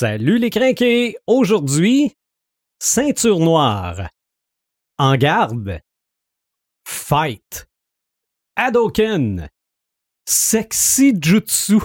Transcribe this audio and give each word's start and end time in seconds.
Salut 0.00 0.38
les 0.38 0.48
crinqués! 0.48 1.18
Aujourd'hui, 1.26 2.16
ceinture 2.78 3.38
noire. 3.38 4.08
En 4.96 5.14
garde. 5.18 5.82
Fight. 6.86 7.68
Hadoken. 8.56 9.50
Sexy 10.26 11.12
Jutsu. 11.20 11.82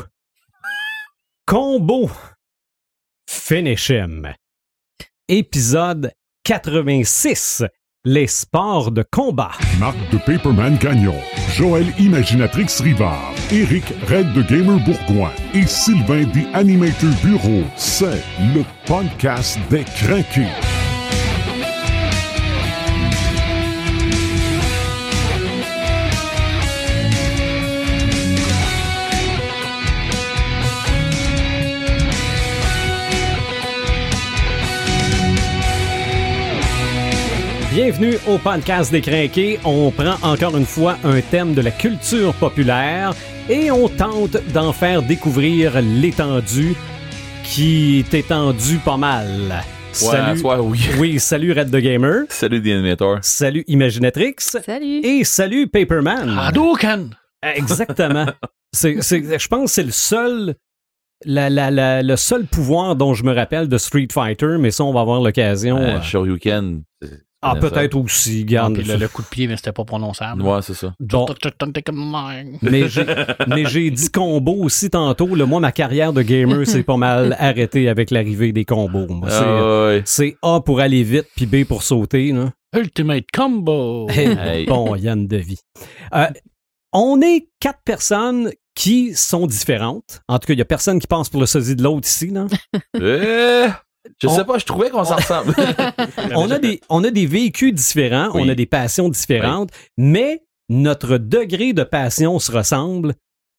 Combo. 1.45 2.09
Finish 3.27 3.91
him. 3.91 4.33
Épisode 5.27 6.13
86. 6.45 7.63
Les 8.07 8.27
sports 8.27 8.91
de 8.91 9.01
combat. 9.01 9.49
Marc 9.79 9.97
de 10.11 10.19
Paperman 10.19 10.77
Gagnon, 10.77 11.15
Joël 11.55 11.87
Imaginatrix 11.97 12.67
Rivard, 12.79 13.33
Eric 13.51 13.83
Red 14.07 14.31
de 14.33 14.43
Gamer 14.43 14.77
Bourgoin 14.85 15.31
et 15.55 15.65
Sylvain 15.65 16.23
des 16.25 16.45
Animator 16.53 17.09
Bureau. 17.23 17.63
C'est 17.75 18.21
le 18.53 18.63
podcast 18.85 19.57
des 19.71 19.83
craqués. 19.85 20.74
Bienvenue 37.75 38.13
au 38.29 38.37
podcast 38.37 38.89
des 38.89 39.01
crinqués. 39.01 39.59
On 39.65 39.91
prend 39.91 40.15
encore 40.23 40.55
une 40.55 40.65
fois 40.65 40.95
un 41.03 41.19
thème 41.19 41.53
de 41.53 41.59
la 41.59 41.71
culture 41.71 42.33
populaire 42.35 43.13
et 43.49 43.69
on 43.69 43.89
tente 43.89 44.37
d'en 44.53 44.71
faire 44.71 45.01
découvrir 45.01 45.81
l'étendue 45.81 46.73
qui 47.43 47.99
est 47.99 48.13
étendue 48.13 48.77
pas 48.77 48.95
mal. 48.95 49.27
Ouais, 50.01 50.37
soit 50.37 50.61
oui. 50.61 50.79
Oui, 50.97 51.19
salut 51.19 51.51
Red 51.51 51.69
the 51.69 51.81
Gamer. 51.81 52.23
Salut 52.29 52.61
The 52.61 52.67
Animator. 52.67 53.17
Salut 53.21 53.65
Imaginatrix. 53.67 54.35
Salut. 54.39 55.01
Et 55.03 55.25
salut 55.25 55.67
Paperman. 55.67 56.29
Hadouken! 56.39 57.09
Exactement. 57.43 58.27
c'est, 58.71 59.01
je 59.01 59.47
pense 59.49 59.65
que 59.65 59.73
c'est 59.75 59.83
le 59.83 59.91
seul, 59.91 60.55
la- 61.25 61.49
la- 61.49 61.71
la- 61.71 62.01
le 62.03 62.15
seul 62.15 62.45
pouvoir 62.45 62.95
dont 62.95 63.13
je 63.13 63.25
me 63.25 63.33
rappelle 63.33 63.67
de 63.67 63.77
Street 63.77 64.07
Fighter, 64.13 64.55
mais 64.61 64.71
ça, 64.71 64.85
on 64.85 64.93
va 64.93 65.01
avoir 65.01 65.19
l'occasion. 65.19 65.75
Euh, 65.77 65.97
euh, 65.97 66.01
Shoryuken. 66.01 66.83
Ah, 67.51 67.55
peut-être 67.55 67.95
aussi, 67.95 68.41
Ah, 68.47 68.51
garde. 68.51 68.73
puis 68.75 68.83
le, 68.83 68.95
le 68.97 69.07
coup 69.07 69.21
de 69.21 69.27
pied, 69.27 69.47
mais 69.47 69.55
c'était 69.57 69.71
pas 69.71 69.85
prononçable. 69.85 70.41
Ouais, 70.41 70.61
c'est 70.61 70.73
ça. 70.73 70.93
Mais 72.61 72.87
j'ai, 72.89 73.05
mais 73.47 73.65
j'ai 73.65 73.89
dit 73.91 74.09
combo 74.09 74.53
aussi 74.63 74.89
tantôt. 74.89 75.33
Là, 75.35 75.45
moi, 75.45 75.59
ma 75.59 75.71
carrière 75.71 76.13
de 76.13 76.21
gamer, 76.21 76.65
c'est 76.65 76.83
pas 76.83 76.97
mal 76.97 77.35
arrêté 77.39 77.87
avec 77.89 78.11
l'arrivée 78.11 78.51
des 78.51 78.65
combos. 78.65 79.07
C'est, 79.27 79.35
Ah, 79.43 79.85
ouais. 79.87 80.01
c'est 80.05 80.37
A 80.41 80.59
pour 80.61 80.79
aller 80.79 81.03
vite, 81.03 81.27
puis 81.35 81.45
B 81.45 81.63
pour 81.65 81.83
sauter. 81.83 82.31
Là. 82.31 82.51
Ultimate 82.75 83.25
Combo! 83.33 84.07
Hey. 84.09 84.65
Bon, 84.65 84.95
Yann 84.95 85.27
de 85.27 85.37
vie. 85.37 85.59
Euh, 86.13 86.25
on 86.91 87.21
est 87.21 87.47
quatre 87.59 87.79
personnes 87.85 88.51
qui 88.75 89.13
sont 89.15 89.47
différentes. 89.47 90.21
En 90.27 90.39
tout 90.39 90.47
cas, 90.47 90.53
il 90.53 90.59
y 90.59 90.61
a 90.61 90.65
personne 90.65 90.99
qui 90.99 91.07
pense 91.07 91.29
pour 91.29 91.39
le 91.39 91.45
sosie 91.45 91.75
de 91.77 91.83
l'autre 91.83 92.07
ici. 92.07 92.27
Là. 92.29 92.47
Je 94.21 94.27
On- 94.27 94.35
sais 94.35 94.45
pas, 94.45 94.57
je 94.57 94.65
trouvais 94.65 94.89
qu'on 94.89 95.03
s'en 95.03 95.15
ressemble. 95.15 95.53
on, 96.35 96.49
a 96.51 96.59
des, 96.59 96.79
on 96.89 97.03
a 97.03 97.11
des 97.11 97.25
vécus 97.25 97.73
différents, 97.73 98.29
Oui. 98.33 98.41
on 98.45 98.49
a 98.49 98.55
des 98.55 98.65
passions 98.65 99.09
différentes, 99.09 99.69
mais 99.97 100.43
notre 100.69 101.17
degré 101.17 101.73
de 101.73 101.83
passion 101.83 102.39
se 102.39 102.51
ressemble 102.51 103.13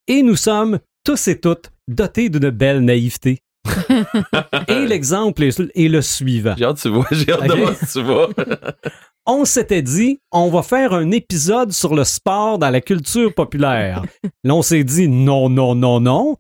et 0.08 0.22
nous 0.22 0.36
sommes 0.36 0.78
tous 1.04 1.28
et 1.28 1.40
toutes 1.40 1.70
dotés 1.88 2.28
d'une 2.28 2.50
belle 2.50 2.80
naïveté. 2.80 3.38
et 4.68 4.86
l'exemple 4.86 5.42
est, 5.42 5.88
le 5.88 6.02
suivant. 6.02 6.54
J'ai 6.56 6.64
hâte, 6.64 6.80
tu 6.80 6.88
vois. 6.88 7.06
J'ai 7.10 7.32
hâte 7.32 7.48
de 7.48 7.54
voir 7.54 7.74
tu 7.92 8.02
vois. 8.02 8.28
On 9.28 9.44
s'était 9.44 9.82
dit, 9.82 10.20
on 10.30 10.50
va 10.50 10.62
faire 10.62 10.92
un 10.92 11.10
épisode 11.10 11.72
sur 11.72 11.96
le 11.96 12.04
sport 12.04 12.60
dans 12.60 12.70
la 12.70 12.80
culture 12.80 13.34
populaire. 13.34 14.04
Là, 14.44 14.54
on 14.54 14.62
s'est 14.62 14.84
dit, 14.84 15.08
non, 15.08 15.48
non, 15.48 15.74
non, 15.74 15.98
non. 15.98 16.36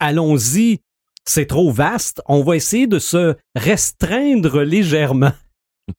Allons-y, 0.00 0.80
c'est 1.24 1.46
trop 1.46 1.70
vaste. 1.70 2.20
On 2.26 2.42
va 2.42 2.56
essayer 2.56 2.86
de 2.86 2.98
se 2.98 3.34
restreindre 3.54 4.60
légèrement. 4.62 5.32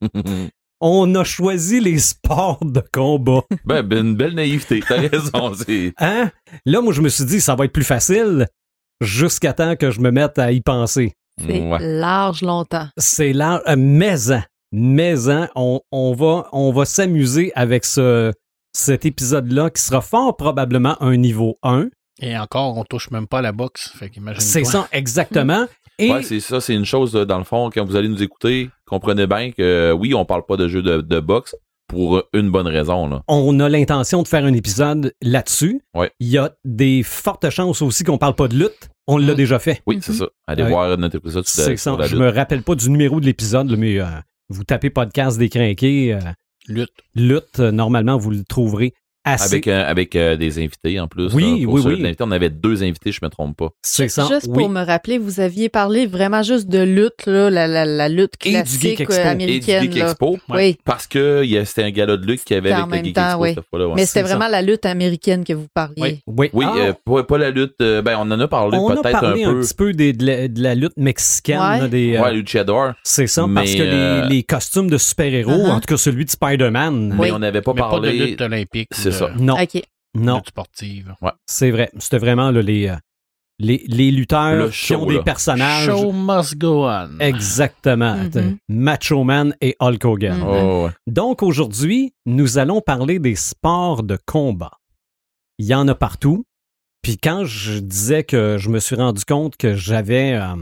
On 0.86 1.16
a 1.16 1.24
choisi 1.24 1.80
les 1.80 1.98
sports 2.00 2.60
de 2.66 2.82
combat. 2.92 3.42
ben, 3.66 3.84
ben, 3.84 4.06
une 4.08 4.16
belle 4.16 4.34
naïveté. 4.36 4.82
T'as 4.86 5.00
raison. 5.00 5.54
C'est... 5.54 5.94
Hein? 5.98 6.30
Là, 6.66 6.82
moi, 6.82 6.92
je 6.92 7.02
me 7.02 7.08
suis 7.10 7.24
dit, 7.26 7.40
ça 7.40 7.56
va 7.56 7.66
être 7.66 7.72
plus 7.72 7.86
facile 7.86 8.48
jusqu'à 9.00 9.54
temps 9.54 9.76
que 9.78 9.92
je 9.92 10.02
me 10.02 10.12
mette 10.12 10.38
à 10.40 10.52
y 10.52 10.60
penser. 10.62 11.14
C'est 11.40 11.62
Ouais. 11.62 11.78
large 11.80 12.42
longtemps. 12.42 12.88
C'est 12.98 13.32
là, 13.34 13.62
euh, 13.68 13.76
maison. 13.78 14.42
Maison, 14.74 15.48
on, 15.56 15.82
on 15.92 16.14
va, 16.16 16.50
on 16.52 16.72
va 16.74 16.84
s'amuser 16.86 17.52
avec 17.56 17.86
ce, 17.86 18.34
cet 18.74 19.06
épisode-là 19.06 19.70
qui 19.70 19.82
sera 19.82 20.02
fort 20.02 20.36
probablement 20.36 21.02
un 21.02 21.16
niveau 21.16 21.58
1. 21.64 21.90
Et 22.24 22.38
encore, 22.38 22.78
on 22.78 22.84
touche 22.86 23.12
même 23.12 23.28
pas 23.28 23.40
à 23.40 23.42
la 23.42 23.52
boxe. 23.52 23.92
Fait 23.98 24.10
qu'imagine 24.10 24.40
C'est 24.42 24.64
ça, 24.64 24.88
exactement. 24.92 25.66
Et 26.00 26.12
Ouais, 26.12 26.24
c'est 26.24 26.40
ça. 26.40 26.62
C'est 26.62 26.74
une 26.74 26.86
chose, 26.86 27.16
euh, 27.16 27.26
dans 27.26 27.38
le 27.38 27.44
fond, 27.44 27.70
quand 27.72 27.86
vous 27.86 27.96
allez 27.96 28.08
nous 28.08 28.24
écouter, 28.24 28.70
comprenez 28.86 29.28
bien 29.28 29.52
que 29.52 29.62
euh, 29.62 29.92
oui, 29.92 30.14
on 30.14 30.26
parle 30.26 30.46
pas 30.46 30.58
de 30.58 30.68
jeu 30.68 30.82
de, 30.82 31.02
de 31.02 31.20
boxe 31.20 31.56
pour 31.88 32.24
une 32.34 32.50
bonne 32.50 32.68
raison. 32.68 33.08
Là. 33.08 33.22
on 33.28 33.60
a 33.60 33.70
l'intention 33.70 34.24
de 34.24 34.28
faire 34.28 34.46
un 34.46 34.54
épisode 34.54 35.14
là-dessus. 35.22 35.82
Ouais. 35.94 36.12
Il 36.20 36.30
y 36.30 36.38
a 36.38 36.52
des 36.66 37.04
fortes 37.04 37.50
chances 37.50 37.82
aussi 37.82 38.04
qu'on 38.04 38.18
parle 38.18 38.36
pas 38.36 38.48
de 38.48 38.56
lutte. 38.56 38.90
On 39.06 39.18
l'a 39.18 39.34
Mm. 39.34 39.36
déjà 39.36 39.60
fait. 39.60 39.82
Oui, 39.86 40.00
c'est 40.02 40.14
ça. 40.14 40.26
Allez 40.48 40.64
Ouais. 40.64 40.70
voir 40.70 40.98
notre 40.98 41.18
épisode 41.18 41.46
sur, 41.46 41.62
C'est 41.64 41.72
la- 41.72 41.78
ça. 41.78 41.96
la 41.98 42.08
Je 42.08 42.16
lutte. 42.16 42.24
me 42.24 42.32
rappelle 42.32 42.64
pas 42.64 42.74
du 42.76 42.90
numéro 42.90 43.20
de 43.20 43.26
l'épisode, 43.26 43.76
mais 43.78 44.00
euh, 44.00 44.06
vous 44.50 44.64
tapez 44.64 44.90
podcast 44.90 45.38
des 45.38 45.50
crinqués, 45.50 46.14
euh, 46.14 46.20
Lutte. 46.70 46.94
lutte, 47.14 47.60
euh, 47.60 47.72
normalement, 47.72 48.18
vous 48.18 48.32
le 48.32 48.44
trouverez 48.46 48.94
assez. 49.26 49.54
Avec, 49.56 49.68
euh, 49.68 49.84
avec 49.90 50.16
euh, 50.16 50.36
des 50.36 50.58
invités 50.60 51.00
en 51.00 51.08
plus. 51.08 51.34
Oui, 51.34 51.60
là, 51.62 51.66
pour 51.66 51.74
oui, 51.76 51.82
oui. 51.86 51.98
de 51.98 52.04
l'invité. 52.04 52.24
On 52.26 52.32
avait 52.32 52.50
deux 52.50 52.84
invités, 52.84 53.12
je 53.12 53.20
me 53.24 53.30
trompe 53.30 53.58
pas. 53.58 53.70
C'est 53.82 54.08
ça. 54.10 54.28
Juste 54.30 54.48
oui. 54.50 54.60
pour 54.60 54.70
me 54.70 54.82
rappeler, 54.84 55.18
vous 55.18 55.40
aviez 55.40 55.70
parlé 55.70 56.06
vraiment 56.08 56.44
juste 56.44 56.68
de 56.68 56.80
lutte, 56.84 57.26
là, 57.26 57.50
la, 57.50 57.68
la, 57.68 57.86
la 57.86 58.10
lutte 58.10 58.34
Et 58.46 58.62
du 58.64 58.70
Geek 58.70 58.98
classique 58.98 59.02
Expo. 59.02 59.14
euh, 59.14 59.18
Et 59.18 59.24
du 59.24 59.30
américaine. 59.30 59.82
Geek 59.84 59.96
là. 59.96 60.06
Expo. 60.12 60.38
Oui, 60.50 60.78
Parce 60.86 61.08
que 61.08 61.42
il 61.44 61.52
y 61.52 61.58
a- 61.58 61.66
c'était 61.66 61.84
un 61.84 61.92
gala 61.92 62.18
de 62.18 62.26
lutte 62.26 62.44
qu'il 62.44 62.56
y 62.56 62.58
avait 62.58 62.70
C'était 62.70 62.82
en 62.82 62.86
avec 62.86 62.92
le 62.92 62.96
même 62.98 63.06
Geek 63.06 63.16
temps, 63.16 63.22
Expo 63.30 63.42
oui. 63.44 63.54
cette 63.56 63.66
fois-là. 63.70 63.88
ouais. 63.88 63.94
mais 63.96 64.06
c'était 64.06 64.22
ça. 64.28 64.36
vraiment 64.36 64.48
la 64.52 64.62
lutte 64.62 64.86
américaine 64.86 65.44
que 65.44 65.54
vous 65.54 65.68
parliez. 65.74 66.20
Oui, 66.28 66.50
Oui, 66.54 66.66
Ah, 66.68 66.76
euh, 66.78 66.94
pas, 67.06 67.24
pas 67.24 67.38
la 67.38 67.50
lutte. 67.50 67.76
euh, 67.82 68.02
ben, 68.02 68.18
on 68.20 68.30
en 68.32 68.40
a 68.40 68.48
parlé 68.48 68.78
on 68.78 68.90
a 68.90 68.96
peut-être 69.02 69.20
parlé 69.22 69.44
un 69.44 69.50
un, 69.50 69.54
peu. 69.54 69.62
petit 69.62 69.74
peu 69.74 69.94
des- 69.94 70.14
de, 70.14 70.26
la, 70.26 70.48
de 70.48 70.62
la 70.62 70.76
lutte 70.76 70.98
mexicaine. 70.98 71.60
Ouais. 71.60 71.80
là, 71.80 71.88
des, 71.88 72.20
Luchador. 72.34 72.94
c'est 73.04 73.28
ça, 73.28 73.42
parce 73.54 73.72
mais, 73.72 73.78
que 73.78 73.84
euh, 73.84 74.28
les, 74.28 74.36
les 74.38 74.44
costumes 74.44 74.90
de 74.90 74.98
super-héros, 74.98 75.52
Uh-huh. 75.54 75.70
en 75.72 75.80
tout 75.80 75.88
cas 75.88 75.98
celui 75.98 76.26
de 76.26 76.30
Spider-Man, 76.30 77.16
Mais 77.20 77.32
on 77.32 77.40
n'avait 77.40 77.62
pas 77.62 77.74
pas 77.74 77.84
de 77.84 77.90
parlé. 77.90 78.14
lutte 78.14 78.42
olympique. 78.42 78.90
Ça. 79.14 79.30
non, 79.38 79.56
non, 80.16 80.36
lutte 80.38 80.48
sportive. 80.50 81.16
c'est 81.48 81.72
vrai. 81.72 81.90
C'était 81.98 82.18
vraiment 82.20 82.52
là, 82.52 82.62
les, 82.62 82.88
euh, 82.90 82.96
les, 83.60 83.84
les 83.88 84.12
lutteurs 84.12 84.56
Le 84.56 84.70
qui 84.70 84.94
ont 84.96 85.06
des 85.06 85.16
là. 85.18 85.24
personnages. 85.24 85.86
Show 85.86 86.12
must 86.12 86.58
go 86.58 86.86
on. 86.88 87.18
Exactement. 87.20 88.16
Mhm. 88.16 88.58
Macho 88.70 89.24
Man 89.24 89.56
et 89.62 89.76
Hulk 89.80 90.06
Hogan. 90.06 90.38
Mhm. 90.38 90.44
Oh, 90.48 90.86
ouais. 90.86 90.92
Donc 91.08 91.42
aujourd'hui, 91.44 92.14
nous 92.26 92.58
allons 92.58 92.82
parler 92.82 93.20
des 93.20 93.36
sports 93.36 94.04
de 94.04 94.18
combat. 94.26 94.72
Il 95.60 95.66
y 95.66 95.76
en 95.76 95.88
a 95.88 95.96
partout. 95.96 96.46
Puis 97.02 97.18
quand 97.18 97.44
je 97.46 97.80
disais 97.80 98.24
que 98.24 98.58
je 98.58 98.70
me 98.70 98.80
suis 98.80 98.96
rendu 98.96 99.26
compte 99.26 99.58
que 99.58 99.76
j'avais, 99.76 100.34
euh, 100.36 100.56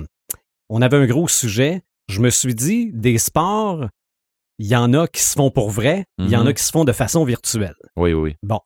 on 0.70 0.82
avait 0.82 0.98
un 0.98 1.06
gros 1.06 1.28
sujet, 1.28 1.82
je 2.10 2.20
me 2.20 2.30
suis 2.30 2.56
dit 2.56 2.90
des 2.94 3.18
sports, 3.20 3.86
il 4.64 4.68
y 4.68 4.76
en 4.76 4.94
a 4.94 5.08
qui 5.08 5.24
se 5.24 5.34
font 5.34 5.50
pour 5.50 5.72
vrai, 5.72 6.06
il 6.20 6.30
y 6.30 6.36
en 6.36 6.42
Mhm. 6.44 6.48
a 6.50 6.54
qui 6.54 6.64
se 6.64 6.72
font 6.72 6.84
de 6.84 6.92
façon 6.92 7.26
virtuelle. 7.26 7.74
Oui, 7.96 8.14
oui. 8.14 8.36
Bon, 8.44 8.60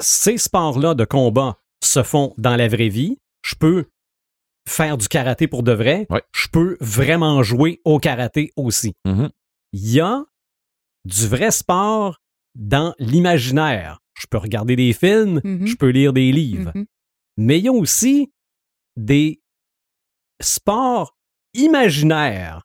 ces 0.00 0.38
sports-là 0.38 0.94
de 0.94 1.04
combat 1.04 1.58
se 1.84 2.02
font 2.02 2.32
dans 2.38 2.56
la 2.56 2.68
vraie 2.68 2.88
vie. 2.88 3.18
Je 3.44 3.54
peux 3.54 3.84
faire 4.66 4.96
du 4.96 5.06
karaté 5.08 5.46
pour 5.46 5.62
de 5.62 5.72
vrai. 5.72 6.06
Je 6.34 6.48
peux 6.48 6.76
vraiment 6.80 7.42
jouer 7.42 7.80
au 7.84 7.98
karaté 7.98 8.50
aussi 8.56 8.94
Mhm. 9.04 9.28
il 9.72 9.90
y 9.90 10.00
a 10.00 10.24
du 11.04 11.26
vrai 11.26 11.50
sport 11.50 12.18
dans 12.54 12.94
l'imaginaire. 12.98 14.00
Je 14.18 14.26
peux 14.26 14.38
regarder 14.38 14.74
des 14.74 14.92
films, 14.94 15.40
Mhm. 15.44 15.66
je 15.66 15.76
peux 15.76 15.90
lire 15.90 16.12
des 16.14 16.32
livres. 16.32 16.72
Mhm. 16.74 16.86
Mais 17.36 17.58
il 17.58 17.64
y 17.64 17.68
a 17.68 17.72
aussi 17.72 18.32
des 18.96 19.42
sports 20.40 21.16
imaginaires 21.54 22.62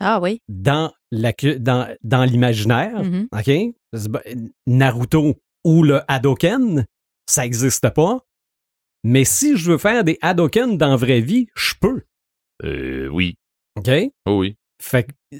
Ah 0.00 0.20
oui. 0.20 0.40
dans 0.48 0.92
la 1.10 1.32
cu- 1.32 1.58
dans, 1.58 1.88
dans 2.02 2.24
l'imaginaire. 2.24 3.02
Mhm. 3.02 3.28
OK? 3.32 3.50
Naruto 4.66 5.34
ou 5.64 5.82
le 5.82 6.00
Hadoken, 6.08 6.86
ça 7.28 7.42
n'existe 7.42 7.88
pas. 7.90 8.20
Mais 9.04 9.24
si 9.24 9.56
je 9.56 9.70
veux 9.72 9.78
faire 9.78 10.04
des 10.04 10.18
Hadoken 10.22 10.76
dans 10.76 10.88
la 10.90 10.96
vraie 10.96 11.20
vie, 11.20 11.46
je 11.56 11.74
peux. 11.80 12.02
Euh, 12.64 13.08
oui. 13.08 13.36
OK? 13.76 13.88
Oh, 14.26 14.38
oui. 14.40 14.56
Fait 14.82 15.04
que, 15.04 15.36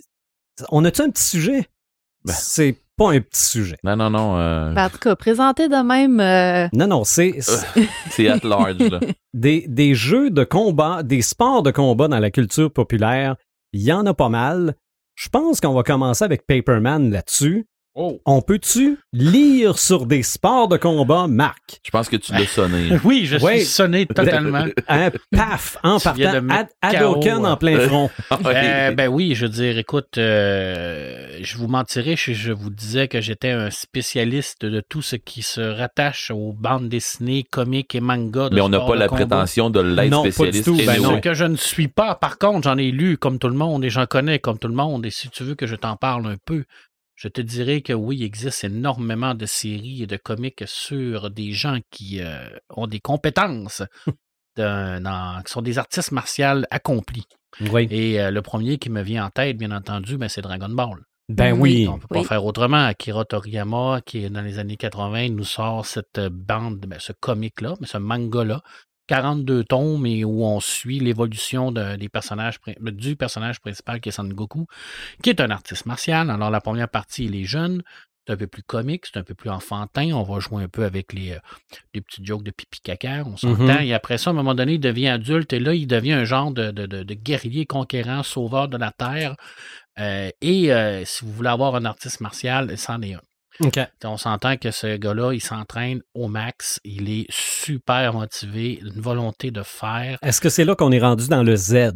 on 0.70 0.84
a-tu 0.84 1.02
un 1.02 1.10
petit 1.10 1.24
sujet? 1.24 1.66
Ben. 2.24 2.32
C'est 2.32 2.76
pas 2.96 3.12
un 3.12 3.20
petit 3.20 3.44
sujet. 3.44 3.76
Non, 3.84 3.96
non, 3.96 4.10
non. 4.10 4.38
euh, 4.38 4.72
Ben, 4.72 4.86
en 4.86 4.90
tout 4.90 4.98
cas, 4.98 5.14
présenté 5.16 5.68
de 5.68 5.76
même, 5.84 6.18
euh, 6.20 6.68
Non, 6.72 6.86
non, 6.86 7.04
c'est 7.04 7.36
c'est 7.40 7.66
c'est 8.10 8.28
at 8.28 8.40
large, 8.42 8.78
là. 8.78 9.00
des, 9.34 9.66
des 9.68 9.94
jeux 9.94 10.30
de 10.30 10.44
combat, 10.44 11.02
des 11.02 11.22
sports 11.22 11.62
de 11.62 11.70
combat 11.70 12.08
dans 12.08 12.18
la 12.18 12.30
culture 12.30 12.72
populaire. 12.72 13.36
Il 13.72 13.82
y 13.82 13.92
en 13.92 14.06
a 14.06 14.14
pas 14.14 14.28
mal. 14.28 14.74
Je 15.14 15.28
pense 15.28 15.60
qu'on 15.60 15.74
va 15.74 15.82
commencer 15.82 16.24
avec 16.24 16.46
Paperman 16.46 17.10
là-dessus. 17.10 17.66
Oh. 18.00 18.20
On 18.26 18.42
peut-tu 18.42 18.96
lire 19.12 19.76
sur 19.76 20.06
des 20.06 20.22
sports 20.22 20.68
de 20.68 20.76
combat, 20.76 21.26
Marc? 21.26 21.80
Je 21.84 21.90
pense 21.90 22.08
que 22.08 22.14
tu 22.14 22.30
l'as 22.32 22.46
sonné. 22.46 22.96
Oui, 23.04 23.26
je 23.26 23.38
Ouais. 23.38 23.56
suis 23.58 23.66
sonné 23.66 24.06
totalement. 24.06 24.66
Un 24.88 25.10
paf, 25.36 25.78
en 25.82 25.98
Tu 25.98 26.04
partant, 26.04 26.32
de 26.34 26.38
mettre 26.38 26.70
Had- 26.80 26.92
KO, 26.92 26.96
Hadouken 26.96 27.44
en 27.46 27.52
euh. 27.52 27.56
plein 27.56 27.80
front. 27.80 28.10
Euh, 28.46 28.92
ben 28.92 29.08
oui, 29.08 29.34
je 29.34 29.46
veux 29.46 29.52
dire, 29.52 29.76
écoute, 29.78 30.16
euh, 30.16 31.38
je 31.42 31.56
vous 31.56 31.66
mentirais 31.66 32.14
si 32.16 32.34
je 32.34 32.52
vous 32.52 32.70
disais 32.70 33.08
que 33.08 33.20
j'étais 33.20 33.50
un 33.50 33.70
spécialiste 33.70 34.64
de 34.64 34.80
tout 34.88 35.02
ce 35.02 35.16
qui 35.16 35.42
se 35.42 35.60
rattache 35.60 36.30
aux 36.30 36.52
bandes 36.52 36.88
dessinées, 36.88 37.44
comics 37.50 37.92
et 37.96 38.00
mangas. 38.00 38.50
de 38.50 38.54
Mais 38.54 38.60
on 38.60 38.68
n'a 38.68 38.78
pas 38.80 38.94
la 38.94 39.08
combat. 39.08 39.26
prétention 39.26 39.70
de 39.70 39.80
l'être 39.80 40.10
Non, 40.10 40.22
pas 40.22 40.28
du 40.28 40.32
spécialiste. 40.32 40.64
tout, 40.66 40.76
ben 40.86 41.02
non. 41.02 41.20
Que 41.20 41.34
je 41.34 41.44
ne 41.44 41.56
suis 41.56 41.88
pas. 41.88 42.14
Par 42.14 42.38
contre, 42.38 42.68
j'en 42.68 42.78
ai 42.78 42.90
lu 42.92 43.18
comme 43.18 43.38
tout 43.40 43.48
le 43.48 43.54
monde 43.56 43.84
et 43.84 43.90
j'en 43.90 44.06
connais 44.06 44.38
comme 44.38 44.58
tout 44.58 44.68
le 44.68 44.74
monde. 44.74 45.04
Et 45.04 45.10
si 45.10 45.28
tu 45.30 45.42
veux 45.42 45.54
que 45.56 45.66
je 45.66 45.74
t'en 45.74 45.96
parle 45.96 46.26
un 46.26 46.36
peu, 46.44 46.64
je 47.20 47.26
te 47.26 47.40
dirais 47.40 47.80
que 47.80 47.92
oui, 47.92 48.18
il 48.18 48.22
existe 48.22 48.62
énormément 48.62 49.34
de 49.34 49.44
séries 49.44 50.04
et 50.04 50.06
de 50.06 50.16
comics 50.16 50.62
sur 50.66 51.30
des 51.30 51.50
gens 51.52 51.78
qui 51.90 52.20
euh, 52.20 52.48
ont 52.70 52.86
des 52.86 53.00
compétences, 53.00 53.82
d'un- 54.56 55.00
dans- 55.00 55.42
qui 55.42 55.52
sont 55.52 55.62
des 55.62 55.78
artistes 55.78 56.12
martiaux 56.12 56.62
accomplis. 56.70 57.26
Oui. 57.72 57.88
Et 57.90 58.20
euh, 58.20 58.30
le 58.30 58.40
premier 58.42 58.78
qui 58.78 58.88
me 58.90 59.02
vient 59.02 59.26
en 59.26 59.30
tête, 59.30 59.56
bien 59.56 59.72
entendu, 59.72 60.16
ben, 60.16 60.28
c'est 60.28 60.42
Dragon 60.42 60.68
Ball. 60.68 60.98
Ben 61.28 61.52
Oui. 61.52 61.58
oui. 61.82 61.88
On 61.88 61.96
ne 61.96 62.00
peut 62.00 62.06
pas 62.08 62.20
Oui. 62.20 62.24
faire 62.24 62.44
autrement. 62.44 62.84
Akira 62.86 63.24
Toriyama, 63.24 64.00
qui 64.06 64.24
est 64.24 64.30
dans 64.30 64.40
les 64.42 64.58
années 64.60 64.76
80, 64.76 65.30
nous 65.30 65.44
sort 65.44 65.84
cette 65.86 66.18
euh, 66.18 66.30
bande, 66.32 66.78
ben, 66.86 66.98
ce 67.00 67.12
comic-là, 67.12 67.74
mais 67.80 67.86
ce 67.88 67.98
manga-là. 67.98 68.62
42 69.08 69.64
tomes 69.64 70.06
et 70.06 70.24
où 70.24 70.44
on 70.44 70.60
suit 70.60 71.00
l'évolution 71.00 71.72
de- 71.72 71.96
des 71.96 72.08
personnages, 72.08 72.58
du 72.80 73.16
personnage 73.16 73.58
principal 73.60 74.00
qui 74.00 74.10
est 74.10 74.12
Son 74.12 74.24
Goku, 74.28 74.66
qui 75.22 75.30
est 75.30 75.40
un 75.40 75.50
artiste 75.50 75.86
martial. 75.86 76.30
Alors, 76.30 76.50
la 76.50 76.60
première 76.60 76.88
partie, 76.88 77.24
il 77.24 77.34
est 77.34 77.44
jeune, 77.44 77.82
c'est 78.26 78.34
un 78.34 78.36
peu 78.36 78.46
plus 78.46 78.62
comique, 78.62 79.06
c'est 79.06 79.18
un 79.18 79.22
peu 79.24 79.34
plus 79.34 79.48
enfantin. 79.48 80.12
On 80.12 80.22
va 80.22 80.38
jouer 80.38 80.62
un 80.62 80.68
peu 80.68 80.84
avec 80.84 81.14
les, 81.14 81.32
euh, 81.32 81.38
les 81.94 82.02
petits 82.02 82.22
jokes 82.24 82.42
de 82.44 82.50
pipi 82.50 82.80
caca, 82.82 83.24
on 83.26 83.36
s'entend. 83.38 83.62
Mhm. 83.64 83.80
Et 83.82 83.94
après 83.94 84.18
ça, 84.18 84.28
à 84.28 84.32
un 84.34 84.36
moment 84.36 84.54
donné, 84.54 84.74
il 84.74 84.80
devient 84.80 85.08
adulte 85.08 85.52
et 85.54 85.58
là, 85.60 85.72
il 85.74 85.86
devient 85.86 86.12
un 86.12 86.24
genre 86.24 86.52
de, 86.52 86.70
de- 86.70 86.84
de- 86.86 87.02
de 87.02 87.14
guerrier 87.14 87.64
conquérant, 87.64 88.22
sauveur 88.22 88.68
de 88.68 88.76
la 88.76 88.92
Terre. 88.92 89.34
Euh, 89.98 90.30
et 90.42 90.72
euh, 90.72 91.04
si 91.06 91.24
vous 91.24 91.32
voulez 91.32 91.48
avoir 91.48 91.74
un 91.74 91.84
artiste 91.86 92.20
martial, 92.20 92.76
c'en 92.76 93.00
est 93.02 93.14
un. 93.14 93.20
On 94.04 94.16
s'entend 94.16 94.56
que 94.56 94.70
ce 94.70 94.96
gars-là, 94.96 95.32
il 95.32 95.40
s'entraîne 95.40 96.00
au 96.14 96.28
max, 96.28 96.80
il 96.84 97.10
est 97.10 97.26
super 97.28 98.12
motivé, 98.14 98.78
une 98.80 99.00
volonté 99.00 99.50
de 99.50 99.62
faire. 99.62 100.18
Est-ce 100.22 100.40
que 100.40 100.48
c'est 100.48 100.64
là 100.64 100.76
qu'on 100.76 100.92
est 100.92 101.00
rendu 101.00 101.28
dans 101.28 101.42
le 101.42 101.56
Z? 101.56 101.92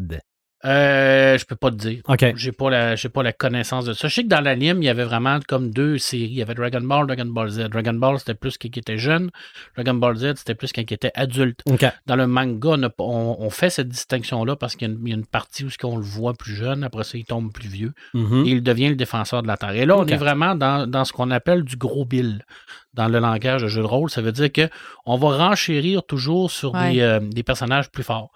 Euh, 0.65 1.37
je 1.39 1.45
peux 1.45 1.57
pas 1.57 1.71
te 1.71 1.77
dire. 1.77 2.03
OK. 2.09 2.25
J'ai 2.37 2.53
pas 2.53 2.71
la 2.71 2.95
j'ai 2.97 3.09
pas 3.09 3.23
la 3.23 3.33
connaissance 3.33 3.85
de 3.85 3.93
ça. 3.95 4.07
Je 4.09 4.15
sais 4.15 4.23
que 4.23 4.29
dans 4.29 4.41
l'anime, 4.41 4.81
il 4.83 4.87
y 4.87 4.89
avait 4.89 5.05
vraiment 5.05 5.41
comme 5.49 5.71
deux 5.71 5.99
séries. 5.99 6.25
Il 6.31 6.35
y 6.35 6.43
avait 6.43 6.55
Dragon 6.55 6.81
Ball, 6.81 7.07
Dragon 7.07 7.25
Ball 7.27 7.49
Z. 7.49 7.69
Dragon 7.69 7.95
Ball, 7.95 8.19
c'était 8.19 8.35
plus 8.35 8.57
quand 8.59 8.69
il 8.75 8.79
était 8.79 8.99
jeune. 8.99 9.31
Dragon 9.77 9.95
Ball 9.95 10.17
Z, 10.17 10.35
c'était 10.37 10.55
plus 10.55 10.73
quand 10.73 10.83
il 10.83 10.95
était 10.95 11.11
adulte. 11.15 11.61
OK. 11.69 11.85
Dans 12.07 12.17
le 12.17 12.27
manga, 12.27 12.69
on, 12.71 12.83
a 12.85 12.91
on- 12.99 13.37
on 13.41 13.51
fait 13.51 13.71
cette 13.71 13.89
distinction-là 13.89 14.55
parce 14.57 14.77
qu'il 14.77 14.89
y 14.89 14.91
a 14.91 14.95
une, 14.95 15.01
il 15.05 15.11
y 15.11 15.13
a 15.13 15.17
une 15.17 15.27
partie 15.27 15.65
où 15.65 15.71
ce 15.71 15.79
qu'on 15.79 15.97
le 15.97 16.05
voit 16.05 16.35
plus 16.35 16.55
jeune, 16.55 16.85
après 16.85 17.05
ça, 17.05 17.19
il 17.19 17.25
tombe 17.25 17.53
plus 17.53 17.69
vieux. 17.69 17.93
Mhm. 18.15 18.45
et 18.47 18.51
il 18.51 18.63
devient 18.63 18.89
le 18.91 18.97
défenseur 18.97 19.43
de 19.43 19.49
la 19.49 19.57
Terre. 19.57 19.73
Et 19.75 19.85
là, 19.87 19.97
on 19.99 20.07
est 20.07 20.17
vraiment 20.17 20.55
dans, 20.55 20.87
dans 20.87 21.05
ce 21.05 21.13
qu'on 21.13 21.31
appelle 21.31 21.65
du 21.65 21.77
gros 21.77 22.05
bill 22.05 22.45
dans 22.95 23.09
le 23.09 23.19
langage 23.19 23.63
de 23.63 23.69
jeu 23.69 23.81
de 23.83 23.87
rôle. 23.87 24.11
Ça 24.11 24.21
veut 24.23 24.33
dire 24.33 24.53
que 24.53 24.69
on 25.07 25.17
va 25.17 25.37
renchérir 25.49 26.05
toujours 26.05 26.51
sur 26.51 26.75
Ouais. 26.75 26.93
des, 26.93 27.01
euh, 27.01 27.21
des 27.21 27.43
personnages 27.43 27.91
plus 27.91 28.03
forts. 28.05 28.31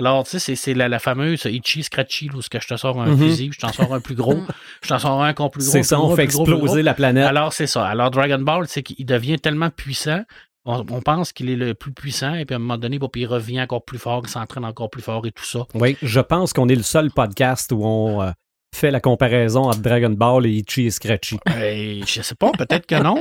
Alors, 0.00 0.24
tu 0.26 0.38
sais, 0.38 0.56
c'est- 0.56 0.74
la, 0.74 0.88
la 0.88 0.98
fameuse 0.98 1.44
Itchy 1.44 1.82
Scratchy, 1.82 2.30
où 2.34 2.40
ce 2.42 2.48
que 2.48 2.58
je 2.60 2.66
te 2.68 2.76
sors 2.76 3.00
un 3.00 3.06
Mhm. 3.06 3.18
fusil, 3.18 3.50
je 3.52 3.58
t'en 3.60 3.70
sors 3.72 3.92
un 3.92 4.00
plus 4.00 4.14
gros, 4.14 4.34
je 4.82 4.88
t'en 4.88 4.98
sors 4.98 5.22
un 5.22 5.30
encore 5.30 5.50
plus 5.50 5.62
gros. 5.62 5.70
C'est 5.72 5.82
ça, 5.82 6.00
on 6.00 6.16
fait 6.16 6.24
exploser 6.24 6.82
la 6.82 6.94
planète. 6.94 7.26
Alors, 7.26 7.52
c'est 7.52 7.66
ça. 7.66 7.86
Alors, 7.86 8.10
Dragon 8.10 8.38
Ball, 8.40 8.66
c'est 8.66 8.82
qu'il 8.82 9.04
devient 9.04 9.38
tellement 9.38 9.68
puissant. 9.70 10.22
On, 10.64 10.84
on 10.90 11.00
pense 11.02 11.32
qu'il 11.32 11.48
est 11.50 11.56
le 11.56 11.74
plus 11.74 11.92
puissant, 11.92 12.34
et 12.34 12.44
puis 12.44 12.54
à 12.54 12.56
un 12.56 12.60
moment 12.60 12.78
donné, 12.78 12.98
bon, 12.98 13.08
puis 13.08 13.22
il 13.22 13.26
revient 13.26 13.60
encore 13.62 13.84
plus 13.84 13.98
fort, 13.98 14.22
il 14.24 14.30
s'entraîne 14.30 14.64
encore 14.64 14.90
plus 14.90 15.02
fort 15.02 15.26
et 15.26 15.32
tout 15.32 15.44
ça. 15.44 15.60
Oui, 15.74 15.96
je 16.02 16.20
pense 16.20 16.52
qu'on 16.52 16.68
est 16.68 16.74
le 16.74 16.82
seul 16.82 17.10
podcast 17.10 17.70
où 17.72 17.84
on 17.84 18.22
euh, 18.22 18.30
fait 18.72 18.90
la 18.90 19.00
comparaison 19.00 19.64
entre 19.64 19.80
Dragon 19.80 20.10
Ball 20.10 20.46
et 20.46 20.50
Itchy 20.50 20.86
et 20.86 20.90
Scratchy? 20.90 21.38
Euh, 21.48 22.00
je 22.06 22.22
sais 22.22 22.34
pas, 22.34 22.50
peut-être 22.52 22.86
que 22.86 22.94
non. 23.02 23.18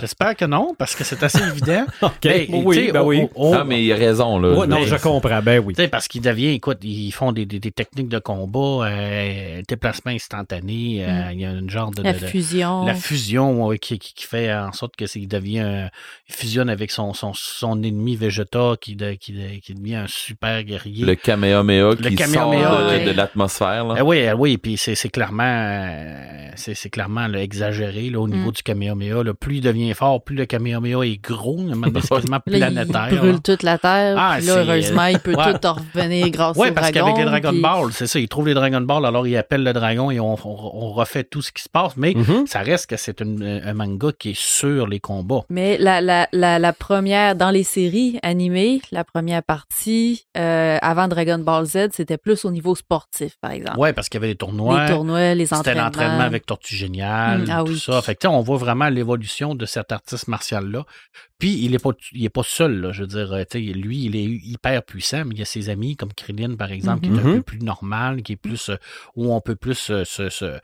J'espère 0.00 0.36
que 0.36 0.44
non, 0.44 0.74
parce 0.78 0.94
que 0.94 1.02
c'est 1.04 1.22
assez 1.22 1.40
évident. 1.42 1.86
OK. 2.02 2.26
Hey, 2.26 2.48
oui, 2.52 2.90
ben 2.92 3.02
oui. 3.02 3.26
on- 3.34 3.54
Ah, 3.54 3.64
mais 3.64 3.82
il 3.82 3.92
a 3.92 3.96
raison, 3.96 4.38
là. 4.38 4.50
Ouais, 4.58 4.66
non, 4.66 4.82
je 4.84 4.96
comprends. 4.96 5.40
Ben 5.42 5.60
oui. 5.64 5.74
tu 5.74 5.82
sais, 5.82 5.88
parce 5.88 6.06
qu'il 6.08 6.20
devient, 6.20 6.50
écoute, 6.50 6.78
ils 6.82 7.10
font 7.12 7.32
des, 7.32 7.46
des- 7.46 7.58
des 7.58 7.70
techniques 7.72 8.08
de 8.08 8.18
combat, 8.18 8.86
euh, 8.88 9.62
déplacement 9.66 10.12
instantané, 10.12 11.04
euh, 11.04 11.30
il 11.32 11.40
y 11.40 11.46
a 11.46 11.50
une 11.50 11.70
genre 11.70 11.90
de... 11.90 12.02
la 12.02 12.12
de- 12.12 12.18
de- 12.20 12.26
fusion. 12.26 12.84
la 12.84 12.94
fusion 12.94 13.66
ouais, 13.66 13.78
qui, 13.78 13.98
qui- 13.98 14.12
qui 14.14 14.26
fait 14.26 14.52
en 14.52 14.72
sorte 14.72 14.94
que 14.96 15.06
c'est- 15.06 15.20
il 15.20 15.28
devient 15.28 15.60
un- 15.60 15.90
il 16.28 16.34
fusionne 16.34 16.68
avec 16.68 16.90
son, 16.90 17.14
son, 17.14 17.32
son 17.34 17.82
ennemi 17.82 18.16
Vegeta 18.16 18.74
qui, 18.80 18.94
de- 18.96 19.12
qui, 19.14 19.32
de- 19.32 19.58
qui 19.60 19.74
devient 19.74 19.96
un 19.96 20.06
super 20.06 20.62
guerrier. 20.64 21.04
Le 21.06 21.14
Kamehameha 21.14 21.90
Le 21.90 21.94
qui 21.96 22.14
Kamehameha, 22.16 22.68
sort 22.70 22.80
de, 22.82 22.86
ouais. 22.88 23.12
l'atmosphère. 23.14 23.84
là. 23.86 23.94
Ah 23.98 24.04
oui, 24.04 24.26
ah 24.26 24.36
oui, 24.36 24.58
puis 24.66 24.76
c'est 24.76 25.08
clairement, 25.10 25.44
euh, 25.44 26.50
c'est 26.56 26.90
clairement 26.90 27.28
là, 27.28 27.40
exagéré 27.40 28.10
là, 28.10 28.18
au 28.20 28.26
niveau 28.26 28.48
Mm. 28.50 28.52
du 28.54 28.62
Kamehameha. 28.64 29.22
là. 29.22 29.32
Plus 29.32 29.56
il 29.58 29.60
devient 29.60 29.94
fort, 29.94 30.24
plus 30.24 30.34
le 30.34 30.44
Kamehameha 30.44 31.04
est 31.06 31.22
gros. 31.22 31.56
C'est 32.02 32.08
quasiment 32.08 32.40
planétaire. 32.40 33.08
il 33.12 33.18
brûle 33.18 33.32
là. 33.34 33.38
toute 33.44 33.62
la 33.62 33.78
Terre. 33.78 34.16
Ah, 34.18 34.34
puis 34.38 34.46
là, 34.48 34.52
c'est- 34.54 34.58
heureusement, 34.58 35.04
il 35.06 35.18
peut 35.20 35.36
Ouais. 35.36 35.52
tout 35.52 35.66
en 35.66 35.74
revenir 35.74 36.28
grâce 36.30 36.56
Oui, 36.56 36.70
au 36.70 36.72
parce 36.72 36.90
dragon. 36.90 37.06
qu'avec 37.12 37.18
les 37.24 37.30
Dragon 37.30 37.50
puis- 37.50 37.60
Ball, 37.60 37.92
c'est 37.92 38.08
ça, 38.08 38.18
il 38.18 38.26
trouve 38.28 38.48
les 38.48 38.54
Dragon 38.54 38.80
Ball, 38.80 39.06
alors 39.06 39.24
il 39.26 39.36
appelle 39.36 39.62
le 39.62 39.72
dragon 39.72 40.10
et 40.10 40.18
on, 40.18 40.34
on- 40.34 40.38
on 40.44 40.92
refait 40.92 41.22
tout 41.22 41.42
ce 41.42 41.52
qui 41.52 41.62
se 41.62 41.68
passe. 41.68 41.96
Mais 41.96 42.14
Mhm. 42.16 42.48
ça 42.48 42.58
reste 42.60 42.90
que 42.90 42.96
c'est 42.96 43.22
un 43.22 43.74
manga 43.74 44.08
qui 44.18 44.30
est 44.30 44.36
sur 44.38 44.88
les 44.88 44.98
combats. 44.98 45.42
Mais 45.48 45.78
la, 45.78 46.00
la, 46.00 46.26
la, 46.32 46.58
la 46.58 46.72
première, 46.72 47.36
dans 47.36 47.50
les 47.50 47.62
séries 47.62 48.18
animées, 48.24 48.80
la 48.90 49.04
première 49.04 49.44
partie, 49.44 50.24
euh, 50.36 50.78
avant 50.82 51.06
Dragon 51.06 51.38
Ball 51.38 51.66
Z, 51.66 51.90
c'était 51.92 52.18
plus 52.18 52.44
au 52.44 52.50
niveau 52.50 52.74
sportif, 52.74 53.34
par 53.40 53.52
exemple. 53.52 53.76
Oui, 53.78 53.92
parce 53.92 54.08
qu'il 54.08 54.18
y 54.20 54.24
avait 54.24 54.32
des 54.32 54.36
tournois. 54.36 54.55
Les 54.56 54.88
tournois, 54.92 55.34
les 55.34 55.44
C'était 55.46 55.56
entraînements. 55.56 55.84
l'entraînement 55.84 56.20
avec 56.24 56.46
Tortue 56.46 56.74
Géniale, 56.76 57.42
Mm, 57.42 57.50
ah 57.50 57.62
tout 57.64 57.72
oui. 57.72 57.78
ça. 57.78 58.00
Fait 58.02 58.14
que, 58.14 58.26
on 58.26 58.40
voit 58.40 58.56
vraiment 58.58 58.88
l'évolution 58.88 59.54
de 59.54 59.66
cet 59.66 59.92
artiste 59.92 60.28
martial-là. 60.28 60.84
Puis, 61.38 61.58
il 61.64 61.74
est 61.74 61.78
pas, 61.78 61.90
il 62.12 62.24
est 62.24 62.30
pas 62.30 62.42
seul, 62.42 62.80
là. 62.80 62.92
Je 62.92 63.02
veux 63.02 63.06
dire, 63.08 63.30
euh, 63.32 63.42
tu 63.50 63.58
sais, 63.58 63.72
lui, 63.74 64.04
il 64.04 64.16
est 64.16 64.24
hyper 64.24 64.82
puissant, 64.82 65.24
mais 65.26 65.34
il 65.34 65.38
y 65.38 65.42
a 65.42 65.44
ses 65.44 65.68
amis, 65.68 65.94
comme 65.94 66.12
Krillin, 66.14 66.56
par 66.56 66.72
exemple, 66.72 67.02
qui 67.02 67.10
est 67.14 67.18
un 67.18 67.22
Mhm. 67.24 67.34
peu 67.36 67.42
plus 67.42 67.58
normal, 67.58 68.22
qui 68.22 68.32
est 68.32 68.36
plus, 68.36 68.70
euh, 68.70 68.76
où 69.16 69.30
on 69.34 69.40
peut 69.42 69.54
plus 69.56 69.90
euh, 69.90 70.04
se, 70.04 70.30
se, 70.30 70.58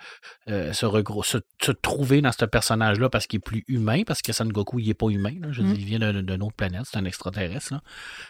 euh, 0.49 0.73
se, 0.73 0.87
regro- 0.87 1.23
se, 1.25 1.39
se 1.61 1.73
trouver 1.73 2.23
dans 2.23 2.33
ce 2.33 2.47
personnage-là 2.47 3.11
parce 3.11 3.27
qu'il 3.27 3.37
est 3.37 3.41
plus 3.45 3.65
humain, 3.69 4.03
parce 4.07 4.23
que 4.23 4.33
Son 4.33 4.47
Goku, 4.47 4.79
il 4.79 4.89
est 4.89 4.95
pas 4.95 5.09
humain, 5.11 5.35
là. 5.43 5.49
Je 5.51 5.61
veux 5.61 5.69
Mm. 5.69 5.73
dire, 5.75 5.81
il 5.81 5.85
vient 5.87 5.99
d'un- 5.99 6.23
d'une 6.23 6.43
autre 6.43 6.57
planète, 6.57 6.83
c'est 6.91 6.97
un 6.99 7.05
extraterrestre, 7.05 7.75
là. 7.75 7.83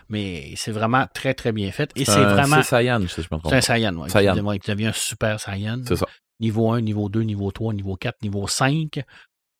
Mais 0.08 0.54
c'est 0.56 0.72
vraiment 0.72 1.06
très, 1.14 1.34
très 1.34 1.52
bien 1.52 1.70
fait. 1.70 1.90
Et 1.94 2.04
c'est 2.04 2.12
un- 2.12 2.34
vraiment, 2.34 2.56
C'est 2.62 2.70
Saiyan, 2.76 3.00
je 3.02 3.06
sais, 3.06 3.22
je 3.22 3.28
me 3.32 3.38
trompe. 3.38 3.50
c'est 3.52 3.56
un 3.58 3.60
Saiyan, 3.60 3.94
ouais. 3.96 4.08
Saiyan. 4.08 4.34
Qui 4.58 4.70
devient 4.70 4.86
un 4.86 4.92
super 4.92 5.38
Saiyan. 5.38 5.80
C'est 5.86 5.96
ça. 5.96 6.06
Niveau 6.40 6.72
1, 6.72 6.80
niveau 6.80 7.08
2, 7.08 7.20
niveau 7.22 7.52
3, 7.52 7.72
niveau 7.72 7.94
4, 7.94 8.20
niveau 8.22 8.48
5. 8.48 9.00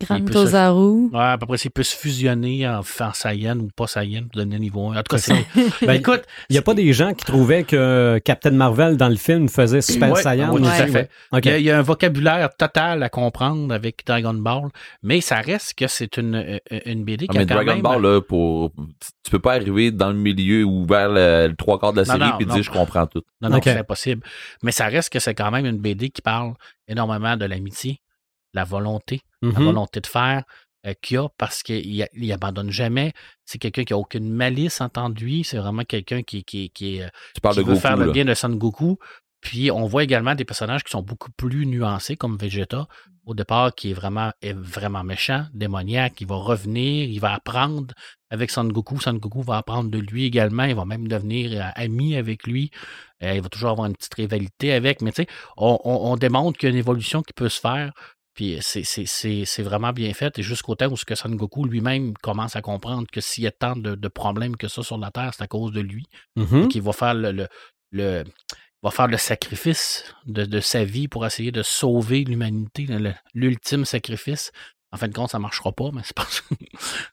Grand 0.06 0.24
Tozaru. 0.24 1.08
Ouais, 1.12 1.18
à 1.20 1.38
peu 1.38 1.46
près, 1.46 1.56
il 1.56 1.70
peut 1.70 1.82
se 1.82 1.96
fusionner 1.96 2.66
en, 2.68 2.80
en 2.80 3.12
Saiyan 3.12 3.58
ou 3.58 3.68
pas 3.74 3.86
Saiyan 3.86 4.22
pour 4.22 4.40
donner 4.40 4.58
niveau 4.58 4.90
1. 4.90 4.96
En 4.98 5.02
tout 5.02 5.02
cas, 5.10 5.18
C'est 5.18 5.34
c'est. 5.54 5.86
Ben, 5.86 5.94
écoute, 5.94 6.22
Il 6.50 6.54
n'y 6.54 6.58
a 6.58 6.62
pas 6.62 6.74
des 6.74 6.92
gens 6.92 7.14
qui 7.14 7.24
trouvaient 7.24 7.64
que 7.64 8.20
Captain 8.24 8.50
Marvel 8.50 8.96
dans 8.96 9.08
le 9.08 9.16
film 9.16 9.48
faisait 9.48 9.80
Super 9.80 10.12
Ouais, 10.12 10.22
Saiyan. 10.22 10.52
oui, 10.52 10.60
tout 10.62 10.68
à 10.68 10.72
aussi, 10.82 10.92
fait. 10.92 11.08
ouais. 11.32 11.38
OK. 11.38 11.44
il 11.46 11.50
y, 11.50 11.54
a, 11.54 11.58
il 11.58 11.64
y 11.64 11.70
a 11.70 11.78
un 11.78 11.82
vocabulaire 11.82 12.48
total 12.56 13.02
à 13.02 13.08
comprendre 13.08 13.72
avec 13.74 14.02
Dragon 14.06 14.34
Ball, 14.34 14.68
mais 15.02 15.20
ça 15.20 15.36
reste 15.36 15.74
que 15.74 15.86
c'est 15.86 16.16
une, 16.16 16.34
euh, 16.34 16.58
une 16.86 17.04
BD 17.04 17.26
Ah, 17.28 17.32
qui 17.32 17.38
a 17.38 17.40
mais 17.40 17.46
quand 17.46 17.54
Dragon 17.54 17.72
même- 17.74 17.82
Ball, 17.82 18.02
là, 18.02 18.20
pour... 18.20 18.72
tu 19.24 19.30
peux 19.30 19.38
pas 19.38 19.54
arriver 19.54 19.90
dans 19.90 20.08
le 20.10 20.16
milieu 20.18 20.64
ou 20.64 20.84
vers 20.84 21.08
le, 21.08 21.48
le 21.48 21.56
trois 21.56 21.78
quarts 21.78 21.92
de 21.92 22.02
la 22.02 22.16
Non, 22.18 22.26
série 22.26 22.42
et 22.42 22.44
dire 22.44 22.62
je 22.62 22.70
comprends 22.70 23.06
tout. 23.06 23.22
Non, 23.40 23.48
non, 23.50 23.60
c'est 23.62 23.78
impossible. 23.78 24.22
Mais 24.62 24.72
ça 24.72 24.86
reste 24.86 25.10
que 25.12 25.18
c'est 25.18 25.34
quand 25.34 25.50
même 25.50 25.66
une 25.66 25.78
BD 25.78 26.10
qui 26.10 26.22
parle 26.22 26.54
énormément 26.88 27.36
de 27.36 27.44
l'amitié, 27.44 28.00
la 28.54 28.64
volonté, 28.64 29.20
la 29.42 29.48
Mhm. 29.50 29.64
volonté 29.64 30.00
de 30.00 30.06
faire 30.06 30.44
euh, 30.84 30.94
qu'il 31.00 31.16
a 31.18 31.28
parce 31.38 31.62
qu'il 31.62 32.02
a- 32.02 32.08
il 32.12 32.32
abandonne 32.32 32.70
jamais. 32.70 33.12
C'est 33.44 33.58
quelqu'un 33.58 33.84
qui 33.84 33.92
a 33.92 33.96
aucune 33.98 34.28
malice 34.32 34.80
en 34.80 35.08
lui. 35.10 35.44
C'est 35.44 35.58
vraiment 35.58 35.84
quelqu'un 35.84 36.22
qui, 36.24 36.42
qui, 36.42 36.70
qui, 36.70 37.00
euh, 37.00 37.06
Tu 37.36 37.40
qui 37.40 37.56
veut 37.58 37.62
Goku, 37.62 37.78
faire 37.78 37.96
le 37.96 38.06
là. 38.06 38.12
bien 38.12 38.24
de 38.24 38.34
Son 38.34 38.48
Goku. 38.50 38.98
Puis 39.40 39.70
on 39.70 39.86
voit 39.86 40.02
également 40.02 40.34
des 40.34 40.44
personnages 40.44 40.82
qui 40.82 40.90
sont 40.90 41.02
beaucoup 41.02 41.30
plus 41.36 41.66
nuancés, 41.66 42.16
comme 42.16 42.36
Vegeta, 42.36 42.88
au 43.26 43.34
départ, 43.34 43.72
qui 43.76 43.90
est 43.90 43.94
vraiment, 43.94 44.32
est 44.42 44.54
vraiment 44.56 45.04
méchant, 45.04 45.46
démoniaque. 45.54 46.20
Il 46.20 46.26
va 46.26 46.34
revenir, 46.34 47.08
il 47.08 47.18
va 47.20 47.32
apprendre 47.34 47.94
avec 48.30 48.50
Son 48.50 48.64
Goku. 48.64 49.00
Son 49.00 49.14
Goku 49.14 49.42
va 49.42 49.58
apprendre 49.58 49.88
de 49.88 49.98
lui 49.98 50.24
également. 50.24 50.64
Il 50.64 50.74
va 50.74 50.84
même 50.84 51.06
devenir 51.06 51.60
euh, 51.60 51.70
ami 51.76 52.16
avec 52.16 52.44
lui. 52.44 52.72
Euh, 53.22 53.34
il 53.34 53.40
va 53.40 53.48
toujours 53.48 53.70
avoir 53.70 53.86
une 53.86 53.94
petite 53.96 54.14
rivalité 54.14 54.72
avec. 54.72 55.00
Mais 55.00 55.12
tu 55.12 55.22
sais, 55.22 55.28
on, 55.56 55.78
on- 55.84 56.10
on 56.12 56.16
démontre 56.16 56.58
qu'il 56.58 56.68
y 56.68 56.70
a 56.70 56.74
une 56.74 56.78
évolution 56.80 57.22
qui 57.22 57.32
peut 57.34 57.48
se 57.48 57.60
faire 57.60 57.92
Puis 58.34 58.58
c'est- 58.62 58.84
c'est 59.44 59.62
vraiment 59.62 59.92
bien 59.92 60.14
fait. 60.14 60.38
Et 60.38 60.42
jusqu'au 60.42 60.74
temps 60.74 60.88
où 60.90 60.96
ce 60.96 61.04
que 61.04 61.14
Son 61.14 61.28
Goku 61.30 61.66
lui-même 61.66 62.14
commence 62.22 62.56
à 62.56 62.62
comprendre 62.62 63.06
que 63.12 63.20
s'il 63.20 63.44
y 63.44 63.46
a 63.46 63.50
tant 63.52 63.76
de, 63.76 63.94
de 63.94 64.08
problèmes 64.08 64.56
que 64.56 64.68
ça 64.68 64.82
sur 64.82 64.96
la 64.98 65.10
Terre, 65.10 65.32
c'est 65.36 65.42
à 65.42 65.46
cause 65.48 65.72
de 65.72 65.80
lui. 65.80 66.06
Mhm. 66.36 66.68
Qu'il 66.68 66.82
va 66.82 66.92
faire 66.92 67.14
le, 67.14 67.30
le- 67.32 67.48
le- 67.90 68.24
va 68.82 68.90
faire 68.90 69.06
le 69.06 69.16
sacrifice 69.18 70.04
de, 70.26 70.44
de 70.44 70.60
sa 70.60 70.82
vie 70.84 71.08
pour 71.08 71.24
essayer 71.26 71.52
de 71.52 71.62
sauver 71.62 72.24
l'humanité, 72.24 72.86
l'ultime 73.34 73.84
sacrifice. 73.84 74.50
En 74.94 74.98
fin 74.98 75.08
de 75.08 75.14
compte, 75.14 75.30
ça 75.30 75.38
ne 75.38 75.42
marchera 75.42 75.72
pas, 75.72 75.90
mais 75.92 76.02
c'est 76.04 76.14
parce 76.14 76.42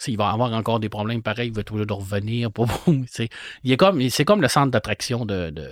qu'il 0.03 0.17
va 0.17 0.29
avoir 0.31 0.51
encore 0.53 0.79
des 0.79 0.89
problèmes 0.89 1.21
pareils, 1.21 1.49
il 1.49 1.53
va 1.53 1.61
être 1.61 1.71
obligé 1.71 1.85
de 1.85 1.93
revenir. 1.93 2.51
Pour, 2.51 2.67
c'est, 3.07 3.29
il 3.63 3.71
est 3.71 3.77
comme, 3.77 4.09
c'est 4.09 4.25
comme 4.25 4.41
le 4.41 4.47
centre 4.47 4.71
d'attraction 4.71 5.25
de, 5.25 5.49
de, 5.49 5.71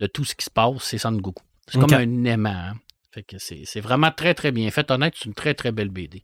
de 0.00 0.06
tout 0.06 0.24
ce 0.24 0.34
qui 0.34 0.44
se 0.44 0.50
passe, 0.50 0.82
c'est 0.82 0.98
Son 0.98 1.12
Goku. 1.12 1.42
C'est 1.68 1.78
comme 1.80 1.90
un 2.00 2.24
aimant. 2.24 2.50
hein. 2.50 2.74
Fait 3.12 3.22
que 3.22 3.38
c'est, 3.38 3.62
c'est 3.64 3.80
vraiment 3.80 4.10
très, 4.10 4.34
très 4.34 4.52
bien 4.52 4.70
fait. 4.70 4.90
Honnête, 4.90 5.14
c'est 5.16 5.26
une 5.26 5.34
très, 5.34 5.54
très 5.54 5.72
belle 5.72 5.88
BD. 5.88 6.22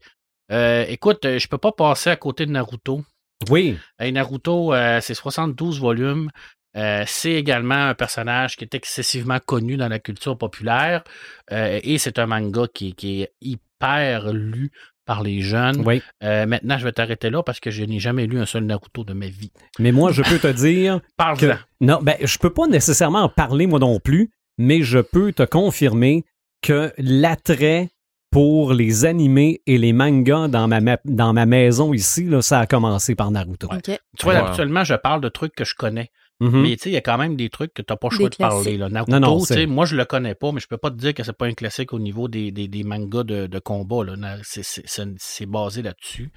Euh, 0.52 0.84
écoute, 0.88 1.24
euh, 1.24 1.38
je 1.38 1.48
peux 1.48 1.58
pas 1.58 1.72
passer 1.72 2.10
à 2.10 2.16
côté 2.16 2.46
de 2.46 2.52
Naruto. 2.52 3.02
Oui. 3.50 3.76
Naruto, 4.00 4.72
euh, 4.72 5.00
c'est 5.00 5.14
72 5.14 5.80
volumes. 5.80 6.30
Euh, 6.76 7.04
c'est 7.06 7.32
également 7.32 7.88
un 7.88 7.94
personnage 7.94 8.56
qui 8.56 8.64
est 8.64 8.74
excessivement 8.74 9.38
connu 9.44 9.76
dans 9.76 9.88
la 9.88 9.98
culture 9.98 10.36
populaire. 10.36 11.02
Et 11.50 11.98
c'est 11.98 12.18
un 12.18 12.26
manga 12.26 12.66
qui, 12.72 12.94
qui 12.94 13.22
est 13.22 13.32
hyper 13.40 14.32
lu 14.32 14.70
par 15.06 15.22
les 15.22 15.40
jeunes. 15.40 15.82
Oui. 15.86 16.02
Maintenant, 16.20 16.78
je 16.78 16.84
vais 16.84 16.92
t'arrêter 16.92 17.30
là 17.30 17.42
parce 17.42 17.60
que 17.60 17.70
je 17.70 17.82
n'ai 17.82 17.98
jamais 17.98 18.26
lu 18.26 18.38
un 18.38 18.46
seul 18.46 18.64
Naruto 18.64 19.04
de 19.04 19.14
ma 19.14 19.26
vie. 19.26 19.52
Mais 19.78 19.90
moi, 19.90 20.12
je 20.12 20.22
peux 20.22 20.38
te 20.38 20.52
dire 20.52 21.00
que. 21.00 21.06
Parle-en. 21.16 21.56
Non, 21.80 21.98
ben, 22.02 22.16
je 22.20 22.38
peux 22.38 22.52
pas 22.52 22.66
nécessairement 22.66 23.22
en 23.22 23.28
parler 23.28 23.66
moi 23.66 23.78
non 23.78 23.98
plus, 23.98 24.30
mais 24.58 24.82
je 24.82 24.98
peux 24.98 25.32
te 25.32 25.44
confirmer 25.44 26.24
que 26.66 26.92
l'attrait 26.98 27.88
pour 28.30 28.72
les 28.72 29.04
animés 29.04 29.62
et 29.66 29.78
les 29.78 29.92
mangas 29.92 30.48
dans 30.48 30.68
ma, 30.68 30.80
ma- 30.80 30.98
dans 31.04 31.32
ma 31.32 31.46
maison 31.46 31.92
ici, 31.94 32.24
là, 32.24 32.42
ça 32.42 32.60
a 32.60 32.66
commencé 32.66 33.14
par 33.14 33.30
Naruto. 33.30 33.68
OK. 33.72 33.82
Tu 33.84 34.24
vois, 34.24 34.34
Ouais. 34.34 34.40
habituellement, 34.40 34.84
je 34.84 34.94
parle 34.94 35.20
de 35.20 35.28
trucs 35.28 35.54
que 35.54 35.64
je 35.64 35.74
connais. 35.74 36.10
Mhm. 36.40 36.60
Mais 36.62 36.76
tu 36.76 36.82
sais, 36.82 36.90
il 36.90 36.92
y 36.92 36.96
a 36.98 37.00
quand 37.00 37.16
même 37.16 37.34
des 37.36 37.48
trucs 37.48 37.72
que 37.72 37.80
tu 37.80 37.90
n'as 37.90 37.96
pas 37.96 38.08
le 38.10 38.16
choix 38.16 38.28
Des 38.28 38.32
de 38.32 38.36
parler. 38.36 38.76
Là. 38.76 38.88
Naruto, 38.90 39.18
Non, 39.18 39.66
moi, 39.68 39.86
je 39.86 39.96
le 39.96 40.04
connais 40.04 40.34
pas, 40.34 40.52
mais 40.52 40.60
je 40.60 40.66
peux 40.66 40.76
pas 40.76 40.90
te 40.90 40.96
dire 40.96 41.14
que 41.14 41.22
c'est 41.22 41.32
pas 41.32 41.46
un 41.46 41.54
classique 41.54 41.94
au 41.94 41.98
niveau 41.98 42.28
des, 42.28 42.50
des, 42.50 42.68
des 42.68 42.82
mangas 42.84 43.22
de, 43.22 43.46
de 43.46 43.58
combat. 43.58 44.02
c'est 44.42 45.46
basé 45.46 45.80
là-dessus. 45.82 46.30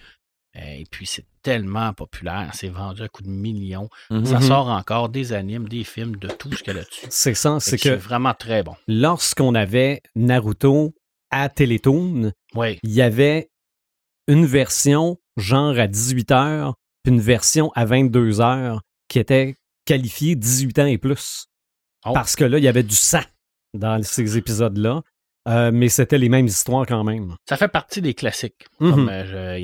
Euh, 0.56 0.60
Et 0.62 0.86
puis, 0.90 1.06
c'est 1.06 1.26
tellement 1.44 1.94
populaire. 1.94 2.50
C'est 2.54 2.70
vendu 2.70 3.02
à 3.04 3.08
coups 3.08 3.28
de 3.30 3.34
millions. 3.34 3.90
Mhm. 4.10 4.26
Ça 4.26 4.42
sort 4.42 4.68
encore 4.68 5.10
des 5.10 5.32
animes, 5.34 5.68
des 5.70 5.84
films, 5.84 6.16
de 6.16 6.28
tout 6.28 6.52
ce 6.52 6.64
qu'il 6.64 6.74
y 6.74 6.78
a 6.78 6.80
là-dessus. 6.80 7.06
C'est 7.10 7.34
ça, 7.36 7.60
c'est 7.60 7.78
que 7.78 7.90
vraiment 7.90 8.34
très 8.34 8.64
bon. 8.64 8.76
lorsqu'on 8.88 9.54
avait 9.56 10.02
Naruto 10.16 10.94
à 11.32 11.50
Télétoon, 11.50 12.32
Oui. 12.56 12.80
il 12.84 12.92
y 12.92 13.02
avait 13.02 13.50
une 14.28 14.46
version 14.46 15.18
genre 15.38 15.78
à 15.78 15.88
18 15.88 16.32
heures, 16.32 16.74
puis 17.04 17.14
une 17.14 17.22
version 17.22 17.72
à 17.76 17.86
22 17.86 18.42
heures 18.42 18.82
qui 19.08 19.20
était 19.20 19.56
qualifiée 19.86 20.36
18 20.36 20.80
ans 20.80 20.86
et 20.88 20.98
plus. 20.98 21.46
Oh. 22.06 22.12
Parce 22.14 22.36
que 22.36 22.44
là, 22.44 22.58
il 22.58 22.64
y 22.64 22.68
avait 22.68 22.84
du 22.84 22.96
sang 22.96 23.24
dans 23.74 24.02
ces 24.04 24.38
épisodes-là. 24.38 25.02
Euh, 25.48 25.72
mais 25.74 25.90
c'était 25.90 26.18
les 26.18 26.30
mêmes 26.30 26.48
histoires 26.48 26.86
quand 26.86 27.04
même. 27.04 27.36
Ça 27.48 27.58
fait 27.58 27.70
partie 27.70 28.02
des 28.02 28.14
classiques. 28.14 28.68
Mhm. 28.80 28.92
Comme 28.92 29.10
euh, 29.10 29.60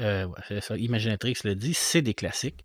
euh, 0.00 0.60
ça, 0.60 0.76
Imaginatrix 0.76 1.34
le 1.44 1.54
dit, 1.54 1.74
c'est 1.74 2.02
des 2.02 2.14
classiques. 2.14 2.64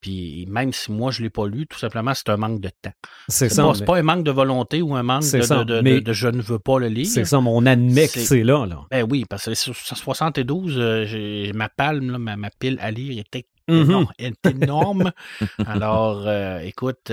Puis 0.00 0.46
même 0.48 0.72
si 0.72 0.92
moi 0.92 1.10
je 1.10 1.20
ne 1.20 1.24
l'ai 1.24 1.30
pas 1.30 1.48
lu, 1.48 1.66
tout 1.66 1.78
simplement, 1.78 2.14
c'est 2.14 2.28
un 2.28 2.36
manque 2.36 2.60
de 2.60 2.68
temps. 2.68 2.92
C'est 3.26 3.48
ça. 3.48 3.66
mais- 3.66 3.74
c'est 3.74 3.84
pas 3.84 3.96
un 3.98 4.02
manque 4.02 4.22
de 4.22 4.30
volonté 4.30 4.80
ou 4.80 4.94
un 4.94 5.02
manque 5.02 5.22
de, 5.22 5.40
ça, 5.40 5.64
de- 5.64 5.64
de- 5.64 5.80
mais- 5.80 5.94
de- 5.94 6.00
de 6.00 6.12
je 6.12 6.28
ne 6.28 6.40
veux 6.40 6.60
pas 6.60 6.78
le 6.78 6.86
lire. 6.86 7.06
C'est 7.06 7.24
ça, 7.24 7.40
mon 7.40 7.66
admet 7.66 8.06
que 8.06 8.20
C'est- 8.20 8.44
là, 8.44 8.64
là. 8.64 8.84
Ben 8.92 9.04
oui, 9.10 9.24
parce 9.28 9.46
que 9.46 9.54
sur 9.54 9.74
sur 9.74 9.96
72, 9.96 10.78
euh, 10.78 11.04
j'ai- 11.04 11.52
ma 11.52 11.68
palme, 11.68 12.12
là, 12.12 12.18
ma, 12.18 12.36
ma 12.36 12.50
pile 12.60 12.78
à 12.80 12.92
lire 12.92 13.18
était 13.18 13.48
Mhm. 13.68 14.06
énorme. 14.44 15.10
Alors, 15.66 16.28
écoute, 16.62 17.10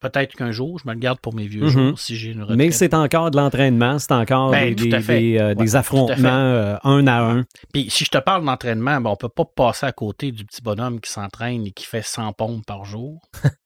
peut-être 0.00 0.34
qu'un 0.34 0.50
jour, 0.50 0.78
je 0.78 0.88
me 0.88 0.94
le 0.94 0.98
garde 0.98 1.18
pour 1.20 1.34
mes 1.34 1.46
vieux 1.46 1.64
Mhm. 1.64 1.68
jours 1.70 1.98
si 1.98 2.16
j'ai 2.16 2.30
une 2.32 2.40
retraite. 2.42 2.56
Mais 2.58 2.70
c'est 2.70 2.94
encore 2.94 3.30
de 3.30 3.36
l'entraînement, 3.36 3.98
c'est 3.98 4.12
encore 4.12 4.50
Ben, 4.50 4.74
des, 4.74 4.92
euh, 4.92 4.98
Ouais, 5.00 5.54
des 5.54 5.66
tout 5.70 5.76
à 5.76 5.78
affrontements 5.78 6.28
euh, 6.28 6.76
un 6.84 7.06
à 7.06 7.20
un. 7.20 7.44
Puis 7.72 7.88
si 7.90 8.04
je 8.04 8.10
te 8.10 8.18
parle 8.18 8.44
d'entraînement, 8.44 9.00
ben, 9.00 9.10
on 9.10 9.16
peut 9.16 9.28
pas 9.28 9.44
passer 9.44 9.86
à 9.86 9.92
côté 9.92 10.32
du 10.32 10.44
petit 10.44 10.62
bonhomme 10.62 11.00
qui 11.00 11.10
s'entraîne 11.10 11.66
et 11.66 11.70
qui 11.72 11.84
fait 11.86 12.02
100 12.02 12.32
pompes 12.32 12.64
par 12.66 12.84
jour. 12.84 13.20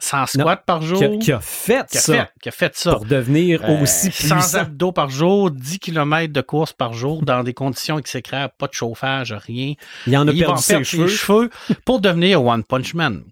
100 0.00 0.26
squats 0.26 0.56
par 0.58 0.80
jour. 0.82 0.98
Qui 0.98 1.04
a, 1.04 1.16
qui 1.18 1.32
a 1.32 1.40
fait 1.40 1.86
qui 1.90 1.98
a 1.98 2.00
ça 2.00 2.12
fait, 2.14 2.30
qui 2.40 2.48
a 2.48 2.52
fait 2.52 2.76
ça. 2.76 2.92
pour 2.92 3.04
devenir 3.04 3.64
Euh, 3.64 3.82
aussi 3.82 4.12
100 4.12 4.36
puissant. 4.36 4.58
abdos 4.58 4.92
par 4.92 5.10
jour, 5.10 5.50
10 5.50 5.78
km 5.80 6.32
de 6.32 6.40
course 6.40 6.72
par 6.72 6.92
jour 6.92 7.22
dans 7.24 7.42
des 7.42 7.52
conditions 7.54 7.98
exécrables, 7.98 8.52
pas 8.58 8.68
de 8.68 8.74
chauffage, 8.74 9.32
rien. 9.32 9.74
Il 10.06 10.16
en 10.16 10.28
a 10.28 10.30
il 10.30 10.38
perdu 10.38 10.62
ses 10.62 10.84
cheveux. 10.84 11.08
cheveux 11.08 11.50
pour 11.84 12.00
devenir 12.00 12.44
One 12.44 12.62
Punch 12.62 12.94
Man. 12.94 13.24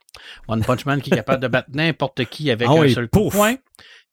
One 0.49 0.64
Punch 0.64 0.85
Man 0.87 1.00
qui 1.00 1.11
est 1.12 1.16
capable 1.16 1.42
de 1.42 1.49
battre 1.49 1.68
n'importe 1.73 2.25
qui 2.25 2.50
avec 2.50 2.66
Ah 2.68 2.73
un 2.73 2.88
seul 2.88 3.09
coup 3.09 3.18
de 3.21 3.25
pouf. 3.25 3.35
poing. 3.35 3.54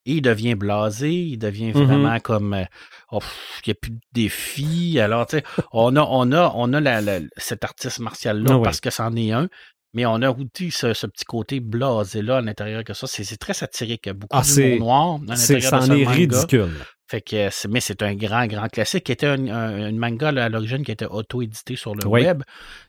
Et 0.06 0.16
il 0.16 0.22
devient 0.22 0.56
blasé, 0.56 1.12
il 1.14 1.38
devient 1.38 1.72
Mhm. 1.74 1.84
vraiment 1.86 2.20
comme 2.20 2.54
euh, 2.54 2.66
oh, 3.14 3.20
il 3.66 3.70
n'y 3.70 3.72
a 3.72 3.76
plus 3.76 3.92
de 3.92 4.00
défis. 4.12 5.00
Alors, 5.00 5.26
tu 5.26 5.38
sais, 5.38 5.44
on 5.72 5.96
a, 5.96 6.02
on 6.02 6.30
a, 6.34 6.52
on 6.56 6.74
a 6.74 6.82
la- 6.82 7.00
la- 7.00 7.20
cet 7.38 7.64
artiste 7.64 8.00
martial-là 8.00 8.50
Ah 8.52 8.58
oui. 8.58 8.64
parce 8.64 8.82
que 8.82 8.90
c'en 8.90 9.16
est 9.16 9.32
un. 9.32 9.48
Mais 9.94 10.06
on 10.06 10.16
a 10.22 10.32
aussi 10.32 10.72
ce, 10.72 10.94
ce 10.94 11.06
petit 11.08 11.26
côté 11.26 11.60
blasé-là 11.60 12.38
à 12.38 12.42
l'intérieur 12.42 12.84
que 12.84 12.94
ça. 12.94 13.06
C'est 13.08 13.38
très 13.38 13.54
satirique. 13.54 14.10
Beaucoup 14.10 14.36
Ah, 14.38 14.44
c'est- 14.44 14.80
noir 14.80 15.20
à 15.30 15.36
C'est, 15.36 15.54
l'intérieur 15.56 15.82
de 15.82 15.86
ce 15.86 15.92
est 15.92 16.04
manga. 16.06 16.12
ridicule. 16.12 16.72
Fait 17.08 17.22
que, 17.22 17.36
euh, 17.36 17.50
c'est- 17.52 17.68
mais 17.68 17.80
c'est 17.80 18.02
un 18.02 18.16
grand, 18.16 18.48
grand 18.48 18.68
classique 18.70 19.04
qui 19.04 19.12
était 19.12 19.28
un, 19.28 19.48
un- 19.48 19.90
une 19.90 20.00
manga 20.00 20.32
là, 20.32 20.46
à 20.46 20.50
l'origine 20.50 20.84
qui 20.84 20.92
était 20.92 21.06
auto-édité 21.06 21.76
sur 21.76 21.94
le 21.94 22.08
Oui. 22.08 22.22
web. 22.24 22.42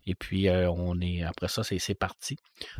Et 0.06 0.14
puis, 0.14 0.48
euh, 0.48 0.70
on 0.70 0.98
est 1.00 1.22
après 1.24 1.48
ça, 1.48 1.62
c'est 1.62 1.94
parti. 1.94 2.36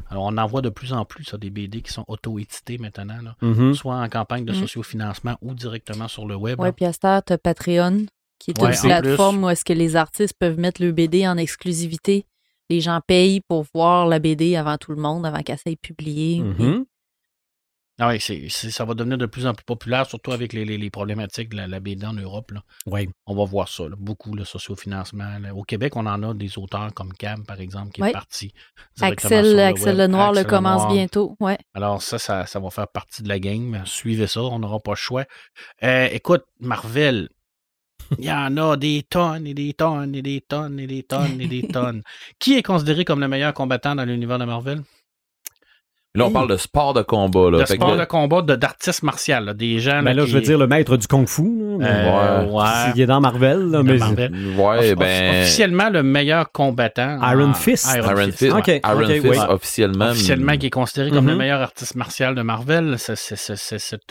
Alors, 0.08 0.22
on 0.24 0.38
en 0.38 0.46
voit 0.46 0.62
de 0.62 0.70
plus 0.70 0.94
en 0.94 1.04
plus 1.04 1.24
ça, 1.24 1.36
des 1.36 1.50
BD 1.50 1.82
qui 1.82 1.92
sont 1.92 2.04
auto-édités 2.08 2.78
maintenant, 2.78 3.18
là, 3.22 3.36
Mhm. 3.42 3.74
soit 3.74 3.96
en 3.96 4.08
campagne 4.08 4.46
de 4.46 4.52
Mm. 4.52 4.60
sociofinancement 4.60 5.36
ou 5.42 5.52
directement 5.54 6.08
sur 6.08 6.26
le 6.26 6.36
web. 6.36 6.58
Là. 6.62 6.72
puis 6.72 6.86
à 6.86 6.92
cette 6.94 7.36
Patreon, 7.42 8.06
qui 8.38 8.52
est 8.52 8.62
Ouais, 8.62 8.74
une 8.74 8.80
plateforme 8.80 9.44
où 9.44 9.50
est-ce 9.50 9.64
que 9.66 9.72
les 9.74 9.96
artistes 9.96 10.36
peuvent 10.38 10.58
mettre 10.58 10.82
le 10.82 10.92
BD 10.92 11.26
en 11.26 11.36
exclusivité. 11.36 12.24
Les 12.70 12.80
gens 12.80 13.00
payent 13.06 13.40
pour 13.48 13.66
voir 13.74 14.06
la 14.06 14.18
BD 14.18 14.56
avant 14.56 14.78
tout 14.78 14.92
le 14.92 15.00
monde, 15.00 15.26
avant 15.26 15.42
qu'elle 15.42 15.58
soit 15.58 15.78
publiée. 15.80 16.40
Mhm. 16.40 16.84
Ah 18.00 18.08
oui, 18.08 18.18
ça 18.50 18.84
va 18.84 18.94
devenir 18.94 19.16
de 19.18 19.26
plus 19.26 19.46
en 19.46 19.54
plus 19.54 19.62
populaire, 19.64 20.04
surtout 20.04 20.32
avec 20.32 20.52
les, 20.52 20.64
les- 20.64 20.78
les 20.78 20.90
problématiques 20.90 21.50
de 21.50 21.58
la, 21.58 21.68
la 21.68 21.78
BD 21.78 22.04
en 22.04 22.12
Europe. 22.14 22.50
là. 22.50 22.60
Oui. 22.86 23.08
On 23.26 23.36
va 23.36 23.44
voir 23.44 23.68
ça, 23.68 23.84
là, 23.84 23.94
beaucoup, 23.96 24.34
le 24.34 24.44
sociofinancement. 24.44 25.38
là. 25.38 25.54
Au 25.54 25.62
Québec, 25.62 25.94
on 25.94 26.04
en 26.06 26.20
a 26.24 26.34
des 26.34 26.58
auteurs 26.58 26.92
comme 26.92 27.12
Cam, 27.12 27.44
par 27.46 27.60
exemple, 27.60 27.92
qui 27.92 28.02
est 28.02 28.10
parti. 28.10 28.52
Axel, 29.00 29.44
sur 29.44 29.54
le 29.54 29.62
Axel. 29.62 29.96
Lenoir 29.96 30.32
le 30.32 30.42
commence 30.42 30.80
Lenoir. 30.82 30.92
bientôt. 30.92 31.36
Ouais. 31.38 31.56
Alors 31.72 32.02
ça, 32.02 32.18
ça, 32.18 32.46
ça 32.46 32.58
va 32.58 32.70
faire 32.70 32.88
partie 32.88 33.22
de 33.22 33.28
la 33.28 33.38
game. 33.38 33.80
Suivez 33.84 34.26
ça, 34.26 34.40
on 34.42 34.58
n'aura 34.58 34.80
pas 34.80 34.92
le 34.92 34.96
choix. 34.96 35.24
Euh, 35.84 36.08
écoute, 36.10 36.42
Marvel, 36.58 37.28
il 38.18 38.24
y 38.26 38.32
en 38.32 38.56
a 38.56 38.76
des 38.76 39.02
tonnes 39.02 39.46
et 39.46 39.54
des 39.54 39.74
tonnes 39.74 40.14
et 40.14 40.22
des 40.22 40.40
tonnes 40.40 40.78
et 40.80 40.86
des 40.86 41.02
tonnes 41.04 41.40
et 41.40 41.48
des 41.48 41.64
tonnes. 41.64 42.02
Qui 42.38 42.54
est 42.54 42.62
considéré 42.62 43.04
comme 43.04 43.20
le 43.20 43.28
meilleur 43.28 43.54
combattant 43.54 43.94
dans 43.94 44.04
l'univers 44.04 44.38
de 44.38 44.44
Marvel? 44.44 44.82
Là, 46.16 46.26
on 46.26 46.30
parle 46.30 46.48
de 46.48 46.56
sport 46.56 46.94
de 46.94 47.02
combat. 47.02 47.50
Là. 47.50 47.58
de 47.58 47.64
Fait 47.64 47.74
sport 47.74 47.96
de 47.96 48.04
combat, 48.04 48.40
de- 48.40 48.54
d'artistes 48.54 49.02
martiaux, 49.02 49.40
là, 49.40 49.52
des 49.52 49.80
gens... 49.80 50.00
Ben 50.00 50.14
là, 50.14 50.22
qui- 50.22 50.30
je 50.30 50.34
veux 50.36 50.42
dire 50.42 50.58
le 50.58 50.68
maître 50.68 50.96
du 50.96 51.08
kung 51.08 51.26
fu. 51.26 51.42
là, 51.42 51.76
mais- 51.76 51.86
Euh, 51.88 52.44
Ouais. 52.44 52.52
ouais. 52.52 52.92
Il 52.94 53.00
est 53.00 53.06
dans 53.06 53.20
Marvel, 53.20 53.68
là, 53.70 53.82
mais 53.82 53.98
Marvel. 53.98 54.32
Ouais, 54.56 54.92
Off- 54.92 54.96
ben. 54.96 55.40
Officiellement, 55.42 55.90
le 55.90 56.04
meilleur 56.04 56.52
combattant. 56.52 57.18
Iron 57.32 57.48
en- 57.50 57.54
Fist. 57.54 57.88
Iron 57.96 58.14
Fist, 58.30 58.42
Ok, 58.52 58.66
ouais. 58.68 58.80
Iron 58.84 59.00
ok, 59.02 59.10
Fist 59.10 59.26
oui. 59.26 59.36
officiellement. 59.48 60.10
officiellement 60.10 60.56
qui 60.56 60.66
est 60.66 60.70
considéré 60.70 61.10
comme 61.10 61.24
Mhm. 61.24 61.30
le 61.32 61.36
meilleur 61.36 61.60
artiste 61.60 61.96
martial 61.96 62.36
de 62.36 62.42
Marvel. 62.42 62.94
C'est 62.96 63.14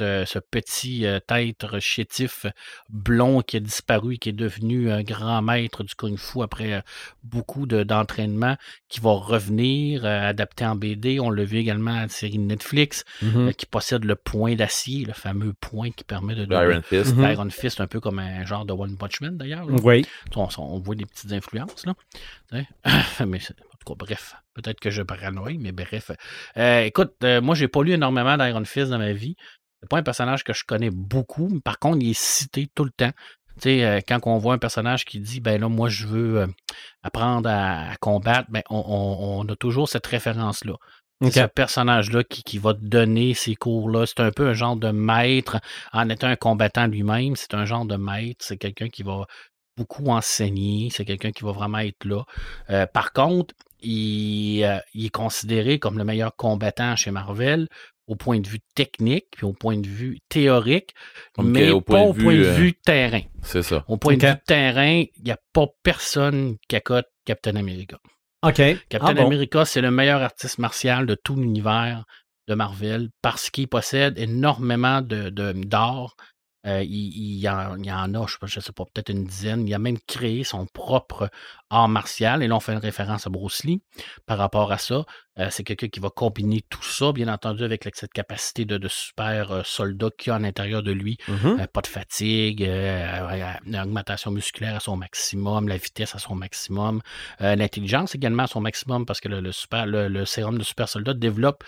euh, 0.01 0.25
ce 0.25 0.39
petit 0.51 1.05
euh, 1.05 1.19
tête 1.25 1.65
chétif 1.79 2.45
blond 2.89 3.39
qui 3.41 3.55
a 3.55 3.59
disparu, 3.61 4.17
qui 4.17 4.27
est 4.27 4.33
devenu 4.33 4.91
un 4.91 5.03
grand 5.03 5.41
maître 5.41 5.83
du 5.83 5.95
kung 5.95 6.17
fu 6.17 6.41
après 6.43 6.73
euh, 6.73 6.81
beaucoup 7.23 7.65
de- 7.65 7.83
d'entraînement, 7.83 8.57
qui 8.89 8.99
va 8.99 9.11
revenir, 9.11 10.01
euh, 10.03 10.27
adapté 10.29 10.65
en 10.65 10.75
BD. 10.75 11.21
On 11.21 11.29
l'a 11.29 11.45
vu 11.45 11.59
également 11.59 11.92
série 12.09 12.37
de 12.37 12.43
Netflix, 12.43 13.03
Mhm. 13.21 13.47
euh, 13.47 13.51
qui 13.51 13.65
possède 13.65 14.03
le 14.05 14.15
point 14.15 14.55
d'acier, 14.55 15.05
le 15.05 15.13
fameux 15.13 15.53
point 15.53 15.91
qui 15.91 16.03
permet 16.03 16.35
de... 16.35 16.43
Iron 16.51 16.81
Fist. 16.81 17.15
Mhm. 17.15 17.25
L'Iron 17.27 17.49
Fist, 17.49 17.81
un 17.81 17.87
peu 17.87 17.99
comme 17.99 18.19
un 18.19 18.45
genre 18.45 18.65
de 18.65 18.73
One 18.73 18.97
Punch 18.97 19.21
Man 19.21 19.37
d'ailleurs. 19.37 19.65
Oui. 19.83 20.05
On, 20.35 20.47
on 20.57 20.79
voit 20.79 20.95
des 20.95 21.05
petites 21.05 21.31
influences, 21.31 21.85
là. 21.85 21.93
Mais 23.25 23.39
c'est- 23.39 23.53
en 23.61 23.77
tout 23.85 23.93
cas, 23.93 24.05
bref. 24.05 24.35
Peut-être 24.53 24.79
que 24.79 24.91
je 24.91 25.01
paranoïe, 25.01 25.57
mais 25.57 25.71
bref. 25.71 26.11
Euh, 26.57 26.81
écoute, 26.83 27.13
euh, 27.23 27.41
moi, 27.41 27.55
j'ai 27.55 27.67
pas 27.67 27.81
lu 27.83 27.91
énormément 27.93 28.37
d'Iron 28.37 28.63
Fist 28.65 28.89
dans 28.91 28.99
ma 28.99 29.11
vie. 29.13 29.35
C'est 29.81 29.89
pas 29.89 29.97
un 29.97 30.03
personnage 30.03 30.43
que 30.43 30.53
je 30.53 30.63
connais 30.63 30.91
beaucoup, 30.91 31.49
mais 31.51 31.59
par 31.59 31.79
contre, 31.79 31.97
il 32.01 32.11
est 32.11 32.17
cité 32.17 32.67
tout 32.75 32.83
le 32.85 32.91
temps. 32.91 33.11
Tu 33.55 33.69
sais, 33.69 33.83
euh, 33.85 33.99
quand 34.07 34.19
on 34.25 34.37
voit 34.37 34.53
un 34.53 34.57
personnage 34.59 35.05
qui 35.05 35.19
dit, 35.19 35.39
ben 35.41 35.59
là, 35.59 35.69
moi, 35.69 35.89
je 35.89 36.07
veux 36.07 36.41
euh, 36.41 36.47
apprendre 37.03 37.49
à, 37.49 37.89
à 37.91 37.95
combattre, 37.97 38.49
ben, 38.51 38.61
on, 38.69 38.77
on- 38.77 39.39
on 39.41 39.47
a 39.51 39.55
toujours 39.55 39.89
cette 39.89 40.07
référence-là. 40.07 40.73
C'est 41.21 41.27
Ok. 41.27 41.33
ce 41.33 41.53
personnage-là 41.53 42.23
qui, 42.23 42.43
qui 42.43 42.57
va 42.57 42.73
te 42.73 42.83
donner 42.83 43.33
ces 43.33 43.55
cours-là. 43.55 44.05
C'est 44.05 44.19
un 44.19 44.31
peu 44.31 44.47
un 44.49 44.53
genre 44.53 44.75
de 44.75 44.89
maître. 44.91 45.59
En 45.93 46.09
étant 46.09 46.27
un 46.27 46.35
combattant 46.35 46.87
lui-même, 46.87 47.35
c'est 47.35 47.53
un 47.53 47.65
genre 47.65 47.85
de 47.85 47.95
maître. 47.95 48.43
C'est 48.45 48.57
quelqu'un 48.57 48.89
qui 48.89 49.03
va 49.03 49.25
beaucoup 49.77 50.07
enseigner. 50.07 50.89
C'est 50.91 51.05
quelqu'un 51.05 51.31
qui 51.31 51.43
va 51.43 51.51
vraiment 51.51 51.79
être 51.79 52.03
là. 52.05 52.23
Euh, 52.69 52.85
par 52.87 53.13
contre, 53.13 53.53
il, 53.81 54.63
euh, 54.63 54.79
il 54.93 55.05
est 55.05 55.09
considéré 55.09 55.79
comme 55.79 55.97
le 55.97 56.03
meilleur 56.03 56.35
combattant 56.35 56.95
chez 56.95 57.11
Marvel 57.11 57.67
au 58.07 58.15
point 58.15 58.39
de 58.41 58.47
vue 58.47 58.59
technique, 58.75 59.27
puis 59.31 59.45
au 59.45 59.53
point 59.53 59.77
de 59.77 59.87
vue 59.87 60.19
théorique, 60.27 60.93
mais 61.37 61.69
au 61.71 61.79
pas 61.79 61.93
point 61.93 62.03
de 62.03 62.09
au 62.09 62.13
vue, 62.13 62.23
point 62.23 62.35
de 62.35 62.43
euh, 62.43 62.53
vue 62.53 62.73
terrain. 62.73 63.21
C'est 63.41 63.63
ça. 63.63 63.85
Au 63.87 63.95
point 63.97 64.17
de 64.17 64.25
vue 64.27 64.33
terrain, 64.45 65.03
il 65.15 65.23
n'y 65.23 65.31
a 65.31 65.39
pas 65.53 65.67
personne 65.83 66.57
qui 66.67 66.75
accote 66.75 67.07
Captain 67.25 67.55
America. 67.55 67.97
OK. 68.43 68.61
Captain 68.89 69.07
Ah 69.07 69.13
bon? 69.13 69.25
America, 69.27 69.65
c'est 69.65 69.81
le 69.81 69.91
meilleur 69.91 70.21
artiste 70.21 70.59
martial 70.59 71.05
de 71.05 71.15
tout 71.15 71.35
l'univers 71.35 72.03
de 72.47 72.55
Marvel 72.55 73.09
parce 73.21 73.49
qu'il 73.49 73.67
possède 73.69 74.17
énormément 74.19 75.01
de, 75.01 75.29
de- 75.29 75.53
d'art. 75.53 76.15
Euh, 76.65 76.81
il, 76.83 76.89
il 76.89 77.39
y 77.39 77.49
en, 77.49 77.77
il 77.77 77.91
en 77.91 78.13
a, 78.13 78.25
je 78.25 78.33
sais 78.33 78.37
pas, 78.39 78.47
je 78.47 78.59
sais 78.59 78.71
pas, 78.71 78.85
peut-être 78.85 79.09
une 79.09 79.25
dizaine. 79.25 79.67
Il 79.67 79.73
a 79.73 79.79
même 79.79 79.99
créé 80.07 80.43
son 80.43 80.65
propre 80.65 81.29
art 81.69 81.89
martial. 81.89 82.41
Et 82.43 82.47
là, 82.47 82.55
on 82.55 82.59
fait 82.59 82.73
une 82.73 82.79
référence 82.79 83.27
à 83.27 83.29
Bruce 83.29 83.63
Lee 83.63 83.81
par 84.25 84.37
rapport 84.37 84.71
à 84.71 84.77
ça. 84.77 85.05
Euh, 85.39 85.47
c'est 85.49 85.63
quelqu'un 85.63 85.87
qui 85.87 85.99
va 85.99 86.09
combiner 86.09 86.61
tout 86.69 86.83
ça, 86.83 87.11
bien 87.11 87.27
entendu, 87.27 87.63
avec 87.63 87.89
cette 87.95 88.13
capacité 88.13 88.65
de, 88.65 88.77
de 88.77 88.87
super 88.87 89.51
euh, 89.51 89.61
soldat 89.65 90.09
qu'il 90.17 90.31
a 90.31 90.35
à 90.35 90.39
l'intérieur 90.39 90.83
de 90.83 90.91
lui. 90.91 91.17
Mhm. 91.27 91.59
Euh, 91.59 91.67
pas 91.67 91.81
de 91.81 91.87
fatigue, 91.87 92.61
une 92.61 93.79
augmentation 93.79 94.31
musculaire 94.31 94.75
à 94.75 94.79
son 94.79 94.95
maximum, 94.95 95.67
la 95.67 95.77
vitesse 95.77 96.15
à 96.15 96.19
son 96.19 96.35
maximum, 96.35 97.01
l'intelligence 97.39 98.15
également 98.15 98.43
à 98.43 98.47
son 98.47 98.61
maximum 98.61 99.05
parce 99.05 99.19
que 99.19 99.27
le, 99.27 99.39
le 99.39 99.51
super, 99.51 99.85
le, 99.85 100.07
le 100.07 100.25
sérum 100.25 100.57
de 100.57 100.63
super 100.63 100.87
soldat 100.87 101.13
développe 101.13 101.63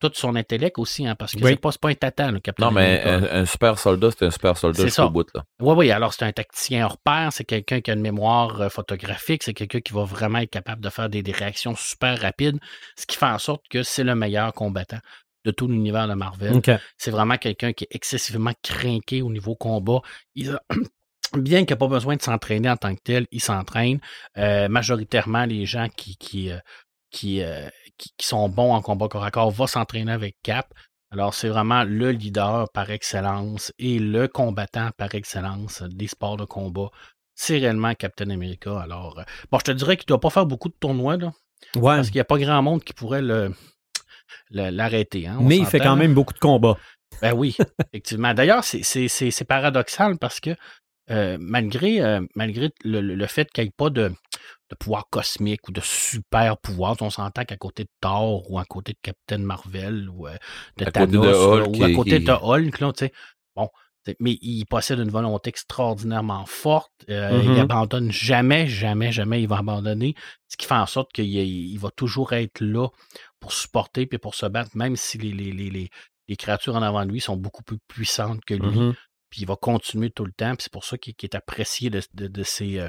tout 0.00 0.10
son 0.14 0.34
intellect 0.34 0.78
aussi, 0.78 1.06
hein, 1.06 1.14
parce 1.14 1.32
que 1.32 1.44
Oui. 1.44 1.50
c'est 1.50 1.60
pas, 1.60 1.70
un 1.88 1.94
tatan, 1.94 2.32
le 2.32 2.40
Captain 2.40 2.64
Non, 2.66 2.70
mais 2.72 3.02
un, 3.04 3.22
un 3.42 3.44
super 3.44 3.78
soldat, 3.78 4.08
c'est 4.18 4.26
un 4.26 4.30
super 4.30 4.56
soldat 4.56 4.82
jusqu'au 4.84 5.10
bout, 5.10 5.28
là. 5.34 5.44
Oui, 5.60 5.74
oui, 5.76 5.90
alors 5.90 6.12
c'est 6.14 6.24
un 6.24 6.32
tacticien 6.32 6.84
hors 6.86 6.98
pair, 6.98 7.32
c'est 7.32 7.44
quelqu'un 7.44 7.80
qui 7.80 7.90
a 7.90 7.94
une 7.94 8.00
mémoire 8.00 8.60
euh, 8.62 8.68
photographique, 8.68 9.42
c'est 9.42 9.54
quelqu'un 9.54 9.80
qui 9.80 9.92
va 9.92 10.04
vraiment 10.04 10.38
être 10.38 10.50
capable 10.50 10.82
de 10.82 10.88
faire 10.90 11.08
des, 11.08 11.22
des 11.22 11.32
réactions 11.32 11.74
super 11.76 12.18
rapides, 12.20 12.58
ce 12.96 13.06
qui 13.06 13.16
fait 13.16 13.26
en 13.26 13.38
sorte 13.38 13.62
que 13.70 13.82
c'est 13.82 14.04
le 14.04 14.14
meilleur 14.14 14.52
combattant 14.54 14.98
de 15.44 15.50
tout 15.52 15.68
l'univers 15.68 16.08
de 16.08 16.14
Marvel. 16.14 16.60
C'est 16.98 17.10
vraiment 17.10 17.36
quelqu'un 17.38 17.72
qui 17.72 17.84
est 17.84 17.94
excessivement 17.94 18.52
craqué 18.62 19.22
au 19.22 19.30
niveau 19.30 19.54
combat. 19.54 20.00
Il 20.34 20.50
a- 20.50 20.62
Bien 21.36 21.60
qu'il 21.64 21.74
n'a 21.74 21.76
pas 21.76 21.86
besoin 21.86 22.16
de 22.16 22.22
s'entraîner 22.22 22.68
en 22.68 22.76
tant 22.76 22.92
que 22.92 23.00
tel, 23.04 23.28
il 23.30 23.40
s'entraîne. 23.40 24.00
Euh, 24.36 24.68
majoritairement, 24.68 25.44
les 25.44 25.64
gens 25.64 25.86
qui, 25.96 26.16
qui, 26.16 26.50
euh, 26.50 26.58
qui, 27.10 27.42
euh, 27.42 27.68
qui, 27.98 28.10
qui 28.16 28.26
sont 28.26 28.48
bons 28.48 28.72
en 28.72 28.82
combat 28.82 29.08
corps 29.08 29.24
à 29.24 29.30
corps 29.30 29.50
vont 29.50 29.66
s'entraîner 29.66 30.12
avec 30.12 30.36
Cap. 30.42 30.72
Alors, 31.12 31.34
c'est 31.34 31.48
vraiment 31.48 31.82
le 31.84 32.12
leader 32.12 32.70
par 32.72 32.90
excellence 32.90 33.72
et 33.78 33.98
le 33.98 34.28
combattant 34.28 34.90
par 34.96 35.14
excellence 35.14 35.82
des 35.82 36.06
sports 36.06 36.36
de 36.36 36.44
combat. 36.44 36.88
C'est 37.34 37.58
réellement 37.58 37.94
Captain 37.94 38.30
America. 38.30 38.78
Alors, 38.80 39.18
euh, 39.18 39.22
bon, 39.50 39.58
je 39.58 39.64
te 39.64 39.70
dirais 39.72 39.96
qu'il 39.96 40.04
ne 40.04 40.08
doit 40.10 40.20
pas 40.20 40.30
faire 40.30 40.46
beaucoup 40.46 40.68
de 40.68 40.76
tournois, 40.78 41.16
là, 41.16 41.32
Ouais. 41.74 41.96
parce 41.96 42.08
qu'il 42.08 42.16
n'y 42.16 42.20
a 42.20 42.24
pas 42.24 42.38
grand 42.38 42.62
monde 42.62 42.84
qui 42.84 42.92
pourrait 42.92 43.22
le, 43.22 43.52
l'arrêter. 44.50 45.26
hein, 45.26 45.38
Mais 45.40 45.58
il 45.58 45.66
fait 45.66 45.80
quand 45.80 45.96
même 45.96 46.14
beaucoup 46.14 46.34
de 46.34 46.38
combats. 46.38 46.76
Ben 47.22 47.32
oui, 47.34 47.56
effectivement. 47.92 48.32
D'ailleurs, 48.34 48.64
c'est- 48.64 48.82
c'est 48.82 49.08
c'est- 49.08 49.30
c'est 49.30 49.44
paradoxal 49.44 50.16
parce 50.18 50.40
que 50.40 50.50
euh, 51.10 51.36
malgré, 51.40 52.00
euh, 52.00 52.20
malgré 52.36 52.70
le, 52.84 53.00
le- 53.00 53.16
le 53.16 53.26
fait 53.26 53.50
qu'il 53.50 53.64
n'y 53.64 53.68
ait 53.68 53.74
pas 53.76 53.90
de, 53.90 54.12
de 54.70 54.76
pouvoir 54.76 55.06
cosmique 55.10 55.68
ou 55.68 55.72
de 55.72 55.80
super 55.82 56.56
pouvoir, 56.58 56.96
on 57.00 57.10
s'entend 57.10 57.44
qu'à 57.44 57.56
côté 57.56 57.84
de 57.84 57.90
Thor 58.00 58.50
ou 58.50 58.58
à 58.58 58.64
côté 58.64 58.92
de 58.92 58.98
Captain 59.02 59.38
Marvel 59.38 60.08
ou 60.08 60.28
euh, 60.28 60.36
de 60.76 60.84
À 60.84 60.86
côté 60.86 60.92
Thanos 60.92 61.26
de 61.26 61.30
là, 61.30 61.36
Hulk 61.66 61.76
ou 61.78 61.84
à 61.84 61.92
côté 61.92 62.18
qui- 62.18 62.24
de 62.24 62.32
Hulk, 62.32 62.80
là, 62.80 62.92
bon, 63.56 63.68
mais 64.18 64.38
il 64.40 64.64
possède 64.66 64.98
une 65.00 65.10
volonté 65.10 65.50
extraordinairement 65.50 66.46
forte. 66.46 66.92
euh. 67.08 67.42
Il 67.44 67.58
abandonne 67.60 68.10
jamais, 68.10 68.66
jamais, 68.66 69.12
jamais 69.12 69.42
il 69.42 69.48
va 69.48 69.58
abandonner. 69.58 70.14
Ce 70.48 70.56
qui 70.56 70.66
fait 70.66 70.74
en 70.74 70.86
sorte 70.86 71.12
qu'il 71.12 71.26
il 71.26 71.76
va 71.78 71.90
toujours 71.90 72.32
être 72.32 72.60
là 72.60 72.88
pour 73.40 73.52
supporter 73.52 74.06
puis 74.06 74.18
pour 74.18 74.34
se 74.34 74.46
battre, 74.46 74.70
même 74.76 74.96
si 74.96 75.18
les, 75.18 75.32
les, 75.32 75.52
les, 75.52 75.70
les, 75.70 75.90
les 76.28 76.36
créatures 76.36 76.76
en 76.76 76.82
avant 76.82 77.04
de 77.04 77.10
lui 77.10 77.20
sont 77.20 77.36
beaucoup 77.36 77.62
plus 77.62 77.78
puissantes 77.88 78.44
que 78.44 78.54
lui. 78.54 78.78
Mhm. 78.78 78.94
Puis 79.30 79.42
il 79.42 79.46
va 79.46 79.56
continuer 79.56 80.10
tout 80.10 80.24
le 80.24 80.32
temps. 80.32 80.54
C'est 80.58 80.72
pour 80.72 80.84
ça 80.84 80.96
qu'il 80.98 81.14
est 81.22 81.34
apprécié 81.34 81.88
de, 81.90 82.00
de, 82.14 82.26
de 82.26 82.42
ses, 82.42 82.80
euh, 82.80 82.88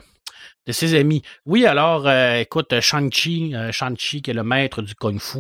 de 0.68 0.72
ses 0.72 0.94
amis. 1.00 1.22
Oui, 1.46 1.66
alors, 1.66 2.08
euh, 2.08 2.36
écoute, 2.40 2.80
Shang-Chi, 2.80 3.54
euh, 3.56 3.72
Shang-Chi, 3.72 4.22
qui 4.22 4.32
est 4.32 4.34
le 4.34 4.44
maître 4.44 4.82
du 4.82 4.94
Kung 4.96 5.20
Fu, 5.20 5.40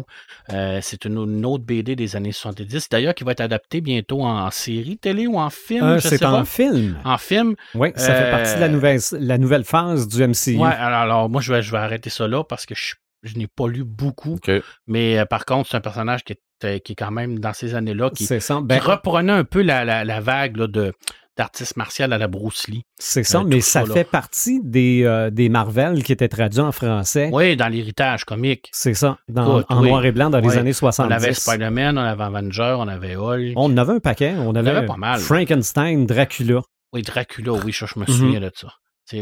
euh, 0.52 0.80
c'est 0.82 1.06
une, 1.06 1.18
une 1.18 1.46
autre 1.46 1.64
BD 1.64 1.96
des 1.96 2.16
années 2.16 2.32
70, 2.32 2.90
d'ailleurs, 2.90 3.14
qui 3.14 3.24
va 3.24 3.32
être 3.34 3.42
adaptée 3.42 3.82
bientôt 3.82 4.24
en 4.24 4.50
série 4.52 4.98
télé 4.98 5.28
ou 5.28 5.38
en 5.38 5.50
film, 5.50 5.84
Euh, 5.84 6.00
c'est 6.00 6.24
en 6.26 6.40
pas. 6.40 6.46
film. 6.46 6.98
En 7.06 7.18
film. 7.18 7.56
Oui, 7.76 7.90
ça 7.96 8.16
fait 8.16 8.32
partie 8.32 8.56
de 8.56 8.60
la 8.60 8.70
nouvelle, 8.70 9.00
la 9.20 9.38
nouvelle 9.38 9.64
phase 9.64 10.08
du 10.08 10.22
MCU. 10.26 10.58
Ouais, 10.58 10.68
alors, 10.74 11.00
alors, 11.00 11.30
moi, 11.30 11.42
je 11.42 11.54
vais, 11.54 11.62
je 11.62 11.72
vais 11.72 11.78
arrêter 11.78 12.10
ça 12.10 12.28
là 12.28 12.44
parce 12.44 12.66
que 12.66 12.74
je, 12.76 12.96
je 13.24 13.36
n'ai 13.38 13.48
pas 13.48 13.68
lu 13.68 13.84
beaucoup. 13.84 14.40
Mais 14.88 15.20
euh, 15.20 15.26
par 15.26 15.46
contre, 15.46 15.70
c'est 15.70 15.78
un 15.78 15.82
personnage 15.82 16.24
qui 16.24 16.34
est, 16.34 16.80
qui 16.82 16.92
est 16.92 16.96
quand 16.96 17.10
même 17.12 17.40
dans 17.40 17.54
ces 17.54 17.74
années-là, 17.74 18.12
qui, 18.12 18.28
Ben, 18.28 18.80
reprenait 18.80 19.32
un 19.32 19.44
peu 19.44 19.62
la, 19.64 19.84
la, 19.84 20.04
la 20.06 20.20
vague 20.20 20.58
là, 20.58 20.68
de 20.68 20.94
d'artistes 21.38 21.78
martial 21.78 22.12
à 22.14 22.18
la 22.18 22.28
Bruce 22.28 22.68
Lee. 22.68 22.84
c'est 23.00 23.24
ça, 23.24 23.40
euh, 23.40 23.44
mais 23.46 23.62
ça 23.62 23.82
ça, 23.82 23.88
là. 23.88 23.94
fait 23.94 24.04
partie 24.04 24.60
des, 24.64 25.04
euh, 25.06 25.30
des 25.30 25.50
Marvel 25.50 26.04
qui 26.04 26.12
étaient 26.12 26.28
traduits 26.28 26.60
en 26.60 26.72
français. 26.72 27.30
Oui, 27.32 27.56
dans 27.56 27.68
l'héritage 27.70 28.26
comique. 28.26 28.70
C'est 28.74 28.94
ça, 28.94 29.18
dans, 29.30 29.60
Écoute, 29.60 29.66
en 29.70 29.82
oui. 29.82 29.90
noir 29.90 30.06
et 30.06 30.12
blanc 30.12 30.30
dans 30.30 30.40
les 30.40 30.58
années 30.58 30.72
On 30.72 30.74
70. 30.74 31.14
avait 31.14 31.34
Spider-Man, 31.34 31.98
on 31.98 32.02
avait 32.02 32.24
Avenger, 32.24 32.76
on 32.78 32.88
avait 32.88 33.16
Hulk. 33.16 33.54
On 33.56 33.72
en 33.74 33.78
avait 33.78 33.94
un 33.94 34.00
paquet. 34.00 34.34
On 34.38 34.54
avait, 34.56 34.70
avait 34.72 34.86
pas 34.86 34.98
mal. 34.98 35.20
Frankenstein, 35.20 36.06
Dracula. 36.06 36.62
Oui, 36.94 37.02
Dracula, 37.02 37.54
oui, 37.54 37.72
je, 37.72 37.86
je 37.86 37.98
me 38.00 38.06
Mhm. 38.06 38.14
souviens 38.14 38.40
de 38.42 38.52
ça. 38.54 38.74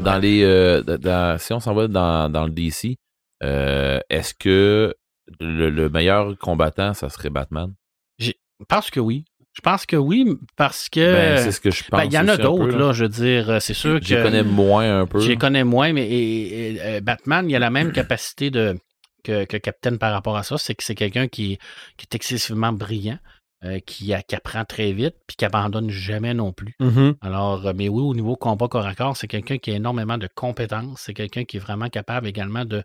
Dans 0.01 0.17
les, 0.19 0.43
euh, 0.43 0.81
dans- 0.83 1.39
si 1.39 1.53
on 1.53 1.59
s'en 1.59 1.73
va 1.73 1.87
dans, 1.87 2.29
dans 2.31 2.45
le 2.45 2.51
DC, 2.51 2.97
euh, 3.43 3.99
est-ce 4.09 4.33
que 4.33 4.93
le, 5.39 5.69
le 5.69 5.89
meilleur 5.89 6.37
combattant, 6.37 6.93
ça 6.93 7.09
serait 7.09 7.29
Batman? 7.29 7.73
Je 8.19 8.31
pense 8.67 8.89
que 8.89 8.99
oui. 8.99 9.25
Je 9.59 9.61
pense 9.61 9.85
que 9.85 9.97
oui, 9.97 10.25
parce 10.55 10.87
que. 10.87 11.01
Ben, 11.13 11.37
c'est 11.37 11.51
ce 11.51 11.59
que 11.59 11.69
je 11.69 11.83
pense. 11.83 11.99
ben, 11.99 12.05
il 12.05 12.13
y 12.13 12.17
en 12.17 12.29
a 12.29 12.37
d'autres, 12.37 12.77
là, 12.77 12.93
je 12.93 13.03
veux 13.03 13.09
dire. 13.09 13.49
euh, 13.49 13.59
C'est 13.59 13.73
sûr 13.73 13.99
que. 13.99 14.05
Je 14.05 14.15
les 14.15 14.23
connais 14.23 14.43
moins 14.43 15.01
un 15.01 15.05
peu. 15.05 15.19
Je 15.19 15.33
connais 15.33 15.65
moins, 15.65 15.91
mais 15.91 16.07
et- 16.07 16.75
et, 16.75 16.81
euh, 16.81 17.01
Batman, 17.01 17.45
il 17.49 17.53
a 17.57 17.59
la 17.59 17.69
même 17.69 17.91
capacité 17.91 18.51
de, 18.51 18.77
que, 19.25 19.43
que 19.43 19.57
Captain 19.57 19.97
par 19.97 20.13
rapport 20.13 20.37
à 20.37 20.43
ça. 20.43 20.57
C'est 20.57 20.75
que 20.75 20.83
c'est 20.85 20.95
quelqu'un 20.95 21.27
qui, 21.27 21.57
qui 21.97 22.05
est 22.09 22.15
excessivement 22.15 22.71
brillant, 22.71 23.17
euh, 23.65 23.79
qui, 23.85 24.13
apprend 24.13 24.63
très 24.63 24.93
vite, 24.93 25.15
puis 25.27 25.35
qui 25.35 25.43
abandonne 25.43 25.89
jamais 25.89 26.33
non 26.33 26.53
plus. 26.53 26.75
Mhm. 26.79 27.15
Alors, 27.19 27.73
mais 27.75 27.89
oui, 27.89 28.01
au 28.01 28.15
niveau 28.15 28.37
combat 28.37 28.69
corps 28.69 28.85
à 28.87 28.95
corps, 28.95 29.17
c'est 29.17 29.27
quelqu'un 29.27 29.57
qui 29.57 29.71
a 29.71 29.75
énormément 29.75 30.17
de 30.17 30.29
compétences. 30.33 31.01
C'est 31.05 31.13
quelqu'un 31.13 31.43
qui 31.43 31.57
est 31.57 31.59
vraiment 31.59 31.89
capable 31.89 32.27
également 32.27 32.63
de 32.63 32.81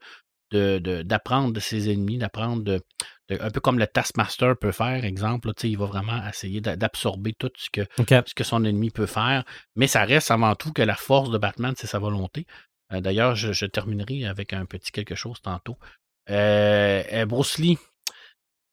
de- 0.50 0.78
de- 0.78 1.02
d'apprendre 1.02 1.52
de, 1.52 1.60
ses 1.60 1.90
ennemis, 1.90 2.18
d'apprendre 2.18 2.62
de, 2.62 2.80
de- 3.28 3.38
un 3.40 3.50
peu 3.50 3.60
comme 3.60 3.78
le 3.78 3.86
Taskmaster 3.86 4.56
peut 4.56 4.72
faire, 4.72 5.04
exemple. 5.04 5.48
là, 5.48 5.54
il 5.64 5.76
va 5.78 5.86
vraiment 5.86 6.26
essayer 6.28 6.60
d'a- 6.60 6.76
d'absorber 6.76 7.32
tout 7.38 7.50
ce 7.56 7.70
que, 7.70 7.82
OK. 7.98 8.14
ce 8.26 8.34
que 8.34 8.44
son 8.44 8.64
ennemi 8.64 8.90
peut 8.90 9.06
faire. 9.06 9.44
Mais 9.76 9.86
ça 9.86 10.04
reste 10.04 10.30
avant 10.30 10.54
tout 10.54 10.72
que 10.72 10.82
la 10.82 10.96
force 10.96 11.30
de 11.30 11.38
Batman, 11.38 11.74
c'est 11.76 11.86
sa 11.86 11.98
volonté. 11.98 12.46
Euh, 12.92 13.00
D'ailleurs, 13.00 13.34
je, 13.34 13.52
je 13.52 13.66
terminerai 13.66 14.26
avec 14.26 14.52
un 14.52 14.66
petit 14.66 14.92
quelque 14.92 15.14
chose 15.14 15.40
tantôt. 15.42 15.76
Euh, 16.30 17.02
euh, 17.12 17.26
Bruce 17.26 17.58
Lee. 17.58 17.78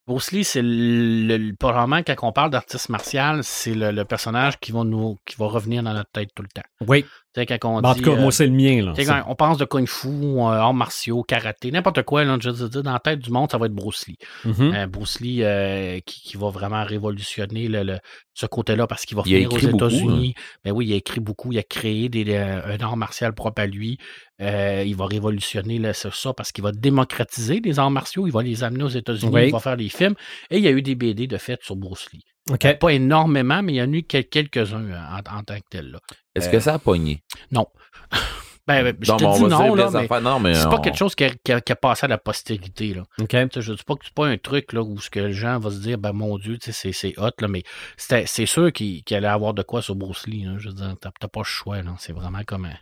Bruce 0.07 0.31
Lee, 0.31 0.43
c'est 0.43 0.61
le, 0.63 1.37
le- 1.37 1.55
probablement 1.55 2.01
quand 2.03 2.15
on 2.27 2.31
parle 2.33 2.49
d'artiste 2.49 2.89
martial, 2.89 3.43
c'est 3.43 3.73
le, 3.75 3.91
le 3.91 4.03
personnage 4.03 4.59
qui 4.59 4.71
va 4.71 4.83
nous 4.83 5.17
qui 5.25 5.35
va 5.37 5.45
revenir 5.47 5.83
dans 5.83 5.93
notre 5.93 6.09
tête 6.11 6.29
tout 6.35 6.41
le 6.43 6.49
temps. 6.49 6.67
Oui. 6.87 7.05
Tu 7.33 7.39
sais, 7.39 7.45
quand 7.45 7.57
on 7.77 7.81
Ben, 7.81 7.89
en 7.89 7.93
dit, 7.93 8.01
tout 8.01 8.11
cas, 8.11 8.17
euh, 8.17 8.21
moi, 8.21 8.31
c'est 8.33 8.45
le 8.45 8.51
mien. 8.51 8.83
Là. 8.83 8.91
tu 8.93 9.01
sais, 9.03 9.07
quand 9.07 9.23
on 9.27 9.35
pense 9.35 9.57
de 9.57 9.63
kung 9.63 9.87
fu, 9.87 10.09
euh, 10.09 10.41
arts 10.49 10.73
martiaux, 10.73 11.23
karaté, 11.23 11.71
n'importe 11.71 12.03
quoi, 12.03 12.25
là, 12.25 12.37
je 12.41 12.49
dire, 12.49 12.83
dans 12.83 12.91
la 12.91 12.99
tête 12.99 13.19
du 13.19 13.31
monde, 13.31 13.49
ça 13.49 13.57
va 13.57 13.67
être 13.67 13.73
Bruce 13.73 14.05
Lee. 14.07 14.17
Mhm. 14.43 14.73
Euh, 14.75 14.87
Bruce 14.87 15.21
Lee 15.21 15.39
euh, 15.43 15.99
qui, 16.05 16.21
qui 16.21 16.35
va 16.35 16.49
vraiment 16.49 16.83
révolutionner 16.83 17.69
le, 17.69 17.83
le- 17.83 17.99
ce 18.33 18.45
côté-là 18.45 18.85
parce 18.87 19.05
qu'il 19.05 19.15
va 19.15 19.23
Il 19.25 19.47
aux 19.47 19.49
beaucoup, 19.49 19.65
États-Unis. 19.75 20.33
Ben 20.65 20.71
oui, 20.71 20.87
il 20.87 20.93
a 20.93 20.95
écrit 20.97 21.19
beaucoup, 21.21 21.51
il 21.53 21.59
a 21.59 21.63
créé 21.63 22.09
des, 22.09 22.25
euh, 22.33 22.61
un 22.65 22.83
art 22.83 22.97
martial 22.97 23.33
propre 23.33 23.61
à 23.61 23.65
lui. 23.67 23.97
Euh, 24.41 24.83
il 24.85 24.95
va 24.95 25.05
révolutionner 25.05 25.77
là, 25.79 25.93
ça, 25.93 26.09
ça 26.11 26.33
parce 26.33 26.51
qu'il 26.51 26.63
va 26.63 26.71
démocratiser 26.71 27.61
les 27.63 27.79
arts 27.79 27.91
martiaux, 27.91 28.27
il 28.27 28.33
va 28.33 28.41
les 28.43 28.63
amener 28.63 28.83
aux 28.83 28.89
États-Unis, 28.89 29.31
Oui. 29.33 29.45
il 29.47 29.51
va 29.51 29.59
faire 29.59 29.77
des 29.77 29.89
films. 29.89 30.15
Et 30.49 30.57
il 30.57 30.63
y 30.63 30.67
a 30.67 30.71
eu 30.71 30.81
des 30.81 30.95
BD 30.95 31.27
de 31.27 31.37
fait 31.37 31.59
sur 31.63 31.75
Bruce 31.75 32.07
Lee. 32.13 32.23
OK. 32.49 32.79
Pas 32.79 32.89
énormément, 32.89 33.61
mais 33.61 33.73
il 33.73 33.75
y 33.77 33.81
en 33.81 33.91
a 33.93 33.95
eu 33.97 34.03
quel- 34.03 34.27
quelques-uns 34.27 34.89
euh, 34.89 34.97
en, 34.97 35.37
en 35.37 35.43
tant 35.43 35.55
que 35.55 35.65
tel. 35.69 35.91
là. 35.91 35.99
Est-ce 36.35 36.47
Euh, 36.49 36.51
que 36.51 36.59
ça 36.59 36.73
a 36.75 36.79
pogné? 36.79 37.21
Non. 37.51 37.67
ben, 38.67 38.83
ben, 38.83 38.95
je 38.99 39.11
Non, 39.11 39.17
te 39.17 39.23
dis 39.37 39.43
non, 39.43 39.75
là, 39.75 39.89
mais 39.91 39.99
affaires. 39.99 40.21
Non, 40.21 40.39
mais 40.39 40.53
c'est 40.55 40.69
pas 40.69 40.79
quelque 40.79 40.97
chose 40.97 41.13
qui 41.15 41.23
a, 41.25 41.29
qui 41.29 41.51
a- 41.51 41.61
qui 41.61 41.71
a 41.71 41.75
passé 41.75 42.05
à 42.05 42.09
la 42.09 42.17
postérité. 42.17 42.93
Là. 42.95 43.03
OK. 43.19 43.27
Tu 43.29 43.37
sais, 43.37 43.61
je 43.61 43.73
dis 43.73 43.83
pas 43.83 43.95
que 43.95 44.05
c'est 44.05 44.13
pas 44.13 44.27
un 44.27 44.37
truc 44.37 44.73
là, 44.73 44.81
où 44.81 44.99
ce 44.99 45.09
que 45.09 45.19
les 45.19 45.33
gens 45.33 45.59
vont 45.59 45.69
se 45.69 45.79
dire, 45.79 45.97
ben 45.97 46.13
mon 46.13 46.37
Dieu, 46.37 46.57
c'est, 46.61 46.91
c'est 46.91 47.13
hot, 47.19 47.29
là, 47.39 47.47
mais 47.47 47.63
c'est 47.97 48.45
sûr 48.45 48.71
qu'il, 48.73 49.03
qu'il 49.03 49.17
allait 49.17 49.27
avoir 49.27 49.53
de 49.53 49.61
quoi 49.61 49.81
sur 49.81 49.95
Bruce 49.95 50.25
Lee. 50.27 50.43
là. 50.45 50.55
je 50.57 50.69
veux 50.69 50.75
dire, 50.75 50.95
t'as, 50.99 51.11
t'as 51.19 51.27
pas 51.27 51.41
le 51.41 51.45
choix. 51.45 51.81
Là. 51.81 51.93
C'est 51.99 52.13
vraiment 52.13 52.41
comme 52.45 52.65
un, 52.65 52.75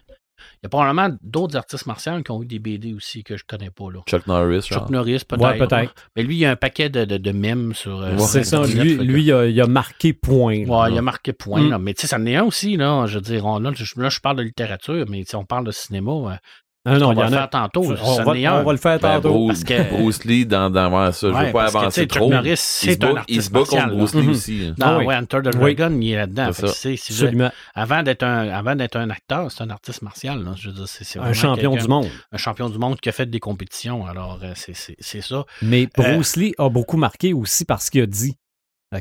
Il 0.56 0.60
y 0.64 0.66
a 0.66 0.70
probablement 0.70 1.10
d'autres 1.22 1.56
artistes 1.58 1.86
martiaux 1.86 2.22
qui 2.24 2.32
ont 2.32 2.42
eu 2.42 2.46
des 2.46 2.60
BD 2.60 2.94
aussi 2.94 3.24
que 3.24 3.38
je 3.38 3.44
connais 3.46 3.70
pas. 3.70 3.92
Là. 3.92 4.00
Chuck 4.08 4.28
Norris, 4.28 4.68
genre. 4.70 4.80
Chuck 4.82 4.90
Norris, 4.90 5.24
peut-être. 5.28 5.44
Ouais, 5.44 5.58
peut-être. 5.58 5.94
Mais 6.16 6.24
lui, 6.24 6.36
il 6.36 6.40
y 6.40 6.46
a 6.46 6.52
un 6.52 6.56
paquet 6.56 6.90
de, 6.90 7.06
de, 7.06 7.18
de 7.18 7.32
mèmes 7.32 7.74
sur. 7.74 8.02
euh, 8.02 8.18
C'est 8.20 8.44
ça, 8.44 8.66
lui, 8.66 8.96
lui 8.98 9.24
il, 9.24 9.32
a, 9.34 9.46
il 9.46 9.60
a 9.62 9.68
marqué 9.68 10.14
point. 10.14 10.66
là. 10.66 10.84
Ouais, 10.84 10.92
il 10.92 10.98
a 10.98 11.02
marqué 11.02 11.34
point. 11.34 11.62
Mm. 11.62 11.70
là. 11.72 11.80
Mais 11.80 11.94
tu 11.94 12.02
sais, 12.02 12.08
ça 12.08 12.18
en 12.18 12.26
est 12.26 12.36
un 12.36 12.44
aussi, 12.44 12.78
là. 12.78 13.06
Je 13.08 13.16
veux 13.16 13.22
dire, 13.22 13.46
on- 13.46 13.60
là, 13.60 13.72
je, 13.76 13.84
là, 14.00 14.10
je 14.10 14.20
parle 14.20 14.38
de 14.38 14.44
littérature, 14.44 15.06
mais 15.10 15.24
on 15.36 15.46
parle 15.46 15.66
de 15.66 15.72
cinéma. 15.72 16.40
Ah 16.86 16.98
non, 16.98 17.10
on 17.10 17.12
il 17.12 17.16
y 17.18 17.20
va 17.20 17.26
en 17.26 17.30
le 17.30 17.34
a. 17.36 17.40
faire 17.40 17.50
tantôt. 17.50 17.82
On 17.84 18.24
va, 18.24 18.72
le 18.72 18.78
faire 18.78 19.00
Ben, 19.00 19.16
tantôt. 19.22 19.34
Bruce, 19.34 19.48
parce 19.48 19.64
que- 19.66 19.90
Bruce 19.96 20.24
Lee 20.24 20.46
dans, 20.46 20.70
dans 20.70 20.90
ouais, 21.06 21.12
ça, 21.12 21.28
je 21.28 21.34
Ouais, 21.34 21.46
veux 21.48 21.52
pas 21.52 21.66
avancer 21.66 22.08
trop. 22.08 22.20
Chuck 22.22 22.30
Norris, 22.32 22.50
il 22.52 22.58
c'est 22.58 22.94
se 22.94 22.98
bat, 22.98 23.08
un 23.08 23.10
il 23.10 23.16
se 23.16 23.20
artiste 23.20 23.52
bat 23.52 23.60
contre 23.66 23.96
Bruce. 23.96 24.14
Lee 24.16 24.28
aussi. 24.30 24.66
hein. 24.70 24.76
Non, 24.80 24.86
Ah 24.88 24.98
oui. 24.98 25.06
ouais, 25.06 25.16
Hunter 25.16 25.38
the. 25.44 25.50
Dragon, 25.50 26.00
il 26.02 26.12
est 26.12 26.16
là-dedans. 26.16 26.46
Absolument. 26.46 27.52
Avant 27.76 28.02
d'être 28.02 28.24
un, 28.24 28.48
avant 28.50 28.76
d'être 28.76 28.96
un 28.96 29.10
acteur, 29.10 29.52
c'est 29.52 29.62
un 29.64 29.70
artiste 29.70 30.02
martial. 30.04 30.42
là. 30.44 30.54
Je 30.56 30.70
veux 30.70 30.74
dire, 30.76 30.88
c'est, 30.88 31.04
c'est 31.04 31.20
Un 31.20 31.34
champion 31.34 31.76
du 31.76 31.88
monde. 31.88 32.08
Un 32.32 32.38
champion 32.38 32.70
du 32.70 32.78
monde 32.78 32.98
qui 33.02 33.10
a 33.10 33.12
fait 33.12 33.26
des 33.30 33.40
compétitions. 33.42 34.06
Alors, 34.08 34.40
euh, 34.42 34.54
c'est, 34.56 35.22
ça. 35.22 35.46
Mais 35.62 35.84
Euh, 36.00 36.14
Bruce 36.14 36.38
Lee 36.38 36.54
a 36.58 36.70
beaucoup 36.70 36.98
marqué 36.98 37.34
aussi 37.34 37.66
parce 37.66 37.90
qu'il 37.90 38.02
a 38.02 38.06
dit. 38.08 38.38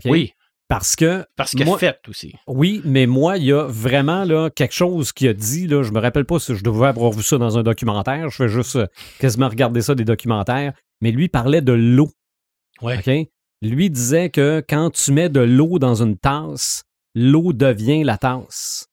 Oui, 0.04 0.32
Parce 0.68 0.96
que 0.96 1.24
parce 1.34 1.54
a 1.58 1.64
Moi- 1.64 1.78
fait 1.78 1.98
aussi. 2.08 2.34
Oui, 2.46 2.82
mais 2.84 3.06
moi, 3.06 3.38
il 3.38 3.44
y 3.44 3.52
a 3.52 3.64
vraiment 3.64 4.24
là, 4.24 4.50
quelque 4.50 4.74
chose 4.74 5.12
qui 5.12 5.26
a 5.26 5.32
dit, 5.32 5.66
là, 5.66 5.82
je 5.82 5.92
me 5.92 5.98
rappelle 5.98 6.26
pas 6.26 6.38
si 6.38 6.54
je 6.54 6.62
devais 6.62 6.88
avoir 6.88 7.10
vu 7.12 7.22
ça 7.22 7.38
dans 7.38 7.56
un 7.56 7.62
documentaire, 7.62 8.28
je 8.28 8.36
fais 8.36 8.48
juste 8.50 8.76
euh, 8.76 8.86
quasiment 9.18 9.48
regarder 9.48 9.80
ça 9.80 9.94
des 9.94 10.04
documentaires, 10.04 10.74
mais 11.00 11.10
lui 11.10 11.28
parlait 11.28 11.62
de 11.62 11.72
l'eau. 11.72 12.10
Ouais. 12.82 12.98
OK? 12.98 13.28
Lui 13.62 13.88
disait 13.90 14.28
que 14.30 14.62
quand 14.68 14.90
tu 14.90 15.10
mets 15.12 15.30
de 15.30 15.40
l'eau 15.40 15.78
dans 15.78 16.02
une 16.02 16.18
tasse, 16.18 16.82
l'eau 17.14 17.52
devient 17.54 18.04
la 18.04 18.18
tasse. 18.18 18.86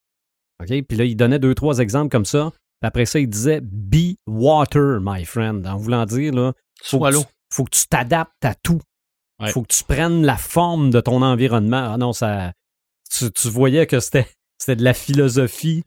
OK? 0.63 0.81
Puis 0.87 0.97
là, 0.97 1.03
il 1.03 1.15
donnait 1.17 1.39
deux, 1.39 1.53
trois 1.55 1.79
exemples 1.79 2.09
comme 2.09 2.25
ça. 2.25 2.51
Puis 2.81 2.87
après 2.87 3.05
ça, 3.05 3.19
il 3.19 3.27
disait 3.29 3.59
Be 3.61 4.15
water, 4.25 4.99
my 5.01 5.25
friend. 5.25 5.67
En 5.67 5.77
voulant 5.77 6.05
dire, 6.05 6.33
là, 6.33 6.53
faut 6.81 6.97
Soit 6.99 7.09
que 7.09 7.15
l'eau. 7.15 7.21
tu- 7.23 7.27
faut 7.53 7.63
que 7.65 7.75
tu 7.77 7.85
t'adaptes 7.87 8.43
à 8.45 8.55
tout. 8.55 8.79
Ouais. 9.39 9.51
Faut 9.51 9.63
que 9.63 9.73
tu 9.73 9.83
prennes 9.83 10.25
la 10.25 10.37
forme 10.37 10.89
de 10.91 11.01
ton 11.01 11.21
environnement. 11.21 11.91
Ah 11.93 11.97
non, 11.97 12.13
ça. 12.13 12.53
Tu, 13.11 13.31
tu 13.31 13.49
voyais 13.49 13.85
que 13.87 13.99
c'était, 13.99 14.27
c'était 14.57 14.75
de 14.77 14.83
la 14.83 14.93
philosophie 14.93 15.83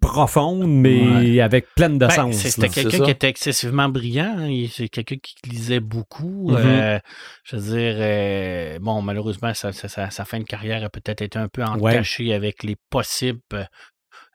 profonde, 0.00 0.64
mais 0.66 1.40
avec 1.40 1.66
pleine 1.74 1.98
de 1.98 2.06
Ben, 2.06 2.10
sens. 2.14 2.36
c'était 2.36 2.68
quelqu'un 2.68 3.04
qui 3.04 3.10
était 3.10 3.28
excessivement 3.28 3.88
brillant. 3.88 4.36
hein. 4.38 4.46
Il- 4.48 4.68
C'est 4.70 4.88
quelqu'un 4.88 5.16
qui 5.20 5.34
lisait 5.50 5.80
beaucoup. 5.80 6.50
Mhm. 6.50 6.56
Euh, 6.56 6.98
je 7.44 7.56
veux 7.56 7.62
dire, 7.76 7.96
euh, 7.98 8.78
bon, 8.80 9.02
malheureusement, 9.02 9.52
sa, 9.54 9.72
sa- 9.72 9.88
sa- 9.88 10.10
sa 10.10 10.24
fin 10.24 10.38
de 10.38 10.44
carrière 10.44 10.84
a 10.84 10.88
peut-être 10.88 11.22
été 11.22 11.36
un 11.38 11.48
peu 11.48 11.64
entachée 11.64 12.32
avec 12.32 12.62
les 12.62 12.76
possibles, 12.90 13.40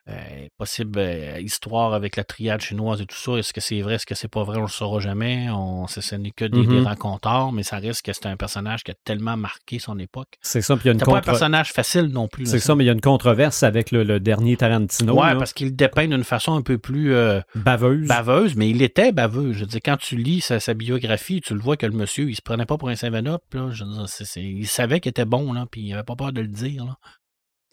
euh, 0.10 0.48
possibles 0.58 1.00
euh, 1.00 1.40
histoires 1.40 1.94
avec 1.94 2.18
la 2.18 2.26
triade 2.26 2.60
chinoise 2.62 3.00
et 3.00 3.06
tout 3.06 3.16
ça. 3.16 3.34
Est-ce 3.38 3.54
que 3.54 3.62
c'est 3.62 3.82
vrai, 3.82 3.96
est-ce 3.96 4.06
que 4.06 4.16
c'est 4.16 4.28
pas 4.28 4.44
vrai, 4.44 4.58
on 4.58 4.64
le 4.64 4.68
saura 4.68 5.00
jamais. 5.00 5.50
On, 5.50 5.88
ce, 5.88 6.16
n'est 6.16 6.32
que 6.32 6.44
des, 6.46 6.66
des 6.68 6.82
rencontres, 6.82 7.52
mais 7.54 7.64
ça 7.64 7.78
reste 7.78 8.02
que 8.02 8.12
c'est 8.12 8.26
un 8.26 8.36
personnage 8.36 8.84
qui 8.84 8.92
a 8.92 8.96
tellement 9.06 9.38
marqué 9.38 9.80
son 9.80 9.98
époque. 10.00 10.28
C'est 10.42 10.62
ça, 10.62 10.76
puis 10.76 10.84
il 10.86 10.88
y 10.88 10.90
a 10.90 10.94
une 10.94 11.00
C'est 11.00 11.06
pas 11.06 11.12
un 11.12 11.16
contre- 11.16 11.26
personnage 11.26 11.72
facile 11.72 12.08
non 12.08 12.28
plus. 12.28 12.44
là, 12.44 12.50
C'est 12.52 12.60
ça, 12.60 12.76
mais 12.76 12.84
il 12.84 12.88
y 12.88 12.90
a 12.90 12.94
une 12.94 13.00
controverse 13.02 13.64
avec 13.64 13.92
le, 13.92 14.04
le 14.04 14.20
dernier 14.20 14.58
Tarantino. 14.58 15.14
Ouais, 15.14 15.28
là, 15.34 15.36
parce 15.38 15.54
qu'il 15.54 15.68
le 15.68 15.74
dépeint 15.74 16.08
d'une 16.08 16.24
façon 16.26 16.54
un 16.56 16.62
peu 16.62 16.78
plus 16.78 17.14
euh, 17.14 17.40
baveuse. 17.56 18.08
baveuse, 18.08 18.56
mais 18.58 18.70
il 18.70 18.82
était 18.82 19.14
baveux. 19.14 19.54
Je 19.54 19.60
veux 19.62 19.66
dire, 19.68 19.80
quand 19.86 19.98
tu 19.98 20.18
lis 20.18 20.42
sa, 20.42 20.60
sa 20.60 20.74
biographie, 20.74 21.40
tu 21.40 21.54
le 21.54 21.62
vois 21.62 21.78
que 21.78 21.86
le 21.86 21.94
monsieur, 21.94 22.30
il 22.30 22.36
se 22.36 22.42
prenait 22.42 22.66
pas 22.66 22.78
pour 22.78 22.90
un 22.90 22.94
7-up. 22.96 23.42
Là. 23.54 23.70
Je 23.72 23.86
veux 23.86 23.92
dire, 23.94 24.10
c'est- 24.10 24.26
c'est- 24.26 24.44
il 24.44 24.68
savait 24.68 25.00
qu'il 25.00 25.12
était 25.12 25.24
bon, 25.26 25.54
là, 25.54 25.66
puis 25.72 25.82
il 25.82 25.94
avait 25.94 26.04
pas 26.04 26.16
peur 26.18 26.34
de 26.34 26.42
le 26.42 26.48
dire. 26.50 26.84
Là. 26.86 26.98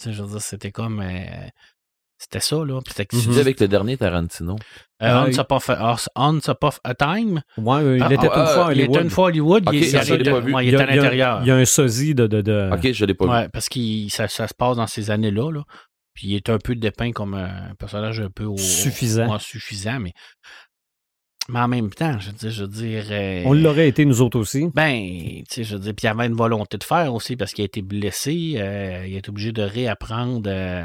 Je 0.07 0.23
veux 0.23 0.29
dire, 0.31 0.41
c'était 0.41 0.71
comme. 0.71 1.03
C'était 2.23 2.41
ça, 2.41 2.57
là. 2.65 2.81
Puis 2.85 2.93
c'était 3.19 3.41
avec 3.41 3.59
le 3.61 3.67
dernier 3.69 3.97
Tarantino. 3.97 4.57
Euh, 5.03 5.25
Ah, 5.25 5.27
Upon 5.31 5.59
a- 5.69 5.97
Once 6.17 6.47
Upon 6.49 6.71
a 6.85 6.95
Time? 6.95 7.41
Ouais, 7.57 7.77
euh, 7.81 7.97
il 7.97 8.03
Ah, 8.03 8.13
était 8.13 8.29
ah, 8.31 8.41
une 8.41 8.47
fois 8.47 8.67
à 8.69 8.73
Il 8.73 8.79
Hollywood. 8.81 8.97
était 8.97 9.05
une 9.05 9.11
fois 9.11 9.25
à 9.25 9.29
Hollywood. 9.29 9.69
Il, 9.73 9.85
ça, 9.87 10.03
il 10.05 10.21
était- 10.21 10.31
ouais, 10.31 10.43
il 10.45 10.49
Il 10.51 10.55
à 10.57 10.63
il 10.63 10.71
y 10.71 10.77
a- 10.77 10.87
l'intérieur. 10.87 11.41
Il 11.43 11.49
y 11.49 11.51
a 11.51 11.57
un 11.57 11.65
sosie 11.65 12.15
de. 12.15 12.27
de, 12.27 12.43
de- 12.43 12.71
Ok, 12.75 12.93
je 12.93 13.05
l'ai 13.07 13.15
pas 13.15 13.43
vu. 13.45 13.49
Parce 13.51 13.69
que 13.71 13.81
ça, 14.11 14.29
ça 14.29 14.47
se 14.47 14.55
passe 14.55 14.77
dans 14.77 14.87
ces 14.87 15.11
années-là. 15.11 15.51
Là. 15.51 15.63
Puis 16.13 16.29
il 16.29 16.35
est 16.35 16.51
un 16.51 16.59
peu 16.59 16.75
dépeint 16.75 17.13
comme 17.13 17.33
un 17.35 17.73
personnage 17.79 18.21
un 18.21 18.29
peu 18.29 18.45
au- 18.45 18.59
Suffisant. 18.59 19.33
ouais, 19.33 19.39
suffisant, 19.41 19.99
mais. 20.01 20.13
Mais 21.49 21.59
en 21.61 21.69
même 21.69 21.91
temps, 21.91 22.17
je 22.21 22.27
veux 22.29 22.33
dire, 22.37 22.51
je 22.51 22.63
veux 22.63 22.69
dire. 22.69 23.05
euh, 23.11 23.43
On 23.47 23.55
l'aurait 23.55 23.89
été, 23.89 24.05
nous 24.05 24.21
autres 24.21 24.39
aussi. 24.39 24.69
Ben, 24.75 25.01
tu 25.01 25.45
sais, 25.49 25.65
je 25.65 25.75
veux 25.75 25.81
dire, 25.81 25.95
puis 25.97 26.07
il 26.07 26.09
avait 26.09 26.27
une 26.27 26.35
volonté 26.37 26.77
de 26.79 26.85
faire 26.85 27.13
aussi 27.15 27.35
parce 27.35 27.53
qu'il 27.53 27.63
a 27.63 27.65
été 27.67 27.83
blessé. 27.83 28.55
euh, 28.59 29.05
il 29.09 29.15
a 29.15 29.19
été 29.19 29.31
obligé 29.31 29.51
de 29.51 29.63
réapprendre 29.63 30.49
euh, 30.53 30.85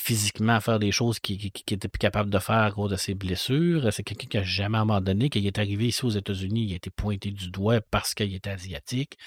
physiquement 0.00 0.54
à 0.54 0.60
faire 0.60 0.78
des 0.78 0.92
choses 0.92 1.18
qu'il 1.18 1.38
qui, 1.38 1.50
qui 1.50 1.74
était 1.74 1.88
plus 1.88 1.98
capable 1.98 2.30
de 2.30 2.38
faire 2.38 2.62
à 2.62 2.70
cause 2.70 2.90
de 2.90 2.96
ses 2.96 3.14
blessures. 3.14 3.92
C'est 3.92 4.02
quelqu'un 4.02 4.26
qui 4.26 4.38
a 4.38 4.42
jamais 4.42 4.78
abandonné. 4.78 5.28
Quand 5.28 5.38
il 5.38 5.46
est 5.46 5.58
arrivé 5.58 5.88
ici 5.88 6.04
aux 6.04 6.10
États-Unis, 6.10 6.64
il 6.64 6.72
a 6.72 6.76
été 6.76 6.90
pointé 6.90 7.30
du 7.30 7.50
doigt 7.50 7.80
parce 7.82 8.14
qu'il 8.14 8.34
était 8.34 8.50
asiatique. 8.50 9.18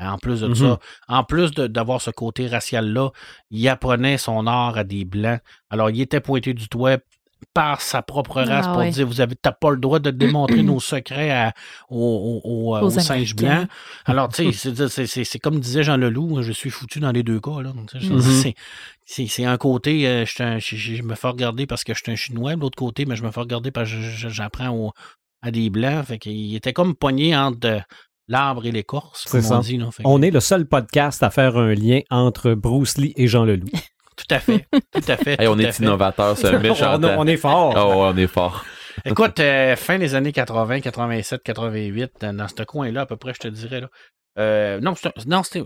En 0.00 0.18
plus 0.18 0.42
de 0.42 0.54
ça, 0.54 0.78
en 1.08 1.24
plus 1.24 1.50
d'avoir 1.50 2.00
ce 2.00 2.10
côté 2.10 2.46
racial-là, 2.46 3.10
il 3.50 3.66
apprenait 3.68 4.16
son 4.16 4.46
art 4.46 4.78
à 4.78 4.84
des 4.84 5.04
Blancs. 5.04 5.40
Alors, 5.70 5.90
il 5.90 6.00
était 6.00 6.20
pointé 6.20 6.54
du 6.54 6.68
doigt 6.68 6.98
par 7.54 7.80
sa 7.80 8.02
propre 8.02 8.42
race 8.42 8.64
Ah 8.68 8.72
pour 8.72 8.78
ouais. 8.78 8.90
dire 8.90 9.06
vous 9.06 9.20
avez 9.20 9.34
t'as 9.36 9.52
pas 9.52 9.70
le 9.70 9.76
droit 9.78 9.98
de 9.98 10.10
démontrer 10.10 10.62
nos 10.62 10.80
secrets 10.80 11.30
à- 11.30 11.52
aux, 11.88 12.40
aux- 12.44 12.48
aux- 12.48 12.76
Aux 12.78 12.84
aux 12.86 12.90
singes 12.90 13.34
blancs. 13.34 13.66
Alors, 14.04 14.28
tu 14.28 14.52
sais, 14.52 14.72
c'est- 14.74 14.88
c'est- 14.88 15.06
c'est 15.06 15.24
c'est 15.24 15.38
comme 15.38 15.58
disait 15.60 15.82
Jean 15.82 15.96
Leloup, 15.96 16.42
je 16.42 16.52
suis 16.52 16.70
foutu 16.70 17.00
dans 17.00 17.12
les 17.12 17.22
deux 17.22 17.40
cas. 17.40 17.60
Là. 17.62 17.72
Mhm. 17.72 18.20
c'est- 18.20 18.54
C'est 19.10 19.26
c'est 19.26 19.44
un 19.46 19.56
côté, 19.56 20.06
euh, 20.06 20.26
je, 20.26 20.30
suis 20.32 20.42
un- 20.44 20.58
je- 20.58 20.76
je- 20.76 20.94
je 20.96 21.02
me 21.02 21.14
fais 21.14 21.28
regarder 21.28 21.66
parce 21.66 21.82
que 21.82 21.94
je 21.94 22.00
suis 22.02 22.12
un 22.12 22.16
Chinois, 22.16 22.56
de 22.56 22.60
l'autre 22.60 22.76
côté, 22.76 23.06
mais 23.06 23.16
je 23.16 23.22
me 23.22 23.30
fais 23.30 23.40
regarder 23.40 23.70
parce 23.70 23.88
que 23.90 23.96
je- 23.96 24.10
je- 24.10 24.28
j'apprends 24.28 24.68
au- 24.70 24.92
à 25.40 25.50
des 25.50 25.70
Blancs. 25.70 26.04
Fait 26.06 26.18
qu'il 26.18 26.54
était 26.54 26.72
comme 26.74 26.94
pogné 26.94 27.34
entre 27.36 27.66
euh, 27.66 27.78
l'arbre 28.28 28.66
et 28.66 28.70
l'écorce, 28.72 29.24
on 29.32 29.58
dit. 29.60 29.78
là. 29.78 29.90
Fait 29.90 30.02
que- 30.02 30.08
On 30.08 30.20
est 30.20 30.30
le 30.30 30.40
seul 30.40 30.66
podcast 30.66 31.22
à 31.22 31.30
faire 31.30 31.56
un 31.56 31.72
lien 31.74 32.00
entre 32.10 32.52
Bruce 32.52 32.98
Lee 32.98 33.14
et 33.16 33.26
Jean 33.28 33.44
Leloup. 33.46 33.70
Tout 34.18 34.34
à 34.34 34.40
fait, 34.40 34.66
tout 34.92 35.02
à 35.06 35.16
fait. 35.16 35.40
Hey, 35.40 35.46
on 35.46 35.58
est 35.58 35.78
innovateur, 35.78 36.36
c'est 36.36 36.48
un 36.48 36.58
méchant. 36.58 37.00
on, 37.00 37.20
on 37.20 37.26
est 37.26 37.36
fort. 37.36 37.74
Oh, 37.76 38.02
ouais, 38.02 38.10
on 38.12 38.16
est 38.16 38.26
fort. 38.26 38.64
Écoute, 39.04 39.38
euh, 39.38 39.76
fin 39.76 39.98
des 39.98 40.14
années 40.16 40.32
80, 40.32 40.80
87, 40.80 41.42
88, 41.42 42.12
euh, 42.24 42.32
dans 42.32 42.48
ce 42.48 42.62
coin-là, 42.64 43.02
à 43.02 43.06
peu 43.06 43.16
près, 43.16 43.32
je 43.34 43.38
te 43.38 43.48
dirais. 43.48 43.80
Là. 43.82 43.88
Euh, 44.38 44.80
non, 44.80 44.94
non, 45.26 45.42
c'était 45.44 45.64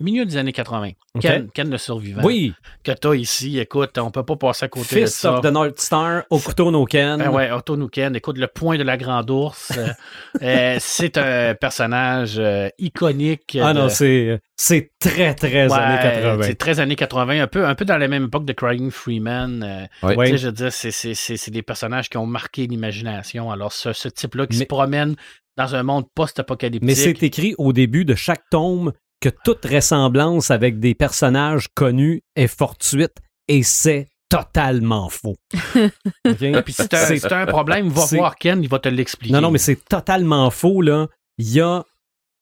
milieu 0.00 0.24
des 0.24 0.36
années 0.36 0.52
80. 0.52 0.88
OK. 1.14 1.22
Ken, 1.22 1.48
Ken 1.52 1.70
le 1.70 1.78
survivant. 1.78 2.22
Oui, 2.24 2.52
Que 2.82 2.92
t'as 2.92 3.14
ici, 3.14 3.58
écoute, 3.58 3.98
on 3.98 4.10
peut 4.10 4.22
pas 4.24 4.36
passer 4.36 4.64
à 4.64 4.68
côté 4.68 4.96
de 4.96 5.00
Fist 5.06 5.16
ça. 5.18 5.34
of 5.34 5.40
the 5.42 5.46
North 5.52 5.78
Star, 5.80 6.22
Okuto 6.30 6.70
no 6.70 6.84
Ken. 6.84 7.18
Ben 7.18 7.28
ouais, 7.30 7.50
Otto 7.50 7.76
Nuken, 7.76 8.14
écoute, 8.16 8.38
le 8.38 8.46
point 8.46 8.78
de 8.78 8.82
la 8.82 8.96
grande 8.96 9.30
ours, 9.30 9.72
euh, 9.76 9.88
euh, 10.42 10.76
c'est 10.80 11.18
un 11.18 11.54
personnage 11.54 12.36
euh, 12.38 12.68
iconique. 12.78 13.58
Ah 13.60 13.72
de- 13.74 13.78
non, 13.80 13.88
c'est, 13.88 14.40
c'est 14.56 14.90
très, 14.98 15.34
très 15.34 15.66
Ouais, 15.68 15.72
années 15.78 16.02
80. 16.02 16.42
C'est 16.42 16.54
très 16.58 16.80
années 16.80 16.96
80, 16.96 17.42
un 17.42 17.46
peu, 17.46 17.66
un 17.66 17.74
peu 17.74 17.84
dans 17.84 17.98
la 17.98 18.08
même 18.08 18.24
époque 18.24 18.44
de 18.44 18.52
Crying 18.52 18.90
Freeman. 18.90 19.62
euh. 19.62 19.86
Oui. 20.02 20.26
Tu 20.26 20.32
sais, 20.32 20.38
je 20.38 20.46
veux 20.46 20.52
dire, 20.52 20.72
c'est- 20.72 20.90
c'est- 20.90 21.14
c'est 21.14 21.36
c'est 21.36 21.50
des 21.50 21.62
personnages 21.62 22.08
qui 22.08 22.16
ont 22.16 22.26
marqué 22.26 22.66
l'imagination. 22.66 23.50
Alors, 23.50 23.72
ce, 23.72 23.92
ce 23.92 24.08
type-là 24.08 24.46
qui 24.46 24.56
Mais- 24.58 24.64
se 24.64 24.68
promène 24.68 25.16
dans 25.56 25.74
un 25.74 25.82
monde 25.82 26.06
post-apocalyptique. 26.14 26.86
Mais 26.86 26.94
c'est 26.94 27.22
écrit 27.22 27.54
au 27.58 27.72
début 27.72 28.04
de 28.04 28.14
chaque 28.14 28.42
tome 28.50 28.92
que 29.20 29.28
toute 29.44 29.64
ressemblance 29.66 30.50
avec 30.50 30.80
des 30.80 30.94
personnages 30.94 31.68
connus 31.74 32.22
est 32.36 32.46
fortuite 32.46 33.16
et 33.48 33.62
c'est 33.62 34.08
totalement 34.28 35.08
faux. 35.08 35.36
OK? 36.26 36.62
Puis 36.64 36.72
si 36.72 36.88
t'as 36.88 37.06
C'est- 37.06 37.16
si 37.18 37.28
t'as 37.28 37.42
un 37.42 37.46
problème, 37.46 37.88
va 37.88 38.04
voir 38.06 38.36
Ken, 38.36 38.62
il 38.62 38.68
va 38.68 38.78
te 38.78 38.88
l'expliquer. 38.88 39.34
Non, 39.34 39.40
non, 39.40 39.50
mais 39.50 39.58
c'est 39.58 39.84
totalement 39.88 40.48
faux, 40.50 40.82
là. 40.82 41.08
Il 41.38 41.50
y 41.52 41.60
a 41.60 41.84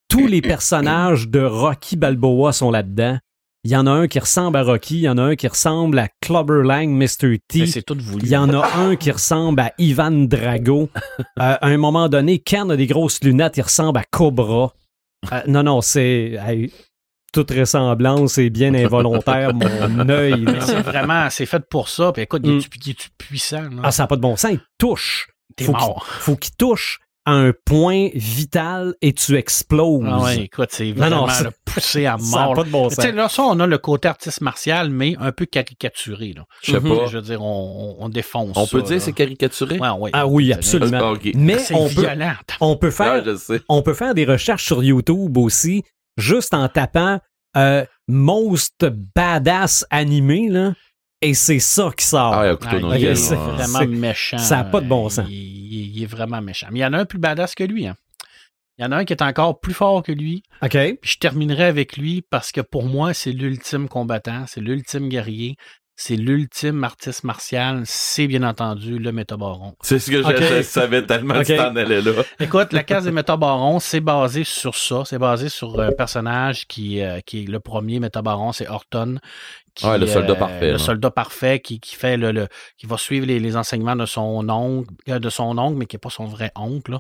tous 0.09 0.27
les 0.27 0.41
personnages 0.43 1.29
de 1.29 1.41
Rocky 1.41 1.97
Balboa 1.97 2.53
sont 2.53 2.71
là-dedans. 2.71 3.19
Il 3.65 3.71
y 3.73 3.77
en 3.77 3.87
a 3.87 3.91
un 3.91 4.07
qui 4.07 4.19
ressemble 4.21 4.57
à 4.57 4.63
Rocky, 4.63 4.97
il 4.99 5.01
y 5.03 5.09
en 5.09 5.19
a 5.19 5.23
un 5.23 5.35
qui 5.37 5.49
ressemble 5.49 5.99
à 5.99 6.09
Clubber 6.21 6.63
Lang, 6.63 6.89
Mr. 6.91 7.29
Mais 7.29 7.39
T. 7.49 7.67
c'est 7.67 7.83
tout 7.83 7.97
voulu. 8.01 8.25
Il 8.25 8.29
y 8.31 8.37
en 8.37 8.49
a 8.55 8.67
un 8.79 8.97
qui 8.97 9.11
ressemble 9.11 9.61
à 9.61 9.73
Ivan 9.79 10.11
Drago. 10.13 10.89
Euh, 11.41 11.57
à 11.61 11.67
un 11.69 11.77
moment 11.77 12.09
donné, 12.09 12.39
Ken 12.41 12.71
a 12.71 12.77
des 12.77 12.87
grosses 12.87 13.23
lunettes, 13.23 13.57
il 13.57 13.63
ressemble 13.63 13.99
à 13.99 14.05
Cobra. 14.11 14.73
Euh, 15.33 15.41
non, 15.47 15.63
non, 15.63 15.81
c'est. 15.81 16.39
toute 17.33 17.51
ressemblance 17.51 18.39
est 18.39 18.51
bien 18.51 18.73
involontaire, 18.75 19.53
mon 19.55 20.09
œil. 20.09 20.45
c'est 20.61 20.81
vraiment, 20.83 21.29
c'est 21.31 21.47
fait 21.47 21.63
pour 21.69 21.89
ça. 21.89 22.13
Puis 22.13 22.23
écoute, 22.23 22.43
il 22.45 22.57
Mm. 22.57 22.61
il 22.87 22.91
est-tu 22.91 23.09
puissant? 23.19 23.63
là? 23.63 23.83
Ah, 23.85 23.91
ça 23.91 24.05
n'a 24.05 24.07
pas 24.07 24.17
de 24.17 24.21
bon 24.23 24.37
sens. 24.37 24.53
Il 24.53 24.61
touche. 24.79 25.29
T'es 25.57 25.65
faut 25.65 25.73
mort. 25.73 26.07
Faut 26.07 26.37
qu'il 26.37 26.55
touche 26.55 27.01
à 27.29 27.33
un 27.33 27.53
point 27.67 28.09
vital 28.15 28.95
et 29.03 29.13
tu 29.13 29.37
exploses. 29.37 30.03
Ah 30.07 30.21
ouais, 30.23 30.45
écoute, 30.45 30.69
c'est 30.73 30.93
Non, 30.93 31.11
non, 31.11 31.27
vraiment 31.27 31.51
poussé 31.65 32.07
à 32.07 32.17
Ça 32.19 32.39
n'a 32.39 32.45
mort. 32.47 32.55
pas 32.55 32.65
de 32.65 32.71
bon 32.71 32.89
sens. 32.91 33.05
là, 33.07 33.29
ça, 33.29 33.43
on 33.43 33.61
a 33.61 33.67
le 33.67 33.79
côté 33.79 34.09
artiste 34.09 34.41
martial, 34.41 34.89
mais 34.91 35.15
un 35.21 35.31
peu 35.33 35.45
caricaturé. 35.45 36.33
Là. 36.35 36.45
Je 36.63 36.73
sais 36.73 36.81
Mhm. 36.81 36.97
pas. 36.97 37.07
Je 37.07 37.19
veux 37.19 37.23
dire, 37.23 37.43
on, 37.43 37.97
on, 38.01 38.05
on 38.05 38.09
défonce 38.09 38.57
On 38.57 38.65
ça, 38.67 38.71
peut 38.71 38.83
dire 38.83 39.01
c'est 39.01 39.13
caricaturé? 39.13 39.79
Ouais, 39.79 39.91
ouais. 39.91 40.11
Ah 40.15 40.27
oui, 40.27 40.53
Ah, 40.53 40.57
absolument. 40.57 41.11
ok. 41.11 41.31
Mais 41.35 41.59
C'est 41.59 41.75
on 41.75 41.89
peut, 41.89 42.01
violent. 42.01 42.33
on, 42.61 42.77
peut 42.77 42.89
Ah, 42.89 42.91
faire, 43.05 43.25
je 43.25 43.37
sais. 43.37 43.61
on 43.69 43.83
peut 43.83 43.95
faire 43.95 44.15
des 44.15 44.25
recherches 44.25 44.65
sur 44.65 44.83
YouTube 44.83 45.37
aussi, 45.37 45.83
juste 46.17 46.55
en 46.55 46.67
tapant 46.69 47.19
euh, 47.57 47.85
Most 48.09 48.87
Badass 49.15 49.85
Animé. 49.91 50.49
Là. 50.49 50.73
Et 51.21 51.35
c'est 51.35 51.59
ça 51.59 51.91
qui 51.97 52.05
sort. 52.05 52.33
Ah, 52.35 52.41
ouais, 52.43 52.49
un 52.51 52.57
couteau 52.57 52.77
Ah, 52.77 52.81
dans 52.81 52.93
il 52.95 53.03
le 53.05 53.11
est 53.11 53.15
c'est- 53.15 53.35
ouais. 53.37 53.53
vraiment 53.53 53.79
c'est- 53.81 53.87
méchant. 53.87 54.39
ça 54.39 54.59
a 54.61 54.65
pas 54.65 54.81
de 54.81 54.87
bon 54.89 55.09
sens. 55.09 55.27
Il, 55.29 55.35
il- 55.35 55.97
il 55.97 56.03
est 56.03 56.07
vraiment 56.07 56.41
méchant. 56.41 56.69
Mais 56.71 56.79
il 56.81 56.83
y 56.83 56.87
en 56.87 56.93
a 56.93 56.99
un 56.99 57.05
plus 57.05 57.19
badass 57.19 57.55
que 57.55 57.65
lui. 57.65 57.87
hein. 57.87 57.97
Il 58.79 58.85
y 58.85 58.87
en 58.87 58.93
a 58.93 58.99
un 58.99 59.05
qui 59.05 59.13
est 59.13 59.23
encore 59.23 59.59
plus 59.59 59.75
fort 59.75 60.05
que 60.05 60.13
lui. 60.13 60.45
OK. 60.63 60.71
Puis 60.71 61.11
je 61.15 61.19
terminerai 61.19 61.65
avec 61.65 61.97
lui 61.97 62.23
parce 62.31 62.53
que 62.53 62.61
pour 62.61 62.85
moi, 62.85 63.13
c'est 63.13 63.33
l'ultime 63.33 63.89
combattant, 63.89 64.45
c'est 64.47 64.61
l'ultime 64.61 65.09
guerrier, 65.09 65.57
c'est 65.97 66.15
l'ultime 66.15 66.85
artiste 66.85 67.25
martial, 67.25 67.83
c'est 67.85 68.29
bien 68.29 68.45
entendu 68.45 69.01
le 69.01 69.11
métabaron. 69.11 69.75
C'est 69.83 69.99
ce 69.99 70.13
que 70.13 70.23
je, 70.23 70.63
savais 70.63 71.05
tellement 71.05 71.35
que 71.35 71.39
Ok. 71.41 71.47
tu 71.47 71.57
t'en 71.57 71.75
allais 71.75 72.01
là. 72.01 72.13
Écoute, 72.39 72.73
la 72.73 72.85
case 72.85 73.03
des 73.07 73.11
métabarons, 73.11 73.81
c'est 73.81 73.99
basé 73.99 74.45
sur 74.45 74.77
ça. 74.77 75.03
C'est 75.05 75.19
basé 75.19 75.49
sur 75.49 75.81
un 75.81 75.91
personnage 75.91 76.69
qui, 76.69 77.01
euh, 77.03 77.19
qui 77.27 77.43
est 77.43 77.47
le 77.49 77.59
premier 77.59 77.99
métabaron, 77.99 78.53
c'est 78.53 78.69
Horton. 78.69 79.19
Qui, 79.79 79.87
Ouais, 79.87 79.97
le 79.97 80.07
soldat 80.09 80.33
euh, 80.33 80.37
parfait, 80.37 80.73
Le 80.73 80.79
soldat 80.79 81.11
parfait 81.13 81.61
qui, 81.61 81.79
qui 81.79 81.95
fait 81.95 82.17
le, 82.17 82.33
le- 82.33 82.49
qui 82.77 82.87
va 82.87 82.97
suivre 82.99 83.27
les, 83.27 83.39
les 83.39 83.57
enseignements 83.57 83.95
de 83.97 84.07
son 84.07 84.49
oncle, 84.49 84.91
euh, 85.09 85.19
de 85.21 85.31
son 85.31 85.57
oncle, 85.57 85.77
mais 85.79 85.87
qui 85.87 85.95
n'est 85.95 86.01
pas 86.01 86.11
son 86.11 86.25
vrai 86.27 86.51
oncle. 86.57 86.99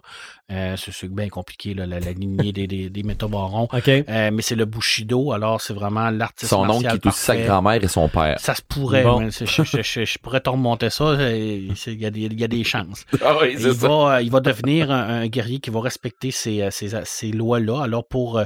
Euh, 0.52 0.76
c'est 0.76 1.08
bien 1.12 1.28
compliqué, 1.28 1.74
là, 1.74 1.86
la, 1.86 1.98
la 2.00 2.12
lignée 2.12 2.52
des, 2.52 2.66
des, 2.66 2.88
des 2.88 3.02
métabarons. 3.02 3.68
Mais 4.08 4.42
c'est 4.42 4.54
le 4.54 4.64
Bushido, 4.64 5.32
alors 5.32 5.60
c'est 5.60 5.74
vraiment 5.74 6.08
l'artiste 6.10 6.50
Son 6.50 6.68
oncle 6.70 6.88
qui 6.88 6.94
est 6.96 7.06
aussi 7.06 7.18
sa 7.20 7.36
grand-mère 7.36 7.82
et 7.82 7.88
son 7.88 8.08
père. 8.08 8.38
Ça 8.38 8.54
se 8.54 8.62
pourrait, 8.62 9.02
Bon. 9.02 9.20
mais 9.20 9.30
je, 9.30 9.44
je- 9.44 9.82
je- 9.82 10.04
je 10.04 10.18
pourrais 10.18 10.40
te 10.40 10.48
remonter 10.50 10.90
ça. 10.90 11.14
Il 11.30 11.72
y, 11.86 12.06
a 12.06 12.10
des- 12.10 12.20
il 12.20 12.40
y 12.40 12.44
a 12.44 12.48
des 12.48 12.64
chances. 12.64 13.04
Ah 13.24 13.34
oui, 13.40 13.56
Il 13.58 13.68
va, 13.68 14.22
il 14.22 14.30
va 14.30 14.40
devenir 14.40 14.90
un, 14.90 15.22
un 15.22 15.26
guerrier 15.26 15.58
qui 15.58 15.70
va 15.70 15.80
respecter 15.80 16.30
ces, 16.30 16.68
ces, 16.70 16.90
ces 17.04 17.30
lois-là. 17.32 17.82
Alors 17.82 18.06
pour, 18.06 18.40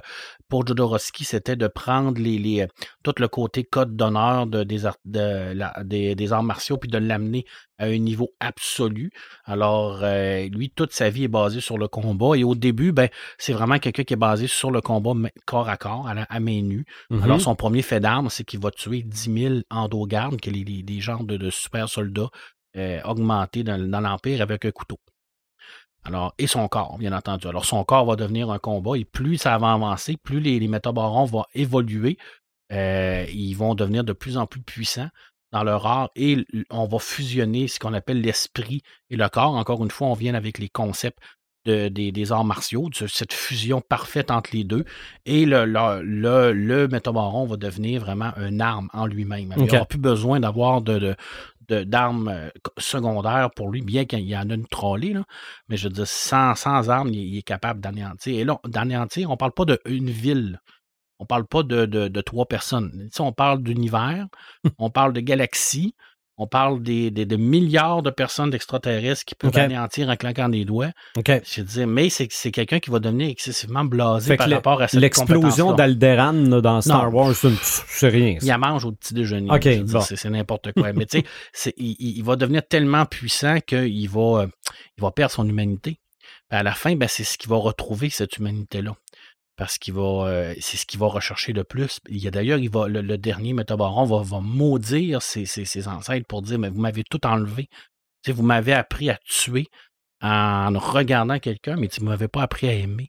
pour 0.53 0.67
Jodorowsky, 0.67 1.25
c'était 1.25 1.57
de 1.57 1.67
prendre 1.67 2.21
les, 2.21 2.37
les, 2.39 2.61
euh, 2.65 2.67
tout 3.03 3.15
le 3.19 3.27
côté 3.29 3.65
code 3.65 3.97
d'honneur 3.97 4.47
de, 4.47 4.65
des, 4.65 4.85
art- 4.85 4.99
de 5.07 5.55
la- 5.55 5.73
des, 5.83 6.15
des 6.15 6.33
arts 6.35 6.43
martiaux 6.43 6.77
puis 6.77 6.91
de 6.91 6.99
l'amener 6.99 7.47
à 7.79 7.87
un 7.87 7.97
niveau 7.97 8.29
absolu. 8.39 9.11
Alors, 9.47 10.01
euh, 10.03 10.47
lui, 10.49 10.69
toute 10.71 10.93
sa 10.93 11.09
vie 11.09 11.25
est 11.25 11.29
basée 11.29 11.63
sur 11.63 11.79
le 11.79 11.89
combat. 11.89 12.37
Et 12.37 12.45
au 12.45 12.55
début, 12.55 12.93
ben, 12.93 13.09
c'est 13.39 13.55
vraiment 13.55 13.79
quelqu'un 13.79 14.05
qui 14.05 14.13
est 14.13 14.25
basé 14.31 14.47
sur 14.47 14.71
le 14.71 14.83
combat 14.83 15.15
corps 15.47 15.71
à 15.71 15.79
corps, 15.79 16.07
à, 16.07 16.13
la- 16.13 16.25
à 16.25 16.39
main 16.39 16.61
nue. 16.61 16.85
Alors, 17.25 17.41
son 17.41 17.55
premier 17.55 17.81
fait 17.81 18.01
d'armes, 18.01 18.29
c'est 18.29 18.45
qu'il 18.45 18.61
va 18.61 18.71
tuer 18.71 19.03
10 19.03 19.33
000 19.33 19.55
endogardes, 19.71 20.39
qui 20.39 20.51
est 20.51 20.83
des 20.83 21.01
genres 21.01 21.25
de, 21.25 21.39
de 21.39 21.49
super 21.49 21.89
soldats 21.89 22.29
euh, 22.77 23.01
augmentés 23.05 23.63
dans, 23.65 23.79
dans 23.89 24.01
l'Empire 24.01 24.43
avec 24.43 24.67
un 24.67 24.71
couteau. 24.71 24.99
Alors, 26.05 26.35
et 26.39 26.47
son 26.47 26.67
corps, 26.69 26.99
bien 26.99 27.13
entendu. 27.13 27.47
Alors, 27.47 27.65
son 27.65 27.85
corps 27.85 28.05
va 28.07 28.17
devenir 28.17 28.51
un 28.51 28.59
combat 28.59 28.97
et 28.97 29.05
plus 29.05 29.37
ça 29.39 29.57
va 29.59 29.73
avancer, 29.73 30.17
plus 30.17 30.41
les, 30.41 30.59
les 30.59 30.69
métabarons 30.69 31.25
vont 31.25 31.45
évoluer. 31.55 32.19
euh, 32.73 33.25
ils 33.33 33.55
vont 33.55 33.75
devenir 33.75 34.03
de 34.03 34.13
plus 34.13 34.37
en 34.39 34.47
plus 34.47 34.61
puissants 34.63 35.09
dans 35.53 35.63
leur 35.63 35.87
art 35.87 36.11
et 36.17 36.39
on 36.71 36.87
va 36.87 36.99
fusionner 36.99 37.69
ce 37.69 37.79
qu'on 37.79 37.93
appelle 37.93 38.21
l'esprit 38.23 38.83
et 39.11 39.17
le 39.17 39.29
corps. 39.29 39.55
Encore 39.55 39.85
une 39.85 39.91
fois, 39.91 40.09
on 40.09 40.15
vient 40.15 40.35
avec 40.35 40.59
les 40.59 40.71
concepts 40.71 41.19
de- 41.67 41.89
des, 41.89 42.11
des 42.11 42.33
arts 42.33 42.45
martiaux, 42.45 42.89
de 42.89 43.07
cette 43.07 43.33
fusion 43.35 43.81
parfaite 43.83 44.31
entre 44.33 44.51
les 44.55 44.65
deux. 44.65 44.85
Et 45.27 45.45
le, 45.45 45.65
le, 45.67 46.01
le, 46.03 46.53
le 46.53 46.89
métabaron 46.89 47.45
va 47.47 47.57
devenir 47.57 48.01
vraiment 48.01 48.33
une 48.39 48.61
arme 48.61 48.89
en 48.95 49.07
lui-même. 49.07 49.53
Il 49.57 49.63
Ok. 49.65 49.73
n'aura 49.73 49.85
plus 49.85 49.99
besoin 49.99 50.41
d'avoir 50.41 50.81
de- 50.81 51.15
d'armes 51.69 52.29
euh, 52.29 52.51
secondaires 52.79 53.51
pour 53.55 53.71
lui, 53.71 53.83
bien 53.83 54.05
qu'il 54.05 54.21
y 54.21 54.37
en 54.37 54.51
a 54.51 54.55
une 54.55 54.67
trollée, 54.67 55.13
là. 55.13 55.25
mais 55.69 55.77
je 55.77 55.89
veux 55.89 55.95
dire, 55.95 56.07
sans, 56.07 56.55
armes, 56.89 57.09
il, 57.09 57.37
est 57.37 57.43
capable 57.43 57.81
d'anéantir. 57.81 58.39
Et 58.39 58.45
là, 58.45 58.59
d'anéantir, 58.65 59.29
on 59.31 59.33
ne 59.33 59.39
parle 59.39 59.53
pas 59.53 59.65
d'une 59.65 60.11
ville. 60.11 60.61
On 61.19 61.27
parle 61.27 61.47
pas 61.47 61.63
de, 61.63 61.87
de, 61.87 62.21
trois 62.21 62.47
personnes. 62.47 63.09
On 63.21 63.33
parle 63.33 63.63
d'univers, 63.63 64.27
on 64.79 64.91
parle 64.91 65.13
de 65.13 65.21
galaxies, 65.21 65.95
on 66.43 66.47
parle 66.47 66.83
des, 66.83 67.11
des- 67.11 67.25
de 67.27 67.37
milliards 67.37 68.03
de 68.03 68.11
personnes 68.11 68.51
d'extraterrestres 68.51 69.25
qui 69.25 69.35
peuvent 69.35 69.51
Ok. 69.51 69.59
anéantir 69.59 70.09
en 70.09 70.17
claquant 70.17 70.49
des 70.49 70.65
doigts. 70.65 70.91
Je 71.17 71.63
dire, 71.63 71.87
mais 71.87 72.11
c'est, 72.11 72.27
c'est 72.31 72.51
quelqu'un 72.51 72.81
qui 72.81 72.91
va 72.91 72.99
devenir 72.99 73.29
excessivement 73.29 73.85
blasé 73.85 74.29
Fait 74.29 74.37
par 74.37 74.51
rapport 74.51 74.83
à 74.83 74.89
cette 74.89 75.01
L'explosion 75.01 75.73
d'Alderan 75.73 76.33
dans 76.33 76.81
Star 76.81 77.11
Non. 77.11 77.19
Wars, 77.19 77.35
c'est 77.35 78.09
rien. 78.09 78.37
Il 78.43 78.49
la 78.49 78.59
mange 78.59 78.85
au 78.85 78.93
petit 78.93 79.15
déjeuner. 79.15 79.49
Bon. 79.85 80.01
c'est, 80.01 80.17
c'est 80.17 80.31
n'importe 80.31 80.73
quoi. 80.73 80.93
Mais 80.93 81.07
tu 81.07 81.23
sais, 81.53 81.75
il, 81.77 82.23
va 82.23 82.37
devenir 82.37 82.67
tellement 82.67 83.07
puissant 83.07 83.59
qu'il 83.61 84.09
va, 84.09 84.43
euh, 84.43 84.47
il 84.99 85.03
va 85.03 85.11
perdre 85.11 85.33
son 85.33 85.49
humanité. 85.49 85.99
À 86.51 86.63
la 86.63 86.73
fin, 86.73 86.95
ben, 86.97 87.09
c'est 87.09 87.25
ce 87.25 87.39
qu'il 87.39 87.49
va 87.51 87.57
retrouver, 87.57 88.11
cette 88.11 88.37
humanité-là. 88.37 88.95
Parce 89.63 89.79
qu'il 89.79 89.95
euh, 89.97 90.55
c'est 90.59 90.77
ce 90.77 90.85
qu'il 90.85 90.99
va 90.99 91.07
rechercher 91.07 91.53
le 91.53 91.63
plus. 91.63 92.01
Il 92.09 92.17
y 92.19 92.27
a 92.27 92.33
d'ailleurs, 92.33 92.59
il 92.59 92.69
va, 92.69 92.89
le, 92.89 93.17
dernier 93.17 93.53
métabaron 93.53 94.05
va, 94.05 94.21
va 94.21 94.41
maudire 94.41 95.23
ses, 95.23 95.47
ses- 95.47 95.65
ses 95.65 95.87
ancêtres 95.87 96.27
pour 96.27 96.43
dire, 96.43 96.59
mais 96.59 96.69
vous 96.69 96.81
m'avez 96.81 97.05
tout 97.05 97.25
enlevé. 97.25 97.69
Vous 98.27 98.43
m'avez 98.43 98.73
appris 98.73 99.09
à 99.09 99.21
tuer 99.25 99.69
en 100.21 100.73
regardant 100.77 101.39
quelqu'un, 101.39 101.77
mais 101.77 101.87
tu 101.87 102.01
ne 102.03 102.07
m'avez 102.09 102.27
pas 102.27 102.43
appris 102.43 102.67
à 102.67 102.73
aimer. 102.73 103.09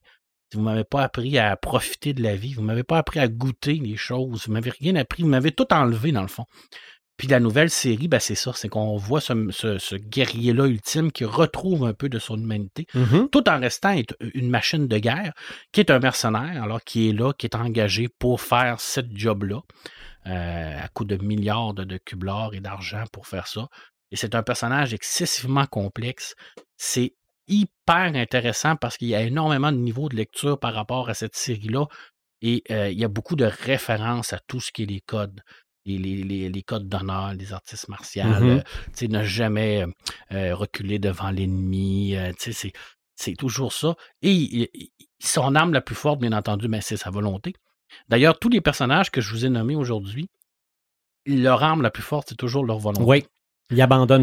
Vous 0.53 0.59
ne 0.59 0.65
m'avez 0.65 0.83
pas 0.83 1.01
appris 1.01 1.39
à 1.39 1.55
profiter 1.57 2.13
de 2.13 2.21
la 2.21 2.35
vie. 2.35 2.53
Vous 2.53 2.61
ne 2.61 2.67
m'avez 2.67 2.83
pas 2.83 2.99
appris 2.99 3.19
à 3.19 3.27
goûter 3.27 3.73
les 3.73 3.97
choses. 3.97 4.45
Vous 4.45 4.51
ne 4.51 4.53
m'avez 4.53 4.69
rien 4.79 4.95
appris. 4.95 5.23
Vous 5.23 5.29
m'avez 5.29 5.53
tout 5.53 5.73
enlevé, 5.73 6.11
dans 6.11 6.21
le 6.21 6.27
fond. 6.27 6.45
Puis 7.23 7.29
la 7.31 7.39
nouvelle 7.39 7.69
série, 7.69 8.09
ben 8.09 8.19
c'est 8.19 8.35
ça. 8.35 8.51
C'est 8.53 8.67
qu'on 8.67 8.97
voit 8.97 9.21
ce, 9.21 9.31
ce- 9.51 9.77
ce 9.77 9.95
guerrier-là 9.95 10.65
ultime 10.65 11.09
qui 11.09 11.23
retrouve 11.23 11.85
un 11.85 11.93
peu 11.93 12.09
de 12.09 12.19
son 12.19 12.35
humanité, 12.35 12.85
Mhm. 12.95 13.29
tout 13.29 13.47
en 13.47 13.61
restant 13.61 13.95
une 14.33 14.49
machine 14.49 14.89
de 14.89 14.97
guerre, 14.97 15.31
qui 15.71 15.79
est 15.79 15.89
un 15.89 15.99
mercenaire, 15.99 16.61
alors 16.61 16.83
qui 16.83 17.07
est 17.07 17.13
là, 17.13 17.31
qui 17.31 17.45
est 17.45 17.55
engagé 17.55 18.09
pour 18.19 18.41
faire 18.41 18.81
ce 18.81 18.99
job-là, 19.09 19.61
euh, 20.27 20.83
à 20.83 20.89
coût 20.89 21.05
de 21.05 21.15
milliards 21.15 21.73
de, 21.73 21.85
de 21.85 21.97
cublards 21.97 22.55
et 22.55 22.59
d'argent 22.59 23.05
pour 23.13 23.25
faire 23.25 23.47
ça. 23.47 23.67
Et 24.11 24.17
c'est 24.17 24.35
un 24.35 24.43
personnage 24.43 24.93
excessivement 24.93 25.65
complexe. 25.65 26.35
C'est 26.75 27.13
hyper 27.47 28.11
intéressant 28.15 28.75
parce 28.75 28.97
qu'il 28.97 29.07
y 29.07 29.15
a 29.15 29.21
énormément 29.21 29.71
de 29.71 29.77
niveaux 29.77 30.09
de 30.09 30.17
lecture 30.17 30.59
par 30.59 30.73
rapport 30.73 31.07
à 31.07 31.13
cette 31.13 31.37
série-là. 31.37 31.85
Et 32.41 32.63
euh, 32.69 32.89
il 32.89 32.99
y 32.99 33.05
a 33.05 33.07
beaucoup 33.07 33.37
de 33.37 33.45
références 33.45 34.33
à 34.33 34.39
tout 34.45 34.59
ce 34.59 34.73
qui 34.73 34.83
est 34.83 34.87
les 34.87 34.99
codes. 34.99 35.39
Les, 35.85 35.97
les- 35.97 36.23
les- 36.23 36.49
les 36.49 36.63
codes 36.63 36.87
d'honneur, 36.87 37.33
les 37.33 37.51
artistes 37.51 37.89
martiaux, 37.89 38.23
Mhm. 38.23 38.49
euh, 38.49 38.61
tu 38.61 38.91
sais, 38.93 39.07
ne 39.09 39.23
jamais 39.23 39.83
euh, 39.83 39.87
euh, 40.31 40.55
reculer 40.55 40.97
devant 40.99 41.29
l'ennemi. 41.29 42.15
c'est, 42.37 42.71
c'est 43.15 43.35
toujours 43.35 43.73
ça. 43.73 43.95
Et 44.21 44.31
il- 44.31 44.69
il- 44.73 44.89
son 45.19 45.55
arme 45.55 45.73
la 45.73 45.81
plus 45.81 45.95
forte, 45.95 46.19
bien 46.19 46.31
entendu, 46.33 46.67
ben, 46.67 46.81
c'est 46.81 46.97
sa 46.97 47.09
volonté. 47.09 47.53
D'ailleurs, 48.09 48.39
tous 48.39 48.49
les 48.49 48.61
personnages 48.61 49.11
que 49.11 49.19
je 49.21 49.29
vous 49.31 49.45
ai 49.45 49.49
nommés 49.49 49.75
aujourd'hui, 49.75 50.29
leur 51.25 51.63
arme 51.63 51.81
la 51.81 51.91
plus 51.91 52.03
forte, 52.03 52.29
c'est 52.29 52.35
toujours 52.37 52.65
leur 52.65 52.79
volonté. 52.79 53.03
Oui. 53.05 53.25
Ils 53.69 53.77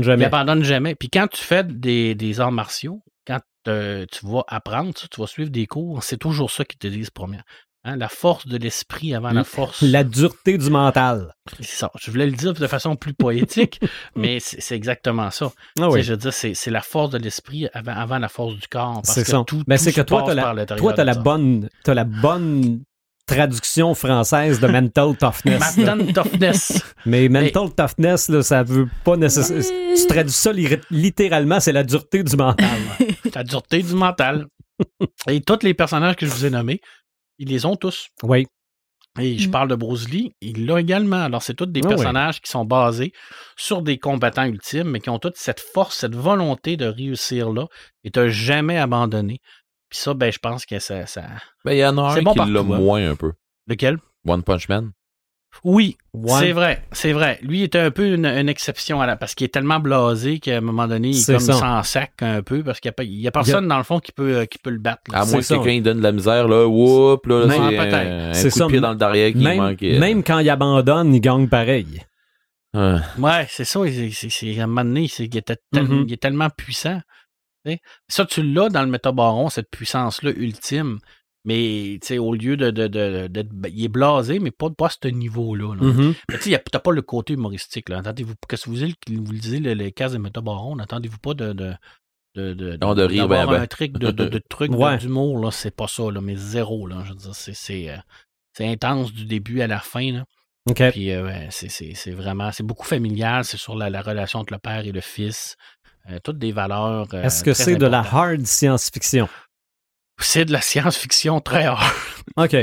jamais. 0.04 0.24
n'abandonnent 0.24 0.64
jamais. 0.64 0.94
Puis 0.94 1.08
quand 1.08 1.26
tu 1.28 1.42
fais 1.42 1.64
des, 1.64 2.14
des 2.14 2.40
arts 2.40 2.52
martiaux, 2.52 3.02
quand 3.26 3.40
euh, 3.68 4.06
tu 4.10 4.26
vas 4.26 4.44
apprendre, 4.48 4.92
tu 4.94 5.20
vas 5.20 5.26
suivre 5.26 5.50
des 5.50 5.66
cours, 5.66 6.02
c'est 6.02 6.18
toujours 6.18 6.50
ça 6.50 6.64
qu'ils 6.64 6.78
te 6.78 6.86
disent, 6.86 7.10
première. 7.10 7.44
Hein, 7.82 7.96
la 7.96 8.10
force 8.10 8.46
de 8.46 8.58
l'esprit 8.58 9.14
avant 9.14 9.30
la 9.30 9.42
force. 9.42 9.80
La 9.80 10.04
dureté 10.04 10.58
du 10.58 10.68
mental. 10.68 11.32
C'est 11.60 11.76
ça. 11.76 11.90
Je 11.98 12.10
voulais 12.10 12.26
le 12.26 12.32
dire 12.32 12.52
de 12.52 12.66
façon 12.66 12.94
plus 12.94 13.14
poétique, 13.14 13.80
mais 14.14 14.38
c'est 14.38 14.76
exactement 14.76 15.30
ça. 15.30 15.50
Ah 15.78 15.84
Tu 15.88 15.94
oui. 15.94 16.02
Je 16.02 16.12
veux 16.12 16.18
dire, 16.18 16.32
c'est 16.34 16.52
c'est 16.52 16.70
la 16.70 16.82
force 16.82 17.08
de 17.08 17.16
l'esprit 17.16 17.68
avant, 17.72 17.92
avant 17.92 18.18
la 18.18 18.28
force 18.28 18.54
du 18.56 18.68
corps. 18.68 18.96
Parce 19.02 19.14
C'est 19.14 19.22
que 19.24 19.30
ça. 19.30 19.42
tout, 19.46 19.62
Mais 19.66 19.78
tout 19.78 19.84
c'est 19.84 19.92
que 19.94 20.02
toi, 20.02 20.20
l'intérieur 20.34 20.76
Toi, 20.76 20.92
t'as 20.92 21.02
de 21.04 21.06
la 21.06 21.14
bonne, 21.14 21.70
t'as 21.82 21.94
la 21.94 22.04
bonne 22.04 22.82
traduction 23.26 23.94
française 23.94 24.60
de 24.60 24.66
mental 24.66 25.16
toughness. 25.16 25.76
Mental 25.78 26.12
toughness. 26.12 26.82
Mais 27.06 27.28
mental 27.30 27.72
toughness, 27.74 28.28
là, 28.28 28.42
ça 28.42 28.62
veut 28.62 28.88
pas 29.04 29.16
nécessairement. 29.16 29.64
Tu 29.96 30.06
traduis 30.06 30.32
ça 30.32 30.52
li- 30.52 30.68
littéralement, 30.90 31.60
c'est 31.60 31.72
la 31.72 31.84
dureté 31.84 32.22
du 32.24 32.36
mental. 32.36 32.66
la 33.34 33.44
dureté 33.44 33.82
du 33.82 33.94
mental. 33.94 34.46
Et 35.28 35.40
tous 35.40 35.60
les 35.62 35.72
personnages 35.74 36.16
que 36.16 36.26
je 36.26 36.30
vous 36.30 36.44
ai 36.44 36.50
nommés, 36.50 36.80
ils 37.40 37.48
les 37.48 37.66
ont 37.66 37.74
tous. 37.76 38.08
oui. 38.22 38.46
Et 39.18 39.38
je 39.38 39.48
Mm. 39.48 39.50
parle 39.50 39.68
de 39.68 39.74
Bruce 39.74 40.08
Lee, 40.08 40.30
il 40.40 40.66
l'a 40.66 40.78
également. 40.78 41.24
Alors, 41.24 41.42
c'est 41.42 41.54
tous 41.54 41.66
des 41.66 41.80
Ah 41.84 41.88
personnages 41.88 42.40
qui 42.40 42.48
sont 42.48 42.64
basés 42.64 43.12
sur 43.56 43.82
des 43.82 43.98
combattants 43.98 44.44
ultimes, 44.44 44.88
mais 44.88 45.00
qui 45.00 45.10
ont 45.10 45.18
toute 45.18 45.36
cette 45.36 45.58
force, 45.58 45.98
cette 45.98 46.14
volonté 46.14 46.76
de 46.76 46.86
réussir 46.86 47.50
là 47.50 47.66
et 48.04 48.10
de 48.10 48.28
jamais 48.28 48.78
abandonner. 48.78 49.40
Puis 49.88 49.98
ça, 49.98 50.14
ben, 50.14 50.30
je 50.30 50.38
pense 50.38 50.64
que 50.64 50.78
ça. 50.78 51.06
ça... 51.06 51.24
Ben, 51.64 51.72
il 51.72 51.78
y 51.78 51.84
en 51.84 51.98
a 51.98 52.14
C'est 52.14 52.20
un 52.20 52.22
bon 52.22 52.34
qui 52.34 52.50
l'a 52.52 52.60
hein. 52.60 52.62
moins 52.62 53.10
un 53.10 53.16
peu. 53.16 53.32
Lequel? 53.66 53.98
One 54.24 54.44
Punch 54.44 54.68
Man. 54.68 54.92
Oui, 55.64 55.98
c'est 56.38 56.52
vrai, 56.52 56.84
c'est 56.92 57.12
vrai. 57.12 57.38
Lui 57.42 57.62
était 57.62 57.80
un 57.80 57.90
peu 57.90 58.06
une, 58.14 58.24
une 58.24 58.48
exception 58.48 59.00
à 59.00 59.06
la. 59.06 59.16
Parce 59.16 59.34
qu'il 59.34 59.44
est 59.44 59.48
tellement 59.48 59.80
blasé 59.80 60.38
qu'à 60.38 60.56
un 60.58 60.60
moment 60.60 60.86
donné, 60.86 61.08
il 61.08 61.16
est 61.16 61.20
C'est 61.20 61.32
comme 61.34 61.40
ça. 61.42 61.52
sans 61.54 61.82
sac 61.82 62.12
un 62.22 62.42
peu, 62.42 62.62
parce 62.62 62.78
qu'il 62.80 62.92
n'y 63.00 63.26
a, 63.26 63.30
personne, 63.30 63.66
dans 63.68 63.76
le 63.76 63.82
fond, 63.82 63.98
qui 64.00 64.12
peut, 64.12 64.36
euh, 64.36 64.44
qui 64.46 64.58
peut 64.58 64.70
le 64.70 64.78
battre. 64.78 65.02
là. 65.10 65.20
À 65.20 65.24
C'est 65.26 65.32
moins 65.32 65.40
que 65.42 65.48
quelqu'un 65.48 65.70
il 65.72 65.82
donne 65.82 65.98
de 65.98 66.02
la 66.02 66.12
misère, 66.12 66.46
là, 66.48 66.66
whoop, 66.66 67.26
là, 67.26 67.46
c'est 67.50 67.76
peut-être. 67.76 67.94
un, 67.94 68.30
un 68.30 68.34
C'est 68.34 68.50
coup 68.50 68.58
ça. 68.58 68.64
de 68.66 68.70
pied 68.70 68.80
dans 68.80 68.90
le 68.90 68.96
derrière 68.96 69.32
qui 69.32 69.38
Même, 69.38 69.56
manque. 69.58 69.82
euh, 69.82 69.98
même 69.98 70.22
quand 70.22 70.38
il 70.38 70.48
abandonne, 70.48 71.12
il 71.14 71.20
gagne 71.20 71.48
pareil. 71.48 72.00
ah. 72.74 73.00
Ouais, 73.18 73.46
c'est 73.50 73.64
ça. 73.64 73.80
c'est- 73.86 74.10
c'est- 74.12 74.30
c'est- 74.30 74.60
à 74.60 74.64
un 74.64 74.66
moment 74.68 74.84
donné, 74.84 75.08
c'est- 75.08 75.24
il, 75.26 75.36
était 75.36 75.56
tel- 75.72 75.82
Mhm. 75.82 76.04
il 76.06 76.12
est 76.14 76.22
tellement 76.22 76.48
puissant. 76.50 77.00
Ça, 78.08 78.24
tu 78.24 78.42
l'as 78.42 78.68
dans 78.70 78.82
le 78.82 78.88
métabaron, 78.88 79.48
cette 79.50 79.68
puissance-là 79.70 80.30
ultime. 80.36 80.98
Mais, 81.44 81.98
tu 82.02 82.08
sais, 82.08 82.18
au 82.18 82.34
lieu 82.34 82.56
de, 82.58 82.70
de, 82.70 83.28
il 83.68 83.84
est 83.84 83.88
blasé, 83.88 84.38
mais 84.40 84.50
pas, 84.50 84.68
pas 84.70 84.86
à 84.86 84.90
ce 84.90 85.08
niveau-là. 85.08 85.74
là. 85.74 85.82
Mhm. 85.82 86.14
Mais 86.30 86.38
tu 86.38 86.50
sais, 86.50 86.58
pas 86.58 86.92
le 86.92 87.00
côté 87.02 87.32
humoristique. 87.32 87.88
Attendez-vous, 87.90 88.34
qu'est-ce 88.48 88.64
que 88.66 88.70
vous 88.70 88.76
vous 89.24 89.32
le 89.32 89.38
disiez, 89.38 89.58
le- 89.60 89.72
les 89.72 89.90
cases 89.92 90.12
de 90.12 90.18
métabaron, 90.18 90.78
attendez-vous 90.78 91.18
pas 91.18 91.32
de, 91.32 91.52
de, 91.54 91.74
de, 92.34 92.52
de, 92.52 92.78
Non, 92.80 92.94
de 92.94 93.02
rire 93.02 93.26
ben, 93.26 93.46
ben. 93.46 93.62
un 93.62 93.66
truc 93.66 93.92
de, 93.92 94.10
de, 94.10 94.38
truc 94.50 94.70
Ouais. 94.72 94.98
d'humour, 94.98 95.38
là, 95.38 95.50
c'est 95.50 95.74
pas 95.74 95.88
ça, 95.88 96.10
là, 96.10 96.20
mais 96.20 96.36
zéro, 96.36 96.86
là. 96.86 97.02
Je 97.04 97.10
veux 97.10 97.16
dire, 97.18 97.34
c'est, 97.34 97.54
c'est, 97.54 97.88
euh, 97.90 97.96
c'est 98.52 98.68
intense 98.68 99.12
du 99.12 99.24
début 99.24 99.62
à 99.62 99.66
la 99.66 99.78
fin, 99.80 100.12
là. 100.12 100.24
Puis, 100.90 101.10
euh, 101.10 101.24
ouais, 101.24 101.48
c'est, 101.50 102.10
vraiment, 102.12 102.52
c'est 102.52 102.62
beaucoup 102.62 102.86
familial, 102.86 103.44
c'est 103.44 103.56
sur 103.56 103.74
la, 103.76 103.88
la 103.88 104.02
relation 104.02 104.40
entre 104.40 104.52
le 104.52 104.58
père 104.58 104.86
et 104.86 104.92
le 104.92 105.00
fils. 105.00 105.56
Euh, 106.10 106.18
toutes 106.22 106.38
des 106.38 106.52
valeurs. 106.52 107.06
euh, 107.14 107.22
Est-ce 107.22 107.42
que 107.42 107.54
c'est 107.54 107.76
de 107.76 107.86
la 107.86 108.00
hard 108.00 108.44
science-fiction? 108.46 109.26
C'est 110.20 110.44
de 110.44 110.52
la 110.52 110.60
science-fiction 110.60 111.40
très 111.40 111.64
hard. 111.64 111.82
OK. 112.36 112.56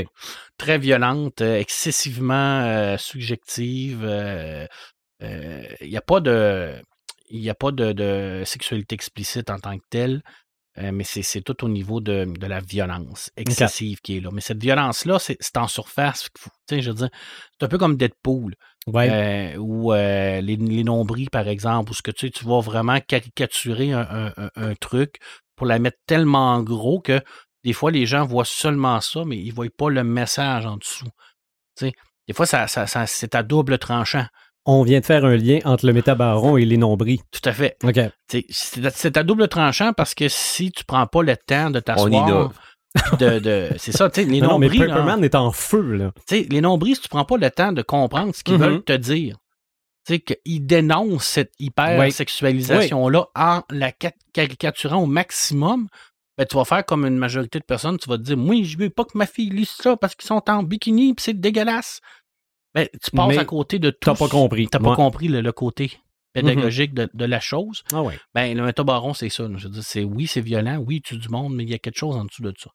très 0.58 0.78
violente, 0.78 1.42
euh, 1.42 1.60
excessivement 1.60 2.62
euh, 2.62 2.98
subjective. 2.98 4.04
Il 5.22 5.90
n'y 5.90 5.98
a 5.98 6.02
pas 6.02 6.20
de, 6.20 6.76
il 7.30 7.40
y 7.42 7.50
a 7.50 7.56
pas 7.56 7.72
de, 7.72 7.92
de 7.92 8.44
sexualité 8.46 8.96
explicite 8.96 9.50
en 9.50 9.58
tant 9.60 9.78
que 9.78 9.84
telle, 9.90 10.22
euh, 10.78 10.92
mais 10.92 11.04
c'est 11.04 11.24
c'est 11.24 11.42
tout 11.42 11.64
au 11.66 11.70
niveau 11.70 12.00
de, 12.02 12.26
de 12.26 12.46
la 12.48 12.60
violence 12.60 13.32
excessive 13.36 14.00
qui 14.02 14.18
est 14.18 14.20
là. 14.22 14.30
Mais 14.32 14.42
cette 14.42 14.62
violence-là, 14.62 15.18
c'est 15.20 15.38
c'est 15.40 15.58
en 15.58 15.68
surface. 15.68 16.28
Tu 16.36 16.50
sais, 16.70 16.82
je 16.82 16.90
veux 16.92 16.96
dire, 16.96 17.10
c'est 17.60 17.66
un 17.66 17.70
peu 17.70 17.78
comme 17.78 17.98
Deadpool, 17.98 18.54
Ouais. 18.86 19.10
euh, 19.12 19.58
ou 19.58 19.92
euh, 19.92 20.40
les, 20.40 20.56
les 20.56 20.84
nombris, 20.84 21.26
par 21.32 21.48
exemple, 21.48 21.92
où 21.92 21.94
ce 21.94 22.02
que 22.02 22.12
tu 22.12 22.28
sais, 22.28 22.32
tu 22.32 22.46
vas 22.46 22.62
vraiment 22.62 23.00
caricaturer 23.02 23.92
un, 23.92 24.08
un- 24.10 24.34
un- 24.38 24.52
un 24.56 24.76
truc 24.76 25.16
pour 25.58 25.66
la 25.68 25.80
mettre 25.80 25.98
tellement 26.06 26.62
gros 26.62 27.02
que 27.02 27.20
des 27.68 27.74
fois, 27.74 27.92
les 27.92 28.06
gens 28.06 28.26
voient 28.26 28.46
seulement 28.46 29.02
ça, 29.02 29.24
mais 29.26 29.38
ils 29.38 29.50
ne 29.50 29.54
voient 29.54 29.68
pas 29.78 29.90
le 29.90 30.02
message 30.06 30.66
en 30.66 30.78
dessous. 30.78 31.04
Tu 31.78 31.88
sais, 31.88 31.94
des 32.28 32.34
fois, 32.34 32.46
ça, 32.46 32.66
ça- 32.68 32.88
ça- 32.88 33.06
c'est 33.08 33.36
à 33.36 33.44
double 33.44 33.78
tranchant. 33.78 34.26
On 34.66 34.84
vient 34.84 35.02
de 35.02 35.06
faire 35.06 35.26
un 35.26 35.36
lien 35.36 35.60
entre 35.66 35.86
le 35.86 35.92
métabaron 35.92 36.56
et 36.56 36.64
les 36.64 36.78
nombris. 36.78 37.20
Tout 37.32 37.42
à 37.50 37.52
fait. 37.52 37.76
OK. 37.84 37.94
Tu 38.30 38.40
sais, 38.40 38.46
C'est 38.50 38.86
à- 38.86 38.90
c'est 38.90 39.18
à 39.18 39.24
double 39.24 39.50
tranchant 39.50 39.92
parce 39.92 40.16
que 40.16 40.30
si 40.30 40.72
tu 40.72 40.86
prends 40.86 41.08
pas 41.08 41.24
le 41.24 41.36
temps 41.36 41.70
de 41.70 41.80
t'asseoir. 41.82 42.52
De, 43.20 43.40
de- 43.40 43.70
c'est 43.78 43.92
ça, 43.92 44.10
tu 44.10 44.24
sais, 44.24 44.28
les 44.30 44.40
Non, 44.42 44.52
non, 44.52 44.60
mais 44.60 44.68
nombris. 44.68 44.88
là, 44.88 45.18
est 45.22 45.36
en 45.36 45.52
feu, 45.52 45.82
là. 45.98 46.12
Tu 46.26 46.38
sais, 46.44 46.48
les 46.50 46.62
nombris, 46.62 46.96
si 46.96 47.02
tu 47.02 47.10
prends 47.10 47.26
pas 47.26 47.36
le 47.38 47.52
temps 47.52 47.74
de 47.74 47.82
comprendre 47.82 48.34
ce 48.34 48.44
qu'ils 48.46 48.56
Mhm. 48.56 48.62
veulent 48.62 48.84
te 48.84 48.94
dire, 48.94 49.36
tu 50.06 50.14
sais, 50.16 50.20
qu'ils 50.22 50.66
dénoncent 50.66 51.28
cette 51.28 51.52
hyper-sexualisation-là 51.60 53.28
en 53.36 53.62
la 53.70 53.92
ca- 54.02 54.12
caricaturant 54.34 55.02
au 55.04 55.06
maximum, 55.06 55.88
ben, 56.38 56.46
tu 56.46 56.56
vas 56.56 56.66
faire 56.66 56.86
comme 56.86 57.06
une 57.06 57.18
majorité 57.18 57.60
de 57.60 57.64
personnes, 57.64 57.98
tu 57.98 58.08
vas 58.10 58.18
te 58.18 58.24
dire, 58.24 58.38
moi, 58.38 58.62
je 58.64 58.78
veux 58.78 58.90
pas 58.90 59.06
que 59.06 59.18
ma 59.18 59.26
fille 59.26 59.50
lise 59.50 59.70
ça 59.70 59.98
parce 59.98 60.16
qu'ils 60.16 60.28
sont 60.28 60.44
en 60.50 60.64
bikini 60.64 61.14
puis 61.14 61.24
c'est 61.24 61.40
dégueulasse. 61.40 62.02
Ben, 62.76 62.88
tu 63.04 63.12
passes 63.12 63.28
Mais 63.30 63.38
à 63.40 63.46
côté 63.46 63.80
de 63.80 63.90
tout. 63.90 63.98
T'as 64.02 64.16
pas 64.16 64.28
compris. 64.28 64.68
T'as 64.68 64.80
pas 64.80 64.96
compris 64.96 65.28
le, 65.28 65.42
le 65.42 65.52
côté 65.52 65.92
pédagogique 66.34 66.94
de, 66.94 67.10
de 67.12 67.26
la 67.26 67.40
chose. 67.40 67.84
Ah 67.92 68.04
ouais. 68.04 68.20
Ben, 68.36 68.56
le 68.56 68.64
métabaron, 68.64 69.14
c'est 69.14 69.30
ça. 69.30 69.48
Je 69.56 69.68
veux 69.68 69.74
dire, 69.74 69.84
c'est 69.84 70.04
oui, 70.04 70.28
c'est 70.28 70.42
violent, 70.42 70.78
oui, 70.78 71.02
tue 71.02 71.18
du 71.18 71.30
monde, 71.30 71.56
mais 71.56 71.64
il 71.64 71.70
y 71.70 71.74
a 71.74 71.80
quelque 71.80 71.98
chose 71.98 72.16
en 72.16 72.26
dessous 72.26 72.44
de 72.44 72.54
ça. 72.58 72.70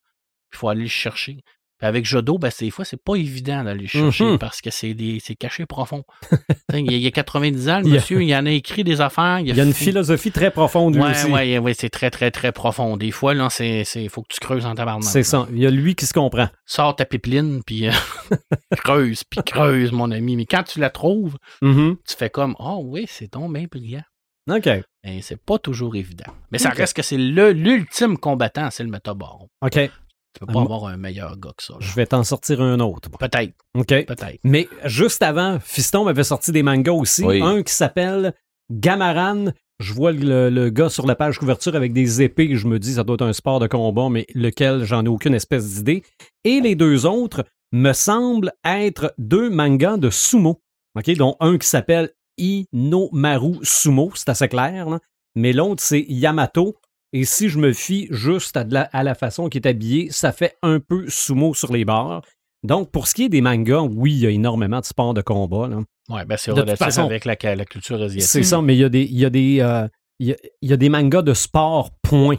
Il 0.53 0.59
faut 0.59 0.68
aller 0.68 0.83
le 0.83 0.88
chercher. 0.88 1.38
Avec 1.83 2.05
Jodo, 2.07 2.38
ben, 2.38 2.51
des 2.59 2.71
fois, 2.71 2.85
c'est 2.85 3.03
pas 3.03 3.16
évident 3.16 3.64
d'aller 3.64 3.83
le 3.83 3.87
chercher 3.88 4.25
Mhm. 4.25 4.38
parce 4.38 4.61
que 4.61 4.71
c'est 4.71 4.95
caché 5.38 5.66
profond. 5.66 6.05
Il, 6.73 6.90
y 6.90 6.95
a, 6.95 6.97
il 6.97 7.03
y 7.03 7.07
a 7.07 7.11
90 7.11 7.68
ans, 7.68 7.81
le 7.81 7.87
Il 7.87 7.88
y 7.88 7.92
a- 7.92 7.95
monsieur, 7.97 8.23
il 8.23 8.35
en 8.35 8.47
a 8.47 8.51
écrit 8.51 8.83
des 8.85 9.01
affaires. 9.01 9.40
Il 9.40 9.55
y 9.55 9.61
a 9.61 9.64
une 9.64 9.75
philosophie 9.75 10.31
très 10.33 10.51
profonde, 10.51 10.95
lui 10.95 11.03
Ouais, 11.03 11.11
aussi. 11.11 11.27
ouais, 11.31 11.59
ouais, 11.59 11.75
c'est 11.75 11.90
très, 11.90 12.11
très, 12.11 12.31
très 12.31 12.51
profond. 12.53 12.97
Des 12.97 13.11
fois, 13.11 13.35
là, 13.35 13.49
c'est, 13.51 13.85
faut 14.09 14.23
que 14.23 14.33
tu 14.33 14.40
creuses 14.40 14.64
en 14.64 14.75
tabarnak. 14.75 15.05
C'est 15.05 15.23
ça. 15.23 15.47
Il 15.53 15.59
y 15.59 15.66
a 15.66 15.71
lui 15.71 15.95
qui 15.95 16.07
se 16.07 16.14
comprend. 16.14 16.49
Sors 16.64 16.97
ta 16.97 17.05
pipeline, 17.05 17.62
puis 17.66 17.88
euh, 17.88 17.92
creuse, 18.79 19.25
puis 19.25 19.40
creuse, 19.45 19.92
mon 19.92 20.11
ami. 20.11 20.37
Mais 20.37 20.47
quand 20.47 20.62
tu 20.62 20.79
la 20.81 20.90
trouves, 20.90 21.37
Mhm. 21.61 21.97
tu 22.09 22.16
fais 22.16 22.31
comme, 22.31 22.55
oh 22.59 22.81
oui, 22.85 23.07
c'est 23.09 23.33
donc 23.33 23.53
bien 23.53 23.66
brillant. 23.71 24.03
OK. 24.51 24.68
Mais 25.05 25.21
c'est 25.23 25.40
pas 25.40 25.59
toujours 25.59 25.95
évident. 25.95 26.33
Mais 26.51 26.59
ça 26.59 26.71
reste 26.71 26.97
que 26.97 27.03
c'est 27.03 27.16
l'ultime 27.16 28.18
combattant, 28.18 28.71
c'est 28.71 28.83
le 28.83 28.90
métabaron. 28.90 29.49
OK. 29.64 29.90
Tu 30.35 30.47
peux 30.47 30.53
pas 30.53 30.61
avoir 30.61 30.87
un 30.87 30.97
meilleur 30.97 31.37
gars 31.38 31.53
que 31.57 31.62
ça. 31.62 31.75
là. 31.75 31.79
Je 31.81 31.95
vais 31.95 32.07
t'en 32.07 32.25
sortir 32.25 32.61
un 32.62 32.81
autre. 32.81 33.11
Peut-être, 33.18 33.55
OK. 33.75 33.87
peut-être. 33.87 34.38
Mais 34.45 34.68
juste 34.85 35.23
avant, 35.23 35.59
Fiston 35.61 36.05
m'avait 36.05 36.25
sorti 36.25 36.53
des 36.53 36.62
mangas 36.62 36.92
aussi. 36.92 37.25
Oui. 37.25 37.42
Un 37.42 37.62
qui 37.62 37.73
s'appelle 37.73 38.35
Gamaran. 38.71 39.47
Je 39.79 39.92
vois 39.92 40.12
le, 40.12 40.49
le 40.49 40.71
gars 40.71 40.88
sur 40.88 41.07
la 41.07 41.14
page 41.14 41.38
couverture 41.38 41.75
avec 41.75 41.92
des 41.92 42.23
épées. 42.23 42.55
Je 42.57 42.66
me 42.66 42.79
dis, 42.79 42.95
ça 42.95 43.05
doit 43.05 43.14
être 43.14 43.27
un 43.27 43.33
sport 43.33 43.59
de 43.61 43.66
combat, 43.66 44.09
mais 44.09 44.27
lequel, 44.35 44.85
j'en 44.85 45.05
ai 45.05 45.09
aucune 45.09 45.35
espèce 45.35 45.66
d'idée. 45.75 46.03
Et 46.45 46.61
les 46.61 46.77
deux 46.77 47.05
autres 47.05 47.45
me 47.73 47.92
semblent 47.92 48.53
être 48.64 49.12
deux 49.18 49.51
mangas 49.51 49.97
de 49.97 50.09
sumo. 50.11 50.62
OK? 50.97 51.11
Dont 51.16 51.37
un 51.40 51.59
qui 51.59 51.66
s'appelle 51.66 52.11
Inomaru 52.38 53.57
Sumo. 53.62 54.12
C'est 54.14 54.29
assez 54.29 54.49
clair, 54.49 54.88
là. 54.88 54.99
Mais 55.35 55.53
l'autre, 55.53 55.83
c'est 55.83 56.05
Yamato. 56.09 56.77
Et 57.12 57.25
si 57.25 57.48
je 57.48 57.59
me 57.59 57.72
fie 57.72 58.09
juste 58.11 58.57
à, 58.57 58.64
la, 58.64 58.83
à 58.83 59.03
la 59.03 59.14
façon 59.14 59.48
qu'il 59.48 59.61
est 59.62 59.68
habillé, 59.68 60.11
ça 60.11 60.33
fait 60.33 60.57
un 60.62 60.81
peu 60.81 61.09
sumo 61.09 61.55
sur 61.55 61.72
les 61.72 61.85
bords. 61.85 62.22
Donc, 62.62 62.90
pour 62.90 63.09
ce 63.09 63.14
qui 63.14 63.25
est 63.25 63.29
des 63.29 63.40
mangas, 63.40 63.83
oui, 63.83 64.12
il 64.12 64.18
y 64.20 64.27
a 64.27 64.31
énormément 64.31 64.81
de 64.81 64.85
sports 64.85 65.14
de 65.14 65.20
combat. 65.20 65.68
Ouais, 66.09 66.25
ben 66.25 66.37
c'est 66.37 66.53
relatif 66.53 66.79
façon, 66.79 67.05
avec 67.05 67.25
la, 67.25 67.37
la 67.55 67.64
culture 67.64 68.01
asiatique. 68.01 68.29
C'est 68.29 68.42
ça, 68.44 68.62
mais 68.62 68.77
il 68.77 68.81
y 68.81 68.85
a 68.85 68.88
des, 68.88 69.03
il 69.03 69.18
y 69.18 69.25
a 69.25 69.31
des, 69.31 69.61
euh, 69.61 69.88
il 70.20 70.29
y 70.29 70.33
a, 70.33 70.37
il 70.62 70.70
y 70.70 70.72
a 70.72 70.77
des 70.77 70.88
mangas 70.88 71.22
de 71.22 71.35
sport, 71.35 71.90
point. 72.03 72.38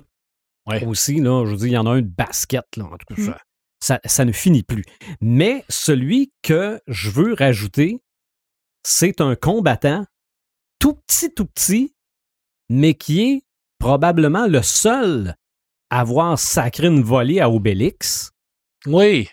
Ouais. 0.65 0.83
Aussi, 0.85 1.19
là, 1.19 1.45
je 1.45 1.51
veux 1.51 1.57
dire, 1.57 1.67
il 1.67 1.73
y 1.73 1.77
en 1.77 1.85
a 1.85 1.91
un 1.91 2.01
de 2.01 2.07
basket, 2.07 2.63
là, 2.77 2.85
en 2.85 2.97
tout 2.97 3.13
cas, 3.13 3.21
ça, 3.21 3.37
ça, 3.81 3.99
ça 4.05 4.23
ne 4.23 4.31
finit 4.31 4.63
plus. 4.63 4.85
Mais 5.19 5.65
celui 5.67 6.31
que 6.41 6.81
je 6.87 7.09
veux 7.09 7.33
rajouter, 7.33 7.99
c'est 8.81 9.19
un 9.19 9.35
combattant 9.35 10.05
tout 10.79 10.93
petit, 10.93 11.33
tout 11.33 11.45
petit, 11.45 11.93
mais 12.69 12.93
qui 12.93 13.21
est 13.21 13.41
probablement 13.83 14.47
le 14.47 14.61
seul 14.61 15.35
à 15.89 15.99
avoir 15.99 16.39
sacré 16.39 16.87
une 16.87 17.03
volée 17.03 17.41
à 17.41 17.49
Obélix. 17.49 18.31
Oui, 18.85 19.27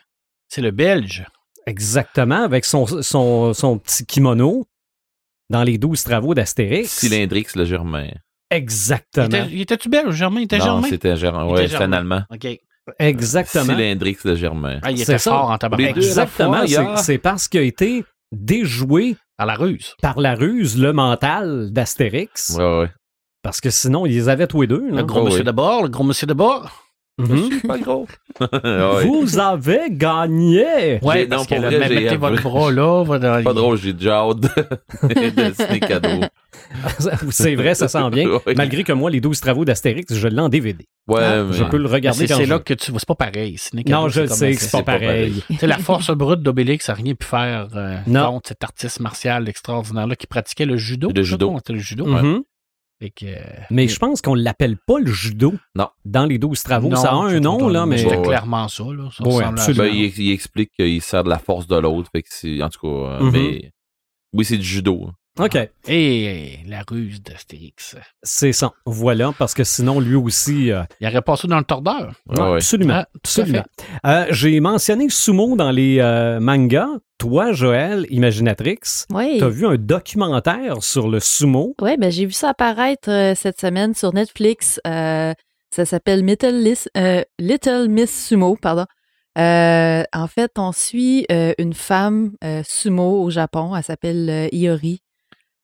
c'est 0.48 0.60
le 0.60 0.72
Belge. 0.72 1.24
Exactement, 1.66 2.42
avec 2.42 2.64
son, 2.64 2.84
son, 3.02 3.54
son 3.54 3.78
petit 3.78 4.04
kimono 4.04 4.66
dans 5.50 5.62
les 5.62 5.78
douze 5.78 6.02
travaux 6.02 6.34
d'Astérix. 6.34 6.90
Cylindrix 6.90 7.46
le 7.54 7.64
Germain. 7.64 8.08
Il 8.50 8.56
Exactement. 8.56 9.26
était- 9.26 9.46
il 9.52 9.60
était-tu 9.60 9.88
belge, 9.88 10.14
Germain? 10.16 10.40
Il 10.40 10.44
était 10.44 10.58
Non, 10.58 10.64
Germain? 10.64 10.88
c'était 10.88 11.16
Germain. 11.16 11.54
Était 11.54 11.68
c'était 11.68 11.84
un. 11.84 11.92
Allemand. 11.92 12.22
OK. 12.32 12.46
Exactement. 12.98 13.64
Cylindrix 13.76 14.16
le 14.24 14.34
Germain. 14.34 14.80
Ah, 14.82 14.90
il 14.90 14.96
C'est 14.98 15.02
était 15.04 15.18
ça. 15.18 15.30
fort 15.30 15.50
en 15.50 15.58
tabac. 15.58 15.78
Exactement. 15.80 16.66
C'est- 16.96 17.18
parce 17.18 17.46
qu'il 17.46 17.60
a 17.60 17.62
été 17.62 18.04
déjoué 18.32 19.16
À 19.38 19.46
la 19.46 19.54
ruse. 19.54 19.94
par 20.02 20.18
la 20.18 20.34
ruse, 20.34 20.76
le 20.76 20.92
mental 20.92 21.70
d'Astérix. 21.72 22.50
Ouais, 22.58 22.80
ouais. 22.80 22.90
Parce 23.42 23.60
que 23.60 23.70
sinon, 23.70 24.06
ils 24.06 24.12
les 24.12 24.28
avaient 24.28 24.46
tous 24.46 24.62
les 24.62 24.66
deux. 24.66 24.88
là. 24.90 24.98
Le 24.98 25.02
gros 25.04 25.20
Oh, 25.20 25.24
monsieur 25.24 25.40
oui. 25.40 25.44
de 25.46 25.50
bord, 25.52 25.82
le 25.82 25.88
gros 25.88 26.04
monsieur 26.04 26.26
de 26.26 26.34
bord. 26.34 26.70
Mhm. 27.18 27.60
Pas 27.68 27.78
gros. 27.78 28.06
Vous 29.04 29.38
avez 29.38 29.80
gagné! 29.90 30.98
Ouais, 31.02 31.18
J'ai- 31.20 31.26
parce 31.26 31.50
non, 31.50 31.56
que 31.56 31.60
vrai, 31.62 31.78
mettez 31.90 32.16
votre 32.16 32.42
bras 32.42 32.70
là. 32.72 33.42
Pas 33.42 33.52
drôle, 33.52 33.76
j'ai 33.76 33.92
déjà 33.92 34.20
hâte 34.20 34.40
de, 34.40 35.78
cadeau. 35.86 36.24
C'est 37.30 37.54
vrai, 37.56 37.74
ça 37.74 37.88
sent 37.88 38.08
bien. 38.10 38.26
Oui. 38.46 38.54
Malgré 38.56 38.84
que 38.84 38.92
moi, 38.92 39.10
les 39.10 39.20
12 39.20 39.38
travaux 39.40 39.64
d'Astérix, 39.66 40.14
je 40.14 40.28
l'ai 40.28 40.40
en 40.40 40.48
DVD. 40.48 40.86
Ouais, 41.08 41.20
Ah, 41.22 41.42
mais... 41.42 41.52
Je 41.56 41.64
peux 41.64 41.76
le 41.76 41.84
Mais 41.84 41.90
regarder 41.90 42.20
C'est 42.20 42.28
quand 42.28 42.36
c'est 42.38 42.44
je 42.46 42.50
là 42.50 42.58
que 42.58 42.72
tu 42.74 42.90
vois. 42.90 43.00
C'est 43.00 43.08
pas 43.08 43.14
pareil. 43.16 43.56
Non, 43.86 44.08
je 44.08 44.26
sais 44.26 44.52
que 44.54 44.60
c'est 44.60 44.70
pas 44.70 44.78
c'est 44.78 44.82
pas 44.84 44.98
pareil. 44.98 45.42
Tu 45.48 45.56
sais, 45.56 45.66
la 45.66 45.78
force 45.78 46.10
brute 46.12 46.40
d'Obélix 46.42 46.88
n'a 46.88 46.94
rien 46.94 47.14
pu 47.14 47.26
faire 47.26 47.68
euh, 47.74 47.96
Non. 48.06 48.32
contre 48.32 48.48
cet 48.48 48.64
artiste 48.64 49.00
martial 49.00 49.48
extraordinaire-là 49.48 50.16
qui 50.16 50.26
pratiquait 50.26 50.64
le 50.66 50.76
judo. 50.76 51.10
Le 51.14 51.22
judo. 51.22 51.52
C'était 51.58 51.72
le 51.74 51.78
judo. 51.80 52.06
Mhm. 52.06 52.20
Fait 52.20 52.44
que, 53.08 53.24
euh, 53.24 53.40
Mais 53.70 53.88
je 53.88 53.98
pense 53.98 54.20
qu'on 54.20 54.34
l'appelle 54.34 54.76
pas 54.76 54.98
le 54.98 55.10
judo 55.10 55.54
Non. 55.74 55.88
dans 56.04 56.26
les 56.26 56.36
12 56.36 56.62
travaux. 56.62 56.90
non, 56.90 56.96
ça 56.96 57.12
a 57.12 57.14
un 57.14 57.40
nom, 57.40 57.66
là, 57.68 57.86
mais. 57.86 57.96
C'était 57.96 58.20
clairement 58.20 58.68
ça. 58.68 58.84
Là. 58.84 59.08
Ça 59.16 59.24
Ouais, 59.24 59.30
ressemble 59.36 59.44
à 59.44 59.48
absolument. 59.62 59.84
ça. 59.84 59.90
Ben, 59.90 59.96
il, 59.96 60.18
il 60.18 60.32
explique 60.32 60.72
qu'il 60.78 61.00
sert 61.00 61.24
de 61.24 61.30
la 61.30 61.38
force 61.38 61.66
de 61.66 61.76
l'autre. 61.78 62.10
En 62.14 62.68
tout 62.68 62.80
cas, 62.86 63.20
Mhm. 63.22 63.30
mais 63.32 63.72
oui, 64.34 64.44
c'est 64.44 64.58
du 64.58 64.64
judo. 64.66 65.08
OK. 65.38 65.56
Et 65.88 66.58
la 66.66 66.82
ruse 66.88 67.22
d'Astérix. 67.22 67.96
C'est 68.22 68.52
ça. 68.52 68.72
Voilà, 68.84 69.32
parce 69.38 69.54
que 69.54 69.64
sinon, 69.64 70.00
lui 70.00 70.16
aussi. 70.16 70.70
euh, 70.72 70.82
Il 71.00 71.06
aurait 71.06 71.22
passé 71.22 71.46
dans 71.48 71.58
le 71.58 71.64
tordeur. 71.64 72.12
Absolument. 72.36 72.94
Ah, 72.94 73.04
tout 73.22 73.40
à 73.40 73.42
absolument. 73.42 73.64
Euh, 74.06 74.26
J'ai 74.30 74.58
mentionné 74.60 75.08
Sumo 75.08 75.56
dans 75.56 75.70
les 75.70 75.98
euh, 76.00 76.40
mangas. 76.40 76.88
Toi, 77.18 77.52
Joël, 77.52 78.06
Imaginatrix, 78.10 78.78
Oui. 79.10 79.36
tu 79.38 79.44
as 79.44 79.48
vu 79.48 79.66
un 79.66 79.76
documentaire 79.76 80.82
sur 80.82 81.06
le 81.08 81.20
sumo? 81.20 81.74
Oui, 81.82 81.96
ben, 81.98 82.10
j'ai 82.10 82.24
vu 82.24 82.32
ça 82.32 82.48
apparaître 82.50 83.10
euh, 83.10 83.34
cette 83.34 83.60
semaine 83.60 83.94
sur 83.94 84.14
Netflix. 84.14 84.80
Euh, 84.86 85.34
ça 85.70 85.84
s'appelle 85.84 86.24
Little, 86.24 86.74
euh, 86.96 87.22
Little 87.38 87.88
Miss 87.88 88.26
Sumo. 88.28 88.56
Pardon. 88.60 88.86
Euh, 89.38 90.02
en 90.12 90.26
fait, 90.26 90.52
on 90.58 90.72
suit 90.72 91.24
euh, 91.30 91.52
une 91.58 91.74
femme 91.74 92.32
euh, 92.42 92.62
sumo 92.66 93.22
au 93.22 93.30
Japon. 93.30 93.76
Elle 93.76 93.84
s'appelle 93.84 94.28
euh, 94.28 94.48
Iori. 94.52 95.02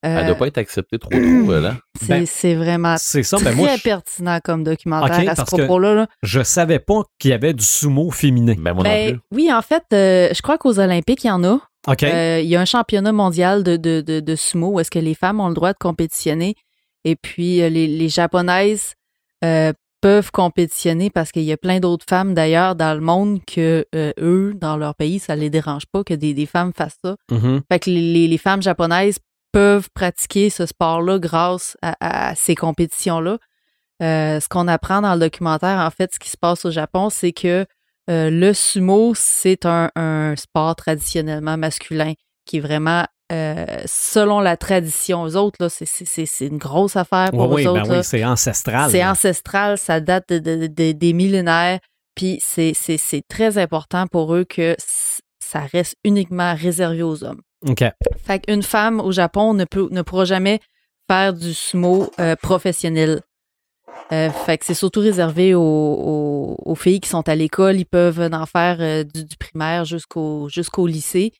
Euh, 0.04 0.18
Elle 0.20 0.26
doit 0.26 0.34
pas 0.36 0.46
être 0.46 0.58
acceptée 0.58 0.98
trop 0.98 1.10
hein? 1.14 1.76
C'est 2.00 2.08
Ben, 2.08 2.26
c'est 2.26 2.54
vraiment 2.54 2.96
C'est 2.98 3.22
ça, 3.22 3.38
très 3.38 3.46
ben 3.46 3.56
moi, 3.56 3.76
je, 3.76 3.82
pertinent 3.82 4.38
comme 4.44 4.62
documentaire 4.62 5.16
à 5.16 5.20
ce 5.20 5.24
parce 5.36 5.50
que- 5.50 5.56
propos-là. 5.56 5.94
là. 5.94 6.06
je 6.22 6.42
savais 6.42 6.78
pas 6.78 7.02
qu'il 7.18 7.30
y 7.30 7.34
avait 7.34 7.54
du 7.54 7.64
sumo 7.64 8.10
féminin. 8.10 8.54
Ben, 8.58 8.74
moi 8.74 8.84
Ben, 8.84 9.06
non 9.06 9.12
plus. 9.12 9.20
oui, 9.32 9.52
en 9.52 9.62
fait, 9.62 9.82
euh, 9.94 10.28
je 10.34 10.42
crois 10.42 10.58
qu'aux 10.58 10.78
Olympiques, 10.78 11.24
il 11.24 11.28
y 11.28 11.30
en 11.30 11.42
a. 11.44 11.58
OK? 11.88 12.02
Euh, 12.02 12.40
il 12.42 12.48
y 12.48 12.56
a 12.56 12.60
un 12.60 12.64
championnat 12.66 13.12
mondial 13.12 13.62
de, 13.62 13.76
de, 13.76 14.00
de, 14.02 14.20
de 14.20 14.36
sumo 14.36 14.68
où 14.72 14.80
est-ce 14.80 14.90
que 14.90 14.98
les 14.98 15.14
femmes 15.14 15.40
ont 15.40 15.48
le 15.48 15.54
droit 15.54 15.72
de 15.72 15.78
compétitionner. 15.78 16.54
Et 17.04 17.16
puis, 17.16 17.62
euh, 17.62 17.68
les, 17.68 17.86
les 17.86 18.08
japonaises 18.08 18.94
euh, 19.44 19.72
peuvent 20.02 20.30
compétitionner 20.30 21.08
parce 21.10 21.32
qu'il 21.32 21.42
y 21.44 21.52
a 21.52 21.56
plein 21.56 21.80
d'autres 21.80 22.04
femmes 22.08 22.34
d'ailleurs 22.34 22.74
dans 22.76 22.92
le 22.94 23.00
monde 23.00 23.40
que 23.46 23.86
euh, 23.94 24.12
eux, 24.20 24.52
dans 24.54 24.76
leur 24.76 24.94
pays, 24.94 25.18
ça 25.18 25.34
les 25.36 25.48
dérange 25.48 25.86
pas 25.86 26.04
que 26.04 26.12
des, 26.14 26.34
des 26.34 26.46
femmes 26.46 26.72
fassent 26.76 26.98
ça. 27.02 27.16
Mhm. 27.30 27.62
Fait 27.70 27.78
que 27.78 27.88
les, 27.90 28.00
les- 28.12 28.28
les 28.28 28.38
femmes 28.38 28.62
japonaises 28.62 29.18
peuvent 29.56 29.88
pratiquer 29.94 30.50
ce 30.50 30.66
sport-là 30.66 31.18
grâce 31.18 31.78
à, 31.80 31.96
à 32.30 32.34
ces 32.34 32.54
compétitions-là. 32.54 33.38
Euh, 34.02 34.38
ce 34.38 34.48
qu'on 34.50 34.68
apprend 34.68 35.00
dans 35.00 35.14
le 35.14 35.20
documentaire, 35.20 35.78
en 35.78 35.90
fait, 35.90 36.12
ce 36.12 36.18
qui 36.18 36.28
se 36.28 36.36
passe 36.36 36.66
au 36.66 36.70
Japon, 36.70 37.08
c'est 37.08 37.32
que 37.32 37.64
euh, 38.10 38.28
le 38.28 38.52
sumo, 38.52 39.14
c'est 39.14 39.64
un, 39.64 39.90
un 39.96 40.36
sport 40.36 40.76
traditionnellement 40.76 41.56
masculin 41.56 42.12
qui 42.44 42.58
est 42.58 42.60
vraiment, 42.60 43.06
euh, 43.32 43.64
selon 43.86 44.40
la 44.40 44.58
tradition, 44.58 45.24
eux 45.26 45.36
autres, 45.36 45.56
là, 45.58 45.70
c'est- 45.70 46.46
une 46.46 46.58
grosse 46.58 46.94
affaire 46.96 47.30
pour 47.30 47.48
oui, 47.50 47.64
eux 47.64 47.70
oui, 47.70 47.78
autres. 47.78 47.88
ben 47.88 47.96
oui, 48.00 48.04
c'est 48.04 48.26
ancestral. 48.26 48.90
C'est 48.90 49.06
ancestral, 49.06 49.78
ça 49.78 50.00
date 50.00 50.28
de, 50.28 50.38
de- 50.38 50.66
de- 50.66 50.92
des 50.92 51.12
millénaires, 51.14 51.78
puis 52.14 52.42
c'est 52.44 52.74
très 53.26 53.56
important 53.56 54.06
pour 54.06 54.34
eux 54.34 54.44
que 54.44 54.76
ça 55.42 55.60
reste 55.60 55.94
uniquement 56.04 56.54
réservé 56.54 57.02
aux 57.02 57.24
hommes. 57.24 57.40
OK. 57.66 57.84
Fait 58.24 58.40
qu'une 58.40 58.62
femme 58.62 59.00
au 59.00 59.12
Japon 59.12 59.54
ne, 59.54 59.64
peut, 59.64 59.88
ne 59.90 60.02
pourra 60.02 60.24
jamais 60.24 60.60
faire 61.08 61.32
du 61.32 61.54
sumo 61.54 62.10
euh, 62.20 62.36
professionnel. 62.36 63.22
Euh, 64.12 64.30
fait 64.30 64.58
que 64.58 64.64
c'est 64.64 64.74
surtout 64.74 65.00
réservé 65.00 65.54
aux, 65.54 65.60
aux- 65.62 66.56
aux 66.64 66.74
filles 66.74 67.00
qui 67.00 67.08
sont 67.08 67.28
à 67.28 67.34
l'école. 67.34 67.76
Ils 67.76 67.86
peuvent 67.86 68.20
en 68.32 68.46
faire 68.46 68.76
euh, 68.80 69.04
du, 69.04 69.24
du 69.24 69.36
primaire 69.36 69.84
jusqu'au 69.84 70.48
jusqu'au 70.48 70.86
lycée. 70.86 71.32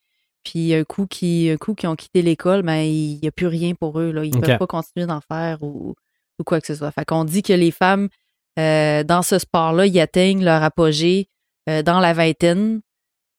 Puis 0.43 0.73
un 0.73 0.83
coup 0.83 1.05
qui 1.07 1.49
un 1.49 1.57
coup 1.57 1.75
qui 1.75 1.87
ont 1.87 1.95
quitté 1.95 2.21
l'école, 2.21 2.61
ben 2.63 2.77
il 2.81 3.19
n'y 3.21 3.27
a 3.27 3.31
plus 3.31 3.47
rien 3.47 3.73
pour 3.75 3.99
eux. 3.99 4.11
Là. 4.11 4.23
Ils 4.25 4.35
ne 4.35 4.39
peuvent 4.41 4.49
pas 4.57 4.67
continuer 4.67 5.05
d'en 5.05 5.21
faire 5.21 5.61
ou, 5.61 5.93
ou 6.39 6.43
quoi 6.43 6.59
que 6.59 6.67
ce 6.67 6.75
soit. 6.75 6.91
Fait 6.91 7.05
qu'on 7.05 7.25
dit 7.25 7.43
que 7.43 7.53
les 7.53 7.71
femmes 7.71 8.09
dans 8.57 9.21
ce 9.23 9.37
sport-là, 9.39 9.85
ils 9.85 9.99
atteignent 9.99 10.43
leur 10.43 10.63
apogée 10.63 11.29
dans 11.67 11.99
la 11.99 12.13
vingtaine. 12.13 12.81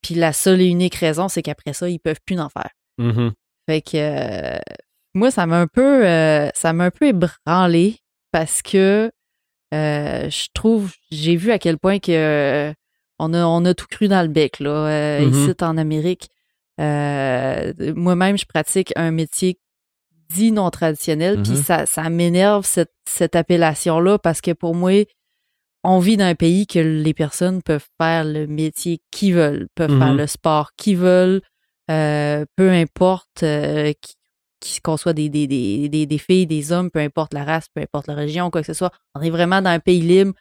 Puis 0.02 0.14
la 0.14 0.32
seule 0.32 0.60
et 0.60 0.66
unique 0.66 0.94
raison, 0.94 1.28
c'est 1.28 1.42
qu'après 1.42 1.72
ça, 1.72 1.88
ils 1.88 1.98
peuvent 1.98 2.20
plus 2.24 2.38
en 2.38 2.48
faire. 2.48 2.70
Mhm. 2.98 3.32
Fait 3.68 3.80
que 3.82 3.96
euh, 3.96 4.58
moi, 5.14 5.30
ça 5.30 5.46
m'a 5.46 5.58
un 5.60 5.66
peu 5.66 6.06
euh, 6.06 6.48
ça 6.54 6.72
m'a 6.72 6.84
un 6.84 6.90
peu 6.90 7.06
ébranlé 7.08 7.96
parce 8.32 8.62
que 8.62 9.10
euh, 9.74 10.30
je 10.30 10.46
trouve 10.54 10.92
j'ai 11.10 11.36
vu 11.36 11.50
à 11.50 11.58
quel 11.58 11.78
point 11.78 11.98
que 11.98 12.72
on 13.18 13.34
a 13.34 13.44
on 13.44 13.64
a 13.64 13.74
tout 13.74 13.86
cru 13.90 14.08
dans 14.08 14.22
le 14.22 14.28
bec 14.28 14.60
là 14.60 15.20
Mhm. 15.20 15.30
ici 15.32 15.54
en 15.60 15.76
Amérique. 15.76 16.28
Moi-même, 16.78 18.38
je 18.38 18.46
pratique 18.46 18.92
un 18.96 19.10
métier 19.10 19.58
dit 20.30 20.52
non 20.52 20.70
traditionnel, 20.70 21.42
puis 21.42 21.52
Mhm. 21.52 21.62
ça, 21.62 21.86
ça 21.86 22.08
m'énerve 22.10 22.64
cette, 22.66 22.92
cette 23.08 23.34
appellation-là 23.34 24.18
parce 24.18 24.40
que 24.42 24.52
pour 24.52 24.74
moi, 24.74 25.04
on 25.84 25.98
vit 26.00 26.16
dans 26.16 26.24
un 26.24 26.34
pays 26.34 26.66
que 26.66 26.78
les 26.78 27.14
personnes 27.14 27.62
peuvent 27.62 27.86
faire 28.00 28.24
le 28.24 28.46
métier 28.46 29.00
qu'ils 29.10 29.34
veulent, 29.34 29.68
peuvent 29.74 29.96
faire 29.98 30.14
le 30.14 30.26
sport 30.26 30.72
qu'ils 30.76 30.96
veulent, 30.96 31.40
euh, 31.90 32.44
peu 32.56 32.70
importe 32.70 33.42
euh, 33.42 33.92
qu'on 34.82 34.96
soit 34.96 35.12
des, 35.12 35.28
des, 35.28 35.46
des, 35.46 35.88
des, 35.88 36.06
des 36.06 36.18
filles, 36.18 36.46
des 36.46 36.72
hommes, 36.72 36.90
peu 36.90 36.98
importe 36.98 37.32
la 37.32 37.44
race, 37.44 37.68
peu 37.72 37.80
importe 37.80 38.08
la 38.08 38.14
région, 38.14 38.50
quoi 38.50 38.60
que 38.62 38.66
ce 38.66 38.74
soit. 38.74 38.90
On 39.14 39.22
est 39.22 39.30
vraiment 39.30 39.62
dans 39.62 39.70
un 39.70 39.78
pays 39.78 40.00
libre. 40.00 40.32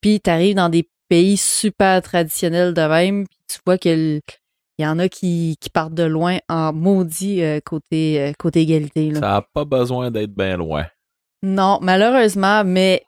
Puis 0.00 0.20
tu 0.20 0.30
arrives 0.30 0.54
dans 0.54 0.68
des 0.68 0.88
pays 1.08 1.36
super 1.36 2.00
traditionnels 2.02 2.74
de 2.74 2.82
même, 2.82 3.26
puis 3.26 3.38
tu 3.48 3.58
vois 3.66 3.78
qu'il 3.78 4.20
y 4.78 4.86
en 4.86 4.98
a 4.98 5.08
qui, 5.08 5.56
qui 5.60 5.70
partent 5.70 5.94
de 5.94 6.04
loin 6.04 6.38
en 6.48 6.72
maudit 6.72 7.42
euh, 7.42 7.60
côté, 7.64 8.20
euh, 8.20 8.32
côté 8.38 8.60
égalité. 8.62 9.10
là. 9.10 9.20
Ça 9.20 9.26
n'a 9.26 9.42
pas 9.42 9.64
besoin 9.64 10.10
d'être 10.10 10.34
bien 10.34 10.56
loin. 10.56 10.86
Non, 11.42 11.78
malheureusement, 11.82 12.64
mais 12.64 13.04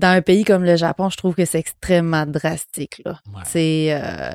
dans 0.00 0.08
un 0.08 0.22
pays 0.22 0.44
comme 0.44 0.64
le 0.64 0.74
Japon, 0.76 1.08
je 1.10 1.16
trouve 1.16 1.34
que 1.34 1.44
c'est 1.44 1.58
extrêmement 1.60 2.26
drastique. 2.26 3.00
Là. 3.04 3.20
Ouais. 3.34 3.42
C'est, 3.44 3.88
euh, 3.92 4.30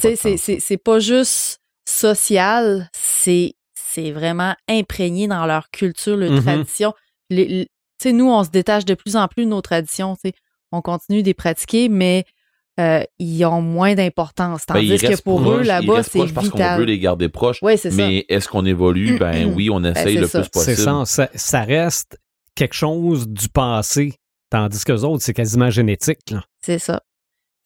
c'est, 0.00 0.16
sens. 0.16 0.40
c'est, 0.40 0.58
c'est 0.60 0.76
pas 0.78 0.98
juste 0.98 1.60
social, 1.86 2.88
c'est, 2.92 3.54
c'est 3.74 4.10
vraiment 4.12 4.54
imprégné 4.68 5.26
dans 5.28 5.44
leur 5.46 5.70
culture, 5.70 6.16
leur 6.16 6.30
Mhm. 6.32 6.42
tradition. 6.42 6.92
Les- 7.30 7.68
les- 8.04 8.12
nous, 8.12 8.30
on 8.30 8.44
se 8.44 8.50
détache 8.50 8.84
de 8.84 8.94
plus 8.94 9.16
en 9.16 9.26
plus 9.28 9.44
de 9.44 9.50
nos 9.50 9.60
traditions. 9.60 10.14
tu 10.14 10.28
sais. 10.30 10.34
On 10.72 10.80
continue 10.82 11.22
de 11.22 11.26
les 11.26 11.34
pratiquer, 11.34 11.88
mais 11.88 12.24
euh, 12.78 13.02
ils 13.18 13.44
ont 13.44 13.60
moins 13.60 13.94
d'importance. 13.96 14.62
Ben, 14.68 14.74
Tandis 14.74 14.98
que 14.98 15.20
pour 15.22 15.50
eux, 15.50 15.62
là-bas, 15.62 16.04
c'est 16.04 16.18
proches 16.20 16.32
parce 16.34 16.48
qu'on 16.50 16.58
veut 16.58 16.62
vital. 16.64 16.84
les 16.84 16.98
garder 17.00 17.28
proches. 17.28 17.58
Oui, 17.62 17.76
c'est 17.76 17.90
ça. 17.90 17.96
Mais 17.96 18.24
est-ce 18.28 18.48
qu'on 18.48 18.64
évolue? 18.64 19.18
Ben 19.18 19.52
oui, 19.56 19.68
on 19.70 19.82
essaye 19.82 20.14
c'est 20.14 20.20
le 20.20 20.26
ça. 20.28 20.40
plus 20.42 20.48
possible. 20.50 20.76
C'est 20.76 20.82
ça, 20.84 21.02
ça. 21.06 21.28
ça 21.34 21.62
reste 21.62 22.18
quelque 22.54 22.74
chose 22.74 23.26
du 23.28 23.48
passé, 23.48 24.14
tandis 24.50 24.84
que 24.84 24.92
les 24.92 25.04
autres, 25.04 25.22
c'est 25.22 25.34
quasiment 25.34 25.70
génétique. 25.70 26.30
Là. 26.30 26.42
C'est 26.60 26.78
ça. 26.78 27.02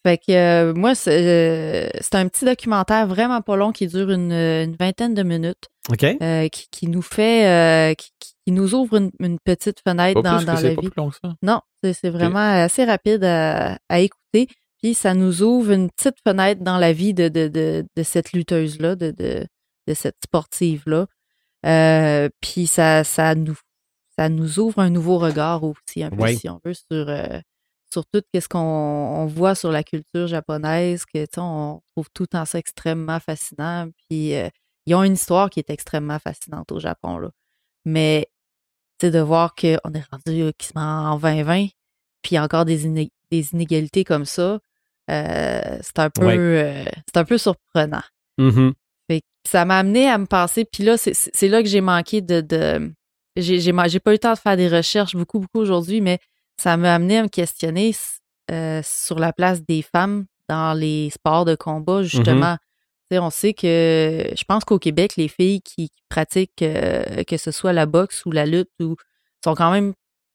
Fait 0.04 0.18
que 0.18 0.32
euh, 0.32 0.74
moi, 0.74 0.96
c'est 0.96 1.86
euh, 1.86 1.88
c'est 2.00 2.16
un 2.16 2.26
petit 2.26 2.44
documentaire 2.44 3.06
vraiment 3.06 3.40
pas 3.40 3.54
long 3.56 3.70
qui 3.70 3.86
dure 3.86 4.10
une, 4.10 4.32
une 4.32 4.74
vingtaine 4.74 5.14
de 5.14 5.22
minutes, 5.22 5.68
OK? 5.90 6.02
euh, 6.02 6.48
qui, 6.48 6.66
qui 6.72 6.88
nous 6.88 7.02
fait, 7.02 7.46
euh, 7.46 7.94
qui, 7.94 8.10
qui 8.44 8.50
nous 8.52 8.74
ouvre 8.74 8.96
une, 8.96 9.12
une 9.20 9.38
petite 9.38 9.78
fenêtre 9.86 10.20
Pas 10.20 10.28
dans, 10.30 10.36
plus 10.38 10.46
dans 10.46 10.56
que 10.56 10.62
la 10.62 10.68
c'est 10.70 10.74
pas 10.74 10.80
vie. 10.82 10.88
plus 10.90 11.00
long 11.00 11.10
que 11.10 11.16
ça. 11.22 11.34
Non, 11.42 11.60
c'est 11.84 11.92
c'est 11.92 12.10
vraiment 12.10 12.62
assez 12.64 12.84
rapide 12.84 13.22
à, 13.22 13.78
à 13.88 14.00
écouter. 14.00 14.48
Puis 14.82 14.94
ça 14.94 15.14
nous 15.14 15.44
ouvre 15.44 15.70
une 15.70 15.88
petite 15.90 16.16
fenêtre 16.26 16.62
dans 16.64 16.78
la 16.78 16.92
vie 16.92 17.14
de, 17.14 17.28
de, 17.28 17.46
de, 17.46 17.84
de 17.96 18.02
cette 18.02 18.32
lutteuse-là, 18.32 18.96
de, 18.96 19.12
de, 19.12 19.46
de 19.86 19.94
cette 19.94 20.16
sportive-là. 20.24 21.06
Euh, 21.64 22.28
puis 22.40 22.66
ça, 22.66 23.04
ça, 23.04 23.36
nous, 23.36 23.56
ça 24.18 24.28
nous 24.28 24.58
ouvre 24.60 24.78
un 24.80 24.90
nouveau 24.90 25.18
regard 25.18 25.62
aussi, 25.64 26.02
un 26.02 26.10
peu, 26.10 26.16
si 26.36 26.48
on 26.48 26.60
veut, 26.64 26.74
sur, 26.74 26.84
euh, 27.08 27.40
sur 27.90 28.04
tout 28.06 28.22
ce 28.34 28.48
qu'on 28.48 28.58
on 28.58 29.26
voit 29.26 29.54
sur 29.54 29.70
la 29.72 29.82
culture 29.82 30.26
japonaise, 30.26 31.04
que 31.04 31.18
tu 31.24 31.34
sais, 31.34 31.40
on 31.40 31.82
trouve 31.94 32.08
tout 32.14 32.26
temps 32.26 32.44
ça 32.44 32.58
extrêmement 32.58 33.20
fascinant. 33.20 33.88
Puis 34.08 34.34
euh, 34.34 34.48
ils 34.86 34.94
ont 34.94 35.02
une 35.02 35.14
histoire 35.14 35.50
qui 35.50 35.60
est 35.60 35.70
extrêmement 35.70 36.18
fascinante 36.18 36.72
au 36.72 36.78
Japon. 36.80 37.18
Là. 37.18 37.30
Mais 37.84 38.28
tu 38.98 39.06
sais, 39.06 39.10
de 39.10 39.18
voir 39.18 39.54
qu'on 39.54 39.66
est 39.66 40.04
rendu 40.10 40.42
euh, 40.42 40.52
quasiment 40.56 41.10
en 41.12 41.18
2020, 41.18 41.66
puis 42.22 42.38
encore 42.38 42.64
des, 42.64 42.86
iné- 42.86 43.10
des 43.30 43.48
inégalités 43.52 44.04
comme 44.04 44.24
ça, 44.24 44.58
euh, 45.10 45.78
c'est 45.82 45.98
un 45.98 46.10
peu 46.10 46.24
Ouais. 46.26 46.84
c'est 47.06 47.16
un 47.18 47.24
peu 47.24 47.36
surprenant. 47.38 48.02
Mhm. 48.38 48.72
Fait 49.10 49.20
que 49.20 49.26
ça 49.50 49.64
m'a 49.64 49.78
amené 49.78 50.08
à 50.08 50.16
me 50.18 50.26
penser, 50.26 50.64
puis 50.64 50.84
là, 50.84 50.96
c'est- 50.96 51.48
là 51.48 51.62
que 51.62 51.68
j'ai 51.68 51.80
manqué 51.80 52.20
de. 52.20 52.40
de 52.40 52.92
j'ai 53.36 53.60
j'ai 53.60 53.72
pas 53.72 54.10
eu 54.10 54.14
le 54.14 54.18
temps 54.18 54.32
de 54.34 54.38
faire 54.38 54.56
des 54.56 54.68
recherches 54.68 55.14
beaucoup, 55.16 55.40
beaucoup 55.40 55.58
aujourd'hui, 55.60 56.00
mais 56.00 56.18
ça 56.56 56.76
m'a 56.76 56.94
amené 56.94 57.18
à 57.18 57.22
me 57.22 57.28
questionner 57.28 57.94
euh, 58.50 58.80
sur 58.84 59.18
la 59.18 59.32
place 59.32 59.62
des 59.64 59.82
femmes 59.82 60.26
dans 60.48 60.74
les 60.78 61.10
sports 61.10 61.44
de 61.44 61.54
combat, 61.54 62.02
justement. 62.02 62.56
Tu 63.10 63.16
sais, 63.16 63.18
On 63.18 63.30
sait 63.30 63.54
que 63.54 64.24
je 64.36 64.44
pense 64.44 64.64
qu'au 64.64 64.78
Québec, 64.78 65.14
les 65.16 65.28
filles 65.28 65.60
qui, 65.62 65.88
qui 65.88 66.02
pratiquent, 66.08 66.62
euh, 66.62 67.22
que 67.24 67.36
ce 67.36 67.50
soit 67.50 67.72
la 67.72 67.86
boxe 67.86 68.24
ou 68.26 68.30
la 68.32 68.44
lutte, 68.46 68.70
ou, 68.80 68.96
sont 69.44 69.54
quand 69.54 69.70
même 69.72 69.92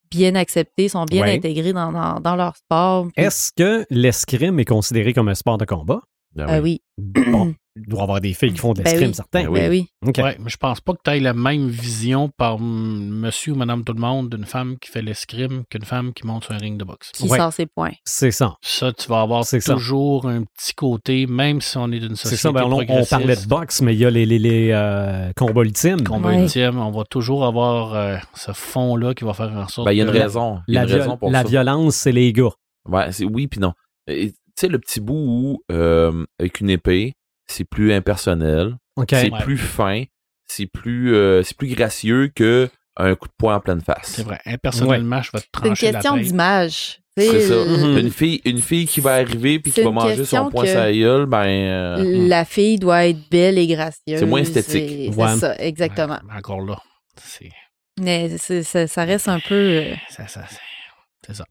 bien 0.09 0.35
acceptées, 0.35 0.87
sont 0.89 1.05
bien 1.05 1.23
Ouais. 1.23 1.35
intégrées 1.35 1.73
dans, 1.73 1.91
dans, 1.91 2.19
dans 2.19 2.35
leur 2.35 2.55
sport. 2.55 3.07
Puis- 3.15 3.25
Est-ce 3.25 3.51
que 3.55 3.85
l'escrime 3.89 4.59
est 4.59 4.65
considéré 4.65 5.13
comme 5.13 5.27
un 5.27 5.35
sport 5.35 5.57
de 5.57 5.65
combat? 5.65 6.01
Ben 6.33 6.45
Ah 6.47 6.61
oui, 6.61 6.81
Bon, 6.97 7.53
il 7.79 7.87
doit 7.89 7.99
y 7.99 8.03
avoir 8.03 8.21
des 8.21 8.33
filles 8.33 8.53
qui 8.53 8.59
font 8.59 8.73
de 8.73 8.81
Ben 8.81 8.85
l'escrime, 8.91 9.09
oui. 9.09 9.13
certains. 9.15 9.43
Ben 9.43 9.49
oui. 9.49 9.59
ben 9.59 9.69
oui. 9.69 10.23
Ouais, 10.23 10.37
mais 10.39 10.49
je 10.49 10.57
pense 10.57 10.81
pas 10.81 10.93
que 10.93 10.99
tu 11.03 11.11
aies 11.11 11.19
la 11.19 11.33
même 11.33 11.67
vision 11.67 12.29
par 12.37 12.59
monsieur 12.59 13.53
ou 13.53 13.55
madame 13.55 13.83
tout 13.83 13.93
le 13.93 13.99
monde 13.99 14.29
d'une 14.29 14.45
femme 14.45 14.77
qui 14.79 14.89
fait 14.89 15.01
l'escrime 15.01 15.63
qu'une 15.69 15.83
femme 15.85 16.13
qui 16.13 16.25
monte 16.25 16.43
sur 16.45 16.53
un 16.53 16.57
ring 16.57 16.77
de 16.77 16.83
boxe. 16.83 17.11
Qui 17.11 17.27
Ouais. 17.27 17.37
sort 17.37 17.53
ses 17.53 17.65
points. 17.65 17.91
C'est 18.05 18.31
ça. 18.31 18.55
Ça, 18.61 18.91
tu 18.93 19.07
vas 19.07 19.21
avoir 19.21 19.45
C'est 19.45 19.59
ça. 19.59 19.73
toujours 19.73 20.27
un 20.27 20.43
petit 20.43 20.73
côté, 20.73 21.25
même 21.27 21.61
si 21.61 21.77
on 21.77 21.91
est 21.91 21.99
d'une 21.99 22.15
C'est 22.15 22.29
société 22.29 22.41
ça. 22.41 22.51
Ben, 22.51 22.63
on, 22.63 22.73
on 22.79 23.05
parlait 23.05 23.35
de 23.35 23.47
boxe, 23.47 23.81
mais 23.81 23.93
il 23.93 23.99
y 23.99 24.05
a 24.05 24.09
les, 24.09 24.25
les, 24.25 24.39
les, 24.39 24.69
euh, 24.71 25.31
combats 25.35 25.61
ultimes. 25.61 26.03
combat 26.03 26.29
Ouais. 26.29 26.43
ultime, 26.43 26.77
on 26.79 26.91
va 26.91 27.03
toujours 27.05 27.45
avoir 27.45 27.93
euh, 27.93 28.17
ce 28.35 28.51
fond-là 28.51 29.13
qui 29.13 29.23
va 29.23 29.33
faire 29.33 29.51
en 29.51 29.67
sorte 29.67 29.85
Ben, 29.85 29.91
il 29.93 29.97
y 29.97 30.01
a 30.01 30.05
une 30.05 30.11
que- 30.11 30.17
raison. 30.17 30.59
Il 30.67 30.73
y 30.73 30.77
a 30.77 30.81
La, 30.81 30.83
une 30.85 30.89
viol- 30.89 31.01
raison 31.01 31.17
pour 31.17 31.31
la 31.31 31.41
ça. 31.43 31.47
violence, 31.49 31.95
c'est 31.95 32.11
les 32.11 32.33
gars. 32.33 32.49
Ouais, 32.89 33.11
c'est 33.11 33.25
oui 33.25 33.47
puis 33.47 33.59
non. 33.59 33.73
Tu 34.07 34.33
sais, 34.55 34.67
le 34.69 34.79
petit 34.79 34.99
bout 35.01 35.13
où, 35.13 35.59
euh, 35.71 36.25
avec 36.39 36.61
une 36.61 36.69
épée, 36.69 37.13
c'est 37.47 37.63
plus 37.65 37.93
impersonnel, 37.93 38.75
c'est 39.09 39.31
Ouais. 39.31 39.39
plus 39.41 39.57
fin, 39.57 40.03
c'est 40.47 40.65
plus, 40.67 41.13
euh, 41.15 41.43
c'est 41.43 41.55
plus 41.57 41.67
gracieux 41.73 42.31
que 42.33 42.69
un 42.99 43.13
coup 43.15 43.27
de 43.27 43.33
poing 43.37 43.55
en 43.55 43.59
pleine 43.59 43.81
face. 43.81 44.13
C'est 44.15 44.23
vrai. 44.23 44.39
Impersonnellement, 44.45 45.21
je 45.21 45.31
vais 45.31 45.39
te 45.39 45.43
C'est 45.43 45.59
une 45.59 45.65
trancher 45.67 45.91
la 45.91 45.99
question 45.99 46.17
d'image. 46.17 46.99
C'est 47.15 47.41
ça. 47.41 47.55
Mhm. 47.65 47.97
Une 47.97 48.11
fille, 48.11 48.41
une 48.45 48.59
fille 48.61 48.85
qui 48.87 49.01
va 49.01 49.15
arriver 49.15 49.59
puis 49.59 49.71
qui 49.71 49.81
va 49.81 49.89
manger 49.91 50.23
son 50.23 50.49
poing 50.51 50.65
sur 50.65 50.77
la 50.79 50.93
gueule, 50.93 51.25
ben, 51.25 51.45
euh, 51.47 52.27
La 52.27 52.45
fille 52.45 52.77
doit 52.77 53.07
être 53.07 53.27
belle 53.29 53.57
et 53.57 53.65
gracieuse. 53.67 54.19
C'est 54.19 54.25
moins 54.25 54.41
esthétique. 54.41 55.15
Ouais. 55.17 55.27
C'est 55.29 55.37
ça, 55.39 55.55
exactement. 55.57 56.13
Ouais, 56.15 56.19
mais 56.27 56.33
encore 56.37 56.61
là, 56.61 56.79
c'est 57.19 57.49
Mais 57.99 58.37
c'est- 58.37 58.61
ça 58.87 59.03
reste 59.03 59.27
un 59.27 59.39
peu. 59.39 59.55
euh, 59.55 59.93
Ça, 60.09 60.27
ça, 60.27 60.43
c'est- 61.25 61.33
ça. 61.33 61.45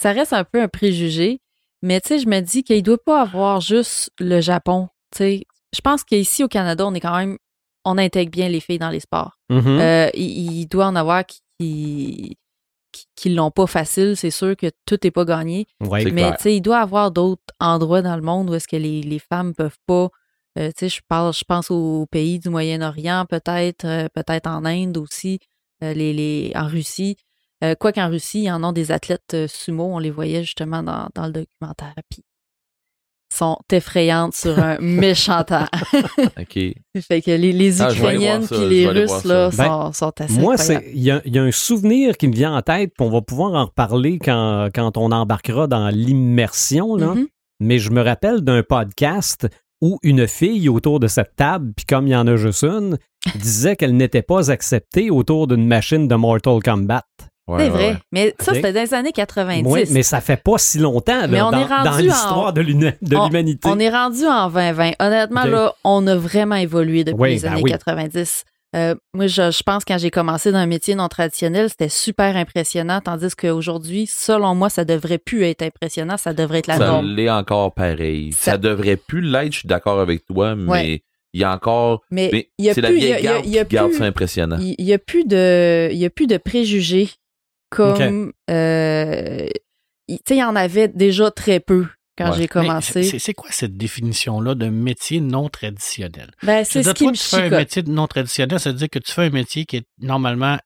ça 0.00 0.12
reste 0.12 0.32
un 0.32 0.44
peu 0.44 0.62
un 0.62 0.68
préjugé. 0.68 1.40
Mais 1.82 2.00
tu 2.00 2.08
sais, 2.08 2.18
je 2.20 2.28
me 2.28 2.38
dis 2.40 2.62
qu'il 2.62 2.82
doit 2.84 3.02
pas 3.04 3.22
avoir 3.22 3.60
juste 3.60 4.10
le 4.20 4.40
Japon. 4.40 4.88
Tu 5.12 5.18
sais, 5.18 5.46
je 5.74 5.80
pense 5.80 6.04
qu'ici 6.04 6.44
au 6.44 6.48
Canada, 6.48 6.86
on 6.86 6.94
est 6.94 7.00
quand 7.00 7.16
même. 7.16 7.38
On 7.84 7.96
intègre 7.96 8.30
bien 8.30 8.48
les 8.48 8.60
filles 8.60 8.78
dans 8.78 8.90
les 8.90 9.00
sports. 9.00 9.38
Mhm. 9.48 9.78
Euh, 9.80 10.10
il, 10.14 10.60
il 10.60 10.66
doit 10.66 10.86
en 10.86 10.96
avoir 10.96 11.24
qui, 11.24 12.36
qui, 12.92 13.06
qui 13.16 13.30
l'ont 13.30 13.50
pas 13.50 13.66
facile. 13.66 14.16
C'est 14.16 14.30
sûr 14.30 14.56
que 14.56 14.70
tout 14.84 14.98
n'est 15.02 15.10
pas 15.10 15.24
gagné. 15.24 15.66
Ouais. 15.80 16.10
Mais 16.10 16.30
tu 16.36 16.42
sais, 16.42 16.56
il 16.56 16.60
doit 16.60 16.78
y 16.78 16.82
avoir 16.82 17.10
d'autres 17.10 17.42
endroits 17.60 18.02
dans 18.02 18.16
le 18.16 18.22
monde 18.22 18.50
où 18.50 18.54
est-ce 18.54 18.68
que 18.68 18.76
les, 18.76 19.00
les 19.02 19.18
femmes 19.18 19.54
peuvent 19.54 19.78
pas. 19.86 20.08
euh, 20.58 20.68
tu 20.68 20.72
sais, 20.80 20.88
je 20.88 21.00
parle, 21.08 21.32
je 21.32 21.44
pense 21.44 21.70
aux 21.70 22.06
pays 22.10 22.38
du 22.38 22.50
Moyen-Orient, 22.50 23.24
peut-être, 23.26 23.84
euh, 23.86 24.08
peut-être 24.12 24.48
en 24.48 24.64
Inde 24.64 24.98
aussi, 24.98 25.38
les, 25.80 26.12
les, 26.12 26.52
en 26.56 26.66
Russie. 26.66 27.16
Quoi 27.80 27.92
qu'en 27.92 28.08
Russie, 28.08 28.40
il 28.40 28.44
y 28.44 28.50
en 28.52 28.62
a 28.62 28.72
des 28.72 28.92
athlètes 28.92 29.36
sumo, 29.48 29.84
on 29.84 29.98
les 29.98 30.10
voyait 30.12 30.42
justement 30.44 30.82
dans, 30.82 31.08
dans 31.14 31.26
le 31.26 31.32
documentaire. 31.32 31.94
Puis 32.08 32.22
sont 33.32 33.56
effrayantes 33.72 34.34
sur 34.34 34.58
un 34.58 34.78
méchant 34.80 35.44
temps. 35.44 35.66
OK. 36.40 36.54
fait 37.00 37.22
que 37.22 37.30
les, 37.30 37.52
les 37.52 37.82
Ah, 37.82 37.92
Ukrainiennes 37.92 38.46
puis 38.46 38.66
les 38.68 38.88
Russes, 38.88 39.24
là, 39.24 39.50
ça. 39.50 39.66
sont, 39.66 39.92
sont 39.92 40.12
assez 40.20 40.40
Moi, 40.40 40.56
il 40.94 41.02
y, 41.02 41.10
a- 41.10 41.20
il 41.24 41.34
y 41.34 41.38
a 41.38 41.42
un 41.42 41.50
souvenir 41.52 42.16
qui 42.16 42.28
me 42.28 42.34
vient 42.34 42.54
en 42.56 42.62
tête, 42.62 42.92
puis 42.96 43.06
on 43.06 43.10
va 43.10 43.20
pouvoir 43.20 43.52
en 43.54 43.66
reparler 43.66 44.18
quand, 44.18 44.68
quand 44.74 44.96
on 44.96 45.12
embarquera 45.12 45.66
dans 45.66 45.88
l'immersion. 45.88 46.96
là. 46.96 47.14
Mhm. 47.14 47.26
Mais 47.60 47.78
je 47.78 47.90
me 47.90 48.00
rappelle 48.02 48.40
d'un 48.42 48.62
podcast 48.62 49.48
où 49.80 49.98
une 50.02 50.26
fille 50.26 50.68
autour 50.68 51.00
de 51.00 51.06
cette 51.06 51.34
table, 51.36 51.72
puis 51.76 51.86
comme 51.86 52.06
il 52.06 52.10
y 52.10 52.16
en 52.16 52.26
a 52.26 52.36
juste 52.36 52.64
une, 52.64 52.98
disait 53.36 53.76
qu'elle 53.76 53.96
n'était 53.96 54.22
pas 54.22 54.50
acceptée 54.50 55.10
autour 55.10 55.46
d'une 55.48 55.66
machine 55.66 56.08
de 56.08 56.14
Mortal 56.14 56.60
Kombat. 56.64 57.04
Ouais, 57.48 57.64
C'est 57.64 57.68
vrai. 57.70 57.88
ouais. 57.90 57.96
Mais 58.12 58.34
ça, 58.38 58.52
c'était 58.54 58.72
dans 58.72 58.80
les 58.82 58.94
années 58.94 59.12
90. 59.12 59.62
Oui, 59.66 59.84
mais 59.90 60.02
ça 60.02 60.20
fait 60.20 60.36
pas 60.36 60.58
si 60.58 60.78
longtemps 60.78 61.18
là, 61.22 61.26
Mais 61.26 61.40
on 61.40 61.50
dans, 61.50 61.96
l'histoire 61.98 62.52
de 62.52 62.60
l'humanité. 62.60 63.68
On 63.68 63.78
est 63.78 63.88
rendu 63.90 64.24
en 64.26 64.48
2020. 64.50 64.92
Honnêtement, 65.00 65.44
là, 65.44 65.72
on 65.84 66.06
a 66.06 66.14
vraiment 66.16 66.56
évolué 66.56 67.04
depuis 67.04 67.20
Oui, 67.20 67.34
les 67.36 67.40
ben 67.40 67.52
années 67.52 67.62
oui. 67.62 67.70
90. 67.70 68.44
Euh, 68.76 68.94
moi, 69.14 69.26
je, 69.28 69.50
je 69.50 69.62
pense 69.62 69.82
que 69.86 69.94
quand 69.94 69.98
j'ai 69.98 70.10
commencé 70.10 70.52
dans 70.52 70.58
un 70.58 70.66
métier 70.66 70.94
non 70.94 71.08
traditionnel, 71.08 71.70
c'était 71.70 71.88
super 71.88 72.36
impressionnant, 72.36 73.00
tandis 73.02 73.34
qu'aujourd'hui, 73.34 74.06
selon 74.06 74.54
moi, 74.54 74.68
ça 74.68 74.84
devrait 74.84 75.16
plus 75.16 75.42
être 75.44 75.62
impressionnant, 75.62 76.18
ça 76.18 76.34
devrait 76.34 76.58
être 76.58 76.66
la 76.66 76.76
Ça 76.76 76.86
norme. 76.86 77.06
l'est 77.06 77.30
encore 77.30 77.72
pareil. 77.72 78.32
Ça- 78.34 78.52
Ça, 78.52 78.58
devrait 78.58 78.96
plus 78.96 79.22
l'être, 79.22 79.52
je 79.54 79.58
suis 79.60 79.68
d'accord 79.68 80.00
avec 80.00 80.26
toi, 80.26 80.54
mais 80.54 80.70
Ouais. 80.70 81.02
il 81.32 81.40
y 81.40 81.44
a 81.44 81.52
encore. 81.54 82.02
Mais 82.10 82.28
Mais 82.30 82.50
il 82.58 82.66
y 82.66 82.70
a 82.70 82.74
c'est 82.74 82.82
la 82.82 82.90
y 82.90 82.92
a- 82.92 82.96
vieille 82.96 83.08
il 83.20 83.24
y 83.24 83.28
a- 83.28 83.32
garde 83.32 83.46
y 83.46 83.58
a 83.58 83.64
qui 83.64 83.74
garde 83.74 83.88
plus- 83.88 83.98
ça 83.98 84.04
impressionnant. 84.04 84.58
il 84.60 84.84
y 84.84 84.92
a 84.92 84.98
plus 84.98 85.24
de, 85.24 85.88
il 85.90 85.96
y 85.98 86.04
a 86.04 86.10
plus 86.10 86.26
de 86.26 86.36
préjugés 86.36 87.08
comme, 87.70 88.32
euh, 88.50 89.46
il- 90.08 90.16
tu 90.18 90.22
sais, 90.28 90.34
il 90.36 90.40
y 90.40 90.44
en 90.44 90.56
avait 90.56 90.88
déjà 90.88 91.30
très 91.30 91.60
peu 91.60 91.86
quand 92.16 92.30
Ouais. 92.30 92.36
j'ai 92.38 92.48
commencé. 92.48 93.02
c'est- 93.18 93.34
quoi 93.34 93.50
cette 93.52 93.76
définition-là 93.76 94.54
de 94.54 94.68
métier 94.68 95.20
non 95.20 95.48
traditionnel? 95.48 96.30
Ben, 96.42 96.64
c'est 96.64 96.82
ce 96.82 96.92
C'est-à-dire, 96.92 96.94
qui 96.94 97.04
toi, 97.04 97.12
me 97.12 97.16
tu 97.16 97.22
fais 97.22 97.36
un 97.36 97.44
chicote. 97.44 97.58
métier 97.58 97.82
non 97.84 98.06
traditionnel, 98.06 98.60
ça 98.60 98.70
veut 98.70 98.76
dire 98.78 98.90
que 98.90 98.98
tu 98.98 99.12
fais 99.12 99.22
un 99.26 99.30
métier 99.30 99.64
qui 99.66 99.76
est 99.78 99.86
normalement 100.00 100.58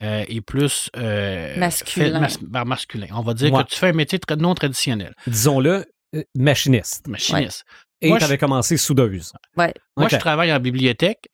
euh, 0.00 0.24
est 0.28 0.40
plus 0.40 0.90
euh, 0.96 1.56
Masculin. 1.58 2.04
fait- 2.06 2.20
mas- 2.20 2.38
ben, 2.40 2.64
masculin. 2.64 3.08
On 3.14 3.22
va 3.22 3.34
dire 3.34 3.52
Ouais. 3.52 3.64
que 3.64 3.68
tu 3.70 3.74
fais 3.74 3.88
un 3.88 3.92
métier 3.92 4.18
tra- 4.20 4.38
non 4.38 4.54
traditionnel, 4.54 5.12
Disons-le, 5.26 5.86
euh, 6.14 6.22
machiniste. 6.36 7.08
machiniste. 7.08 7.64
Et 8.00 8.08
Moi, 8.10 8.18
tu 8.18 8.24
avais 8.24 8.38
commencé 8.38 8.76
soudeuse. 8.76 9.32
Ouais. 9.56 9.74
Moi, 9.96 10.06
je 10.08 10.14
travaille 10.18 10.52
en 10.52 10.60
bibliothèque. 10.60 11.26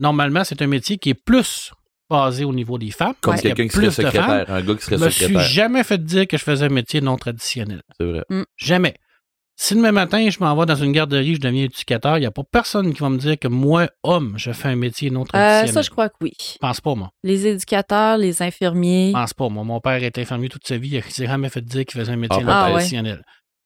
Normalement, 0.00 0.42
c'est 0.42 0.60
un 0.62 0.66
métier 0.66 0.98
qui 0.98 1.10
est 1.10 1.14
plus 1.14 1.70
basé 2.08 2.44
au 2.44 2.52
niveau 2.52 2.78
des 2.78 2.90
femmes. 2.90 3.14
Comme 3.20 3.36
quelqu'un 3.36 3.64
qui 3.68 3.70
serait 3.74 3.86
plus 3.88 3.96
de 3.96 4.02
femmes. 4.02 4.12
secrétaire, 4.12 4.50
un 4.50 4.60
gars 4.62 4.74
qui 4.74 4.80
Je 4.80 4.84
serait 4.84 4.98
me 4.98 5.10
suis 5.10 5.24
secrétaire. 5.24 5.42
jamais 5.48 5.84
fait 5.84 6.02
dire 6.04 6.26
que 6.26 6.36
je 6.36 6.42
faisais 6.44 6.66
un 6.66 6.70
métier 6.70 7.00
non 7.00 7.16
traditionnel. 7.16 7.82
C'est 7.98 8.06
vrai. 8.06 8.24
Jamais. 8.56 8.94
Si 9.60 9.74
demain 9.74 9.90
matin, 9.90 10.30
je 10.30 10.38
m'en 10.38 10.54
vais 10.54 10.66
dans 10.66 10.76
une 10.76 10.92
garderie, 10.92 11.34
je 11.34 11.40
deviens 11.40 11.64
éducateur, 11.64 12.16
il 12.16 12.20
n'y 12.20 12.26
a 12.26 12.30
pas 12.30 12.44
personne 12.44 12.94
qui 12.94 13.00
va 13.00 13.08
me 13.08 13.18
dire 13.18 13.36
que 13.36 13.48
moi, 13.48 13.88
homme, 14.04 14.34
je 14.36 14.52
fais 14.52 14.68
un 14.68 14.76
métier 14.76 15.10
non 15.10 15.22
Euh, 15.22 15.24
traditionnel. 15.24 15.74
ça, 15.74 15.82
je 15.82 15.90
crois 15.90 16.08
que 16.08 16.14
oui. 16.20 16.32
Je 16.40 16.58
pense 16.60 16.80
pas, 16.80 16.94
moi. 16.94 17.10
Les 17.24 17.44
éducateurs, 17.48 18.18
les 18.18 18.40
infirmiers. 18.40 19.08
Je 19.08 19.12
pense 19.14 19.34
pas. 19.34 19.48
Moi, 19.48 19.64
mon 19.64 19.80
père 19.80 20.00
était 20.04 20.20
infirmier 20.20 20.48
toute 20.48 20.64
sa 20.64 20.76
vie. 20.76 20.90
Il 21.04 21.12
s'est 21.12 21.26
jamais 21.26 21.48
fait 21.48 21.60
dire 21.62 21.84
qu'il 21.84 21.98
faisait 22.00 22.12
un 22.12 22.16
métier 22.16 22.38
Ah, 22.40 22.44
non 22.44 22.52
peut-être. 22.52 22.70
traditionnel. 22.74 23.24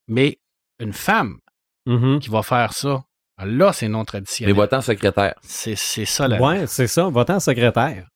Mais 0.09 0.39
une 0.81 0.95
femme 0.95 1.37
Mhm. 1.85 2.21
qui 2.21 2.31
va 2.31 2.43
faire 2.43 2.73
ça, 2.73 3.05
là, 3.45 3.73
c'est 3.75 3.89
non 3.89 3.99
Mais 3.99 4.05
traditionnel. 4.07 4.55
va-t'en 4.57 4.81
secrétaire. 4.81 5.35
C'est 5.43 5.77
c'est 5.77 6.07
ça, 6.07 6.27
la 6.27 6.41
Ouais, 6.41 6.67
c'est 6.69 6.87
ça, 6.87 7.05
votant 7.05 7.39
secrétaire. 7.39 8.07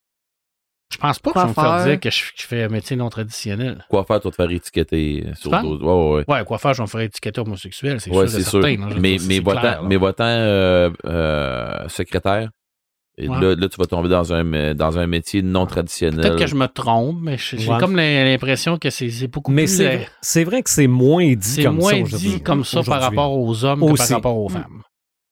Je 0.92 0.98
pense 0.98 1.18
pas 1.18 1.32
que 1.32 1.38
je 1.40 1.44
vais 1.44 1.48
me 1.48 1.54
faire 1.54 1.64
Coiffeur. 1.64 1.86
dire 1.86 2.00
que 2.00 2.10
je, 2.10 2.20
que 2.22 2.26
je 2.36 2.46
fais 2.46 2.62
un 2.62 2.68
métier 2.68 2.96
non 2.96 3.08
traditionnel. 3.08 3.84
Quoi 3.90 4.04
faire, 4.04 4.20
toi, 4.20 4.30
te 4.30 4.36
faire 4.36 4.50
étiqueter 4.50 5.24
euh, 5.26 5.34
sur 5.34 5.50
d'autres. 5.50 5.84
Ouais, 5.84 6.18
ouais, 6.18 6.24
Ouais, 6.38 6.44
quoi 6.44 6.58
faire, 6.58 6.74
je 6.74 6.78
vais 6.78 6.84
me 6.84 6.88
faire 6.88 7.00
étiqueter 7.00 7.40
homosexuel, 7.40 8.00
c'est 8.00 8.10
ouais. 8.10 8.28
sûr. 8.28 8.38
C'est 8.38 8.44
certain, 8.50 8.76
là. 8.88 8.94
Mais, 8.94 9.00
mais 9.00 9.18
c'est 9.18 9.28
mais 9.28 9.96
va-t'en, 9.96 10.24
euh, 10.24 10.90
euh, 11.04 11.88
secrétaire. 11.88 12.50
Et 13.18 13.28
Ouais. 13.28 13.40
là, 13.40 13.54
là, 13.56 13.68
tu 13.68 13.76
vas 13.78 13.86
tomber 13.86 14.10
dans 14.10 14.32
un, 14.32 14.74
dans 14.74 14.98
un 14.98 15.06
métier 15.06 15.40
non 15.42 15.64
traditionnel. 15.66 16.20
Peut-être 16.20 16.38
que 16.38 16.46
je 16.46 16.54
me 16.54 16.66
trompe, 16.66 17.16
mais 17.22 17.38
j'ai 17.38 17.56
Ouais. 17.66 17.78
comme 17.80 17.96
l'impression 17.96 18.76
que 18.78 18.90
c'est 18.90 19.08
c'est 19.10 19.26
beaucoup 19.26 19.50
Mais 19.50 19.64
plus... 19.64 19.76
c'est 19.76 19.84
vrai- 19.96 20.08
c'est 20.20 20.44
vrai 20.44 20.62
que 20.62 20.68
c'est 20.70 20.86
moins 20.86 21.32
dit 21.34 21.36
C'est 21.48 21.64
comme 21.64 21.76
moins 21.78 21.92
ça. 21.92 21.96
dit 21.96 22.02
aujourd'hui- 22.02 22.42
comme 22.42 22.64
ça 22.64 22.82
par 22.82 23.00
rapport 23.00 23.32
aux 23.36 23.64
hommes 23.64 23.80
que 23.80 23.84
Aussi. 23.86 24.08
par 24.08 24.18
rapport 24.18 24.36
aux 24.36 24.50
Mm. 24.50 24.52
femmes. 24.52 24.82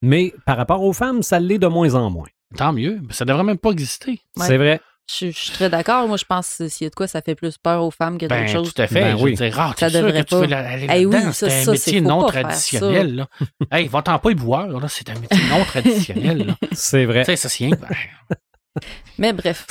Mais 0.00 0.32
par 0.46 0.56
rapport 0.56 0.82
aux 0.82 0.94
femmes, 0.94 1.22
ça 1.22 1.38
l'est 1.38 1.58
de 1.58 1.66
moins 1.66 1.94
en 1.94 2.10
moins. 2.10 2.26
Tant 2.56 2.72
mieux. 2.72 3.00
Ça 3.10 3.24
devrait 3.26 3.44
même 3.44 3.58
pas 3.58 3.70
exister. 3.70 4.12
Ouais. 4.38 4.46
C'est 4.46 4.56
vrai. 4.56 4.80
Je, 5.06 5.26
je 5.26 5.38
suis 5.38 5.50
très 5.50 5.68
d'accord. 5.68 6.08
Moi, 6.08 6.16
je 6.16 6.24
pense 6.24 6.56
que 6.58 6.68
s'il 6.68 6.84
y 6.84 6.86
a 6.86 6.90
de 6.90 6.94
quoi, 6.94 7.06
ça 7.06 7.20
fait 7.20 7.34
plus 7.34 7.58
peur 7.58 7.82
aux 7.84 7.90
femmes 7.90 8.16
que 8.16 8.24
d'autres 8.24 8.40
Ben, 8.40 8.48
choses. 8.48 8.72
tout 8.72 8.80
à 8.82 8.86
fait. 8.86 9.00
Ben 9.02 9.18
je 9.18 9.22
oui. 9.22 9.34
veux 9.34 9.36
dire, 9.48 9.60
ah, 9.60 9.74
Ça 9.78 9.90
devrait 9.90 10.24
pas. 10.24 10.44
aller 10.44 10.86
Eh 10.94 11.04
oui, 11.06 11.16
ça, 11.32 11.32
c'est 11.32 11.46
un 11.60 11.64
ça, 11.64 11.72
métier 11.72 11.92
c'est- 11.94 12.00
non 12.00 12.26
traditionnel. 12.26 13.26
Hey, 13.70 13.86
va-t'en 13.88 14.18
pas 14.18 14.30
y 14.30 14.34
boire, 14.34 14.66
là, 14.68 14.86
c'est 14.88 15.08
un 15.10 15.18
métier 15.18 15.38
non 15.50 15.62
traditionnel. 15.64 16.54
C'est 16.72 17.04
vrai. 17.04 17.24
Sais, 17.24 17.36
ça, 17.36 17.48
c'est 17.50 17.68
ben, 17.68 17.78
Mais 19.18 19.32
bref. 19.32 19.66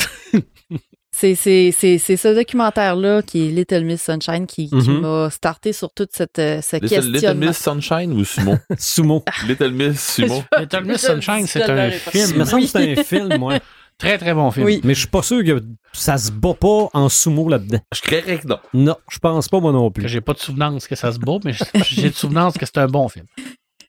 C'est 1.15 1.35
c'est- 1.35 1.71
c'est- 1.71 1.99
c'est 1.99 2.17
ce 2.17 2.27
documentaire-là 2.33 3.21
qui 3.21 3.47
est 3.47 3.51
Little 3.51 3.83
Miss 3.85 4.01
Sunshine 4.03 4.47
qui, 4.47 4.67
qui 4.69 4.75
Mhm. 4.89 5.01
m'a 5.01 5.29
starté 5.29 5.71
sur 5.71 5.93
toute 5.93 6.09
cette, 6.11 6.39
euh, 6.39 6.59
ce 6.61 6.77
Little, 6.77 7.11
Little. 7.11 7.35
Miss 7.35 7.57
Sunshine 7.57 8.13
ou 8.13 8.25
Sumo? 8.25 8.55
Sumo. 8.79 9.23
Little 9.47 9.71
Miss 9.71 9.99
Sumo. 10.15 10.43
Little 10.59 10.83
Miss 10.85 11.01
Sunshine, 11.01 11.45
c'est 11.47 11.61
un 11.63 11.67
pas. 11.67 11.87
Il 11.89 11.93
film. 11.93 12.37
me 12.39 12.45
semble 12.45 12.63
que 12.63 12.69
c'est 12.69 12.99
un 12.99 13.03
film, 13.03 13.37
moi. 13.37 13.59
Très, 14.03 14.17
très 14.17 14.33
bon 14.33 14.51
film. 14.51 14.65
Oui. 14.65 14.81
Mais 14.83 14.93
je 14.93 14.99
suis 14.99 15.07
pas 15.07 15.21
sûr 15.23 15.43
que 15.43 15.63
ça 15.93 16.17
se 16.17 16.31
bat 16.31 16.53
pas 16.53 16.89
en 16.93 17.09
sumo 17.09 17.47
là-dedans. 17.49 17.79
Je 17.95 18.01
créerais 18.01 18.39
que 18.39 18.47
non. 18.47 18.57
Non, 18.73 18.95
je 19.09 19.19
pense 19.19 19.47
pas 19.49 19.59
moi 19.59 19.71
non 19.71 19.91
plus. 19.91 20.07
j'ai 20.09 20.21
pas 20.21 20.33
de 20.33 20.39
souvenance 20.39 20.87
que 20.87 20.95
ça 20.95 21.11
se 21.11 21.19
bat, 21.19 21.37
mais 21.45 21.53
j'ai 21.85 22.09
de 22.09 22.15
souvenance 22.15 22.57
que 22.57 22.65
c'est 22.65 22.77
un 22.79 22.87
bon 22.87 23.07
film. 23.07 23.25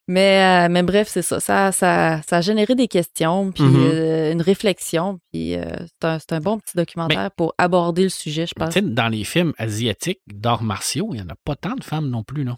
Mais, 0.07 0.67
euh, 0.67 0.69
mais 0.71 0.83
bref, 0.83 1.09
c'est 1.11 1.23
ça. 1.23 1.41
Ça, 1.41 1.73
ça. 1.73 2.21
ça 2.29 2.37
a 2.37 2.41
généré 2.43 2.75
des 2.75 2.89
questions, 2.89 3.51
puis 3.53 3.65
Mhm. 3.65 3.77
euh, 3.87 4.33
une 4.33 4.43
réflexion. 4.43 5.19
Puis 5.33 5.57
euh, 5.57 5.65
c'est 5.81 6.07
un, 6.07 6.19
c'est 6.19 6.33
un 6.35 6.41
bon 6.41 6.59
petit 6.59 6.77
documentaire 6.77 7.31
pour 7.31 7.55
aborder 7.57 8.03
le 8.03 8.09
sujet, 8.11 8.47
je 8.47 8.53
pense. 8.55 8.69
tu 8.75 8.81
sais, 8.81 8.83
dans 8.83 9.09
les 9.09 9.25
films 9.25 9.55
asiatiques 9.57 10.21
d'arts 10.27 10.63
martiaux, 10.63 11.09
il 11.13 11.17
n'y 11.17 11.23
en 11.23 11.29
a 11.31 11.37
pas 11.45 11.57
tant 11.57 11.75
de 11.75 11.83
femmes 11.83 12.11
non 12.11 12.23
plus. 12.23 12.45
Là. 12.45 12.55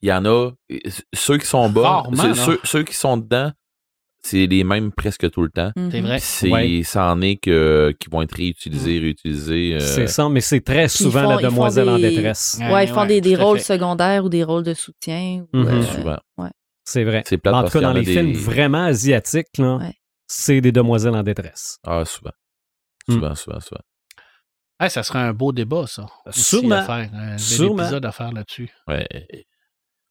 Il 0.00 0.08
y 0.08 0.12
en 0.12 0.24
a, 0.24 0.50
ceux 1.12 1.36
qui 1.38 1.46
sont 1.46 1.68
bas, 1.68 1.82
Rarement, 1.82 2.34
ceux 2.64 2.82
qui 2.84 2.94
sont 2.94 3.18
dedans, 3.18 3.52
c'est 4.30 4.46
les 4.46 4.64
mêmes 4.64 4.92
presque 4.92 5.30
tout 5.30 5.42
le 5.42 5.50
temps. 5.50 5.70
Mhm. 5.76 5.90
C'est 5.90 6.00
vrai. 6.00 6.16
Puis 6.16 6.24
C'est, 6.26 6.50
Ouais. 6.50 6.82
ça 6.84 7.10
en 7.12 7.20
est 7.20 7.36
que, 7.36 7.94
qui 7.98 8.08
vont 8.10 8.22
être 8.22 8.34
réutilisés, 8.36 8.98
réutilisés. 8.98 9.74
euh, 9.74 9.80
C'est 9.80 10.06
ça, 10.06 10.28
mais 10.28 10.40
c'est 10.40 10.60
très 10.60 10.88
souvent 10.88 11.24
font- 11.24 11.36
la 11.36 11.42
demoiselle 11.42 11.88
en 11.88 11.98
détresse. 11.98 12.58
Ouais, 12.60 12.84
ils 12.84 12.90
font 12.92 13.06
des, 13.06 13.20
des 13.20 13.36
rôles 13.36 13.58
fait. 13.58 13.74
secondaires 13.74 14.24
ou 14.24 14.28
des 14.28 14.44
rôles 14.44 14.64
de 14.64 14.74
soutien. 14.74 15.44
ou, 15.52 15.56
Mhm. 15.58 15.66
euh, 15.68 15.82
souvent. 15.82 16.18
C'est 16.84 17.04
vrai. 17.04 17.22
C'est 17.26 17.36
plate 17.38 17.54
En 17.54 17.64
tout 17.64 17.70
cas, 17.72 17.80
dans 17.80 17.92
les 17.92 18.02
des- 18.02 18.12
films 18.14 18.32
vraiment 18.32 18.84
asiatiques, 18.84 19.58
là, 19.58 19.76
Ouais. 19.76 19.92
c'est 20.26 20.60
des 20.62 20.72
demoiselles 20.72 21.14
en 21.14 21.22
détresse. 21.22 21.78
Ah, 21.86 22.02
souvent. 22.06 22.30
Hmm. 23.08 23.12
Souvent, 23.14 23.34
souvent, 23.34 23.60
souvent. 23.60 23.80
Hey, 24.80 24.88
ça 24.90 25.02
serait 25.02 25.18
un 25.18 25.32
beau 25.34 25.52
débat, 25.52 25.86
ça. 25.86 26.06
Aussi, 26.26 26.40
Sûrement. 26.40 26.76
à 26.76 26.82
faire. 26.84 27.10
Un 27.12 27.36
Sûrement. 27.36 27.82
épisode 27.82 28.06
à 28.06 28.12
faire 28.12 28.32
là-dessus. 28.32 28.70
Ouais. 28.86 29.06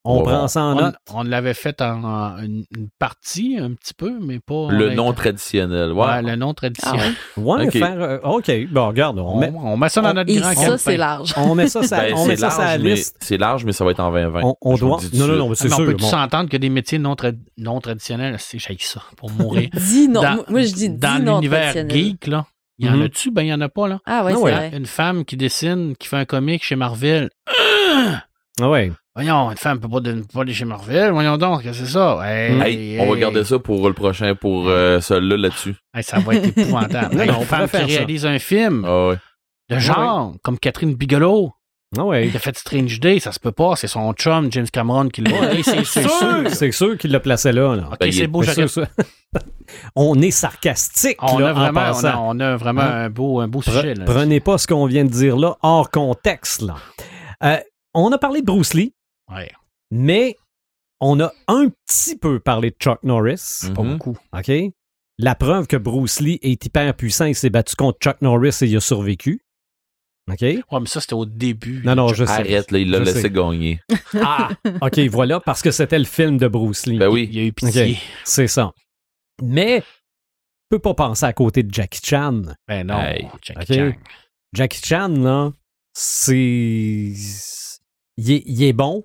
On 0.10 0.24
prend 0.24 0.48
ça 0.48 0.64
en 0.64 0.78
On, 0.78 0.82
note. 0.82 0.96
on 1.14 1.24
l'avait 1.24 1.54
fait 1.54 1.82
en, 1.82 2.04
en 2.04 2.38
une, 2.40 2.64
une 2.76 2.88
partie, 3.00 3.58
un 3.60 3.74
petit 3.74 3.94
peu, 3.94 4.12
mais 4.22 4.40
pas. 4.40 4.68
Le 4.70 4.94
non 4.94 5.12
traditionnel. 5.14 5.92
Ouais. 5.92 6.06
Ouais, 6.06 6.22
le 6.22 6.36
non 6.36 6.54
traditionnel. 6.54 7.14
Ouais, 7.36 7.66
Ok. 7.68 7.72
faire. 7.74 8.02
euh, 8.02 8.18
OK, 8.24 8.52
bon, 8.72 8.88
regarde, 8.88 9.20
on 9.20 9.28
on, 9.34 9.40
met, 9.40 9.52
on 9.56 9.76
met 9.78 9.90
ça 9.90 10.02
dans 10.02 10.12
on- 10.12 10.14
notre 10.14 10.34
grand 10.34 10.54
ça, 10.54 10.78
c'est 10.78 10.98
large. 10.98 11.34
on 11.38 11.56
met 11.56 11.68
ça, 11.68 11.84
ça- 11.84 11.98
Ben, 12.02 12.14
on 12.16 12.24
c'est 12.24 12.28
met 12.30 12.36
ça 12.38 12.50
sur 12.52 12.60
la 12.60 12.66
large, 12.68 12.82
mais- 12.84 12.90
liste. 12.96 13.16
C'est 13.20 13.38
large, 13.38 13.66
mais 13.66 13.74
ça 13.74 13.84
va 13.86 13.92
être 13.92 14.00
en 14.00 14.12
2020. 14.12 14.42
On, 14.62 14.76
doit. 14.78 15.00
Non, 15.14 15.28
non, 15.28 15.36
non, 15.36 15.54
c'est 15.56 15.66
Ah, 15.66 15.76
mais 15.78 15.84
on 15.84 15.86
peut 15.88 15.94
bon. 15.96 16.08
s'entendre 16.08 16.50
que 16.50 16.58
des 16.58 16.70
métiers 16.70 17.00
non, 17.00 17.14
tra- 17.16 17.38
non 17.58 17.80
traditionnels, 17.82 18.36
c'est 18.40 18.60
j'ai 18.60 18.78
ça 18.80 19.02
pour 19.18 19.30
mourir? 19.32 19.70
Dis 19.74 20.08
non. 20.08 20.22
Dans- 20.22 20.44
Moi- 20.50 20.62
je 20.64 20.74
dis 20.74 20.90
Dans 20.90 21.22
l'univers 21.24 21.74
geek, 21.90 22.28
là, 22.28 22.46
il 22.80 22.88
y 22.88 22.90
en 22.90 22.96
Mhm. 22.98 23.02
a-tu? 23.04 23.32
Ben, 23.32 23.42
il 23.42 23.48
y 23.50 23.54
en 23.54 23.62
a 23.62 23.70
pas, 23.70 23.88
là. 23.88 24.00
Ah 24.06 24.24
ouais, 24.24 24.32
Ah 24.34 24.38
c'est 24.38 24.42
vrai. 24.52 24.72
Une 24.76 24.86
femme 24.86 25.26
qui 25.26 25.36
dessine, 25.36 25.96
qui 25.98 26.08
fait 26.08 26.18
un 26.18 26.26
comic 26.26 26.64
chez 26.64 26.76
Marvel. 26.76 27.30
Ah! 28.62 28.70
Ouais. 28.70 28.92
Voyons, 29.16 29.50
une 29.50 29.58
femme 29.58 29.80
peut 29.80 29.88
pas, 29.90 30.00
de, 30.00 30.24
pas 30.32 30.42
aller 30.42 30.54
chez 30.54 30.66
Marvel. 30.66 31.12
Voyons 31.12 31.38
donc, 31.38 31.64
qu'est-ce 31.64 31.80
que 31.80 31.86
c'est 31.88 31.92
ça? 31.94 32.20
Hey, 32.24 32.60
Hey, 32.62 33.00
on 33.02 33.10
va 33.12 33.18
garder 33.20 33.44
ça 33.44 33.58
pour 33.58 33.88
le 33.88 33.94
prochain, 33.96 34.36
pour 34.36 34.68
euh, 34.70 35.00
celui-là 35.02 35.38
là-dessus. 35.38 35.76
Hey, 35.96 36.04
ça 36.04 36.20
va 36.20 36.36
être 36.36 36.46
épouvantable. 36.58 37.16
Non, 37.18 37.24
une 37.24 37.32
on 37.32 37.42
femme 37.42 37.68
qui 37.68 37.78
réalise 37.78 38.26
un 38.28 38.38
film 38.38 38.84
Ah 38.88 39.08
ouais. 39.08 39.16
de 39.70 39.80
genre, 39.80 40.36
comme 40.44 40.60
Catherine 40.60 40.94
Bigelow, 40.94 41.52
Ah 41.98 42.04
ouais. 42.06 42.30
qui 42.30 42.38
a 42.38 42.40
fait 42.40 42.56
Strange 42.56 43.00
Day, 43.00 43.20
ça 43.20 43.32
se 43.32 43.40
peut 43.40 43.52
pas. 43.52 43.76
C'est 43.76 43.88
son 43.88 44.14
chum, 44.14 44.52
James 44.52 44.68
Cameron, 44.72 45.10
qui 45.10 45.22
l'a. 45.22 45.52
Hey, 45.52 45.64
c'est 45.64 45.84
C'est 45.84 46.02
sûr. 46.04 46.12
sûr, 46.12 46.44
c'est 46.52 46.72
sûr 46.72 46.98
qu'il 47.00 47.12
l'a 47.12 47.20
placé 47.20 47.52
là. 47.52 47.76
là. 47.76 47.90
Ok, 47.92 47.98
Ben, 48.00 48.12
c'est 48.12 48.24
est- 48.26 48.28
beau, 48.28 48.44
sûr, 48.44 48.70
ça. 48.70 48.84
on 49.96 50.20
est 50.22 50.30
sarcastique. 50.32 51.18
On 51.24 51.40
là, 51.40 51.50
a 51.50 51.52
en 51.52 51.56
vraiment, 51.56 51.80
on 51.80 51.84
a, 51.84 51.88
passant. 51.88 52.28
on 52.28 52.40
a 52.40 52.56
vraiment 52.56 52.82
Hein? 52.82 53.06
un 53.06 53.10
beau, 53.10 53.40
un 53.40 53.48
beau 53.48 53.62
Pre- 53.62 53.72
sujet. 53.72 53.96
Là. 53.96 54.06
Prenez 54.06 54.40
pas 54.42 54.60
ce 54.60 54.68
qu'on 54.68 54.86
vient 54.86 55.06
de 55.06 55.10
dire 55.10 55.38
là 55.38 55.58
hors 55.64 55.90
contexte. 55.90 56.62
Là. 56.62 56.76
Euh, 57.44 57.58
on 58.06 58.12
a 58.12 58.18
parlé 58.18 58.42
de 58.42 58.46
Bruce 58.46 58.74
Lee, 58.74 58.94
Ouais, 59.32 59.52
mais 59.92 60.36
on 61.00 61.20
a 61.20 61.32
un 61.48 61.70
petit 61.86 62.18
peu 62.18 62.40
parlé 62.40 62.72
de 62.72 62.76
Chuck 62.80 63.02
Norris. 63.04 63.70
pas 63.76 63.84
Mhm. 63.84 63.98
beaucoup. 63.98 64.18
OK? 64.34 64.52
La 65.20 65.36
preuve 65.36 65.68
que 65.68 65.78
Bruce 65.78 66.20
Lee 66.20 66.40
est 66.44 66.64
hyper 66.66 66.94
puissant, 66.96 67.26
il 67.26 67.36
s'est 67.36 67.50
battu 67.50 67.76
contre 67.76 67.98
Chuck 68.00 68.22
Norris 68.22 68.58
et 68.62 68.66
il 68.68 68.78
a 68.78 68.80
survécu. 68.80 69.42
OK? 70.30 70.42
Ouais, 70.42 70.62
mais 70.80 70.86
ça, 70.88 71.00
c'était 71.02 71.14
au 71.14 71.26
début. 71.26 71.82
Non, 71.86 71.96
non, 71.96 72.10
je 72.10 72.26
sais. 72.26 72.32
Arrête, 72.32 72.70
là, 72.72 72.80
il 72.80 72.92
l'a 72.92 73.00
laissé 73.00 73.22
sais. 73.22 73.30
gagner. 73.30 73.80
Ah! 74.22 74.50
OK, 74.82 75.00
voilà, 75.10 75.40
parce 75.40 75.62
que 75.62 75.72
c'était 75.72 75.98
le 76.00 76.06
film 76.06 76.38
de 76.38 76.48
Bruce 76.48 76.86
Lee. 76.86 76.98
Ben 77.00 77.08
oui. 77.10 77.28
Il 77.32 77.38
y 77.38 77.40
a 77.40 77.44
eu 77.46 77.54
pitié. 77.54 77.98
C'est 78.26 78.48
ça. 78.48 78.74
Mais, 79.42 79.80
je 79.80 79.86
peux 80.70 80.80
pas 80.80 80.94
penser 80.94 81.26
à 81.26 81.32
côté 81.34 81.64
de 81.64 81.74
Jackie 81.74 82.02
Chan. 82.04 82.42
Ben 82.68 82.86
non, 82.88 83.00
Hey. 83.00 83.28
Jackie 83.42 83.72
Ok? 83.74 83.78
Chan. 83.78 83.94
Jackie 84.54 84.82
Chan, 84.86 85.08
là, 85.10 85.52
c'est. 85.94 87.14
Il 88.18 88.32
est, 88.32 88.44
il 88.46 88.64
est 88.64 88.74
bon. 88.74 89.04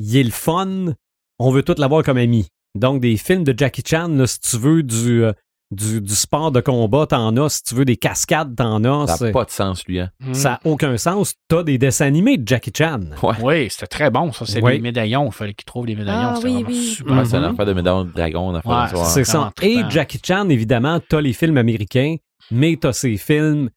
Il 0.00 0.16
est 0.16 0.22
le 0.24 0.30
fun. 0.30 0.94
On 1.38 1.50
veut 1.50 1.62
tout 1.62 1.74
l'avoir 1.78 2.02
comme 2.02 2.18
ami. 2.18 2.46
Donc, 2.74 3.00
des 3.00 3.16
films 3.16 3.44
de 3.44 3.54
Jackie 3.56 3.82
Chan, 3.86 4.08
là, 4.08 4.26
si 4.26 4.40
tu 4.40 4.56
veux 4.58 4.82
du, 4.82 5.22
euh, 5.24 5.32
du, 5.70 6.00
du 6.00 6.14
sport 6.14 6.50
de 6.50 6.60
combat, 6.60 7.06
t'en 7.06 7.36
as. 7.36 7.48
Si 7.50 7.62
tu 7.62 7.74
veux 7.76 7.84
des 7.84 7.96
cascades, 7.96 8.56
t'en 8.56 8.82
as. 8.82 9.16
Ça 9.16 9.26
n'a 9.26 9.32
pas 9.32 9.44
de 9.44 9.50
sens, 9.50 9.84
lui. 9.86 10.00
Hein. 10.00 10.10
Hmm. 10.20 10.34
Ça 10.34 10.50
n'a 10.50 10.60
aucun 10.70 10.96
sens. 10.96 11.34
T'as 11.46 11.62
des 11.62 11.78
dessins 11.78 12.06
animés 12.06 12.36
de 12.36 12.46
Jackie 12.48 12.72
Chan. 12.76 13.00
Ouais. 13.22 13.34
Oui, 13.42 13.70
c'était 13.70 13.86
très 13.86 14.10
bon, 14.10 14.32
ça. 14.32 14.44
C'est 14.44 14.60
Ouais. 14.60 14.72
les 14.74 14.80
médaillons. 14.80 15.26
Il 15.26 15.32
fallait 15.32 15.54
qu'ils 15.54 15.64
trouvent 15.66 15.86
les 15.86 15.94
médaillons. 15.94 16.30
Ah, 16.32 16.34
c'était 16.36 16.48
oui, 16.48 16.54
vraiment 16.54 16.68
oui. 16.70 16.84
super. 16.86 17.16
Ouais, 17.16 17.24
c'est 17.24 17.36
une 17.36 17.42
Mhm. 17.44 17.52
affaire 17.52 17.66
de 17.66 17.72
médaille 17.72 18.04
de 18.06 18.10
dragon, 18.10 18.54
Ouais. 18.54 19.04
C'est 19.06 19.24
ça. 19.24 19.52
Et. 19.62 19.80
Jackie 19.88 20.20
Chan, 20.24 20.48
évidemment, 20.48 20.98
t'as 21.08 21.20
les 21.20 21.32
films 21.32 21.58
américains, 21.58 22.16
mais 22.50 22.76
t'as 22.80 22.92
ces 22.92 23.16
films 23.16 23.70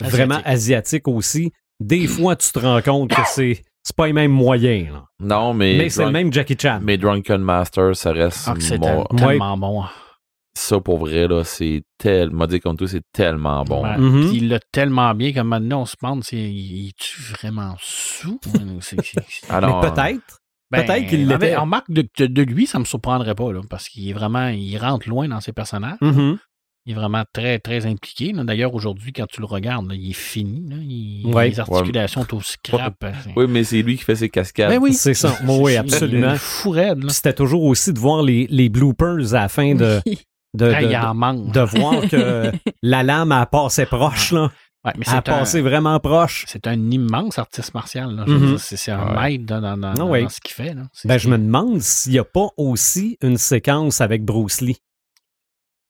vraiment 0.00 0.40
asiatiques 0.44 1.08
aussi. 1.08 1.52
Des 1.80 2.06
fois, 2.06 2.36
tu 2.36 2.50
te 2.52 2.58
rends 2.58 2.82
compte 2.82 3.10
que 3.10 3.22
c'est 3.26 3.62
c'est 3.82 3.94
pas 3.96 4.06
les 4.06 4.12
mêmes 4.14 4.32
moyens. 4.32 4.88
là. 4.92 5.04
Non, 5.20 5.52
mais. 5.54 5.76
Mais 5.76 5.90
c'est 5.90 6.04
le 6.04 6.10
même 6.10 6.32
Jackie 6.32 6.56
Chan. 6.60 6.78
Mais 6.82 6.96
Drunken 6.96 7.42
Master, 7.42 7.94
ça 7.94 8.12
reste. 8.12 8.44
Ah, 8.46 8.54
c'est 8.58 8.78
tellement 9.16 9.58
bon. 9.58 9.84
Ça, 10.56 10.78
pour 10.80 10.98
vrai, 10.98 11.26
là, 11.26 11.42
c'est 11.44 11.82
tellement. 11.98 12.46
dit 12.46 12.60
comme 12.60 12.76
tout, 12.76 12.86
c'est 12.86 13.02
tellement 13.12 13.64
bon. 13.64 13.84
Mhm. 13.84 14.28
Puis 14.28 14.36
il 14.38 14.48
l'a 14.48 14.60
tellement 14.72 15.12
bien 15.14 15.32
que 15.32 15.40
maintenant, 15.40 15.82
on 15.82 15.84
se 15.84 15.96
demande, 16.00 16.22
c'est, 16.24 16.36
il 16.36 16.88
est-tu 16.88 17.20
vraiment 17.32 17.74
sous? 17.80 18.38
Alors, 19.48 19.82
mais 19.82 19.90
peut-être. 19.90 20.38
Ben, 20.70 20.84
Peut-être 20.86 21.06
qu'il 21.08 21.28
l'était. 21.28 21.56
En 21.56 21.66
marque 21.66 21.90
de, 21.90 22.06
de- 22.18 22.26
de 22.26 22.42
lui, 22.42 22.66
ça 22.66 22.78
me 22.78 22.84
surprendrait 22.84 23.34
pas, 23.34 23.52
là, 23.52 23.60
parce 23.68 23.88
qu'il 23.88 24.08
est 24.08 24.12
vraiment, 24.12 24.48
il 24.48 24.76
rentre 24.78 25.08
loin 25.08 25.28
dans 25.28 25.40
ses 25.40 25.52
personnages. 25.52 25.98
Mhm. 26.00 26.38
Il 26.86 26.92
est 26.92 26.94
vraiment 26.94 27.24
très, 27.32 27.58
très 27.58 27.86
impliqué. 27.86 28.32
D'ailleurs, 28.34 28.74
aujourd'hui, 28.74 29.12
quand 29.14 29.26
tu 29.26 29.40
le 29.40 29.46
regardes, 29.46 29.88
là, 29.88 29.94
il 29.94 30.10
est 30.10 30.12
fini. 30.12 30.68
là. 30.68 30.76
Il- 30.82 31.26
Ouais. 31.34 31.48
Les 31.48 31.58
articulations 31.60 32.22
sont 32.28 32.36
au 32.36 32.40
scrap. 32.42 33.02
hein. 33.04 33.12
Oui, 33.36 33.46
mais 33.48 33.64
c'est 33.64 33.80
lui 33.80 33.96
qui 33.96 34.04
fait 34.04 34.16
ses 34.16 34.28
cascades. 34.28 34.68
Ben 34.70 34.78
oui. 34.78 34.92
C'est 34.92 35.14
ça. 35.14 35.34
Oui, 35.46 35.58
oui, 35.62 35.76
absolument. 35.76 36.34
C'était 37.08 37.32
toujours 37.32 37.62
aussi 37.64 37.92
de 37.94 37.98
voir 37.98 38.22
les, 38.22 38.46
les 38.50 38.68
bloopers 38.68 39.32
à 39.34 39.40
la 39.42 39.48
fin 39.48 39.74
de, 39.74 40.00
de, 40.54 40.66
de, 40.66 41.52
de 41.52 41.60
voir 41.78 42.00
que 42.08 42.52
la 42.82 43.02
lame 43.02 43.32
a 43.32 43.46
passé 43.46 43.86
proche, 43.86 44.32
là. 44.32 44.50
Ouais, 44.84 44.92
mais 44.98 45.04
Elle 45.06 45.14
a 45.14 45.22
c'est 45.24 45.30
un, 45.30 45.38
passé 45.38 45.60
vraiment 45.62 45.98
proche. 45.98 46.44
c'est 46.46 46.66
un 46.66 46.90
immense 46.90 47.38
artiste 47.38 47.72
martial. 47.72 48.22
Mhm. 48.26 48.48
dire, 48.48 48.60
C'est 48.60 48.90
un 48.92 49.14
Ouais. 49.16 49.30
maître 49.38 49.46
dans, 49.46 49.62
dans- 49.62 49.78
dans- 49.78 49.88
Ah 49.92 49.94
dans 49.94 50.10
oui. 50.10 50.26
ce 50.28 50.38
qu'il 50.42 50.52
fait. 50.54 50.74
là. 50.74 50.82
Ben, 51.06 51.16
je 51.16 51.28
me 51.30 51.38
demande 51.38 51.80
s'il 51.80 52.12
n'y 52.12 52.18
a 52.18 52.24
pas 52.24 52.48
aussi 52.58 53.16
une 53.22 53.38
séquence 53.38 54.02
avec 54.02 54.22
Bruce 54.24 54.60
Lee. 54.60 54.76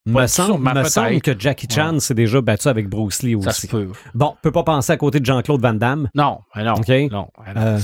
Me 0.06 0.26
semble, 0.26 0.62
me 0.74 0.84
semble 0.84 1.20
que 1.22 1.38
Jackie 1.38 1.66
Chan 1.70 1.98
s'est 1.98 2.14
déjà 2.14 2.40
battu 2.42 2.68
avec 2.68 2.88
Bruce 2.88 3.22
Lee 3.22 3.36
Ça 3.42 3.52
se 3.52 3.58
aussi. 3.60 3.68
peut. 3.68 3.88
Bon, 4.14 4.34
peut 4.42 4.52
pas 4.52 4.62
penser 4.62 4.92
à 4.92 4.96
côté 4.98 5.18
de 5.18 5.24
Jean-Claude 5.24 5.62
Van 5.62 5.72
Damme. 5.72 6.10
Non, 6.14 6.40
non. 6.56 6.74
OK. 6.74 6.88
Non, 6.88 7.08
non, 7.10 7.28
Euh, 7.56 7.78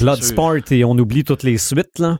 Bloodsport 0.00 0.56
et 0.72 0.84
on 0.84 0.98
oublie 0.98 1.24
toutes 1.24 1.42
les 1.44 1.58
suites, 1.58 1.98
là. 1.98 2.18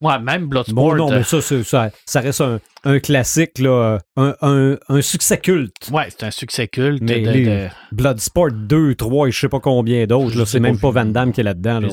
Ouais, 0.00 0.18
même 0.18 0.46
Bloodsport. 0.48 0.74
Bon, 0.74 0.96
non, 0.96 1.12
euh, 1.12 1.18
mais 1.18 1.22
ça, 1.24 1.42
c'est- 1.42 1.62
ça, 1.62 1.90
ça 2.06 2.20
reste 2.20 2.40
un, 2.40 2.58
un 2.84 2.98
classique, 3.00 3.58
là, 3.58 3.98
un, 4.16 4.34
un, 4.40 4.76
un 4.88 5.02
succès 5.02 5.36
culte. 5.38 5.90
Ouais, 5.92 6.06
c'est 6.08 6.24
un 6.24 6.30
succès 6.30 6.68
culte. 6.68 7.02
Mais 7.02 7.20
de- 7.20 7.30
les- 7.30 7.44
de- 7.44 7.68
Bloodsport 7.92 8.50
2, 8.52 8.94
3 8.94 9.28
et 9.28 9.30
je 9.30 9.38
sais 9.38 9.48
pas 9.50 9.60
combien 9.60 10.06
d'autres. 10.06 10.44
C'est 10.46 10.58
même 10.58 10.78
pas. 10.78 10.90
Van 10.90 11.04
Damme 11.04 11.32
qui 11.32 11.40
est 11.42 11.44
là-dedans. 11.44 11.80
là. 11.80 11.88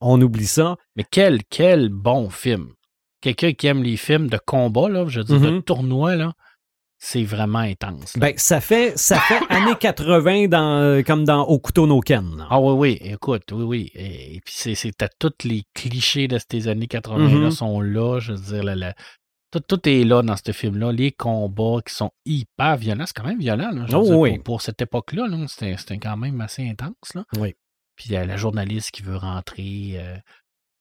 on 0.00 0.20
oublie 0.20 0.46
ça. 0.46 0.76
Mais 0.96 1.04
quel, 1.10 1.40
quel 1.48 1.88
bon 1.90 2.28
film. 2.30 2.68
Quelqu'un 3.20 3.52
qui 3.52 3.66
aime 3.66 3.82
les 3.82 3.96
films 3.96 4.28
de 4.28 4.38
combat, 4.44 4.88
là, 4.88 5.04
je 5.08 5.20
veux 5.20 5.24
dire, 5.24 5.40
de 5.40 5.50
Mhm. 5.50 5.62
tournoi, 5.62 6.16
là, 6.16 6.32
c'est 7.00 7.24
vraiment 7.24 7.60
intense. 7.60 8.16
là. 8.16 8.20
Ben, 8.20 8.34
ça 8.36 8.60
fait, 8.60 8.96
ça 8.98 9.18
fait 9.20 9.38
années 9.50 9.76
80 9.78 10.48
dans, 10.48 11.02
comme 11.04 11.24
dans 11.24 11.44
couteau 11.58 11.86
no 11.86 12.00
Ken. 12.00 12.36
là. 12.36 12.46
Ah 12.50 12.60
oui, 12.60 12.72
oui, 13.00 13.08
écoute, 13.12 13.44
oui, 13.52 13.62
oui. 13.64 13.90
Et, 13.94 14.36
et 14.36 14.40
puis 14.44 14.54
c'est, 14.56 14.74
tous 15.18 15.32
les 15.44 15.62
clichés 15.74 16.26
de 16.28 16.38
ces 16.50 16.68
années 16.68 16.86
80 16.88 17.28
là 17.28 17.34
Mhm. 17.46 17.50
sont 17.50 17.80
là. 17.80 18.18
Je 18.20 18.32
veux 18.32 18.40
dire, 18.52 18.64
la- 18.64 18.74
la- 18.76 18.94
tout, 19.50 19.60
tout 19.60 19.88
est 19.88 20.04
là 20.04 20.22
dans 20.22 20.36
ce 20.36 20.52
film-là. 20.52 20.92
Les 20.92 21.10
combats 21.12 21.78
qui 21.86 21.94
sont 21.94 22.10
hyper 22.26 22.76
violents, 22.76 23.04
c'est 23.06 23.16
quand 23.16 23.26
même 23.26 23.38
violent. 23.38 23.70
Là, 23.70 23.84
je 23.86 23.92
veux 23.92 23.98
Oh, 23.98 24.04
dire, 24.04 24.18
oui. 24.18 24.34
pour, 24.36 24.44
pour 24.44 24.62
cette 24.62 24.82
époque-là, 24.82 25.26
là, 25.28 25.38
c'était, 25.48 25.98
quand 25.98 26.16
même 26.16 26.40
assez 26.40 26.68
intense. 26.68 27.14
Là. 27.14 27.24
Oui. 27.38 27.54
Puis 27.96 28.10
la, 28.10 28.26
la 28.26 28.36
journaliste 28.36 28.90
qui 28.90 29.02
veut 29.02 29.16
rentrer, 29.16 29.92
euh, 29.94 30.16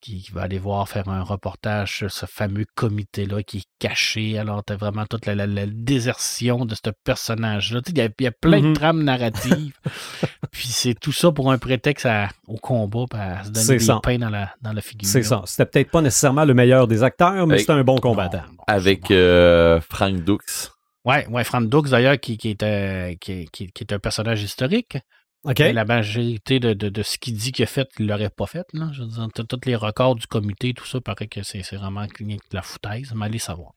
qui, 0.02 0.30
va 0.34 0.44
aller 0.44 0.60
voir 0.60 0.88
faire 0.88 1.08
un 1.10 1.22
reportage 1.24 1.98
sur 1.98 2.12
ce 2.12 2.26
fameux 2.26 2.66
comité-là 2.76 3.44
qui 3.44 3.58
est 3.58 3.66
caché. 3.80 4.38
Alors, 4.38 4.64
t'as 4.64 4.76
vraiment 4.76 5.06
toute 5.06 5.26
la, 5.26 5.36
la- 5.36 5.48
la 5.48 5.66
désertion 5.66 6.66
de 6.66 6.76
ce 6.76 6.92
personnage-là. 7.04 7.82
Il 7.88 7.98
y, 7.98 8.02
a- 8.02 8.10
il 8.20 8.24
y 8.24 8.28
a 8.28 8.32
plein 8.32 8.62
de 8.62 8.74
trames 8.74 9.04
narratives. 9.04 9.74
Puis 10.52 10.68
c'est 10.70 10.94
tout 10.94 11.12
ça 11.12 11.32
pour 11.32 11.52
un 11.52 11.58
prétexte 11.58 12.06
à- 12.06 12.30
au 12.48 12.58
combat, 12.58 13.06
puis 13.10 13.20
à 13.20 13.44
se 13.44 13.50
donner 13.50 13.68
des 13.68 13.80
ça. 13.80 14.00
pains 14.02 14.18
dans 14.18 14.30
la, 14.30 14.54
dans 14.62 14.74
la 14.74 14.82
figure. 14.82 15.08
C'est 15.10 15.24
ça. 15.24 15.42
C'était 15.46 15.66
peut-être 15.66 15.92
pas 15.92 16.02
nécessairement 16.02 16.46
le 16.46 16.54
meilleur 16.54 16.88
des 16.88 17.04
acteurs, 17.04 17.46
mais 17.48 17.60
c'était 17.60 17.74
un 17.74 17.84
bon 17.84 17.98
combattant. 17.98 18.44
Bon, 18.50 18.54
bon, 18.58 18.64
Avec 18.68 19.02
bon. 19.02 19.08
euh, 19.12 19.82
Frank 19.82 20.24
Dux. 20.24 20.72
Ouais, 21.06 21.26
ouais, 21.28 21.44
Frank 21.44 21.70
Dux, 21.70 21.90
d'ailleurs, 21.90 22.20
qui, 22.20 22.38
qui, 22.38 22.50
est, 22.50 22.64
euh, 22.64 23.14
qui, 23.20 23.48
qui- 23.52 23.72
qui 23.72 23.84
est 23.84 23.94
un 23.94 24.00
personnage 24.00 24.42
historique. 24.44 24.98
La 25.46 25.86
majorité 25.86 26.60
de, 26.60 26.74
de, 26.74 26.90
de 26.90 27.04
ce 27.04 27.18
qu'il 27.18 27.36
dit 27.36 27.52
qu'il 27.52 27.64
a 27.64 27.68
fait, 27.68 27.88
il 28.00 28.08
l'aurait 28.08 28.30
pas 28.30 28.48
fait. 28.48 28.66
Là. 28.74 28.90
Je 28.92 29.04
veux 29.04 29.08
dire, 29.08 29.28
tous 29.34 29.60
les 29.66 29.76
records 29.76 30.16
du 30.16 30.28
comité, 30.28 30.74
tout 30.74 30.86
ça, 30.86 31.00
paraît 31.00 31.28
que 31.28 31.42
c'est 31.44 31.64
c'est 31.64 31.78
vraiment 31.78 32.06
de 32.06 32.38
la 32.52 32.62
foutaise, 32.62 33.14
mais 33.16 33.26
allez 33.28 33.40
savoir. 33.40 33.72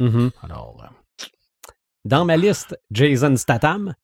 Mhm. 0.00 0.30
Alors, 0.42 0.80
euh, 0.84 1.24
Dans 2.04 2.24
ma 2.24 2.36
liste, 2.36 2.78
Jason 2.92 3.34
Statham. 3.36 3.94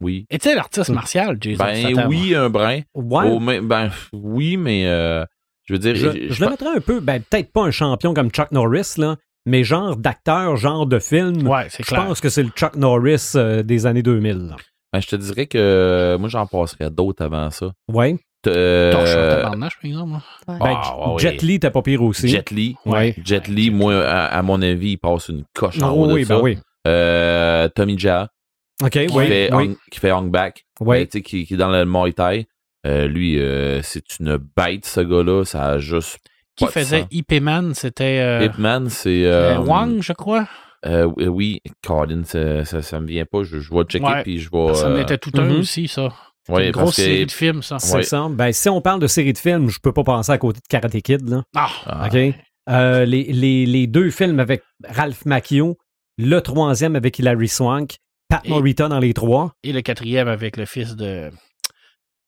Oui. 0.00 0.26
et 0.30 0.38
tu 0.38 0.48
sais, 0.48 0.54
l'artiste 0.56 0.90
martial, 0.90 1.38
Jason 1.40 1.64
Ben 1.64 1.76
Statham? 1.94 2.08
oui, 2.10 2.34
un 2.34 2.50
brin. 2.50 2.80
Ouais. 2.94 3.60
Ben 3.60 3.90
oui, 4.12 4.56
mais 4.56 4.86
euh, 4.86 5.24
je 5.64 5.72
veux 5.74 5.78
dire. 5.78 5.94
je, 5.94 6.10
je- 6.10 6.28
je 6.28 6.32
je 6.34 6.44
le 6.44 6.50
mettrais 6.50 6.76
un 6.76 6.80
peu, 6.80 6.98
ben, 7.00 7.22
peut-être 7.22 7.52
pas 7.52 7.62
un 7.62 7.70
champion 7.70 8.12
comme 8.12 8.30
Chuck 8.30 8.50
Norris, 8.50 8.94
là, 8.98 9.16
mais 9.46 9.62
genre 9.64 9.96
d'acteur, 9.96 10.56
genre 10.56 10.86
de 10.86 10.98
film. 10.98 11.46
Ouais, 11.46 11.68
c'est 11.70 11.84
Je 11.84 11.88
clair. 11.88 12.04
pense 12.04 12.20
que 12.20 12.28
c'est 12.28 12.42
le 12.42 12.50
Chuck 12.50 12.74
Norris 12.76 13.32
euh, 13.36 13.62
des 13.62 13.86
années 13.86 14.02
2000. 14.02 14.48
là. 14.48 14.56
Ben, 14.92 15.00
je 15.00 15.06
te 15.08 15.16
dirais 15.16 15.46
que 15.46 16.16
moi, 16.20 16.28
j'en 16.28 16.46
passerais 16.46 16.90
d'autres 16.90 17.24
avant 17.24 17.50
ça. 17.50 17.72
Ouais. 17.88 18.16
Euh, 18.48 19.36
tabarnache, 19.36 19.76
par 19.80 19.88
exemple. 19.88 20.12
Ouais. 20.48 20.56
Ben, 20.58 20.58
Ah, 20.82 21.12
ouais, 21.12 21.18
Jet. 21.20 21.42
Li, 21.42 21.60
t'as 21.60 21.70
pas 21.70 21.82
pire 21.82 22.02
aussi. 22.02 22.28
Jet 22.28 22.50
Li. 22.50 22.76
Ouais. 22.84 23.14
Jet 23.24 23.46
Li, 23.48 23.70
moi, 23.70 24.04
à, 24.04 24.26
à 24.26 24.42
mon 24.42 24.60
avis, 24.62 24.92
il 24.92 24.96
passe 24.98 25.28
une 25.28 25.44
coche 25.54 25.80
en 25.80 25.90
Oh, 25.92 26.02
haut 26.04 26.06
de 26.08 26.12
oui, 26.14 26.24
ça. 26.24 26.34
ben 26.36 26.42
oui. 26.42 26.58
Euh, 26.88 27.68
Tommy 27.68 27.96
Jaa, 27.98 28.28
OK, 28.82 28.90
qui, 28.90 29.06
oui. 29.12 29.26
fait 29.28 29.54
oui. 29.54 29.64
Hong- 29.68 29.76
qui 29.92 30.00
fait 30.00 30.10
euh, 31.00 31.04
tu 31.04 31.10
sais, 31.12 31.22
qui, 31.22 31.46
qui 31.46 31.54
est 31.54 31.56
dans 31.56 31.70
le 31.70 31.84
Muay 31.84 32.12
Thai. 32.12 32.46
Euh, 32.84 33.06
lui, 33.06 33.38
euh, 33.38 33.80
c'est 33.82 34.18
une 34.18 34.36
bête, 34.56 34.84
ce 34.86 35.00
gars-là. 35.00 35.44
Ça 35.44 35.64
a 35.66 35.78
juste. 35.78 36.18
Qui 36.56 36.64
pas 36.64 36.70
de 36.70 36.72
faisait. 36.74 37.06
Ip 37.12 37.32
Man, 37.40 37.74
c'était 37.74 38.18
euh, 38.18 38.44
Hitman, 38.44 38.88
c'est. 38.88 39.56
Wang, 39.58 40.02
je 40.02 40.12
crois. 40.12 40.48
Euh, 40.86 41.06
oui, 41.26 41.60
Colin, 41.86 42.22
ça, 42.24 42.64
ça, 42.64 42.82
ça 42.82 43.00
me 43.00 43.06
vient 43.06 43.24
pas. 43.24 43.42
Je, 43.44 43.60
je 43.60 43.72
vais 43.72 43.84
checker, 43.84 44.04
Ouais. 44.04 44.22
puis 44.22 44.38
je 44.38 44.50
vais. 44.50 44.74
Ça 44.74 44.88
en 44.88 44.92
euh, 44.92 45.02
était 45.02 45.18
tout 45.18 45.30
un 45.36 45.44
mhm. 45.44 45.60
aussi, 45.60 45.88
ça. 45.88 46.08
Ouais, 46.48 46.66
une 46.66 46.72
grosse 46.72 46.96
que- 46.96 47.02
série 47.02 47.26
de 47.26 47.30
films, 47.30 47.62
ça. 47.62 47.78
C'est 47.78 47.94
Ouais. 47.96 48.02
ça. 48.02 48.26
Ben, 48.30 48.52
si 48.52 48.68
on 48.68 48.80
parle 48.80 49.00
de 49.00 49.06
série 49.06 49.32
de 49.32 49.38
films, 49.38 49.68
je 49.68 49.78
peux 49.80 49.92
pas 49.92 50.02
penser 50.02 50.32
à 50.32 50.38
côté 50.38 50.58
de 50.58 50.66
Karate 50.68 51.00
Kid. 51.00 51.28
Là. 51.28 51.42
Ah, 51.54 51.70
Ah, 51.86 52.08
OK? 52.08 52.34
Euh, 52.68 53.04
les, 53.04 53.24
les, 53.32 53.66
les 53.66 53.86
deux 53.86 54.10
films 54.10 54.38
avec 54.40 54.62
Ralph 54.84 55.24
Macchio, 55.24 55.78
le 56.18 56.40
troisième 56.40 56.94
avec 56.96 57.18
Hilary 57.18 57.48
Swank, 57.48 57.96
Pat 58.28 58.40
Et- 58.44 58.48
Morita 58.50 58.88
dans 58.88 58.98
les 58.98 59.14
trois. 59.14 59.52
Et 59.62 59.72
le 59.72 59.82
quatrième 59.82 60.26
avec 60.28 60.56
le 60.56 60.64
fils 60.64 60.94
de, 60.96 61.30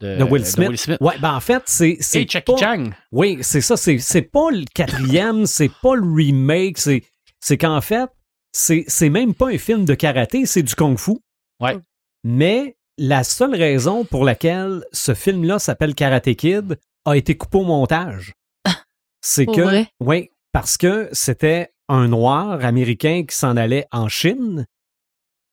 de, 0.00 0.16
De 0.18 0.24
Will 0.24 0.44
Smith. 0.46 0.90
Ouais, 1.00 1.14
ben 1.20 1.34
en 1.34 1.40
fait, 1.40 1.62
c'est. 1.66 1.96
c'est 2.00 2.22
Et 2.22 2.28
Jackie 2.28 2.52
pas- 2.52 2.59
Chan. 2.59 2.90
Oui, 3.12 3.38
c'est 3.40 3.61
ça. 3.61 3.76
C'est, 3.76 3.98
c'est 3.98 4.22
pas 4.22 4.50
le 4.52 4.64
quatrième, 4.74 5.46
c'est 5.46 5.70
pas 5.82 5.94
le 5.96 6.02
remake. 6.14 6.78
C'est, 6.78 7.02
c'est 7.40 7.59
qu'en 7.59 7.80
fait, 7.80 8.09
c'est, 8.57 9.09
même 9.11 9.34
pas 9.34 9.48
un 9.48 9.59
film 9.59 9.84
de 9.84 9.94
karaté, 9.94 10.46
c'est 10.46 10.62
du 10.62 10.74
kung-fu. 10.74 11.18
Ouais. 11.61 11.76
Mais 12.22 12.76
la 12.96 13.24
seule 13.24 13.55
raison 13.55 14.05
pour 14.05 14.24
laquelle 14.24 14.84
ce 14.92 15.12
film-là 15.14 15.59
s'appelle 15.59 15.94
Karate 15.94 16.34
Kid 16.34 16.78
a 17.05 17.16
été 17.16 17.36
coupé 17.36 17.59
au 17.59 17.64
montage. 17.64 18.32
C'est 19.20 19.46
que. 19.46 19.61
Oui, 20.00 20.30
parce 20.52 20.76
que 20.76 21.09
c'était 21.12 21.72
un 21.88 22.09
noir 22.09 22.64
américain 22.64 23.24
qui 23.28 23.34
s'en 23.36 23.57
allait 23.57 23.86
en 23.90 24.09
Chine. 24.09 24.66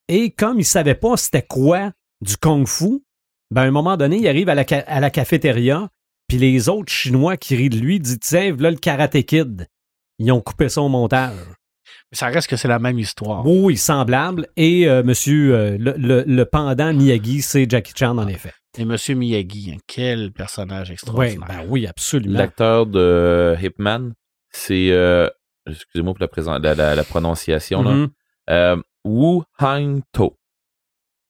Et 0.08 0.30
comme 0.30 0.60
il 0.60 0.64
savait 0.64 0.94
pas 0.94 1.16
c'était 1.16 1.42
quoi 1.42 1.92
du 2.20 2.36
kung-fu, 2.36 3.02
ben 3.50 3.62
à 3.62 3.64
un 3.64 3.70
moment 3.70 3.96
donné, 3.96 4.16
il 4.18 4.28
arrive 4.28 4.48
à 4.48 4.54
la, 4.54 4.64
ca- 4.66 4.84
à 4.86 5.00
la 5.00 5.10
cafétéria, 5.10 5.88
puis 6.28 6.38
les 6.38 6.68
autres 6.68 6.92
Chinois 6.92 7.36
qui 7.36 7.56
rient 7.56 7.68
de 7.70 7.78
lui 7.78 7.98
disent 8.00 8.20
Tiens, 8.20 8.54
là 8.58 8.70
le 8.70 8.76
Karate 8.76 9.22
Kid. 9.24 9.66
Ils 10.18 10.30
ont 10.32 10.40
coupé 10.40 10.68
ça 10.68 10.80
au 10.82 10.88
montage. 10.88 11.36
Mais 12.10 12.16
ça 12.16 12.26
reste 12.26 12.48
que 12.48 12.56
c'est 12.56 12.68
la 12.68 12.78
même 12.78 12.98
histoire. 12.98 13.46
Oui, 13.46 13.76
semblable. 13.76 14.46
Et 14.56 14.88
euh, 14.88 15.02
monsieur, 15.02 15.54
euh, 15.54 15.76
le, 15.78 15.94
le- 15.96 16.24
le 16.26 16.44
pendant 16.44 16.92
Miyagi, 16.92 17.42
c'est 17.42 17.68
Jackie 17.68 17.92
Chan, 17.96 18.16
en 18.18 18.28
effet. 18.28 18.52
Et 18.78 18.84
Monsieur 18.84 19.14
Miyagi, 19.14 19.72
hein, 19.74 19.78
quel 19.86 20.32
personnage 20.32 20.88
Oui, 20.88 20.92
extraordinaire. 20.94 21.46
ben 21.48 21.64
oui, 21.68 21.86
absolument. 21.86 22.38
L'acteur 22.38 22.86
de 22.86 23.54
Hitman, 23.62 24.14
c'est. 24.50 24.88
euh, 24.90 25.28
Excusez-moi 25.66 26.14
pour 26.14 26.20
la, 26.22 26.28
présent- 26.28 26.58
la, 26.58 26.74
la- 26.74 26.94
la 26.96 27.04
prononciation. 27.04 27.82
là. 27.82 27.90
Mhm. 27.92 28.08
Euh, 28.50 28.76
Wu 29.04 29.42
Hang 29.60 30.00
To. 30.12 30.36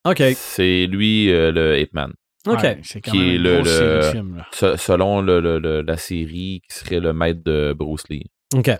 OK, 0.05 0.23
C'est 0.37 0.87
lui 0.87 1.27
le, 1.27 1.51
le 1.51 1.79
Hitman. 1.81 2.13
OK. 2.47 2.61
Ouais, 2.63 2.81
c'est 2.83 3.01
quand 3.01 3.13
Qui 3.13 3.19
même 3.19 3.29
est 3.29 3.35
une 3.37 3.43
le- 3.43 4.01
là. 4.37 4.47
Se- 4.53 4.77
selon 4.77 5.21
le- 5.21 5.41
le- 5.41 5.59
le- 5.59 5.83
la 5.83 5.97
série 5.97 6.61
qui 6.69 6.77
serait 6.77 6.99
le 7.01 7.13
maître 7.13 7.41
de 7.45 7.73
Bruce 7.77 8.09
Lee. 8.09 8.25
OK. 8.55 8.71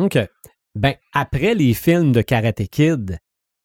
OK. 0.00 0.18
Ben, 0.76 0.94
après 1.12 1.54
les 1.54 1.74
films 1.74 2.12
de 2.12 2.20
Karate 2.22 2.68
Kid, 2.70 3.18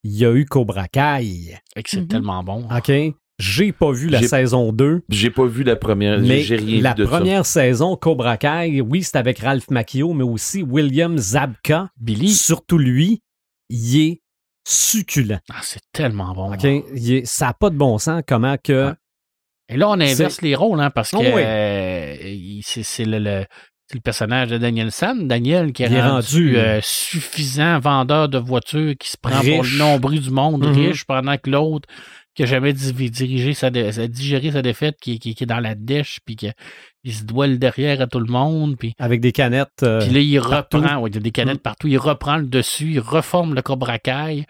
il 0.04 0.12
y 0.18 0.26
a 0.26 0.34
eu 0.34 0.46
Cobra 0.46 0.88
Kai. 0.88 1.58
Et 1.76 1.84
que 1.84 1.90
c'est 1.90 2.02
Mhm. 2.02 2.08
tellement 2.08 2.44
bon. 2.44 2.68
OK? 2.76 2.92
J'ai 3.40 3.72
pas 3.72 3.92
vu 3.92 4.08
la 4.10 4.22
saison 4.22 4.72
2, 4.72 5.02
J'ai 5.10 5.32
pas 5.32 5.46
vu 5.46 5.64
la 5.64 5.76
première. 5.76 6.20
mais 6.20 6.42
J'ai 6.42 6.58
rien 6.58 6.82
la 6.82 6.94
vu 6.94 7.02
de 7.02 7.06
première 7.08 7.46
saison, 7.46 7.96
Cobra 7.96 8.38
Kai, 8.38 8.82
oui, 8.82 9.02
c'est 9.04 9.18
avec 9.18 9.40
Ralph 9.40 9.70
Macchio, 9.72 10.14
mais 10.14 10.24
aussi 10.24 10.62
William 10.62 11.18
Zabka. 11.18 11.90
Billy, 12.00 12.30
Surtout 12.30 12.78
lui, 12.78 13.22
il 13.70 14.00
est 14.00 14.22
succulent. 14.68 15.40
ah, 15.52 15.60
c'est 15.64 15.82
tellement 15.92 16.34
bon. 16.34 16.54
OK? 16.54 16.64
Il 16.96 17.14
est- 17.14 17.26
ça 17.26 17.48
n'a 17.48 17.54
pas 17.54 17.70
de 17.72 17.78
bon 17.78 17.98
sens 17.98 18.22
comment 18.28 18.58
que... 18.64 18.90
Ouais. 18.90 18.94
Et 19.70 19.78
là, 19.78 19.90
on 19.90 20.00
inverse 20.00 20.42
les 20.42 20.54
rôles, 20.54 20.80
hein, 20.82 20.90
parce 20.92 21.12
que 21.12 21.18
Oh, 21.18 21.22
oui. 21.22 21.42
euh, 21.44 22.60
c'est 22.84 23.06
le, 23.06 23.46
le 23.94 24.02
personnage 24.02 24.50
de 24.50 24.58
Daniel 24.58 24.92
San. 24.92 25.28
Daniel 25.28 25.72
qui 25.74 25.84
est, 25.84 25.88
rendu, 25.88 26.02
rendu, 26.02 26.58
euh, 26.58 26.80
suffisant 26.82 27.80
vendeur 27.80 28.30
de 28.30 28.38
voitures 28.38 28.94
qui 29.00 29.10
se 29.10 29.18
prend 29.22 29.40
pour 29.42 29.64
le 29.64 29.78
nombril 29.78 30.22
du 30.22 30.32
monde, 30.32 30.66
Mhm. 30.66 30.74
riche, 30.74 31.06
pendant 31.06 31.38
que 31.38 31.50
l'autre 31.50 31.88
qui 32.34 32.44
a 32.44 32.46
jamais 32.46 32.72
di- 32.72 33.10
dirigé 33.12 33.54
sa, 33.54 33.70
sa- 33.92 34.08
digéré 34.08 34.52
sa 34.52 34.62
défaite, 34.62 34.96
qui, 35.02 35.20
qui- 35.20 35.36
qui 35.36 35.44
est 35.44 35.48
dans 35.48 35.60
la 35.60 35.76
dèche, 35.76 36.20
puis 36.26 36.38
qu'il 36.38 36.54
se 37.14 37.24
doit 37.26 37.46
le 37.48 37.58
derrière 37.58 38.00
à 38.00 38.08
tout 38.08 38.22
le 38.22 38.32
monde, 38.32 38.78
puis 38.78 38.94
Avec 39.00 39.20
des 39.20 39.34
canettes... 39.34 39.84
euh, 39.84 40.00
puis 40.00 40.12
là, 40.14 40.20
il 40.22 40.40
partout. 40.40 40.78
reprend, 40.78 40.98
ouais, 41.02 41.10
il 41.10 41.16
y 41.16 41.18
a 41.18 41.22
des 41.22 41.32
canettes 41.32 41.58
Mm. 41.58 41.60
partout, 41.60 41.88
il 41.88 41.98
reprend 41.98 42.38
le 42.38 42.46
dessus, 42.48 42.92
il 42.94 43.00
reforme 43.02 43.54
le 43.54 43.62
Cobra 43.62 44.00
Kai, 44.00 44.46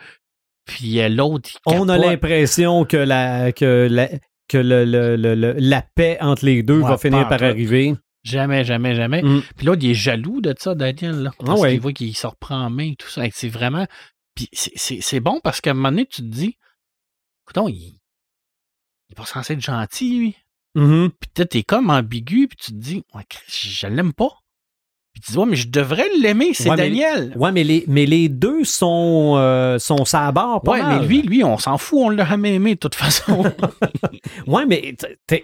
puis 0.65 0.99
euh, 1.01 1.09
l'autre, 1.09 1.49
il 1.67 1.73
on 1.79 1.89
a 1.89 1.97
l'impression 1.97 2.85
que 2.85 2.97
la 2.97 3.51
que 3.51 3.87
la 3.89 4.09
que 4.47 4.57
le, 4.59 4.85
le- 4.85 5.15
le- 5.15 5.33
le- 5.33 5.55
la 5.57 5.81
paix 5.95 6.17
entre 6.21 6.45
les 6.45 6.61
deux 6.61 6.81
Ouais, 6.81 6.89
va 6.89 6.97
finir 6.99 7.27
par 7.29 7.41
arriver. 7.41 7.95
Jamais, 8.23 8.63
jamais, 8.63 8.93
jamais. 8.95 9.21
Mm. 9.23 9.41
Puis 9.57 9.65
l'autre, 9.65 9.81
il 9.83 9.91
est 9.91 9.95
jaloux 9.95 10.41
de 10.41 10.53
ça, 10.57 10.75
Daniel. 10.75 11.23
Là, 11.23 11.31
Ah 11.39 11.43
parce 11.45 11.61
ouais. 11.61 11.71
qu'il 11.71 11.81
voit 11.81 11.93
qu'il 11.93 12.15
se 12.15 12.27
reprend 12.27 12.65
en 12.65 12.69
main 12.69 12.91
et 12.91 12.95
tout 12.95 13.07
ça. 13.09 13.23
C'est 13.31 13.49
vraiment. 13.49 13.87
Puis 14.35 14.47
c'est- 14.53 14.71
c'est 14.75 15.01
c'est 15.01 15.19
bon 15.19 15.39
parce 15.43 15.59
qu'à 15.61 15.71
un 15.71 15.73
moment 15.73 15.89
donné, 15.89 16.05
tu 16.05 16.21
te 16.21 16.27
dis, 16.27 16.55
écoute, 17.49 17.63
il, 17.69 17.75
il 17.75 19.11
est 19.11 19.15
pas 19.15 19.25
censé 19.25 19.53
être 19.53 19.61
gentil, 19.61 20.17
lui. 20.19 20.35
Mhm. 20.75 21.09
Puis 21.19 21.29
peut-être 21.33 21.49
t'es 21.51 21.63
comme 21.63 21.89
ambigu, 21.89 22.47
puis 22.47 22.57
tu 22.57 22.71
te 22.71 22.77
dis, 22.77 23.03
ouais, 23.13 23.23
je 23.47 23.87
l'aime 23.87 24.13
pas. 24.13 24.29
Puis 25.13 25.21
tu 25.21 25.31
dis, 25.33 25.37
ouais, 25.37 25.45
mais 25.45 25.55
je 25.57 25.67
devrais 25.69 26.07
l'aimer, 26.21 26.51
c'est 26.53 26.69
Ouais, 26.69 26.75
mais- 26.77 26.83
Daniel. 26.89 27.33
Ouais, 27.35 27.51
mais 27.51 27.63
les, 27.65 27.83
mais 27.87 28.05
les 28.05 28.29
deux 28.29 28.63
sont, 28.63 29.33
euh, 29.35 29.77
sont 29.77 30.05
ça 30.05 30.27
à 30.27 30.31
bord, 30.31 30.61
pas 30.61 30.71
Ouais, 30.71 30.81
mal. 30.81 31.01
mais 31.01 31.07
lui, 31.07 31.21
lui, 31.21 31.43
on 31.43 31.57
s'en 31.57 31.77
fout, 31.77 31.99
on 32.01 32.09
l'a 32.09 32.23
jamais 32.25 32.55
aimé 32.55 32.75
de 32.75 32.79
toute 32.79 32.95
façon. 32.95 33.43
Ouais, 34.47 34.65
mais 34.65 34.95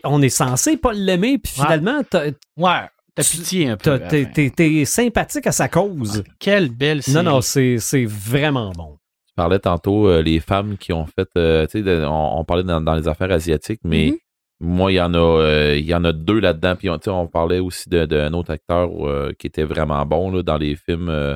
on 0.04 0.22
est 0.22 0.30
censé 0.30 0.78
pas 0.78 0.94
l'aimer, 0.94 1.38
puis 1.38 1.54
Ouais. 1.58 1.66
finalement, 1.66 2.02
t'as- 2.10 2.26
ouais, 2.28 2.88
t'as 3.16 3.24
pitié 3.24 3.70
un 3.70 3.78
peu. 3.78 4.00
t'es 4.00 4.86
sympathique 4.86 5.48
à 5.48 5.52
sa 5.52 5.68
cause. 5.68 6.24
Quelle 6.40 6.70
belle 6.70 7.04
série. 7.04 7.24
Non, 7.24 7.32
non, 7.32 7.42
c'est 7.42 7.78
c'est 7.80 8.06
vraiment 8.06 8.72
bon. 8.72 8.98
Tu 9.28 9.34
parlais 9.36 9.60
tantôt 9.60 10.08
euh, 10.08 10.22
les 10.22 10.40
femmes 10.40 10.78
qui 10.78 10.94
ont 10.94 11.06
fait. 11.06 11.28
euh, 11.38 11.68
tu 11.68 11.84
sais, 11.84 12.06
on, 12.06 12.40
on 12.40 12.44
parlait 12.46 12.64
dans, 12.64 12.82
dans 12.82 12.96
les 12.96 13.08
affaires 13.08 13.32
asiatiques, 13.32 13.82
mais 13.84 14.08
Mhm. 14.12 14.18
Moi, 14.60 14.92
il 14.92 14.96
y 14.96 15.02
en 15.02 15.14
a 15.14 15.18
euh, 15.18 15.76
il 15.78 15.86
y 15.86 15.94
en 15.96 16.04
a 16.04 16.12
deux 16.12 16.40
là-dedans. 16.40 16.76
Puis 16.76 16.90
on, 16.90 16.98
tu 16.98 17.06
sais, 17.06 17.10
on 17.12 17.28
parlait 17.28 17.60
aussi 17.60 17.90
de- 17.90 18.06
d'un 18.06 18.34
autre 18.34 18.52
acteur 18.52 18.90
euh, 19.08 19.32
qui 19.38 19.48
était 19.48 19.64
vraiment 19.64 20.06
bon 20.06 20.32
là, 20.32 20.42
dans 20.44 20.58
les 20.58 20.76
films 20.76 21.10
euh, 21.10 21.36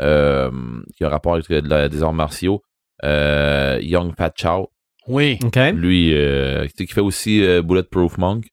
euh, 0.00 0.50
qui 0.96 1.04
ont 1.04 1.10
rapport 1.10 1.34
avec 1.34 1.48
la- 1.48 1.88
des 1.88 2.02
arts 2.02 2.12
martiaux. 2.12 2.62
Euh, 3.04 3.78
Young 3.82 4.12
Fat 4.16 4.32
Chow. 4.36 4.70
Oui. 5.08 5.38
OK? 5.44 5.56
Lui, 5.74 6.14
euh, 6.14 6.62
tu 6.64 6.70
sais, 6.76 6.86
qui 6.86 6.92
fait 6.94 7.00
aussi 7.00 7.44
euh, 7.44 7.60
Bulletproof 7.62 8.18
Monk. 8.18 8.44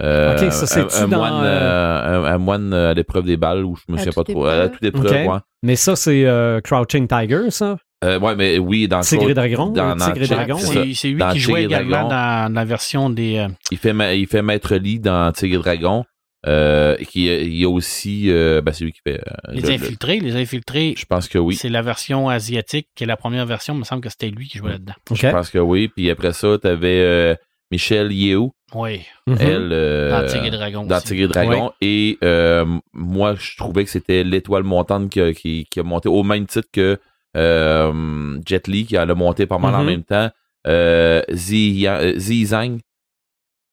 Euh, 0.00 0.32
Ok, 0.34 0.52
ça, 0.52 0.62
un, 0.62 0.66
c'est-tu 0.66 1.02
un 1.02 1.08
dans, 1.08 1.18
moine, 1.18 1.44
un, 1.44 2.24
un 2.24 2.38
moine 2.38 2.72
à 2.72 2.94
l'épreuve 2.94 3.24
des 3.24 3.36
balles, 3.36 3.64
ou 3.64 3.74
je 3.74 3.92
me 3.92 3.98
souviens 3.98 4.12
pas 4.12 4.22
trop. 4.22 4.46
À 4.46 4.68
toute 4.68 4.84
épreuve, 4.84 5.06
Ok. 5.06 5.32
ouais. 5.32 5.38
Mais 5.64 5.74
ça, 5.74 5.96
c'est 5.96 6.24
euh, 6.24 6.60
Crouching 6.60 7.08
Tiger, 7.08 7.50
ça? 7.50 7.78
Euh, 8.04 8.18
ouais, 8.20 8.36
mais 8.36 8.58
oui, 8.58 8.86
dans 8.86 9.00
Tigre 9.00 9.22
et 9.22 9.24
Claude- 9.26 9.36
Dragon? 9.36 9.66
dans- 9.70 9.90
euh, 9.90 9.94
dans 9.96 10.04
Tigre 10.06 10.22
et 10.22 10.26
Check, 10.26 10.36
Dragon, 10.36 10.58
c'est 10.58 11.08
lui 11.08 11.22
qui 11.32 11.38
jouait 11.40 11.64
également 11.64 12.08
dans 12.08 12.52
la 12.52 12.64
version 12.64 13.10
des. 13.10 13.38
euh, 13.38 13.48
il 13.72 13.78
fait, 13.78 13.92
ma- 13.92 14.14
il 14.14 14.26
fait 14.28 14.42
Maître 14.42 14.76
Lee 14.76 15.00
dans 15.00 15.32
Tigre 15.32 15.56
et 15.56 15.62
Dragon. 15.62 16.04
Euh, 16.46 16.94
qui, 16.98 17.26
il 17.26 17.56
y 17.56 17.64
a 17.64 17.68
aussi. 17.68 18.30
euh, 18.30 18.60
ben, 18.62 18.70
c'est 18.72 18.84
lui 18.84 18.92
qui 18.92 19.00
fait. 19.04 19.18
euh, 19.18 19.32
Les 19.52 19.60
le- 19.60 19.68
le- 19.68 19.74
infiltrés, 19.74 20.20
les 20.20 20.36
infiltrés, 20.36 20.94
je 20.96 21.04
pense 21.04 21.26
que 21.26 21.36
oui. 21.36 21.56
c'est 21.56 21.68
la 21.68 21.82
version 21.82 22.28
asiatique 22.28 22.86
qui 22.94 23.02
est 23.02 23.08
la 23.08 23.16
première 23.16 23.44
version. 23.44 23.74
Il 23.74 23.80
me 23.80 23.84
semble 23.84 24.02
que 24.02 24.08
c'était 24.08 24.30
lui 24.30 24.46
qui 24.46 24.58
jouait 24.58 24.70
là-dedans. 24.70 24.92
OK. 25.10 25.16
Je 25.20 25.28
pense 25.30 25.50
que 25.50 25.58
oui. 25.58 25.88
Puis 25.88 26.08
après 26.10 26.32
ça, 26.32 26.56
t'avais 26.62 27.00
euh, 27.00 27.34
Michelle 27.72 28.12
Yeo, 28.12 28.52
Oui, 28.72 29.00
Mhm. 29.26 29.36
elle. 29.40 29.68
euh, 29.72 30.10
dans 30.12 30.26
Tigre 30.28 30.44
et 30.46 30.50
Dragon. 30.50 30.84
dans 30.84 30.96
aussi. 30.98 31.06
Tigre 31.08 31.24
et 31.24 31.28
Dragon. 31.28 31.72
Et 31.80 32.18
euh, 32.22 32.64
moi, 32.92 33.34
je 33.34 33.56
trouvais 33.56 33.82
que 33.84 33.90
c'était 33.90 34.22
l'étoile 34.22 34.62
montante 34.62 35.10
qui 35.10 35.20
a, 35.20 35.32
qui, 35.32 35.66
qui 35.68 35.80
a 35.80 35.82
monté 35.82 36.08
au 36.08 36.22
même 36.22 36.46
titre 36.46 36.68
que 36.72 36.98
euh, 37.36 38.38
Jet 38.46 38.66
Li, 38.68 38.86
qui 38.86 38.96
a 38.96 39.04
le 39.04 39.14
monté 39.14 39.46
pas 39.46 39.58
mal 39.58 39.74
en 39.74 39.80
Mhm. 39.80 39.86
même 39.86 40.04
temps. 40.04 40.30
Euh, 40.66 41.22
Zi, 41.32 41.86
euh, 41.86 42.18
Zhang, 42.18 42.78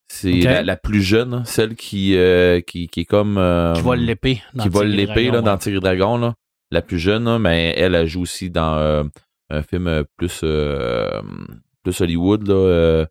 c'est 0.08 0.32
la, 0.41 0.62
la 0.64 0.76
plus 0.78 1.01
jeune, 1.01 1.34
hein, 1.34 1.43
celle 1.45 1.76
qui, 1.76 2.16
euh, 2.16 2.62
qui, 2.62 2.88
qui 2.88 3.01
est 3.01 3.06
comme. 3.06 3.38
euh, 3.38 3.74
Qui 3.74 3.82
vole 3.82 3.99
l'épée. 3.99 4.41
dans 4.53 4.64
qui 4.64 4.70
vole 4.70 4.88
l'épée 4.88 5.32
dans 5.32 5.58
Tigre 5.58 5.82
Dragon. 5.82 6.18
Là. 6.18 6.36
La 6.72 6.82
plus 6.82 6.99
jeune, 6.99 7.26
là, 7.26 7.39
mais 7.39 7.74
elle, 7.78 7.95
elle 7.95 8.08
joue 8.08 8.22
aussi 8.22 8.49
dans 8.49 8.76
euh, 8.78 9.03
un 9.49 9.62
film 9.64 10.03
plus, 10.18 10.43
plus 11.84 12.01
Hollywood. 12.01 12.47
Là, 12.47 13.08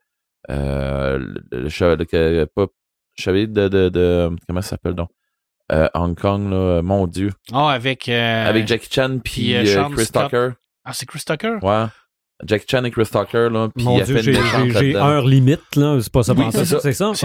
le, 0.49 1.17
le 1.53 1.69
chevalier- 1.69 2.07
le- 2.13 2.47
pas- 2.47 2.67
chevalier 3.17 3.47
de, 3.47 3.69
de, 3.69 3.89
de- 3.89 4.31
Comment 4.47 4.61
ça 4.63 4.71
s'appelle 4.71 4.95
donc? 4.95 5.11
Euh, 5.73 5.89
Hong 5.95 6.15
Kong, 6.19 6.51
là, 6.51 6.83
mon 6.83 7.07
Dieu. 7.07 7.31
Ah, 7.53 7.71
avec. 7.71 8.09
euh, 8.09 8.49
Avec 8.49 8.67
Jackie 8.69 8.89
Chan 8.91 9.19
puis, 9.23 9.55
euh, 9.57 9.65
euh, 9.65 9.89
Chris 9.91 10.05
Scott. 10.07 10.25
Tucker. 10.25 10.49
Ah, 10.85 10.93
c'est 10.93 11.07
Chris 11.07 11.23
Tucker? 11.27 11.57
Ouais. 11.63 11.85
Jackie 12.45 12.67
Chan 12.69 12.85
et 12.85 12.91
Chris 12.91 13.07
Tucker. 13.07 13.49
Là, 13.51 13.69
puis 13.75 13.85
Mon 13.85 13.99
Dieu, 14.03 14.19
j'ai 14.21 14.95
heure 14.97 15.27
limite, 15.27 15.77
là. 15.77 15.99
C'est 16.03 16.13
pas 16.13 16.23
ça, 16.23 16.35
Oui, 16.35 16.45
c'est 16.53 16.65
ça. 16.67 16.81
c'est 16.81 16.93
ça? 16.93 17.09
OK. 17.11 17.17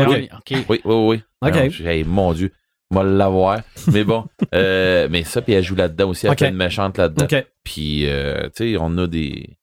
Oui, 0.52 0.64
oui, 0.70 0.80
oui. 0.86 1.22
OK. 1.42 1.56
Alors, 1.56 1.70
j'ai- 1.70 1.86
hey, 1.86 2.04
mon 2.06 2.32
Dieu, 2.34 2.52
moi 2.92 3.04
l'avoir. 3.04 3.60
mais 3.92 4.04
bon, 4.06 4.26
euh, 4.56 5.08
mais 5.12 5.24
ça, 5.26 5.42
puis 5.42 5.54
elle 5.54 5.64
joue 5.64 5.76
là-dedans 5.76 6.10
aussi. 6.10 6.26
Elle 6.28 6.32
OK. 6.34 6.40
fait 6.40 6.50
une 6.50 6.56
méchante 6.56 6.98
là-dedans. 6.98 7.26
OK. 7.26 7.46
Puis, 7.66 8.08
euh, 8.08 8.44
tu 8.56 8.74
sais, 8.74 8.78
on 8.80 8.98
a 8.98 9.08
des. 9.08 9.58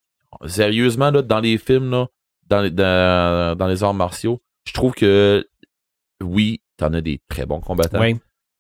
Sérieusement, 0.47 1.11
là, 1.11 1.23
dans 1.23 1.41
les 1.41 1.57
films, 1.57 1.91
là, 1.91 2.09
dans, 2.49 2.61
les- 2.61 2.71
dans, 2.71 3.57
dans 3.57 3.67
les 3.69 3.83
arts 3.83 3.95
martiaux, 3.95 4.43
je 4.69 4.73
trouve 4.75 4.93
que 4.93 5.47
oui, 6.23 6.61
t'en 6.77 6.93
as 6.93 7.01
des 7.01 7.21
très 7.29 7.47
bons 7.47 7.61
combattants, 7.61 8.01
Oui. 8.01 8.17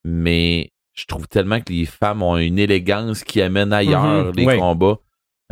Mais 0.08 0.70
je 0.94 1.04
trouve 1.06 1.26
tellement 1.28 1.60
que 1.60 1.72
les 1.72 1.84
femmes 1.84 2.22
ont 2.22 2.36
une 2.38 2.58
élégance 2.60 3.24
qui 3.24 3.42
amène 3.42 3.72
ailleurs 3.72 4.26
Mhm, 4.26 4.32
les 4.36 4.44
ouais. 4.46 4.56
combats. 4.58 4.98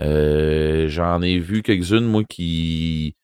Euh, 0.01 0.87
J'en 0.89 1.21
ai 1.23 1.39
vu 1.39 1.63
quelques-unes, 1.63 2.07
moi, 2.07 2.23
qui. 2.29 3.15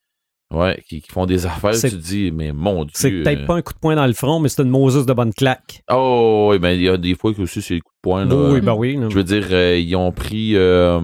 Ouais, 0.52 0.82
qui, 0.88 1.00
qui 1.00 1.12
font 1.12 1.26
des 1.26 1.46
affaires, 1.46 1.70
tu 1.74 1.90
te 1.90 1.94
dis, 1.94 2.32
mais 2.32 2.52
mon 2.52 2.82
Dieu. 2.84 2.90
C'est 2.94 3.10
peut-être 3.12 3.42
euh, 3.42 3.46
pas 3.46 3.54
un 3.54 3.62
coup 3.62 3.72
de 3.72 3.78
poing 3.78 3.94
dans 3.94 4.06
le 4.06 4.12
front, 4.12 4.40
mais 4.40 4.48
c'est 4.48 4.62
une 4.62 4.68
Moses 4.70 5.06
de 5.06 5.12
bonne 5.12 5.32
claque. 5.32 5.82
Oh, 5.88 6.48
oui, 6.50 6.58
mais 6.60 6.74
il 6.76 6.82
y 6.82 6.88
a 6.88 6.96
des 6.96 7.14
fois 7.14 7.32
que 7.32 7.40
aussi 7.42 7.62
c'est 7.62 7.74
des 7.74 7.80
coups 7.80 7.94
de 7.94 8.00
poing, 8.02 8.24
là. 8.24 8.34
oui, 8.34 8.60
ben 8.60 8.74
oui. 8.74 8.98
Je 9.00 9.14
veux 9.14 9.22
dire, 9.22 9.46
euh, 9.52 9.78
ils 9.78 9.94
ont 9.94 10.10
pris 10.10 10.56
euh, 10.56 11.00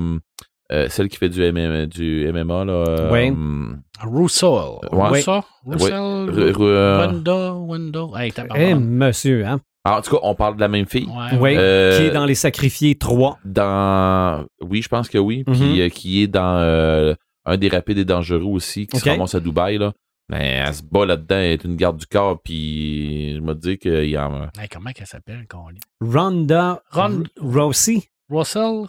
euh, 0.72 0.88
celle 0.88 1.08
qui 1.08 1.16
fait 1.16 1.28
du, 1.28 1.40
MM, 1.52 1.86
du 1.86 2.26
MMA, 2.32 2.64
là. 2.64 2.98
Russell? 4.02 4.80
Russell? 5.64 6.28
Ru- 6.28 6.50
Ru- 6.52 6.64
euh, 6.66 6.98
Wanda? 7.06 7.52
Wanda? 7.54 8.06
Hey, 8.18 8.32
Eh, 8.56 8.74
monsieur, 8.74 9.46
hein? 9.46 9.60
En 9.92 10.00
tout 10.02 10.10
cas, 10.12 10.20
on 10.22 10.34
parle 10.34 10.56
de 10.56 10.60
la 10.60 10.68
même 10.68 10.86
fille. 10.86 11.06
Ouais. 11.06 11.38
Oui, 11.38 11.54
Euh, 11.56 11.98
qui 11.98 12.04
est 12.06 12.10
dans 12.10 12.24
Les 12.24 12.34
Sacrifiés 12.34 12.94
3. 12.96 13.38
Dans. 13.44 14.44
Oui, 14.60 14.82
je 14.82 14.88
pense 14.88 15.08
que 15.08 15.18
oui. 15.18 15.44
Puis 15.44 15.54
Mhm. 15.60 15.80
euh, 15.80 15.88
qui 15.88 16.22
est 16.22 16.26
dans 16.26 16.56
euh, 16.58 17.14
un 17.44 17.56
des 17.56 17.68
rapides 17.68 17.98
et 17.98 18.04
dangereux 18.04 18.40
aussi, 18.42 18.86
qui 18.86 18.98
se 18.98 19.08
ramasse 19.08 19.34
à 19.34 19.40
Dubaï, 19.40 19.78
là. 19.78 19.92
Mais 20.28 20.60
elle 20.66 20.74
se 20.74 20.82
bat 20.82 21.06
là-dedans, 21.06 21.36
elle 21.36 21.52
est 21.52 21.64
une 21.64 21.76
garde 21.76 21.98
du 21.98 22.06
corps, 22.06 22.40
puis 22.42 23.34
je 23.36 23.40
me 23.40 23.54
dis 23.54 23.78
qu'il 23.78 24.06
y 24.10 24.18
en 24.18 24.48
Hey, 24.60 24.68
comment 24.68 24.90
qu'elle 24.90 25.06
s'appelle, 25.06 25.46
Colin? 25.48 25.78
Ronda 26.00 26.82
Ron- 26.90 27.22
R- 27.22 27.26
Rousey. 27.40 28.02
Russell? 28.28 28.86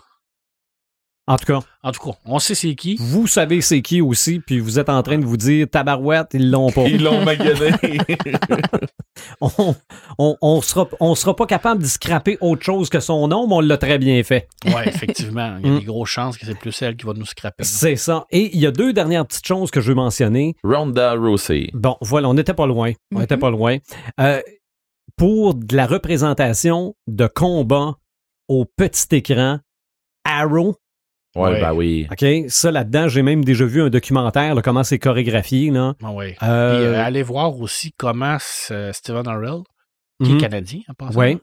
En 1.30 1.36
tout 1.38 1.46
cas, 1.46 1.60
En 1.84 1.92
tout 1.92 2.00
cas, 2.12 2.18
on 2.26 2.40
sait 2.40 2.56
c'est 2.56 2.74
qui. 2.76 2.96
vous 3.00 3.28
savez 3.28 3.60
c'est 3.62 3.82
qui 3.82 4.00
aussi, 4.02 4.40
puis 4.40 4.60
vous 4.60 4.80
êtes 4.80 4.88
en 4.90 5.04
train 5.04 5.18
de 5.18 5.26
vous 5.26 5.36
dire 5.38 5.68
tabarouette, 5.70 6.28
ils 6.34 6.50
l'ont 6.50 6.72
pas. 6.72 6.84
Ils 6.84 7.04
l'ont 7.04 7.24
magané. 7.26 7.72
on, 9.42 9.76
on, 10.18 10.38
on 10.42 10.62
sera, 10.62 10.88
on 11.00 11.16
sera 11.16 11.36
pas 11.36 11.46
capable 11.46 11.82
de 11.82 11.88
scraper 11.88 12.38
autre 12.42 12.64
chose 12.64 12.90
que 12.90 13.00
son 13.00 13.28
nom, 13.28 13.48
mais 13.48 13.56
on 13.56 13.60
l'a 13.60 13.78
très 13.78 13.98
bien 13.98 14.24
fait. 14.24 14.48
Ouais, 14.66 14.88
effectivement. 14.88 15.58
Il 15.64 15.66
y 15.68 15.70
a 15.70 15.74
Mm. 15.76 15.80
des 15.80 15.86
grosses 15.86 16.10
chances 16.10 16.38
que 16.38 16.46
c'est 16.46 16.58
plus 16.58 16.82
elle 16.82 16.96
qui 16.96 17.06
va 17.06 17.14
nous 17.14 17.26
scraper. 17.26 17.64
C'est 17.64 17.96
ça. 17.98 18.26
Et 18.32 18.56
il 18.56 18.62
y 18.62 18.66
a 18.66 18.72
deux 18.72 18.94
dernières 18.94 19.26
petites 19.26 19.46
choses 19.48 19.70
que 19.72 19.82
je 19.82 19.90
veux 19.90 19.96
mentionner. 19.96 20.56
Ronda 20.64 21.14
Rousey. 21.14 21.70
Bon, 21.74 21.98
voilà, 22.02 22.30
on 22.30 22.34
n'était 22.36 22.54
pas 22.54 22.68
loin. 22.68 22.92
On 23.14 23.20
n'était 23.20 23.38
pas 23.38 23.50
loin. 23.50 23.78
Euh, 24.20 24.42
pour 25.18 25.56
de 25.56 25.76
la 25.76 25.88
représentation 25.88 26.96
de 27.08 27.28
combat 27.28 27.96
au 28.48 28.66
petit 28.66 29.16
écran, 29.16 29.60
Arrow, 30.24 30.76
Ouais, 31.38 31.52
Ouais. 31.52 31.62
bah 31.62 31.74
oui. 31.74 32.08
OK? 32.12 32.50
Ça, 32.50 32.72
là-dedans, 32.72 33.08
j'ai 33.08 33.22
même 33.22 33.44
déjà 33.46 33.66
vu 33.66 33.82
un 33.82 33.90
documentaire, 33.90 34.56
là, 34.56 34.62
comment 34.62 34.84
c'est 34.84 35.00
chorégraphié. 35.00 35.70
Là. 35.72 35.94
Ah 36.04 36.12
ouais. 36.12 36.36
Euh, 36.44 36.76
Puis, 36.78 36.86
euh, 36.86 37.04
allez 37.04 37.24
voir 37.24 37.58
aussi 37.60 37.92
comment 37.98 38.38
Steven 38.40 39.28
Harrell, 39.28 39.62
qui 40.24 40.32
mhm. 40.32 40.38
est 40.38 40.42
canadien, 40.42 40.80
en 40.90 40.94
passant, 40.94 41.20
Ouais. 41.20 41.38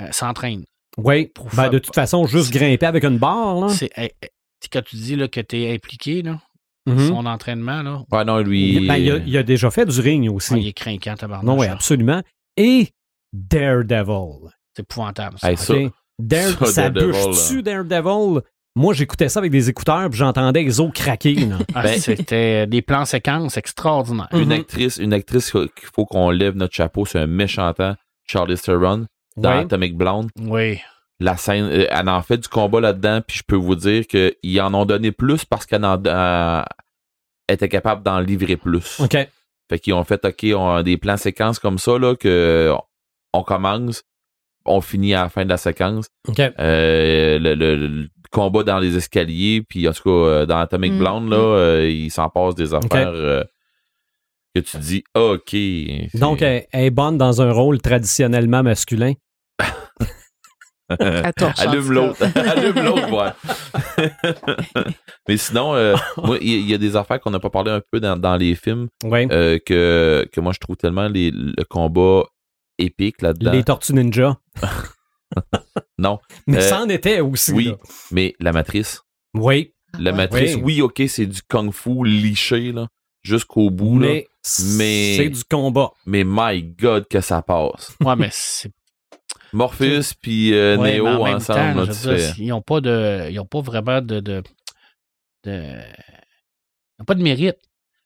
euh, 0.00 0.08
s'entraîne. 0.12 0.64
Oui, 0.96 1.30
ben, 1.36 1.48
faire- 1.50 1.70
de 1.70 1.78
toute 1.78 1.94
façon, 1.94 2.26
juste 2.26 2.52
grimper 2.52 2.86
avec 2.86 3.04
une 3.04 3.18
barre. 3.18 3.70
C'est 3.70 3.90
hey, 3.96 4.10
tu 4.20 4.28
sais, 4.62 4.68
quand 4.72 4.82
tu 4.84 4.96
dis 4.96 5.14
là, 5.16 5.28
que 5.28 5.40
tu 5.40 5.60
es 5.62 5.74
impliqué, 5.74 6.22
là, 6.22 6.40
Mhm. 6.86 7.08
son 7.08 7.26
entraînement, 7.26 7.82
là, 7.82 8.02
Ouais, 8.10 8.24
non, 8.24 8.38
lui. 8.38 8.86
Ben, 8.88 8.96
il, 8.96 9.10
a, 9.12 9.16
il 9.18 9.36
a 9.36 9.42
déjà 9.42 9.70
fait 9.70 9.84
du 9.86 10.00
ring 10.00 10.28
aussi. 10.32 10.54
ah, 10.54 10.58
il 10.58 10.66
est 10.68 10.72
craquant, 10.72 11.14
tabarnak. 11.14 11.44
non, 11.46 11.58
oui, 11.60 11.66
absolument. 11.66 12.22
Et 12.56 12.88
Daredevil. 13.32 14.50
C'est 14.74 14.82
épouvantable. 14.82 15.38
Ça. 15.38 15.50
Hey, 15.50 15.56
ça? 15.56 15.74
Dare- 16.18 16.58
ça, 16.58 16.66
ça 16.66 16.90
Daredevil, 16.90 17.30
bûche-tu 17.30 17.62
Daredevil? 17.62 18.40
Moi, 18.76 18.94
j'écoutais 18.94 19.28
ça 19.28 19.40
avec 19.40 19.50
des 19.50 19.68
écouteurs 19.68 20.08
puis 20.08 20.18
j'entendais 20.18 20.62
les 20.62 20.80
os 20.80 20.90
craquer. 20.94 21.34
là. 21.34 21.58
Ah, 21.74 21.82
Ben- 21.82 21.98
C'était 22.00 22.66
des 22.66 22.82
plans 22.82 23.04
séquences 23.04 23.56
extraordinaires. 23.56 24.28
Mhm. 24.32 24.42
Une 24.42 24.52
actrice, 24.52 24.96
une 24.98 25.12
actrice 25.12 25.50
qu'il 25.50 25.88
faut 25.94 26.04
qu'on 26.06 26.30
lève 26.30 26.54
notre 26.56 26.74
chapeau, 26.74 27.04
c'est 27.04 27.18
un 27.18 27.26
méchant 27.26 27.72
temps, 27.72 27.96
Charlie 28.24 28.56
Theron, 28.58 29.06
dans. 29.36 29.50
Atomic 29.60 29.96
Blonde. 29.96 30.30
Oui. 30.38 30.78
La 31.20 31.36
scène, 31.36 31.64
euh, 31.64 31.86
elle 31.90 32.08
en 32.08 32.22
fait 32.22 32.36
du 32.38 32.46
combat 32.48 32.80
là-dedans, 32.80 33.20
puis 33.26 33.38
je 33.38 33.42
peux 33.44 33.56
vous 33.56 33.74
dire 33.74 34.06
qu'ils 34.06 34.60
en 34.60 34.72
ont 34.74 34.84
donné 34.84 35.10
plus 35.10 35.44
parce 35.44 35.66
qu'elle 35.66 35.84
en- 35.84 36.00
euh, 36.06 36.62
était 37.48 37.68
capable 37.68 38.04
d'en 38.04 38.20
livrer 38.20 38.56
plus. 38.56 39.00
OK. 39.00 39.16
Fait 39.70 39.78
qu'ils 39.80 39.94
ont 39.94 40.04
fait, 40.04 40.24
OK, 40.24 40.46
on 40.54 40.76
a 40.76 40.82
des 40.84 40.96
plans 40.96 41.16
séquences 41.16 41.58
comme 41.58 41.78
ça, 41.78 41.98
là, 41.98 42.14
que 42.14 42.72
on 43.32 43.42
commence, 43.42 44.02
on 44.64 44.80
finit 44.80 45.14
à 45.14 45.24
la 45.24 45.28
fin 45.28 45.44
de 45.44 45.48
la 45.50 45.56
séquence. 45.56 46.06
OK. 46.28 46.38
Euh, 46.38 47.38
le, 47.40 47.54
le- 47.54 47.74
le 47.88 48.08
combat 48.30 48.62
dans 48.62 48.78
les 48.78 48.96
escaliers, 48.96 49.62
puis 49.68 49.88
en 49.88 49.92
tout 49.92 50.04
cas, 50.04 50.10
euh, 50.10 50.46
dans 50.46 50.58
Atomic 50.58 50.92
Mm, 50.92 50.98
Blonde, 50.98 51.30
là, 51.30 51.36
mm. 51.36 51.40
euh, 51.40 51.90
il 51.90 52.10
s'en 52.10 52.28
passe 52.28 52.54
des 52.54 52.74
affaires 52.74 53.12
euh, 53.12 53.44
que 54.54 54.60
tu 54.60 54.76
dis, 54.78 55.04
OK. 55.14 55.56
Donc, 56.18 56.42
elle, 56.42 56.66
elle 56.72 56.84
est 56.84 56.90
bonne 56.90 57.18
dans 57.18 57.42
un 57.42 57.52
rôle 57.52 57.80
traditionnellement 57.80 58.62
masculin. 58.62 59.14
Allume 60.88 61.92
l'autre. 61.92 62.22
Allume 62.34 62.82
l'autre, 62.82 63.12
ouais. 63.12 64.04
Mais 65.28 65.36
sinon, 65.36 65.74
euh, 65.74 65.94
moi, 66.16 66.38
il 66.40 66.68
y, 66.68 66.74
a 66.74 66.78
des 66.78 66.96
affaires 66.96 67.20
qu'on 67.20 67.30
n'a 67.30 67.40
pas 67.40 67.50
parlé 67.50 67.70
un 67.70 67.82
peu 67.92 68.00
dans, 68.00 68.16
dans 68.16 68.36
les 68.36 68.54
films 68.54 68.88
euh, 69.04 69.58
que, 69.64 70.26
que 70.32 70.40
moi, 70.40 70.52
je 70.54 70.60
trouve 70.60 70.76
tellement 70.76 71.08
les, 71.08 71.30
le 71.30 71.64
combat 71.64 72.24
épique 72.78 73.20
là-dedans. 73.20 73.52
Les 73.52 73.64
Tortues 73.64 73.92
Ninja. 73.92 74.38
Non. 75.98 76.18
Mais 76.46 76.58
Euh, 76.58 76.60
ça 76.60 76.80
en 76.82 76.88
était 76.88 77.20
aussi. 77.20 77.52
Oui, 77.52 77.64
là. 77.66 77.76
mais 78.12 78.34
la 78.40 78.52
matrice. 78.52 79.02
Oui. 79.34 79.74
La 79.98 80.12
matrice, 80.12 80.54
Oui. 80.56 80.62
oui, 80.64 80.82
OK, 80.82 81.02
c'est 81.08 81.26
du 81.26 81.40
kung-fu 81.42 82.04
liché, 82.04 82.72
là, 82.72 82.86
jusqu'au 83.22 83.70
bout, 83.70 83.98
là. 83.98 84.08
Mais, 84.08 84.26
Mais- 84.76 85.16
c'est 85.16 85.28
du 85.30 85.44
combat. 85.44 85.90
Mais 86.06 86.22
my 86.26 86.62
God, 86.62 87.08
que 87.08 87.20
ça 87.20 87.42
passe. 87.42 87.96
Ouais, 88.00 88.14
mais 88.16 88.28
c'est. 88.32 88.70
Morpheus 89.52 90.12
puis 90.20 90.52
euh, 90.52 90.76
ouais, 90.76 90.98
Neo 90.98 91.06
en 91.06 91.34
ensemble, 91.36 91.58
temps, 91.58 91.74
là, 91.74 91.84
je 91.86 91.92
tu 91.92 92.06
veux 92.08 92.16
dire, 92.16 92.26
fais- 92.34 92.42
ils 92.42 92.48
n'ont 92.48 92.60
pas 92.62 92.80
de. 92.82 93.28
Ils 93.30 93.40
ont 93.40 93.46
pas 93.46 93.60
vraiment 93.62 94.00
de. 94.02 94.20
de, 94.20 94.42
de- 95.44 95.80
ils 95.80 97.00
n'ont 97.00 97.04
pas 97.06 97.14
de 97.14 97.22
mérite. 97.22 97.56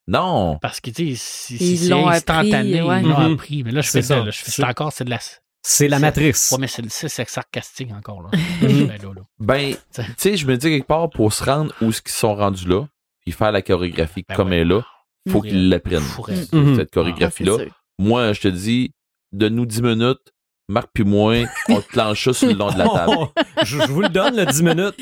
Non! 0.07 0.57
Parce 0.61 0.79
que, 0.81 0.89
tu 0.89 1.15
sais, 1.15 1.57
c'est 1.57 1.89
l'ont 1.89 2.07
instantané, 2.07 2.79
appris, 2.79 2.81
ouais. 2.89 3.01
ils 3.01 3.07
l'ont 3.09 3.19
Mhm. 3.29 3.33
appris. 3.33 3.63
Mais 3.63 3.71
là, 3.71 3.81
je 3.81 3.89
fais 3.89 4.01
ça. 4.01 4.19
ça. 4.19 4.23
là, 4.25 4.31
je 4.31 4.39
fais 4.39 4.63
encore, 4.65 4.91
c'est 4.93 5.03
de 5.05 5.09
la. 5.09 5.19
C'est 5.65 5.87
la 5.87 5.99
matrice. 5.99 6.51
Ouais, 6.51 6.57
mais 6.59 6.67
c'est 6.67 6.87
c'est- 6.89 7.07
c'est 7.07 7.29
sarcastique 7.29 7.91
encore, 7.93 8.21
là. 8.23 8.29
Ben, 9.39 9.75
tu 9.93 10.01
sais, 10.17 10.35
je 10.37 10.45
me 10.45 10.57
dis 10.57 10.67
quelque 10.69 10.87
part, 10.87 11.09
pour 11.09 11.31
se 11.33 11.43
rendre 11.43 11.73
où 11.81 11.89
ils 11.89 12.11
sont 12.11 12.35
rendus 12.35 12.67
là, 12.67 12.85
puis 13.21 13.31
faire 13.31 13.51
la 13.51 13.61
chorégraphie 13.61 14.25
Ben 14.27 14.35
comme 14.35 14.49
ouais. 14.49 14.57
elle 14.57 14.61
est 14.71 14.75
là, 14.75 14.81
faut 15.27 15.33
Fourré. 15.37 15.49
qu'ils 15.49 15.69
l'apprennent. 15.69 16.01
Cette 16.27 16.53
Ah, 16.53 16.85
chorégraphie-là. 16.93 17.57
sûr. 17.57 17.71
Moi, 17.97 18.33
je 18.33 18.41
te 18.41 18.47
dis, 18.49 18.91
donne-nous 19.31 19.65
10 19.65 19.81
minutes, 19.81 20.19
Marc 20.67 20.89
puis 20.93 21.03
moi, 21.05 21.43
on 21.69 21.81
te 21.81 21.95
lâche 21.97 22.23
ça 22.25 22.33
sur 22.33 22.47
le 22.49 22.55
long 22.55 22.71
de 22.71 22.77
la 22.77 22.89
table. 22.89 23.13
Oh, 23.17 23.29
je, 23.63 23.77
je 23.79 23.87
vous 23.91 24.01
le 24.01 24.09
donne, 24.09 24.35
le 24.35 24.45
10 24.45 24.63
minutes. 24.63 24.95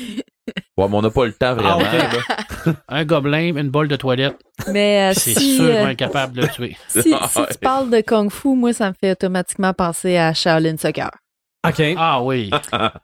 Ouais, 0.76 0.88
mais 0.88 0.96
on 0.96 1.02
n'a 1.02 1.10
pas 1.10 1.24
le 1.26 1.32
temps 1.32 1.54
vraiment. 1.54 1.78
Ah, 1.80 2.66
là. 2.66 2.72
Un 2.88 3.04
gobelin, 3.04 3.54
une 3.56 3.70
bolle 3.70 3.88
de 3.88 3.96
toilette, 3.96 4.36
Mais 4.72 5.10
euh, 5.10 5.14
c'est 5.14 5.34
si, 5.34 5.56
sûr 5.56 5.64
euh, 5.66 5.86
incapable 5.86 6.34
de 6.36 6.42
le 6.42 6.48
tuer. 6.48 6.76
si, 6.88 7.02
si 7.02 7.10
Ouais. 7.12 7.46
tu 7.52 7.58
parles 7.58 7.90
de 7.90 8.00
Kung 8.00 8.30
Fu, 8.30 8.48
moi, 8.56 8.72
ça 8.72 8.88
me 8.88 8.94
fait 9.00 9.12
automatiquement 9.12 9.72
penser 9.72 10.16
à 10.16 10.32
Shaolin 10.34 10.76
Soccer. 10.76 11.10
OK. 11.64 11.80
Ah 11.96 12.20
oui. 12.20 12.50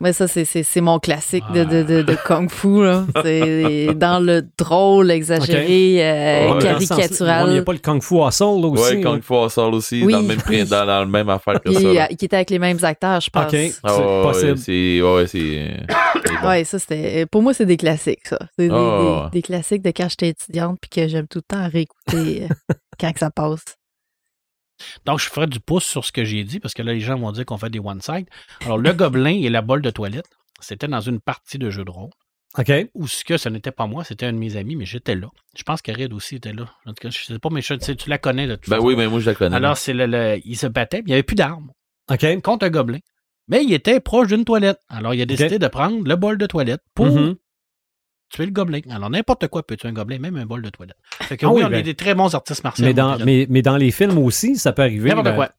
Mais 0.00 0.12
ça, 0.12 0.26
c'est- 0.26 0.80
mon 0.80 0.98
classique 0.98 1.44
de, 1.54 1.62
de, 1.62 1.84
de, 1.84 2.02
de 2.02 2.16
Kung 2.26 2.50
Fu. 2.50 2.82
là. 2.82 3.04
C'est 3.22 3.94
dans 3.94 4.18
le 4.18 4.42
drôle, 4.58 5.12
exagéré, 5.12 5.98
euh, 6.00 6.54
Ouais, 6.54 6.62
caricatural. 6.62 7.44
Il 7.46 7.52
n'y 7.52 7.58
a 7.58 7.62
pas 7.62 7.72
le 7.72 7.78
Kung 7.78 8.02
Fu 8.02 8.16
Hustle, 8.16 8.42
là, 8.60 8.66
aussi. 8.66 8.82
Ouais, 8.96 9.00
là. 9.00 9.10
Kung 9.12 9.22
Fu 9.22 9.34
Hustle 9.46 9.60
aussi, 9.74 10.02
Oui. 10.04 10.12
dans, 10.12 10.18
le 10.22 10.26
même, 10.26 10.38
prix- 10.42 10.64
dans, 10.64 10.84
dans 10.84 11.00
le 11.02 11.06
même 11.06 11.28
affaire 11.28 11.60
que 11.60 11.72
ça. 11.72 11.80
là. 11.80 12.08
qui 12.08 12.24
était 12.24 12.34
avec 12.34 12.50
les 12.50 12.58
mêmes 12.58 12.78
acteurs, 12.82 13.20
je 13.20 13.30
pense. 13.30 13.44
OK. 13.44 13.50
C'est 13.52 13.74
Ah, 13.84 13.96
ouais, 13.96 14.22
possible. 14.24 15.04
ouais, 15.04 15.26
c'est. 15.28 15.76
Bon. 16.42 16.48
Ouais, 16.48 16.64
ça, 16.64 16.78
c'était. 16.78 17.26
Pour 17.26 17.42
moi, 17.42 17.54
c'est 17.54 17.66
des 17.66 17.76
classiques, 17.76 18.26
ça. 18.26 18.38
C'est 18.58 18.68
des, 18.68 18.74
Ah, 18.74 19.30
des- 19.32 19.42
classiques 19.42 19.82
de 19.82 19.90
quand 19.90 20.08
j'étais 20.08 20.28
étudiante 20.28 20.78
puis 20.80 20.88
que 20.90 21.08
j'aime 21.08 21.26
tout 21.26 21.38
le 21.38 21.42
temps 21.56 21.68
réécouter 21.68 22.44
euh, 22.44 22.48
quand 23.00 23.12
que 23.12 23.18
ça 23.18 23.30
passe. 23.30 23.64
Donc, 25.04 25.18
je 25.18 25.28
ferai 25.28 25.46
du 25.46 25.58
pouce 25.60 25.84
sur 25.84 26.04
ce 26.04 26.12
que 26.12 26.24
j'ai 26.24 26.44
dit 26.44 26.60
parce 26.60 26.74
que 26.74 26.82
là, 26.82 26.92
les 26.92 27.00
gens 27.00 27.18
vont 27.18 27.32
dire 27.32 27.44
qu'on 27.44 27.58
fait 27.58 27.70
des 27.70 27.80
one-side. 27.80 28.26
Alors, 28.64 28.78
le 28.78 28.92
gobelin 28.92 29.30
et 29.42 29.48
la 29.48 29.60
bolle 29.62 29.82
de 29.82 29.90
toilette, 29.90 30.28
c'était 30.60 30.86
dans 30.88 31.00
une 31.00 31.20
partie 31.20 31.58
de 31.58 31.68
jeu 31.70 31.84
de 31.84 31.90
rôle 31.90 32.10
OK. 32.56 32.72
où 32.94 33.08
ce 33.08 33.24
que 33.24 33.36
ce 33.36 33.48
n'était 33.48 33.72
pas 33.72 33.86
moi, 33.86 34.04
c'était 34.04 34.26
un 34.26 34.32
de 34.32 34.38
mes 34.38 34.56
amis, 34.56 34.76
mais 34.76 34.84
j'étais 34.86 35.16
là. 35.16 35.28
Je 35.56 35.62
pense 35.64 35.82
que 35.82 35.90
Red 35.90 36.12
aussi 36.12 36.36
était 36.36 36.52
là. 36.52 36.66
En 36.86 36.90
tout 36.90 37.00
cas, 37.00 37.10
je 37.10 37.24
sais 37.24 37.38
pas, 37.40 37.48
mais 37.50 37.60
je- 37.60 37.74
tu 37.74 37.84
sais, 37.86 37.96
tu 37.96 38.08
la 38.08 38.18
connais 38.18 38.46
de 38.46 38.54
toute 38.54 38.68
Ben 38.70 38.76
façon. 38.76 38.86
oui, 38.86 38.94
mais 38.96 39.08
moi, 39.08 39.18
je 39.18 39.26
la 39.30 39.34
connais. 39.34 39.56
Alors, 39.56 39.76
c'est 39.76 39.92
le, 39.92 40.06
le- 40.06 40.40
il 40.44 40.56
se 40.56 40.66
battait, 40.68 40.98
puis 40.98 41.06
il 41.06 41.10
n'y 41.10 41.14
avait 41.14 41.22
plus 41.24 41.34
d'armes 41.36 41.72
OK. 42.10 42.40
contre 42.42 42.66
un 42.66 42.70
gobelin. 42.70 42.98
Mais 43.48 43.64
il 43.64 43.72
était 43.72 44.00
proche 44.00 44.28
d'une 44.28 44.44
toilette. 44.44 44.78
Alors, 44.88 45.14
il 45.14 45.22
a 45.22 45.26
décidé 45.26 45.58
de 45.58 45.68
prendre 45.68 46.06
le 46.06 46.16
bol 46.16 46.36
de 46.38 46.46
toilette 46.46 46.82
pour 46.94 47.06
Mhm. 47.06 47.36
tuer 48.30 48.44
le 48.46 48.52
gobelin. 48.52 48.80
Alors, 48.90 49.08
n'importe 49.10 49.48
quoi 49.48 49.66
peut 49.66 49.76
tuer 49.76 49.88
un 49.88 49.92
gobelin, 49.92 50.18
même 50.18 50.36
un 50.36 50.44
bol 50.46 50.60
de 50.62 50.68
toilette. 50.68 50.96
Fait 51.22 51.36
que 51.38 51.46
Ah 51.46 51.48
oui, 51.50 51.60
oui, 51.60 51.64
on 51.66 51.70
ben. 51.70 51.78
est 51.80 51.82
des 51.82 51.94
très 51.94 52.14
bons 52.14 52.34
artistes 52.34 52.62
martiaux. 52.62 52.84
Mais 52.84 52.92
dans, 52.94 53.14
Red. 53.14 53.24
mais, 53.24 53.46
mais 53.48 53.62
dans 53.62 53.76
les 53.78 53.90
films 53.90 54.18
aussi, 54.18 54.56
ça 54.56 54.72
peut 54.72 54.82
arriver. 54.82 55.08
N'importe 55.08 55.24
ben, 55.26 55.34
quoi. 55.34 55.50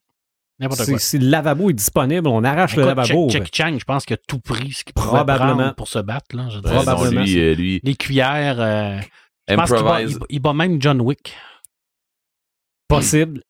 N'importe 0.60 0.82
Si, 0.84 0.92
quoi. 0.92 1.00
si 1.00 1.18
le 1.20 1.30
lavabo 1.30 1.70
est 1.70 1.74
disponible, 1.74 2.28
on 2.28 2.44
arrache 2.44 2.76
le 2.76 2.84
Écoute, 2.84 2.96
lavabo. 2.98 3.30
Jack- 3.30 3.42
ben. 3.42 3.46
Jackie 3.46 3.52
Chan, 3.58 3.78
je 3.80 3.86
pense 3.86 4.06
qu'il 4.06 4.14
a 4.14 4.18
tout 4.18 4.40
pris 4.40 4.74
ce 4.74 4.84
qu'il 4.84 4.94
Probablement. 4.94 5.74
pour 5.74 5.88
se 5.88 6.00
battre. 6.00 6.36
Là, 6.36 6.50
je 6.50 6.60
probablement. 6.60 7.22
lui, 7.22 7.40
euh, 7.40 7.56
lui, 7.56 7.80
Les 7.84 7.96
cuillères. 7.96 8.60
euh, 8.60 9.00
je 9.48 9.56
pense 9.56 9.72
qu'il 9.72 9.84
bat, 9.84 9.96
improvise. 9.96 10.20
il, 10.30 10.36
il 10.36 10.40
bat 10.40 10.54
même 10.54 10.82
John 10.82 11.02
Wick. 11.02 11.34
Possible. 12.88 13.42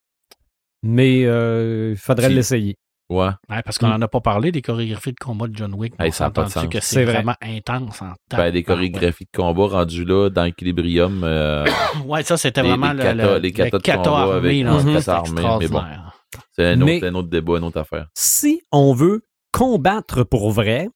Mais 0.83 1.23
euh, 1.25 1.89
il 1.91 1.97
faudrait 1.97 2.29
Si. 2.29 2.33
l'essayer. 2.35 2.75
Ouais. 3.09 3.29
Ouais, 3.49 3.61
parce 3.65 3.77
qu'on 3.79 3.87
Mm. 3.87 3.91
n'en 3.91 4.01
a 4.03 4.07
pas 4.07 4.21
parlé 4.21 4.51
des 4.51 4.61
chorégraphies 4.61 5.13
de 5.13 5.19
combat 5.19 5.47
de 5.47 5.55
John 5.57 5.73
Wick. 5.73 5.93
Hey, 5.99 6.11
ça 6.11 6.25
a 6.25 6.29
pas 6.29 6.43
de 6.43 6.49
sens. 6.49 6.67
que 6.67 6.79
C'est 6.79 6.95
c'est 6.95 7.03
vrai. 7.05 7.13
vraiment 7.15 7.35
intense 7.41 8.01
en 8.03 8.11
temps. 8.29 8.37
Ben, 8.37 8.51
des 8.51 8.61
chorégraphies 8.63 9.25
de 9.25 9.35
combat 9.35 9.65
rendues 9.67 10.05
là 10.05 10.29
dans 10.29 10.45
Equilibrium. 10.45 11.23
euh, 11.23 11.65
Ouais, 12.05 12.21
ça, 12.23 12.37
c'était 12.37 12.61
vraiment 12.61 12.91
les 12.93 12.97
le, 12.99 13.03
kata- 13.03 13.33
le- 13.33 13.39
les 13.39 13.51
katas 13.51 13.77
de 13.79 13.83
kata 13.83 13.97
combat 14.03 14.17
armé, 14.19 14.33
avec- 14.37 14.65
armé, 14.65 14.83
mais 14.85 14.91
bon. 14.91 14.95
extraordinaire. 14.97 16.13
c'est 16.51 16.65
un 16.67 16.75
autre, 16.81 16.85
Mais- 16.85 17.03
un 17.05 17.15
autre 17.15 17.29
débat, 17.29 17.57
une 17.57 17.63
autre 17.63 17.79
affaire. 17.79 18.07
Si 18.15 18.61
on 18.71 18.93
veut 18.93 19.21
combattre 19.51 20.23
pour 20.23 20.51
vrai, 20.51 20.87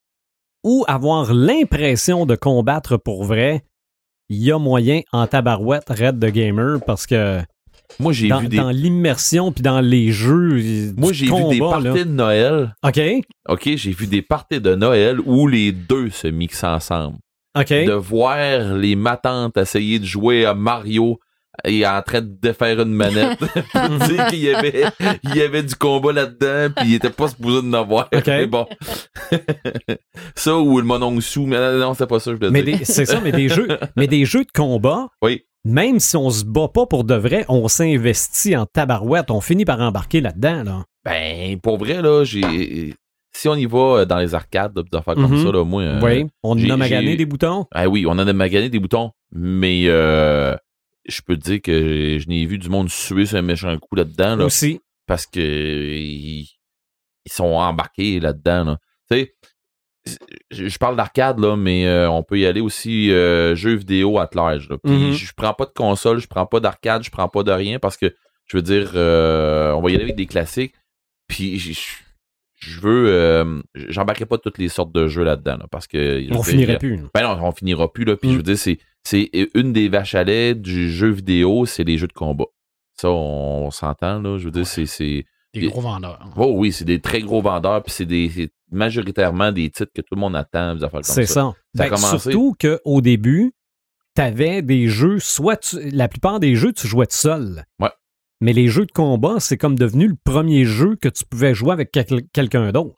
ou 0.62 0.84
avoir 0.86 1.32
l'impression 1.34 2.26
de 2.26 2.36
combattre 2.36 2.96
pour 2.96 3.24
vrai, 3.24 3.64
il 4.28 4.38
y 4.42 4.52
a 4.52 4.58
moyen 4.58 5.00
en 5.12 5.26
tabarouette 5.26 5.88
Red 5.90 6.18
de 6.18 6.28
Gamer 6.30 6.78
parce 6.86 7.06
que 7.06 7.40
Moi, 8.00 8.12
j'ai 8.12 8.28
vu 8.40 8.48
des, 8.48 8.56
dans 8.56 8.70
l'immersion 8.70 9.52
puis 9.52 9.62
dans 9.62 9.80
les 9.80 10.10
jeux. 10.10 10.92
moi, 10.96 11.12
j'ai 11.12 11.26
vu 11.26 11.48
des 11.50 11.58
parties 11.58 11.84
là. 11.84 11.92
de 11.92 12.04
Noël. 12.04 12.74
OK, 12.84 13.00
OK, 13.48 13.70
j'ai 13.76 13.90
vu 13.92 14.06
des 14.06 14.22
parties 14.22 14.60
de 14.60 14.74
Noël 14.74 15.18
où 15.24 15.46
les 15.46 15.70
deux 15.72 16.10
se 16.10 16.26
mixent 16.26 16.64
ensemble. 16.64 17.18
OK. 17.56 17.68
De 17.70 17.92
voir 17.92 18.74
les 18.74 18.96
matantes 18.96 19.56
essayer 19.56 19.98
de 20.00 20.04
jouer 20.04 20.44
à 20.44 20.54
Mario 20.54 21.20
et 21.64 21.86
en 21.86 22.02
train 22.02 22.20
de 22.20 22.36
défaire 22.42 22.80
une 22.80 22.92
manette 22.92 23.38
pour 23.72 23.88
dire 24.08 24.26
qu'il 24.26 24.40
y 24.40 24.52
avait, 24.52 24.86
il 25.22 25.36
y 25.36 25.40
avait 25.42 25.62
du 25.62 25.76
combat 25.76 26.12
là-dedans 26.12 26.72
puis 26.76 26.88
il 26.88 26.94
était 26.94 27.10
pas 27.10 27.28
supposé 27.28 27.62
de 27.62 27.68
n'avoir. 27.68 28.08
OK. 28.12 28.26
Mais 28.26 28.46
bon. 28.46 28.66
ça 30.34 30.56
ou 30.58 30.78
le 30.78 30.84
mononcle 30.84 31.22
sous, 31.22 31.46
mais 31.46 31.58
non, 31.78 31.94
c'est 31.94 32.06
pas 32.06 32.18
ça 32.20 32.30
je 32.32 32.36
voulais 32.36 32.50
Mais 32.50 32.62
dire. 32.62 32.78
des- 32.78 32.84
c'est 32.84 33.04
ça, 33.06 33.20
mais 33.20 33.32
des 33.32 33.48
jeux, 33.48 33.68
mais 33.96 34.06
des 34.06 34.24
jeux 34.24 34.44
de 34.44 34.50
combat, 34.52 35.08
Oui. 35.22 35.42
Même 35.64 35.98
si 36.00 36.16
on 36.16 36.30
se 36.30 36.44
bat 36.44 36.68
pas 36.68 36.86
pour 36.86 37.04
de 37.04 37.14
vrai, 37.14 37.44
on 37.48 37.68
s'investit 37.68 38.56
en 38.56 38.66
tabarouette, 38.66 39.30
on 39.30 39.40
finit 39.40 39.64
par 39.64 39.80
embarquer 39.80 40.20
là-dedans. 40.20 40.62
Là. 40.64 40.84
Ben, 41.04 41.58
pour 41.60 41.78
vrai, 41.78 42.02
là, 42.02 42.24
j'ai. 42.24 42.94
Si 43.36 43.48
on 43.48 43.56
y 43.56 43.66
va 43.66 43.78
euh, 43.78 44.04
dans 44.04 44.18
les 44.18 44.34
arcades, 44.34 44.74
des 44.78 44.96
affaires 44.96 45.14
comme 45.14 45.32
Mhm. 45.38 45.44
ça, 45.44 45.50
là, 45.52 45.64
moi. 45.64 45.82
euh, 45.82 46.00
oui, 46.02 46.26
on 46.44 46.56
j'ai- 46.56 46.70
a 46.70 46.76
magané 46.76 47.16
des 47.16 47.26
boutons? 47.26 47.66
Ah 47.72 47.88
oui, 47.88 48.04
on 48.06 48.10
en 48.12 48.18
a 48.28 48.32
magané 48.32 48.68
des 48.68 48.78
boutons, 48.78 49.10
mais 49.32 49.84
euh, 49.86 50.54
je 51.06 51.20
peux 51.20 51.36
te 51.36 51.42
dire 51.42 51.60
que 51.60 52.18
je 52.20 52.28
n'ai 52.28 52.46
vu 52.46 52.58
du 52.58 52.68
monde 52.68 52.88
suer 52.90 53.26
sur 53.26 53.36
un 53.38 53.42
méchant 53.42 53.76
coup 53.78 53.96
là-dedans, 53.96 54.36
là, 54.36 54.44
Aussi. 54.44 54.80
parce 55.06 55.26
que 55.26 55.40
ils, 55.40 56.48
ils 57.26 57.32
sont 57.32 57.44
embarqués 57.54 58.20
là-dedans. 58.20 58.64
Là. 58.64 58.78
Tu 59.10 59.16
sais, 59.16 59.34
je 60.50 60.78
parle 60.78 60.96
d'arcade, 60.96 61.38
là, 61.38 61.56
mais 61.56 61.86
euh, 61.86 62.10
on 62.10 62.22
peut 62.22 62.38
y 62.38 62.46
aller 62.46 62.60
aussi 62.60 63.10
euh, 63.10 63.54
jeux 63.54 63.74
vidéo 63.74 64.18
à 64.18 64.28
large. 64.34 64.68
là. 64.68 64.76
Puis 64.82 64.92
Mhm. 64.92 65.12
je, 65.12 65.26
je 65.26 65.32
prends 65.34 65.54
pas 65.54 65.64
de 65.66 65.72
console, 65.72 66.18
je 66.18 66.26
prends 66.28 66.46
pas 66.46 66.60
d'arcade, 66.60 67.02
je 67.02 67.10
prends 67.10 67.28
pas 67.28 67.42
de 67.42 67.50
rien 67.52 67.78
parce 67.78 67.96
que 67.96 68.14
je 68.46 68.56
veux 68.56 68.62
dire, 68.62 68.92
euh, 68.94 69.72
on 69.72 69.80
va 69.80 69.90
y 69.90 69.94
aller 69.94 70.04
avec 70.04 70.16
des 70.16 70.26
classiques. 70.26 70.74
Puis 71.28 71.58
je, 71.58 71.72
je- 71.72 72.80
veux, 72.80 73.06
euh, 73.08 73.60
j'embarquerai 73.74 74.26
pas 74.26 74.36
toutes 74.38 74.58
les 74.58 74.68
sortes 74.68 74.92
de 74.92 75.06
jeux 75.08 75.24
là-dedans, 75.24 75.56
là, 75.58 75.66
parce 75.70 75.86
que 75.86 76.30
On 76.34 76.42
finirait 76.42 76.78
plus. 76.78 77.00
ben 77.14 77.22
non, 77.22 77.38
on 77.42 77.52
finira 77.52 77.90
plus, 77.92 78.04
là. 78.04 78.16
Puis 78.16 78.28
Mm. 78.28 78.32
je 78.32 78.36
veux 78.36 78.42
dire, 78.42 78.58
c'est, 78.58 78.78
c'est 79.02 79.30
une 79.54 79.72
des 79.72 79.88
vaches 79.88 80.14
à 80.14 80.24
lait 80.24 80.54
du 80.54 80.90
jeu 80.90 81.08
vidéo, 81.10 81.64
c'est 81.66 81.84
les 81.84 81.96
jeux 81.98 82.06
de 82.06 82.12
combat. 82.12 82.44
Ça, 82.96 83.10
on, 83.10 83.70
s'entend, 83.70 84.20
là. 84.20 84.38
Je 84.38 84.44
veux 84.44 84.50
dire, 84.50 84.66
c'est, 84.66 84.86
c'est. 84.86 85.24
Des 85.60 85.66
gros 85.68 85.80
vendeurs. 85.80 86.28
Oh 86.36 86.52
oui, 86.56 86.72
c'est 86.72 86.84
des 86.84 87.00
très 87.00 87.20
gros 87.20 87.40
vendeurs, 87.42 87.82
puis 87.82 87.92
c'est 87.92 88.06
des 88.06 88.28
c'est 88.28 88.50
majoritairement 88.70 89.52
des 89.52 89.70
titres 89.70 89.92
que 89.94 90.00
tout 90.02 90.14
le 90.14 90.20
monde 90.20 90.36
attend, 90.36 90.74
des 90.74 90.82
affaires 90.84 91.00
comme 91.00 91.14
C'est 91.14 91.26
ça. 91.26 91.52
ça. 91.74 91.88
Ça 91.88 91.88
Ben. 91.90 91.96
Surtout 92.18 92.54
qu'au 92.60 93.00
début, 93.00 93.52
tu 94.16 94.22
avais 94.22 94.62
des 94.62 94.88
jeux, 94.88 95.18
soit 95.20 95.56
tu- 95.56 95.90
la 95.90 96.08
plupart 96.08 96.40
des 96.40 96.54
jeux, 96.56 96.72
tu 96.72 96.86
jouais 96.88 97.06
tout 97.06 97.16
seul. 97.16 97.64
Ouais. 97.80 97.90
Mais 98.40 98.52
les 98.52 98.68
jeux 98.68 98.84
de 98.86 98.92
combat, 98.92 99.36
c'est 99.38 99.56
comme 99.56 99.76
devenu 99.78 100.08
le 100.08 100.16
premier 100.24 100.64
jeu 100.64 100.96
que 100.96 101.08
tu 101.08 101.24
pouvais 101.24 101.54
jouer 101.54 101.72
avec 101.72 101.90
quel- 101.92 102.26
quelqu'un 102.32 102.72
d'autre. 102.72 102.96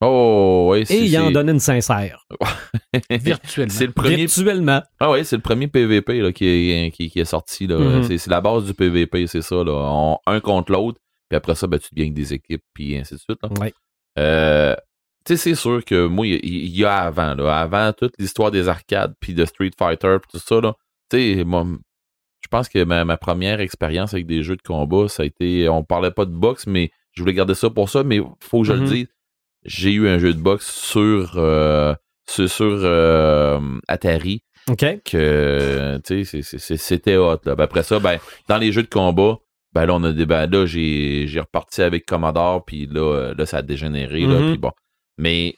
Oh, 0.00 0.68
oui, 0.72 0.84
c'est. 0.86 0.94
Et 0.96 1.04
il 1.04 1.18
en 1.18 1.26
c'est- 1.28 1.32
donnait 1.32 1.52
une 1.52 1.60
sincère. 1.60 2.26
Virtuellement. 3.10 3.72
C'est 3.74 3.86
le 3.86 3.92
premier. 3.92 4.16
Virtuellement. 4.16 4.82
Ah 5.00 5.10
ouais, 5.10 5.24
c'est 5.24 5.36
le 5.36 5.42
premier 5.42 5.66
PVP 5.68 6.20
là, 6.20 6.32
qui, 6.32 6.46
est, 6.46 6.90
qui, 6.90 7.08
qui 7.10 7.20
est 7.20 7.24
sorti. 7.24 7.66
Mhm. 7.66 8.02
C'est, 8.04 8.18
c'est 8.18 8.30
la 8.30 8.40
base 8.40 8.64
du 8.64 8.74
PVP, 8.74 9.26
c'est 9.26 9.40
ça. 9.42 9.56
Là. 9.56 9.72
On- 9.72 10.18
un 10.26 10.40
contre 10.40 10.72
l'autre, 10.72 11.00
puis 11.28 11.36
après 11.36 11.54
ça, 11.54 11.66
ben, 11.66 11.78
tu 11.78 11.88
deviens 11.92 12.06
avec 12.06 12.14
des 12.14 12.34
équipes, 12.34 12.62
puis 12.72 12.96
ainsi 12.96 13.14
de 13.14 13.20
suite. 13.20 13.38
Ouais. 13.60 13.72
Euh, 14.18 14.74
tu 15.24 15.36
sais, 15.36 15.36
c'est 15.36 15.54
sûr 15.54 15.84
que 15.84 16.06
moi, 16.06 16.26
il 16.26 16.76
y, 16.76 16.84
a 16.84 16.96
avant, 16.96 17.34
là, 17.34 17.58
avant 17.58 17.92
toute 17.92 18.14
l'histoire 18.18 18.50
des 18.50 18.68
arcades, 18.68 19.14
puis 19.20 19.34
de 19.34 19.44
Street 19.44 19.70
Fighter, 19.78 20.16
puis 20.20 20.38
tout 20.38 20.44
ça, 20.44 20.60
là, 20.60 20.74
tu 21.10 21.36
sais, 21.36 21.44
moi, 21.44 21.66
je 22.42 22.48
pense 22.48 22.68
que 22.68 22.84
ma, 22.84 23.04
ma 23.04 23.16
première 23.16 23.60
expérience 23.60 24.12
avec 24.12 24.26
des 24.26 24.42
jeux 24.42 24.56
de 24.56 24.62
combat, 24.62 25.08
ça 25.08 25.22
a 25.22 25.26
été, 25.26 25.68
on 25.68 25.82
parlait 25.82 26.10
pas 26.10 26.26
de 26.26 26.30
boxe, 26.30 26.66
mais 26.66 26.90
je 27.12 27.22
voulais 27.22 27.32
garder 27.32 27.54
ça 27.54 27.70
pour 27.70 27.88
ça, 27.88 28.04
mais 28.04 28.20
faut 28.40 28.62
que 28.62 28.68
je 28.68 28.72
le 28.74 28.80
dise, 28.82 29.06
j'ai 29.64 29.92
eu 29.92 30.08
un 30.08 30.18
jeu 30.18 30.34
de 30.34 30.38
boxe 30.40 30.70
sur, 30.70 31.34
euh, 31.36 31.94
sur, 32.28 32.50
sur, 32.50 32.80
euh, 32.82 33.60
Atari, 33.88 34.42
OK? 34.68 34.84
que, 35.04 36.00
tu 36.04 36.24
sais, 36.24 36.76
c'était 36.76 37.16
hot, 37.16 37.38
là. 37.44 37.54
Ben, 37.54 37.64
après 37.64 37.82
ça, 37.82 37.98
ben, 37.98 38.18
dans 38.48 38.58
les 38.58 38.72
jeux 38.72 38.82
de 38.82 38.88
combat, 38.88 39.38
ben 39.74 39.86
là, 39.86 39.94
on 39.94 40.04
a 40.04 40.12
des, 40.12 40.24
ben, 40.26 40.46
là, 40.50 40.66
j'ai, 40.66 41.26
j'ai 41.26 41.40
reparti 41.40 41.82
avec 41.82 42.06
Commodore, 42.06 42.64
puis 42.64 42.86
là, 42.86 43.00
euh, 43.00 43.34
là, 43.36 43.44
ça 43.46 43.58
a 43.58 43.62
dégénéré, 43.62 44.20
là, 44.26 44.38
Mhm. 44.40 44.50
puis 44.50 44.58
bon. 44.58 44.70
Mais 45.18 45.54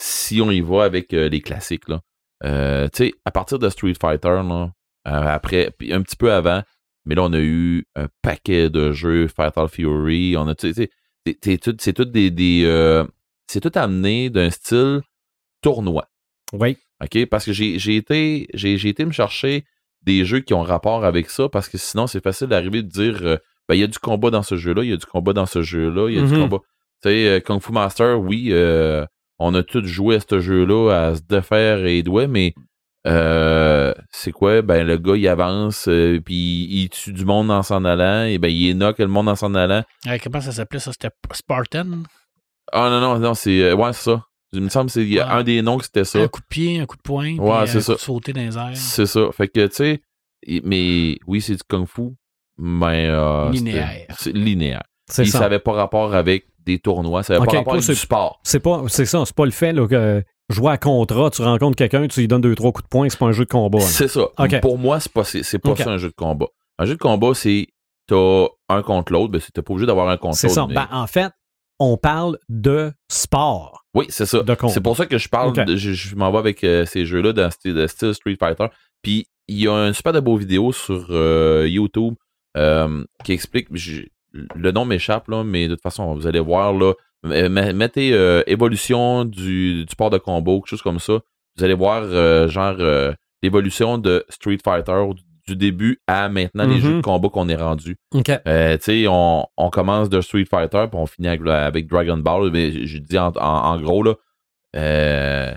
si 0.00 0.40
on 0.40 0.50
y 0.50 0.60
va 0.60 0.84
avec 0.84 1.12
euh, 1.14 1.28
les 1.28 1.40
classiques, 1.40 1.88
là, 1.88 2.00
euh, 2.44 2.88
tu 2.88 3.06
sais, 3.06 3.12
à 3.24 3.30
partir 3.30 3.58
de 3.58 3.68
Street 3.68 3.94
Fighter, 4.00 4.28
là, 4.44 4.70
euh, 5.08 5.10
après, 5.10 5.70
puis 5.78 5.92
un 5.92 6.02
petit 6.02 6.16
peu 6.16 6.32
avant, 6.32 6.62
mais 7.04 7.14
là, 7.14 7.22
on 7.24 7.32
a 7.32 7.40
eu 7.40 7.86
un 7.96 8.06
paquet 8.22 8.68
de 8.70 8.92
jeux, 8.92 9.28
Fatal 9.28 9.68
Fury, 9.68 10.36
on 10.36 10.46
a, 10.48 10.54
tu 10.54 10.72
sais, 10.74 10.90
c'est- 11.42 11.58
tout, 11.62 11.76
c'est 11.80 11.92
tout 11.92 12.04
des, 12.04 12.30
des 12.30 12.64
c'est 13.50 13.60
tout 13.60 13.72
amené 13.78 14.28
d'un 14.30 14.50
style 14.50 15.00
tournoi. 15.62 16.06
Oui. 16.52 16.76
OK? 17.02 17.26
Parce 17.26 17.44
que 17.46 17.52
j'ai 17.52 17.96
été, 17.96 18.46
été 18.52 19.04
me 19.04 19.12
chercher 19.12 19.64
des 20.08 20.24
jeux 20.24 20.40
qui 20.40 20.54
ont 20.54 20.62
rapport 20.62 21.04
avec 21.04 21.28
ça, 21.30 21.48
parce 21.48 21.68
que 21.68 21.78
sinon, 21.78 22.06
c'est 22.08 22.22
facile 22.22 22.48
d'arriver 22.48 22.82
de 22.82 22.88
dire 22.88 23.18
euh, 23.22 23.36
ben, 23.68 23.74
il 23.76 23.80
y 23.80 23.84
a 23.84 23.86
du 23.86 23.98
combat 23.98 24.30
dans 24.30 24.42
ce 24.42 24.56
jeu-là, 24.56 24.82
il 24.82 24.90
y 24.90 24.92
a 24.92 24.96
du 24.96 25.06
combat 25.06 25.32
dans 25.34 25.46
ce 25.46 25.62
jeu-là, 25.62 26.08
il 26.08 26.16
y 26.16 26.18
a 26.18 26.26
du 26.26 26.32
Mhm. 26.32 26.40
combat. 26.40 26.58
Tu 27.02 27.10
sais, 27.10 27.28
euh, 27.28 27.40
Kung 27.40 27.60
Fu 27.62 27.70
Master, 27.72 28.18
oui, 28.20 28.48
euh, 28.50 29.04
on 29.38 29.54
a 29.54 29.62
tous 29.62 29.84
joué 29.84 30.16
à 30.16 30.20
ce 30.20 30.40
jeu-là, 30.40 30.90
à 31.08 31.14
se 31.14 31.20
défaire 31.28 31.84
et 31.86 32.02
douer, 32.02 32.26
mais 32.26 32.54
euh, 33.06 33.94
c'est 34.10 34.32
quoi? 34.32 34.62
Ben, 34.62 34.86
le 34.86 34.96
gars, 34.98 35.16
il 35.16 35.28
avance, 35.28 35.86
euh, 35.88 36.20
puis 36.24 36.66
il 36.70 36.88
tue 36.90 37.12
du 37.12 37.24
monde 37.24 37.50
en 37.50 37.62
s'en 37.62 37.84
allant, 37.84 38.24
et 38.24 38.38
ben, 38.38 38.48
il 38.48 38.74
knock 38.76 38.98
le 38.98 39.06
monde 39.06 39.28
en 39.28 39.36
s'en 39.36 39.54
allant. 39.54 39.82
Comment 40.22 40.40
ça 40.40 40.52
s'appelait 40.52 40.80
ça? 40.80 40.90
C'était 40.92 41.14
Spartan? 41.32 41.86
Ah 42.72 42.88
non, 42.90 43.00
non, 43.00 43.18
non, 43.18 43.34
c'est. 43.34 43.62
euh, 43.62 43.74
ouais, 43.74 43.92
c'est 43.92 44.10
ça. 44.10 44.24
Il 44.52 44.60
me 44.62 44.68
semble 44.68 44.86
que 44.86 44.92
c'est 44.92 45.20
un 45.20 45.42
des 45.42 45.60
noms 45.62 45.76
que 45.78 45.84
c'était 45.84 46.04
ça. 46.04 46.20
Un 46.20 46.28
coup 46.28 46.40
de 46.40 46.46
pied, 46.46 46.80
un 46.80 46.86
coup 46.86 46.96
de 46.96 47.02
poing, 47.02 47.36
puis 47.36 47.40
Ouais, 47.40 47.50
un 47.52 47.66
c'est 47.66 47.78
coup 47.78 47.84
ça. 47.84 47.94
de 47.94 47.98
sauter 47.98 48.32
dans 48.32 48.40
les 48.40 48.56
airs. 48.56 48.70
C'est 48.76 49.06
ça. 49.06 49.28
Fait 49.32 49.48
que, 49.48 49.66
tu 49.66 49.74
sais, 49.74 50.00
mais 50.64 51.18
oui, 51.26 51.40
c'est 51.40 51.54
du 51.56 51.62
kung-fu, 51.68 52.14
mais. 52.56 53.06
euh, 53.08 53.50
Linéaire. 53.50 54.06
C'est 54.18 54.32
linéaire. 54.34 54.82
C'est 55.10 55.22
Puis 55.22 55.30
ça. 55.30 55.38
ça 55.38 55.44
n'avait 55.44 55.58
pas 55.58 55.72
rapport 55.72 56.14
avec 56.14 56.46
des 56.64 56.78
tournois, 56.78 57.22
ça 57.22 57.34
n'avait 57.34 57.46
pas 57.46 57.56
rapport 57.58 57.72
avec 57.74 57.84
du 57.86 57.94
c'est- 57.94 58.00
sport. 58.00 58.40
C'est 58.42 58.60
pas, 58.60 58.82
c'est 58.88 59.06
ça, 59.06 59.22
c'est 59.24 59.34
pas 59.34 59.44
le 59.46 59.50
fait 59.50 59.72
là, 59.72 59.86
que 59.86 60.22
jouer 60.50 60.72
à 60.72 60.78
contrat, 60.78 61.30
tu 61.30 61.42
rencontres 61.42 61.76
quelqu'un, 61.76 62.06
tu 62.08 62.20
lui 62.20 62.28
donnes 62.28 62.40
deux, 62.42 62.54
trois 62.54 62.72
coups 62.72 62.84
de 62.84 62.88
poing, 62.88 63.08
c'est 63.08 63.18
pas 63.18 63.26
un 63.26 63.32
jeu 63.32 63.44
de 63.44 63.50
combat. 63.50 63.78
là. 63.78 63.84
C'est 63.84 64.08
ça. 64.08 64.28
Pour 64.60 64.78
moi, 64.78 65.00
c'est 65.00 65.12
pas, 65.12 65.24
c'est, 65.24 65.42
c'est 65.42 65.58
pas 65.58 65.74
ça 65.76 65.90
un 65.90 65.98
jeu 65.98 66.08
de 66.08 66.14
combat. 66.14 66.46
Un 66.78 66.84
jeu 66.84 66.94
de 66.94 66.98
combat, 66.98 67.32
c'est 67.34 67.66
t'as 68.06 68.46
un 68.70 68.82
contre 68.82 69.12
l'autre, 69.12 69.32
ben, 69.32 69.40
c'est- 69.40 69.50
t'es 69.52 69.60
pas 69.62 69.72
obligé 69.72 69.86
d'avoir 69.86 70.08
un 70.08 70.16
contre 70.16 70.36
C'est 70.36 70.46
l'autre. 70.48 70.54
ça. 70.54 70.66
mais- 70.66 70.74
Ben, 70.74 70.88
en 70.90 71.06
fait, 71.06 71.30
on 71.78 71.96
parle 71.96 72.38
de 72.48 72.92
sport. 73.10 73.84
Oui, 73.94 74.06
c'est 74.08 74.26
ça. 74.26 74.42
C'est 74.68 74.80
pour 74.82 74.96
ça 74.96 75.06
que 75.06 75.18
je 75.18 75.28
parle, 75.28 75.52
de- 75.64 75.76
je, 75.76 75.92
je 75.92 76.14
m'en 76.16 76.30
vais 76.32 76.38
avec 76.38 76.64
euh, 76.64 76.84
ces 76.84 77.04
jeux-là 77.06 77.32
dans 77.32 77.50
style, 77.50 77.74
de 77.74 77.86
style 77.86 78.14
Street 78.14 78.36
Fighter. 78.38 78.66
Puis 79.02 79.26
il 79.48 79.60
y 79.60 79.68
a 79.68 79.72
un 79.72 79.92
super 79.92 80.12
de 80.12 80.20
beau 80.20 80.36
vidéo 80.36 80.72
sur 80.72 81.06
euh, 81.10 81.66
YouTube 81.68 82.14
euh, 82.56 83.04
qui 83.24 83.32
explique, 83.32 83.68
je- 83.74 84.02
le 84.32 84.70
nom 84.72 84.84
m'échappe 84.84 85.28
là, 85.28 85.42
mais 85.44 85.68
de 85.68 85.74
toute 85.74 85.82
façon 85.82 86.14
vous 86.14 86.26
allez 86.26 86.40
voir 86.40 86.72
là, 86.74 86.92
mettez 87.24 88.08
évolution 88.46 89.24
du, 89.24 89.84
du 89.84 89.90
sport 89.92 90.10
de 90.10 90.18
combat 90.18 90.52
ou 90.52 90.60
quelque 90.60 90.70
chose 90.70 90.82
comme 90.82 90.98
ça. 91.00 91.20
Vous 91.56 91.64
allez 91.64 91.74
voir 91.74 92.48
genre 92.48 92.76
l'évolution 93.42 93.98
de 93.98 94.24
Street 94.28 94.58
Fighter 94.62 94.92
du 95.48 95.56
début 95.56 96.00
à 96.06 96.28
maintenant 96.28 96.64
les 96.66 96.76
Mhm. 96.76 96.80
jeux 96.80 96.96
de 96.98 97.00
combat 97.02 97.28
qu'on 97.28 97.48
est 97.48 97.56
rendu. 97.56 97.96
Euh, 98.46 98.76
tu 98.76 98.82
sais, 98.84 99.06
on, 99.08 99.46
on 99.56 99.70
commence 99.70 100.08
de 100.08 100.20
Street 100.20 100.44
Fighter, 100.44 100.84
puis 100.90 100.98
on 101.00 101.06
finit 101.06 101.28
avec, 101.28 101.46
avec 101.46 101.86
Dragon 101.88 102.18
Ball. 102.18 102.50
Mais 102.52 102.86
je 102.86 102.98
dis 102.98 103.18
en, 103.18 103.28
en- 103.28 103.40
en 103.40 103.80
gros, 103.80 104.02
là, 104.02 104.14
euh, 104.76 105.54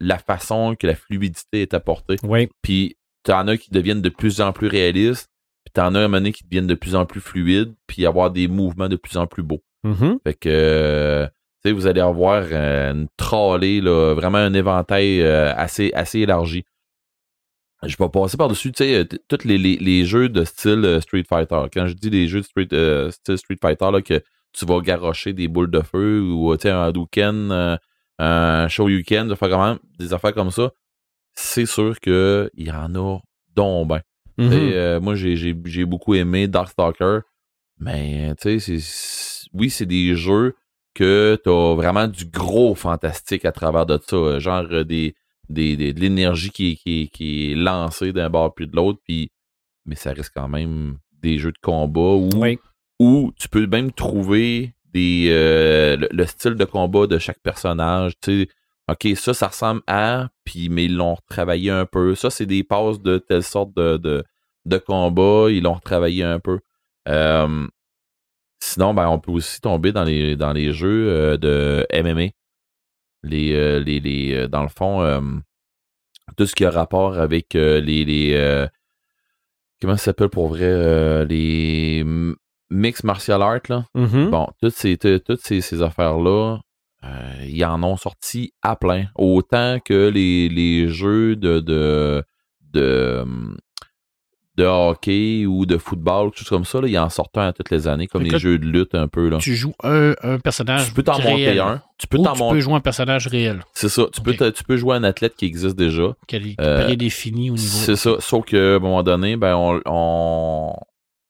la 0.00 0.18
façon 0.18 0.74
que 0.78 0.86
la 0.86 0.94
fluidité 0.94 1.62
est 1.62 1.74
apportée. 1.74 2.16
Oui. 2.22 2.48
Puis 2.62 2.96
t'en 3.22 3.46
as 3.48 3.56
qui 3.56 3.70
deviennent 3.70 4.00
de 4.02 4.08
plus 4.08 4.40
en 4.40 4.52
plus 4.52 4.68
réalistes, 4.68 5.28
puis 5.64 5.72
t'en 5.74 5.94
as 5.94 6.00
un 6.00 6.08
moment 6.08 6.30
qui 6.30 6.44
deviennent 6.44 6.66
de 6.66 6.74
plus 6.74 6.94
en 6.94 7.04
plus 7.04 7.20
fluides, 7.20 7.74
puis 7.86 8.06
avoir 8.06 8.30
des 8.30 8.48
mouvements 8.48 8.88
de 8.88 8.96
plus 8.96 9.16
en 9.18 9.26
plus 9.26 9.42
beaux. 9.42 9.62
Mhm. 9.84 10.18
Fait 10.24 10.34
que, 10.34 10.48
euh, 10.48 11.26
vous 11.66 11.86
allez 11.86 12.00
avoir 12.00 12.44
une 12.52 13.08
trolley, 13.18 13.80
là, 13.80 14.14
vraiment 14.14 14.38
un 14.38 14.54
éventail 14.54 15.20
euh, 15.20 15.52
assez, 15.54 15.92
assez 15.92 16.20
élargi. 16.20 16.64
Je 17.86 17.96
vais 17.98 18.08
passer 18.10 18.36
par-dessus, 18.36 18.72
tu 18.72 18.84
sais, 18.84 18.94
euh, 18.94 19.04
tous 19.28 19.44
les, 19.44 19.56
les, 19.56 19.76
les 19.76 20.04
jeux 20.04 20.28
de 20.28 20.44
style 20.44 20.84
euh, 20.84 21.00
Street 21.00 21.24
Fighter. 21.28 21.62
Quand 21.72 21.86
je 21.86 21.94
dis 21.94 22.10
des 22.10 22.28
jeux 22.28 22.40
de 22.40 22.44
Street, 22.44 22.68
euh, 22.74 23.10
style 23.10 23.38
Street 23.38 23.56
Fighter, 23.60 23.90
là, 23.90 24.02
que 24.02 24.22
tu 24.52 24.66
vas 24.66 24.80
garrocher 24.80 25.32
des 25.32 25.48
boules 25.48 25.70
de 25.70 25.80
feu 25.80 26.20
ou, 26.20 26.54
tu 26.56 26.62
sais, 26.62 26.70
un 26.70 26.82
Hadouken, 26.82 27.50
euh, 27.52 27.76
un 28.18 28.68
Shoryuken, 28.68 29.28
des 29.28 29.32
affaires 29.32 29.48
comme, 29.50 29.78
des 29.98 30.12
affaires 30.12 30.34
comme 30.34 30.50
ça, 30.50 30.72
c'est 31.34 31.64
sûr 31.66 31.98
qu'il 32.00 32.50
y 32.56 32.70
en 32.70 32.94
a 32.94 33.18
donc 33.54 33.88
ben. 33.88 34.00
Tu 34.38 35.02
moi, 35.02 35.14
j'ai- 35.14 35.36
j'ai 35.36 35.54
j'ai 35.64 35.84
beaucoup 35.84 36.14
aimé 36.14 36.48
Darkstalker, 36.48 37.20
mais 37.78 38.34
tu 38.40 38.60
sais, 38.60 39.48
oui, 39.54 39.70
c'est 39.70 39.86
des 39.86 40.14
jeux 40.16 40.54
que 40.94 41.38
t'as 41.42 41.74
vraiment 41.74 42.08
du 42.08 42.26
gros 42.26 42.74
fantastique 42.74 43.44
à 43.44 43.52
travers 43.52 43.86
de 43.86 43.98
ça. 44.06 44.38
Genre 44.38 44.84
des, 44.84 45.14
des, 45.50 45.76
des- 45.76 45.92
de 45.92 46.00
l'énergie 46.00 46.50
qui, 46.50 46.76
qui, 46.76 47.10
qui 47.10 47.52
est 47.52 47.54
lancée 47.54 48.12
d'un 48.12 48.30
bord 48.30 48.54
puis 48.54 48.66
de 48.66 48.74
l'autre. 48.76 49.00
Puis, 49.04 49.30
mais 49.86 49.96
ça 49.96 50.12
reste 50.12 50.32
quand 50.34 50.48
même 50.48 50.98
des 51.22 51.38
jeux 51.38 51.52
de 51.52 51.58
combat 51.62 52.14
où, 52.14 52.28
Oui. 52.36 52.58
où 52.98 53.32
tu 53.38 53.48
peux 53.48 53.66
même 53.66 53.92
trouver 53.92 54.74
des 54.92 55.28
euh, 55.30 55.96
le, 55.96 56.08
le 56.10 56.26
style 56.26 56.54
de 56.54 56.64
combat 56.64 57.06
de 57.06 57.18
chaque 57.18 57.40
personnage. 57.42 58.12
Tu 58.22 58.42
sais, 58.44 58.48
OK, 58.90 59.16
ça, 59.16 59.34
ça 59.34 59.48
ressemble 59.48 59.82
à, 59.86 60.30
puis 60.44 60.68
mais 60.68 60.86
ils 60.86 60.96
l'ont 60.96 61.14
retravaillé 61.14 61.70
un 61.70 61.86
peu. 61.86 62.14
Ça, 62.14 62.28
c'est 62.30 62.46
des 62.46 62.64
passes 62.64 63.00
de 63.00 63.18
telle 63.18 63.42
sorte 63.44 63.74
de, 63.76 63.96
de, 63.98 64.24
de 64.66 64.78
combat. 64.78 65.46
Ils 65.50 65.62
l'ont 65.62 65.74
retravaillé 65.74 66.24
un 66.24 66.40
peu. 66.40 66.58
Euh, 67.08 67.66
sinon, 68.62 68.92
ben, 68.94 69.08
on 69.08 69.18
peut 69.18 69.30
aussi 69.32 69.60
tomber 69.60 69.92
dans 69.92 70.04
les, 70.04 70.36
dans 70.36 70.52
les 70.52 70.72
jeux 70.72 71.08
euh, 71.08 71.36
de 71.36 71.86
MMA. 71.92 72.30
Les, 73.22 73.52
euh, 73.52 73.80
les, 73.80 74.00
les, 74.00 74.34
euh, 74.34 74.48
dans 74.48 74.62
le 74.62 74.68
fond, 74.68 75.02
euh, 75.02 75.20
tout 76.36 76.46
ce 76.46 76.54
qui 76.54 76.64
a 76.64 76.70
rapport 76.70 77.18
avec 77.18 77.54
les. 77.54 78.04
les 78.04 78.66
comment 79.80 79.96
ça 79.96 80.04
s'appelle 80.04 80.28
pour 80.28 80.48
vrai 80.48 81.26
Les 81.26 82.04
mix 82.70 83.04
martial 83.04 83.42
art, 83.42 83.60
là? 83.68 83.84
Mhm. 83.94 84.30
Bon, 84.30 84.48
toutes 84.60 84.74
ces, 84.74 84.96
toutes 84.96 85.40
ces, 85.40 85.60
ces 85.60 85.82
affaires-là, 85.82 86.58
euh, 87.04 87.46
ils 87.46 87.64
en 87.64 87.82
ont 87.82 87.96
sorti 87.96 88.52
à 88.62 88.76
plein. 88.76 89.06
Autant 89.16 89.78
que 89.84 90.08
les, 90.08 90.48
les 90.48 90.88
jeux 90.88 91.36
de, 91.36 91.60
de, 91.60 92.22
de, 92.72 93.24
de 94.56 94.64
hockey 94.64 95.46
ou 95.46 95.64
de 95.64 95.78
football, 95.78 96.30
quelque 96.30 96.40
chose 96.40 96.48
comme 96.48 96.64
ça, 96.64 96.80
là, 96.80 96.88
ils 96.88 96.98
en 96.98 97.08
sortent 97.08 97.38
un 97.38 97.48
à 97.48 97.52
toutes 97.52 97.70
les 97.70 97.86
années, 97.88 98.06
comme 98.08 98.22
les 98.24 98.38
jeux 98.38 98.58
de 98.58 98.66
lutte 98.66 98.94
un 98.94 99.06
peu. 99.08 99.28
Là. 99.28 99.38
Tu 99.38 99.54
joues 99.54 99.72
un, 99.82 100.14
un 100.22 100.38
personnage. 100.38 100.88
Tu 100.88 100.92
peux 100.92 101.02
t'en 101.02 101.18
monter 101.20 101.58
un. 101.60 101.80
Tu 101.98 102.06
peux 102.08 102.18
Ou 102.18 102.22
tu 102.24 102.38
monter. 102.38 102.54
peux 102.56 102.60
jouer 102.60 102.74
un 102.74 102.80
personnage 102.80 103.26
réel, 103.28 103.62
C'est 103.74 103.88
ça. 103.88 104.04
Tu, 104.12 104.20
peux 104.20 104.34
tu 104.52 104.64
peux 104.64 104.76
jouer 104.76 104.96
un 104.96 105.04
athlète 105.04 105.34
qui 105.36 105.46
existe 105.46 105.76
déjà. 105.76 106.14
qui 106.26 106.36
est 106.36 106.60
Euh, 106.60 106.84
prédéfini 106.84 107.50
au 107.50 107.54
niveau. 107.54 107.62
C'est 107.62 107.96
ça. 107.96 108.16
Sauf 108.18 108.44
qu'à 108.44 108.56
un 108.58 108.78
moment 108.80 109.02
donné, 109.02 109.36
ben, 109.36 109.54
on, 109.56 109.80
on- 109.86 110.74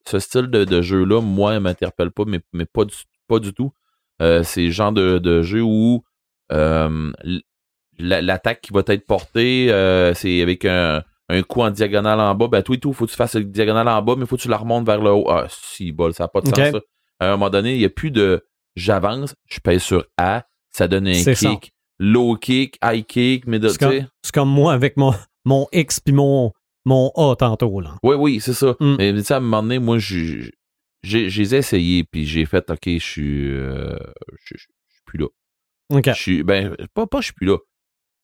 ce 0.07 0.17
style 0.19 0.47
de, 0.47 0.65
de 0.65 0.81
jeu-là, 0.81 1.21
moi, 1.21 1.53
il 1.53 1.59
m'interpelle 1.59 2.11
pas, 2.11 2.23
mais, 2.25 2.39
mais 2.53 2.65
pas, 2.65 2.85
du, 2.85 2.95
pas 3.27 3.39
du 3.39 3.53
tout. 3.53 3.71
Euh, 4.21 4.41
c'est 4.43 4.63
le 4.65 4.71
genre 4.71 4.91
de, 4.91 5.19
de 5.19 5.41
jeu 5.41 5.61
où 5.61 6.03
euh, 6.51 7.11
l'attaque 7.99 8.61
qui 8.61 8.73
va 8.73 8.81
être 8.87 9.05
portée, 9.05 9.67
euh, 9.71 10.13
c'est 10.13 10.41
avec 10.41 10.65
un, 10.65 11.03
un 11.31 11.43
coup 11.43 11.61
en 11.61 11.71
diagonale 11.71 12.19
en 12.19 12.35
bas. 12.35 12.47
Ben, 12.47 12.61
tout 12.61 12.73
et 12.73 12.79
tout, 12.79 12.93
faut 12.93 13.05
que 13.05 13.11
tu 13.11 13.17
fasses 13.17 13.35
le 13.35 13.45
diagonale 13.45 13.87
en 13.87 14.01
bas, 14.01 14.15
mais 14.17 14.25
faut 14.25 14.35
que 14.35 14.41
tu 14.41 14.49
la 14.49 14.57
remontes 14.57 14.85
vers 14.85 15.01
le 15.01 15.11
haut. 15.11 15.29
Ah, 15.29 15.47
si, 15.49 15.91
bol, 15.91 16.13
ça 16.13 16.25
n'a 16.25 16.27
pas 16.27 16.41
de 16.41 16.47
sens, 16.47 16.57
ça. 16.57 16.79
À 17.19 17.27
un 17.27 17.31
moment 17.31 17.49
donné, 17.49 17.73
il 17.73 17.79
n'y 17.79 17.85
a 17.85 17.89
plus 17.89 18.11
de 18.11 18.43
j'avance, 18.75 19.35
je 19.47 19.59
pèse 19.59 19.81
sur 19.83 20.05
A, 20.17 20.45
ça 20.71 20.87
donne 20.87 21.07
un 21.07 21.13
ça. 21.13 21.33
kick, 21.33 21.71
low 21.99 22.35
kick, 22.35 22.77
high 22.83 23.05
kick, 23.05 23.45
middle, 23.47 23.69
C'est 23.69 23.79
comme, 23.79 23.91
sais. 23.91 24.07
c'est 24.23 24.33
comme 24.33 24.49
moi 24.49 24.73
avec 24.73 24.97
mon, 24.97 25.13
mon 25.45 25.67
X 25.71 25.99
puis 25.99 26.13
mon, 26.13 26.51
mon 26.85 27.11
A 27.15 27.35
tantôt. 27.35 27.79
Là. 27.79 27.95
Oui, 28.03 28.15
oui, 28.15 28.39
c'est 28.39 28.53
ça. 28.53 28.75
Mm. 28.79 28.95
Mais 28.97 29.13
tu 29.13 29.23
sais, 29.23 29.33
à 29.33 29.37
un 29.37 29.39
moment 29.41 29.61
donné, 29.61 29.79
moi, 29.79 29.97
j'ai 29.99 30.51
essayé, 31.03 32.03
puis 32.03 32.25
j'ai 32.25 32.45
fait, 32.45 32.69
OK, 32.69 32.85
je 32.85 32.97
suis 32.97 33.51
euh, 33.51 33.97
je 34.45 34.57
suis 34.57 34.67
plus 35.05 35.19
là. 35.19 35.27
OK. 35.93 36.05
Je 36.07 36.13
suis, 36.13 36.43
ben, 36.43 36.75
pas, 36.93 37.05
pas 37.05 37.19
je 37.19 37.25
suis 37.25 37.33
plus 37.33 37.47
là, 37.47 37.57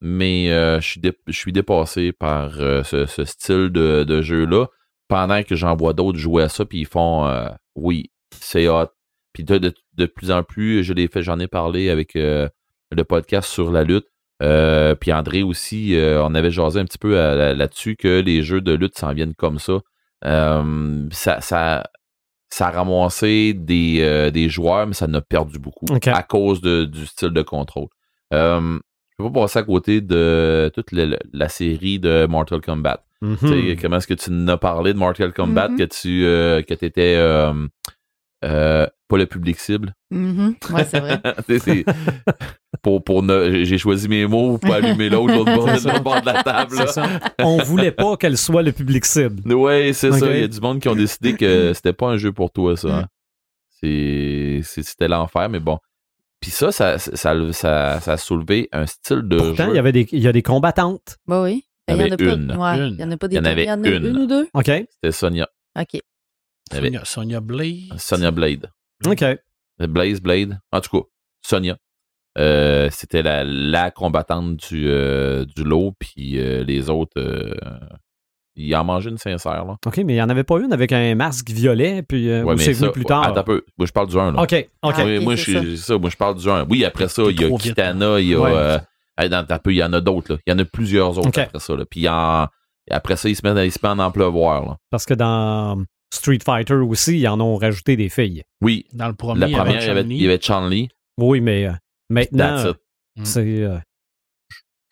mais 0.02 0.52
euh, 0.52 0.80
je 0.80 0.88
suis 0.88 1.02
dé- 1.02 1.18
dépassé 1.52 2.12
par 2.12 2.60
euh, 2.60 2.84
ce, 2.84 3.06
ce 3.06 3.26
style 3.26 3.70
de, 3.70 4.04
de 4.04 4.22
jeu-là, 4.22 4.68
pendant 5.08 5.42
que 5.44 5.56
j'en 5.56 5.76
vois 5.76 5.94
d'autres 5.94 6.18
jouer 6.20 6.44
à 6.44 6.50
ça, 6.50 6.66
puis 6.66 6.80
ils 6.80 6.86
font, 6.88 7.26
euh, 7.28 7.48
oui, 7.76 8.12
c'est 8.40 8.68
hot. 8.68 8.88
Puis 9.34 9.44
de, 9.44 9.58
de, 9.58 9.74
de 9.94 10.06
plus 10.06 10.32
en 10.32 10.44
plus, 10.44 10.84
je 10.84 10.94
l'ai 10.94 11.08
fait, 11.08 11.22
j'en 11.22 11.40
ai 11.40 11.48
parlé 11.48 11.90
avec 11.90 12.16
euh, 12.16 12.48
le 12.92 13.04
podcast 13.04 13.50
sur 13.50 13.72
la 13.72 13.84
lutte. 13.84 14.08
Euh, 14.44 14.94
puis 14.96 15.12
André 15.14 15.42
aussi, 15.44 15.96
euh, 15.96 16.24
on 16.24 16.36
avait 16.36 16.52
jasé 16.52 16.80
un 16.80 16.86
petit 16.86 16.98
peu 17.00 17.14
là-dessus 17.14 17.96
que 17.96 18.20
les 18.20 18.44
jeux 18.44 18.62
de 18.62 18.74
lutte 18.74 18.98
s'en 18.98 19.14
viennent 19.14 19.34
comme 19.36 19.58
ça. 19.60 19.80
Euh, 20.26 21.08
ça, 21.12 21.42
ça, 21.42 21.84
ça 22.50 22.68
a 22.68 22.72
ramassé 22.72 23.54
des, 23.56 24.00
euh, 24.02 24.30
des 24.32 24.50
joueurs, 24.50 24.88
mais 24.88 24.94
ça 24.94 25.06
en 25.06 25.14
a 25.14 25.22
perdu 25.22 25.60
beaucoup 25.60 25.86
OK. 25.90 26.08
à 26.08 26.24
cause 26.24 26.62
de- 26.62 26.86
du 26.86 27.06
style 27.06 27.30
de 27.30 27.42
contrôle. 27.42 27.88
Euh, 28.34 28.80
je 29.20 29.24
peux 29.26 29.32
pas 29.32 29.42
passer 29.42 29.60
à 29.60 29.64
côté 29.64 30.02
de 30.02 30.72
toute 30.74 30.92
la 30.92 31.50
série 31.50 32.00
de 32.00 32.28
Mortal 32.28 32.62
Kombat. 32.62 33.04
Mhm. 33.22 33.38
Tu 33.40 33.48
sais, 33.48 33.76
Comment 33.82 33.98
est-ce 33.98 34.08
que 34.08 34.14
tu 34.14 34.30
en 34.32 34.48
as 34.48 34.58
parlé 34.58 34.94
de 34.94 35.00
Mortal 35.00 35.34
Kombat 35.34 35.70
Mhm. 35.70 35.78
que 35.78 35.84
tu 35.86 36.26
euh, 36.26 36.62
que 36.62 36.74
étais 36.74 37.18
pas 39.10 39.18
le 39.18 39.26
public 39.26 39.58
cible? 39.60 39.94
Ouais, 40.12 40.84
c'est 40.86 41.00
vrai. 41.00 41.20
C'est- 41.60 41.86
pour, 42.84 43.04
pour 43.04 43.24
ne- 43.24 43.64
j'ai 43.64 43.78
choisi 43.80 44.08
mes 44.08 44.28
mots 44.28 44.60
pour 44.60 44.72
allumer 44.74 45.10
l'autre 45.10 45.34
l'autre 45.34 45.56
bord, 45.56 46.02
bord 46.04 46.22
de 46.22 46.26
la 46.28 46.44
table. 46.44 46.76
On 47.40 47.58
voulait 47.64 47.92
pas 47.92 48.18
qu'elle 48.18 48.38
soit 48.38 48.62
le 48.62 48.72
public 48.72 49.04
cible. 49.06 49.52
Ouais, 49.52 49.94
c'est 49.94 50.12
ça. 50.12 50.32
Il 50.32 50.42
y 50.42 50.44
a 50.44 50.48
du 50.48 50.60
monde 50.62 50.80
qui 50.80 50.90
ont 50.90 50.96
décidé 50.96 51.34
que 51.36 51.74
c'était 51.74 51.94
pas 51.94 52.08
un 52.10 52.18
jeu 52.18 52.32
pour 52.32 52.52
toi, 52.52 52.78
ça. 52.78 53.00
hein. 53.00 53.06
C'était 53.82 55.08
l'enfer, 55.08 55.50
mais 55.50 55.60
bon. 55.60 55.80
Puis 56.40 56.52
ça, 56.52 56.72
ça, 56.72 56.98
ça, 57.00 57.16
ça, 57.52 58.00
ça 58.00 58.12
a 58.14 58.18
soulevé 58.18 58.70
un 58.72 58.86
style 58.86 59.24
de 59.24 59.38
Pourtant, 59.38 59.66
jeu. 59.66 59.72
il 59.74 59.76
y 59.76 59.80
avait 59.80 59.92
des, 59.92 60.08
il 60.12 60.20
y 60.22 60.28
a 60.28 60.32
des 60.32 60.44
combattantes. 60.44 61.18
Bah 61.28 61.42
oui. 61.44 61.66
Il 61.88 61.96
y 61.96 62.00
avait 62.02 62.12
en 62.12 62.14
a 62.14 62.18
pas, 62.18 62.24
une. 62.26 62.52
ouais, 62.52 62.78
Une. 62.90 62.94
Il 62.96 63.00
y 63.02 63.04
en 63.04 63.12
a 63.12 63.18
pas 63.18 63.28
des 63.28 63.36
Il 63.36 63.38
y 63.38 63.42
en 63.42 63.46
avait 63.46 63.64
il 63.64 63.68
y 63.68 63.72
en 63.72 63.84
a 63.84 63.88
une. 63.88 64.06
une 64.06 64.18
ou 64.18 64.28
deux. 64.28 64.48
OK. 64.54 64.66
C'était 64.66 65.12
Sonia. 65.12 65.50
OK. 65.80 66.00
Sonia, 66.72 67.06
Sonia 67.06 67.40
Blade. 67.40 67.98
Sonia 67.98 68.32
Blade. 68.32 68.70
OK. 69.06 69.24
Blaze 69.80 70.22
Blade. 70.22 70.60
En 70.72 70.82
tout 70.82 71.00
cas, 71.02 71.08
Sonia. 71.46 71.78
Euh, 72.38 72.90
c'était 72.92 73.24
la, 73.24 73.44
la 73.44 73.90
combattante 73.90 74.58
du, 74.70 74.88
euh, 74.90 75.46
du 75.46 75.64
lot, 75.64 75.94
puis 75.98 76.38
euh, 76.40 76.64
les 76.64 76.90
autres, 76.90 77.20
euh, 78.58 78.64
ils 78.66 78.76
en 78.76 78.84
mangeaient 78.84 79.10
une 79.10 79.18
sincère. 79.18 79.66
Là. 79.66 79.78
OK, 79.86 79.98
mais 79.98 80.14
il 80.14 80.16
n'y 80.18 80.22
en 80.22 80.30
avait 80.30 80.44
pas 80.44 80.60
une 80.60 80.74
avec 80.74 80.92
un 80.92 81.16
masque 81.16 81.50
violet, 81.50 82.02
puis 82.04 82.30
euh, 82.30 82.44
Ouais, 82.44 82.54
ou 82.54 82.58
mais 82.58 82.64
c'est 82.64 82.74
venu 82.74 82.92
plus 82.92 83.06
tard. 83.06 83.24
Attends 83.24 83.40
un 83.40 83.44
peu. 83.44 83.64
Moi, 83.78 83.86
je 83.88 83.92
parle 83.92 84.08
du 84.08 84.18
1. 84.18 84.32
Là. 84.34 84.42
OK, 84.42 84.68
OK. 84.84 84.94
Ah, 84.98 85.04
Oui, 85.06 85.20
moi, 85.20 85.36
je 85.36 85.52
ça. 85.52 85.60
suis 85.62 85.78
ça. 85.78 85.98
Moi, 85.98 86.10
je 86.10 86.18
parle 86.18 86.36
du 86.38 86.50
1. 86.50 86.66
Oui, 86.70 86.84
après 86.86 87.08
ça, 87.08 87.24
il 87.30 87.40
y 87.40 87.46
a 87.46 87.50
Kitana, 87.58 88.20
il 88.20 88.28
y 88.30 88.34
a. 88.36 88.40
Ouais. 88.40 88.52
euh, 88.54 88.78
dans- 89.30 89.46
il 89.68 89.74
y 89.76 89.84
en 89.84 89.94
a 89.94 90.00
d'autres. 90.02 90.34
là. 90.34 90.40
Il 90.46 90.52
y 90.52 90.54
en 90.54 90.60
a 90.60 90.66
plusieurs 90.66 91.18
autres 91.18 91.28
après 91.40 91.60
ça. 91.60 91.76
Là. 91.76 91.86
Puis 91.90 92.08
en- 92.08 92.48
après 92.90 93.16
ça, 93.16 93.28
ils 93.30 93.36
se 93.36 93.42
mettent, 93.48 93.66
ils 93.66 93.72
se 93.72 93.80
mettent 93.86 94.00
en 94.00 94.12
pleuvoir. 94.12 94.66
Là. 94.66 94.78
Parce 94.92 95.06
que 95.06 95.14
dans 95.14 95.82
Street 96.14 96.40
Fighter 96.46 96.76
aussi, 96.76 97.20
ils 97.20 97.28
en 97.28 97.40
ont 97.42 97.56
rajouté 97.58 97.96
des 97.98 98.10
filles. 98.10 98.44
Oui, 98.62 98.86
Dans 98.94 99.08
le 99.08 99.14
premier, 99.14 99.42
la 99.42 99.48
il 99.48 99.52
y 99.52 99.56
avait 99.56 99.64
première, 99.66 99.82
il 99.84 99.88
y 100.22 100.26
avait, 100.28 100.38
Chun-Li. 100.40 100.90
il. 100.90 100.90
Oui, 101.24 101.42
mais 101.42 101.66
euh, 101.68 101.72
maintenant. 102.10 102.72
Mm. 103.18 103.26
c'est. 103.26 103.68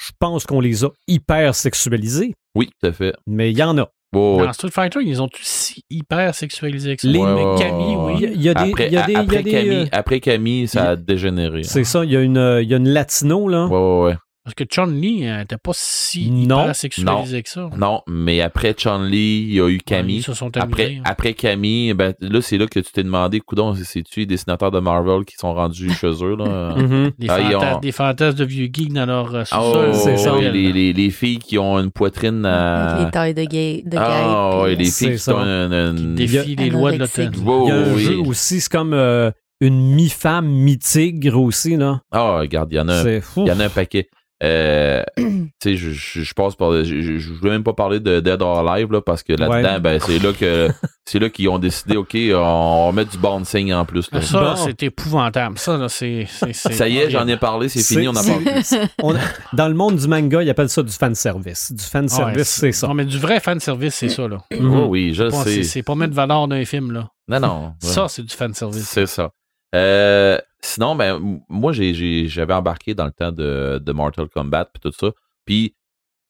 Je 0.05 0.11
pense 0.19 0.45
qu'on 0.45 0.59
les 0.59 0.83
a 0.83 0.89
hyper 1.07 1.55
sexualisés, 1.55 2.33
Oui, 2.55 2.69
tout 2.81 2.87
à 2.87 2.91
fait. 2.91 3.13
mais 3.27 3.51
il 3.51 3.57
y 3.57 3.63
en 3.63 3.77
a. 3.77 3.89
Ouais. 4.13 4.45
Dans 4.45 4.53
Street 4.53 4.69
Fighter, 4.71 4.99
ils 5.03 5.21
ont 5.21 5.27
si 5.41 5.83
hyper 5.89 6.33
sexualisé 6.33 6.89
avec 6.91 7.01
ça? 7.01 7.07
Les- 7.09 7.19
mais 7.19 7.25
Ouais, 7.25 7.43
ouais, 7.43 7.59
Camille, 7.59 7.95
ouais, 7.97 8.13
Il 8.17 8.21
y 8.21 8.23
oui. 8.23 8.25
a, 8.27 8.31
il 8.31 8.41
y 8.43 8.49
a 8.49 8.53
des. 8.53 8.69
Après, 8.71 8.89
y 8.89 8.97
a 8.97 9.05
des, 9.05 9.11
il 9.11 9.13
y 9.13 9.17
a 9.17 9.19
après 9.19 9.43
des, 9.43 9.51
Camille, 9.51 9.69
euh, 9.71 9.85
après 9.91 10.19
Camille, 10.21 10.67
ça 10.69 10.89
a 10.91 10.95
dégénéré. 10.95 11.63
c'est 11.63 11.83
ça, 11.83 12.05
il 12.05 12.11
y, 12.11 12.15
a 12.15 12.21
une, 12.21 12.37
euh, 12.37 12.61
il 12.63 12.69
y 12.69 12.73
a 12.73 12.77
une 12.77 12.87
latino, 12.89 13.47
là. 13.49 13.65
Ouais, 13.65 13.77
ouais, 13.77 14.05
ouais. 14.11 14.15
Parce 14.45 14.53
que 14.53 14.63
Chun-Li 14.63 15.21
n'était 15.21 15.57
pas 15.57 15.71
si 15.73 16.29
Non. 16.29 16.61
hyper 16.61 16.75
sexualisé 16.75 17.41
que 17.41 17.49
ça. 17.49 17.67
Non, 17.77 18.03
mais 18.07 18.41
après 18.41 18.73
Chun-Li, 18.75 19.41
il 19.47 19.53
y 19.55 19.59
a 19.59 19.67
eu 19.67 19.79
Camille. 19.79 20.17
Ils 20.17 20.23
se 20.23 20.35
sont 20.35 20.55
Après, 20.55 20.83
amusés. 20.83 20.97
hein. 20.99 21.03
après 21.03 21.33
Camille, 21.33 21.95
ben, 21.95 22.13
là, 22.19 22.41
c'est 22.43 22.59
là 22.59 22.67
que 22.67 22.79
tu 22.79 22.91
t'es 22.91 23.01
demandé, 23.03 23.39
coudon, 23.39 23.73
c'est-tu 23.73 24.19
les 24.19 24.25
dessinateurs 24.27 24.69
de 24.69 24.79
Marvel 24.79 25.25
qui 25.25 25.35
sont 25.35 25.51
rendus 25.55 25.89
chez 25.93 26.11
eux, 26.23 26.35
là? 26.37 26.75
Mhm. 26.77 27.11
Des, 27.17 27.27
Ah, 27.27 27.39
ils 27.39 27.51
fantas- 27.55 27.75
ont- 27.77 27.79
des 27.79 27.91
fantasmes 27.91 28.37
de 28.37 28.45
vieux 28.45 28.69
geeks 28.71 28.93
dans 28.93 29.07
leur 29.07 29.33
euh, 29.33 29.41
Ah, 29.49 29.61
sous-sol. 29.61 29.89
oh, 29.89 29.93
c'est 29.95 30.17
ça. 30.17 30.35
oui, 30.37 30.51
les, 30.51 30.71
les, 30.71 30.93
les 30.93 31.09
filles 31.09 31.39
qui 31.39 31.57
ont 31.57 31.79
une 31.79 31.89
poitrine 31.89 32.45
à... 32.45 32.91
Avec 32.91 33.05
les 33.07 33.11
tailles 33.11 33.33
de 33.33 33.43
gay. 33.45 33.81
De 33.83 33.97
Ah, 33.97 34.07
gay, 34.07 34.61
ouais, 34.61 34.75
puis- 34.75 34.85
les 34.85 34.91
filles 34.91 35.11
qui 35.13 35.17
ça. 35.17 35.35
ont 35.35 35.39
une... 35.43 35.73
une- 35.73 36.13
Défient 36.15 36.55
les 36.55 36.69
lois 36.69 36.91
de 36.91 36.97
l'automne. 36.97 37.33
Wow, 37.43 37.65
Il 37.65 37.69
y 37.69 37.71
a 37.71 37.75
un 37.77 37.93
oui. 37.95 38.03
jeu 38.03 38.17
aussi, 38.19 38.61
c'est 38.61 38.71
comme 38.71 38.93
euh, 38.93 39.31
une 39.59 39.95
mi-femme, 39.95 40.45
mi-tigre 40.47 41.41
aussi, 41.41 41.77
là. 41.77 42.01
Ah, 42.11 42.37
regarde, 42.41 42.69
il 42.71 42.75
y 42.75 42.79
en 42.79 42.87
a 42.89 42.93
un 42.93 43.03
C'est 43.03 43.21
fou. 43.21 43.41
Il 43.45 43.47
y 43.47 43.51
en 43.51 43.59
a 43.59 43.65
un 43.65 43.69
paquet. 43.69 44.07
Euh, 44.43 45.01
tu 45.17 45.49
sais, 45.63 45.75
je, 45.77 45.91
je, 45.91 46.21
je 46.21 46.33
passe 46.33 46.55
par. 46.55 46.71
Je, 46.83 47.01
je, 47.19 47.33
voulais 47.33 47.51
même 47.51 47.63
pas 47.63 47.73
parler 47.73 48.01
de 48.01 48.19
Dead 48.19 48.41
or 48.41 48.67
Alive 48.67 48.91
là, 48.91 49.01
parce 49.01 49.23
que 49.23 49.31
là-dedans, 49.31 49.75
Ouais. 49.75 49.79
ben, 49.79 49.99
c'est 50.05 50.19
là 50.19 50.33
que 50.33 50.69
c'est 51.05 51.19
là 51.19 51.29
qu'ils 51.29 51.47
ont 51.47 51.57
décidé, 51.57 51.95
OK, 51.95 52.17
on 52.35 52.87
va 52.87 52.91
mettre 52.91 53.11
du 53.11 53.17
bouncing 53.17 53.71
en 53.73 53.85
plus. 53.85 54.11
Là. 54.11 54.21
Ça, 54.21 54.39
Bon. 54.41 54.55
c'est 54.57 54.83
épouvantable. 54.83 55.57
Ça, 55.57 55.77
là, 55.77 55.87
c'est. 55.87 56.27
c'est- 56.29 56.51
c'est 56.53 56.73
Ça 56.73 56.87
y 56.89 56.97
est, 56.97 57.09
j'en 57.09 57.25
ai 57.27 57.37
parlé, 57.37 57.69
c'est 57.69 57.81
fini, 57.81 58.07
on 58.09 58.11
en 58.15 58.23
parle 58.25 58.43
plus. 58.43 58.75
On- 59.03 59.15
dans 59.53 59.67
le 59.69 59.73
monde 59.73 59.95
du 59.95 60.07
manga, 60.07 60.43
ils 60.43 60.49
appellent 60.49 60.67
ça 60.69 60.83
du 60.83 60.91
fanservice. 60.91 61.71
Du 61.71 61.83
fanservice, 61.83 62.35
Ouais, 62.37 62.43
c'est 62.43 62.71
ça. 62.73 62.87
Non, 62.87 62.93
mais 62.93 63.05
du 63.05 63.17
vrai 63.17 63.39
fan 63.39 63.59
service, 63.61 63.95
c'est 63.95 64.09
ça, 64.09 64.27
là. 64.27 64.39
Oh 64.61 64.87
oui, 64.89 65.13
je 65.13 65.23
Pas- 65.23 65.43
sais. 65.45 65.63
c'est 65.63 65.83
pas 65.83 65.95
mettre 65.95 66.13
valeur 66.13 66.47
d'un 66.49 66.65
film, 66.65 66.91
là. 66.91 67.07
Non, 67.29 67.39
non. 67.39 67.73
Ça, 67.79 68.07
c'est 68.09 68.21
du 68.23 68.35
fan 68.35 68.53
service. 68.53 68.87
C'est 68.87 69.05
ça. 69.07 69.31
Euh, 69.73 70.37
sinon, 70.61 70.95
ben, 70.95 71.41
moi, 71.49 71.71
j'avais 71.73 72.53
embarqué 72.53 72.93
dans 72.93 73.05
le 73.05 73.11
temps 73.11 73.31
de, 73.31 73.79
de 73.83 73.91
Mortal 73.91 74.27
Kombat 74.29 74.65
puis 74.65 74.79
tout 74.81 74.91
ça. 74.97 75.11
Puis, 75.45 75.75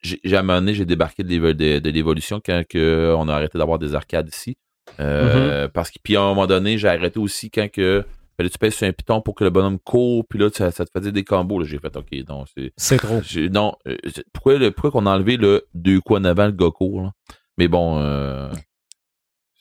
j'ai 0.02 0.36
à 0.36 0.40
un 0.40 0.44
moment 0.44 0.60
donné, 0.60 0.74
j'ai 0.76 0.86
débarqué 0.86 1.24
de, 1.24 1.30
l'évo- 1.30 1.54
de- 1.54 1.80
de 1.80 1.90
l'évolution 1.90 2.40
quand 2.44 2.64
que 2.68 3.14
on 3.18 3.28
a 3.28 3.34
arrêté 3.34 3.58
d'avoir 3.58 3.80
des 3.80 3.96
arcades 3.96 4.30
ici. 4.30 4.58
Euh, 5.00 5.68
Parce 5.68 5.90
que, 5.90 5.98
puis 6.04 6.16
à 6.16 6.22
un 6.22 6.28
moment 6.30 6.46
donné, 6.48 6.78
j'ai 6.78 6.88
arrêté 6.88 7.20
aussi 7.20 7.50
quand 7.50 7.70
que 7.72 8.06
fallait 8.38 8.50
que 8.50 8.54
tu 8.54 8.60
pèses 8.60 8.76
sur 8.76 8.86
un 8.88 8.92
piton 8.92 9.22
pour 9.22 9.34
que 9.34 9.44
le 9.44 9.50
bonhomme 9.50 9.80
court, 9.80 10.26
puis 10.30 10.38
là, 10.38 10.50
ça, 10.54 10.70
ça 10.72 10.86
te 10.86 10.92
faisait 10.96 11.12
des 11.12 11.24
combos. 11.24 11.64
J'ai 11.64 11.80
fait, 11.80 11.96
OK, 11.96 12.08
non, 12.30 12.44
c'est. 12.56 12.72
C'est 12.78 12.98
trop. 12.98 13.22
Non, 13.52 13.74
euh, 13.88 13.96
pourquoi, 14.34 14.58
le, 14.58 14.72
pourquoi 14.72 14.92
qu'on 14.92 15.06
a 15.08 15.16
enlevé 15.16 15.38
le 15.38 15.66
deux 15.74 16.02
coups 16.02 16.20
en 16.20 16.24
avant, 16.26 16.48
le 16.48 16.70
court, 16.72 17.02
là? 17.02 17.12
Mais 17.58 17.68
bon, 17.68 17.98
euh, 18.00 18.52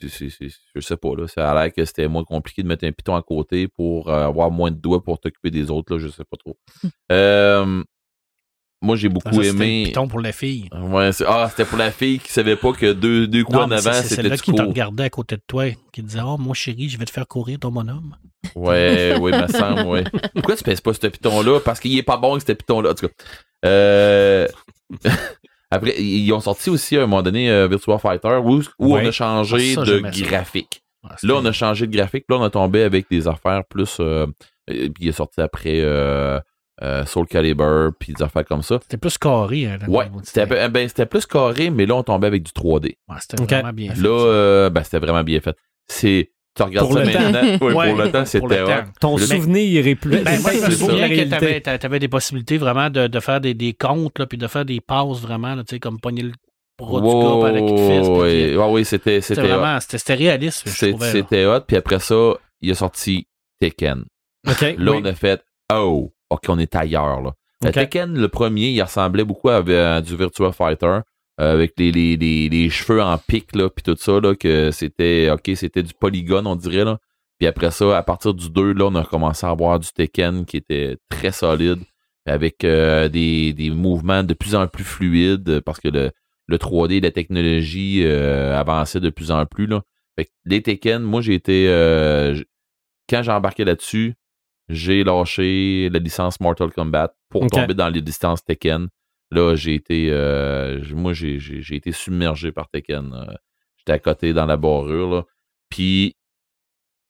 c'est- 0.09 0.31
c'est- 0.31 0.48
c'est- 0.51 0.60
je 0.74 0.81
sais 0.81 0.97
pas, 0.97 1.14
là. 1.16 1.26
Ça 1.28 1.51
a 1.51 1.55
l'air 1.64 1.72
que 1.72 1.85
c'était 1.85 2.09
moins 2.09 2.24
compliqué 2.24 2.62
de 2.62 2.68
mettre 2.68 2.85
un 2.85 2.93
piton 2.93 3.14
à 3.16 3.22
côté 3.22 3.68
pour 3.68 4.09
euh, 4.09 4.26
avoir 4.26 4.51
moins 4.51 4.70
de 4.70 4.76
doigts 4.76 5.02
pour 5.02 5.18
t'occuper 5.20 5.51
des 5.51 5.70
autres, 5.70 5.94
là, 5.94 5.98
je 6.01 6.09
sais 6.09 6.24
pas 6.24 6.36
trop. 6.36 6.56
Euh, 7.12 7.82
moi, 8.82 8.97
j'ai 8.97 9.09
Ça, 9.09 9.14
beaucoup 9.14 9.32
c'était 9.43 9.48
aimé. 9.48 9.82
piton 9.86 10.06
pour 10.09 10.20
la 10.20 10.32
fille. 10.32 10.68
Ouais, 10.72 11.10
c'est- 11.12 11.24
ah, 11.26 11.48
c'était 11.51 11.64
pour 11.64 11.78
la 11.78 11.90
fille 11.90 12.18
qui 12.18 12.31
savait 12.31 12.56
pas 12.56 12.72
que 12.72 12.93
deux, 12.93 13.26
deux 13.26 13.43
coups 13.44 13.56
Non, 13.56 13.64
en 13.64 13.68
c'est- 13.68 13.74
avant, 13.89 13.93
c'est 13.94 14.02
c'était 14.09 14.14
celle-là 14.22 14.36
qui 14.36 14.52
te 14.52 14.62
regardait 14.62 15.05
à 15.05 15.10
côté 15.10 15.36
de 15.36 15.43
toi, 15.47 15.70
qui 15.93 16.02
te 16.02 16.06
disait 16.06 16.20
Oh, 16.22 16.36
mon 16.39 16.52
chéri, 16.52 16.89
je 16.89 16.98
vais 16.98 17.05
te 17.06 17.10
faire 17.10 17.26
courir 17.26 17.59
ton 17.59 17.70
bonhomme. 17.70 18.16
Ouais, 18.55 19.16
oui, 19.20 19.32
me 19.32 19.47
semble, 19.48 19.82
ouais. 19.86 20.05
Pourquoi 20.35 20.55
tu 20.56 20.64
pèses 20.64 20.82
pas 20.82 20.93
ce 20.93 21.06
piton-là? 21.06 21.60
Parce 21.60 21.81
qu'il 21.81 21.97
est 21.97 22.02
pas 22.02 22.18
bon, 22.18 22.39
ce 22.39 22.52
piton-là. 22.52 22.90
En 22.90 22.94
tout 22.94 23.09
cas. 23.09 23.14
Euh... 23.64 24.47
Après, 25.75 25.95
ils 26.01 26.33
ont 26.33 26.41
sorti 26.41 26.71
aussi 26.71 26.97
à 26.97 27.03
un 27.03 27.07
moment 27.07 27.23
donné 27.23 27.51
euh, 27.51 27.67
Virtua 27.69 27.99
Fighter 27.99 28.39
où, 28.43 28.61
où 28.79 28.95
Ouais. 28.95 29.03
on 29.05 29.09
a 29.09 29.11
changé 29.11 29.75
Ah, 29.79 29.85
ça, 29.85 29.91
de 29.91 30.01
graphique. 30.23 30.83
Ah, 31.07 31.17
Là, 31.23 31.35
on 31.37 31.45
a 31.45 31.53
changé 31.53 31.87
de 31.87 31.97
graphique. 31.97 32.25
Là, 32.29 32.37
on 32.39 32.43
a 32.43 32.51
tombé 32.51 32.83
avec 32.83 33.07
des 33.11 33.29
affaires 33.29 33.63
plus. 33.69 33.99
euh, 34.01 34.27
euh, 34.71 34.89
puis 34.89 34.93
il 35.01 35.09
est 35.09 35.13
sorti 35.13 35.41
après 35.41 35.81
euh, 35.83 36.41
Soul 37.07 37.27
Calibur, 37.27 37.93
puis 37.99 38.13
des 38.15 38.23
affaires 38.23 38.45
comme 38.45 38.63
ça. 38.63 38.79
C'était 38.83 38.97
plus 38.97 39.17
carré. 39.19 39.67
Hein, 39.67 39.79
Ouais, 39.87 40.07
c'était 40.23 40.47
peu- 40.47 40.69
ben, 40.69 40.89
c'était 40.89 41.07
plus 41.07 41.27
carré, 41.27 41.71
mais 41.71 41.87
là, 41.87 41.95
on 41.97 42.03
tombait 42.03 42.27
avec 42.27 42.43
du 42.43 42.53
3D. 42.53 42.97
Ouais, 43.09 43.17
c'était 43.21 43.43
vraiment 43.43 43.73
bien 43.73 43.95
fait. 43.95 44.01
Là, 44.03 44.71
ben, 44.71 44.83
c'était 44.83 44.99
vraiment 44.99 45.23
bien 45.23 45.41
fait. 45.41 45.57
C'est. 45.87 46.31
Tu 46.56 46.62
regardes 46.62 46.86
Pour 46.86 46.97
ça 46.98 47.05
le 47.05 47.12
temps. 47.12 47.20
maintenant. 47.20 47.66
Ouais, 47.66 47.72
Ouais, 47.74 47.89
pour 47.90 47.98
le 48.02 48.12
temps, 48.12 48.24
c'était 48.24 48.47
le 48.59 48.62
hot. 48.64 48.66
temps. 48.68 48.85
Ton 49.01 49.16
Le- 49.16 49.26
souvenir 49.26 49.86
est 49.86 49.94
plus. 49.97 50.20
Ben, 50.22 50.40
moi, 50.40 50.52
je 50.52 50.59
me 50.59 50.70
c'est 50.70 50.76
souviens 50.76 51.09
que 51.09 51.59
tu 51.78 51.86
avais, 51.86 51.98
des 51.98 52.09
possibilités 52.09 52.59
vraiment 52.59 52.90
de, 52.90 53.09
de 53.09 53.20
faire 53.20 53.40
des, 53.40 53.55
des 53.55 53.72
comptes, 53.72 54.18
là, 54.20 54.26
puis 54.26 54.39
de 54.39 54.47
faire 54.47 54.64
des 54.64 54.81
passes 54.81 55.20
vraiment, 55.20 55.55
là, 55.56 55.64
tu 55.64 55.74
sais, 55.74 55.81
comme 55.81 55.98
pogner 55.98 56.22
le 56.22 56.32
bras 56.78 57.01
du 57.01 57.06
gars 57.06 57.60
puis 57.60 58.09
ouais, 58.09 58.48
puis- 58.48 58.56
ouais, 58.56 58.66
oui, 58.70 58.85
c'était 58.85 59.20
C'était 59.20 59.43
vraiment, 59.43 59.78
c'était 59.81 60.14
réaliste. 60.14 60.68
C'était 60.68 61.44
hot. 61.47 61.60
Puis 61.66 61.76
après 61.76 61.98
ça, 61.98 62.35
il 62.60 62.70
a 62.70 62.74
sorti 62.74 63.26
Tekken. 63.60 64.05
OK. 64.48 64.60
Là, 64.78 64.93
oui. 64.93 64.98
on 65.01 65.05
a 65.05 65.14
fait 65.14 65.43
Oh, 65.72 66.12
OK, 66.31 66.43
on 66.48 66.59
est 66.59 66.74
ailleurs. 66.76 67.20
Là. 67.22 67.32
Le 67.62 67.68
Ok. 67.68 67.74
Tekken, 67.74 68.16
le 68.18 68.28
premier, 68.28 68.68
il 68.68 68.82
ressemblait 68.82 69.24
beaucoup 69.24 69.48
à, 69.48 69.56
à 69.56 70.01
du 70.01 70.16
Virtua 70.16 70.52
Fighter. 70.52 70.98
Euh, 71.40 71.52
avec 71.52 71.74
les, 71.78 71.90
les, 71.93 72.16
les, 72.16 72.48
les 72.48 72.70
cheveux 72.70 73.02
en 73.02 73.19
pic, 73.19 73.55
là, 73.56 73.69
puis 73.69 73.82
tout 73.82 73.97
ça, 73.98 74.20
là, 74.20 74.35
que 74.35 74.70
c'était, 74.70 75.31
OK, 75.32 75.51
c'était 75.56 75.82
du 75.82 75.93
polygone, 75.94 76.47
on 76.47 76.56
dirait, 76.56 76.85
là. 76.85 76.98
Puis 77.39 77.48
après 77.48 77.70
ça, 77.73 77.97
à 77.98 78.02
partir 78.02 78.32
du 78.35 78.51
2, 78.51 78.73
là, 78.74 78.86
on 78.86 78.94
a 78.94 79.05
commencé 79.05 79.44
à 79.44 79.51
avoir 79.51 79.81
du 79.81 79.89
Tekken 79.89 80.44
qui 80.44 80.56
était 80.59 80.97
très 81.09 81.32
solide, 81.32 81.81
avec 82.27 82.65
euh, 82.65 83.09
des, 83.09 83.52
des 83.52 83.70
mouvements 83.70 84.23
de 84.23 84.35
plus 84.35 84.55
en 84.55 84.66
plus 84.69 84.85
fluides, 84.85 85.61
parce 85.61 85.81
que 85.81 85.89
le, 85.89 86.11
le 86.47 86.56
3D, 86.56 87.02
la 87.02 87.11
technologie 87.11 88.02
euh, 88.05 88.59
avançait 88.59 89.01
de 89.01 89.11
plus 89.11 89.31
en 89.31 89.44
plus, 89.47 89.66
là. 89.66 89.82
Fait 90.16 90.27
que 90.27 90.31
les 90.44 90.62
Tekken, 90.62 91.02
moi, 91.02 91.20
j'ai 91.20 91.35
été... 91.35 91.66
euh, 91.69 92.40
quand 93.11 93.23
j'ai 93.24 93.32
embarqué 93.32 93.65
là-dessus, 93.65 94.15
j'ai 94.69 95.02
lâché 95.05 95.90
la 95.93 95.98
licence 95.98 96.40
Mortal 96.40 96.70
Kombat 96.70 97.12
pour 97.28 97.43
tomber 97.48 97.74
dans 97.74 97.89
les 97.89 98.01
licences 98.01 98.44
Tekken. 98.44 98.89
Là, 99.31 99.57
j'ai 99.57 99.75
été... 99.75 100.09
euh, 100.11 100.83
moi, 100.93 101.13
j'ai, 101.13 101.39
j'ai, 101.39 101.77
été 101.77 101.93
submergé 101.93 102.53
par 102.53 102.69
Tekken. 102.69 103.13
euh. 103.13 103.35
J'étais 103.79 103.93
à 103.93 103.99
côté 103.99 104.33
dans 104.33 104.47
la 104.47 104.57
barrure, 104.57 105.11
là. 105.11 105.25
Puis, 105.69 106.17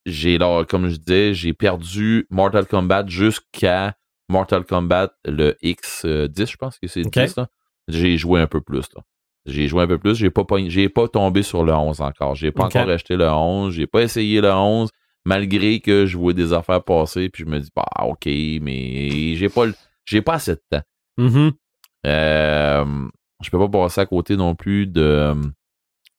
j'ai 0.06 0.38
là, 0.38 0.64
comme 0.64 0.88
je 0.88 0.96
disais, 0.96 1.34
j'ai 1.34 1.52
perdu 1.52 2.26
Mortal 2.30 2.66
Kombat 2.66 3.06
jusqu'à 3.06 3.96
Mortal 4.28 4.64
Kombat, 4.64 5.12
le 5.24 5.52
X10, 5.62 6.50
je 6.50 6.56
pense 6.56 6.78
que 6.78 6.86
c'est 6.88 7.06
Ok. 7.06 7.12
10, 7.18 7.36
là. 7.36 7.48
J'ai 7.88 8.16
joué 8.16 8.40
un 8.40 8.46
peu 8.46 8.60
plus, 8.60 8.86
là. 8.96 9.02
J'ai 9.46 9.68
joué 9.68 9.82
un 9.82 9.86
peu 9.86 9.98
plus. 9.98 10.14
J'ai 10.14 10.30
pas, 10.30 10.44
j'ai 10.68 10.88
pas 10.88 11.06
tombé 11.06 11.42
sur 11.42 11.64
le 11.64 11.72
11 11.74 12.00
encore. 12.00 12.34
J'ai 12.34 12.50
pas 12.50 12.64
encore 12.64 12.88
acheté 12.88 13.16
le 13.16 13.28
11. 13.28 13.74
J'ai 13.74 13.86
pas 13.86 14.02
essayé 14.02 14.40
le 14.40 14.50
11, 14.50 14.88
malgré 15.26 15.80
que 15.80 16.06
je 16.06 16.16
vois 16.16 16.32
des 16.32 16.54
affaires 16.54 16.82
passer. 16.82 17.28
Puis 17.28 17.44
je 17.44 17.50
me 17.50 17.60
dis, 17.60 17.70
bah, 17.76 17.84
OK, 18.04 18.24
mais 18.24 19.34
j'ai 19.34 19.50
pas, 19.50 19.66
j'ai 20.06 20.22
pas 20.22 20.34
assez 20.34 20.52
de 20.52 20.62
temps. 20.70 20.82
Mhm. 21.18 21.52
Euh, 22.06 22.84
je 23.42 23.50
peux 23.50 23.58
pas 23.58 23.68
passer 23.68 24.00
à 24.00 24.06
côté 24.06 24.36
non 24.36 24.54
plus 24.54 24.86
de 24.86 25.02
euh, 25.02 25.34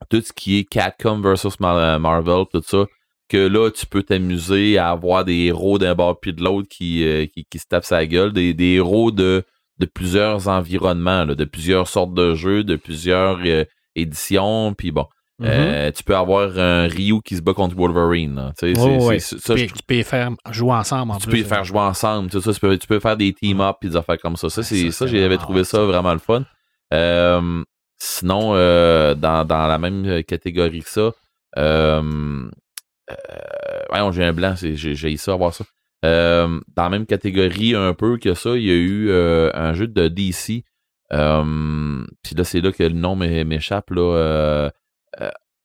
tout 0.09 0.21
ce 0.21 0.33
qui 0.33 0.57
est 0.57 0.63
Capcom 0.63 1.19
versus 1.21 1.59
Mar- 1.59 1.99
Marvel, 1.99 2.45
tout 2.51 2.61
ça. 2.65 2.85
Que 3.27 3.37
là, 3.47 3.71
tu 3.71 3.87
peux 3.87 4.03
t'amuser 4.03 4.77
à 4.77 4.89
avoir 4.91 5.25
des 5.25 5.45
héros 5.45 5.79
d'un 5.79 5.95
bord 5.95 6.19
puis 6.19 6.33
de 6.33 6.43
l'autre 6.43 6.67
qui, 6.69 7.03
euh, 7.03 7.25
qui, 7.25 7.45
qui 7.49 7.57
se 7.57 7.65
tapent 7.67 7.85
sa 7.85 8.05
gueule, 8.05 8.31
des, 8.33 8.53
des 8.53 8.73
héros 8.73 9.11
de, 9.11 9.43
de 9.79 9.85
plusieurs 9.87 10.47
environnements, 10.47 11.25
là, 11.25 11.33
de 11.33 11.45
plusieurs 11.45 11.87
sortes 11.87 12.13
de 12.13 12.35
jeux, 12.35 12.63
de 12.63 12.75
plusieurs 12.75 13.39
euh, 13.45 13.65
éditions, 13.95 14.75
puis 14.75 14.91
bon. 14.91 15.07
Euh, 15.43 15.91
tu 15.91 16.03
peux 16.03 16.15
avoir 16.15 16.57
un 16.57 16.87
Ryu 16.87 17.21
qui 17.21 17.35
se 17.35 17.41
bat 17.41 17.53
contre 17.53 17.75
Wolverine. 17.75 18.53
Tu 18.57 18.73
peux- 18.73 20.03
faire 20.03 20.31
jouer 20.51 20.71
ensemble 20.71 21.11
en 21.11 21.17
tu 21.17 21.27
plus. 21.27 21.41
peux 21.43 21.47
faire 21.49 21.63
jouer 21.65 21.79
ensemble. 21.79 22.29
Tu, 22.29 22.37
sais, 22.39 22.43
ça, 22.45 22.53
tu, 22.53 22.59
peux, 22.61 22.77
tu 22.77 22.87
peux 22.87 22.99
faire 23.01 23.17
des 23.17 23.33
team-up 23.33 23.75
et 23.81 23.89
des 23.89 23.95
affaires 23.97 24.17
comme 24.19 24.37
ça. 24.37 24.49
Ça, 24.49 24.61
j'avais 25.07 25.37
trouvé 25.37 25.63
ça 25.65 25.83
vraiment 25.83 26.13
le 26.13 26.19
fun. 26.19 26.45
Euh, 26.93 27.63
sinon, 27.97 28.51
euh, 28.55 29.13
dans, 29.15 29.43
dans 29.45 29.67
la 29.67 29.77
même 29.77 30.23
catégorie 30.23 30.81
que 30.83 30.89
ça, 30.89 31.11
voyons, 33.89 34.11
j'ai 34.11 34.23
un 34.23 34.33
blanc, 34.33 34.53
j'ai, 34.57 35.17
ça 35.17 35.33
à 35.33 35.35
voir 35.35 35.53
ça. 35.53 35.65
Dans 36.03 36.61
la 36.77 36.89
même 36.89 37.05
catégorie 37.05 37.75
un 37.75 37.93
peu 37.93 38.17
que 38.17 38.33
ça, 38.35 38.55
il 38.55 38.63
y 38.63 38.71
a 38.71 38.75
eu 38.75 39.11
un 39.11 39.73
jeu 39.73 39.87
de 39.87 40.07
DC. 40.07 40.63
Puis 41.09 41.15
là, 41.19 42.43
c'est 42.43 42.61
là 42.61 42.71
que 42.71 42.83
le 42.83 42.89
nom 42.89 43.15
m'é- 43.15 43.43
m'échappe. 43.43 43.89
Là, 43.91 44.71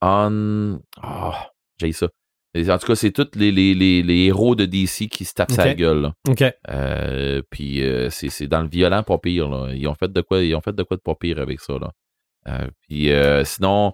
on... 0.00 0.80
Ah, 1.02 1.50
j'ai 1.80 1.92
ça. 1.92 2.08
En 2.56 2.78
tout 2.78 2.86
cas, 2.88 2.94
c'est 2.96 3.12
tous 3.12 3.28
les, 3.36 3.52
les, 3.52 3.74
les, 3.74 4.02
les 4.02 4.24
héros 4.26 4.56
de 4.56 4.64
DC 4.64 5.08
qui 5.08 5.24
se 5.24 5.34
tapent 5.34 5.52
sa 5.52 5.72
gueule. 5.74 6.00
là. 6.02 6.12
OK. 6.28 6.42
Euh, 6.68 7.42
puis 7.48 7.82
euh, 7.84 8.10
c'est 8.10 8.28
c'est 8.28 8.48
dans 8.48 8.62
le 8.62 8.68
violent 8.68 9.04
pas 9.04 9.18
pire. 9.18 9.48
Là. 9.48 9.72
Ils 9.72 9.86
ont 9.86 9.94
fait 9.94 10.10
de 10.12 10.20
quoi 10.20 10.42
ils 10.42 10.54
ont 10.56 10.60
fait 10.60 10.74
de 10.74 10.82
quoi 10.82 10.96
de 10.96 11.02
pas 11.02 11.14
pire 11.14 11.38
avec 11.38 11.60
ça. 11.60 11.74
Là. 11.78 11.92
Euh, 12.48 12.66
puis 12.88 13.12
euh, 13.12 13.44
sinon, 13.44 13.92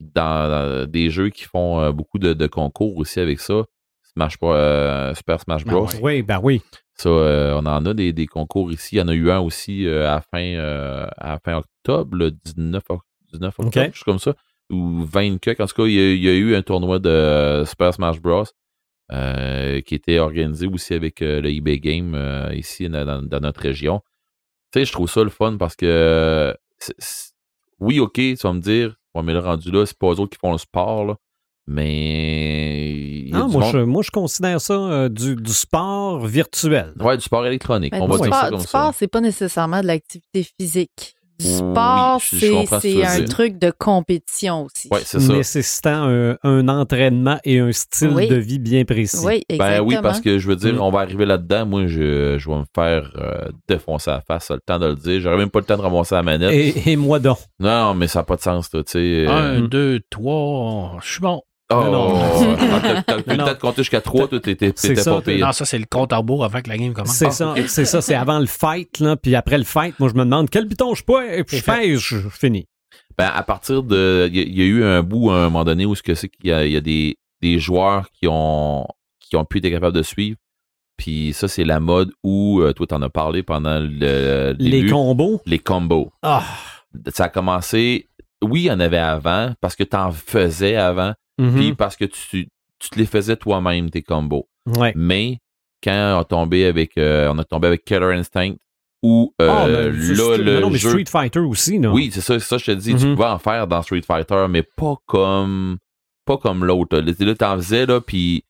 dans, 0.00 0.48
dans 0.48 0.86
des 0.90 1.10
jeux 1.10 1.28
qui 1.28 1.44
font 1.44 1.80
euh, 1.80 1.92
beaucoup 1.92 2.18
de, 2.18 2.32
de 2.32 2.46
concours 2.46 2.96
aussi 2.96 3.20
avec 3.20 3.38
ça, 3.40 3.64
Smash 4.14 4.38
Bros, 4.38 4.54
euh, 4.54 5.14
Super 5.14 5.38
Smash 5.40 5.62
Ah 5.66 5.70
Bros. 5.70 5.88
Oui, 6.00 6.22
ben 6.22 6.40
oui. 6.42 6.62
Ça, 6.94 7.10
euh, 7.10 7.52
on 7.54 7.66
en 7.66 7.84
a 7.84 7.92
des, 7.94 8.12
des 8.14 8.26
concours 8.26 8.72
ici. 8.72 8.96
Il 8.96 8.98
y 8.98 9.02
en 9.02 9.08
a 9.08 9.14
eu 9.14 9.30
un 9.30 9.40
aussi 9.40 9.86
euh, 9.86 10.10
à, 10.10 10.20
fin, 10.22 10.40
euh, 10.42 11.06
à 11.18 11.38
fin 11.44 11.58
octobre, 11.58 12.16
le 12.16 12.30
19, 12.30 12.82
oc- 12.88 13.02
19 13.34 13.48
octobre, 13.50 13.68
Ok. 13.68 13.74
quelque 13.74 13.94
chose 13.94 14.04
comme 14.04 14.18
ça. 14.18 14.34
Ou 14.70 15.04
20 15.04 15.38
quelques. 15.38 15.60
En 15.60 15.66
tout 15.66 15.74
cas, 15.82 15.86
il 15.86 15.92
y, 15.94 15.98
a, 16.00 16.12
il 16.12 16.22
y 16.22 16.28
a 16.28 16.34
eu 16.34 16.54
un 16.54 16.62
tournoi 16.62 16.98
de 16.98 17.64
Super 17.66 17.94
Smash 17.94 18.20
Bros. 18.20 18.44
euh, 19.12 19.80
qui 19.80 19.94
était 19.94 20.18
organisé 20.18 20.66
aussi 20.66 20.92
avec 20.92 21.22
euh, 21.22 21.40
le 21.40 21.48
eBay 21.50 21.78
Game 21.78 22.14
euh, 22.14 22.52
ici 22.54 22.88
dans, 22.90 23.40
notre 23.40 23.60
région. 23.60 24.02
Tu 24.70 24.80
sais, 24.80 24.84
je 24.84 24.92
trouve 24.92 25.08
ça 25.10 25.24
le 25.24 25.30
fun 25.30 25.56
parce 25.56 25.74
que 25.76 26.54
oui, 27.80 28.00
ok, 28.00 28.12
tu 28.14 28.36
vas 28.36 28.52
me 28.52 28.60
dire, 28.60 28.96
ouais, 29.14 29.22
mais 29.22 29.32
le 29.32 29.38
rendu 29.38 29.70
là, 29.70 29.86
c'est 29.86 29.96
pas 29.96 30.08
eux 30.08 30.20
autres 30.20 30.30
qui 30.36 30.38
font 30.38 30.52
le 30.52 30.58
sport, 30.58 31.06
là, 31.06 31.16
mais 31.66 33.26
Non, 33.30 33.48
moi, 33.48 33.62
monde- 33.62 33.72
je, 33.72 33.78
moi, 33.78 34.02
je 34.02 34.10
considère 34.10 34.60
ça 34.60 34.74
euh, 34.74 35.08
du, 35.08 35.36
du 35.36 35.52
sport 35.52 36.26
virtuel. 36.26 36.92
Ouais, 37.00 37.16
du 37.16 37.22
sport 37.22 37.46
électronique. 37.46 37.92
Ben, 37.92 38.02
on 38.02 38.06
va 38.06 38.16
dire 38.16 38.26
sport, 38.26 38.40
ça 38.40 38.48
comme 38.50 38.58
du 38.58 38.64
ça. 38.64 38.68
sport, 38.68 38.94
c'est 38.94 39.08
pas 39.08 39.20
nécessairement 39.20 39.80
de 39.80 39.86
l'activité 39.86 40.42
physique. 40.58 41.14
Du 41.40 41.46
Oui, 41.46 41.52
sport, 41.54 42.20
c'est 42.20 43.04
un 43.04 43.16
dire. 43.20 43.28
truc 43.28 43.58
de 43.60 43.70
compétition 43.70 44.64
aussi. 44.64 44.88
Ouais, 44.90 44.98
c'est 45.04 45.20
ça. 45.20 45.32
nécessitant 45.32 46.08
un, 46.08 46.36
un 46.42 46.66
entraînement 46.68 47.38
et 47.44 47.60
un 47.60 47.70
style 47.70 48.08
Oui. 48.08 48.26
de 48.28 48.34
vie 48.34 48.58
bien 48.58 48.84
précis. 48.84 49.18
Oui, 49.24 49.44
exactement. 49.48 49.86
Ben 49.86 49.96
oui, 49.96 50.02
parce 50.02 50.20
que 50.20 50.38
je 50.38 50.48
veux 50.48 50.56
dire, 50.56 50.74
Mm. 50.74 50.80
on 50.80 50.90
va 50.90 51.00
arriver 51.00 51.26
là-dedans. 51.26 51.64
Moi, 51.66 51.86
je, 51.86 52.36
je 52.38 52.48
vais 52.50 52.56
me 52.56 52.64
faire 52.74 53.12
euh, 53.18 53.48
défoncer 53.68 54.10
la 54.10 54.20
face. 54.20 54.46
Ça 54.46 54.54
a 54.54 54.56
le 54.56 54.62
temps 54.66 54.78
de 54.80 54.86
le 54.86 54.96
dire. 54.96 55.20
J'aurais 55.20 55.36
même 55.36 55.50
pas 55.50 55.60
le 55.60 55.64
temps 55.64 55.76
de 55.76 55.82
ramasser 55.82 56.14
la 56.16 56.22
manette. 56.24 56.52
Et, 56.52 56.90
et 56.92 56.96
moi 56.96 57.18
donc. 57.20 57.38
Non, 57.60 57.94
mais 57.94 58.08
ça 58.08 58.18
n'a 58.20 58.24
pas 58.24 58.36
de 58.36 58.40
sens, 58.42 58.68
toi, 58.70 58.82
tu 58.82 58.92
sais. 58.92 58.98
euh, 58.98 59.28
Un, 59.30 59.60
Mm. 59.60 59.68
deux, 59.68 60.00
trois, 60.10 60.98
je 61.02 61.08
suis 61.12 61.20
bon. 61.20 61.40
Oh, 61.70 61.74
Non, 61.74 61.90
non. 61.92 62.56
Ah, 62.60 62.80
t'as- 62.82 63.02
t'as 63.02 63.22
plus 63.22 63.32
le 63.32 63.36
Non. 63.36 63.44
temps 63.46 63.52
de 63.52 63.58
compter 63.58 63.82
jusqu'à 63.82 64.00
trois, 64.00 64.26
toi, 64.26 64.40
t'étais 64.40 64.72
pas 64.72 65.20
pire. 65.20 65.46
Non, 65.46 65.52
ça, 65.52 65.64
c'est 65.66 65.78
le 65.78 65.84
compte 65.84 66.12
à 66.12 66.16
rebours 66.16 66.44
avant 66.44 66.62
que 66.62 66.68
la 66.70 66.78
game 66.78 66.94
commence. 66.94 67.14
C'est 67.14 67.26
Ah, 67.26 67.30
ça, 67.30 67.54
c'est 67.66 67.84
ça, 67.84 68.00
c'est 68.00 68.14
avant 68.14 68.38
le 68.38 68.46
fight, 68.46 69.00
là, 69.00 69.16
puis 69.16 69.34
après 69.34 69.58
le 69.58 69.64
fight, 69.64 69.98
moi 70.00 70.08
je 70.08 70.14
me 70.14 70.24
demande 70.24 70.48
quel 70.48 70.64
bouton 70.66 70.94
je 70.94 71.04
peux, 71.04 71.30
et 71.30 71.44
puis 71.44 71.58
je 71.58 71.64
pèse, 71.64 71.98
je 71.98 72.16
finis. 72.30 72.66
Ben, 73.18 73.30
à 73.34 73.42
partir 73.42 73.82
de. 73.82 74.28
Il 74.32 74.36
y, 74.36 74.40
a- 74.40 74.44
il 74.44 74.58
y 74.58 74.62
a 74.62 74.64
eu 74.64 74.84
un 74.84 75.02
bout 75.02 75.30
à 75.30 75.34
un 75.40 75.44
moment 75.44 75.64
donné 75.64 75.84
où 75.84 75.94
ce 75.94 76.02
que 76.02 76.14
c'est 76.14 76.28
qu'il 76.28 76.48
y 76.48 76.52
a, 76.52 76.64
il 76.64 76.72
y 76.72 76.76
a 76.76 76.80
des, 76.80 77.16
des 77.42 77.58
joueurs 77.58 78.08
qui 78.12 78.26
ont 78.30 78.86
qui 79.20 79.36
ont 79.36 79.44
pu 79.44 79.58
être 79.58 79.68
capables 79.68 79.94
de 79.96 80.02
suivre. 80.02 80.38
Puis 80.96 81.32
ça, 81.34 81.48
c'est 81.48 81.64
la 81.64 81.80
mode 81.80 82.10
où 82.24 82.60
euh, 82.60 82.72
toi, 82.72 82.86
t'en 82.86 83.02
as 83.02 83.10
parlé 83.10 83.42
pendant 83.42 83.78
le 83.78 84.54
Les 84.58 84.86
combos? 84.88 85.42
les 85.46 85.58
combos. 85.58 86.10
Ah. 86.22 86.42
Ça 87.12 87.24
a 87.24 87.28
commencé. 87.28 88.08
Oui, 88.42 88.62
il 88.62 88.64
y 88.66 88.70
en 88.70 88.80
avait 88.80 88.96
avant, 88.98 89.52
parce 89.60 89.76
que 89.76 89.84
t'en 89.84 90.12
faisais 90.12 90.76
avant. 90.76 91.12
Mhm. 91.38 91.54
puis 91.54 91.74
parce 91.74 91.96
que 91.96 92.04
tu, 92.04 92.48
tu 92.78 92.90
te 92.90 92.98
les 92.98 93.06
faisais 93.06 93.36
toi-même, 93.36 93.90
tes 93.90 94.02
combos. 94.02 94.48
Ouais. 94.66 94.92
Mais 94.96 95.38
quand 95.82 96.14
on 96.16 96.20
a 96.20 96.24
tombé 96.24 96.64
avec, 96.66 96.98
euh, 96.98 97.28
on 97.32 97.38
a 97.38 97.44
tombé 97.44 97.68
avec 97.68 97.84
Killer 97.84 98.12
Instinct, 98.14 98.54
où 99.02 99.32
euh, 99.40 99.48
Ah, 99.48 99.68
là, 99.68 99.88
le 99.88 100.60
non, 100.60 100.70
mais 100.70 100.78
jeu... 100.78 100.90
Street 100.90 101.04
Fighter 101.08 101.38
aussi, 101.40 101.78
non? 101.78 101.92
Oui, 101.92 102.10
c'est 102.12 102.20
ça, 102.20 102.38
c'est 102.40 102.46
ça, 102.48 102.58
je 102.58 102.64
te 102.64 102.70
dis, 102.72 102.94
tu 102.96 103.06
Mhm. 103.06 103.14
pouvais 103.14 103.28
en 103.28 103.38
faire 103.38 103.66
dans 103.68 103.80
Street 103.82 104.02
Fighter, 104.02 104.46
mais 104.50 104.62
pas 104.62 104.96
comme 105.06 105.78
pas 106.26 106.36
comme 106.36 106.64
l'autre. 106.64 106.98
Là, 106.98 107.34
t'en 107.34 107.56
faisais, 107.56 107.86
là, 107.86 108.00
puis 108.02 108.44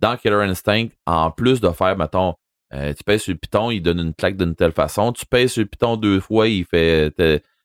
dans 0.00 0.16
Killer 0.16 0.44
Instinct, 0.44 0.86
en 1.06 1.30
plus 1.30 1.60
de 1.60 1.68
faire, 1.70 1.96
mettons, 1.98 2.34
euh, 2.72 2.94
tu 2.94 3.04
pèses 3.04 3.22
sur 3.22 3.32
le 3.32 3.38
piton, 3.38 3.70
il 3.70 3.80
donne 3.82 3.98
une 4.00 4.14
claque 4.14 4.36
d'une 4.38 4.54
telle 4.54 4.72
façon. 4.72 5.12
Tu 5.12 5.26
pèses 5.26 5.52
sur 5.52 5.60
le 5.62 5.66
piton 5.68 5.96
deux 5.96 6.20
fois, 6.20 6.48
il 6.48 6.64
fait. 6.64 7.12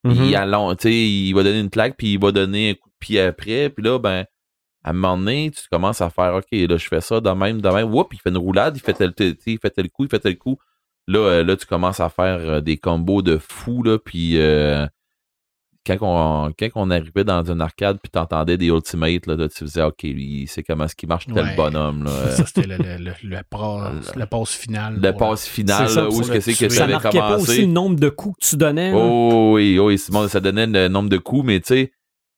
Mhm. 0.04 0.24
il, 0.26 0.36
allonge, 0.36 0.76
sais, 0.80 0.92
il 0.94 1.34
va 1.34 1.44
donner 1.44 1.60
une 1.62 1.70
claque, 1.70 1.96
puis 1.98 2.14
il 2.14 2.20
va 2.20 2.32
donner 2.34 2.72
un 2.72 2.74
coup 2.74 2.90
de 2.90 2.96
pied 3.00 3.22
après. 3.22 3.70
Puis 3.70 3.84
là, 3.86 4.00
ben, 4.00 4.26
à 4.84 4.92
un 4.92 4.94
moment 4.94 5.18
donné, 5.18 5.52
tu 5.52 5.68
commences 5.70 6.02
à 6.02 6.10
faire, 6.10 6.36
OK, 6.36 6.46
là, 6.52 6.78
je 6.78 6.88
fais 6.88 7.02
ça 7.02 7.20
de 7.20 7.30
même, 7.32 7.62
de 7.62 7.70
même. 7.70 7.94
Whoop, 7.94 8.14
il 8.14 8.20
fait 8.20 8.30
une 8.30 8.38
roulade, 8.38 8.78
il 8.78 8.80
fait 8.82 8.94
tel, 8.94 9.14
tel- 9.14 9.36
il 9.46 9.60
fait 9.60 9.88
coup, 9.90 10.06
il 10.06 10.10
fait 10.10 10.20
tel 10.20 10.38
coup. 10.38 10.58
Là, 11.08 11.20
euh, 11.20 11.44
là 11.44 11.56
tu 11.56 11.66
commences 11.66 12.00
à 12.00 12.10
faire 12.10 12.38
euh, 12.40 12.62
des 12.62 12.78
combos 12.78 13.22
de 13.22 13.38
fou, 13.38 13.82
là, 13.84 13.98
puis 13.98 14.40
euh, 14.40 14.86
quand, 15.86 15.98
on, 16.02 16.52
quand 16.60 16.68
on 16.76 16.90
arrivait 16.92 17.24
dans 17.24 17.44
une 17.50 17.62
arcade, 17.62 17.98
puis 18.04 18.10
t'entendais 18.12 18.58
des 18.58 18.68
ultimates, 18.68 19.26
là, 19.26 19.36
là, 19.38 19.48
tu 19.48 19.60
faisais, 19.60 19.82
OK, 19.84 20.04
lui, 20.04 20.46
c'est 20.48 20.62
comment 20.64 20.84
est-ce 20.84 20.96
qu'il 20.96 21.08
marche, 21.08 21.28
tel 21.28 21.44
Ouais. 21.46 21.56
bonhomme, 21.56 22.04
là. 22.04 22.30
Ça, 22.32 22.46
c'était 22.46 22.68
le, 22.68 22.78
le, 22.78 22.98
le, 22.98 23.12
le, 23.24 23.40
passe- 23.50 24.16
la 24.16 24.28
passe 24.28 24.52
finale. 24.52 25.00
Le 25.02 25.14
passe 25.14 25.48
final, 25.48 25.88
ça, 25.90 26.02
là, 26.02 26.10
où 26.10 26.20
est-ce 26.22 26.32
que 26.32 26.40
c'est 26.42 26.54
que 26.54 26.68
ça 26.70 26.76
Ça 26.78 26.84
avait 26.84 26.94
marquait 26.94 27.20
pas 27.20 27.36
aussi 27.38 27.46
commencé. 27.46 27.62
le 27.62 27.68
nombre 27.68 27.96
de 28.00 28.10
coups 28.10 28.38
que 28.42 28.46
tu 28.50 28.58
donnais. 28.58 28.92
Oh 28.94 29.52
oui, 29.56 29.80
oui, 29.80 29.98
Simon, 29.98 30.28
ça 30.28 30.42
donnait 30.42 30.68
le 30.68 30.88
nombre 30.90 31.10
de 31.10 31.18
coups, 31.18 31.46
mais 31.46 31.60
tu 31.62 31.68
sais, 31.68 31.92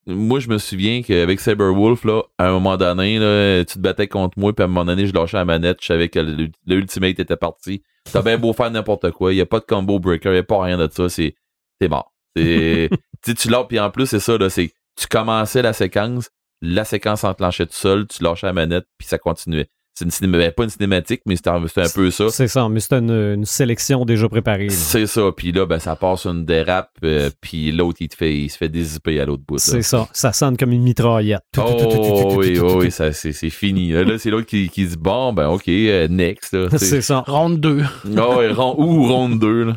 moi, 0.10 0.40
je 0.40 0.49
me 0.49 0.57
souviens 0.57 1.02
qu'avec 1.02 1.40
Cyberwolf, 1.40 2.03
là, 2.03 2.23
à 2.38 2.48
un 2.48 2.52
moment 2.52 2.77
donné, 2.77 3.19
là, 3.19 3.64
tu 3.64 3.76
te 3.76 3.80
battais 3.80 4.07
contre 4.07 4.38
moi, 4.38 4.53
puis 4.53 4.64
à 4.64 4.65
un 4.65 4.68
moment 4.68 4.86
donné, 4.86 5.06
je 5.06 5.14
lâchais 5.14 5.38
la 5.38 5.45
manette, 5.45 5.77
je 5.81 5.88
savais 5.88 6.10
que 6.10 6.19
le, 6.19 6.49
le 6.65 6.76
ultimate 6.76 7.19
était 7.19 7.38
parti. 7.38 7.84
T'as 8.11 8.22
bien 8.22 8.38
beau 8.38 8.53
faire 8.53 8.72
n'importe 8.72 9.11
quoi, 9.11 9.34
il 9.34 9.36
n'y 9.36 9.41
a 9.41 9.45
pas 9.45 9.60
de 9.60 9.65
combo 9.65 9.99
breaker, 9.99 10.30
il 10.31 10.34
n'y 10.34 10.40
a 10.40 10.44
pas 10.44 10.61
rien 10.64 10.77
de 10.77 10.90
ça, 10.91 11.10
c'est 11.10 11.36
t'es 11.80 11.88
mort. 11.88 12.14
Tu 12.36 13.49
lâches, 13.49 13.68
puis 13.68 13.80
en 13.80 13.91
plus, 13.91 14.06
c'est 14.06 14.22
ça, 14.22 14.38
là, 14.38 14.49
c'est 14.49 14.72
tu 14.95 15.07
commençais 15.07 15.61
la 15.61 15.73
séquence, 15.73 16.30
la 16.61 16.86
séquence 16.86 17.23
enclenchait 17.23 17.65
tout 17.65 17.73
seul, 17.73 18.07
tu 18.07 18.23
lâchais 18.23 18.48
la 18.48 18.53
manette, 18.53 18.86
puis 18.98 19.07
ça 19.07 19.18
continuait. 19.18 19.69
C'est 20.00 20.06
une 20.06 20.12
cinéma, 20.12 20.38
ben, 20.38 20.52
pas 20.54 20.64
une 20.64 20.70
cinématique, 20.70 21.24
mais 21.26 21.36
c'était 21.36 21.50
un, 21.50 21.60
peu 21.94 22.10
ça. 22.10 22.30
C'est 22.30 22.48
ça, 22.48 22.70
mais 22.70 22.80
c'était 22.80 23.00
une, 23.00 23.12
une 23.12 23.44
sélection 23.44 24.06
déjà 24.06 24.30
préparée. 24.30 24.70
C'est 24.70 25.08
ça, 25.08 25.30
puis 25.36 25.52
là, 25.52 25.66
ben, 25.66 25.78
ça 25.80 25.98
passe 25.98 26.26
une 26.26 26.46
dérape, 26.46 26.92
euh, 27.04 27.30
puis 27.42 27.74
l'autre, 27.74 27.98
il, 28.00 28.08
te 28.08 28.16
fait, 28.16 28.34
il 28.34 28.50
se 28.50 28.56
fait 28.56 28.70
dézipper 28.70 29.20
à 29.20 29.26
l'autre 29.26 29.44
bout. 29.46 29.58
C'est 29.58 29.82
ça. 29.82 30.08
Ça 30.14 30.32
sonne 30.32 30.56
comme 30.56 30.72
une 30.72 30.84
mitraillette. 30.84 31.44
Oh 31.58 32.36
oui, 32.38 32.58
oh, 32.60 32.78
oui, 32.80 32.92
ça, 32.92 33.12
c'est, 33.12 33.34
c'est 33.34 33.50
fini. 33.50 33.90
Là, 33.90 34.06
là, 34.06 34.18
c'est 34.18 34.30
l'autre 34.30 34.48
qui, 34.48 34.70
qui 34.70 34.86
dit 34.86 34.96
bon, 34.96 35.34
ben 35.34 35.50
ok, 35.50 35.68
euh, 35.68 36.08
next. 36.08 36.54
Là, 36.54 36.68
C'est 36.72 36.78
c'est, 36.78 37.02
ça. 37.02 37.26
Ronde 37.28 37.60
2. 37.60 37.84
oh, 38.06 38.36
ouais, 38.38 38.54
ron- 38.54 38.76
ou 38.78 39.06
ronde 39.06 39.38
2. 39.38 39.64
Là. 39.66 39.74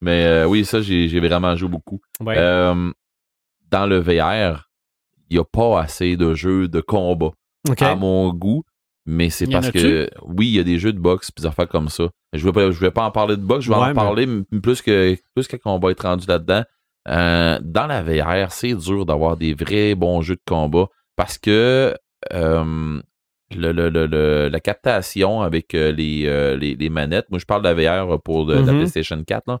Mais 0.00 0.26
euh, 0.26 0.46
oui, 0.46 0.64
ça, 0.64 0.80
j'ai, 0.80 1.18
vraiment 1.18 1.56
joué 1.56 1.68
beaucoup. 1.68 2.00
Ouais. 2.20 2.36
Euh, 2.38 2.92
dans 3.72 3.86
le 3.86 3.98
VR, 3.98 4.70
il 5.28 5.34
n'y 5.34 5.40
a 5.40 5.44
pas 5.44 5.80
assez 5.80 6.16
de 6.16 6.34
jeux 6.34 6.68
de 6.68 6.80
combat 6.80 7.32
à 7.80 7.96
mon 7.96 8.32
goût. 8.32 8.62
Mais 9.08 9.30
c'est 9.30 9.46
parce 9.46 9.70
que 9.70 10.10
oui, 10.22 10.48
il 10.48 10.54
y 10.56 10.58
a 10.58 10.64
des 10.64 10.78
jeux 10.78 10.92
de 10.92 10.98
boxe 10.98 11.30
pis 11.30 11.42
des 11.42 11.46
affaires 11.48 11.68
comme 11.68 11.88
ça. 11.88 12.08
Je 12.32 12.48
vais 12.48 12.72
je 12.72 12.80
vais 12.80 12.90
pas 12.90 13.04
en 13.04 13.12
parler 13.12 13.36
de 13.36 13.42
boxe, 13.42 13.64
je 13.64 13.70
vais 13.70 13.76
Ouais, 13.76 13.84
en 13.84 13.88
mais- 13.88 13.94
parler 13.94 14.26
plus 14.62 14.82
que 14.82 15.16
plus 15.34 15.46
qu'on 15.48 15.78
va 15.78 15.90
être 15.92 16.02
rendu 16.02 16.26
là-dedans. 16.26 16.64
Euh, 17.08 17.58
dans 17.62 17.86
la 17.86 18.02
VR, 18.02 18.50
c'est 18.50 18.74
dur 18.74 19.06
d'avoir 19.06 19.36
des 19.36 19.54
vrais 19.54 19.94
bons 19.94 20.22
jeux 20.22 20.34
de 20.34 20.42
combat 20.44 20.86
parce 21.14 21.38
que 21.38 21.94
euh, 22.32 23.00
le, 23.54 23.70
le- 23.70 23.88
le- 23.88 24.48
la 24.48 24.60
captation 24.60 25.42
avec 25.42 25.72
euh, 25.74 25.92
les, 25.92 26.56
les, 26.58 26.74
les 26.74 26.88
manettes, 26.90 27.26
moi 27.30 27.38
je 27.38 27.44
parle 27.46 27.62
de 27.62 27.68
la 27.68 27.74
VR 28.06 28.20
pour 28.20 28.44
de, 28.46 28.54
la 28.54 28.60
Mhm. 28.72 28.78
PlayStation 28.78 29.22
4, 29.22 29.44
là. 29.46 29.58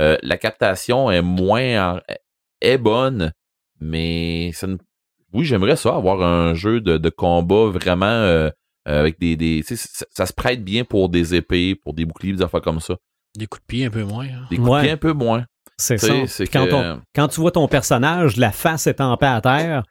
Euh, 0.00 0.16
la 0.22 0.38
captation 0.38 1.10
est 1.10 1.20
moins 1.22 2.00
est 2.62 2.78
bonne, 2.78 3.32
mais 3.78 4.52
ça 4.54 4.66
ne- 4.66 4.76
oui, 5.34 5.44
j'aimerais 5.44 5.76
ça, 5.76 5.94
avoir 5.96 6.22
un 6.22 6.54
jeu 6.54 6.80
de, 6.80 6.96
de 6.96 7.08
combat 7.10 7.66
vraiment 7.66 8.06
euh, 8.86 9.00
avec 9.00 9.18
des. 9.18 9.36
des 9.36 9.62
tu 9.66 9.76
sais, 9.76 9.88
ça, 9.92 10.06
ça 10.10 10.26
se 10.26 10.32
prête 10.32 10.62
bien 10.64 10.84
pour 10.84 11.08
des 11.08 11.34
épées, 11.34 11.74
pour 11.74 11.94
des 11.94 12.04
boucliers, 12.04 12.32
des 12.34 12.42
affaires 12.42 12.62
comme 12.62 12.80
ça. 12.80 12.96
Des 13.36 13.46
coups 13.46 13.62
de 13.62 13.66
pied 13.66 13.84
un 13.86 13.90
peu 13.90 14.02
moins. 14.04 14.24
hein. 14.26 14.46
Des 14.50 14.56
coups 14.56 14.68
Ouais. 14.68 14.78
de 14.78 14.82
pied 14.84 14.92
un 14.92 14.96
peu 14.96 15.12
moins. 15.12 15.44
C'est 15.78 15.98
ça. 15.98 16.14
c'est 16.26 16.46
Quand, 16.46 16.66
que- 16.66 16.72
on- 16.74 17.02
quand 17.14 17.28
tu 17.28 17.40
vois 17.40 17.50
ton 17.50 17.68
personnage, 17.68 18.36
la 18.38 18.50
face 18.52 18.86
est 18.86 19.00
en 19.00 19.16
paix 19.18 19.26
à 19.26 19.40
terre, 19.42 19.82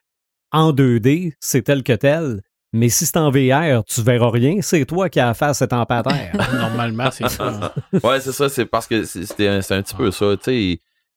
en 0.51 0.71
2D, 0.73 1.33
c'est 1.39 1.61
tel 1.63 1.83
que 1.83 1.93
tel. 1.93 2.41
Mais 2.73 2.89
si 2.89 3.05
c'est 3.05 3.17
en 3.17 3.29
VR, 3.29 3.83
tu 3.85 4.01
verras 4.01 4.29
rien, 4.31 4.57
c'est 4.61 4.83
toi 4.85 5.07
qui 5.09 5.19
as 5.19 5.27
la 5.27 5.33
face 5.33 5.61
est 5.61 5.71
en 5.71 5.85
paix 5.85 5.93
à 5.95 6.03
terre. 6.03 6.31
Normalement, 6.53 7.09
c'est 7.11 7.29
ça. 7.29 7.73
Ouais, 8.03 8.19
c'est 8.19 8.31
ça, 8.33 8.49
c'est 8.49 8.65
parce 8.65 8.87
que 8.87 9.03
c'est 9.05 9.25
c'est 9.25 9.47
un, 9.47 9.81
petit 9.81 9.95
peu 9.95 10.11
ça. 10.11 10.35
Tu 10.37 10.43
sais, 10.43 10.61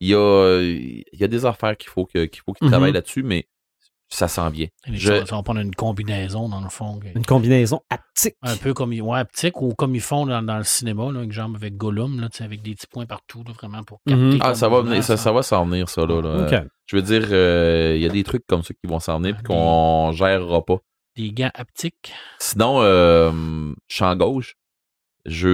il 0.01 0.09
y 0.09 0.15
a, 0.15 0.61
il 0.61 1.05
y 1.19 1.25
a 1.25 1.29
des 1.29 1.45
affaires 1.47 1.77
qu'il 1.77 1.91
faut 1.91 2.05
que- 2.07 2.27
qu'il 2.27 2.43
faut 2.45 2.53
qu'ils 2.53 2.67
Mhm. 2.67 2.71
travaillent 2.73 2.93
là-dessus, 2.93 3.23
mais 3.25 3.49
ça 4.11 4.27
s'en 4.29 4.49
vient. 4.49 4.67
Les 4.87 4.97
Je- 4.97 5.25
ça 5.27 5.37
va 5.37 5.43
prendre 5.43 5.61
une 5.61 5.75
combinaison, 5.75 6.49
dans 6.49 6.61
le 6.63 6.69
fond. 6.71 6.99
Une 7.15 7.25
combinaison 7.27 7.81
haptique. 7.91 8.37
Un 8.43 8.57
peu 8.57 8.73
comme 8.75 8.93
ils, 8.93 9.03
ouais, 9.03 9.19
haptique 9.19 9.61
ou 9.61 9.75
comme 9.75 9.95
ils 9.95 10.01
font 10.01 10.25
dans, 10.27 10.43
dans 10.43 10.57
le 10.59 10.65
cinéma, 10.65 11.13
là, 11.13 11.23
exemple 11.23 11.57
avec 11.57 11.77
Gollum, 11.77 12.21
là, 12.21 12.29
avec 12.41 12.63
des 12.63 12.75
petits 12.75 12.87
points 12.87 13.07
partout, 13.07 13.45
là, 13.47 13.53
vraiment 13.53 13.83
pour 13.83 14.01
capter. 14.07 14.23
Mhm. 14.23 14.39
Ah, 14.41 14.55
ça 14.55 14.69
va 14.69 14.81
venir, 14.81 15.05
ça, 15.05 15.17
ça 15.17 15.31
va 15.33 15.43
s'en 15.43 15.65
venir, 15.67 15.89
ça, 15.89 16.07
là. 16.07 16.15
Euh, 16.25 16.61
Je 16.87 16.97
veux 16.97 17.03
dire, 17.03 17.27
euh, 17.31 17.93
il 17.97 18.03
y 18.03 18.07
a 18.07 18.09
des 18.09 18.25
trucs 18.25 18.47
comme 18.47 18.63
ça 18.63 18.73
qui 18.73 18.87
vont 18.89 18.99
s'en 19.01 19.19
venir 19.19 19.35
puis 19.37 19.45
qu'on 19.45 20.11
gérera 20.13 20.65
pas. 20.65 20.79
Des 21.17 21.31
gants 21.33 21.51
haptiques. 21.55 22.13
Sinon, 22.39 22.81
euh, 22.81 23.31
champ 23.89 24.15
gauche, 24.17 24.55
jeu, 25.27 25.49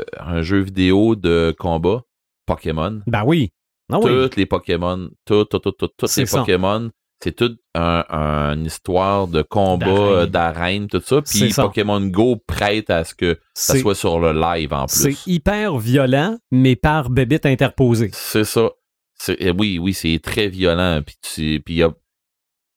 euh, 0.00 0.04
un 0.20 0.42
jeu 0.42 0.60
vidéo 0.60 1.16
de 1.16 1.54
combat, 1.58 2.02
Pokémon. 2.46 3.00
Ben 3.06 3.22
oui. 3.24 3.52
Ah 3.90 3.98
oui. 4.00 4.04
Toutes 4.24 4.36
les 4.36 4.46
Pokémon, 4.46 5.08
tout, 5.24 5.44
tout, 5.44 5.58
tout, 5.60 5.72
tout, 5.72 5.88
tous 5.96 6.06
C'est 6.08 6.22
les 6.22 6.26
ça. 6.26 6.40
Pokémon, 6.40 6.90
c'est 7.22 7.34
toute 7.34 7.58
un, 7.74 8.04
un- 8.10 8.54
une 8.58 8.66
histoire 8.66 9.26
de 9.28 9.42
combat, 9.42 10.26
D'arène. 10.26 10.84
euh, 10.84 10.98
tout 10.98 11.00
ça. 11.04 11.20
C'est 11.24 11.44
Puis 11.46 11.52
ça. 11.52 11.62
Pokémon 11.62 12.00
Go 12.06 12.36
prête 12.46 12.90
à 12.90 13.04
ce 13.04 13.14
que 13.14 13.38
ça 13.54 13.72
C'est 13.74 13.80
soit 13.80 13.94
sur 13.94 14.18
le 14.18 14.32
live 14.32 14.72
en 14.72 14.86
c'est 14.86 15.08
plus. 15.08 15.26
hyper 15.26 15.78
violent, 15.78 16.38
mais 16.50 16.76
par 16.76 17.10
bébite 17.10 17.46
interposée. 17.46 18.10
C'est 18.12 18.44
ça. 18.44 18.70
C'est- 19.18 19.36
eh 19.40 19.50
oui, 19.50 19.78
oui, 19.78 19.94
c'est 19.94 20.18
très 20.22 20.48
violent. 20.48 21.00
Puis 21.04 21.16
tu, 21.22 21.62
puis 21.64 21.74
il 21.74 21.78
y 21.78 21.82
a- 21.82 21.94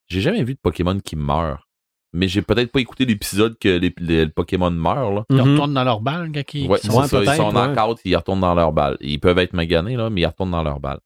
j'ai 0.08 0.22
jamais 0.22 0.44
vu 0.44 0.54
de 0.54 0.60
Pokémon 0.62 0.98
qui 1.00 1.16
meurt. 1.16 1.60
Mais 2.12 2.28
j'ai 2.28 2.42
peut-être 2.42 2.72
pas 2.72 2.80
écouté 2.80 3.06
l'épisode 3.06 3.56
que 3.60 3.70
les, 3.70 3.94
les- 4.00 4.26
le 4.26 4.32
Pokémon 4.32 4.72
meurt, 4.72 5.14
là. 5.14 5.26
Ils 5.30 5.36
Mhm. 5.36 5.52
retournent 5.52 5.74
dans 5.76 5.84
leur 5.84 6.02
balle 6.02 6.32
quand 6.34 6.54
ils, 6.56 6.68
Ouais, 6.68 6.80
c'est 6.82 6.90
Ouais, 6.92 7.08
ça. 7.08 7.22
Ils 7.24 7.36
sont 7.36 7.44
en 7.44 7.52
knock-out, 7.54 8.00
ils 8.04 8.16
retournent 8.16 8.40
dans 8.40 8.56
leur 8.56 8.72
balle. 8.72 8.98
Ils 9.02 9.20
peuvent 9.20 9.38
être 9.38 9.54
maganés, 9.54 9.96
là, 9.96 10.10
mais 10.10 10.22
ils 10.22 10.26
retournent 10.26 10.50
dans 10.52 10.64
leur 10.64 10.80
balle. 10.80 11.00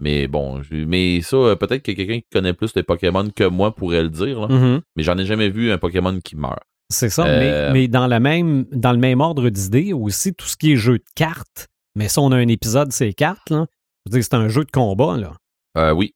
Mais 0.00 0.28
bon, 0.28 0.60
mais 0.70 1.20
ça, 1.22 1.36
euh, 1.36 1.56
peut-être 1.56 1.82
que 1.82 1.90
quelqu'un 1.92 2.20
qui 2.20 2.26
connaît 2.32 2.52
plus 2.52 2.72
les 2.76 2.82
Pokémon 2.84 3.28
que 3.34 3.44
moi 3.44 3.74
pourrait 3.74 4.02
le 4.04 4.10
dire, 4.10 4.40
là. 4.40 4.48
Mhm. 4.48 4.80
mais 4.96 5.02
j'en 5.02 5.18
ai 5.18 5.26
jamais 5.26 5.48
vu 5.50 5.70
un 5.72 5.78
Pokémon 5.78 6.18
qui 6.20 6.36
meurt. 6.36 6.60
C'est 6.90 7.10
ça, 7.10 7.26
Euh, 7.26 7.68
mais, 7.70 7.72
mais 7.72 7.88
dans, 7.88 8.06
la 8.06 8.20
même, 8.20 8.64
dans 8.72 8.92
le 8.92 8.98
même 8.98 9.20
ordre 9.20 9.48
d'idées, 9.50 9.92
aussi, 9.92 10.34
tout 10.34 10.46
ce 10.46 10.56
qui 10.56 10.72
est 10.72 10.76
jeu 10.76 10.98
de 10.98 11.04
cartes, 11.16 11.66
mais 11.96 12.08
ça, 12.08 12.20
on 12.22 12.30
a 12.32 12.36
un 12.36 12.48
épisode, 12.48 12.92
c'est 12.92 13.12
cartes, 13.12 13.50
là. 13.50 13.66
Je 14.06 14.12
veux 14.12 14.18
dire, 14.20 14.24
c'est 14.24 14.34
un 14.34 14.48
jeu 14.48 14.64
de 14.64 14.70
combat, 14.70 15.16
là. 15.18 15.32
Euh, 15.76 15.92
oui. 15.92 16.14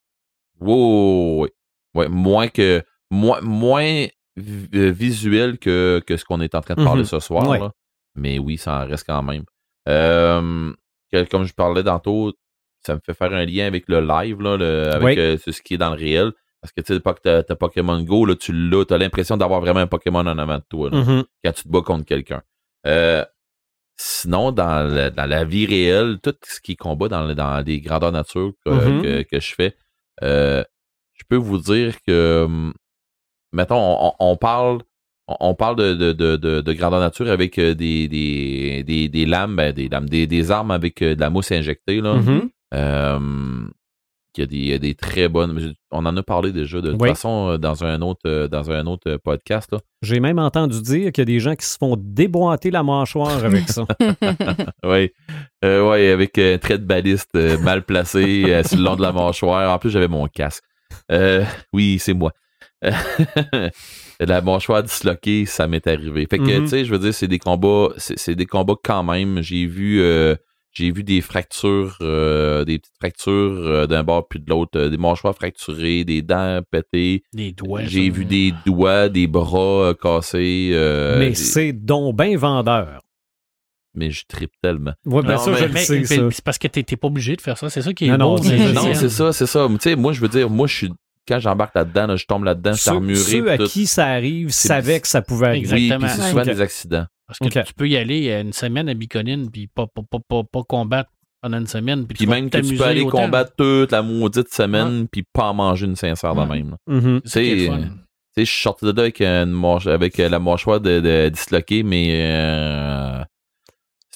Oui, 0.61 1.41
oui, 1.43 1.49
Ouais, 1.95 2.09
moins 2.09 2.49
que. 2.49 2.83
Moins, 3.11 3.41
moins 3.43 4.07
vi- 4.37 4.69
euh, 4.75 4.91
visuel 4.91 5.59
que, 5.59 6.01
que 6.07 6.17
ce 6.17 6.25
qu'on 6.25 6.41
est 6.41 6.55
en 6.55 6.63
train 6.63 6.75
de 6.75 6.83
parler 6.85 7.03
Mhm. 7.03 7.07
ce 7.09 7.21
soir. 7.21 7.47
Ouais. 7.47 7.59
là. 7.59 7.73
Mais 8.15 8.39
oui, 8.39 8.57
ça 8.57 8.85
en 8.85 8.87
reste 8.87 9.05
quand 9.07 9.23
même. 9.23 9.43
Euh, 9.89 10.73
comme 11.31 11.45
je 11.45 11.53
parlais 11.53 11.83
tantôt, 11.85 12.33
ça 12.87 12.95
me 12.95 13.01
fait 13.05 13.15
faire 13.15 13.33
un 13.33 13.45
lien 13.45 13.67
avec 13.67 13.85
le 13.89 14.01
live, 14.01 14.41
là, 14.41 14.57
le- 14.57 14.91
avec 14.93 15.17
Oui. 15.19 15.25
euh, 15.25 15.37
ce 15.39 15.63
qui 15.63 15.75
est 15.75 15.79
dans 15.79 15.91
le 15.91 15.97
réel. 15.97 16.33
Parce 16.61 16.73
que 16.73 16.81
tu 16.81 16.95
sais, 16.95 17.01
pas 17.01 17.15
que 17.15 17.41
t'as 17.43 17.55
Pokémon 17.57 18.01
Go, 18.03 18.25
là, 18.25 18.37
tu 18.37 18.53
l'as, 18.53 18.85
t'as 18.85 18.97
l'impression 18.99 19.37
d'avoir 19.37 19.61
vraiment 19.61 19.81
un 19.81 19.87
Pokémon 19.89 20.21
en 20.21 20.39
avant 20.39 20.59
de 20.59 20.65
toi. 20.69 20.91
là. 20.91 20.99
Mhm. 21.03 21.25
quand 21.45 21.53
tu 21.53 21.63
te 21.65 21.69
bats 21.69 21.81
contre 21.83 22.05
quelqu'un. 22.05 22.43
Euh, 22.87 23.25
sinon, 23.97 24.53
dans, 24.53 24.83
le- 24.89 25.11
dans 25.11 25.27
la 25.27 25.45
vie 25.45 25.67
réelle, 25.67 26.19
tout 26.23 26.35
ce 26.45 26.61
qui 26.61 26.73
est 26.73 26.77
combat 26.77 27.09
dans, 27.09 27.25
le- 27.27 27.35
dans 27.35 27.65
les 27.67 27.81
grandeurs 27.81 28.13
nature 28.13 28.53
que, 28.65 28.71
Mhm. 28.71 29.03
que, 29.03 29.23
que 29.23 29.41
je 29.41 29.55
fais, 29.55 29.77
euh, 30.23 30.63
je 31.15 31.23
peux 31.29 31.37
vous 31.37 31.59
dire 31.59 31.97
que, 32.07 32.45
hum, 32.47 32.73
mettons, 33.53 34.15
on, 34.21 34.37
parle 34.37 34.83
on- 35.29 35.55
parle 35.55 35.77
de, 35.77 35.95
de, 35.95 36.13
de, 36.13 36.37
de, 36.37 36.61
de 36.61 36.73
grandeur 36.73 37.01
nature 37.01 37.29
avec 37.31 37.59
des, 37.59 37.75
des, 38.09 38.83
des, 38.85 39.09
des 39.09 39.27
lames, 39.27 39.57
ben, 39.57 39.73
des 39.73 39.89
lames, 39.89 40.09
des, 40.09 40.27
des 40.27 40.51
armes 40.51 40.71
avec 40.71 41.01
de 41.03 41.19
la 41.19 41.31
mousse 41.31 41.53
injectée. 41.53 42.01
Là. 42.01 42.15
Mhm. 42.15 42.29
Euh, 42.29 42.41
il 42.73 44.41
y, 44.41 44.43
a 44.43 44.47
des, 44.47 44.57
il 44.57 44.67
y 44.69 44.73
a 44.73 44.79
des 44.79 44.95
très 44.95 45.29
bonnes. 45.29 45.75
On 45.91 46.07
en 46.07 46.17
a 46.17 46.23
parlé 46.23 46.53
déjà 46.53 46.81
de 46.81 46.93
toute 46.93 47.07
façon 47.07 47.51
euh, 47.51 47.59
dans 47.59 47.85
un 47.85 48.01
autre, 48.01 48.23
euh, 48.27 48.49
dans 48.49 48.71
un 48.71 48.87
autre 48.87 49.11
euh, 49.11 49.19
podcast. 49.23 49.75
J'ai 50.01 50.21
même 50.21 50.39
entendu 50.39 50.81
dire 50.81 51.13
qu'il 51.13 51.21
y 51.21 51.23
a 51.23 51.27
des 51.27 51.39
gens 51.41 51.55
qui 51.55 51.67
se 51.67 51.77
font 51.77 51.97
déboîter 51.99 52.71
la 52.71 52.83
mâchoire 52.83 53.45
avec 53.45 53.69
ça. 53.69 53.87
Oui, 54.85 55.11
euh, 55.65 55.89
ouais, 55.89 56.09
avec 56.11 56.39
un 56.39 56.57
trait 56.59 56.79
de 56.79 56.85
baliste 56.85 57.31
euh, 57.37 57.59
mal 57.59 57.85
placé 57.85 58.45
euh, 58.47 58.63
sur 58.65 58.79
le 58.79 58.85
long 58.85 58.97
de 58.97 59.03
la 59.03 59.13
mâchoire. 59.13 59.71
En 59.71 59.79
plus, 59.79 59.91
j'avais 59.91 60.09
mon 60.09 60.27
casque. 60.29 60.65
Oui, 61.75 61.99
c'est 61.99 62.15
moi. 62.15 62.33
la 64.21 64.41
mâchoire 64.41 64.83
disloquée, 64.83 65.47
ça 65.47 65.67
m'est 65.69 65.87
arrivé. 65.87 66.27
Fait 66.29 66.39
que, 66.39 66.43
Mhm. 66.45 66.63
tu 66.65 66.69
sais, 66.69 66.85
je 66.85 66.91
veux 66.93 66.99
dire, 66.99 67.15
c'est 67.15 67.29
des 67.29 67.39
combats, 67.39 67.89
c'est 67.97 68.19
c'est 68.19 68.35
des 68.35 68.47
combats 68.47 68.75
quand 68.83 69.03
même. 69.05 69.41
J'ai 69.43 69.67
vu, 69.67 70.03
j'ai 70.73 70.91
vu 70.91 71.05
des 71.05 71.21
fractures, 71.21 71.97
euh, 72.01 72.65
des 72.65 72.79
petites 72.79 72.95
fractures 72.99 73.33
euh, 73.33 73.87
d'un 73.87 74.03
bord 74.03 74.27
puis 74.29 74.41
de 74.41 74.49
l'autre, 74.49 74.79
euh, 74.79 74.89
des 74.89 74.97
mâchoires 74.97 75.35
fracturées, 75.35 76.05
des 76.05 76.23
dents 76.23 76.61
pétées. 76.71 77.23
Des 77.35 77.53
doigts. 77.53 77.85
J'ai 77.85 78.11
ça. 78.11 78.17
vu 78.17 78.25
des 78.25 78.53
doigts, 78.67 79.09
des 79.09 79.27
bras 79.27 79.89
euh, 79.91 79.95
cassés. 79.95 80.71
euh, 80.73 81.19
Mais 81.19 81.29
des- 81.31 81.35
c'est 81.35 81.73
donc 81.73 82.17
bien 82.17 82.37
vendeur. 82.37 83.01
mais 83.95 84.11
je 84.11 84.25
tripe 84.27 84.53
tellement. 84.63 84.95
Ouais, 85.05 85.21
bien 85.23 85.35
Non, 85.37 85.43
sûr, 85.43 85.53
mais- 85.53 85.59
je 85.59 85.65
le 85.67 85.73
Mais- 85.73 85.85
sais, 85.85 85.99
mais 86.01 86.05
ça. 86.07 86.29
c'est 86.31 86.45
parce 86.45 86.57
que 86.59 86.67
t'es 86.69 86.83
t'es 86.83 86.97
pas 86.97 87.09
obligé 87.09 87.37
de 87.37 87.43
faire 87.43 87.59
ça. 87.59 87.69
C'est 87.69 87.83
ça 87.83 87.93
qui 87.93 88.07
est 88.07 88.09
Non, 88.09 88.17
non, 88.17 88.37
beau. 88.37 88.43
Non, 88.45 88.51
Deuxième. 88.51 88.95
c'est 88.95 89.09
ça, 89.11 89.33
c'est 89.35 89.47
ça. 89.47 89.69
Tu 89.71 89.77
sais, 89.81 89.97
moi, 89.97 90.13
je 90.15 90.21
veux 90.21 90.29
dire, 90.29 90.49
moi, 90.49 90.67
je 90.67 90.75
suis. 90.75 90.93
Quand 91.29 91.39
j'embarque 91.39 91.75
là-dedans, 91.77 92.07
là, 92.09 92.17
je 92.17 92.25
tombe 92.25 92.43
là-dedans, 92.45 92.73
c'est 92.73 92.89
Ceux, 92.91 92.97
armuré. 92.97 93.15
ceux 93.21 93.43
puis 93.43 93.51
à 93.53 93.59
tout. 93.59 93.67
qui 93.67 93.87
ça 93.87 94.07
arrive 94.07 94.49
C'est- 94.51 94.67
savaient 94.69 94.99
que 95.01 95.07
ça 95.07 95.23
pouvait 95.23 95.47
arriver. 95.49 95.61
Exact. 95.65 95.77
Oui, 95.77 95.85
Exactement. 95.85 96.09
puis 96.15 96.23
c'est 96.23 96.31
souvent 96.31 96.45
des 96.45 96.61
accidents. 96.63 97.07
Parce 97.39 97.55
que 97.55 97.61
tu 97.69 97.75
peux 97.75 97.89
y 97.89 97.97
aller 97.97 98.29
euh, 98.31 98.43
une 98.43 98.53
semaine 98.53 98.89
à 98.89 98.95
Bicoline 98.95 99.51
puis 99.51 99.67
pas, 99.67 99.87
pas, 99.87 100.03
pas, 100.09 100.19
pas, 100.29 100.43
pas 100.45 100.63
combattre 100.63 101.11
pendant 101.41 101.59
une 101.59 101.67
semaine. 101.67 102.07
Puis, 102.07 102.19
tu 102.19 102.27
même 102.27 102.49
que 102.51 102.59
tu 102.59 102.77
peux 102.77 102.85
aller 102.85 103.03
autant. 103.03 103.19
combattre 103.23 103.53
toute 103.57 103.91
la 103.93 104.03
maudite 104.03 104.53
semaine, 104.53 105.09
puis 105.11 105.25
pas 105.33 105.51
en 105.51 105.55
manger 105.55 105.87
une 105.87 105.97
sincère 105.97 106.35
de 106.35 106.45
même. 106.45 106.77
Mhm. 106.87 107.21
C'est 107.25 107.69
je 108.37 108.45
suis 108.45 108.63
sorti 108.63 108.87
de 108.87 108.93
là 108.93 109.03
avec, 109.03 109.21
une 109.21 109.63
avec 109.87 110.19
euh, 110.19 110.29
la 110.29 110.39
mâchoire 110.39 110.81
de, 110.81 111.01
de- 111.01 111.29
disloquée, 111.29 111.83
mais 111.83 112.09
euh, 112.13 113.23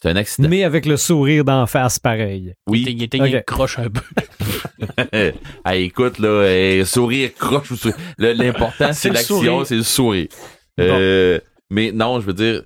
c'est 0.01 0.09
un 0.09 0.16
accident. 0.16 0.48
Mais 0.48 0.64
avec 0.64 0.86
le 0.86 0.97
sourire 0.97 1.44
d'en 1.44 1.66
face, 1.66 1.98
pareil. 1.98 2.55
Oui. 2.66 2.84
Il 2.88 3.02
était 3.02 3.43
croche 3.47 3.78
un 3.78 3.90
peu. 3.90 4.01
Hey, 5.64 5.84
écoute, 5.84 6.18
là, 6.18 6.84
sourire, 6.84 7.30
croche 7.34 7.70
ou 7.70 7.76
sourire. 7.76 7.97
Le- 8.18 8.32
L'important, 8.32 8.93
C'est 8.93 9.10
l'action, 9.10 9.64
c'est 9.64 9.76
le 9.76 9.82
sourire. 9.82 10.28
Euh, 10.80 11.38
mais 11.70 11.93
non, 11.93 12.20
je 12.20 12.26
veux 12.26 12.34
dire, 12.34 12.62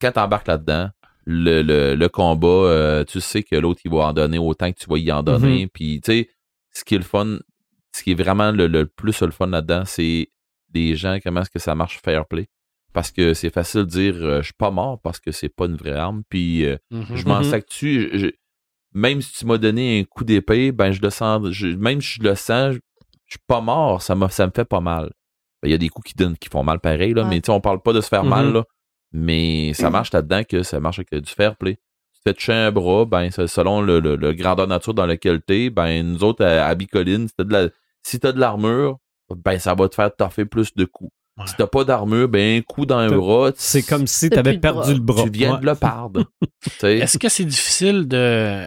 quand 0.00 0.12
t'embarques 0.12 0.48
là-dedans, 0.48 0.90
le, 1.26 1.62
le, 1.62 1.94
le 1.94 2.08
combat, 2.08 2.46
euh, 2.48 3.04
tu 3.04 3.20
sais 3.20 3.42
que 3.42 3.54
l'autre, 3.56 3.80
il 3.84 3.90
va 3.90 4.06
en 4.06 4.12
donner 4.12 4.38
autant 4.38 4.72
que 4.72 4.78
tu 4.78 4.88
vas 4.88 4.98
y 4.98 5.12
en 5.12 5.22
donner. 5.22 5.66
Puis, 5.68 6.00
tu 6.00 6.12
sais, 6.12 6.30
ce 6.72 6.84
qui 6.84 6.94
est 6.94 6.98
le 6.98 7.04
fun, 7.04 7.38
ce 7.94 8.02
qui 8.02 8.12
est 8.12 8.14
vraiment 8.22 8.50
le, 8.52 8.66
le 8.66 8.86
plus 8.86 9.20
le 9.20 9.30
fun 9.30 9.46
là-dedans, 9.48 9.84
c'est 9.84 10.30
les 10.74 10.96
gens, 10.96 11.18
comment 11.22 11.42
est-ce 11.42 11.50
que 11.50 11.58
ça 11.58 11.74
marche 11.74 12.00
fair 12.02 12.26
play. 12.26 12.48
Parce 12.92 13.10
que 13.12 13.34
c'est 13.34 13.50
facile 13.52 13.82
de 13.82 13.86
dire, 13.86 14.14
euh, 14.16 14.38
je 14.40 14.46
suis 14.46 14.54
pas 14.54 14.70
mort 14.70 15.00
parce 15.00 15.20
que 15.20 15.30
c'est 15.30 15.48
pas 15.48 15.66
une 15.66 15.76
vraie 15.76 15.92
arme. 15.94 16.22
Puis, 16.28 16.64
euh, 16.66 16.76
je 16.90 17.24
m'en 17.26 17.38
Mhm. 17.38 17.44
sac 17.44 17.66
dessus. 17.68 18.10
Je- 18.12 18.18
je- 18.18 18.30
même 18.92 19.20
si 19.20 19.32
tu 19.34 19.46
m'as 19.46 19.58
donné 19.58 20.00
un 20.00 20.04
coup 20.04 20.24
d'épée, 20.24 20.72
ben 20.72 20.90
je 20.90 21.00
le 21.00 21.10
sens. 21.10 21.48
je- 21.50 21.68
même 21.68 22.00
si 22.00 22.14
je 22.14 22.22
le 22.24 22.34
sens, 22.34 22.74
je, 22.74 22.78
je 23.26 23.32
suis 23.34 23.44
pas 23.46 23.60
mort, 23.60 24.02
ça, 24.02 24.16
m'a- 24.16 24.28
ça 24.30 24.46
me 24.46 24.52
fait 24.54 24.64
pas 24.64 24.80
mal. 24.80 25.10
Ben, 25.62 25.68
Il 25.68 25.70
y 25.70 25.74
a 25.74 25.78
des 25.78 25.88
coups 25.88 26.08
qui 26.10 26.14
donnent 26.16 26.36
qui 26.36 26.48
font 26.48 26.64
mal 26.64 26.80
pareil, 26.80 27.14
là, 27.14 27.22
Ouais. 27.22 27.28
mais 27.28 27.40
tu 27.40 27.46
sais, 27.46 27.52
on 27.52 27.60
parle 27.60 27.80
pas 27.82 27.92
de 27.92 28.00
se 28.00 28.08
faire 28.08 28.24
mal, 28.24 28.52
là. 28.52 28.64
Mais 29.12 29.72
ça 29.74 29.90
marche 29.90 30.12
là-dedans 30.12 30.42
que 30.44 30.62
ça 30.62 30.78
marche 30.80 30.98
avec 31.00 31.12
du 31.24 31.32
fair 31.32 31.56
play. 31.56 31.76
Tu 32.14 32.20
te 32.20 32.28
fais 32.30 32.34
toucher 32.34 32.52
un 32.52 32.70
bras, 32.70 33.04
ben 33.06 33.30
c'est 33.30 33.46
selon 33.46 33.80
le, 33.80 33.98
le- 33.98 34.16
le 34.16 34.32
grandeur 34.34 34.66
nature 34.68 34.94
dans 34.94 35.06
lequel 35.06 35.40
t'es, 35.40 35.70
ben 35.70 36.02
nous 36.06 36.22
autres 36.22 36.44
à, 36.44 36.66
à 36.66 36.74
Bicoline, 36.74 37.26
si 37.28 37.34
t'as 37.36 37.44
de 37.44 37.52
la- 37.52 37.68
si 38.02 38.20
t'as 38.20 38.32
de 38.32 38.38
l'armure, 38.38 38.98
ben 39.34 39.58
ça 39.58 39.74
va 39.74 39.88
te 39.88 39.94
faire 39.94 40.14
taffer 40.14 40.44
plus 40.44 40.74
de 40.74 40.84
coups. 40.84 41.10
Ouais. 41.38 41.46
Si 41.46 41.54
t'as 41.56 41.66
pas 41.66 41.84
d'armure, 41.84 42.28
ben 42.28 42.58
un 42.58 42.62
coup 42.62 42.84
dans 42.86 42.98
un 42.98 43.08
bras, 43.08 43.50
tu- 43.52 43.58
C'est 43.60 43.82
comme 43.82 44.06
si 44.06 44.28
T'as 44.28 44.36
tu 44.36 44.40
avais 44.40 44.50
plus 44.50 44.56
de 44.58 44.60
perdu 44.60 44.94
le 44.94 45.00
bras. 45.00 45.22
tu 45.24 45.30
viens 45.30 45.54
Ouais. 45.54 45.60
de 45.60 45.66
le 45.66 45.74
perdre. 45.74 46.24
Est-ce 46.82 47.18
que 47.18 47.28
c'est 47.28 47.44
difficile 47.44 48.06
de, 48.06 48.66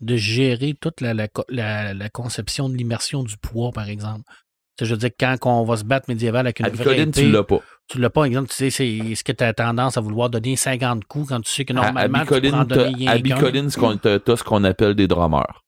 de 0.00 0.16
gérer 0.16 0.74
toute 0.78 1.00
la, 1.00 1.14
la, 1.14 1.28
co- 1.28 1.44
la- 1.48 1.94
la 1.94 2.08
conception 2.10 2.68
de 2.68 2.74
l'immersion 2.76 3.22
du 3.22 3.36
poids, 3.38 3.70
par 3.72 3.88
exemple? 3.88 4.24
Tu 4.76 4.84
sais, 4.84 4.88
je 4.88 4.94
veux 4.94 4.98
dire, 4.98 5.10
quand 5.18 5.36
on 5.44 5.64
va 5.64 5.76
se 5.76 5.84
battre 5.84 6.06
médiéval 6.08 6.46
avec 6.46 6.60
une 6.60 6.66
à 6.66 6.68
vraie 6.70 6.78
Bicoline, 6.84 7.08
épée, 7.10 7.22
tu 7.22 7.30
l'as 7.30 7.42
pas. 7.44 7.60
Tu 7.88 7.98
l'as 7.98 8.10
pas, 8.10 8.24
exemple, 8.24 8.48
tu 8.48 8.54
sais, 8.54 8.70
c'est, 8.70 8.88
est-ce 8.88 9.22
que 9.24 9.32
tu 9.32 9.44
as 9.44 9.52
tendance 9.52 9.96
à 9.96 10.00
vouloir 10.00 10.30
donner 10.30 10.56
50 10.56 11.04
coups 11.04 11.28
quand 11.28 11.40
tu 11.40 11.50
sais 11.50 11.64
que 11.64 11.72
À- 11.72 11.76
normalement, 11.76 12.18
à 12.20 12.22
tu 12.22 12.26
pourras 12.28 12.38
en 12.38 12.64
Bicoline, 12.64 12.64
donner 12.92 13.08
à 13.08 13.16
qu'un, 13.16 13.20
Bicoline, 13.20 13.70
ce 13.70 13.78
qu'on- 13.78 13.96
t'as 13.96 14.18
t'as 14.18 14.36
ce 14.36 14.44
qu'on 14.44 14.64
appelle 14.64 14.94
des 14.94 15.06
drummers. 15.08 15.62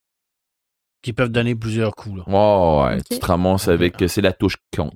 qui 1.02 1.12
peuvent 1.12 1.28
donner 1.30 1.54
plusieurs 1.54 1.94
coups, 1.94 2.22
là. 2.26 2.84
Ouais, 2.86 2.98
tu 3.10 3.18
te 3.18 3.26
ramasses 3.26 3.68
avec, 3.68 3.96
c'est 4.08 4.22
la 4.22 4.32
touche 4.32 4.56
qui 4.56 4.78
compte. 4.80 4.94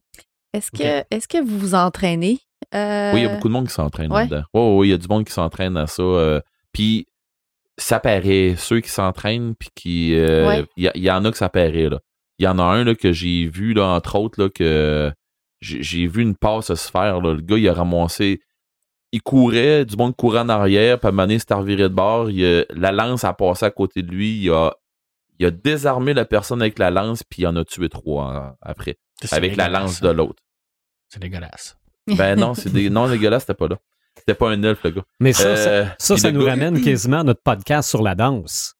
Est-ce 0.55 0.70
que, 0.70 1.05
est-ce 1.11 1.28
que 1.28 1.36
vous 1.45 1.59
vous 1.59 1.74
entraînez? 1.74 2.39
Euh, 2.74 3.12
Oui, 3.12 3.20
il 3.20 3.24
y 3.24 3.27
a 3.27 3.35
beaucoup 3.35 3.49
de 3.49 3.53
monde 3.53 3.66
qui 3.69 3.74
s'entraîne 3.74 4.11
ouais. 4.11 4.20
là-dedans. 4.27 4.45
Ouais, 4.55 4.77
ouais, 4.78 4.86
il 4.86 4.90
y 4.90 4.95
a 4.95 4.97
du 4.97 5.07
monde 5.07 5.24
qui 5.27 5.32
s'entraîne 5.35 5.77
à 5.77 5.86
ça. 5.86 6.03
euh, 6.03 6.40
puis 6.73 7.07
ça 7.77 8.01
paraît, 8.01 8.55
ceux 8.57 8.81
qui 8.81 8.89
s'entraînent, 8.89 9.55
puis 9.55 9.69
qui. 9.74 10.15
euh, 10.15 10.47
Ouais. 10.49 10.65
Il 10.78 10.85
y, 10.85 10.89
a- 10.89 10.93
il 10.97 11.03
y 11.03 11.11
en 11.11 11.23
a 11.27 11.31
que 11.31 11.36
ça 11.36 11.51
paraît, 11.51 11.90
là. 11.90 12.01
Il 12.39 12.45
y 12.45 12.49
en 12.49 12.59
a 12.59 12.62
un 12.62 12.85
là, 12.85 12.95
que 12.95 13.12
j'ai 13.12 13.47
vu, 13.47 13.74
là, 13.74 13.85
entre 13.89 14.16
autres, 14.19 14.43
là, 14.43 14.49
que 14.49 15.12
j'ai 15.60 16.06
vu 16.06 16.22
une 16.22 16.36
passe 16.36 16.72
se 16.74 16.90
faire. 16.90 17.20
Là. 17.20 17.35
Le 17.35 17.40
gars, 17.40 17.56
il 17.59 17.68
a 17.68 17.72
ramassé. 17.74 18.40
Il 19.12 19.22
courait, 19.22 19.85
du 19.86 19.97
monde 19.97 20.14
courait 20.16 20.40
en 20.40 20.48
arrière, 20.51 20.98
puis 20.98 21.06
à 21.06 21.09
un 21.09 21.12
moment 21.12 21.22
donné, 21.22 21.35
il 21.35 21.40
s'est 21.40 21.55
reviré 21.55 21.85
de 21.85 21.89
bord. 21.89 22.30
il 22.30 22.44
a- 22.44 22.64
la 22.74 22.93
lance 22.93 23.24
a 23.24 23.32
passé 23.32 23.64
à 23.64 23.70
côté 23.70 24.02
de 24.02 24.10
lui. 24.10 24.39
Il 24.43 24.51
a, 24.51 24.74
il 25.39 25.47
a 25.47 25.51
désarmé 25.51 26.12
la 26.14 26.24
personne 26.26 26.60
avec 26.60 26.78
la 26.78 26.90
lance, 26.90 27.22
puis 27.22 27.43
il 27.43 27.47
en 27.47 27.56
a 27.56 27.64
tué 27.64 27.89
trois 27.89 28.24
en- 28.24 28.56
après. 28.60 28.98
Avec 29.32 29.56
la 29.56 29.68
lance 29.68 30.01
de 30.02 30.10
l'autre. 30.10 30.43
C'est 31.09 31.20
dégueulasse. 31.20 31.78
Ben 32.06 32.39
non, 32.39 32.55
c'est 32.55 32.70
des... 32.70 32.90
non, 32.90 33.09
dégueulasse, 33.09 33.43
c'était 33.43 33.55
pas 33.55 33.68
là. 33.68 33.76
C'était 34.16 34.35
pas 34.35 34.51
un 34.51 34.62
elfe, 34.62 34.82
le 34.85 34.90
gars. 34.90 35.05
Mais 35.20 35.32
ça, 35.32 35.56
ça, 35.56 35.70
Euh, 35.70 35.86
ça, 35.98 36.30
nous 36.32 36.44
gars- 36.44 36.51
ramène 36.51 36.82
quasiment 36.82 37.20
à 37.20 37.24
notre 37.24 37.43
podcast 37.43 37.89
sur 37.89 38.02
la 38.02 38.14
danse. 38.14 38.74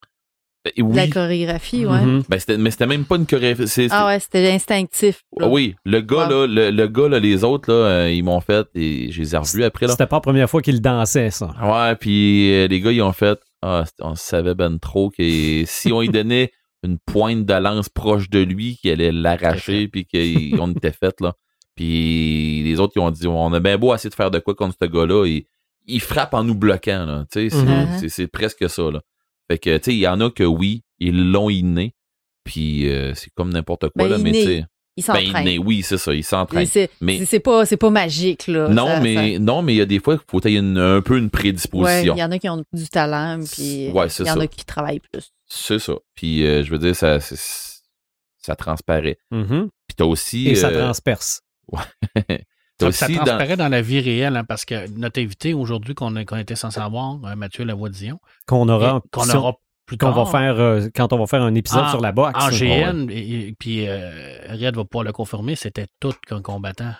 Oui. 0.77 0.95
La 0.95 1.07
chorégraphie, 1.07 1.85
ouais. 1.85 2.01
Mhm. 2.01 2.23
Ben, 2.27 2.37
c'était- 2.39 2.57
mais 2.57 2.69
c'était 2.71 2.85
même 2.85 3.05
pas 3.05 3.15
une 3.15 3.25
chorégraphie. 3.25 3.67
c'est- 3.67 3.87
Ah 3.91 4.05
ouais, 4.07 4.19
c'était 4.19 4.51
instinctif. 4.51 5.23
là. 5.37 5.47
Oui, 5.47 5.75
le 5.85 6.01
gars, 6.01 6.27
là, 6.29 6.45
le, 6.47 6.69
le 6.71 6.87
gars, 6.87 7.07
là, 7.07 7.19
les 7.19 7.43
autres, 7.45 7.71
là, 7.71 7.77
euh, 7.87 8.11
ils 8.11 8.23
m'ont 8.23 8.41
fait, 8.41 8.67
et 8.75 9.09
je 9.11 9.21
les 9.21 9.33
ai 9.35 9.37
revus 9.37 9.63
après, 9.63 9.85
là. 9.87 9.93
C'était 9.93 10.05
pas 10.05 10.17
la 10.17 10.21
première 10.21 10.49
fois 10.49 10.61
qu'il 10.61 10.81
dansait, 10.81 11.31
ça. 11.31 11.53
Ouais, 11.61 11.95
puis 11.95 12.51
euh, 12.53 12.67
les 12.67 12.81
gars, 12.81 12.91
ils 12.91 13.01
ont 13.01 13.13
fait, 13.13 13.39
ah, 13.61 13.85
on 14.01 14.15
savait 14.15 14.53
ben 14.53 14.77
trop 14.79 15.09
que 15.09 15.63
si 15.65 15.91
on 15.93 16.01
lui 16.01 16.09
donnait 16.09 16.51
une 16.83 16.97
pointe 16.99 17.45
de 17.45 17.53
lance 17.53 17.87
proche 17.89 18.29
de 18.29 18.39
lui, 18.39 18.77
qu'il 18.77 18.91
allait 18.91 19.11
l'arracher, 19.13 19.87
puis 19.87 20.05
qu'on 20.05 20.71
était 20.71 20.91
fait, 20.91 21.19
là. 21.21 21.33
Puis 21.75 22.63
les 22.63 22.79
autres, 22.79 22.93
ils 22.97 22.99
ont 22.99 23.11
dit, 23.11 23.27
on 23.27 23.53
a 23.53 23.59
bien 23.59 23.77
beau 23.77 23.93
essayer 23.95 24.09
de 24.09 24.15
faire 24.15 24.31
de 24.31 24.39
quoi 24.39 24.55
contre 24.55 24.75
ce 24.81 24.87
gars-là, 24.87 25.25
et 25.25 25.47
il 25.87 26.01
frappe 26.01 26.33
en 26.33 26.43
nous 26.43 26.55
bloquant, 26.55 27.05
là. 27.05 27.25
Tu 27.31 27.49
sais, 27.49 27.57
c'est- 27.57 27.65
Mhm. 27.65 27.87
c'est- 27.99 28.09
c'est 28.09 28.27
presque 28.27 28.69
ça, 28.69 28.83
là. 28.91 29.01
Fait 29.49 29.57
que, 29.57 29.77
tu 29.77 29.83
sais, 29.83 29.93
il 29.93 29.99
y 29.99 30.07
en 30.07 30.21
a 30.21 30.29
que 30.29 30.43
oui, 30.43 30.83
ils 30.99 31.31
l'ont 31.31 31.49
inné, 31.49 31.95
puis 32.43 32.89
euh, 32.89 33.13
c'est 33.15 33.31
comme 33.35 33.51
n'importe 33.51 33.89
quoi, 33.89 34.03
Ben, 34.05 34.09
là, 34.09 34.17
mais 34.19 34.31
tu 34.31 34.43
sais. 34.43 34.65
Il 34.97 35.05
Ben, 35.07 35.19
inné, 35.21 35.57
oui, 35.57 35.81
c'est 35.81 35.97
ça, 35.97 36.13
il 36.13 36.25
s'entraîne. 36.25 36.65
C'est- 36.65 36.89
Mais- 36.99 37.23
c'est 37.25 37.39
pas, 37.39 37.65
c'est 37.65 37.77
pas 37.77 37.89
magique, 37.89 38.47
là. 38.47 38.67
Non, 38.67 38.85
Ça- 38.87 38.99
mais 38.99 39.33
ça- 39.35 39.39
non, 39.39 39.61
mais 39.61 39.73
il 39.73 39.77
y 39.77 39.81
a 39.81 39.85
des 39.85 39.99
fois 39.99 40.17
qu'il 40.17 40.25
faut 40.29 40.45
une- 40.45 40.77
un 40.77 41.01
peu 41.01 41.17
une 41.17 41.29
prédisposition. 41.29 42.15
il 42.15 42.19
y 42.19 42.23
en 42.23 42.31
a 42.31 42.37
qui 42.37 42.49
ont 42.49 42.63
du 42.73 42.89
talent, 42.89 43.39
puis 43.39 43.89
Ouais, 43.93 44.07
il 44.07 44.25
y 44.25 44.29
en 44.29 44.35
ça. 44.35 44.41
a 44.41 44.47
qui 44.47 44.65
travaillent 44.65 44.99
plus. 44.99 45.31
C'est 45.47 45.79
ça. 45.79 45.93
Puis 46.15 46.45
euh, 46.45 46.63
je 46.63 46.71
veux 46.71 46.79
dire, 46.79 46.95
ça, 46.95 47.19
ça 47.21 48.55
transparaît. 48.57 49.17
Mhm. 49.31 49.69
Puis 49.87 49.95
t'as 49.95 50.03
aussi. 50.05 50.49
Et 50.49 50.55
ça 50.55 50.67
euh, 50.67 50.83
transperce. 50.83 51.41
Ça, 52.79 52.91
ça 52.91 53.07
dans- 53.07 53.13
transparaît 53.25 53.57
dans... 53.57 53.69
la 53.69 53.81
vie 53.81 53.99
réelle, 53.99 54.35
hein, 54.37 54.43
parce 54.43 54.65
que 54.65 54.87
notre 54.97 55.19
invité 55.21 55.53
aujourd'hui 55.53 55.95
qu'on 55.95 56.15
était 56.15 56.55
censé 56.55 56.79
avoir, 56.79 57.23
euh, 57.25 57.35
Mathieu 57.35 57.63
Lavoie-Dion, 57.65 58.19
Qu'on 58.47 58.67
aura, 58.69 59.01
qu'on 59.11 59.29
aura 59.29 59.53
plus 59.85 59.97
qu'on 59.97 60.11
va 60.11 60.25
faire 60.27 60.59
euh, 60.59 60.87
quand 60.95 61.11
on 61.13 61.17
va 61.17 61.25
faire 61.25 61.41
un 61.41 61.55
épisode 61.55 61.85
En- 61.85 61.89
sur 61.89 62.01
la 62.01 62.11
boxe. 62.11 62.39
En 62.43 62.49
GN, 62.49 63.09
et, 63.09 63.47
et- 63.47 63.55
puis 63.57 63.87
euh, 63.87 64.39
Red 64.49 64.75
va 64.75 64.85
pouvoir 64.85 65.03
le 65.03 65.11
confirmer, 65.11 65.55
c'était 65.55 65.87
tout 65.99 66.13
qu'un 66.27 66.41
combattant. 66.41 66.93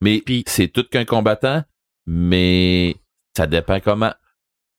Mais 0.00 0.22
Puis- 0.24 0.44
c'est 0.46 0.68
tout 0.68 0.84
qu'un 0.88 1.04
combattant, 1.04 1.64
mais 2.06 2.96
ça 3.36 3.46
dépend 3.46 3.80
comment. 3.80 4.12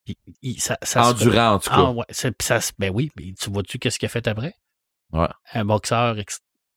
Puis, 0.04 0.16
il- 0.42 0.60
ça, 0.60 0.76
ça 0.82 1.04
se- 1.04 1.10
Endurant, 1.10 1.52
en 1.54 1.58
tout 1.58 1.70
cas. 1.70 1.76
Ah, 1.76 1.90
ouais, 1.92 2.04
ça, 2.10 2.30
ben 2.78 2.90
oui, 2.92 3.10
mais 3.16 3.32
tu 3.38 3.50
vois-tu 3.50 3.78
qu'est-ce 3.78 3.98
qu'il 3.98 4.06
a 4.06 4.10
fait 4.10 4.26
après? 4.26 4.54
Ouais. 5.12 5.28
Un 5.52 5.64
boxeur 5.64 6.16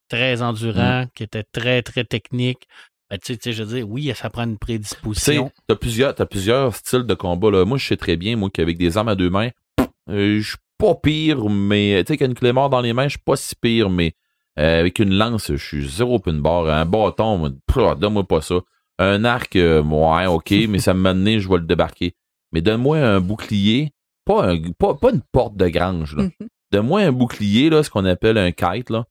très 0.08 0.42
endurant, 0.42 1.06
qui 1.14 1.22
était 1.22 1.42
très, 1.42 1.82
très 1.82 2.04
technique. 2.04 2.68
Ben, 3.14 3.20
tu 3.24 3.34
sais, 3.34 3.38
tu 3.38 3.52
je 3.52 3.62
veux 3.62 3.76
dire, 3.76 3.88
oui, 3.88 4.12
ça 4.16 4.28
prend 4.28 4.42
une 4.42 4.54
Tu 4.54 4.58
prédisposition. 4.58 5.52
t'as 5.68 5.76
plusieurs, 5.76 6.16
t'as 6.16 6.26
plusieurs 6.26 6.74
styles 6.74 7.04
de 7.04 7.14
combat. 7.14 7.48
Là. 7.48 7.64
Moi, 7.64 7.78
je 7.78 7.86
sais 7.86 7.96
très 7.96 8.16
bien, 8.16 8.34
moi, 8.34 8.50
qu'avec 8.52 8.76
des 8.76 8.96
armes 8.98 9.06
à 9.06 9.14
deux 9.14 9.30
mains, 9.30 9.50
euh, 10.10 10.40
je 10.40 10.48
suis 10.48 10.56
pas 10.78 10.96
pire, 10.96 11.48
mais 11.48 12.02
tu 12.04 12.12
sais, 12.12 12.16
qu'une 12.16 12.34
clé 12.34 12.52
mort 12.52 12.70
dans 12.70 12.80
les 12.80 12.92
mains, 12.92 13.04
je 13.04 13.10
suis 13.10 13.22
pas 13.24 13.36
si 13.36 13.54
pire, 13.54 13.88
mais 13.88 14.14
euh, 14.58 14.80
avec 14.80 14.98
une 14.98 15.14
lance, 15.14 15.52
je 15.52 15.64
suis 15.64 15.88
zéro 15.88 16.18
pin 16.18 16.32
bar. 16.32 16.66
Un 16.66 16.84
bâton, 16.86 17.54
donne-moi 17.96 18.24
pas 18.24 18.40
ça. 18.40 18.56
Un 18.98 19.24
arc, 19.24 19.54
euh, 19.54 19.80
ouais, 19.80 20.26
ok, 20.26 20.50
mais 20.68 20.80
ça 20.80 20.92
me 20.92 21.04
donné, 21.04 21.38
je 21.38 21.48
vais 21.48 21.58
le 21.58 21.66
débarquer. 21.66 22.16
Mais 22.50 22.62
donne-moi 22.62 22.98
un 22.98 23.20
bouclier, 23.20 23.92
pas, 24.24 24.50
un, 24.50 24.60
pas, 24.76 24.94
pas 24.94 25.12
une 25.12 25.22
porte 25.30 25.56
de 25.56 25.68
grange, 25.68 26.16
là. 26.16 26.24
Mhm. 26.24 26.48
Donne-moi 26.72 27.02
un 27.02 27.12
bouclier, 27.12 27.70
là, 27.70 27.84
ce 27.84 27.90
qu'on 27.90 28.06
appelle 28.06 28.38
un 28.38 28.50
kite, 28.50 28.90
là. 28.90 29.04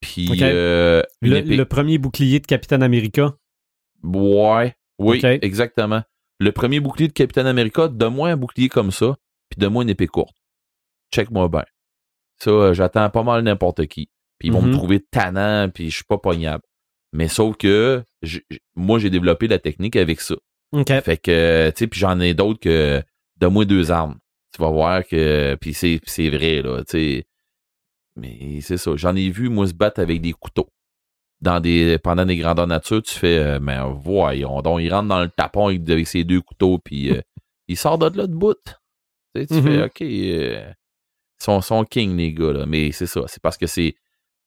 Puis 0.00 0.28
euh, 0.40 1.02
Le, 1.20 1.40
le 1.40 1.64
premier 1.64 1.98
bouclier 1.98 2.40
de 2.40 2.46
Capitaine 2.46 2.82
America. 2.82 3.34
Ouais, 4.02 4.74
oui, 4.98 5.20
exactement. 5.42 6.02
Le 6.38 6.52
premier 6.52 6.80
bouclier 6.80 7.08
de 7.08 7.12
Capitaine 7.12 7.46
America, 7.46 7.88
donne-moi 7.88 8.30
un 8.30 8.36
bouclier 8.36 8.68
comme 8.68 8.90
ça, 8.90 9.16
puis 9.50 9.58
donne-moi 9.58 9.82
une 9.82 9.90
épée 9.90 10.06
courte. 10.06 10.36
Check-moi 11.12 11.48
bien. 11.48 11.64
Ça, 12.38 12.50
euh, 12.50 12.74
j'attends 12.74 13.10
pas 13.10 13.22
mal 13.22 13.42
n'importe 13.42 13.86
qui. 13.86 14.08
Puis 14.38 14.48
ils 14.48 14.52
vont 14.52 14.62
me 14.62 14.72
trouver 14.72 15.00
tannant, 15.00 15.68
puis 15.68 15.90
je 15.90 15.96
suis 15.96 16.04
pas 16.04 16.16
pognable. 16.16 16.62
Mais 17.12 17.28
sauf 17.28 17.56
que 17.56 18.02
moi, 18.74 18.98
j'ai 18.98 19.10
développé 19.10 19.48
la 19.48 19.58
technique 19.58 19.96
avec 19.96 20.20
ça. 20.20 20.36
Fait 21.02 21.18
que, 21.18 21.70
tu 21.70 21.78
sais, 21.78 21.86
puis 21.88 22.00
j'en 22.00 22.18
ai 22.20 22.32
d'autres 22.32 22.60
que 22.60 23.02
donne-moi 23.36 23.64
deux 23.66 23.90
armes. 23.90 24.18
Tu 24.54 24.62
vas 24.62 24.70
voir 24.70 25.04
que. 25.06 25.56
Puis 25.60 25.74
c'est, 25.74 25.98
puis 26.00 26.10
c'est 26.10 26.30
vrai, 26.30 26.62
là, 26.62 26.84
tu 26.84 26.92
sais. 26.92 27.24
Mais 28.16 28.60
c'est 28.62 28.76
ça. 28.78 28.92
J'en 28.96 29.14
ai 29.14 29.28
vu, 29.30 29.48
moi, 29.48 29.66
se 29.66 29.74
battre 29.74 30.00
avec 30.00 30.20
des 30.20 30.32
couteaux. 30.32 30.68
Dans 31.40 31.58
des, 31.60 31.98
pendant 31.98 32.26
des 32.26 32.36
grandeurs 32.36 32.66
nature, 32.66 33.02
tu 33.02 33.14
fais, 33.14 33.38
euh, 33.38 33.60
mais 33.60 33.78
voyons 33.94 34.60
donc, 34.60 34.80
il 34.82 34.92
rentre 34.92 35.08
dans 35.08 35.22
le 35.22 35.28
tapon 35.30 35.68
avec, 35.68 35.88
avec 35.88 36.06
ses 36.06 36.22
deux 36.24 36.42
couteaux, 36.42 36.78
puis 36.78 37.10
euh, 37.10 37.20
il 37.68 37.76
sort 37.78 37.96
de 37.98 38.14
là 38.16 38.26
de 38.26 38.34
bout. 38.34 38.58
Tu 39.34 39.40
sais, 39.42 39.46
tu 39.46 39.62
fais, 39.62 39.82
OK, 39.84 40.02
euh, 40.02 40.70
ils 41.40 41.44
sont, 41.44 41.60
sont 41.62 41.84
king, 41.84 42.16
les 42.16 42.34
gars, 42.34 42.52
là. 42.52 42.66
Mais 42.66 42.92
c'est 42.92 43.06
ça. 43.06 43.22
C'est 43.26 43.40
parce 43.42 43.56
que 43.56 43.66
c'est. 43.66 43.94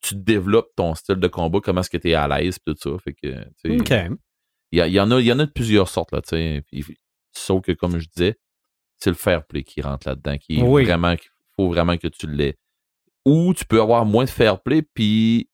Tu 0.01 0.15
développes 0.15 0.69
ton 0.75 0.93
style 0.95 1.15
de 1.15 1.27
combat, 1.27 1.59
comment 1.63 1.79
est-ce 1.81 1.89
que 1.89 1.97
tu 1.97 2.09
es 2.09 2.13
à 2.13 2.27
l'aise, 2.27 2.57
tout 2.65 2.75
ça. 2.77 2.89
Fait 3.03 3.13
que, 3.13 3.43
tu 3.63 3.77
sais, 3.77 3.79
OK. 3.79 4.17
il 4.71 4.85
y, 4.85 4.89
il 4.91 4.99
en 4.99 5.09
a, 5.11 5.19
il 5.19 5.25
y 5.25 5.31
en 5.31 5.39
a 5.39 5.45
de 5.45 5.51
plusieurs 5.51 5.87
sortes, 5.87 6.11
là, 6.11 6.21
tu 6.21 6.29
sais. 6.29 6.61
Puis, 6.69 6.85
Sauf 7.35 7.63
que, 7.63 7.71
comme 7.71 7.97
je 7.97 8.07
disais, 8.09 8.35
c'est 8.99 9.09
le 9.09 9.15
fair 9.15 9.43
play 9.47 9.63
qui 9.63 9.81
rentre 9.81 10.07
là-dedans, 10.07 10.37
qui 10.37 10.61
Oui. 10.61 10.83
vraiment, 10.85 11.15
qu'il 11.15 11.29
faut 11.55 11.67
vraiment 11.69 11.97
que 11.97 12.07
tu 12.07 12.27
l'aies. 12.27 12.57
Ou 13.25 13.53
tu 13.55 13.65
peux 13.65 13.81
avoir 13.81 14.05
moins 14.05 14.25
de 14.25 14.29
fair 14.29 14.61
play, 14.61 14.83
puis 14.83 15.49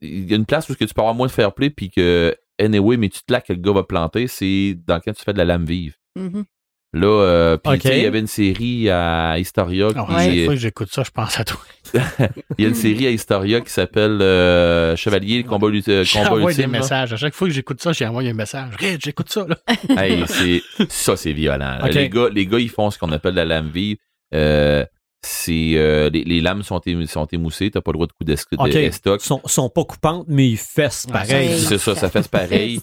il 0.00 0.30
y 0.30 0.32
a 0.32 0.36
une 0.36 0.46
place 0.46 0.68
où 0.68 0.74
que 0.74 0.84
tu 0.84 0.94
peux 0.94 1.00
avoir 1.00 1.14
moins 1.14 1.26
de 1.26 1.32
fair 1.32 1.52
play, 1.52 1.70
puis 1.70 1.90
que, 1.90 2.34
anyway, 2.58 2.96
mais 2.96 3.08
tu 3.08 3.20
te 3.22 3.32
là 3.32 3.40
que 3.40 3.52
le 3.52 3.58
gars 3.60 3.72
va 3.72 3.82
planter, 3.84 4.26
c'est 4.28 4.76
dans 4.86 5.00
quand 5.00 5.12
tu 5.12 5.22
fais 5.24 5.32
de 5.32 5.38
la 5.38 5.44
lame 5.44 5.64
vive. 5.64 5.96
Mhm. 6.16 6.44
Là, 6.92 7.06
euh, 7.06 7.56
puis 7.56 7.74
Ok. 7.74 7.78
tu 7.82 7.88
sais, 7.88 7.98
il 7.98 8.02
y 8.02 8.06
avait 8.06 8.18
une 8.18 8.26
série 8.26 8.90
à 8.90 9.38
Historia, 9.38 9.90
Ah, 9.90 9.92
qui- 9.92 10.12
à 10.12 10.18
chaque 10.24 10.34
il 10.34 10.44
fois 10.46 10.54
que 10.54 10.60
j'écoute 10.60 10.88
ça, 10.90 11.04
je 11.04 11.10
pense 11.12 11.38
à 11.38 11.44
toi. 11.44 11.60
y 12.58 12.64
a 12.64 12.68
une 12.68 12.74
série 12.74 13.06
à 13.06 13.10
Historia 13.10 13.60
qui 13.60 13.70
s'appelle 13.70 14.20
euh, 14.20 14.96
Chevalier, 14.96 15.44
combat, 15.44 15.68
ult- 15.68 15.88
euh, 15.88 16.04
combat 16.04 16.24
J'envoie 16.24 16.50
des 16.52 16.56
ultime. 16.56 16.72
là. 16.72 16.78
messages. 16.80 17.12
À 17.12 17.16
chaque 17.16 17.34
fois 17.34 17.46
que 17.46 17.54
j'écoute 17.54 17.80
ça, 17.80 17.92
j'ai 17.92 18.06
envoyé 18.06 18.30
un 18.30 18.34
message. 18.34 18.74
Red, 18.80 19.00
j'écoute 19.04 19.30
ça. 19.30 19.46
Là. 19.46 19.56
Hey, 20.02 20.24
c'est 20.26 20.62
ça, 20.88 21.16
c'est 21.16 21.32
violent. 21.32 21.78
Les 21.94 22.08
gars, 22.08 22.28
les 22.32 22.46
gars, 22.46 22.58
ils 22.58 22.68
font 22.70 22.90
ce 22.90 22.98
qu'on 22.98 23.12
appelle 23.12 23.34
la 23.34 23.44
lame 23.44 23.70
vive. 23.72 23.98
Euh, 24.34 24.84
c'est 25.22 25.72
euh, 25.74 26.08
les, 26.10 26.24
les 26.24 26.40
lames 26.40 26.62
sont, 26.62 26.78
émou- 26.86 27.06
sont 27.06 27.26
émoussées, 27.26 27.70
t'as 27.70 27.80
pas 27.82 27.90
le 27.90 27.96
droit 27.96 28.06
de 28.06 28.12
coup 28.12 28.24
d'esc- 28.24 28.46
OK. 28.58 28.70
d'estoc. 28.70 29.20
Sont, 29.20 29.40
sont 29.44 29.68
pas 29.68 29.84
coupantes, 29.84 30.24
mais 30.28 30.48
ils 30.48 30.56
fessent 30.56 31.06
pareil. 31.12 31.58
C'est 31.58 31.78
ça, 31.78 31.94
ça 31.94 32.08
fait 32.08 32.26
pareil. 32.28 32.80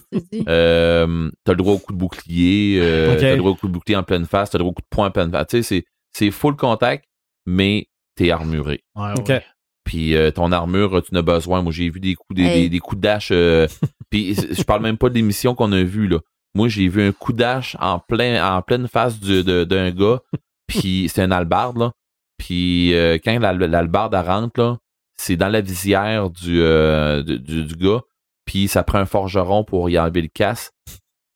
Euh, 0.48 1.30
t'as 1.44 1.52
le 1.52 1.56
droit 1.58 1.74
au 1.74 1.78
coup 1.78 1.92
de 1.92 1.98
bouclier, 1.98 2.78
euh, 2.80 3.16
t'as 3.18 3.32
le 3.32 3.38
droit 3.38 3.50
au 3.50 3.54
coup 3.56 3.66
de 3.68 3.72
bouclier 3.72 3.96
en 3.96 4.02
pleine 4.02 4.26
face, 4.26 4.50
t'as 4.50 4.58
le 4.58 4.62
droit 4.62 4.70
au 4.70 4.74
coup 4.74 4.82
de 4.82 4.88
poing 4.90 5.08
en 5.08 5.10
pleine 5.10 5.30
face. 5.30 5.46
Tu 5.48 5.56
sais, 5.58 5.62
c'est, 5.62 5.84
c'est 6.12 6.30
full 6.30 6.56
contact, 6.56 7.04
mais 7.46 7.88
t'es 8.14 8.30
armuré. 8.30 8.84
Ouais. 8.94 9.42
Puis 9.84 10.14
euh, 10.14 10.30
ton 10.30 10.52
armure, 10.52 11.02
tu 11.02 11.14
n'as 11.14 11.22
besoin. 11.22 11.62
Moi, 11.62 11.72
j'ai 11.72 11.88
vu 11.90 11.98
des 11.98 12.14
coups, 12.14 12.36
des, 12.36 12.44
Hey. 12.44 12.62
des, 12.64 12.68
des 12.68 12.78
coups 12.78 13.00
d'ash. 13.00 13.30
euh, 13.32 13.66
puis 14.10 14.34
je 14.34 14.62
parle 14.62 14.82
même 14.82 14.98
pas 14.98 15.08
de 15.08 15.14
l'émission 15.14 15.54
qu'on 15.54 15.72
a 15.72 15.82
vue 15.82 16.08
là. 16.08 16.18
Moi, 16.54 16.68
j'ai 16.68 16.88
vu 16.88 17.02
un 17.02 17.12
coup 17.12 17.32
d'ash 17.32 17.76
en 17.80 17.98
plein, 17.98 18.56
en 18.56 18.62
pleine 18.62 18.86
face 18.88 19.18
du- 19.18 19.44
de- 19.44 19.64
d'un 19.64 19.90
gars. 19.90 20.20
Puis 20.66 21.10
c'est 21.12 21.22
un 21.22 21.30
albarde 21.30 21.78
là. 21.78 21.92
Puis 22.38 22.94
euh, 22.94 23.18
quand 23.22 23.38
la- 23.38 23.52
l'albarde 23.52 24.14
elle 24.14 24.26
rentre 24.26 24.60
là, 24.60 24.78
c'est 25.16 25.36
dans 25.36 25.48
la 25.48 25.60
visière 25.60 26.30
du, 26.30 26.60
euh, 26.62 27.22
du, 27.22 27.38
du- 27.40 27.64
du 27.64 27.74
gars. 27.76 28.00
Puis 28.44 28.68
ça 28.68 28.82
prend 28.82 28.98
un 28.98 29.06
forgeron 29.06 29.64
pour 29.64 29.90
y 29.90 29.98
enlever 29.98 30.22
le 30.22 30.28
casse. 30.32 30.70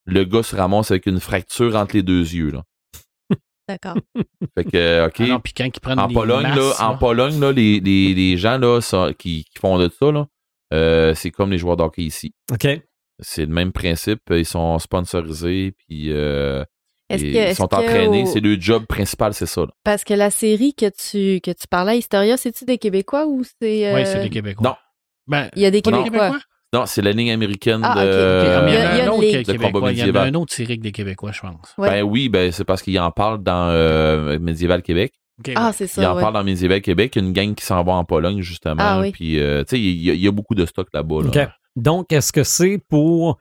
Le 0.05 0.23
gars 0.23 0.43
se 0.43 0.55
ramasse 0.55 0.91
avec 0.91 1.05
une 1.05 1.19
fracture 1.19 1.75
entre 1.75 1.95
les 1.95 2.03
deux 2.03 2.21
yeux 2.33 2.51
là. 2.51 2.63
D'accord. 3.67 3.95
Fait 4.57 4.63
que 4.65 5.05
ok. 5.07 5.15
Ah 5.19 5.27
non, 5.27 5.39
puis 5.39 5.53
quand 5.53 5.65
ils 5.65 5.79
prennent 5.79 5.99
En 5.99 6.07
les 6.07 6.13
Pologne, 6.13 6.43
masses, 6.43 6.79
là, 6.79 6.89
en 6.89 6.97
Pologne, 6.97 7.39
là, 7.39 7.51
les, 7.51 7.79
les, 7.79 8.13
les 8.13 8.37
gens 8.37 8.57
là, 8.57 8.81
ça- 8.81 9.11
qui, 9.17 9.45
qui 9.45 9.59
font 9.59 9.77
de 9.77 9.89
ça, 9.89 10.11
là, 10.11 10.27
euh, 10.73 11.13
c'est 11.13 11.31
comme 11.31 11.51
les 11.51 11.57
joueurs 11.57 11.77
d'hockey 11.77 12.01
ici. 12.03 12.33
OK. 12.51 12.67
C'est 13.19 13.45
le 13.45 13.53
même 13.53 13.71
principe. 13.71 14.21
Ils 14.31 14.45
sont 14.45 14.79
sponsorisés, 14.79 15.73
puis 15.77 16.11
euh, 16.11 16.63
Est-ce 17.09 17.25
et 17.25 17.33
que, 17.33 17.49
ils 17.51 17.55
sont 17.55 17.73
entraînés. 17.73 18.23
au- 18.23 18.25
C'est 18.25 18.39
le 18.39 18.59
job 18.59 18.85
principal, 18.85 19.33
c'est 19.33 19.45
ça. 19.45 19.61
là. 19.61 19.67
Parce 19.83 20.03
que 20.03 20.13
la 20.13 20.29
série 20.31 20.73
que 20.73 20.85
tu, 20.89 21.41
que 21.41 21.51
tu 21.51 21.67
parlais, 21.69 21.97
Historia, 21.97 22.37
c'est-tu 22.37 22.65
des 22.65 22.77
Québécois 22.77 23.25
ou 23.27 23.43
c'est. 23.43 23.93
Oui, 23.93 24.01
euh, 24.01 24.05
c'est 24.05 24.21
des 24.21 24.29
Québécois. 24.29 24.67
Non. 24.69 24.75
Ben, 25.27 25.49
Il 25.55 25.61
y 25.61 25.65
a 25.65 25.71
des 25.71 25.81
Québécois? 25.81 26.37
Non, 26.73 26.85
c'est 26.87 27.03
la 27.03 27.11
ligne 27.11 27.31
américaine 27.31 27.81
Ah, 27.83 27.93
de. 28.03 28.09
Ah, 28.09 28.63
il 28.67 28.71
y 28.71 28.73
Il 28.73 28.77
a- 28.77 28.95
il 28.97 29.01
un 29.01 29.11
autre 29.11 29.21
québécois. 29.43 29.91
Il 29.91 29.99
y 29.99 30.03
en 30.11 30.15
a 30.15 30.21
un 30.23 30.33
autre 30.33 30.53
série 30.53 30.77
que 30.77 30.83
des 30.83 30.91
Québécois, 30.91 31.31
je 31.31 31.41
pense. 31.41 31.73
Ouais. 31.77 31.89
Ben 31.89 32.01
oui, 32.03 32.29
ben 32.29 32.51
c'est 32.51 32.63
parce 32.63 32.81
qu'il 32.81 32.99
en 32.99 33.11
parle 33.11 33.43
dans 33.43 33.69
euh, 33.69 34.39
Médiéval 34.39 34.81
Québec. 34.81 35.13
Ah, 35.55 35.67
ouais. 35.67 35.73
c'est 35.73 35.83
Il 35.85 35.89
ça. 35.89 36.11
en 36.11 36.15
ouais. 36.15 36.21
parle 36.21 36.33
dans 36.33 36.43
Médiéval 36.43 36.81
Québec. 36.81 37.15
Il 37.15 37.21
y 37.21 37.25
a 37.25 37.27
une 37.27 37.33
gang 37.33 37.53
qui 37.53 37.63
s'en 37.65 37.83
va 37.83 37.93
en 37.93 38.03
Pologne, 38.05 38.41
justement. 38.41 38.75
Ah 38.79 38.99
oui. 39.01 39.11
Puis, 39.11 39.39
euh, 39.39 39.63
tu 39.63 39.75
sais, 39.75 39.79
il 39.81 40.01
y, 40.03 40.09
a- 40.09 40.13
il 40.13 40.21
y 40.21 40.27
a 40.27 40.31
beaucoup 40.31 40.55
de 40.55 40.65
stock 40.65 40.87
là-bas. 40.93 41.21
là. 41.21 41.27
OK. 41.27 41.49
Donc, 41.75 42.11
est-ce 42.11 42.31
que 42.31 42.43
c'est 42.43 42.79
pour. 42.89 43.39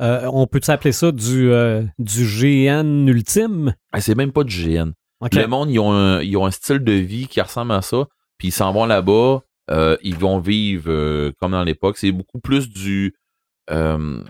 Euh, 0.00 0.28
on 0.32 0.46
peut 0.46 0.60
s'appeler 0.62 0.92
ça 0.92 1.12
du, 1.12 1.50
euh, 1.52 1.82
du 1.98 2.24
GN 2.24 3.06
ultime? 3.08 3.74
Ah, 3.92 4.00
c'est 4.00 4.14
même 4.14 4.32
pas 4.32 4.44
du 4.44 4.54
GN. 4.54 4.92
OK. 5.20 5.34
Le 5.34 5.46
monde, 5.46 5.70
ils 5.70 5.78
ont, 5.78 5.92
un, 5.92 6.22
ils 6.22 6.36
ont 6.36 6.46
un 6.46 6.50
style 6.50 6.78
de 6.78 6.92
vie 6.92 7.26
qui 7.28 7.40
ressemble 7.40 7.72
à 7.72 7.82
ça. 7.82 8.06
Puis 8.38 8.48
ils 8.48 8.52
s'en 8.52 8.72
vont 8.72 8.86
là-bas. 8.86 9.40
euh, 9.70 9.96
ils 10.02 10.16
vont 10.16 10.38
vivre 10.40 10.90
euh, 10.90 11.32
comme 11.38 11.52
dans 11.52 11.62
l'époque. 11.64 11.98
C'est 11.98 12.10
beaucoup 12.12 12.40
plus 12.40 12.68
du 12.70 13.14
euh, 13.70 14.22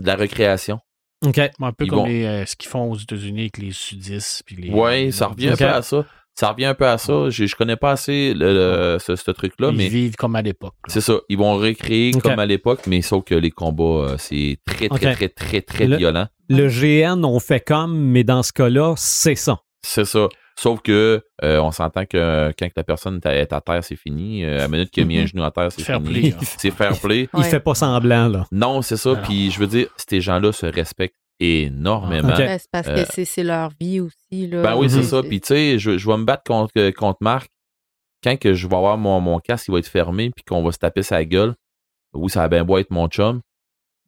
de 0.00 0.06
la 0.06 0.14
récréation. 0.14 0.78
OK. 1.24 1.38
Un 1.38 1.72
peu 1.72 1.84
Ils 1.84 1.88
comme 1.90 1.98
vont- 2.00 2.06
les, 2.06 2.24
euh, 2.24 2.44
ce 2.46 2.54
qu'ils 2.56 2.68
font 2.68 2.90
aux 2.90 2.96
États-Unis 2.96 3.42
avec 3.42 3.58
les 3.58 3.72
sudistes. 3.72 4.42
Puis 4.44 4.56
les, 4.56 4.70
Ouais, 4.70 5.10
ça 5.10 5.26
revient 5.28 5.48
un 5.48 5.56
peu 5.56 5.64
à 5.68 5.82
ça. 5.82 6.04
Ça 6.34 6.48
revient 6.50 6.64
un 6.66 6.74
peu 6.74 6.86
à 6.86 6.96
ça. 6.98 7.28
Je, 7.30 7.44
je 7.46 7.54
connais 7.56 7.76
pas 7.76 7.90
assez 7.92 8.32
le- 8.34 8.52
le- 8.94 8.98
ce, 8.98 9.16
ce 9.16 9.30
truc-là, 9.30 9.68
Ils 9.70 9.76
mais 9.76 9.88
vivent 9.88 10.16
comme 10.16 10.34
à 10.34 10.42
l'époque. 10.42 10.74
c'est 10.88 11.00
ça. 11.02 11.14
Ils 11.28 11.36
vont 11.38 11.56
recréer 11.56 12.12
comme 12.12 12.38
à 12.38 12.46
l'époque, 12.46 12.80
mais 12.86 13.02
sauf 13.02 13.24
que 13.24 13.34
les 13.34 13.50
combats, 13.50 13.82
euh, 14.12 14.16
c'est 14.18 14.58
très, 14.64 14.88
très, 14.88 15.14
très, 15.14 15.28
très, 15.28 15.60
très 15.60 15.86
Le- 15.86 15.96
violent. 15.98 16.26
Le 16.48 16.68
GN, 16.68 17.24
on 17.24 17.38
fait 17.38 17.60
comme, 17.60 17.96
mais 17.96 18.24
dans 18.24 18.42
ce 18.42 18.52
cas-là, 18.52 18.94
c'est 18.96 19.34
ça. 19.34 19.58
C'est 19.84 20.04
ça. 20.06 20.28
Sauf 20.54 20.80
que 20.82 21.22
euh, 21.42 21.58
on 21.60 21.70
s'entend 21.72 22.04
que 22.04 22.52
quand 22.58 22.68
la 22.76 22.84
personne 22.84 23.20
est 23.24 23.52
à, 23.52 23.60
terre, 23.60 23.82
c'est 23.82 23.96
fini. 23.96 24.44
Euh, 24.44 24.56
à 24.56 24.58
la 24.58 24.68
minute 24.68 24.90
qu'il 24.90 25.02
a 25.02 25.06
mis 25.06 25.18
un 25.18 25.22
Mhm. 25.22 25.26
genou 25.28 25.44
à 25.44 25.50
terre, 25.50 25.72
c'est 25.72 25.82
Fair 25.82 26.00
fini. 26.02 26.34
C'est 26.58 26.70
fair 26.70 26.92
play. 27.00 27.28
Il 27.34 27.40
Ouais. 27.40 27.48
fait 27.48 27.58
pas 27.60 27.74
semblant, 27.74 28.28
là. 28.28 28.46
Non, 28.52 28.80
c'est 28.82 28.96
ça. 28.98 29.10
Alors. 29.12 29.22
Puis 29.22 29.50
je 29.50 29.58
veux 29.58 29.66
dire, 29.66 29.86
ces 29.96 30.20
gens-là 30.20 30.52
se 30.52 30.66
respectent 30.66 31.16
énormément. 31.40 32.28
Ben, 32.36 32.58
c'est 32.58 32.70
parce 32.70 32.88
Euh, 32.88 32.94
que 33.04 33.12
c'est- 33.12 33.24
c'est 33.24 33.42
leur 33.42 33.70
vie 33.80 34.00
aussi. 34.00 34.46
Là. 34.46 34.62
Ben 34.62 34.76
oui, 34.76 34.88
c'est 34.90 34.98
Mhm. 34.98 35.02
ça. 35.02 35.22
Puis 35.22 35.40
tu 35.40 35.48
sais, 35.48 35.78
je, 35.78 35.98
je 35.98 36.06
vais 36.06 36.16
me 36.16 36.24
battre 36.24 36.44
contre, 36.44 36.72
euh, 36.76 36.92
contre 36.92 37.18
Marc. 37.20 37.50
Quand 38.24 38.36
que 38.38 38.54
je 38.54 38.68
vais 38.68 38.76
avoir 38.76 38.96
mon, 38.98 39.20
mon 39.20 39.38
casque, 39.40 39.66
il 39.68 39.72
va 39.72 39.78
être 39.80 39.88
fermé, 39.88 40.30
puis 40.30 40.44
qu'on 40.44 40.62
va 40.62 40.70
se 40.72 40.78
taper 40.78 41.02
sa 41.02 41.24
gueule. 41.24 41.54
Oui, 42.14 42.30
ça 42.30 42.40
va 42.40 42.48
bien 42.48 42.64
beau 42.64 42.78
être 42.78 42.90
mon 42.90 43.08
chum, 43.08 43.40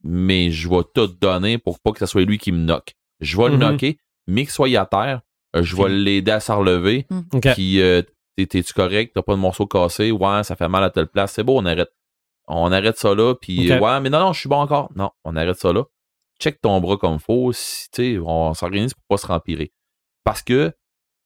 mais 0.05 0.51
je 0.51 0.68
vais 0.68 0.82
tout 0.94 1.09
donner 1.09 1.59
pour 1.59 1.80
pas 1.80 1.90
que 1.92 1.98
ce 1.98 2.06
soit 2.06 2.22
lui 2.24 2.38
qui 2.38 2.52
me 2.52 2.64
knock. 2.64 2.94
Je 3.20 3.36
vais 3.36 3.48
le 3.48 3.56
Mhm. 3.56 3.60
knocker, 3.60 3.96
mais 4.28 4.42
qu'il 4.42 4.51
soit 4.52 4.68
à 4.78 4.86
terre, 4.86 5.22
euh, 5.56 5.62
je 5.62 5.74
vais 5.76 5.88
l'aider 5.88 6.30
à 6.30 6.40
se 6.40 6.52
relever. 6.52 7.06
OK. 7.32 7.55
Puis, 7.55 7.80
euh, 7.80 8.02
t'es- 8.36 8.46
t'es-tu 8.46 8.72
correct? 8.72 9.12
T'as 9.14 9.22
pas 9.22 9.34
de 9.34 9.40
morceau 9.40 9.66
cassé? 9.66 10.10
Ouais, 10.12 10.44
ça 10.44 10.55
fait 10.55 10.68
mal 10.68 10.84
à 10.84 10.90
telle 10.90 11.06
place. 11.09 11.32
C'est 11.32 11.42
beau, 11.42 11.59
on 11.59 11.64
arrête. 11.66 11.90
On 12.46 12.70
arrête 12.70 12.98
ça 12.98 13.14
là. 13.14 13.34
Puis, 13.34 13.72
ouais, 13.72 14.01
mais 14.01 14.10
non, 14.10 14.20
non, 14.20 14.32
je 14.32 14.40
suis 14.40 14.48
bon 14.48 14.59
encore. 14.60 14.92
Non, 14.94 15.10
on 15.24 15.34
arrête 15.34 15.59
ça 15.59 15.72
là. 15.72 15.84
Check 16.40 16.61
ton 16.61 16.81
bras 16.81 16.97
comme 16.97 17.19
faut. 17.19 17.52
Si, 17.52 17.89
on 18.24 18.55
s'organise 18.55 18.94
pour 18.94 19.05
pas 19.09 19.16
se 19.16 19.27
rempirer. 19.27 19.73
Parce 20.24 20.43
que, 20.43 20.73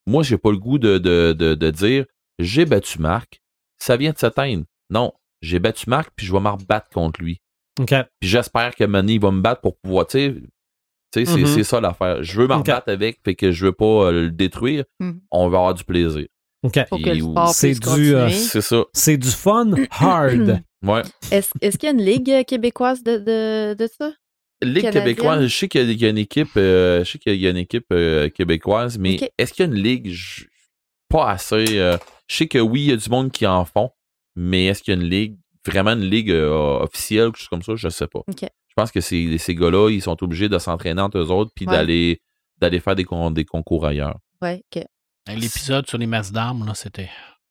moi, 0.06 0.22
j'ai 0.22 0.38
pas 0.38 0.50
le 0.50 0.58
goût 0.58 0.78
de, 0.78 0.98
de, 0.98 1.32
de, 1.32 1.54
de 1.54 1.70
dire, 1.70 2.04
j'ai 2.38 2.64
battu 2.64 3.00
Marc, 3.00 3.40
ça 3.78 3.96
vient 3.96 4.12
de 4.12 4.18
s'atteindre. 4.18 4.64
Non, 4.90 5.12
j'ai 5.42 5.58
battu 5.58 5.88
Marc, 5.88 6.10
puis 6.16 6.26
je 6.26 6.32
vais 6.32 6.40
me 6.40 6.48
rebattre 6.48 6.88
contre 6.90 7.20
lui. 7.20 7.40
OK. 7.80 7.94
Puis 8.20 8.28
j'espère 8.28 8.74
que 8.74 8.84
Manny 8.84 9.14
il 9.14 9.20
va 9.20 9.30
me 9.30 9.40
battre 9.40 9.60
pour 9.60 9.78
pouvoir, 9.78 10.06
tu 10.06 10.18
sais, 10.18 10.34
sais, 11.14 11.24
c'est 11.24 11.46
c'est 11.46 11.64
ça 11.64 11.80
l'affaire. 11.80 12.22
Je 12.22 12.40
veux 12.40 12.48
me 12.48 12.54
rebattre 12.54 12.88
avec, 12.88 13.20
fait 13.24 13.34
que 13.34 13.52
je 13.52 13.66
veux 13.66 13.72
pas 13.72 14.06
euh, 14.06 14.12
le 14.12 14.30
détruire. 14.30 14.84
Mhm. 15.00 15.20
On 15.30 15.48
va 15.48 15.58
avoir 15.58 15.74
du 15.74 15.84
plaisir. 15.84 16.26
OK. 16.64 16.78
Faut 16.88 16.96
que 16.98 17.04
le 17.04 17.12
Puis, 17.12 17.20
sport 17.20 17.48
c'est 17.54 17.72
du, 17.74 18.14
euh, 18.14 18.24
continuer. 18.24 18.30
C'est 18.30 18.60
ça. 18.60 18.84
C'est 18.92 19.16
du 19.16 19.30
fun 19.30 19.70
hard. 19.90 20.62
Ouais. 20.84 21.02
Est-ce 21.30 21.50
est-ce 21.60 21.78
qu'il 21.78 21.88
y 21.88 21.90
a 21.90 21.94
une 21.94 22.02
ligue 22.02 22.44
québécoise 22.46 23.02
de, 23.02 23.18
de, 23.18 23.74
de 23.74 23.86
ça? 23.86 24.12
Ligue 24.62 24.82
Canadienne. 24.82 25.04
québécoise, 25.04 25.46
je 25.46 25.56
sais 25.56 25.68
qu'il 25.68 25.92
y, 26.00 26.04
a- 26.04 26.08
une 26.08 26.18
équipe, 26.18 26.56
euh, 26.56 27.04
je 27.04 27.10
sais 27.12 27.18
qu'il 27.18 27.36
y 27.36 27.46
a 27.46 27.50
une 27.50 27.56
équipe 27.56 27.86
euh, 27.92 28.28
québécoise, 28.28 28.98
mais 28.98 29.18
est-ce 29.38 29.52
qu'il 29.52 29.64
y 29.64 29.68
a 29.68 29.72
une 29.72 29.80
ligue? 29.80 30.10
Je- 30.10 30.44
pas 31.08 31.30
assez. 31.30 31.78
euh, 31.78 31.96
je 32.26 32.36
sais 32.36 32.48
que 32.48 32.58
oui, 32.58 32.82
il 32.82 32.90
y 32.90 32.92
a 32.92 32.96
du 32.96 33.08
monde 33.08 33.30
qui 33.32 33.46
en 33.46 33.64
font, 33.64 33.90
mais 34.36 34.66
est-ce 34.66 34.82
qu'il 34.82 34.94
y 34.94 34.98
a 34.98 35.00
une 35.00 35.08
ligue, 35.08 35.36
vraiment 35.66 35.92
une 35.92 36.04
ligue 36.10 36.30
euh, 36.30 36.80
officielle, 36.80 37.26
quelque 37.26 37.38
chose 37.38 37.48
comme 37.48 37.62
ça? 37.62 37.72
Je 37.76 37.88
sais 37.88 38.06
pas. 38.08 38.20
Je 38.28 38.74
pense 38.76 38.90
que 38.92 39.00
ces, 39.00 39.38
ces 39.38 39.54
gars-là, 39.54 39.90
ils 39.90 40.02
sont 40.02 40.22
obligés 40.22 40.48
de 40.48 40.58
s'entraîner 40.58 41.00
entre 41.02 41.18
eux 41.18 41.30
autres 41.30 41.50
puis 41.54 41.66
Ouais. 41.66 41.72
d'aller 41.74 42.20
d'aller 42.60 42.80
faire 42.80 42.94
des, 42.96 43.04
con- 43.04 43.30
des 43.30 43.44
concours 43.44 43.86
ailleurs. 43.86 44.18
Ouais, 44.42 44.62
ok. 44.76 44.84
L'épisode 45.28 45.86
sur 45.88 45.96
les 45.98 46.06
masses 46.06 46.32
d'armes, 46.32 46.66
là, 46.66 46.74
c'était. 46.74 47.08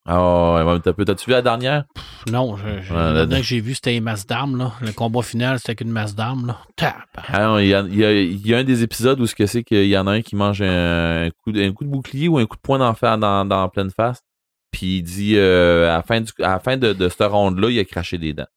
Ah 0.09 0.55
ouais, 0.55 0.63
ouais, 0.63 0.79
t'as 0.79 0.93
t'as-tu 0.93 1.25
vu 1.25 1.31
la 1.33 1.41
dernière? 1.41 1.83
Non, 2.31 2.55
je, 2.55 2.81
je- 2.81 2.93
Ouais, 2.93 2.99
là- 3.13 3.25
dernier 3.25 3.41
que 3.41 3.47
j'ai 3.47 3.59
vu, 3.59 3.75
c'était 3.75 3.91
les 3.91 3.99
masses 3.99 4.25
d'armes. 4.25 4.57
là. 4.57 4.71
Le 4.81 4.93
combat 4.93 5.21
final, 5.21 5.59
c'était 5.59 5.75
qu'une 5.75 5.91
masse 5.91 6.15
d'armes. 6.15 6.47
là. 6.47 6.57
Tap! 6.77 6.95
Ah 7.27 7.43
non, 7.45 7.59
il 7.59 7.67
y 7.67 7.73
a, 7.73 7.81
il 7.81 7.95
y 7.97 8.05
a- 8.05 8.13
il 8.21 8.47
y 8.47 8.53
a 8.55 8.59
un 8.59 8.63
des 8.63 8.83
épisodes 8.83 9.19
où 9.19 9.27
ce 9.27 9.35
que 9.35 9.45
c'est 9.45 9.63
qu'il 9.63 9.85
y 9.87 9.97
en 9.97 10.07
a 10.07 10.11
un 10.13 10.21
qui 10.21 10.35
mange 10.37 10.61
un 10.61 11.29
coup 11.43 11.51
de, 11.51 11.61
un 11.61 11.73
coup 11.73 11.83
de 11.83 11.89
bouclier 11.89 12.29
ou 12.29 12.37
un 12.37 12.45
coup 12.45 12.55
de 12.55 12.61
poing 12.61 12.79
d'enfer 12.79 13.17
dans, 13.17 13.43
dans 13.43 13.61
la 13.61 13.67
pleine 13.67 13.91
face. 13.91 14.21
Puis 14.71 14.97
il 14.99 15.03
dit 15.03 15.33
euh, 15.37 15.89
à 15.91 15.97
la 15.97 16.03
fin, 16.03 16.21
du, 16.21 16.31
à 16.39 16.49
la 16.51 16.59
fin 16.59 16.77
de, 16.77 16.93
de 16.93 17.09
cette 17.09 17.21
ronde-là, 17.23 17.69
il 17.69 17.79
a 17.79 17.83
craché 17.85 18.17
des 18.17 18.31
dents. 18.33 18.47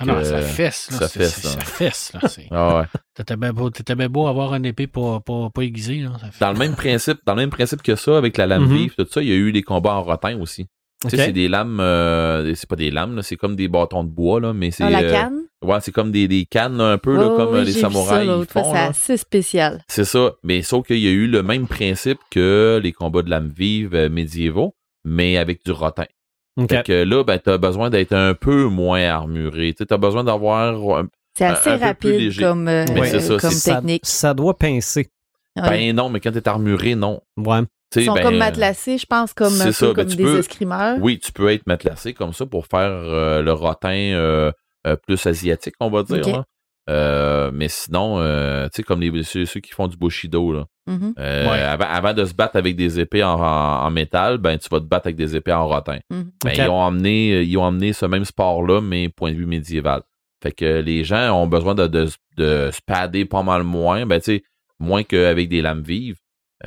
Ah 0.00 0.04
non, 0.04 0.24
ça 0.24 0.42
fesse, 0.42 0.90
là. 0.90 0.98
ça 0.98 1.08
fesse, 1.08 1.44
là. 1.44 1.50
Ça 1.50 1.60
fesse, 1.60 2.12
là. 2.12 2.20
ah 2.50 2.76
ouais. 2.80 2.84
T'étais 3.14 3.36
bien 3.36 3.52
beau, 3.52 3.70
t'étais 3.70 3.94
bien 3.94 4.08
beau 4.08 4.26
avoir 4.26 4.52
une 4.54 4.64
épée 4.64 4.88
pas, 4.88 5.20
pas, 5.20 5.48
pas 5.54 5.62
aiguisée, 5.62 6.00
là. 6.00 6.12
Ça 6.20 6.30
fait- 6.30 6.44
Dans 6.44 6.52
le 6.52 6.58
même 6.58 6.74
principe, 6.74 7.18
dans 7.24 7.34
le 7.34 7.42
même 7.42 7.50
principe 7.50 7.82
que 7.82 7.94
ça, 7.94 8.18
avec 8.18 8.36
la 8.36 8.46
lame 8.46 8.64
Mhm. 8.66 8.76
vive, 8.76 8.94
tout 8.98 9.06
ça, 9.08 9.22
il 9.22 9.28
y 9.28 9.32
a 9.32 9.36
eu 9.36 9.52
des 9.52 9.62
combats 9.62 9.94
en 9.94 10.02
rotin 10.02 10.38
aussi. 10.40 10.66
Tu 11.02 11.10
sais, 11.10 11.16
c'est 11.26 11.32
des 11.32 11.46
lames, 11.48 11.78
euh, 11.78 12.54
c'est 12.54 12.68
pas 12.68 12.74
des 12.74 12.90
lames, 12.90 13.20
c'est 13.22 13.36
comme 13.36 13.54
des 13.54 13.68
bâtons 13.68 14.02
de 14.02 14.08
bois, 14.08 14.40
là, 14.40 14.52
mais 14.52 14.70
c'est. 14.70 14.82
Ah, 14.82 14.90
la 14.90 15.00
euh, 15.02 15.12
canne? 15.12 15.40
ouais, 15.62 15.78
c'est 15.82 15.92
comme 15.92 16.10
des, 16.10 16.26
des 16.26 16.46
cannes, 16.46 16.78
là, 16.78 16.84
un 16.92 16.98
peu, 16.98 17.14
là, 17.14 17.34
comme 17.36 17.54
euh, 17.54 17.62
les 17.64 17.72
samouraïs. 17.72 18.28
C'est 18.52 18.58
assez 18.60 19.16
spécial. 19.18 19.84
C'est 19.88 20.04
ça. 20.06 20.32
Mais 20.42 20.62
sauf 20.62 20.86
qu'il 20.86 20.98
y 20.98 21.06
a 21.06 21.10
eu 21.10 21.26
le 21.28 21.42
même 21.42 21.68
principe 21.68 22.18
que 22.30 22.80
les 22.82 22.92
combats 22.92 23.22
de 23.22 23.28
lame 23.30 23.52
vive 23.54 23.94
euh, 23.94 24.08
médiévaux, 24.08 24.74
mais 25.04 25.36
avec 25.36 25.64
du 25.64 25.70
rotin. 25.70 26.06
OK. 26.56 26.70
Fait 26.70 26.82
que 26.84 27.02
là, 27.04 27.22
ben, 27.24 27.38
t'as 27.38 27.58
besoin 27.58 27.90
d'être 27.90 28.12
un 28.14 28.34
peu 28.34 28.64
moins 28.64 29.02
armuré. 29.02 29.74
Tu 29.76 29.86
t'as 29.86 29.96
besoin 29.98 30.24
d'avoir. 30.24 30.98
un- 30.98 31.08
C'est 31.36 31.44
assez 31.44 31.68
un 31.70 31.72
peu 31.74 31.78
plus 31.78 31.86
rapide 31.86 32.10
léger. 32.20 32.42
comme, 32.42 32.66
euh, 32.68 32.84
Mais 32.94 33.06
c'est 33.10 33.20
ça, 33.20 33.36
comme 33.36 33.50
c'est 33.50 33.56
ça, 33.70 33.74
technique. 33.76 34.06
ça 34.06 34.32
doit 34.34 34.56
pincer. 34.56 35.08
Ouais. 35.56 35.68
Ben 35.68 35.96
non, 35.96 36.08
mais 36.08 36.20
quand 36.20 36.32
t'es 36.32 36.46
armuré, 36.48 36.94
non. 36.94 37.20
Ouais. 37.36 37.60
Tu 37.92 38.00
Ils 38.00 38.06
sont 38.06 38.14
ben, 38.14 38.22
comme 38.24 38.36
matelassés, 38.38 38.98
je 38.98 39.06
pense, 39.06 39.32
comme, 39.32 39.50
c'est 39.50 39.62
un 39.62 39.66
peu 39.66 39.72
ça, 39.72 39.86
ben, 39.88 39.94
comme 39.94 40.06
tu 40.06 40.16
des 40.16 40.24
peux- 40.24 40.38
escrimeurs. 40.38 40.96
Oui, 41.00 41.18
tu 41.18 41.30
peux 41.32 41.50
être 41.52 41.66
matelassé 41.66 42.14
comme 42.14 42.32
ça 42.32 42.44
pour 42.46 42.66
faire 42.66 42.80
euh, 42.90 43.42
le 43.42 43.52
rotin 43.52 43.90
euh, 43.94 44.50
euh, 44.86 44.96
plus 44.96 45.24
asiatique, 45.26 45.74
on 45.80 45.88
va 45.90 46.02
dire. 46.02 46.26
Là. 46.26 46.44
Euh, 46.88 47.50
mais 47.52 47.68
sinon, 47.68 48.18
euh, 48.20 48.66
tu 48.66 48.76
sais, 48.76 48.82
comme 48.82 49.00
les, 49.00 49.22
ceux, 49.24 49.44
ceux 49.44 49.60
qui 49.60 49.72
font 49.72 49.88
du 49.88 49.96
Bushido, 49.96 50.52
là. 50.52 50.66
Mhm. 50.86 51.14
Euh, 51.18 51.50
Ouais. 51.50 51.58
avant, 51.60 51.86
avant 51.86 52.14
de 52.14 52.24
se 52.24 52.32
battre 52.32 52.54
avec 52.56 52.76
des 52.76 53.00
épées 53.00 53.24
en, 53.24 53.34
en- 53.40 53.86
en 53.86 53.90
métal, 53.90 54.38
ben 54.38 54.56
tu 54.56 54.68
vas 54.70 54.78
te 54.78 54.84
battre 54.84 55.08
avec 55.08 55.16
des 55.16 55.34
épées 55.34 55.52
en 55.52 55.66
rotin. 55.66 55.98
Mhm. 56.10 56.30
Ben, 56.44 56.52
ils, 56.54 56.68
ont 56.68 56.74
emmené, 56.80 57.42
ils 57.42 57.56
ont 57.58 57.64
emmené 57.64 57.92
ce 57.92 58.06
même 58.06 58.24
sport-là, 58.24 58.80
mais 58.80 59.08
point 59.08 59.32
de 59.32 59.36
vue 59.36 59.46
médiéval. 59.46 60.02
Fait 60.42 60.52
que 60.52 60.80
les 60.80 61.02
gens 61.02 61.32
ont 61.32 61.48
besoin 61.48 61.74
de, 61.74 61.88
de, 61.88 62.06
de 62.36 62.70
se 62.72 62.80
padder 62.86 63.24
pas 63.24 63.42
mal 63.42 63.64
moins, 63.64 64.06
ben 64.06 64.20
tu 64.20 64.36
sais, 64.36 64.44
moins 64.78 65.02
qu'avec 65.02 65.48
des 65.48 65.62
lames 65.62 65.82
vives. 65.82 66.18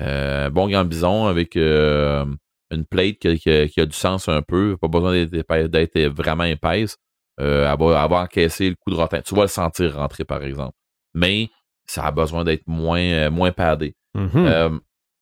Euh, 0.01 0.49
bon 0.49 0.67
gambison 0.67 1.27
avec 1.27 1.55
euh, 1.55 2.25
une 2.71 2.85
plate 2.85 3.19
qui, 3.19 3.39
qui- 3.39 3.69
qui 3.69 3.79
a 3.79 3.85
du 3.85 3.95
sens 3.95 4.27
un 4.27 4.41
peu, 4.41 4.75
pas 4.81 4.87
besoin 4.89 5.23
d'être 5.25 5.99
vraiment 6.07 6.43
épaisse. 6.43 6.97
Euh, 7.39 7.71
elle, 7.71 7.79
va, 7.79 8.03
elle 8.03 8.09
va 8.09 8.21
encaisser 8.23 8.69
le 8.69 8.75
coup 8.75 8.91
de 8.91 8.95
rotin. 8.95 9.21
Tu 9.21 9.33
vas 9.35 9.43
le 9.43 9.47
sentir 9.47 9.95
rentrer, 9.95 10.25
par 10.25 10.43
exemple. 10.43 10.73
Mais 11.13 11.49
ça 11.85 12.03
a 12.05 12.11
besoin 12.11 12.43
d'être 12.43 12.67
moins, 12.67 12.99
euh, 12.99 13.29
moins 13.31 13.51
paddé. 13.51 13.95
Mhm. 14.13 14.29
Euh, 14.35 14.69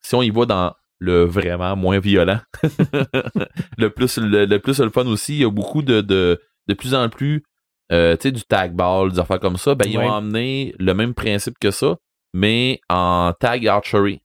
si 0.02 0.16
on 0.16 0.22
y 0.22 0.30
va 0.30 0.46
dans 0.46 0.74
le 1.00 1.24
vraiment 1.26 1.76
moins 1.76 2.00
violent, 2.00 2.40
le 3.78 3.90
plus 3.90 4.18
le, 4.18 4.46
le 4.46 4.60
plus 4.60 4.80
le 4.80 4.90
fun 4.90 5.06
aussi, 5.08 5.36
il 5.36 5.42
y 5.42 5.46
a 5.46 5.52
beaucoup 5.52 5.82
de 5.82 6.02
de, 6.02 6.40
de 6.68 6.74
plus 6.74 6.94
en 6.96 7.10
plus 7.10 7.44
euh, 7.92 8.16
tu 8.18 8.24
sais 8.24 8.32
du 8.32 8.42
tag 8.44 8.74
ball, 8.74 9.12
des 9.12 9.20
affaires 9.20 9.40
comme 9.40 9.58
ça, 9.58 9.76
ben 9.76 9.88
ils 9.90 9.98
Ouais. 9.98 10.06
ont 10.06 10.14
amené 10.14 10.74
le 10.80 10.94
même 10.94 11.14
principe 11.14 11.58
que 11.60 11.72
ça, 11.72 11.96
mais 12.34 12.80
en 12.90 13.32
tag 13.40 13.66
archery. 13.68 14.22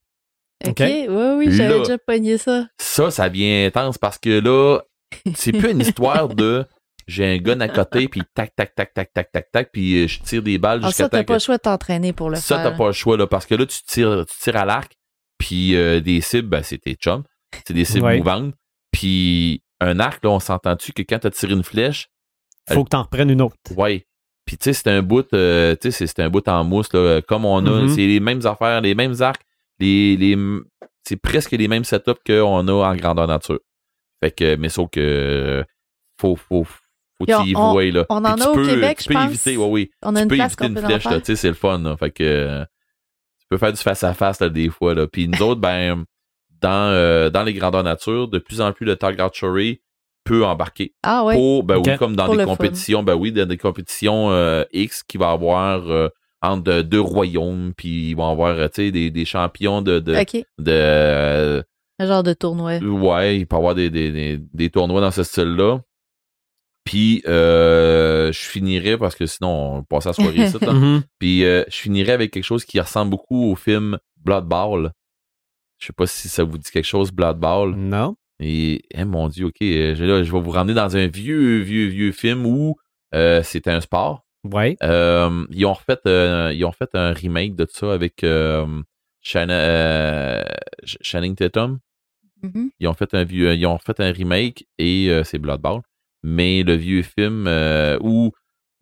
OK, 0.67 0.81
oui, 0.81 1.07
oui, 1.09 1.47
j'avais 1.51 1.79
déjà 1.81 1.99
pogné 1.99 2.39
ça. 2.39 2.67
Ça, 2.79 3.11
ça 3.11 3.29
devient 3.29 3.67
intense 3.67 3.99
parce 3.99 4.19
que 4.19 4.41
là, 4.41 4.81
c'est 5.35 5.53
plus 5.53 5.71
une 5.73 5.81
histoire 5.81 6.29
de 6.29 6.65
j'ai 7.07 7.27
un 7.27 7.39
gun 7.39 7.61
à 7.61 7.69
côté 7.69 8.09
puis 8.09 8.23
tac 8.35 8.55
tac 8.57 8.75
tac 8.75 8.93
tac 8.95 9.13
tac 9.13 9.33
tac 9.33 9.51
tac 9.51 9.71
puis 9.73 10.03
euh, 10.05 10.07
je 10.09 10.21
tire 10.21 10.43
des 10.43 10.59
balles 10.59 10.81
Ah, 10.83 10.89
jusqu'à 10.89 11.05
ça, 11.05 11.09
temps 11.09 11.17
t'as 11.19 11.23
que 11.23 11.29
pas 11.29 11.35
le 11.35 11.39
choix 11.41 11.57
de 11.57 11.63
t'entraîner 11.63 12.13
pour 12.13 12.31
le 12.31 12.37
ça, 12.37 12.57
faire. 12.59 12.71
t'as 12.71 12.77
pas 12.77 12.87
le 12.87 12.93
choix, 12.93 13.17
là, 13.17 13.27
parce 13.27 13.47
que 13.47 13.55
là, 13.55 13.67
tu 13.67 13.79
tires, 13.83 14.25
tu 14.27 14.35
tires 14.39 14.57
à 14.57 14.65
l'arc, 14.65 14.93
puis 15.39 15.75
euh, 15.77 16.01
des 16.01 16.21
cibles, 16.21 16.49
ben, 16.49 16.63
c'est 16.63 16.79
tes 16.79 16.95
chums. 16.95 17.23
C'est 17.67 17.75
des 17.75 17.85
cibles 17.85 18.07
Ouais. 18.07 18.19
mouvantes. 18.19 18.55
Puis 18.93 19.63
un 19.81 19.99
arc, 20.01 20.23
là, 20.25 20.31
on 20.31 20.41
s'entend-tu 20.41 20.93
que 20.93 21.03
quand 21.03 21.19
t'as 21.19 21.31
tiré 21.31 21.53
une 21.53 21.65
flèche, 21.65 22.09
Faut 22.71 22.85
que 22.85 22.91
t'en 22.91 23.03
reprennes 23.03 23.31
une 23.31 23.43
autre. 23.43 23.57
ouais. 23.77 24.07
Puis 24.45 24.57
tu 24.59 24.65
sais, 24.65 24.73
c'est 24.73 24.89
un 24.91 25.03
bout, 25.03 25.27
euh, 25.35 25.75
tu 25.81 25.91
sais, 25.93 26.07
c'est- 26.07 26.21
un 26.21 26.29
bout 26.31 26.47
en 26.49 26.65
mousse, 26.65 26.93
là, 26.93 27.21
comme 27.23 27.45
on 27.45 27.65
a, 27.67 27.83
Mhm. 27.83 27.89
c'est 27.89 28.07
les 28.07 28.21
mêmes 28.21 28.45
affaires, 28.47 28.81
les 28.81 28.95
mêmes 28.95 29.15
arcs, 29.21 29.43
les, 29.79 30.17
les, 30.17 30.37
c'est 31.07 31.17
presque 31.17 31.53
les 31.53 31.69
mêmes 31.69 31.85
setups 31.85 32.21
qu'on 32.27 32.69
a 32.69 32.73
en 32.73 32.95
grandeur 32.97 33.27
nature. 33.27 33.59
Fait 34.23 34.31
que, 34.31 34.57
mais 34.57 34.69
sauf 34.69 34.91
que, 34.91 35.65
faut, 36.21 36.37
faut, 36.37 36.67
on- 37.29 37.43
t'y 37.45 37.51
y 37.51 37.57
on- 37.57 37.73
voir, 37.73 37.85
là. 37.85 38.07
on 38.09 38.23
Puis 38.23 38.33
en 38.33 38.37
a 38.41 38.49
au 38.49 38.55
peux- 38.55 38.67
Québec, 38.67 38.99
tu 38.99 39.05
je 39.05 39.09
peux 39.09 39.15
pense. 39.15 39.25
éviter, 39.31 39.57
ouais, 39.57 39.67
oui 39.69 39.91
On 40.03 40.15
a 40.15 40.19
tu 40.19 40.23
une 40.25 40.29
peux 40.29 40.35
place 40.37 40.47
éviter 40.53 40.65
qu'on 40.65 40.69
une 40.69 40.75
peut 40.75 40.85
en 40.95 40.99
flèche, 41.01 41.19
tu 41.21 41.25
sais, 41.25 41.37
c'est 41.37 41.49
le 41.49 41.55
fun. 41.55 41.79
là. 41.79 41.97
Fait 41.97 42.11
que 42.11 42.23
euh, 42.25 42.65
tu 43.41 43.47
peux 43.51 43.59
faire 43.59 43.73
du 43.73 43.79
face-à-face 43.81 44.41
là, 44.41 44.49
des 44.49 44.69
fois. 44.71 44.95
Là. 44.95 45.07
Puis 45.07 45.29
nous 45.29 45.43
autres, 45.43 45.61
ben, 45.61 46.05
dans, 46.61 46.71
euh, 46.93 47.29
dans 47.31 47.43
les 47.43 47.53
grandeurs 47.55 47.83
nature, 47.83 48.29
de 48.29 48.39
plus 48.39 48.61
en 48.61 48.73
plus 48.73 48.87
le 48.87 48.97
target 48.97 49.21
archery 49.21 49.81
peut 50.25 50.45
embarquer. 50.45 50.95
Ah 51.03 51.25
oui. 51.25 51.35
Pour, 51.35 51.65
ben 51.65 51.79
oui, 51.85 51.97
comme 51.99 52.15
dans 52.15 52.27
Pour 52.27 52.37
des 52.37 52.45
fun. 52.45 52.51
compétitions, 52.51 53.03
ben 53.03 53.15
oui, 53.15 53.33
dans 53.33 53.47
des 53.49 53.57
compétitions 53.59 54.31
euh, 54.31 54.63
X 54.73 55.03
qui 55.03 55.19
va 55.19 55.31
avoir 55.33 55.91
euh, 55.91 56.09
entre 56.41 56.83
deux- 56.83 57.01
royaumes, 57.01 57.73
puis 57.77 58.11
ils 58.11 58.15
vont 58.15 58.31
avoir, 58.31 58.57
tu 58.71 58.83
sais, 58.85 58.91
des, 58.93 59.11
des 59.11 59.25
champions 59.25 59.83
de, 59.83 59.99
de, 59.99 60.13
de, 60.15 60.45
euh, 60.69 61.63
Un 61.99 62.07
genre 62.07 62.23
de 62.23 62.33
tournoi. 62.33 62.79
Ouais, 62.79 63.39
il 63.39 63.47
peut 63.47 63.57
y 63.57 63.59
avoir 63.59 63.75
des, 63.75 63.91
des, 63.91 64.11
des, 64.13 64.39
des 64.55 64.71
tournois 64.71 65.01
dans 65.01 65.11
ce 65.11 65.23
style-là. 65.25 65.81
Puis, 66.85 67.23
euh, 67.29 68.33
je 68.33 68.41
finirais, 68.41 68.99
parce 68.99 69.15
que 69.15 69.27
sinon, 69.27 69.77
on 69.77 69.83
passe 69.85 70.07
à 70.07 70.11
la 70.11 70.15
soirée 70.15 70.45
ici. 70.45 70.57
Mhm. 70.63 71.03
Puis, 71.19 71.45
euh, 71.45 71.65
je 71.69 71.77
finirais 71.77 72.13
avec 72.13 72.33
quelque 72.33 72.45
chose 72.45 72.65
qui 72.65 72.81
ressemble 72.81 73.11
beaucoup 73.11 73.51
au 73.51 73.57
film 73.57 73.99
Blood 74.25 74.47
Bowl. 74.47 74.93
Je 75.79 75.87
sais 75.87 75.93
pas 75.93 76.07
si 76.07 76.29
ça 76.29 76.45
vous 76.45 76.59
dit 76.59 76.71
quelque 76.71 76.85
chose, 76.87 77.13
Blood 77.13 77.39
Bowl. 77.39 77.75
Non. 77.77 78.17
Et, 78.41 78.83
eh, 78.93 79.05
mon 79.05 79.29
Dieu, 79.29 79.47
OK, 79.47 79.63
euh, 79.63 79.95
je, 79.95 80.05
là, 80.05 80.23
je 80.23 80.33
vais 80.33 80.41
vous 80.41 80.51
ramener 80.51 80.75
dans 80.75 80.97
un 80.97 81.07
vieux, 81.07 81.59
vieux, 81.59 81.87
vieux 81.87 82.13
film 82.13 82.45
où 82.47 82.77
euh, 83.15 83.43
c'était 83.43 83.71
un 83.71 83.81
sport. 83.81 84.25
Ouais. 84.45 84.77
Euh, 84.83 85.47
ils, 85.51 85.65
ont 85.67 85.73
refait, 85.73 85.99
euh, 86.07 86.53
ils 86.53 86.65
ont 86.65 86.73
fait 86.73 86.91
un 86.95 87.13
remake 87.13 87.55
de 87.55 87.67
ça 87.71 87.93
avec 87.93 88.25
euh, 88.25 88.67
euh, 89.37 90.45
Channing 90.85 91.37
Tatum. 91.37 91.79
Mhm. 92.43 92.71
Ils 92.81 92.89
ont 92.89 92.95
fait 92.95 93.15
un 93.15 93.23
vieux, 93.23 93.55
ils 93.55 93.67
ont 93.67 93.79
fait 93.79 94.01
un 94.01 94.11
remake 94.11 94.67
et 94.79 95.09
euh, 95.11 95.23
c'est 95.23 95.39
Blood 95.39 95.61
Bowl. 95.61 95.83
Mais 96.23 96.63
le 96.63 96.75
vieux 96.75 97.03
film 97.03 97.47
euh, 97.49 97.99
où, 98.01 98.33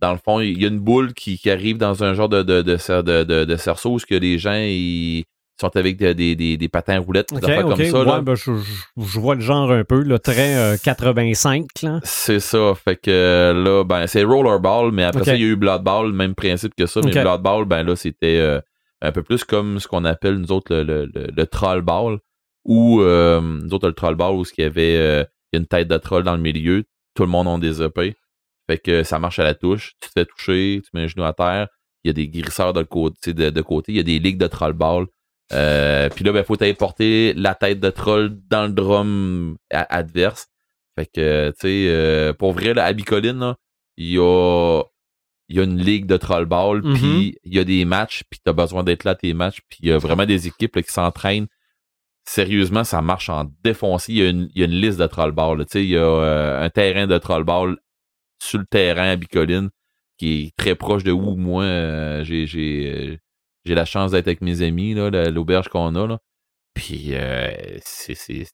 dans 0.01 0.13
le 0.13 0.19
fond, 0.19 0.41
il 0.41 0.61
y 0.61 0.65
a 0.65 0.69
une 0.69 0.79
boule 0.81 1.15
qui, 1.15 1.39
qui 1.39 1.51
arrive 1.51 1.79
dans 1.79 2.05
un 2.05 2.15
genre 2.15 2.29
de, 2.29 2.43
de, 2.43 2.63
de, 2.63 3.45
de, 3.45 3.57
cerceau 3.57 3.93
où 3.93 3.99
ce 3.99 4.07
que 4.07 4.15
les 4.15 4.39
gens 4.39 4.55
ils 4.55 5.25
sont 5.61 5.75
avec 5.77 5.97
des, 5.99 6.15
des, 6.15 6.35
des, 6.37 6.57
des 6.57 6.69
patins 6.69 6.99
roulettes, 6.99 7.33
comme 7.63 7.77
ça. 7.91 7.99
ouais, 8.01 8.05
là. 8.07 8.21
ben, 8.23 8.35
je, 8.35 8.53
je- 8.57 9.05
je 9.05 9.21
vois 9.21 9.35
le 9.35 9.41
genre 9.43 9.71
un 9.71 9.85
peu, 9.85 10.03
le 10.03 10.19
très 10.19 10.57
euh, 10.57 10.77
85, 10.83 11.67
là. 11.83 12.01
C'est 12.03 12.41
ça. 12.41 12.73
Fait 12.83 12.97
que 12.97 13.53
là, 13.55 13.85
ben, 13.85 14.07
c'est 14.07 14.23
Rollerball, 14.25 14.91
mais 14.93 15.05
après 15.05 15.21
ça, 15.25 15.37
il 15.37 15.43
y 15.43 15.45
a 15.45 15.49
eu 15.49 15.57
Blood 15.57 15.83
Ball, 15.83 16.13
même 16.13 16.35
principe 16.35 16.75
que 16.75 16.87
ça. 16.87 17.01
Mais. 17.05 17.11
Blood 17.23 17.43
Ball, 17.43 17.65
ben 17.67 17.83
là, 17.83 17.95
c'était 17.97 18.39
euh, 18.39 18.61
un 19.03 19.13
peu 19.13 19.23
plus 19.23 19.45
comme 19.45 19.81
ce 19.81 19.87
qu'on 19.89 20.05
appelle, 20.07 20.37
nous 20.37 20.51
autres, 20.53 20.75
le, 20.75 20.83
le, 20.83 21.11
le, 21.15 21.27
le 21.35 21.47
Troll 21.47 21.83
Ball. 21.83 22.19
Ou, 22.67 23.01
euh, 23.03 23.41
nous 23.41 23.73
autres, 23.75 23.89
le 23.89 23.95
Troll 23.95 24.15
Ball, 24.17 24.35
où 24.35 24.45
il 24.57 24.63
y 24.63 24.67
avait 24.67 24.97
euh, 24.97 25.25
il 25.53 25.57
y 25.57 25.59
a 25.59 25.61
une 25.61 25.67
tête 25.67 25.89
de 25.89 25.97
troll 25.99 26.23
dans 26.23 26.37
le 26.37 26.43
milieu. 26.43 26.85
Tout 27.15 27.23
le 27.23 27.29
monde 27.29 27.49
a 27.49 27.59
des 27.59 27.83
épées. 27.83 28.15
Fait 28.69 28.79
que 28.79 29.03
ça 29.03 29.19
marche 29.19 29.39
à 29.39 29.45
la 29.45 29.55
touche. 29.55 29.93
Tu 30.01 30.09
te 30.09 30.13
fais 30.13 30.25
toucher, 30.25 30.81
tu 30.85 30.91
mets 30.95 31.03
un 31.05 31.07
genou 31.09 31.25
à 31.25 31.33
terre. 31.33 31.69
Il 32.05 32.09
y 32.09 32.11
a 32.11 32.13
des 32.13 32.29
grisseurs 32.29 32.73
de, 32.73 32.83
côté, 32.83 33.35
de, 33.35 33.51
de 33.51 33.61
côté. 33.63 33.93
Il 33.93 33.97
y 33.97 34.01
a 34.01 34.05
des 34.05 34.19
ligues 34.19 34.39
de 34.39 34.47
Troll 34.47 34.73
Ball. 34.73 35.07
Euh, 35.53 36.09
puis 36.09 36.25
là, 36.25 36.33
ben, 36.33 36.45
faut 36.45 36.61
aller 36.63 36.75
porter 36.75 37.33
la 37.35 37.55
tête 37.57 37.81
de 37.81 37.91
troll 37.91 38.39
dans 38.49 38.67
le 38.67 38.73
drum 38.73 39.57
a- 39.73 39.93
adverse. 39.97 40.47
Fait 40.97 41.07
que, 41.07 41.51
tu 41.51 41.57
sais, 41.61 41.87
euh, 41.89 42.33
pour 42.33 42.53
vrai, 42.53 42.73
là, 42.75 42.85
à 42.85 42.93
Bicoline, 42.93 43.39
là, 43.41 43.57
il 43.97 44.13
y 44.13 44.19
a, 44.19 44.83
il 45.49 45.57
y 45.57 45.61
a 45.61 45.65
une 45.65 45.79
ligue 45.79 46.07
de 46.07 46.17
trollball, 46.17 46.83
Mhm. 46.83 46.95
puis 46.95 47.37
il 47.45 47.55
y 47.55 47.59
a 47.59 47.65
des 47.65 47.85
matchs, 47.85 48.23
puis 48.31 48.39
t'as 48.45 48.53
besoin 48.53 48.85
d'être 48.85 49.03
là 49.05 49.11
à 49.13 49.15
tes 49.17 49.35
matchs, 49.35 49.59
puis 49.69 49.81
il 49.83 49.89
y 49.89 49.93
a 49.93 49.99
vraiment 49.99 50.25
des 50.27 50.47
équipes 50.47 50.77
là, 50.77 50.83
qui 50.83 50.93
s'entraînent. 50.93 51.49
Sérieusement, 52.35 52.85
ça 52.85 53.03
marche 53.03 53.29
en 53.29 53.51
défoncé. 53.65 54.13
Il 54.13 54.19
y 54.19 54.23
a 54.23 54.29
une, 54.29 54.49
il 54.55 54.61
y 54.61 54.63
a 54.63 54.67
une 54.67 54.81
liste 54.81 55.01
de 55.01 55.07
trollball. 55.09 55.59
là. 55.59 55.65
Tu 55.65 55.73
sais, 55.73 55.83
il 55.85 55.91
y 55.91 55.97
a 55.97 56.01
euh, 56.05 56.63
un 56.65 56.71
terrain 56.71 57.09
de 57.09 57.19
trollball 57.19 57.77
sur 58.41 58.61
le 58.61 58.67
terrain 58.67 59.09
à 59.11 59.17
Bicoline 59.17 59.71
qui 60.17 60.45
est 60.45 60.57
très 60.57 60.77
proche 60.77 61.03
de 61.03 61.11
où 61.11 61.35
moi 61.35 61.65
euh, 61.65 62.23
j'ai 62.23 62.47
j'ai 62.47 62.93
euh, 62.95 63.17
j'ai 63.65 63.75
la 63.75 63.85
chance 63.85 64.13
d'être 64.13 64.29
avec 64.29 64.43
mes 64.43 64.63
amis 64.63 64.95
là, 64.95 65.11
la- 65.11 65.31
l'auberge 65.31 65.69
qu'on 65.69 65.97
a 65.97 66.07
là. 66.07 66.19
Puis 66.75 67.15
euh, 67.15 67.51
c'est 67.83 68.15
c'est 68.15 68.47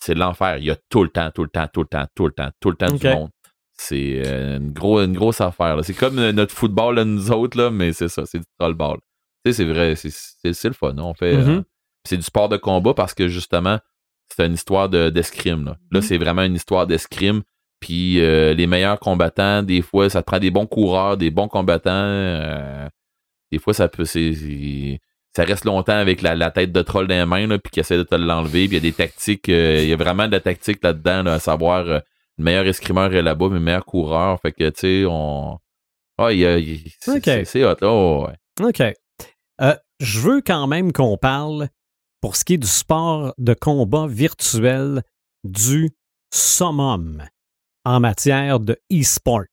c'est 0.00 0.14
l'enfer. 0.14 0.56
Il 0.58 0.64
y 0.64 0.70
a 0.72 0.76
tout 0.90 1.04
le 1.04 1.10
temps, 1.10 1.30
tout 1.32 1.44
le 1.44 1.48
temps, 1.50 1.68
tout 1.72 1.82
le 1.82 1.88
temps, 1.88 2.06
tout 2.16 2.26
le 2.26 2.32
temps, 2.32 2.50
tout 2.60 2.70
le 2.70 2.76
temps 2.76 2.92
du 2.92 2.98
monde. 3.14 3.30
C'est 3.74 4.56
une, 4.56 4.72
gros, 4.72 5.00
une 5.00 5.12
grosse 5.14 5.40
affaire. 5.40 5.76
là. 5.76 5.82
C'est 5.84 5.94
comme 5.94 6.16
notre 6.30 6.52
football, 6.54 6.96
là, 6.96 7.04
nous 7.04 7.30
autres, 7.30 7.56
là, 7.56 7.70
mais 7.70 7.92
c'est 7.92 8.08
ça, 8.08 8.26
c'est 8.26 8.38
du 8.38 8.44
trollball. 8.58 8.98
Tu 9.44 9.52
sais, 9.52 9.58
c'est 9.58 9.64
vrai, 9.72 9.94
c'est- 9.96 10.10
c'est 10.10 10.52
c'est 10.52 10.68
le 10.68 10.74
fun. 10.74 10.94
On 10.98 11.14
fait. 11.14 11.36
Mhm. 11.36 11.64
C'est 12.04 12.16
du 12.16 12.22
sport 12.22 12.48
de 12.48 12.56
combat 12.56 12.94
parce 12.94 13.14
que 13.14 13.28
justement, 13.28 13.78
c'est 14.34 14.44
une 14.46 14.54
histoire 14.54 14.88
de- 14.88 15.10
d'escrime. 15.10 15.64
là, 15.64 15.76
là 15.90 16.00
Mhm. 16.00 16.02
c'est 16.02 16.18
vraiment 16.18 16.42
une 16.42 16.54
histoire 16.54 16.86
d'escrime. 16.86 17.42
Puis 17.80 18.20
euh, 18.20 18.54
les 18.54 18.66
meilleurs 18.66 18.98
combattants, 19.00 19.62
des 19.62 19.82
fois, 19.82 20.08
ça 20.08 20.22
te 20.22 20.26
prend 20.26 20.38
des 20.38 20.50
bons 20.50 20.66
coureurs, 20.66 21.16
des 21.16 21.30
bons 21.30 21.48
combattants. 21.48 21.90
euh, 21.92 22.88
des 23.50 23.58
fois, 23.58 23.74
ça 23.74 23.88
peut. 23.88 24.04
ça 24.04 25.44
reste 25.44 25.64
longtemps 25.64 25.92
avec 25.96 26.22
la, 26.22 26.34
la 26.34 26.50
tête 26.50 26.72
de 26.72 26.82
troll 26.82 27.06
dans 27.08 27.14
les 27.14 27.26
mains, 27.26 27.46
là, 27.46 27.58
puis 27.58 27.70
qui 27.70 27.80
essaie 27.80 27.96
de 27.98 28.02
te 28.02 28.14
l'enlever. 28.14 28.68
Puis 28.68 28.72
il 28.72 28.74
y 28.74 28.76
a 28.76 28.80
des 28.80 28.92
tactiques, 28.92 29.48
euh, 29.48 29.80
il 29.82 29.88
y 29.88 29.92
a 29.92 29.96
vraiment 29.96 30.26
de 30.26 30.32
la 30.32 30.40
tactique 30.40 30.82
là-dedans, 30.82 31.22
là, 31.24 31.34
à 31.34 31.38
savoir 31.38 31.84
le 31.84 32.02
meilleur 32.38 32.66
escrimeur 32.66 33.12
est 33.14 33.22
là-bas, 33.22 33.48
mais 33.48 33.54
le 33.58 33.60
meilleur 33.60 33.84
coureur. 33.84 34.40
Fait 34.40 34.52
que, 34.52 34.68
tu 34.70 34.80
sais, 34.80 35.04
on, 35.08 35.58
Ah, 36.18 36.32
il 36.32 36.38
y 36.40 36.46
a- 36.46 36.58
c'est 37.44 37.64
hot, 37.64 37.76
là. 37.80 37.88
Oh, 37.90 38.26
ouais. 38.28 38.66
OK. 38.66 38.94
Je 40.00 40.20
veux 40.20 40.40
quand 40.40 40.66
même 40.66 40.92
qu'on 40.92 41.16
parle, 41.16 41.68
pour 42.22 42.36
ce 42.36 42.44
qui 42.44 42.54
est 42.54 42.58
du 42.58 42.68
sport 42.68 43.34
de 43.36 43.52
combat 43.52 44.06
virtuel, 44.06 45.02
du 45.44 45.90
summum 46.32 47.22
en 47.84 48.00
matière 48.00 48.60
de 48.60 48.78
e-sport 48.90 49.44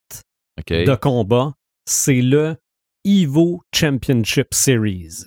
de 0.69 0.95
combat. 0.95 1.55
C'est 1.85 2.21
le 2.21 2.55
Evo 3.03 3.61
Championship 3.73 4.53
Series. 4.53 5.25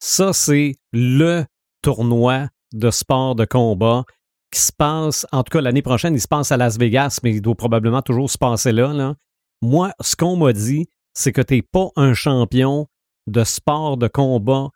Ça, 0.00 0.32
c'est 0.32 0.74
le 0.92 1.44
tournoi 1.80 2.48
de 2.72 2.90
sport 2.90 3.36
de 3.36 3.44
combat 3.44 4.04
qui 4.52 4.60
se 4.60 4.72
passe, 4.72 5.26
en 5.30 5.44
tout 5.44 5.50
cas 5.52 5.60
l'année 5.60 5.82
prochaine, 5.82 6.14
il 6.14 6.20
se 6.20 6.26
passe 6.26 6.50
à 6.50 6.56
Las 6.56 6.76
Vegas, 6.76 7.20
mais 7.22 7.36
il 7.36 7.40
doit 7.40 7.54
probablement 7.54 8.02
toujours 8.02 8.28
se 8.28 8.36
passer 8.38 8.72
là. 8.72 8.92
là. 8.92 9.14
Moi, 9.62 9.92
ce 10.00 10.16
qu'on 10.16 10.36
m'a 10.36 10.52
dit, 10.52 10.88
c'est 11.14 11.32
que 11.32 11.40
tu 11.40 11.54
n'es 11.54 11.62
pas 11.62 11.90
un 11.94 12.14
champion 12.14 12.88
de 13.28 13.44
sport 13.44 13.96
de 13.96 14.08
combat 14.08 14.70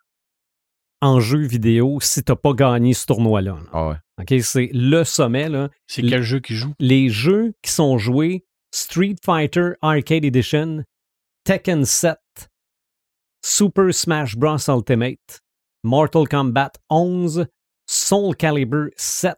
en 1.05 1.19
jeu 1.19 1.39
vidéo 1.45 1.99
si 2.01 2.23
tu 2.23 2.31
n'as 2.31 2.35
pas 2.35 2.53
gagné 2.53 2.93
ce 2.93 3.05
tournoi-là. 3.05 3.53
là. 3.53 3.69
Ah 3.71 3.87
ouais. 3.89 3.95
OK, 4.21 4.41
c'est 4.43 4.69
le 4.73 5.03
sommet. 5.03 5.49
Là. 5.49 5.69
C'est 5.87 6.01
Le- 6.01 6.09
quel 6.09 6.21
jeu 6.23 6.39
qui 6.39 6.55
joue? 6.55 6.73
Les 6.79 7.09
jeux 7.09 7.53
qui 7.61 7.71
sont 7.71 7.97
joués 7.97 8.45
Street 8.73 9.15
Fighter 9.23 9.71
Arcade 9.81 10.25
Edition, 10.25 10.83
Tekken 11.45 11.85
7, 11.85 12.17
Super 13.45 13.93
Smash 13.93 14.35
Bros. 14.35 14.57
Ultimate, 14.69 15.39
Mortal 15.83 16.27
Kombat 16.27 16.71
11, 16.89 17.45
Soul 17.87 18.35
Calibur 18.35 18.87
7, 18.97 19.37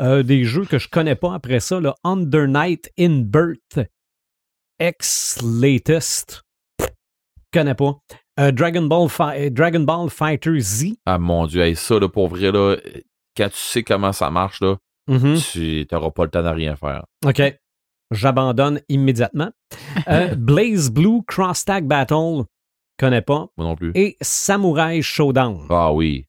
euh, 0.00 0.22
des 0.22 0.44
jeux 0.44 0.64
que 0.66 0.78
je 0.78 0.88
connais 0.88 1.14
pas 1.14 1.34
après 1.34 1.60
ça, 1.60 1.80
là, 1.80 1.94
Under 2.04 2.48
Night 2.48 2.90
in 2.98 3.20
Birth, 3.20 3.78
X 4.80 5.40
Latest, 5.42 6.42
connais 7.52 7.74
pas, 7.76 7.96
Euh, 8.40 8.50
Dragon, 8.50 8.82
Ball 8.82 9.08
Fi- 9.08 9.50
Dragon 9.50 9.80
Ball 9.80 10.10
Fighter 10.10 10.58
Z, 10.60 10.94
Ah 11.06 11.18
mon 11.18 11.46
Dieu, 11.46 11.62
hey, 11.62 11.76
ça, 11.76 11.98
là, 12.00 12.08
pour 12.08 12.28
vrai, 12.28 12.50
là, 12.50 12.76
quand 13.36 13.48
tu 13.48 13.56
sais 13.56 13.82
comment 13.84 14.12
ça 14.12 14.30
marche, 14.30 14.60
là, 14.60 14.76
Mhm. 15.08 15.36
tu 15.38 15.86
n'auras 15.92 16.10
pas 16.10 16.24
le 16.24 16.30
temps 16.30 16.42
de 16.42 16.48
rien 16.48 16.74
faire. 16.76 17.04
OK. 17.24 17.42
J'abandonne 18.10 18.80
immédiatement. 18.88 19.50
Euh, 20.08 20.34
Blaze 20.36 20.90
Blue 20.90 21.22
Cross 21.26 21.64
Tag 21.64 21.86
Battle, 21.86 22.42
connais 22.98 23.22
pas. 23.22 23.46
Moi 23.56 23.66
non 23.66 23.76
plus. 23.76 23.92
Et 23.94 24.16
Samurai 24.20 25.00
Showdown. 25.02 25.66
Ah 25.70 25.92
oui. 25.92 26.26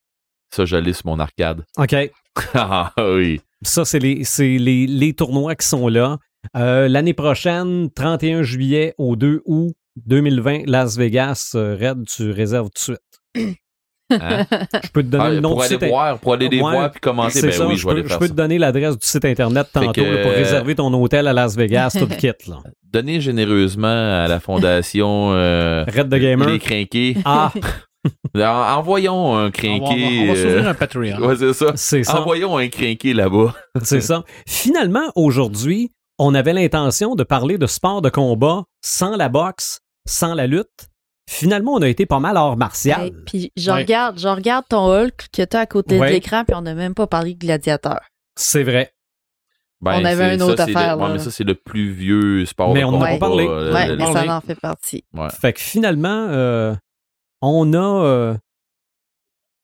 Ça, 0.54 0.66
je 0.66 0.92
sur 0.94 1.08
mon 1.08 1.20
arcade. 1.20 1.64
OK. 1.78 1.96
Ah 2.54 2.92
oui. 3.00 3.42
Ça, 3.62 3.86
c'est 3.86 4.00
les, 4.00 4.24
c'est 4.26 4.58
les, 4.58 4.86
les 4.88 5.14
tournois 5.14 5.56
qui 5.56 5.66
sont 5.68 5.88
là. 5.88 6.18
Euh, 6.58 6.88
L'année 6.90 7.14
prochaine, 7.14 7.90
31 7.92 8.44
juillet 8.44 8.94
au 8.98 9.16
2 9.16 9.42
août 9.46 9.74
2020, 10.06 10.64
Las 10.68 10.98
Vegas, 10.98 11.52
euh, 11.56 11.78
Red, 11.80 12.06
tu 12.08 12.32
réserves 12.32 12.70
tout 12.70 12.92
de 12.94 12.98
suite. 13.38 13.52
Hein? 14.12 14.46
Je 14.84 14.90
peux 14.94 15.02
te 15.02 15.08
donner 15.08 15.24
Ah, 15.26 15.30
le 15.32 15.40
nom 15.40 15.50
pour 15.50 15.60
du 15.62 15.66
aller 15.66 15.80
site. 15.80 15.88
voir, 15.90 16.20
pour 16.20 16.34
aller 16.34 16.48
les 16.48 16.62
Ouais, 16.62 16.72
voir 16.72 16.92
puis 16.92 17.00
commenter, 17.00 17.42
ben 17.42 17.52
ça, 17.52 17.66
oui, 17.66 17.76
je, 17.76 17.82
je 17.82 17.88
vais 17.88 18.04
peux, 18.04 18.08
je 18.10 18.18
peux 18.18 18.28
te 18.28 18.34
donner 18.34 18.60
l'adresse 18.60 18.98
du 19.00 19.06
site 19.08 19.26
internet 19.26 19.68
tantôt 19.74 19.92
que, 19.94 20.02
là, 20.02 20.22
pour 20.22 20.32
euh, 20.32 20.36
réserver 20.36 20.76
ton 20.76 20.94
hôtel 20.94 21.28
à 21.28 21.34
Las 21.34 21.56
Vegas, 21.58 21.96
tout 22.00 22.06
le 22.08 22.16
kit. 22.16 22.28
Là. 22.48 22.58
Donnez 22.84 23.20
généreusement 23.20 23.88
à 23.88 24.28
la 24.28 24.40
fondation 24.40 25.32
euh, 25.34 25.84
Red 25.86 26.10
the 26.10 26.16
Gamer. 26.20 26.48
Les 26.50 26.60
Crinqués. 26.60 27.18
Ah, 27.26 27.52
En- 28.36 28.78
Envoyons 28.78 29.36
un 29.36 29.40
On 29.40 29.42
va, 29.42 29.48
on 29.48 29.52
crinqué. 29.52 29.80
va- 29.80 30.22
on 30.22 30.26
va 30.28 30.34
euh, 30.34 30.44
s'ouvrir 30.44 30.68
un 30.68 30.74
Patreon. 30.76 31.18
ouais, 31.26 31.36
c'est 31.38 31.54
ça. 31.54 31.72
c'est 31.76 32.04
ça. 32.04 32.22
Envoyons 32.22 32.56
un 32.60 32.68
crinqué 32.68 33.14
là-bas. 33.16 33.56
C'est 33.82 34.02
ça. 34.02 34.24
Finalement, 34.48 35.12
aujourd'hui, 35.16 35.92
on 36.20 36.36
avait 36.36 36.54
l'intention 36.54 37.16
de 37.16 37.24
parler 37.24 37.58
de 37.58 37.66
sport 37.66 38.04
de 38.04 38.10
combat 38.10 38.64
sans 38.84 39.16
la 39.16 39.28
boxe, 39.28 39.80
sans 40.06 40.34
la 40.34 40.48
lutte. 40.48 40.90
Finalement, 41.30 41.74
on 41.74 41.82
a 41.82 41.88
été 41.90 42.06
pas 42.06 42.20
mal 42.20 42.38
hors 42.38 42.56
martial. 42.58 43.06
Hey, 43.06 43.14
puis 43.26 43.52
je 43.58 43.72
Ouais. 43.72 43.78
regarde, 43.78 44.20
je 44.20 44.28
regarde 44.28 44.66
ton 44.70 44.92
Hulk 44.92 45.28
que 45.34 45.44
tu 45.44 45.58
as 45.58 45.62
à 45.62 45.66
côté 45.66 46.00
Ouais. 46.00 46.08
de 46.10 46.14
l'écran, 46.14 46.44
puis 46.46 46.56
on 46.56 46.62
n'a 46.62 46.76
même 46.76 46.94
pas 46.94 47.08
parlé 47.08 47.34
de 47.34 47.40
gladiateur. 47.40 48.00
C'est 48.38 48.64
vrai. 48.64 48.94
Ben, 49.82 50.00
On 50.02 50.06
avait 50.06 50.34
une 50.36 50.40
ça, 50.40 50.46
autre 50.46 50.62
affaire, 50.62 50.98
ouais, 50.98 51.08
là. 51.08 51.14
mais 51.14 51.20
ça, 51.20 51.32
c'est 51.32 51.44
le 51.44 51.56
plus 51.56 51.92
vieux 51.92 52.46
sport 52.46 52.74
Mais 52.74 52.82
de 52.82 52.86
on 52.86 52.90
en 52.90 53.02
a 53.02 53.06
combat, 53.06 53.12
pas 53.12 53.20
parlé. 53.20 53.48
euh, 53.48 53.74
ouais, 53.74 53.88
le- 53.88 53.98
mais 53.98 54.12
ça 54.14 54.38
en 54.38 54.42
fait 54.42 54.56
partie. 54.56 55.04
ouais. 55.14 55.28
Fait 55.30 55.54
que 55.54 55.60
finalement, 55.60 56.28
euh, 56.30 56.74
on 57.42 57.74
a, 57.74 58.04
euh, 58.06 58.36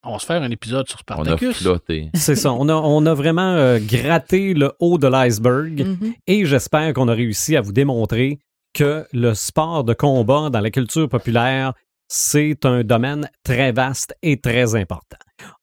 On 0.04 0.14
va 0.14 0.20
se 0.20 0.26
faire 0.26 0.42
un 0.42 0.50
épisode 0.50 0.88
sur 0.90 1.00
On 1.10 1.14
a 1.14 1.16
Spartacus. 1.26 1.58
flotté. 1.62 2.10
c'est 2.16 2.36
ça, 2.36 2.52
on 2.52 2.68
a, 2.70 2.74
on 2.74 3.06
a 3.06 3.14
vraiment 3.14 3.54
euh, 3.54 3.78
gratté 3.80 4.56
le 4.56 4.74
haut 4.80 4.98
de 4.98 5.08
l'iceberg 5.08 5.86
Mhm. 5.86 6.14
et 6.26 6.46
j'espère 6.46 6.94
qu'on 6.94 7.08
a 7.08 7.14
réussi 7.14 7.56
à 7.56 7.62
vous 7.62 7.72
démontrer 7.72 8.40
que 8.74 9.06
le 9.14 9.34
sport 9.34 9.84
de 9.84 9.94
combat 9.94 10.50
dans 10.50 10.62
la 10.62 10.72
culture 10.72 11.10
populaire, 11.10 11.74
c'est 12.08 12.66
un 12.66 12.84
domaine 12.84 13.30
très 13.44 13.72
vaste 13.72 14.14
et 14.22 14.40
très 14.40 14.76
important. 14.76 15.18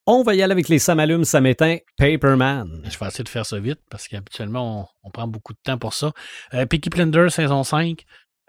On 0.07 0.23
va 0.23 0.33
y 0.33 0.41
aller 0.41 0.51
avec 0.51 0.67
les 0.67 0.79
Samalumes 0.79 1.23
Samétain 1.23 1.77
Paperman. 1.95 2.81
Je 2.85 2.97
vais 2.97 3.05
essayer 3.05 3.23
de 3.23 3.29
faire 3.29 3.45
ça 3.45 3.59
vite 3.59 3.79
parce 3.91 4.07
qu'habituellement, 4.07 4.89
on, 5.03 5.11
prend 5.11 5.27
beaucoup 5.27 5.53
de 5.53 5.59
temps 5.63 5.77
pour 5.77 5.93
ça. 5.93 6.11
Euh, 6.55 6.65
Peaky 6.65 6.89
Blinders, 6.89 7.31
saison 7.31 7.63
5. 7.63 8.03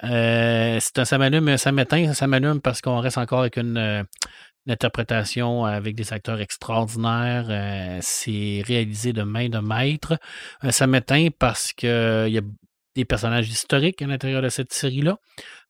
Euh, 0.04 0.78
c'est 0.80 0.98
un 0.98 1.04
samalume, 1.04 1.58
samétain, 1.58 2.08
un 2.08 2.14
samalume 2.14 2.62
parce 2.62 2.80
qu'on 2.80 3.00
reste 3.00 3.18
encore 3.18 3.40
avec 3.40 3.58
une, 3.58 3.76
euh, 3.76 4.02
interprétation 4.66 5.66
avec 5.66 5.94
des 5.94 6.12
acteurs 6.14 6.40
extraordinaires. 6.40 7.98
C'est 8.00 8.62
réalisé 8.66 9.12
de 9.12 9.22
main 9.22 9.50
de 9.50 9.58
maître. 9.58 10.18
Un 10.62 10.70
samétain 10.70 11.28
parce 11.38 11.74
qu'il 11.74 11.88
y 11.88 12.38
a 12.38 12.42
des 12.96 13.04
personnages 13.04 13.48
historiques 13.48 14.02
à 14.02 14.06
l'intérieur 14.06 14.42
de 14.42 14.48
cette 14.48 14.72
série-là. 14.72 15.16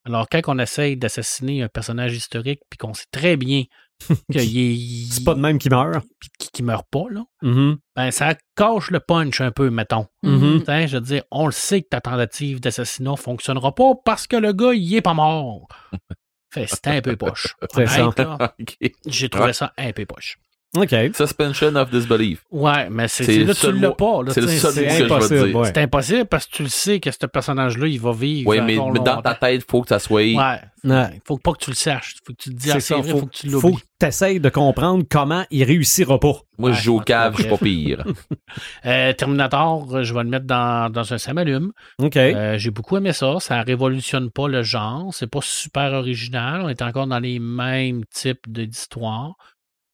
Alors, 0.05 0.28
quand 0.30 0.40
on 0.47 0.59
essaye 0.59 0.97
d'assassiner 0.97 1.62
un 1.62 1.68
personnage 1.68 2.14
historique, 2.16 2.60
puis 2.70 2.78
qu'on 2.78 2.94
sait 2.94 3.05
très 3.12 3.36
bien 3.36 3.64
qu'il 4.32 4.59
est. 4.59 5.12
C'est 5.12 5.24
pas 5.24 5.34
de 5.34 5.40
même 5.40 5.59
qui 5.59 5.68
meurt. 5.68 6.02
qui, 6.38 6.48
qui 6.51 6.62
meurt 6.62 6.86
pas, 6.90 7.05
là 7.10 7.24
Mhm. 7.42 7.76
ben, 7.97 8.10
ça 8.10 8.34
cache 8.56 8.90
le 8.90 9.01
punch 9.01 9.40
un 9.42 9.51
peu, 9.51 9.68
mettons. 9.70 10.06
Mhm. 10.22 10.62
T'sais, 10.62 10.88
Je 10.88 10.97
veux 10.97 11.02
dire, 11.02 11.22
on 11.30 11.44
le 11.47 11.52
sait 11.52 11.82
que 11.82 11.88
ta 11.88 12.01
tentative 12.01 12.60
d'assassinat 12.60 13.16
fonctionnera 13.16 13.74
pas 13.74 13.92
parce 14.05 14.26
que 14.26 14.36
le 14.36 14.52
gars, 14.55 14.72
il 14.72 14.94
est 14.94 15.02
pas 15.02 15.12
mort. 15.14 15.68
fait 16.52 16.66
c'était 16.66 16.90
un 16.90 17.02
peu 17.02 17.16
poche. 17.16 17.55
J'ai 19.06 19.28
trouvé 19.28 19.52
ça 19.52 19.72
un 19.76 19.92
peu 19.92 20.06
poche. 20.06 20.38
OK. 20.76 20.94
Suspension 21.16 21.74
of 21.74 21.90
disbelief. 21.90 22.44
Ouais, 22.52 22.88
mais 22.90 23.09
c'est 23.09 23.24
C'est 23.24 23.32
c'est- 23.32 23.38
le 23.40 23.44
là, 23.47 23.55
tu 23.55 23.72
l'as 23.72 23.88
mot- 23.88 23.94
pas. 23.94 24.22
là, 24.22 24.32
c'est 24.32 24.40
le 24.40 24.47
seul 24.47 24.72
c'est 24.72 24.82
mot 24.82 24.86
que 24.86 24.92
je 24.92 24.98
vais 24.98 25.05
impossible, 25.05 25.47
dire. 25.48 25.56
ouais. 25.56 25.66
c'est 25.74 25.78
impossible 25.78 26.24
parce 26.26 26.47
que 26.47 26.52
tu 26.56 26.62
le 26.62 26.68
sais 26.68 27.01
que 27.01 27.10
ce 27.10 27.26
personnage-là, 27.26 27.86
il 27.88 28.01
va 28.01 28.12
vivre. 28.12 28.48
Oui, 28.51 28.60
mais, 28.60 28.78
encore 28.78 28.92
mais 28.92 29.01
dans 29.01 29.20
ta 29.20 29.34
tête, 29.34 29.62
il 29.66 29.70
faut 29.70 29.82
que 29.82 29.88
ça 29.88 29.98
soit. 29.98 30.20
Ouais. 30.22 30.60
Ouais. 30.84 31.10
Il 31.14 31.20
faut 31.26 31.38
pas 31.38 31.52
que 31.55 31.59
tu 31.64 31.70
le 31.70 31.76
saches. 31.76 32.14
faut 32.24 32.32
que 32.32 32.38
tu 32.40 32.51
te 32.51 32.55
dises, 32.55 32.78
C'est 32.78 32.94
ah, 32.94 32.98
vrai, 32.98 33.10
faut, 33.10 33.18
faut 33.18 33.26
que 33.26 33.32
tu 33.36 33.51
faut 33.51 33.60
l'oublies. 33.68 33.76
que 33.82 33.86
tu 34.01 34.06
essayes 34.06 34.38
de 34.40 34.48
comprendre 34.48 35.05
comment 35.10 35.44
il 35.51 35.64
réussira 35.64 36.18
pas. 36.20 36.34
Moi, 36.56 36.70
Ouais, 36.70 36.76
je 36.76 36.82
joue 36.84 36.97
au 36.98 37.01
cave, 37.01 37.34
je 37.36 37.42
suis 37.42 37.51
pas 37.51 37.59
pire. 37.59 38.05
Euh, 38.86 39.12
Terminator, 39.12 39.88
euh, 39.94 40.02
je 40.05 40.14
vais 40.14 40.22
le 40.22 40.28
mettre 40.30 40.47
dans, 40.47 40.90
dans 40.90 41.12
un 41.12 41.18
samalume. 41.18 41.72
OK. 41.98 42.16
Euh, 42.16 42.59
J'ai 42.59 42.70
beaucoup 42.70 42.97
aimé 42.97 43.12
ça. 43.12 43.36
Ça 43.40 43.60
révolutionne 43.62 44.30
pas 44.30 44.48
le 44.48 44.62
genre. 44.62 45.12
C'est 45.12 45.26
pas 45.30 45.40
super 45.42 45.92
original. 45.92 46.62
On 46.62 46.68
est 46.68 46.82
encore 46.82 47.06
dans 47.06 47.18
les 47.18 47.38
mêmes 47.38 48.05
types 48.12 48.48
d'histoires. 48.51 49.34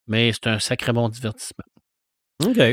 Mais 0.06 0.32
c'est 0.32 0.46
un 0.46 0.58
sacré 0.58 0.92
bon 0.92 1.08
divertissement. 1.08 1.64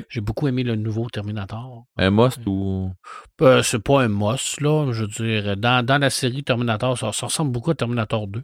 J'ai 0.10 0.22
beaucoup 0.22 0.48
aimé 0.48 0.64
le 0.64 0.76
nouveau 0.76 1.10
Terminator. 1.10 1.86
Un 1.98 2.10
must 2.12 2.40
ou? 2.46 2.92
Euh, 3.42 3.64
c'est 3.64 3.80
pas 3.80 4.04
un 4.04 4.10
moss, 4.10 4.60
là. 4.60 4.92
Je 4.92 5.04
veux 5.04 5.08
dire, 5.08 5.56
dans, 5.58 5.86
dans 5.86 5.98
la 5.98 6.10
série 6.10 6.44
Terminator, 6.44 6.98
ça, 6.98 7.12
ça 7.14 7.28
ressemble 7.28 7.52
beaucoup 7.52 7.72
à 7.72 7.76
Terminator 7.76 8.28
2 8.28 8.44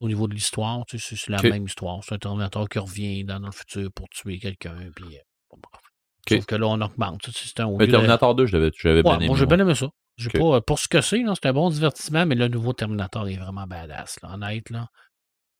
au 0.00 0.08
niveau 0.08 0.26
de 0.28 0.34
l'histoire. 0.34 0.84
Tu 0.86 0.98
sais, 0.98 1.14
c'est 1.16 1.30
la 1.30 1.38
même 1.50 1.66
histoire. 1.66 2.02
C'est 2.02 2.14
un 2.14 2.18
Terminator 2.18 2.68
qui 2.68 2.78
revient 2.78 3.22
dans, 3.24 3.38
dans 3.38 3.46
le 3.46 3.52
futur 3.52 3.90
pour 3.94 4.08
tuer 4.08 4.38
quelqu'un. 4.38 4.76
Puis, 4.94 5.16
euh. 5.16 5.56
Sauf 6.38 6.46
que 6.46 6.56
là, 6.56 6.66
on 6.68 6.80
augmente. 6.80 7.20
Tu 7.22 7.32
sais, 7.32 7.48
C'est 7.54 7.60
un, 7.60 7.70
lieu 7.70 7.86
de- 7.86 7.90
Terminator 7.92 8.34
2, 8.34 8.46
je 8.46 8.56
l'avais 8.56 8.72
j'avais 8.76 9.02
bien 9.02 9.10
Ouais, 9.12 9.16
aimé. 9.18 9.26
moi, 9.28 9.36
j'ai 9.36 9.46
bien 9.46 9.58
aimé 9.60 9.74
ça. 9.74 9.88
Pas, 10.40 10.60
pour 10.62 10.78
ce 10.78 10.88
que 10.88 11.02
c'est, 11.02 11.22
c'est 11.34 11.46
un 11.46 11.52
bon 11.52 11.68
divertissement, 11.68 12.24
mais 12.24 12.34
le 12.34 12.48
nouveau 12.48 12.72
Terminator 12.72 13.28
est 13.28 13.36
vraiment 13.36 13.66
badass. 13.66 14.18
Là, 14.22 14.32
honnête, 14.32 14.70
là. 14.70 14.88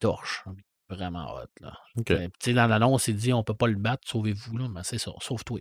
Torche. 0.00 0.42
Vraiment 0.88 1.34
hot. 1.34 1.48
Là. 1.60 1.72
Ok. 1.98 2.06
Tu 2.06 2.30
sais, 2.40 2.52
dans 2.52 2.66
l'annonce, 2.66 3.08
il 3.08 3.16
dit 3.16 3.32
on 3.32 3.42
peut 3.42 3.54
pas 3.54 3.66
le 3.66 3.74
battre, 3.74 4.02
sauvez-vous. 4.06 4.56
Là, 4.58 4.68
mais 4.72 4.82
c'est 4.84 4.98
ça, 4.98 5.12
sauve-toi. 5.20 5.60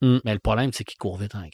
Mm. 0.00 0.18
Mais 0.24 0.32
le 0.32 0.38
problème, 0.38 0.72
c'est 0.72 0.84
qu'il 0.84 0.98
court 0.98 1.18
vite. 1.18 1.34
Hein. 1.34 1.48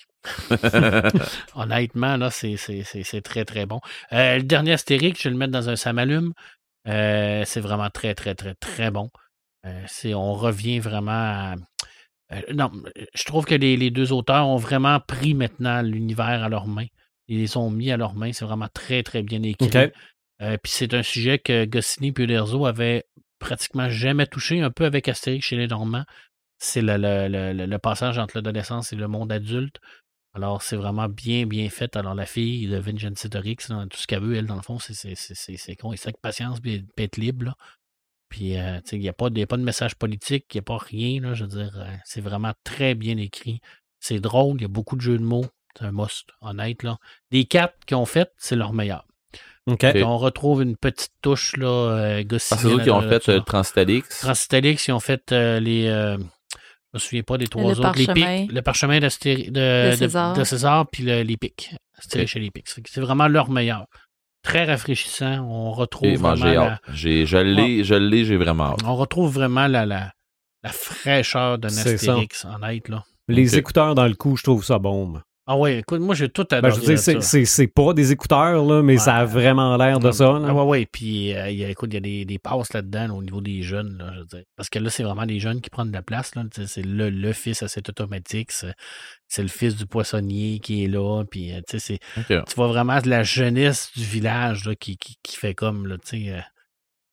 Honnêtement, 1.55 2.17
là, 2.17 2.31
c'est, 2.31 2.57
c'est, 2.57 2.83
c'est, 2.85 3.03
c'est 3.03 3.23
très, 3.23 3.45
très 3.45 3.67
bon. 3.67 3.81
Euh, 4.13 4.37
le 4.37 4.43
dernier 4.43 4.73
Astérix, 4.73 5.21
je 5.21 5.29
vais 5.29 5.33
le 5.33 5.39
mettre 5.39 5.53
dans 5.53 5.69
un 5.69 5.77
samalume. 5.77 6.33
Euh, 6.89 7.43
c'est 7.45 7.61
vraiment 7.61 7.91
très, 7.91 8.15
très, 8.15 8.35
très, 8.35 8.55
très 8.55 8.91
bon. 8.91 9.11
Euh, 9.67 9.83
c'est, 9.87 10.15
on 10.15 10.33
revient 10.33 10.79
vraiment 10.79 11.11
à. 11.11 11.55
non, 12.53 12.71
je 13.15 13.25
trouve 13.25 13.45
que 13.45 13.55
les, 13.55 13.77
les 13.77 13.91
deux 13.91 14.13
auteurs 14.13 14.47
ont 14.49 14.57
vraiment 14.57 15.01
pris 15.01 15.35
maintenant 15.35 15.83
l'univers 15.83 16.45
à 16.45 16.49
leurs 16.49 16.67
mains. 16.67 16.87
Ils 17.29 17.39
les 17.39 17.57
ont 17.57 17.71
mis 17.71 17.91
à 17.91 17.97
leurs 17.97 18.15
mains. 18.15 18.33
C'est 18.33 18.45
vraiment 18.45 18.69
très, 18.73 19.03
très 19.03 19.23
bien 19.23 19.43
écrit. 19.43 19.69
Euh, 20.41 20.57
Puis 20.63 20.73
c'est 20.73 20.95
un 20.95 21.03
sujet 21.03 21.39
que 21.39 21.65
Goscinny 21.65 22.09
et 22.17 22.23
Uderzo 22.23 22.67
avaient 22.67 23.05
pratiquement 23.39 23.89
jamais 23.91 24.27
touché, 24.27 24.61
un 24.61 24.71
peu 24.71 24.85
avec 24.85 25.09
Astérix 25.09 25.47
chez 25.47 25.57
les 25.57 25.67
Normands. 25.67 26.05
C'est 26.59 26.83
le, 26.83 27.77
passage 27.79 28.19
entre 28.19 28.37
l'adolescence 28.37 28.93
et 28.93 28.97
le 28.97 29.09
monde 29.09 29.33
adulte. 29.33 29.81
Alors, 30.35 30.63
c'est 30.63 30.77
vraiment 30.77 31.09
bien, 31.09 31.47
bien 31.47 31.69
fait. 31.71 31.97
Alors, 31.97 32.15
la 32.15 32.27
fille 32.27 32.69
de 32.69 32.77
Vincentorix, 32.77 33.57
tout 33.57 33.99
ce 33.99 34.07
qu'elle 34.07 34.23
veut, 34.23 34.37
elle, 34.37 34.47
dans 34.47 34.57
le 34.57 34.63
fond, 34.63 34.79
c'est 34.79 35.77
con. 35.77 35.93
Et 35.93 35.99
avec 36.05 36.21
patience, 36.21 36.61
puis 36.61 36.87
être 36.99 37.17
libre. 37.17 37.57
Puis, 38.29 38.57
euh, 38.57 38.79
il 38.93 39.01
n'y 39.01 39.09
a, 39.09 39.11
a 39.11 39.15
pas 39.15 39.29
de 39.31 39.57
message 39.57 39.97
politique, 39.97 40.47
il 40.55 40.59
n'y 40.59 40.61
a 40.61 40.63
pas 40.63 40.79
rien. 40.79 41.35
Je 41.35 41.45
veux 41.45 41.51
dire, 41.51 41.73
euh, 41.77 41.97
c'est 42.05 42.21
vraiment 42.21 42.53
très 42.63 42.95
bien 42.95 43.17
écrit. 43.17 43.61
C'est 43.99 44.21
drôle, 44.21 44.59
il 44.59 44.63
y 44.63 44.67
a 44.67 44.69
beaucoup 44.69 44.95
de 44.97 45.01
jeux 45.01 45.19
de 45.19 45.25
mots. 45.25 45.47
C'est 45.77 45.85
un 45.85 45.93
must, 45.93 46.31
honnête. 46.41 46.83
Là. 46.85 46.99
Des 47.31 47.45
quatre 47.45 47.85
qu'ils 47.87 47.97
ont 47.97 48.07
fait, 48.07 48.31
c'est 48.39 48.57
leur 48.57 48.73
meilleur. 48.73 49.05
OK. 49.67 49.87
On 50.05 50.17
retrouve 50.19 50.63
une 50.63 50.77
petite 50.77 51.13
touche, 51.23 51.57
là, 51.57 51.67
euh, 51.69 52.25
Ah, 52.33 52.39
c'est 52.39 52.65
eux 52.67 52.79
qui 52.81 52.91
ont 52.91 53.01
là-dedans, 53.01 53.21
fait 53.21 53.29
euh, 53.33 53.41
Transtalix. 53.41 54.21
Transtalix, 54.21 54.89
ils 54.89 54.93
ont 54.93 55.01
fait 55.01 55.33
euh, 55.33 55.61
les. 55.61 55.87
euh, 55.87 56.17
je 56.19 56.95
me 56.95 56.99
souviens 56.99 57.23
pas 57.23 57.39
des 57.39 57.47
trois 57.47 57.63
Le 57.75 57.79
autres. 57.79 57.93
Les 57.97 58.07
pics, 58.07 58.53
le 58.53 58.63
parchemin 58.63 58.99
de, 58.99 59.05
De 59.51 59.97
César. 59.97 60.33
de 60.35 60.45
César, 60.45 60.87
puis 60.91 61.05
le- 61.05 61.23
les 61.23 61.37
pics. 61.37 61.71
C'était 62.01 62.23
Ok. 62.23 62.27
chez 62.27 62.41
les 62.41 62.51
pics. 62.51 62.69
Fait 62.69 62.81
que 62.83 62.91
C'est 62.91 63.01
vraiment 63.01 63.29
leur 63.29 63.51
meilleur. 63.51 63.85
Très 64.43 64.65
rafraîchissant. 64.65 65.41
On 65.47 65.71
retrouve 65.73 66.09
Et, 66.09 66.17
vraiment. 66.17 66.37
j'ai 66.37 66.55
la- 66.55 66.63
hâte. 66.73 66.81
J'ai- 66.95 67.27
Je 67.27 67.37
l'ai, 67.37 67.85
je 67.85 67.95
l'ai, 67.95 68.25
j'ai 68.25 68.37
vraiment 68.39 68.73
hâte. 68.73 68.81
on 68.85 68.97
retrouve 68.97 69.33
vraiment 69.35 69.67
la, 69.67 69.85
la, 69.87 70.11
la 70.65 70.71
fraîcheur 70.71 71.59
d'un. 71.59 71.69
Astérix, 71.69 72.45
honnête. 72.47 72.89
Là. 72.89 73.05
Les 73.29 73.57
écouteurs 73.57 73.95
dans 73.95 74.07
le 74.07 74.15
cou, 74.15 74.37
je 74.37 74.43
trouve 74.43 74.65
ça 74.65 74.79
bon. 74.79 75.21
Ah 75.53 75.57
ouais, 75.57 75.79
écoute, 75.81 76.01
moi 76.01 76.15
j'ai 76.15 76.29
tout 76.29 76.47
adoré. 76.53 76.61
Ben, 76.63 76.71
je 76.71 76.79
veux 76.81 76.87
dire, 76.87 76.99
c'est- 77.01 77.15
ça. 77.15 77.21
c'est 77.23 77.45
c'est 77.45 77.67
pas 77.67 77.93
des 77.93 78.13
écouteurs, 78.13 78.65
là, 78.65 78.83
mais 78.83 78.99
ça 78.99 79.17
a 79.17 79.25
vraiment 79.25 79.77
l'air 79.77 79.99
de 79.99 80.13
ça. 80.13 80.39
là. 80.39 80.47
Ah 80.49 80.55
ouais, 80.55 80.63
ouais. 80.63 80.87
Puis, 80.87 81.35
euh, 81.35 81.51
il 81.51 81.59
y 81.59 81.65
a, 81.65 81.69
écoute, 81.71 81.91
il 81.91 81.95
y 81.95 81.97
a 81.97 82.01
des, 82.01 82.25
des 82.25 82.39
passes 82.39 82.73
là-dedans 82.73 83.09
là, 83.09 83.15
au 83.15 83.23
niveau 83.23 83.41
des 83.41 83.63
jeunes. 83.63 83.99
Là, 83.99 84.13
je 84.15 84.21
veux 84.21 84.27
dire. 84.27 84.43
Parce 84.57 84.69
que 84.69 84.79
là, 84.79 84.91
c'est 84.91 85.03
vraiment 85.03 85.27
des 85.27 85.41
jeunes 85.41 85.61
qui 85.61 85.69
prennent 85.69 85.89
de 85.89 85.93
la 85.97 86.03
place. 86.03 86.37
là. 86.37 86.45
C'est 86.67 86.85
le, 86.87 87.11
le 87.11 87.33
fils 87.33 87.65
à 87.65 87.69
cet 87.69 87.89
automatique. 87.89 88.53
C'est 88.53 88.75
c'est 89.27 89.43
le 89.43 89.49
fils 89.49 89.75
du 89.75 89.87
poissonnier 89.87 90.61
qui 90.61 90.85
est 90.85 90.89
là. 90.89 91.25
Puis, 91.29 91.53
euh, 91.53 91.61
tu 91.69 91.81
c'est- 91.81 91.99
vois 92.55 92.69
vraiment 92.69 93.01
de 93.01 93.09
la 93.09 93.25
jeunesse 93.25 93.91
du 93.97 94.05
village 94.05 94.67
là, 94.67 94.77
qui, 94.77 94.97
qui, 94.99 95.17
qui 95.23 95.37
fait 95.37 95.55
comme, 95.55 95.89
là, 95.89 95.97
tu 95.99 96.27
sais, 96.27 96.33
euh, 96.33 96.41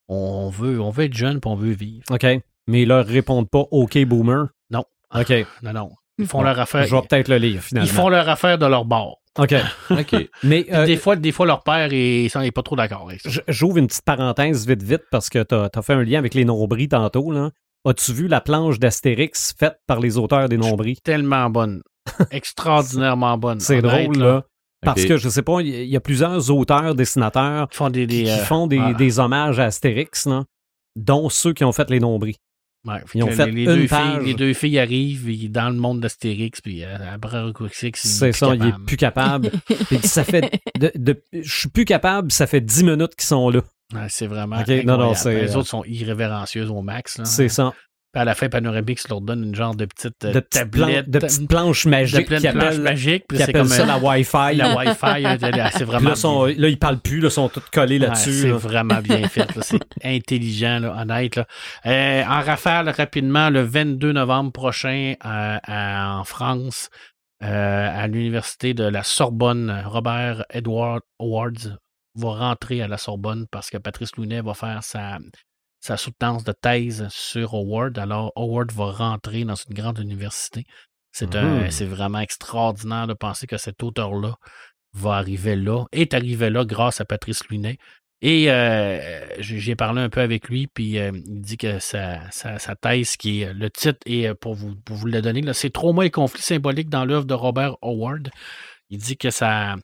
on, 0.10 0.50
veut, 0.50 0.80
on 0.80 0.90
veut 0.92 1.06
être 1.06 1.14
jeune 1.16 1.40
puis 1.40 1.50
on 1.50 1.56
veut 1.56 1.72
vivre. 1.74 2.04
OK. 2.12 2.26
Mais 2.68 2.82
ils 2.84 2.88
leur 2.88 3.06
répondent 3.06 3.50
pas 3.50 3.66
OK, 3.72 3.98
boomer? 4.06 4.46
Non. 4.70 4.84
OK. 5.16 5.34
Non, 5.64 5.74
non. 5.74 5.90
Ils 6.18 6.28
font 6.28 6.42
leur 6.42 6.60
affaire. 6.60 6.86
Je 6.86 6.96
vais 6.96 7.02
peut-être 7.02 7.28
le 7.28 7.38
lire, 7.38 7.62
finalement. 7.62 7.88
Ils 7.90 7.94
font 7.94 8.10
leur 8.10 8.28
affaire 8.28 8.58
de 8.58 8.66
leur 8.66 8.86
bord. 8.86 9.20
OK. 9.38 9.54
OK. 9.92 10.30
Mais 10.44 10.66
euh, 10.74 10.86
des, 10.86 10.98
fois, 10.98 11.16
des 11.16 11.32
fois, 11.32 11.46
leur 11.46 11.64
père 11.64 11.90
n'est 11.90 12.52
pas 12.52 12.64
trop 12.64 12.76
d'accord 12.76 13.08
avec 13.08 13.22
ça. 13.22 13.30
j'ouvre 13.48 13.78
une 13.78 13.88
petite 13.88 14.04
parenthèse 14.04 14.68
vite, 14.68 14.82
vite, 14.82 15.04
parce 15.12 15.30
que 15.30 15.44
tu 15.44 15.56
as, 15.56 15.82
fait 15.82 15.94
un 15.94 16.04
lien 16.04 16.20
avec 16.20 16.34
les 16.34 16.46
nombris 16.46 16.90
tantôt. 16.90 17.32
là. 17.32 17.52
As-tu 17.86 18.12
vu 18.14 18.28
la 18.28 18.42
planche 18.42 18.80
d'Astérix 18.80 19.54
faite 19.58 19.78
par 19.86 20.00
les 20.00 20.18
auteurs 20.18 20.50
des 20.50 20.58
nombris? 20.58 20.98
Tellement 21.04 21.50
bonne. 21.50 21.84
Extraordinairement 22.32 23.38
bonne. 23.38 23.60
C'est 23.60 23.82
drôle, 23.82 24.18
là. 24.18 24.44
Parce 24.82 25.06
que, 25.06 25.18
je 25.18 25.30
sais 25.30 25.42
pas, 25.42 25.62
il 25.62 25.86
y- 25.86 25.96
a 25.96 26.00
plusieurs 26.00 26.52
auteurs, 26.52 26.94
dessinateurs 26.96 27.68
Ils 27.72 27.76
font 27.76 27.90
des. 27.90 28.02
qui, 28.02 28.08
des, 28.08 28.24
qui 28.24 28.30
euh, 28.30 28.38
font 28.46 28.68
des, 28.68 28.78
voilà. 28.78 28.94
des 28.94 29.20
hommages 29.20 29.60
à 29.60 29.66
Astérix, 29.66 30.28
là, 30.28 30.44
dont 30.96 31.30
ceux 31.30 31.54
qui 31.54 31.64
ont 31.64 31.72
fait 31.72 31.90
les 31.90 32.00
nombris. 32.00 32.36
Ouais, 32.88 33.00
fait 33.06 33.20
Ils 33.20 33.24
ont 33.24 33.28
que 33.28 33.34
fait 33.34 33.52
les, 33.52 33.64
une 33.64 33.76
deux 33.82 33.88
page. 33.88 34.18
filles, 34.18 34.26
les 34.28 34.34
deux 34.34 34.54
filles 34.54 34.80
arrivent 34.80 35.30
ils- 35.30 35.50
dans 35.52 35.70
le 35.70 35.76
monde 35.76 36.00
d'Astérix, 36.00 36.62
puis 36.62 36.84
euh, 36.84 36.96
après 37.14 37.42
Roquixix, 37.42 38.00
C'est 38.02 38.32
ça, 38.32 38.56
il 38.56 38.66
est 38.66 38.74
plus 38.86 38.98
capable. 38.98 39.52
Puis 39.90 40.00
ça 40.04 40.24
fait. 40.24 40.62
de- 40.80 40.92
de- 40.96 41.22
je 41.34 41.60
suis 41.60 41.70
plus 41.70 41.86
capable, 41.86 42.32
ça 42.32 42.48
fait 42.48 42.62
10 42.62 42.84
minutes 42.84 43.16
qu'ils 43.16 43.28
sont 43.28 43.50
là. 43.50 43.62
c'est 44.10 44.28
vraiment. 44.28 44.58
Non, 44.86 44.98
non, 44.98 45.14
Les 45.26 45.28
euh, 45.54 45.56
autres 45.58 45.68
sont 45.68 45.84
irrévérencieuses 45.86 46.70
au 46.72 46.82
max. 46.82 47.20
C'est 47.26 47.50
ça. 47.50 47.74
À 48.18 48.26
la 48.26 48.34
fin, 48.36 48.50
Panoramix 48.50 49.08
leur 49.10 49.22
donne 49.22 49.44
une 49.44 49.54
genre 49.56 49.76
de 49.76 49.86
petite 49.86 50.26
euh, 50.26 50.34
De 50.34 50.40
plan- 50.40 50.62
tablette. 50.62 51.10
de 51.10 51.20
qui 51.20 51.46
planche 51.48 51.86
magique. 51.86 53.26
Puis 53.28 53.38
c'est 53.38 53.54
comme 53.54 53.68
ça 53.68 53.86
la 53.86 53.98
Wi-Fi. 54.00 54.56
la 54.56 54.76
Wi-Fi. 54.76 55.70
c'est 55.78 55.84
vraiment. 55.84 56.10
là, 56.10 56.16
sont- 56.16 56.46
là, 56.46 56.68
ils 56.68 56.80
parlent 56.80 57.00
plus, 57.00 57.20
là, 57.20 57.28
ils 57.28 57.32
sont 57.32 57.50
tous 57.50 57.62
collés 57.72 58.00
Ouais, 58.00 58.08
là-dessus. 58.08 58.34
c'est 58.34 58.48
là. 58.50 58.56
vraiment 58.58 59.02
bien 59.02 59.28
fait. 59.28 59.48
C'est 59.62 59.80
intelligent, 60.04 60.80
là, 60.80 60.96
honnête. 61.02 61.36
là. 61.36 61.46
Euh, 61.86 62.24
en 62.24 62.42
rafale, 62.42 62.90
rapidement, 62.90 63.50
le 63.50 63.62
22 63.62 64.12
novembre 64.14 64.52
prochain, 64.52 65.14
euh, 65.26 65.58
en 65.68 66.24
France, 66.24 66.90
euh, 67.44 67.90
à 68.04 68.08
l'université 68.08 68.74
de 68.74 68.84
la 68.84 69.04
Sorbonne, 69.04 69.84
Robert 69.86 70.44
Edward 70.50 71.02
Awards 71.20 71.78
va 72.16 72.30
rentrer 72.30 72.82
à 72.82 72.88
la 72.88 72.98
Sorbonne 72.98 73.46
parce 73.52 73.70
que 73.70 73.78
Patrice 73.78 74.16
Lounet 74.18 74.42
va 74.42 74.56
faire 74.56 74.84
sa, 74.84 75.20
sa 75.80 75.98
soutenance 75.98 76.44
de 76.44 76.52
thèse 76.54 77.08
sur 77.10 77.54
Howard. 77.54 77.98
Alors, 77.98 78.32
Howard 78.36 78.72
va 78.72 78.92
rentrer 78.92 79.44
dans 79.46 79.56
une 79.56 79.74
grande 79.74 80.00
université. 80.00 80.66
C'est 81.12 81.36
un- 81.36 81.64
Mhm. 81.64 81.72
c'est 81.72 81.86
vraiment 81.86 82.20
extraordinaire 82.20 83.08
de 83.08 83.14
penser 83.14 83.48
que 83.48 83.58
cet 83.58 83.82
auteur-là 83.84 84.36
va 84.94 85.14
arriver 85.14 85.56
là, 85.56 85.86
est 85.92 86.14
arrivé 86.14 86.50
là 86.50 86.66
grâce 86.66 87.02
à 87.02 87.06
Patrice 87.06 87.48
Lunet. 87.50 87.78
Et 88.22 88.50
euh, 88.52 89.28
j'ai 89.38 89.76
parlé 89.76 90.02
un 90.02 90.10
peu 90.10 90.22
avec 90.22 90.50
lui, 90.50 90.66
puis 90.66 90.98
euh, 90.98 91.12
il 91.28 91.42
dit 91.42 91.58
que 91.58 91.78
sa, 91.78 92.20
sa, 92.32 92.58
sa 92.58 92.76
thèse, 92.76 93.16
qui 93.16 93.42
est 93.42 93.54
le 93.54 93.70
titre, 93.70 94.00
et 94.08 94.28
euh, 94.28 94.34
pour 94.34 94.56
vous, 94.56 94.76
pour 94.76 94.96
vous 94.96 95.06
le 95.06 95.22
donner, 95.22 95.42
là, 95.42 95.54
c'est 95.54 95.70
Trauma 95.70 96.04
et 96.04 96.10
conflits 96.10 96.42
symboliques 96.42 96.90
dans 96.90 97.06
l'œuvre 97.06 97.26
de 97.26 97.36
Robert 97.36 97.76
Howard. 97.84 98.32
Il 98.90 98.98
dit 98.98 99.18
que 99.18 99.30
ça, 99.30 99.76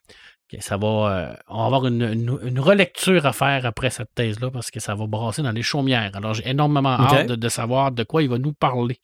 que 0.58 0.64
ça 0.64 0.76
va, 0.76 0.86
euh, 0.86 1.34
on 1.48 1.58
va 1.58 1.66
avoir 1.66 1.86
une, 1.86 2.02
une- 2.02 2.38
une 2.44 2.60
relecture 2.60 3.26
à 3.26 3.32
faire 3.32 3.66
après 3.66 3.90
cette 3.90 4.14
thèse-là 4.14 4.50
parce 4.50 4.70
que 4.70 4.80
ça 4.80 4.94
va 4.94 5.06
brasser 5.06 5.42
dans 5.42 5.52
les 5.52 5.62
chaumières. 5.62 6.10
Alors, 6.14 6.34
j'ai 6.34 6.48
énormément 6.48 6.90
hâte 6.90 7.28
de, 7.28 7.34
de 7.36 7.48
savoir 7.48 7.92
de 7.92 8.02
quoi 8.04 8.22
il 8.22 8.28
va 8.28 8.38
nous 8.38 8.52
parler. 8.52 8.98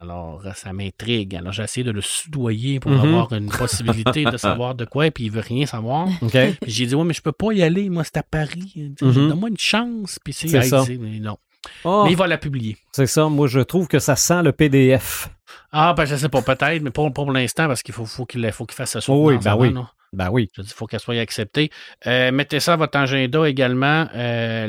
Alors, 0.00 0.42
euh, 0.44 0.52
ça 0.54 0.72
m'intrigue. 0.72 1.34
Alors, 1.36 1.52
j'ai 1.52 1.62
essayé 1.62 1.84
de 1.84 1.90
le 1.92 2.00
soudoyer 2.02 2.80
pour 2.80 2.90
Mhm. 2.90 3.00
avoir 3.00 3.32
une 3.32 3.48
possibilité 3.48 4.24
de 4.24 4.36
savoir 4.36 4.74
de 4.74 4.84
quoi, 4.84 5.10
puis 5.10 5.24
il 5.24 5.30
veut 5.30 5.40
rien 5.40 5.64
savoir. 5.66 6.08
J'ai 6.66 6.86
dit, 6.86 6.94
ouais, 6.94 7.04
mais 7.04 7.14
je 7.14 7.22
peux 7.22 7.32
pas 7.32 7.52
y 7.52 7.62
aller, 7.62 7.88
moi, 7.88 8.04
c'est 8.04 8.16
à 8.18 8.22
Paris. 8.22 8.92
Mhm. 9.00 9.28
Donne-moi 9.28 9.48
une 9.50 9.58
chance. 9.58 10.18
Puis 10.22 10.32
c'est 10.34 10.48
ça. 10.62 10.84
dit, 10.84 10.98
mais 10.98 11.20
non. 11.20 11.38
Ah, 11.84 12.02
Mais 12.04 12.10
il 12.10 12.16
va 12.16 12.26
la 12.26 12.36
publier. 12.36 12.76
c'est 12.92 13.06
ça, 13.06 13.26
moi, 13.30 13.46
je 13.46 13.60
trouve 13.60 13.88
que 13.88 13.98
ça 13.98 14.16
sent 14.16 14.42
le 14.42 14.52
PDF. 14.52 15.30
Ah, 15.72 15.94
ben, 15.96 16.04
je 16.04 16.16
sais 16.16 16.28
pas, 16.28 16.42
peut-être, 16.42 16.82
mais 16.82 16.90
pour, 16.90 17.10
pour 17.10 17.32
l'instant, 17.32 17.66
parce 17.68 17.82
qu'il 17.82 17.94
faut, 17.94 18.04
faut 18.04 18.26
qu'il 18.26 18.50
faut 18.52 18.66
qu'il 18.66 18.74
fasse 18.76 18.98
ça 18.98 19.00
Oh 19.08 19.28
oui, 19.30 19.38
ben 19.38 19.56
oui. 19.56 19.72
Ben 20.14 20.30
oui. 20.30 20.50
Je 20.56 20.62
dis, 20.62 20.68
il 20.70 20.74
faut 20.74 20.86
qu'elle 20.86 21.00
soit 21.00 21.18
acceptée. 21.18 21.70
Euh, 22.06 22.30
mettez 22.32 22.60
ça 22.60 22.74
à 22.74 22.76
votre 22.76 22.96
agenda 22.98 23.48
également. 23.48 24.08
euh, 24.14 24.66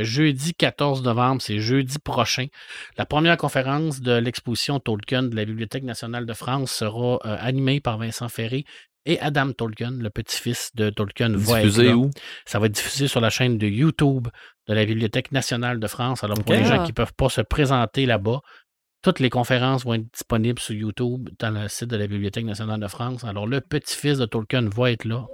le 0.00 0.04
jeudi 0.04 0.54
14 0.54 1.02
novembre, 1.02 1.42
c'est 1.42 1.58
jeudi 1.58 1.98
prochain. 1.98 2.46
La 2.96 3.06
première 3.06 3.36
conférence 3.36 4.00
de 4.00 4.12
l'exposition 4.12 4.80
Tolkien 4.80 5.22
de 5.24 5.36
la 5.36 5.44
Bibliothèque 5.44 5.84
nationale 5.84 6.26
de 6.26 6.32
France 6.32 6.70
sera 6.72 7.18
euh, 7.24 7.36
animée 7.40 7.80
par 7.80 7.98
Vincent 7.98 8.28
Ferré 8.28 8.64
et 9.08 9.20
Adam 9.20 9.52
Tolkien, 9.52 9.92
le 9.92 10.10
petit-fils 10.10 10.70
de 10.74 10.90
Tolkien. 10.90 11.28
va 11.36 11.60
être 11.60 11.66
Diffusé 11.66 11.88
là. 11.90 11.96
où? 11.96 12.10
Ça 12.44 12.58
va 12.58 12.66
être 12.66 12.72
diffusé 12.72 13.06
sur 13.06 13.20
la 13.20 13.30
chaîne 13.30 13.56
de 13.56 13.66
YouTube 13.68 14.26
de 14.66 14.74
la 14.74 14.84
Bibliothèque 14.84 15.30
nationale 15.30 15.78
de 15.78 15.86
France. 15.86 16.24
Alors, 16.24 16.36
pour 16.42 16.52
les 16.54 16.64
gens 16.64 16.78
Ah. 16.80 16.84
qui 16.84 16.90
ne 16.90 16.94
peuvent 16.94 17.14
pas 17.16 17.28
se 17.28 17.40
présenter 17.40 18.04
là-bas, 18.04 18.40
toutes 19.02 19.20
les 19.20 19.30
conférences 19.30 19.84
vont 19.84 19.94
être 19.94 20.12
disponibles 20.12 20.58
sur 20.58 20.74
YouTube 20.74 21.28
dans 21.38 21.50
le 21.50 21.68
site 21.68 21.88
de 21.88 21.96
la 21.96 22.06
Bibliothèque 22.06 22.44
nationale 22.44 22.80
de 22.80 22.88
France. 22.88 23.24
Alors, 23.24 23.46
le 23.46 23.60
petit-fils 23.60 24.18
de 24.18 24.26
Tolkien 24.26 24.68
va 24.68 24.90
être 24.90 25.04
là. 25.04 25.26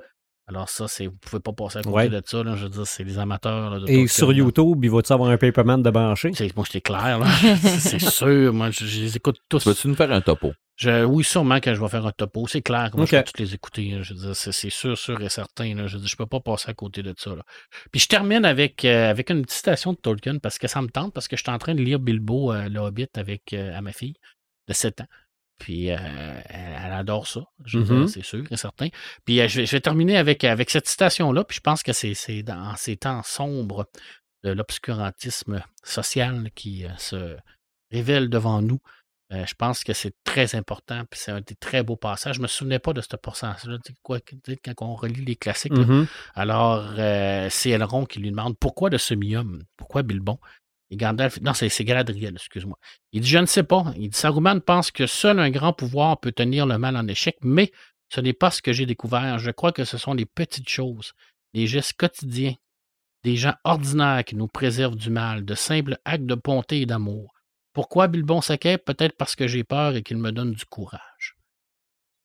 Alors, 0.48 0.68
ça, 0.68 0.88
c'est, 0.88 1.06
vous 1.06 1.12
ne 1.12 1.18
pouvez 1.18 1.40
pas 1.40 1.52
passer 1.52 1.78
à 1.78 1.82
côté 1.82 1.94
Ouais. 1.94 2.08
de 2.08 2.20
ça. 2.26 2.42
là. 2.42 2.56
Je 2.56 2.64
veux 2.64 2.68
dire, 2.68 2.86
c'est 2.86 3.04
les 3.04 3.18
amateurs 3.18 3.70
là, 3.70 3.78
de 3.78 3.88
Et 3.88 4.06
sur. 4.08 4.32
YouTube, 4.32 4.84
il 4.84 4.90
va-tu 4.90 5.12
avoir 5.12 5.30
un 5.30 5.36
paperman 5.36 5.82
de 5.82 5.90
branché? 5.90 6.32
C'est, 6.34 6.54
moi, 6.56 6.64
j'étais 6.66 6.80
clair. 6.80 7.20
là. 7.20 7.26
c'est 7.78 8.00
sûr. 8.00 8.52
Moi, 8.52 8.70
je, 8.70 8.84
je 8.84 9.00
les 9.02 9.16
écoute 9.16 9.38
tous. 9.48 9.62
Peux-tu 9.64 9.88
nous 9.88 9.94
faire 9.94 10.10
un 10.10 10.20
topo? 10.20 10.52
Je- 10.76 11.04
oui, 11.04 11.22
sûrement 11.22 11.60
que 11.60 11.72
je 11.74 11.80
vais 11.80 11.88
faire 11.88 12.04
un 12.04 12.10
topo. 12.12 12.46
C'est 12.48 12.60
clair 12.60 12.90
que 12.90 12.96
moi, 12.96 13.06
je 13.06 13.12
vais 13.12 13.22
toutes 13.22 13.38
les 13.38 13.54
écouter. 13.54 13.90
là. 13.92 14.02
Je 14.02 14.14
veux 14.14 14.20
dire, 14.20 14.34
c'est, 14.36 14.70
sûr, 14.70 14.98
sûr 14.98 15.20
et 15.22 15.28
certain. 15.28 15.74
là. 15.76 15.86
Je 15.86 15.96
ne 15.96 16.16
peux 16.18 16.26
pas 16.26 16.40
passer 16.40 16.70
à 16.70 16.74
côté 16.74 17.02
de 17.04 17.14
ça. 17.16 17.30
là. 17.36 17.42
Puis 17.92 18.00
je 18.00 18.08
termine 18.08 18.44
avec, 18.44 18.84
euh, 18.84 19.10
avec 19.10 19.30
une 19.30 19.42
petite 19.42 19.56
citation 19.58 19.92
de 19.92 19.98
Tolkien 19.98 20.38
parce 20.38 20.58
que 20.58 20.66
ça 20.66 20.82
me 20.82 20.88
tente, 20.88 21.14
parce 21.14 21.28
que 21.28 21.36
je 21.36 21.42
suis 21.42 21.52
en 21.52 21.58
train 21.58 21.74
de 21.76 21.82
lire 21.82 22.00
Bilbo, 22.00 22.52
euh, 22.52 22.68
le 22.68 22.80
Hobbit, 22.80 23.06
avec 23.14 23.52
euh, 23.52 23.76
à 23.78 23.80
ma 23.80 23.92
fille 23.92 24.14
de 24.68 24.72
7 24.74 25.02
ans. 25.02 25.06
Puis 25.62 25.92
euh, 25.92 25.96
elle, 26.46 26.92
adore 26.92 27.28
ça, 27.28 27.44
Mhm. 27.72 28.08
c'est 28.08 28.24
sûr 28.24 28.44
et 28.50 28.56
certain. 28.56 28.88
Puis 29.24 29.40
euh, 29.40 29.46
je, 29.46 29.60
vais, 29.60 29.66
je 29.66 29.70
vais 29.76 29.80
terminer 29.80 30.16
avec, 30.16 30.42
avec 30.42 30.70
cette 30.70 30.88
citation-là. 30.88 31.44
Puis 31.44 31.58
je 31.58 31.60
pense 31.60 31.84
que 31.84 31.92
c'est, 31.92 32.42
dans 32.42 32.74
ces 32.74 32.96
temps 32.96 33.22
sombres 33.22 33.86
de 34.42 34.50
l'obscurantisme 34.50 35.62
social 35.84 36.50
qui 36.56 36.84
euh, 36.84 36.88
se 36.98 37.36
révèle 37.92 38.28
devant 38.28 38.60
nous. 38.60 38.80
Je 39.30 39.54
pense 39.54 39.82
que 39.82 39.94
c'est 39.94 40.12
très 40.24 40.56
important, 40.56 41.04
puis 41.10 41.18
c'est 41.18 41.30
un 41.32 41.40
des 41.40 41.54
très 41.54 41.82
beaux 41.82 41.96
passages. 41.96 42.36
Je 42.36 42.42
me 42.42 42.46
souvenais 42.46 42.78
pas 42.78 42.92
de 42.92 43.00
ce 43.00 43.16
sais, 44.46 44.58
quand 44.74 44.86
on 44.86 44.94
relit 44.94 45.24
les 45.24 45.36
classiques. 45.36 45.72
Mhm. 45.72 46.06
Alors, 46.34 46.92
c'est 47.48 47.70
Elrond 47.70 48.04
qui 48.04 48.18
lui 48.18 48.30
demande 48.30 48.58
pourquoi 48.58 48.90
de 48.90 48.98
semi-homme? 48.98 49.62
Pourquoi 49.78 50.02
Bilbon? 50.02 50.38
Et 50.92 50.96
Gandalf, 50.98 51.40
non, 51.40 51.54
c'est 51.54 51.84
Galadriel, 51.84 52.34
excuse-moi. 52.34 52.78
Il 53.12 53.22
dit 53.22 53.28
Je 53.30 53.38
ne 53.38 53.46
sais 53.46 53.62
pas. 53.62 53.94
Il 53.96 54.10
dit 54.10 54.18
Saruman 54.18 54.60
pense 54.60 54.90
que 54.90 55.06
seul 55.06 55.40
un 55.40 55.48
grand 55.48 55.72
pouvoir 55.72 56.20
peut 56.20 56.32
tenir 56.32 56.66
le 56.66 56.76
mal 56.76 56.98
en 56.98 57.08
échec, 57.08 57.38
mais 57.40 57.72
ce 58.10 58.20
n'est 58.20 58.34
pas 58.34 58.50
ce 58.50 58.60
que 58.60 58.74
j'ai 58.74 58.84
découvert. 58.84 59.38
Je 59.38 59.50
crois 59.50 59.72
que 59.72 59.86
ce 59.86 59.96
sont 59.96 60.12
les 60.12 60.26
petites 60.26 60.68
choses, 60.68 61.14
les 61.54 61.66
gestes 61.66 61.94
quotidiens, 61.94 62.56
des 63.24 63.36
gens 63.36 63.54
ordinaires 63.64 64.22
qui 64.22 64.36
nous 64.36 64.48
préservent 64.48 64.96
du 64.96 65.08
mal, 65.08 65.46
de 65.46 65.54
simples 65.54 65.96
actes 66.04 66.26
de 66.26 66.34
bonté 66.34 66.82
et 66.82 66.86
d'amour. 66.86 67.32
Pourquoi 67.72 68.06
Bilbon 68.06 68.42
Saquet 68.42 68.76
Peut-être 68.76 69.16
parce 69.16 69.34
que 69.34 69.48
j'ai 69.48 69.64
peur 69.64 69.96
et 69.96 70.02
qu'il 70.02 70.18
me 70.18 70.30
donne 70.30 70.52
du 70.52 70.66
courage. 70.66 71.38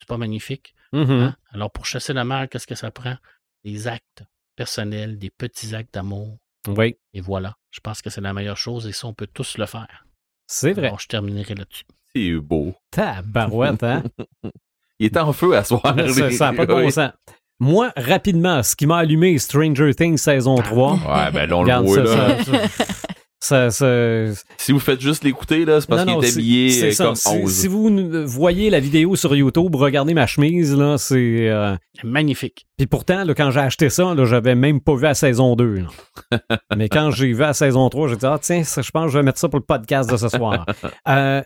C'est 0.01 0.09
pas 0.09 0.17
magnifique. 0.17 0.75
Mhm. 0.91 1.09
hein? 1.09 1.35
Alors, 1.51 1.71
pour 1.71 1.85
chasser 1.85 2.11
le 2.11 2.25
mal, 2.25 2.49
qu'est-ce 2.49 2.67
que 2.67 2.75
ça 2.75 2.91
prend? 2.91 3.15
Des 3.63 3.87
actes 3.87 4.23
personnels, 4.57 5.17
des 5.17 5.29
petits 5.29 5.73
actes 5.73 5.93
d'amour. 5.93 6.37
Oui, 6.67 6.97
Et 7.13 7.21
voilà. 7.21 7.55
Je 7.77 7.81
pense 7.81 8.01
que 8.01 8.09
c'est 8.09 8.21
la 8.21 8.33
meilleure 8.33 8.57
chose 8.57 8.87
et 8.87 8.91
ça, 8.91 9.05
on 9.05 9.13
peut 9.13 9.27
tous 9.31 9.59
le 9.59 9.67
faire. 9.67 10.05
c'est 10.47 10.73
vrai. 10.73 10.87
Alors, 10.87 10.99
je 10.99 11.07
terminerai 11.07 11.53
là-dessus. 11.53 11.83
C'est 12.15 12.31
beau. 12.33 12.73
Tabarouette, 12.89 13.83
hein? 13.83 14.03
Il 14.99 15.05
est 15.05 15.17
en 15.17 15.31
feu 15.31 15.55
à 15.55 15.63
soir. 15.63 15.95
ça 16.09 16.31
ça 16.31 16.47
a 16.47 16.53
pas 16.53 16.65
de 16.65 16.73
bon 16.73 16.89
sens. 16.89 17.11
Moi, 17.59 17.91
rapidement, 17.95 18.63
ce 18.63 18.75
qui 18.75 18.87
m'a 18.87 18.97
allumé 18.97 19.37
Stranger 19.37 19.93
Things 19.93 20.17
saison 20.17 20.55
3. 20.55 20.93
Ouais, 20.93 21.31
ben 21.31 21.47
là, 21.47 21.57
on 21.57 21.61
Regarde, 21.61 21.85
le 21.85 21.89
voit, 21.91 22.05
ça, 22.07 22.27
là. 22.27 22.43
ça, 22.43 22.67
ça- 22.67 22.85
ça- 23.39 24.33
Si 24.57 24.71
vous 24.71 24.79
faites 24.79 24.99
juste 25.01 25.23
l'écouter, 25.23 25.63
là, 25.65 25.79
c'est 25.81 25.87
parce 25.87 26.03
qu'il 26.03 26.11
est 26.13 26.31
habillé 26.31 26.69
c'est 26.71 26.87
euh, 26.87 26.91
ça. 26.91 27.05
comme 27.05 27.15
Si, 27.15 27.27
11. 27.29 27.51
si 27.53 27.67
vous 27.67 27.89
voyez 28.27 28.69
la 28.69 28.79
vidéo 28.79 29.15
sur 29.15 29.35
YouTube, 29.35 29.75
regardez 29.75 30.13
ma 30.13 30.25
chemise, 30.27 30.75
là, 30.75 30.97
c'est... 30.97 31.47
euh, 31.49 31.75
C'est 31.95 32.03
magnifique. 32.07 32.65
Puis 32.77 32.87
pourtant, 32.87 33.23
là, 33.23 33.33
quand 33.33 33.51
j'ai 33.51 33.59
acheté 33.59 33.89
ça, 33.89 34.13
là, 34.15 34.25
j'avais 34.25 34.55
même 34.55 34.81
pas 34.81 34.95
vu 34.95 35.03
la 35.03 35.13
saison 35.13 35.55
2. 35.55 35.83
là. 36.31 36.37
Mais 36.75 36.89
quand 36.89 37.11
j'ai 37.11 37.27
vu 37.33 37.39
la 37.41 37.53
saison 37.53 37.87
3, 37.89 38.07
j'ai 38.09 38.15
dit, 38.17 38.25
ah 38.25 38.39
tiens, 38.41 38.63
ça, 38.63 38.81
je 38.81 38.91
pense 38.91 39.05
que 39.05 39.11
je 39.11 39.17
vais 39.17 39.23
mettre 39.23 39.39
ça 39.39 39.49
pour 39.49 39.59
le 39.59 39.65
podcast 39.65 40.09
de 40.09 40.17
ce 40.17 40.29
soir. 40.29 40.65
Euh, 41.07 41.41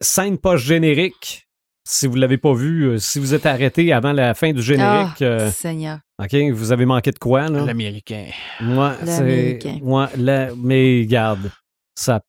scène 0.00 0.38
post-générique. 0.38 1.47
Si 1.90 2.06
vous 2.06 2.16
l'avez 2.16 2.36
pas 2.36 2.52
vu, 2.52 2.84
euh, 2.84 2.98
si 2.98 3.18
vous 3.18 3.32
êtes 3.32 3.46
arrêté 3.46 3.94
avant 3.94 4.12
la 4.12 4.34
fin 4.34 4.52
du 4.52 4.60
générique, 4.60 5.22
Ah, 5.22 5.24
euh, 5.24 5.50
Seigneur. 5.50 6.00
OK, 6.22 6.34
vous 6.52 6.70
avez 6.70 6.84
manqué 6.84 7.12
de 7.12 7.18
quoi, 7.18 7.48
là? 7.48 7.64
L'américain. 7.64 8.26
Moi, 8.60 8.92
c'est... 9.00 9.06
L'américain. 9.20 9.78
Moi, 9.82 10.10
la- 10.18 10.50
mais 10.54 11.06
garde, 11.06 11.50
ça... 11.94 12.20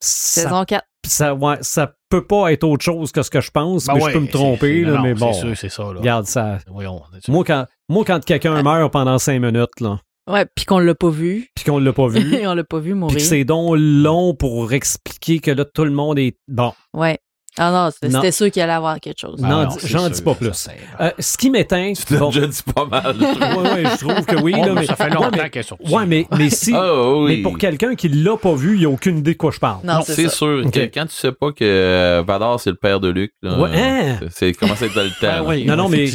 Ça, 0.00 0.42
Saison 0.42 0.64
4. 0.64 0.84
ça, 1.06 1.34
ouais, 1.34 1.56
ça 1.60 1.92
peut 2.08 2.26
pas 2.26 2.50
être 2.52 2.64
autre 2.64 2.82
chose 2.82 3.12
que 3.12 3.22
ce 3.22 3.28
que 3.30 3.42
je 3.42 3.50
pense, 3.50 3.86
Ben 3.86 3.94
mais 3.94 4.02
ouais, 4.04 4.10
je 4.10 4.14
peux 4.16 4.20
me 4.22 4.26
c'est- 4.26 4.32
tromper, 4.32 4.80
là, 4.84 4.92
non, 4.92 5.02
mais 5.02 5.12
bon, 5.14 5.32
C'est 5.34 5.40
sûr, 5.40 5.56
c'est 5.56 5.68
ça. 5.68 5.82
Là. 5.84 6.00
regarde 6.00 6.26
ça. 6.26 6.58
Voyons. 6.66 7.02
Moi 7.28 7.44
quand, 7.44 7.66
moi, 7.90 8.04
quand 8.06 8.24
quelqu'un 8.24 8.62
meurt 8.62 8.90
pendant 8.90 9.18
cinq 9.18 9.38
minutes, 9.40 9.80
là, 9.80 10.00
Ouais, 10.30 10.44
puis 10.54 10.64
qu'on 10.64 10.78
l'a 10.78 10.94
pas 10.94 11.10
vu. 11.10 11.46
puis 11.54 11.64
qu'on 11.66 11.78
l'a 11.78 11.92
pas 11.92 12.08
vu, 12.08 12.20
on 12.46 12.54
l'a 12.54 12.64
pas 12.64 12.78
vu 12.78 12.94
mourir. 12.94 13.16
que 13.16 13.22
c'est 13.22 13.44
donc 13.44 13.76
long 13.78 14.34
pour 14.34 14.72
expliquer 14.72 15.40
que 15.40 15.50
là, 15.50 15.64
tout 15.66 15.84
le 15.84 15.90
monde 15.92 16.18
est... 16.18 16.36
Bon, 16.48 16.72
Ouais. 16.94 17.18
Ah 17.58 17.70
non, 17.72 17.90
c'était 17.90 18.32
sûr 18.32 18.50
qu'il 18.50 18.60
allait 18.62 18.72
avoir 18.72 19.00
quelque 19.00 19.18
chose. 19.18 19.40
Non, 19.40 19.66
Ah 19.70 19.76
dis- 19.80 19.86
j'en 19.88 20.08
dis 20.10 20.20
pas 20.22 20.34
plus. 20.34 20.68
Euh, 21.00 21.10
ce 21.18 21.38
qui 21.38 21.48
m'éteint... 21.50 21.92
Tu 21.94 22.16
bon, 22.18 22.28
déjà 22.30 22.46
dit 22.46 22.62
pas 22.74 22.84
mal. 22.84 23.16
ouais, 23.18 23.62
ouais, 23.62 23.84
je 23.90 23.96
trouve 24.06 24.26
que 24.26 24.36
oui, 24.42 24.54
Oh, 24.58 24.64
là, 24.66 24.72
mais 24.74 24.84
ça 24.86 24.94
fait 24.96 25.08
longtemps 25.08 25.30
qu'elle 25.30 25.60
est 25.60 25.62
sortie. 25.62 25.90
Ouais, 25.92 26.04
mais, 26.06 26.26
mais 26.36 26.50
si... 26.50 26.72
Ah 26.74 27.14
oui. 27.16 27.36
Mais 27.36 27.42
pour 27.42 27.56
quelqu'un 27.58 27.94
qui 27.94 28.08
l'a 28.10 28.36
pas 28.36 28.54
vu, 28.54 28.76
il 28.76 28.84
a 28.84 28.90
aucune 28.90 29.18
idée 29.18 29.32
de 29.32 29.38
quoi 29.38 29.50
je 29.52 29.58
parle. 29.58 29.80
Non, 29.84 30.00
c'est 30.02 30.28
sûr 30.28 30.62
Ok. 30.66 30.72
que 30.72 30.80
quand 30.92 31.06
tu 31.06 31.14
sais 31.14 31.32
pas 31.32 31.52
que 31.52 31.64
euh, 31.64 32.22
Vador 32.26 32.60
c'est 32.60 32.70
le 32.70 32.76
père 32.76 33.00
de 33.00 33.08
Luc, 33.08 33.32
là, 33.42 33.58
Ouais, 33.58 33.70
hein? 33.74 34.20
c'est- 34.30 34.52
commence 34.52 34.82
à 34.82 34.86
être 34.86 34.94
dans 34.94 35.02
le 35.02 35.10
Ben 35.22 35.38
temps. 35.38 35.48
oui, 35.48 35.64
Non, 35.64 35.76
non, 35.76 35.88
mais-. 35.88 36.10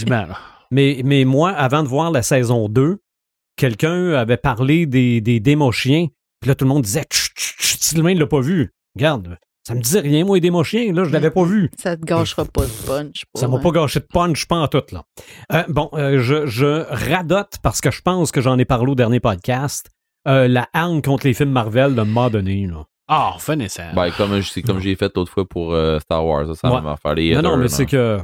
Mais, 0.72 1.02
mais 1.04 1.26
moi, 1.26 1.50
avant 1.52 1.84
de 1.84 1.88
voir 1.88 2.12
la 2.12 2.22
saison 2.22 2.70
2, 2.70 3.00
quelqu'un 3.58 4.14
avait 4.14 4.38
parlé 4.38 4.86
des, 4.86 5.22
des 5.22 5.40
démo-chiens. 5.40 6.08
Puis 6.40 6.48
là, 6.50 6.56
tout 6.56 6.66
le 6.66 6.70
monde 6.70 6.84
disait 6.84 7.04
Chut, 7.12 7.32
chut, 7.38 7.56
chut, 7.60 7.82
Sylvain 7.84 8.14
ne 8.14 8.20
l'a 8.20 8.28
pas 8.28 8.40
vu. 8.42 8.74
Regarde, 8.96 9.38
ça 9.64 9.76
me 9.76 9.82
disait 9.82 10.00
rien, 10.00 10.26
moi, 10.26 10.38
les 10.38 10.42
démo-chiens. 10.42 10.92
Là, 10.94 11.04
je 11.04 11.10
l'avais 11.12 11.30
pas 11.32 11.44
vu. 11.44 11.70
Ça 11.78 11.96
te 11.96 12.04
gâchera 12.04 12.46
pas 12.46 12.66
de 12.66 12.86
punch. 12.88 13.24
Ça 13.36 13.48
m'a 13.48 13.60
pas 13.60 13.72
gâché 13.72 14.00
de 14.00 14.06
punch, 14.12 14.48
pas 14.48 14.56
en 14.58 14.68
tout, 14.68 14.82
là. 14.92 15.04
Euh, 15.54 15.64
bon, 15.70 15.90
euh, 15.94 16.20
je, 16.22 16.48
je 16.48 16.84
radote 16.90 17.56
parce 17.62 17.80
que 17.82 17.92
je 17.92 18.02
pense 18.02 18.32
que 18.32 18.42
j'en 18.42 18.58
ai 18.58 18.66
parlé 18.66 18.92
au 18.92 18.96
dernier 18.96 19.20
podcast. 19.20 19.88
euh, 20.28 20.48
la 20.48 20.68
harne 20.74 21.02
contre 21.02 21.26
les 21.28 21.34
films 21.34 21.52
Marvel 21.52 21.96
de 21.96 22.02
m'a 22.04 22.30
donné, 22.30 22.68
là. 22.68 22.86
Ah, 23.08 23.36
finissant. 23.40 23.94
Ben, 23.94 24.10
comme, 24.12 24.42
c'est 24.42 24.62
comme 24.62 24.80
j'ai 24.80 24.96
fait 24.96 25.12
l'autre 25.16 25.32
fois 25.32 25.46
pour 25.48 25.74
euh, 25.74 26.00
Star 26.00 26.26
Wars, 26.26 26.46
ça, 26.48 26.56
ça 26.56 26.72
Ouais. 26.74 26.82
m'a 26.82 26.96
fait 26.96 27.16
les 27.16 27.36
Non, 27.36 27.42
non, 27.42 27.58
mais 27.58 27.68
c'est 27.68 27.86
que. 27.86 28.20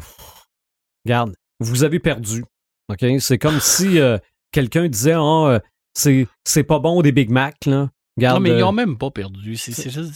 Regarde, 1.05 1.33
vous 1.59 1.83
avez 1.83 1.99
perdu. 1.99 2.45
OK? 2.89 3.05
C'est 3.19 3.37
comme 3.37 3.59
si 3.59 3.99
euh, 3.99 4.17
quelqu'un 4.51 4.87
disait 4.87 5.13
Ah, 5.13 5.19
euh, 5.47 5.59
c'est, 5.93 6.27
c'est 6.45 6.63
pas 6.63 6.79
bon 6.79 7.01
des 7.01 7.11
Big 7.11 7.29
Mac, 7.29 7.65
là. 7.65 7.89
Regarde, 8.15 8.37
non, 8.37 8.41
mais 8.41 8.49
ils 8.51 8.59
n'ont 8.61 8.71
même 8.71 8.97
pas 8.97 9.11
perdu. 9.11 9.57
C'est, 9.57 9.71
c'est 9.73 9.89
juste. 9.89 10.13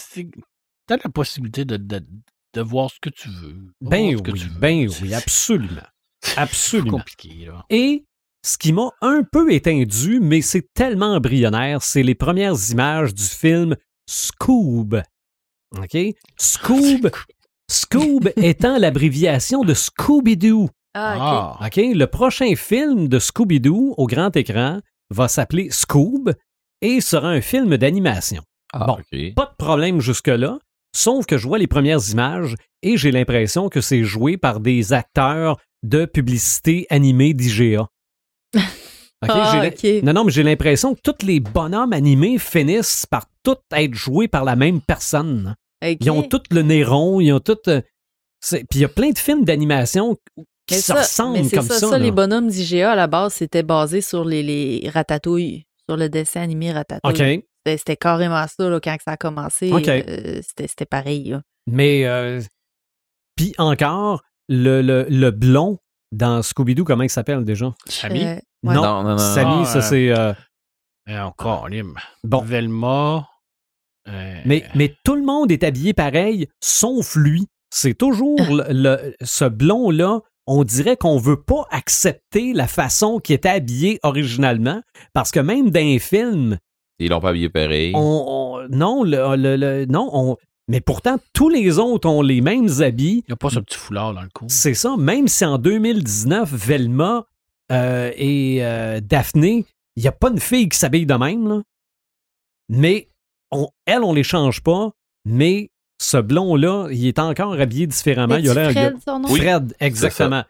C'est- 0.92 0.98
T'as 0.98 1.08
la 1.08 1.12
possibilité 1.12 1.66
de, 1.66 1.78
de, 1.78 2.06
de 2.54 2.62
voir 2.62 2.90
ce 2.90 3.00
que 3.02 3.10
tu 3.10 3.30
veux. 3.30 3.56
Ben 3.82 4.16
oui, 4.16 4.22
tu 4.24 4.46
veux. 4.48 4.60
ben 4.60 4.90
oui, 5.02 5.14
absolument. 5.14 5.82
C'est 6.24 6.38
Absolument. 6.38 6.98
compliqué, 7.00 7.46
là. 7.46 7.66
Et 7.70 8.06
ce 8.46 8.58
qui 8.58 8.74
m'a 8.74 8.90
un 9.02 9.24
peu 9.24 9.52
éteindu, 9.54 10.20
mais 10.20 10.42
c'est 10.42 10.68
tellement 10.74 11.14
embryonnaire, 11.16 11.82
c'est 11.82 12.04
les 12.04 12.14
premières 12.16 12.56
images 12.72 13.14
du 13.16 13.24
film 13.24 13.76
Scoob. 14.08 15.02
OK? 15.78 15.98
Scoob, 16.38 17.10
Scoob 17.72 18.30
étant 18.36 18.78
l'abréviation 18.78 19.64
de 19.64 19.74
Scooby-Doo. 19.74 20.70
Ah, 20.94 21.58
OK. 21.62 21.68
OK? 21.68 21.84
Le 21.96 22.06
prochain 22.06 22.56
film 22.56 23.08
de 23.08 23.18
Scooby-Doo 23.20 23.96
au 23.98 24.08
grand 24.08 24.36
écran 24.36 24.82
va 25.10 25.28
s'appeler 25.28 25.70
Scoob 25.72 26.34
et 26.82 27.00
sera 27.02 27.30
un 27.30 27.42
film 27.42 27.78
d'animation. 27.78 28.44
Ah, 28.74 28.86
Bon. 28.86 28.98
Pas 29.36 29.46
de 29.46 29.56
problème 29.58 30.02
jusque-là, 30.02 30.60
sauf 30.96 31.26
que 31.26 31.38
je 31.38 31.48
vois 31.48 31.58
les 31.58 31.68
premières 31.68 32.10
images 32.10 32.56
et 32.84 32.98
j'ai 32.98 33.12
l'impression 33.12 33.70
que 33.70 33.82
c'est 33.82 34.04
joué 34.04 34.38
par 34.38 34.60
des 34.60 34.94
acteurs 34.94 35.58
de 35.84 36.06
publicité 36.06 36.86
animée 36.90 37.34
d'IGA. 37.34 37.88
OK, 39.24 39.30
Ah. 39.30 39.70
Non, 40.04 40.14
non, 40.14 40.24
mais 40.26 40.32
j'ai 40.32 40.44
l'impression 40.44 40.96
que 40.96 41.00
tous 41.04 41.26
les 41.26 41.40
bonhommes 41.40 41.94
animés 41.94 42.40
finissent 42.40 43.06
par 43.06 43.26
tous 43.44 43.58
être 43.76 43.94
joués 43.94 44.28
par 44.28 44.44
la 44.44 44.56
même 44.56 44.82
personne. 44.82 45.56
Ils 45.84 46.10
ont 46.12 46.24
tous 46.24 46.42
le 46.52 46.62
nez 46.64 46.84
rond, 46.84 47.20
ils 47.22 47.32
ont 47.32 47.40
tous... 47.40 47.58
euh, 47.68 47.82
Puis 48.50 48.66
il 48.76 48.82
y 48.82 48.86
a 48.86 48.90
plein 48.90 49.12
de 49.12 49.18
films 49.18 49.46
d'animation 49.46 50.18
qui 50.68 50.76
se 50.76 50.82
ça- 50.82 50.96
ressemblent 50.96 51.50
comme 51.52 51.68
ça. 51.68 51.80
ça, 51.80 51.90
là. 51.92 52.00
les 52.00 52.12
bonhommes 52.12 52.48
d'IGA, 52.48 52.92
à 52.92 52.96
la 52.96 53.08
base, 53.08 53.34
c'était 53.34 53.64
basé 53.64 54.02
sur 54.02 54.26
les, 54.26 54.42
les 54.44 54.90
ratatouilles, 54.90 55.66
sur 55.88 55.98
le 55.98 56.10
dessin 56.10 56.42
animé 56.42 56.72
Ratatouille. 56.72 57.12
OK. 57.40 57.44
C'était, 57.66 57.96
carrément 57.98 58.46
ça, 58.48 58.70
là, 58.70 58.80
quand 58.80 58.96
ça 59.04 59.12
a 59.12 59.18
commencé. 59.18 59.72
OK. 59.72 59.88
euh, 59.88 60.42
c'était, 60.42 60.68
c'était 60.68 60.86
pareil, 60.86 61.30
là. 61.30 61.42
Mais, 61.68 62.06
euh, 62.06 62.42
puis 63.36 63.54
encore, 63.58 64.24
le, 64.50 64.82
le, 64.82 65.06
le 65.10 65.32
blond 65.32 65.78
dans 66.12 66.42
Scooby-Doo, 66.42 66.84
comment 66.84 67.04
il 67.04 67.10
s'appelle 67.10 67.46
déjà? 67.46 67.74
Samy? 67.88 68.24
Euh, 68.26 68.36
ouais. 68.36 68.42
Non, 68.64 68.74
Non, 68.82 69.04
non, 69.04 69.10
non. 69.12 69.18
Samy, 69.18 69.62
Ah, 69.62 69.66
ça 69.66 69.78
euh, 69.78 69.82
c'est... 69.82 70.10
euh, 70.10 70.34
encore, 71.24 71.70
Lim. 71.70 71.96
bon, 72.24 72.42
Velma. 72.42 73.28
euh, 74.08 74.42
mais, 74.46 74.66
mais 74.76 74.96
tout 75.04 75.16
le 75.16 75.24
monde 75.24 75.52
est 75.52 75.64
habillé 75.64 75.94
pareil, 75.94 76.48
sauf 76.64 77.16
lui. 77.16 77.48
C'est 77.74 77.94
toujours 77.94 78.38
le, 78.50 78.66
le- 78.70 79.16
ce 79.22 79.46
blond-là, 79.46 80.20
on 80.48 80.64
dirait 80.64 80.98
qu'on 80.98 81.18
veut 81.18 81.42
pas 81.42 81.66
accepter 81.72 82.52
la 82.54 82.68
façon 82.68 83.20
qu'il 83.20 83.36
était 83.36 83.50
habillé 83.50 84.00
originalement, 84.04 84.82
parce 85.14 85.32
que 85.32 85.40
même 85.40 85.70
dans 85.70 85.80
les 85.80 86.00
films, 86.00 86.58
Ils 87.06 87.10
l'ont 87.10 87.20
pas 87.20 87.30
habillé 87.30 87.50
pareil. 87.50 87.92
on, 87.96 88.00
on- 88.28 88.68
non, 88.70 89.04
le, 89.04 89.36
le- 89.36 89.56
le- 89.56 89.86
non, 89.86 90.10
on, 90.14 90.38
mais 90.68 90.82
pourtant 90.82 91.18
tous 91.34 91.50
les 91.50 91.80
autres 91.80 92.08
ont 92.10 92.22
les 92.22 92.42
mêmes 92.42 92.70
habits. 92.82 93.24
Il 93.28 93.32
n'y 93.32 93.34
a 93.34 93.36
pas 93.36 93.50
ce 93.50 93.60
petit 93.60 93.78
foulard 93.78 94.14
dans 94.14 94.22
le 94.22 94.30
cou. 94.34 94.46
C'est 94.50 94.74
ça, 94.74 94.96
même 94.98 95.28
si 95.28 95.44
en 95.46 95.58
2019, 95.58 96.50
Velma 96.54 97.26
euh, 97.72 98.12
et 98.16 98.60
euh, 98.62 99.00
Daphné, 99.02 99.66
il 99.96 100.02
n'y 100.04 100.08
a 100.08 100.12
pas 100.14 100.30
une 100.30 100.40
fille 100.40 100.70
qui 100.70 100.78
s'habille 100.78 101.06
de 101.06 101.14
même, 101.16 101.48
là. 101.48 101.62
mais 102.70 103.08
on, 103.52 103.68
elle, 103.86 104.04
on 104.04 104.14
les 104.14 104.24
change 104.24 104.62
pas, 104.62 104.92
mais 105.26 105.70
ce 106.02 106.18
blond-là, 106.18 106.88
il 106.92 107.06
est 107.08 107.20
encore 107.20 107.54
habillé 107.60 107.88
différemment. 107.88 108.36
Il 108.38 108.50
a 108.50 108.54
l'air. 108.54 108.72
il 108.72 108.78
a- 108.78 108.82
Fred, 108.90 108.98
son 109.06 109.20
nom? 109.20 109.28
Fred, 109.36 109.74
exactement. 109.80 110.44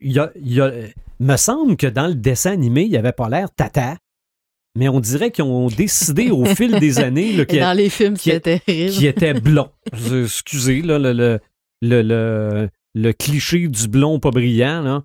Il 0.00 0.12
y 0.12 0.18
a, 0.18 0.30
il 0.36 0.52
y 0.52 0.60
a- 0.60 0.72
me 1.20 1.36
semble 1.36 1.76
que 1.76 1.86
dans 1.86 2.06
le 2.08 2.14
dessin 2.14 2.52
animé, 2.52 2.82
il 2.84 2.96
avait 2.96 3.12
pas 3.12 3.28
l'air 3.28 3.50
tata, 3.54 3.96
mais 4.76 4.88
on 4.88 5.00
dirait 5.00 5.30
qu'ils 5.30 5.44
ont 5.44 5.68
décidé 5.68 6.30
au 6.30 6.44
fil 6.44 6.78
des 6.78 6.98
années 7.00 7.32
là, 7.32 7.44
dans 7.44 7.76
les 7.76 7.90
films, 7.90 8.16
qui- 8.16 8.30
c'était 8.30 8.58
terrible. 8.60 8.92
qui 8.92 9.06
était 9.06 9.34
blond. 9.34 9.68
Excusez, 10.22 10.82
là, 10.82 10.98
le, 10.98 11.12
le, 11.12 11.38
le, 11.82 12.02
le- 12.02 12.68
le 12.94 13.12
cliché 13.12 13.68
du 13.68 13.88
blond 13.88 14.18
pas 14.18 14.30
brillant. 14.30 14.82
Là. 14.82 15.04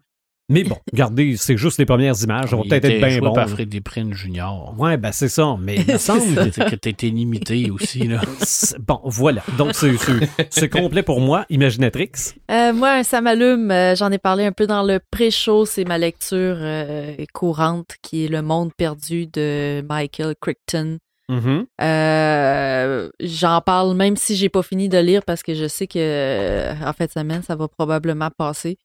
Mais 0.49 0.63
bon, 0.63 0.77
regardez, 0.93 1.35
c'est 1.37 1.57
juste 1.57 1.77
les 1.77 1.85
premières 1.85 2.15
images. 2.23 2.49
Ça 2.51 2.55
va 2.55 2.63
peut-être 2.63 2.85
être 2.85 3.05
bien 3.05 3.19
bon. 3.19 3.33
par. 3.33 3.49
Freddy 3.49 3.81
Prinze 3.81 4.13
Jr. 4.13 4.45
Ouais, 4.77 4.95
ben 4.97 5.11
c'est 5.11 5.27
ça. 5.27 5.55
Mais 5.59 5.75
il 5.75 5.93
me 5.93 5.97
semble 5.97 6.51
que- 6.51 6.75
t'étais 6.75 7.07
limité 7.09 7.69
aussi, 7.69 8.07
là. 8.07 8.21
Bon, 8.87 9.01
voilà. 9.03 9.43
Donc, 9.57 9.73
c'est- 9.75 10.69
complet 10.69 11.03
pour 11.03 11.19
moi, 11.19 11.45
Imaginatrix. 11.49 12.11
Euh, 12.51 12.71
moi, 12.73 13.03
ça 13.03 13.19
m'allume. 13.21 13.71
euh, 13.71 13.95
J'en 13.95 14.11
ai 14.11 14.17
parlé 14.17 14.45
un 14.45 14.51
peu 14.53 14.67
dans 14.67 14.83
le 14.83 14.99
pré-show. 15.11 15.65
C'est 15.65 15.83
ma 15.85 15.97
lecture 15.97 16.55
euh, 16.59 17.13
courante 17.33 17.95
qui 18.01 18.25
est 18.25 18.27
Le 18.29 18.41
Monde 18.41 18.71
perdu 18.77 19.27
de 19.27 19.81
Michael 19.89 20.35
Crichton. 20.39 20.99
Mhm. 21.29 21.65
Euh, 21.81 23.09
J'en 23.19 23.59
parle 23.61 23.95
même 23.97 24.15
si 24.15 24.35
j'ai 24.37 24.47
pas 24.49 24.63
fini 24.63 24.87
de 24.87 24.97
lire 24.97 25.23
parce 25.25 25.43
que 25.43 25.53
je 25.53 25.67
sais 25.67 25.87
que 25.87 25.99
euh, 25.99 26.73
en 26.85 26.93
fin 26.93 27.05
de 27.05 27.11
semaine, 27.11 27.43
ça 27.43 27.55
va 27.57 27.67
probablement 27.67 28.29
passer. 28.37 28.77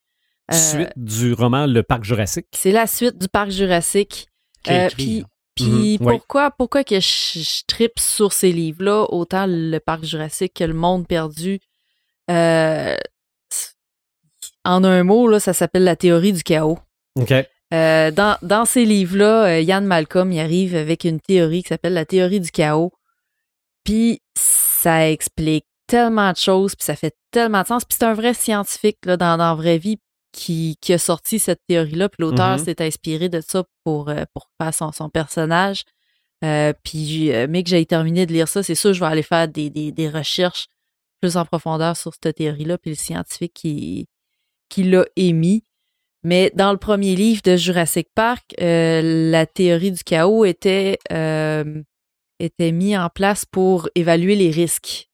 Euh, 0.52 0.56
Suite 0.56 0.92
du 0.96 1.32
roman 1.32 1.66
Le 1.66 1.82
Parc 1.82 2.04
Jurassique. 2.04 2.46
C'est 2.52 2.72
la 2.72 2.86
suite 2.86 3.18
du 3.18 3.28
parc 3.28 3.50
Jurassique. 3.50 4.26
Euh, 4.68 4.88
puis 4.96 5.24
puis 5.54 5.64
Mhm, 5.66 6.06
oui. 6.06 6.16
pourquoi, 6.18 6.50
pourquoi 6.50 6.82
que 6.82 6.98
je, 6.98 7.38
je 7.40 7.62
tripe 7.66 7.98
sur 7.98 8.32
ces 8.32 8.52
livres-là, 8.52 9.04
autant 9.10 9.44
le 9.46 9.78
parc 9.80 10.02
Jurassique 10.04 10.54
que 10.54 10.64
le 10.64 10.72
monde 10.72 11.06
perdu? 11.06 11.60
Euh, 12.30 12.96
en 14.64 14.84
un 14.84 15.02
mot, 15.02 15.28
là, 15.28 15.40
ça 15.40 15.52
s'appelle 15.52 15.84
la 15.84 15.96
théorie 15.96 16.32
du 16.32 16.42
chaos. 16.42 16.78
OK. 17.16 17.32
Euh, 17.74 18.10
dans, 18.10 18.36
dans 18.42 18.64
ces 18.64 18.84
livres-là, 18.84 19.46
euh, 19.46 19.60
Yann 19.60 19.84
Malcolm 19.84 20.30
y 20.32 20.40
arrive 20.40 20.76
avec 20.76 21.04
une 21.04 21.20
théorie 21.20 21.62
qui 21.62 21.68
s'appelle 21.68 21.94
la 21.94 22.04
théorie 22.06 22.40
du 22.40 22.50
chaos. 22.50 22.92
Puis 23.84 24.20
ça 24.38 25.10
explique 25.10 25.66
tellement 25.86 26.30
de 26.32 26.36
choses, 26.36 26.74
puis 26.76 26.84
ça 26.84 26.94
fait 26.96 27.14
tellement 27.30 27.62
de 27.62 27.66
sens. 27.66 27.84
Puis 27.84 27.96
c'est 27.98 28.06
un 28.06 28.14
vrai 28.14 28.34
scientifique 28.34 28.98
là, 29.04 29.16
dans, 29.16 29.36
dans 29.36 29.48
la 29.50 29.54
vraie 29.54 29.78
vie 29.78 29.98
qui, 30.32 30.76
qui 30.80 30.92
a 30.92 30.98
sorti 30.98 31.38
cette 31.38 31.60
théorie-là. 31.68 32.08
Puis 32.08 32.22
l'auteur 32.22 32.58
Mhm. 32.58 32.64
s'est 32.64 32.82
inspiré 32.82 33.28
de 33.28 33.40
ça 33.40 33.64
pour, 33.84 34.08
euh, 34.08 34.24
pour 34.34 34.48
faire 34.60 34.72
son, 34.74 34.90
son 34.92 35.08
personnage. 35.10 35.84
Euh, 36.44 36.72
puis, 36.82 37.32
euh, 37.32 37.46
mais 37.48 37.62
que 37.62 37.70
j'ai 37.70 37.86
terminé 37.86 38.26
de 38.26 38.32
lire 38.32 38.48
ça, 38.48 38.62
c'est 38.62 38.74
sûr, 38.74 38.92
je 38.92 39.00
vais 39.00 39.06
aller 39.06 39.22
faire 39.22 39.46
des, 39.46 39.70
des, 39.70 39.92
des 39.92 40.08
recherches 40.08 40.66
plus 41.20 41.36
en 41.36 41.44
profondeur 41.44 41.96
sur 41.96 42.12
cette 42.20 42.34
théorie-là, 42.36 42.78
puis 42.78 42.90
le 42.90 42.96
scientifique 42.96 43.52
qui, 43.54 44.08
qui 44.68 44.82
l'a 44.82 45.04
émis. 45.14 45.62
Mais 46.24 46.50
dans 46.54 46.72
le 46.72 46.78
premier 46.78 47.14
livre 47.14 47.42
de 47.42 47.54
Jurassic 47.56 48.08
Park, 48.14 48.54
euh, 48.60 49.30
la 49.30 49.46
théorie 49.46 49.92
du 49.92 50.02
chaos 50.02 50.44
était, 50.44 50.98
euh, 51.12 51.82
était 52.40 52.72
mise 52.72 52.96
en 52.96 53.08
place 53.08 53.44
pour 53.44 53.88
évaluer 53.94 54.34
les 54.34 54.50
risques. 54.50 55.08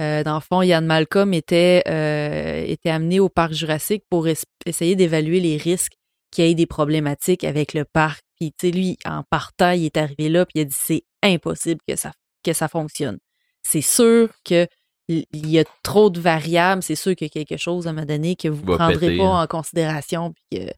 Euh, 0.00 0.22
dans 0.24 0.34
le 0.36 0.40
fond, 0.40 0.62
Yann 0.62 0.84
Malcolm 0.86 1.34
était, 1.34 1.82
euh, 1.88 2.64
était 2.66 2.90
amené 2.90 3.20
au 3.20 3.28
parc 3.28 3.52
Jurassique 3.52 4.04
pour 4.08 4.28
es- 4.28 4.36
essayer 4.66 4.96
d'évaluer 4.96 5.40
les 5.40 5.56
risques 5.56 5.92
qu'il 6.30 6.46
y 6.46 6.50
ait 6.50 6.54
des 6.54 6.66
problématiques 6.66 7.44
avec 7.44 7.74
le 7.74 7.84
parc. 7.84 8.22
Puis, 8.36 8.52
tu 8.58 8.68
sais, 8.68 8.72
lui, 8.72 8.96
en 9.04 9.22
partant, 9.24 9.72
il 9.72 9.84
est 9.84 9.96
arrivé 9.96 10.28
là, 10.28 10.46
puis 10.46 10.60
il 10.60 10.62
a 10.62 10.64
dit 10.64 10.76
c'est 10.78 11.02
impossible 11.22 11.80
que 11.86 11.96
ça, 11.96 12.12
que 12.44 12.52
ça 12.54 12.68
fonctionne. 12.68 13.18
C'est 13.62 13.82
sûr 13.82 14.30
que 14.44 14.66
il 15.08 15.24
y 15.50 15.58
a 15.58 15.64
trop 15.82 16.08
de 16.08 16.20
variables, 16.20 16.82
c'est 16.84 16.94
sûr 16.94 17.16
qu'il 17.16 17.26
y 17.26 17.30
a 17.30 17.44
quelque 17.44 17.58
chose 17.60 17.86
à 17.88 17.90
un 17.90 17.92
moment 17.94 18.06
donné 18.06 18.36
que 18.36 18.46
vous 18.46 18.64
ne 18.64 18.76
prendrez 18.76 18.98
péter, 19.08 19.18
pas 19.18 19.24
hein. 19.24 19.42
en 19.42 19.46
considération. 19.48 20.32
Puis 20.32 20.60
que, 20.60 20.66
tu 20.66 20.72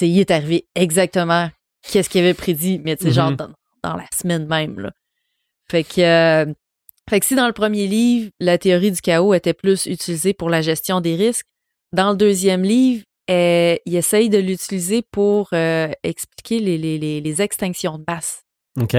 sais, 0.00 0.08
il 0.10 0.20
est 0.20 0.30
arrivé 0.30 0.68
exactement 0.74 1.50
qu'est-ce 1.82 2.10
qu'il 2.10 2.20
avait 2.20 2.34
prédit, 2.34 2.78
mais 2.84 2.94
tu 2.96 3.06
sais, 3.06 3.10
genre 3.12 3.30
Mhm. 3.30 3.36
dans, 3.36 3.50
dans 3.82 3.96
la 3.96 4.04
semaine 4.14 4.46
même. 4.46 4.78
Là. 4.78 4.92
Fait 5.70 5.82
que, 5.82 6.00
euh, 6.02 6.52
fait 7.08 7.20
que 7.20 7.26
si 7.26 7.34
dans 7.34 7.46
le 7.46 7.52
premier 7.52 7.86
livre, 7.86 8.30
la 8.40 8.58
théorie 8.58 8.92
du 8.92 9.00
chaos 9.00 9.34
était 9.34 9.54
plus 9.54 9.86
utilisée 9.86 10.34
pour 10.34 10.50
la 10.50 10.60
gestion 10.62 11.00
des 11.00 11.16
risques, 11.16 11.46
dans 11.92 12.10
le 12.10 12.16
deuxième 12.16 12.62
livre, 12.62 13.04
euh, 13.30 13.76
il 13.86 13.96
essaye 13.96 14.28
de 14.30 14.38
l'utiliser 14.38 15.02
pour 15.02 15.48
euh, 15.52 15.88
expliquer 16.02 16.60
les, 16.60 16.78
les, 16.78 16.98
les, 16.98 17.20
les 17.20 17.42
extinctions 17.42 17.98
de 17.98 18.04
masse. 18.08 18.42
OK. 18.80 18.92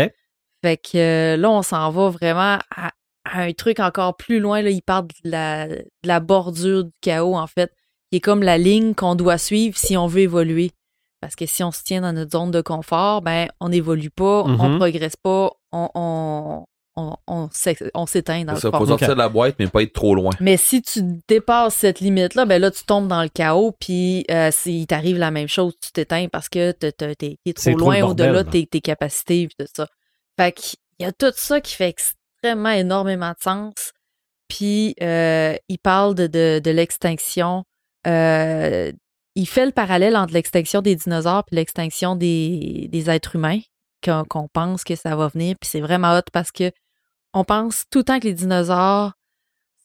Fait 0.64 0.78
que 0.78 0.98
euh, 0.98 1.38
là, 1.38 1.50
on 1.52 1.62
s'en 1.62 1.90
va 1.92 2.10
vraiment 2.10 2.60
à, 2.76 2.92
à 3.26 3.42
un 3.42 3.52
truc 3.54 3.80
encore 3.80 4.18
plus 4.18 4.40
loin. 4.40 4.62
Là, 4.62 4.70
il 4.70 4.82
parle 4.82 5.08
de 5.24 5.30
la, 5.32 5.68
de 5.68 5.86
la 6.04 6.20
bordure 6.20 6.84
du 6.86 6.92
chaos, 7.02 7.36
en 7.36 7.48
fait, 7.48 7.72
qui 8.12 8.18
est 8.18 8.22
comme 8.22 8.44
la 8.44 8.58
ligne 8.58 8.94
qu'on 8.94 9.16
doit 9.16 9.38
suivre 9.38 9.78
si 9.78 9.96
on 9.98 10.08
veut 10.08 10.22
évoluer. 10.22 10.72
Parce 11.22 11.36
que 11.36 11.46
si 11.46 11.64
on 11.64 11.72
se 11.72 11.84
tient 11.84 12.02
dans 12.02 12.14
notre 12.14 12.32
zone 12.32 12.52
de 12.52 12.62
confort, 12.62 13.22
ben 13.22 13.48
on 13.60 13.70
n'évolue 13.70 14.10
pas, 14.12 14.44
on 14.44 14.70
Mhm. 14.70 14.78
progresse 14.78 15.16
pas, 15.18 15.52
on, 15.72 15.90
on, 15.94 16.66
on, 17.28 17.50
s'éteint 18.08 18.44
dans 18.46 18.54
le 18.54 18.60
ça, 18.60 18.72
fond. 18.72 18.80
faut 18.80 18.86
sortir 18.88 19.10
de 19.10 19.14
la 19.20 19.30
boîte, 19.30 19.56
mais 19.60 19.68
pas 19.68 19.82
être 19.84 19.94
trop 19.94 20.16
loin. 20.16 20.32
Mais 20.40 20.58
si 20.58 20.82
tu 20.82 21.02
dépasses 21.28 21.76
cette 21.76 22.00
limite-là, 22.00 22.46
ben 22.46 22.62
là, 22.62 22.72
tu 22.72 22.84
tombes 22.84 23.08
dans 23.08 23.22
le 23.22 23.30
chaos, 23.30 23.76
puis 23.80 24.26
euh, 24.32 24.50
s'il 24.52 24.88
t'arrive 24.88 25.18
la 25.18 25.32
même 25.32 25.48
chose, 25.48 25.74
tu 25.82 25.92
t'éteins 25.92 26.28
parce 26.32 26.50
que 26.50 26.72
t'es- 26.72 26.92
trop 27.54 27.78
loin 27.78 28.02
au-delà 28.04 28.44
de 28.44 28.50
tes, 28.50 28.66
tes 28.66 28.82
capacités 28.82 29.44
et 29.44 29.48
tout 29.48 29.66
ça. 29.76 29.88
Fait 30.40 30.52
qu'il 30.52 30.78
y 31.00 31.06
a 31.06 31.12
tout 31.12 31.32
ça 31.36 31.60
qui 31.62 31.76
fait 31.76 31.90
extrêmement 31.90 32.72
énormément 32.72 33.32
de 33.32 33.42
sens. 33.42 33.92
Puis 34.48 34.96
euh, 35.02 35.56
il 35.70 35.78
parle 35.78 36.16
de, 36.16 36.28
de, 36.28 36.60
de 36.64 36.72
l'extinction. 36.72 37.64
euh, 38.08 38.92
il 39.36 39.48
fait 39.48 39.66
le 39.66 39.72
parallèle 39.72 40.18
entre 40.18 40.34
l'extinction 40.34 40.82
des 40.82 40.96
dinosaures 40.96 41.44
puis 41.46 41.56
l'extinction 41.56 42.16
des, 42.16 42.88
des 42.92 43.10
êtres 43.10 43.36
humains, 43.36 43.60
qu'on 44.04 44.24
qu'on 44.28 44.48
pense 44.52 44.84
que 44.84 44.96
ça 44.96 45.16
va 45.16 45.28
venir. 45.28 45.56
Puis 45.62 45.70
c'est 45.70 45.80
vraiment 45.82 46.18
hot 46.18 46.24
parce 46.34 46.52
que 46.52 46.72
on 47.34 47.44
pense 47.44 47.84
tout 47.90 48.00
le 48.00 48.04
temps 48.06 48.20
que 48.20 48.28
les 48.28 48.34
dinosaures 48.34 49.14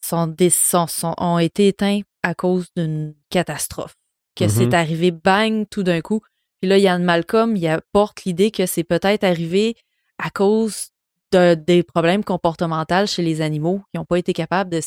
sont 0.00 0.26
des, 0.26 0.50
sont- 0.50 0.86
sont- 0.86 1.14
ont 1.18 1.38
été 1.38 1.68
éteints 1.68 2.00
à 2.22 2.34
cause 2.34 2.66
d'une 2.76 3.14
catastrophe. 3.30 3.94
Que 4.36 4.48
c'est 4.48 4.74
arrivé 4.74 5.10
bang 5.10 5.64
tout 5.70 5.82
d'un 5.82 6.00
coup. 6.00 6.20
Puis 6.60 6.68
là, 6.68 6.78
Yann 6.78 7.04
Malcolm, 7.04 7.56
il 7.56 7.66
apporte 7.68 8.24
l'idée 8.24 8.50
que 8.50 8.66
c'est 8.66 8.84
peut-être 8.84 9.22
arrivé 9.24 9.76
à 10.18 10.30
cause 10.30 10.88
de- 11.32 11.54
des 11.54 11.82
problèmes 11.82 12.24
comportementaux 12.24 13.06
chez 13.06 13.22
les 13.22 13.40
animaux 13.40 13.82
qui 13.92 13.98
n'ont 13.98 14.04
pas 14.04 14.18
été 14.18 14.32
capables 14.32 14.70
de 14.70 14.80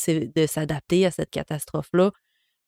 s'adapter 0.46 1.06
à 1.06 1.10
cette 1.10 1.30
catastrophe-là. 1.30 2.10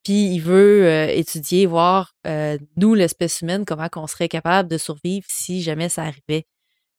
Puis 0.02 0.32
il 0.34 0.38
veut 0.40 0.86
euh, 0.86 1.08
étudier, 1.08 1.66
voir, 1.66 2.14
euh, 2.26 2.56
nous, 2.76 2.94
l'espèce 2.94 3.42
humaine, 3.42 3.64
comment 3.66 3.88
on 3.96 4.06
serait 4.06 4.28
capable 4.28 4.68
de 4.68 4.78
survivre 4.78 5.26
si 5.28 5.60
jamais 5.62 5.88
ça 5.90 6.02
arrivait. 6.02 6.46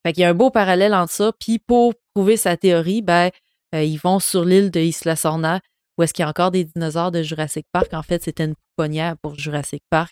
Fait 0.03 0.13
qu'il 0.13 0.21
y 0.21 0.23
a 0.25 0.29
un 0.29 0.33
beau 0.35 0.51
parallèle 0.51 0.93
entre 0.93 1.11
ça. 1.11 1.31
Puis 1.39 1.57
pour 1.59 1.93
prouver 2.13 2.37
sa 2.37 2.57
théorie, 2.57 3.01
ben, 3.01 3.29
euh, 3.75 3.83
ils 3.83 3.97
vont 3.97 4.19
sur 4.19 4.43
l'île 4.45 4.71
de 4.71 4.79
Isla 4.79 5.15
Sorna, 5.15 5.59
où 5.97 6.03
est-ce 6.03 6.13
qu'il 6.13 6.23
y 6.23 6.25
a 6.25 6.29
encore 6.29 6.51
des 6.51 6.63
dinosaures 6.65 7.11
de 7.11 7.21
Jurassic 7.23 7.65
Park. 7.71 7.93
En 7.93 8.03
fait, 8.03 8.23
c'était 8.23 8.45
une 8.45 8.55
pouponnière 8.55 9.15
pour 9.21 9.35
Jurassic 9.35 9.83
Park 9.89 10.11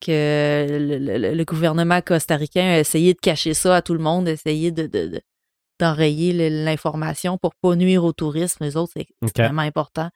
que 0.00 0.66
le, 0.68 0.98
le- 0.98 1.34
le 1.34 1.44
gouvernement 1.44 2.00
costaricain 2.02 2.66
a 2.74 2.78
essayé 2.80 3.14
de 3.14 3.18
cacher 3.20 3.54
ça 3.54 3.76
à 3.76 3.82
tout 3.82 3.94
le 3.94 3.98
monde, 4.00 4.28
essayé 4.28 4.70
de, 4.70 4.86
de- 4.86 5.06
de- 5.08 5.20
d'enrayer 5.80 6.50
l'information 6.50 7.38
pour 7.38 7.54
pas 7.54 7.74
nuire 7.76 8.04
au 8.04 8.12
tourisme. 8.12 8.64
Les 8.64 8.76
autres, 8.76 8.92
c'est 8.96 9.06
OK. 9.22 9.36
vraiment 9.36 9.62
important. 9.62 10.08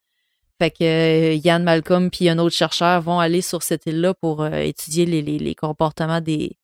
Fait 0.60 0.70
que 0.70 0.84
euh, 0.84 1.34
Yann 1.34 1.62
Malcolm 1.64 2.10
puis 2.10 2.28
un 2.28 2.38
autre 2.38 2.54
chercheur 2.54 3.00
vont 3.00 3.18
aller 3.20 3.40
sur 3.40 3.62
cette 3.62 3.86
île-là 3.86 4.14
pour 4.20 4.42
euh, 4.42 4.58
étudier 4.58 5.06
les, 5.06 5.22
les- 5.22 5.38
les 5.38 5.54
comportements 5.54 6.20
des, 6.20 6.56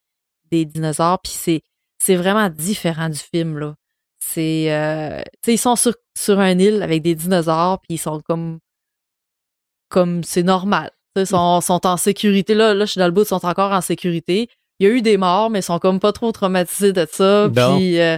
des 0.51 0.65
dinosaures. 0.65 1.19
Puis 1.23 1.33
c'est, 1.33 1.61
c'est 1.99 2.15
vraiment 2.15 2.49
différent 2.49 3.09
du 3.09 3.17
film, 3.19 3.57
là. 3.57 3.75
C'est, 4.19 4.71
euh, 4.73 5.19
tu 5.19 5.23
sais, 5.45 5.53
ils 5.53 5.57
sont 5.57 5.75
sur, 5.75 5.93
sur 6.17 6.39
une 6.39 6.59
île 6.59 6.81
avec 6.83 7.01
des 7.01 7.15
dinosaures, 7.15 7.79
puis 7.79 7.95
ils 7.95 7.97
sont 7.99 8.21
comme, 8.27 8.59
comme 9.89 10.23
c'est 10.23 10.43
normal. 10.43 10.91
Ils 11.15 11.25
sont, 11.25 11.61
sont 11.61 11.85
en 11.87 11.97
sécurité. 11.97 12.53
Là, 12.53 12.73
là, 12.73 12.85
je 12.85 12.91
suis 12.91 12.99
dans 12.99 13.05
le 13.05 13.11
bout, 13.11 13.23
ils 13.23 13.27
sont 13.27 13.45
encore 13.45 13.71
en 13.71 13.81
sécurité. 13.81 14.49
Il 14.79 14.87
y 14.87 14.89
a 14.91 14.93
eu 14.93 15.01
des 15.01 15.17
morts, 15.17 15.49
mais 15.49 15.59
ils 15.59 15.63
sont 15.63 15.79
comme 15.79 15.99
pas 15.99 16.11
trop 16.11 16.31
traumatisés 16.31 16.93
de 16.93 17.07
ça. 17.11 17.49
Puis 17.51 17.99
euh, 17.99 18.17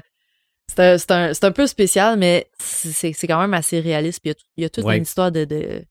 c'est 0.67 1.09
un, 1.11 1.29
un- 1.29 1.31
un 1.41 1.51
peu 1.51 1.67
spécial, 1.67 2.17
mais 2.17 2.49
c'est 2.59 3.13
quand 3.27 3.39
même 3.39 3.53
assez 3.53 3.79
réaliste. 3.79 4.19
Puis 4.21 4.33
il 4.57 4.61
y 4.61 4.65
a 4.65 4.67
y, 4.67 4.69
toute 4.69 4.83
Ouais. 4.83 4.97
une 4.97 5.03
histoire 5.03 5.31
de, 5.31 5.45
de, 5.45 5.81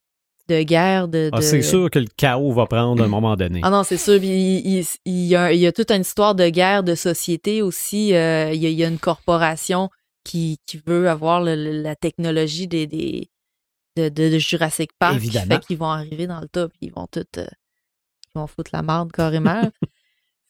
de 0.50 0.62
guerre. 0.62 1.08
De, 1.08 1.30
Ah, 1.32 1.38
de- 1.38 1.42
c'est 1.42 1.62
sûr 1.62 1.88
que 1.90 1.98
le 1.98 2.08
chaos 2.18 2.52
va 2.52 2.66
prendre 2.66 3.02
un 3.02 3.08
moment 3.16 3.36
donné. 3.36 3.60
ah 3.62 3.70
non, 3.70 3.84
c'est 3.84 3.96
sûr. 3.96 4.16
Il, 4.22 4.24
il- 4.66 4.86
il 5.06 5.24
y 5.26 5.34
a, 5.36 5.52
il 5.54 5.60
y 5.60 5.66
a 5.66 5.72
toute 5.72 5.90
une 5.90 6.02
histoire 6.02 6.34
de 6.34 6.48
guerre 6.50 6.82
de 6.82 6.94
société 6.94 7.62
aussi. 7.62 8.14
Euh, 8.14 8.50
il, 8.52 8.60
y 8.62 8.66
a, 8.66 8.68
il 8.68 8.76
y 8.78 8.84
a 8.84 8.88
une 8.88 8.98
corporation 8.98 9.88
qui, 10.28 10.58
qui 10.66 10.80
veut 10.86 11.08
avoir 11.08 11.40
le- 11.42 11.54
le- 11.56 11.82
la 11.82 11.96
technologie 11.96 12.68
des, 12.68 12.86
des- 12.86 13.30
de, 13.96 14.08
de- 14.08 14.30
de 14.30 14.38
Jurassic 14.38 14.90
Park. 14.98 15.16
Évidemment. 15.16 15.54
Fait 15.56 15.60
qu'ils 15.66 15.78
vont 15.78 15.86
arriver 15.90 16.26
dans 16.26 16.40
le 16.40 16.48
top. 16.48 16.72
Ils 16.80 16.92
vont 16.92 17.06
tout. 17.10 17.24
euh, 17.38 17.46
ils 18.34 18.38
vont 18.38 18.46
foutre 18.46 18.70
la 18.72 18.82
merde 18.82 19.10
carrément. 19.12 19.62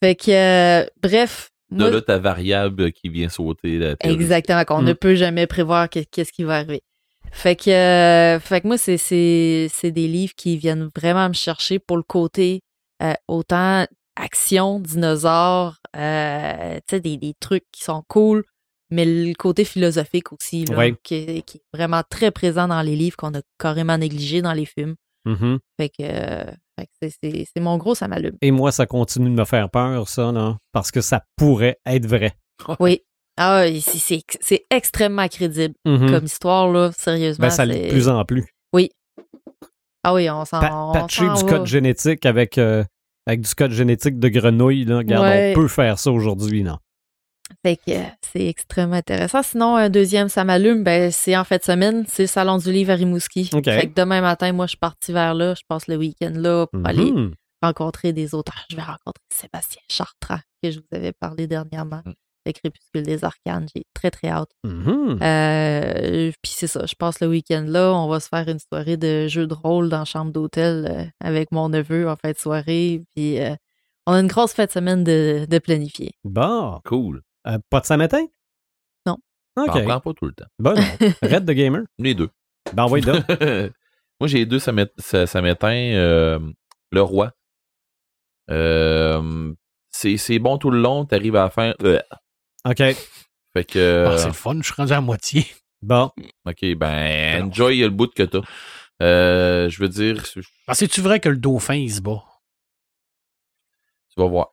fait 0.02 0.14
que, 0.16 0.30
euh, 0.30 0.86
bref. 1.02 1.50
De 1.70 1.78
moi- 1.78 1.90
là, 1.90 2.00
ta 2.00 2.18
variable 2.18 2.92
qui 2.92 3.08
vient 3.08 3.28
sauter. 3.28 3.78
La. 3.78 3.94
Exactement, 4.00 4.64
qu'on 4.64 4.82
Mm. 4.82 4.86
ne 4.86 4.92
peut 4.94 5.14
jamais 5.14 5.46
prévoir 5.46 5.88
que- 5.88 6.02
qu'est-ce 6.10 6.32
qui 6.32 6.42
va 6.44 6.56
arriver. 6.56 6.82
Fait 7.30 7.56
que, 7.56 7.70
euh, 7.70 8.40
fait 8.40 8.62
que 8.62 8.66
moi, 8.68 8.78
c'est, 8.78 8.96
c'est, 8.96 9.68
c'est 9.70 9.90
des 9.92 10.08
livres 10.08 10.32
qui 10.34 10.56
viennent 10.56 10.88
vraiment 10.96 11.28
me 11.28 11.34
chercher 11.34 11.78
pour 11.78 11.96
le 11.98 12.02
côté 12.02 12.60
autant 13.28 13.86
action, 14.16 14.80
dinosaures, 14.80 15.76
tu 15.92 16.00
sais, 16.00 17.00
des, 17.00 17.16
des 17.18 17.34
trucs 17.38 17.66
qui 17.70 17.84
sont 17.84 18.02
cool, 18.08 18.44
mais 18.90 19.04
le 19.04 19.34
côté 19.34 19.64
philosophique 19.64 20.32
aussi, 20.32 20.64
là, 20.64 20.76
Ouais. 20.76 20.94
qui, 21.02 21.14
est- 21.16 21.42
qui 21.42 21.58
est 21.58 21.62
vraiment 21.76 22.02
très 22.08 22.30
présent 22.30 22.68
dans 22.68 22.82
les 22.82 22.96
livres 22.96 23.16
qu'on 23.16 23.34
a 23.34 23.40
carrément 23.58 23.98
négligé 23.98 24.42
dans 24.42 24.52
les 24.52 24.66
films. 24.66 24.94
Mhm. 25.24 25.58
Fait 25.78 25.88
que, 25.90 25.94
euh, 26.00 26.44
que 27.00 27.08
c'est, 27.22 27.60
mon 27.60 27.76
gros, 27.76 27.94
ça 27.94 28.08
m'allume. 28.08 28.36
Et 28.40 28.50
moi, 28.50 28.72
ça 28.72 28.86
continue 28.86 29.30
de 29.30 29.34
me 29.34 29.44
faire 29.44 29.68
peur, 29.68 30.08
ça, 30.08 30.32
là, 30.32 30.56
parce 30.72 30.90
que 30.90 31.00
ça 31.00 31.24
pourrait 31.36 31.78
être 31.86 32.06
vrai. 32.06 32.32
Oui. 32.80 33.02
Ah, 33.40 33.62
oui, 33.66 33.80
c'est, 33.80 34.66
extrêmement 34.70 35.28
crédible 35.28 35.74
Mhm. 35.84 36.10
comme 36.10 36.24
histoire, 36.24 36.72
là, 36.72 36.90
sérieusement. 36.96 37.46
Ben, 37.46 37.50
ça 37.50 37.64
l'est 37.64 37.86
de 37.86 37.90
plus 37.92 38.08
en 38.08 38.24
plus. 38.24 38.46
Ah 40.04 40.14
oui, 40.14 40.30
on 40.30 40.44
s'en 40.44 40.60
Pa- 40.60 40.70
on 40.72 40.92
patcher 40.92 41.22
du 41.22 41.44
va. 41.44 41.48
code 41.48 41.66
génétique 41.66 42.24
avec, 42.24 42.56
euh, 42.56 42.84
avec 43.26 43.40
du 43.42 43.54
code 43.54 43.72
génétique 43.72 44.18
de 44.18 44.28
grenouille, 44.28 44.84
là, 44.84 44.98
regarde, 44.98 45.24
Ouais. 45.24 45.52
on 45.56 45.60
peut 45.60 45.68
faire 45.68 45.98
ça 45.98 46.10
aujourd'hui, 46.12 46.62
non? 46.62 46.78
Fait 47.64 47.76
que 47.76 47.90
euh, 47.90 48.02
c'est 48.32 48.46
extrêmement 48.46 48.96
intéressant. 48.96 49.42
Sinon, 49.42 49.76
un 49.76 49.88
deuxième, 49.90 50.28
ça 50.28 50.44
m'allume, 50.44 50.84
ben, 50.84 51.10
c'est 51.10 51.36
en 51.36 51.44
fin 51.44 51.56
de 51.56 51.62
semaine, 51.62 52.04
c'est 52.08 52.22
le 52.24 52.26
Salon 52.28 52.58
du 52.58 52.70
Livre 52.72 52.92
à 52.92 52.94
Rimouski. 52.94 53.46
Fait 53.46 53.88
que 53.88 53.94
demain 53.94 54.20
matin, 54.20 54.52
moi, 54.52 54.66
je 54.66 54.70
suis 54.70 54.78
partie 54.78 55.12
vers 55.12 55.34
là. 55.34 55.54
Je 55.54 55.62
passe 55.68 55.88
le 55.88 55.96
week-end 55.96 56.32
là 56.34 56.66
pour 56.72 56.86
aller 56.86 57.10
Mhm. 57.10 57.34
rencontrer 57.62 58.12
des 58.12 58.34
auteurs. 58.34 58.64
Je 58.70 58.76
vais 58.76 58.82
rencontrer 58.82 59.22
Sébastien 59.32 59.82
Chartrand, 59.90 60.38
que 60.62 60.70
je 60.70 60.78
vous 60.78 60.96
avais 60.96 61.12
parlé 61.12 61.46
dernièrement. 61.46 62.02
Mm. 62.04 62.12
le 62.46 62.52
Crépuscule 62.52 63.02
des 63.02 63.24
Arcanes. 63.24 63.66
J'ai 63.76 63.82
très, 63.92 64.10
très 64.10 64.28
hâte. 64.28 64.48
Mhm. 64.64 65.18
Euh, 65.20 66.30
puis 66.42 66.52
c'est 66.54 66.66
ça, 66.66 66.86
je 66.86 66.94
passe 66.94 67.20
le 67.20 67.26
week-end 67.26 67.64
là. 67.68 67.92
On 67.92 68.08
va 68.08 68.20
se 68.20 68.28
faire 68.28 68.48
une 68.48 68.58
soirée 68.58 68.96
de 68.96 69.26
jeux 69.28 69.46
de 69.46 69.52
rôle 69.52 69.90
dans 69.90 69.98
la 69.98 70.04
chambre 70.06 70.32
d'hôtel 70.32 70.86
euh, 70.90 71.04
avec 71.22 71.52
mon 71.52 71.68
neveu 71.68 72.08
en 72.08 72.16
fin 72.16 72.30
de 72.30 72.38
soirée. 72.38 73.02
Puis 73.14 73.38
euh, 73.40 73.54
on 74.06 74.12
a 74.12 74.20
une 74.20 74.28
grosse 74.28 74.52
fête 74.54 74.70
de 74.70 74.72
semaine 74.72 75.04
de, 75.04 75.46
de 75.46 75.58
planifier. 75.58 76.12
Bon. 76.24 76.80
Cool. 76.86 77.20
Euh, 77.48 77.58
pas 77.70 77.80
de 77.80 77.86
samétain? 77.86 78.26
Non. 79.06 79.16
OK. 79.56 79.66
J'en 79.66 79.84
prends 79.84 80.00
pas 80.00 80.12
tout 80.14 80.26
le 80.26 80.32
temps. 80.32 80.46
Bon, 80.58 80.74
non. 80.74 80.82
Red 81.22 81.44
de 81.44 81.52
Gamer? 81.52 81.82
Les 81.98 82.14
deux. 82.14 82.30
Ben, 82.74 82.84
envoyez 82.84 83.04
donc. 83.04 83.24
Moi, 84.20 84.26
j'ai 84.28 84.44
deux 84.46 84.58
samét- 84.58 84.92
sa- 84.98 85.26
samétins. 85.26 85.68
euh, 85.94 86.38
le 86.90 87.02
roi. 87.02 87.32
Euh, 88.50 89.54
c'est 89.90 90.16
c'est 90.16 90.38
bon 90.38 90.58
tout 90.58 90.70
le 90.70 90.80
long. 90.80 91.04
T'arrives 91.04 91.36
à 91.36 91.44
la 91.44 91.50
fin. 91.50 91.74
euh, 91.82 92.00
OK. 92.64 92.76
Fait 93.52 93.64
que. 93.64 94.06
Ah, 94.08 94.18
c'est 94.18 94.26
le 94.28 94.32
fun, 94.32 94.56
je 94.58 94.64
suis 94.64 94.74
rendu 94.74 94.92
à 94.92 95.00
moitié. 95.00 95.46
Bon. 95.80 96.10
ok, 96.44 96.74
ben, 96.76 97.44
enjoy 97.44 97.78
le 97.80 97.90
bout 97.90 98.12
que 98.12 98.24
t'as. 98.24 98.40
Euh, 99.00 99.68
je 99.70 99.80
veux 99.80 99.88
dire, 99.88 100.22
tu 100.24 100.42
Ah, 100.66 100.74
C'est-tu 100.74 101.00
vrai 101.00 101.20
que 101.20 101.28
le 101.28 101.36
dauphin, 101.36 101.74
il 101.74 101.92
se 101.92 102.00
bat? 102.00 102.24
vas 104.16 104.26
voir. 104.26 104.48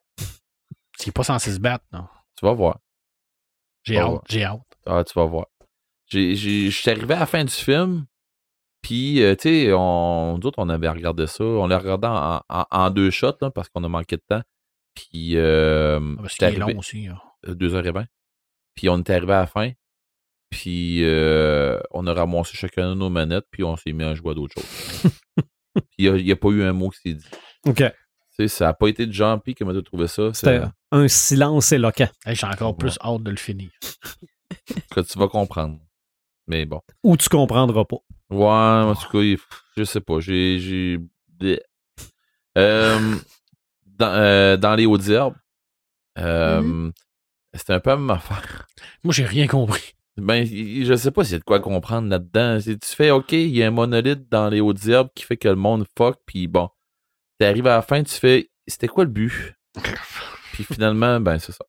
Il 1.00 1.06
n'est 1.08 1.12
pas 1.12 1.24
censé 1.24 1.52
se 1.52 1.58
battre, 1.58 1.84
non? 1.92 2.06
Tu 2.38 2.44
vas 2.46 2.52
voir. 2.52 2.78
J'ai 3.86 3.98
hâte, 3.98 4.20
j'ai 4.28 4.44
hâte. 4.44 4.60
Ah, 4.86 5.04
tu 5.04 5.12
vas 5.18 5.24
voir. 5.26 5.46
Je 6.08 6.34
suis 6.70 6.90
arrivé 6.90 7.14
à 7.14 7.20
la 7.20 7.26
fin 7.26 7.44
du 7.44 7.52
film, 7.52 8.06
puis, 8.82 9.22
euh, 9.22 9.34
tu 9.34 9.48
sais, 9.48 9.72
on, 9.72 10.38
nous 10.38 10.46
autres, 10.46 10.58
on 10.58 10.68
avait 10.68 10.88
regardé 10.88 11.26
ça. 11.26 11.42
On 11.44 11.66
l'a 11.66 11.78
regardé 11.78 12.06
en, 12.06 12.40
en- 12.48 12.66
en 12.70 12.90
deux 12.90 13.10
shots, 13.10 13.36
là, 13.40 13.50
parce 13.50 13.68
qu'on 13.68 13.82
a 13.84 13.88
manqué 13.88 14.16
de 14.16 14.22
temps. 14.28 14.42
Puis, 14.94 15.36
euh, 15.36 15.98
Ah, 16.00 16.22
parce 16.22 16.32
j'étais 16.34 16.46
qu'il 16.52 16.58
est 16.58 16.62
arrivé- 16.62 16.72
long 16.74 16.78
aussi. 16.78 17.08
euh, 17.08 17.74
heures 17.74 17.86
et 17.86 17.90
vingt. 17.92 18.06
Puis, 18.76 18.88
on 18.88 18.98
était 18.98 19.14
arrivé 19.14 19.32
à 19.32 19.40
la 19.40 19.46
fin. 19.46 19.72
Puis, 20.50 21.02
euh, 21.02 21.80
on 21.90 22.06
a 22.06 22.14
ramassé 22.14 22.56
chacun 22.56 22.90
de 22.90 22.94
nos 22.94 23.10
manettes, 23.10 23.46
puis 23.50 23.64
on 23.64 23.76
s'est 23.76 23.92
mis 23.92 24.04
à 24.04 24.14
jouer 24.14 24.30
à 24.30 24.34
d'autres 24.34 24.54
choses. 24.54 24.64
puis, 25.74 25.82
il 26.06 26.24
n'y 26.24 26.30
a, 26.32 26.36
pas 26.36 26.48
eu 26.50 26.62
un 26.62 26.72
mot 26.72 26.90
qui 26.90 27.00
s'est 27.00 27.14
dit. 27.14 27.26
OK. 27.66 27.82
Tu 28.38 28.42
sais, 28.44 28.48
ça 28.48 28.66
n'a 28.66 28.74
pas 28.74 28.88
été 28.88 29.06
de 29.06 29.12
Jean-Pi 29.12 29.54
qui 29.54 29.64
m'a 29.64 29.72
trouvé 29.82 30.06
ça. 30.08 30.32
C'était 30.34 30.60
C'est 30.60 30.70
un 30.98 31.08
silence 31.08 31.72
éloquent. 31.72 32.08
Hey, 32.26 32.34
J'ai 32.36 32.46
encore 32.46 32.72
Ouais. 32.72 32.76
plus 32.78 32.98
hâte 33.02 33.22
de 33.22 33.30
le 33.30 33.36
finir. 33.36 33.70
que 34.90 35.00
tu 35.00 35.18
vas 35.18 35.28
comprendre. 35.28 35.78
Mais 36.46 36.64
bon. 36.66 36.80
Ou 37.02 37.16
tu 37.16 37.28
comprendras 37.28 37.84
pas. 37.84 37.96
Ouais, 38.30 38.44
en 38.90 38.94
tout 38.94 39.08
cas, 39.10 39.18
il- 39.20 39.38
je 39.76 39.84
sais 39.84 40.00
pas. 40.00 40.20
J'ai. 40.20 40.98
Euh, 42.58 43.16
dans, 43.86 44.06
euh, 44.12 44.56
dans 44.56 44.74
les 44.74 44.86
hautes 44.86 45.08
herbes, 45.08 45.34
euh, 46.18 46.90
c'était 47.54 47.74
un 47.74 47.80
peu 47.80 47.90
la 47.90 47.96
même 47.96 48.10
affaire. 48.10 48.66
Moi, 49.04 49.12
j'ai 49.12 49.24
rien 49.24 49.46
compris. 49.46 49.92
Ben, 50.16 50.46
je 50.46 50.94
sais 50.96 51.10
pas 51.10 51.24
s'il 51.24 51.32
y 51.34 51.36
a 51.36 51.38
de 51.40 51.44
quoi 51.44 51.60
comprendre 51.60 52.08
là-dedans. 52.08 52.58
Si 52.60 52.78
tu 52.78 52.88
fais, 52.88 53.10
OK, 53.10 53.32
il 53.32 53.48
y 53.54 53.62
a 53.62 53.66
un 53.66 53.70
monolithe 53.70 54.28
dans 54.30 54.48
les 54.48 54.60
hautes 54.60 54.86
herbes 54.86 55.10
qui 55.14 55.24
fait 55.24 55.36
que 55.36 55.48
le 55.48 55.56
monde 55.56 55.84
fuck, 55.98 56.16
puis 56.24 56.46
bon. 56.48 56.68
T'arrives 57.38 57.66
à 57.66 57.76
la 57.76 57.82
fin, 57.82 58.02
tu 58.02 58.14
fais, 58.14 58.48
c'était 58.66 58.88
quoi 58.88 59.04
le 59.04 59.10
but? 59.10 59.54
puis 60.52 60.64
finalement, 60.64 61.20
ben, 61.20 61.38
c'est 61.38 61.52
ça. 61.52 61.64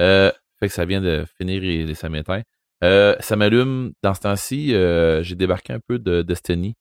Euh, 0.00 0.32
fait 0.58 0.68
que 0.68 0.74
ça 0.74 0.84
vient 0.84 1.00
de 1.00 1.24
finir 1.38 1.60
les, 1.62 1.94
samétins. 1.94 2.42
Euh, 2.82 3.14
ça 3.20 3.36
m'allume. 3.36 3.92
Dans 4.02 4.14
ce 4.14 4.20
temps-ci, 4.20 4.74
euh, 4.74 5.22
j'ai 5.22 5.36
débarqué 5.36 5.72
un 5.72 5.80
peu 5.80 5.98
de 5.98 6.22
Destiny 6.22 6.74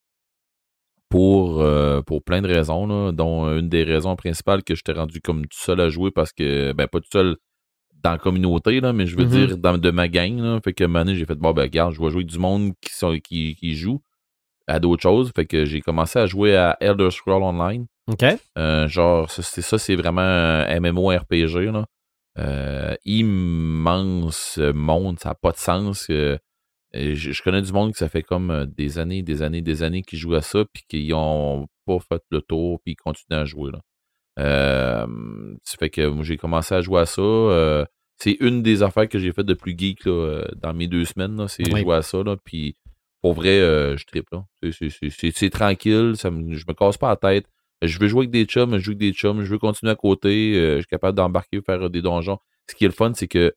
pour, 1.10 1.61
euh, 1.61 2.01
pour 2.01 2.23
plein 2.23 2.41
de 2.41 2.47
raisons, 2.47 2.88
là, 2.88 3.11
dont 3.11 3.45
une 3.57 3.69
des 3.69 3.84
raisons 3.84 4.15
principales 4.15 4.64
que 4.64 4.73
j'étais 4.73 4.93
rendu 4.93 5.22
comme 5.22 5.45
tout 5.45 5.60
seul 5.60 5.80
à 5.80 5.89
jouer 5.89 6.10
parce 6.11 6.34
que, 6.34 6.73
ben, 6.73 6.88
pas 6.88 6.99
tout 6.99 7.10
seul 7.11 7.38
dans 8.03 8.11
la 8.11 8.18
communauté, 8.18 8.81
là, 8.81 8.91
mais 8.93 9.05
je 9.05 9.15
veux 9.15 9.23
Mhm. 9.26 9.30
dire 9.30 9.57
dans, 9.57 9.77
de 9.77 9.91
ma 9.91 10.07
gang. 10.07 10.38
Là, 10.39 10.60
fait 10.64 10.73
que, 10.73 10.84
un 10.84 10.88
moment 10.88 11.05
donné, 11.05 11.15
j'ai 11.18 11.26
fait, 11.26 11.35
bon, 11.35 11.51
ben, 11.53 11.61
regarde, 11.64 11.93
je 11.93 12.01
vais 12.01 12.10
jouer 12.10 12.22
avec 12.22 12.27
du 12.27 12.39
monde 12.39 12.73
qui, 12.81 12.93
sont, 12.93 13.18
qui, 13.19 13.55
qui 13.55 13.76
joue 13.76 14.01
à 14.68 14.80
d'autres 14.80 15.02
choses. 15.02 15.31
Fait 15.35 15.45
que 15.45 15.65
j'ai 15.65 15.81
commencé 15.81 16.19
à 16.19 16.26
jouer 16.26 16.56
à 16.56 16.77
Elder 16.80 17.11
Scroll 17.11 17.44
Online. 17.44 17.85
OK? 18.07 18.23
Euh, 18.57 18.88
genre, 18.88 19.30
ça, 19.30 19.41
c'est 19.41 19.61
ça, 19.61 19.77
c'est 19.77 19.95
vraiment 19.95 20.22
un 20.22 20.80
MMORPG. 20.80 21.72
Là. 21.72 21.85
Euh, 22.40 22.95
immense 23.06 24.57
monde, 24.73 25.19
ça 25.19 25.30
n'a 25.30 25.35
pas 25.35 25.52
de 25.52 25.57
sens. 25.57 26.07
euh, 26.10 26.38
je, 26.94 27.14
je 27.31 27.41
connais 27.44 27.61
du 27.61 27.72
monde 27.72 27.91
que 27.91 27.98
ça 27.98 28.10
fait 28.10 28.23
comme 28.23 28.65
des 28.77 28.99
années, 28.99 29.23
des 29.23 29.41
années, 29.41 29.61
des 29.61 29.84
années 29.84 30.02
qui 30.03 30.18
jouent 30.18 30.35
à 30.35 30.41
ça, 30.41 30.64
puis 30.72 30.84
qui 30.88 31.11
ont 31.14 31.68
pas 31.85 31.99
fait 31.99 32.22
le 32.31 32.41
tour, 32.41 32.80
puis 32.84 32.94
ils 32.94 32.95
continuent 32.95 33.40
à 33.40 33.45
jouer. 33.45 33.72
Là. 33.72 33.80
Ça 35.64 35.77
fait 35.77 35.90
que 35.90 36.23
j'ai 36.23 36.38
commencé 36.38 36.76
à 36.76 36.81
jouer 36.81 37.02
à 37.02 37.06
ça. 37.06 37.85
c'est 38.18 38.38
une 38.40 38.61
des 38.64 38.84
affaires 38.84 39.10
que 39.10 39.19
j'ai 39.19 39.31
faites 39.31 39.45
de 39.45 39.53
plus 39.53 39.76
geek 39.77 40.06
là, 40.06 40.44
dans 40.56 40.73
mes 40.73 40.88
deux 40.88 41.06
semaines. 41.06 41.35
là, 41.35 41.48
C'est 41.48 41.72
Oui. 41.72 41.81
jouer 41.81 41.95
à 41.95 42.02
ça. 42.02 42.23
Là, 42.23 42.35
puis 42.44 42.76
pour 43.24 43.34
vrai, 43.34 43.60
euh, 43.60 43.98
je 43.98 44.06
tripe. 44.06 44.30
C'est- 44.62 45.50
tranquille, 45.50 46.14
ça 46.18 46.30
me, 46.32 46.56
je 46.56 46.66
me 46.68 46.74
casse 46.74 46.98
pas 46.98 47.10
la 47.10 47.16
tête. 47.16 47.48
Je 47.82 48.00
veux 48.00 48.08
jouer 48.08 48.22
avec 48.22 48.32
des 48.32 48.45
chums, 48.45 48.78
je 48.78 48.84
joue 48.84 48.91
avec 48.91 49.00
des 49.00 49.14
chums, 49.14 49.44
je 49.44 49.50
veux 49.50 49.60
continuer 49.60 49.91
à 49.94 49.95
côté, 49.95 50.56
euh, 50.56 50.76
je 50.76 50.80
suis 50.82 50.88
capable 50.88 51.18
d'embarquer, 51.18 51.62
faire 51.66 51.84
euh, 51.86 51.90
des 51.90 52.02
donjons. 52.04 52.38
Ce 52.70 52.76
qui 52.76 52.86
est 52.86 52.88
le 52.90 52.94
fun, 52.94 53.14
c'est 53.16 53.28
que 53.28 53.54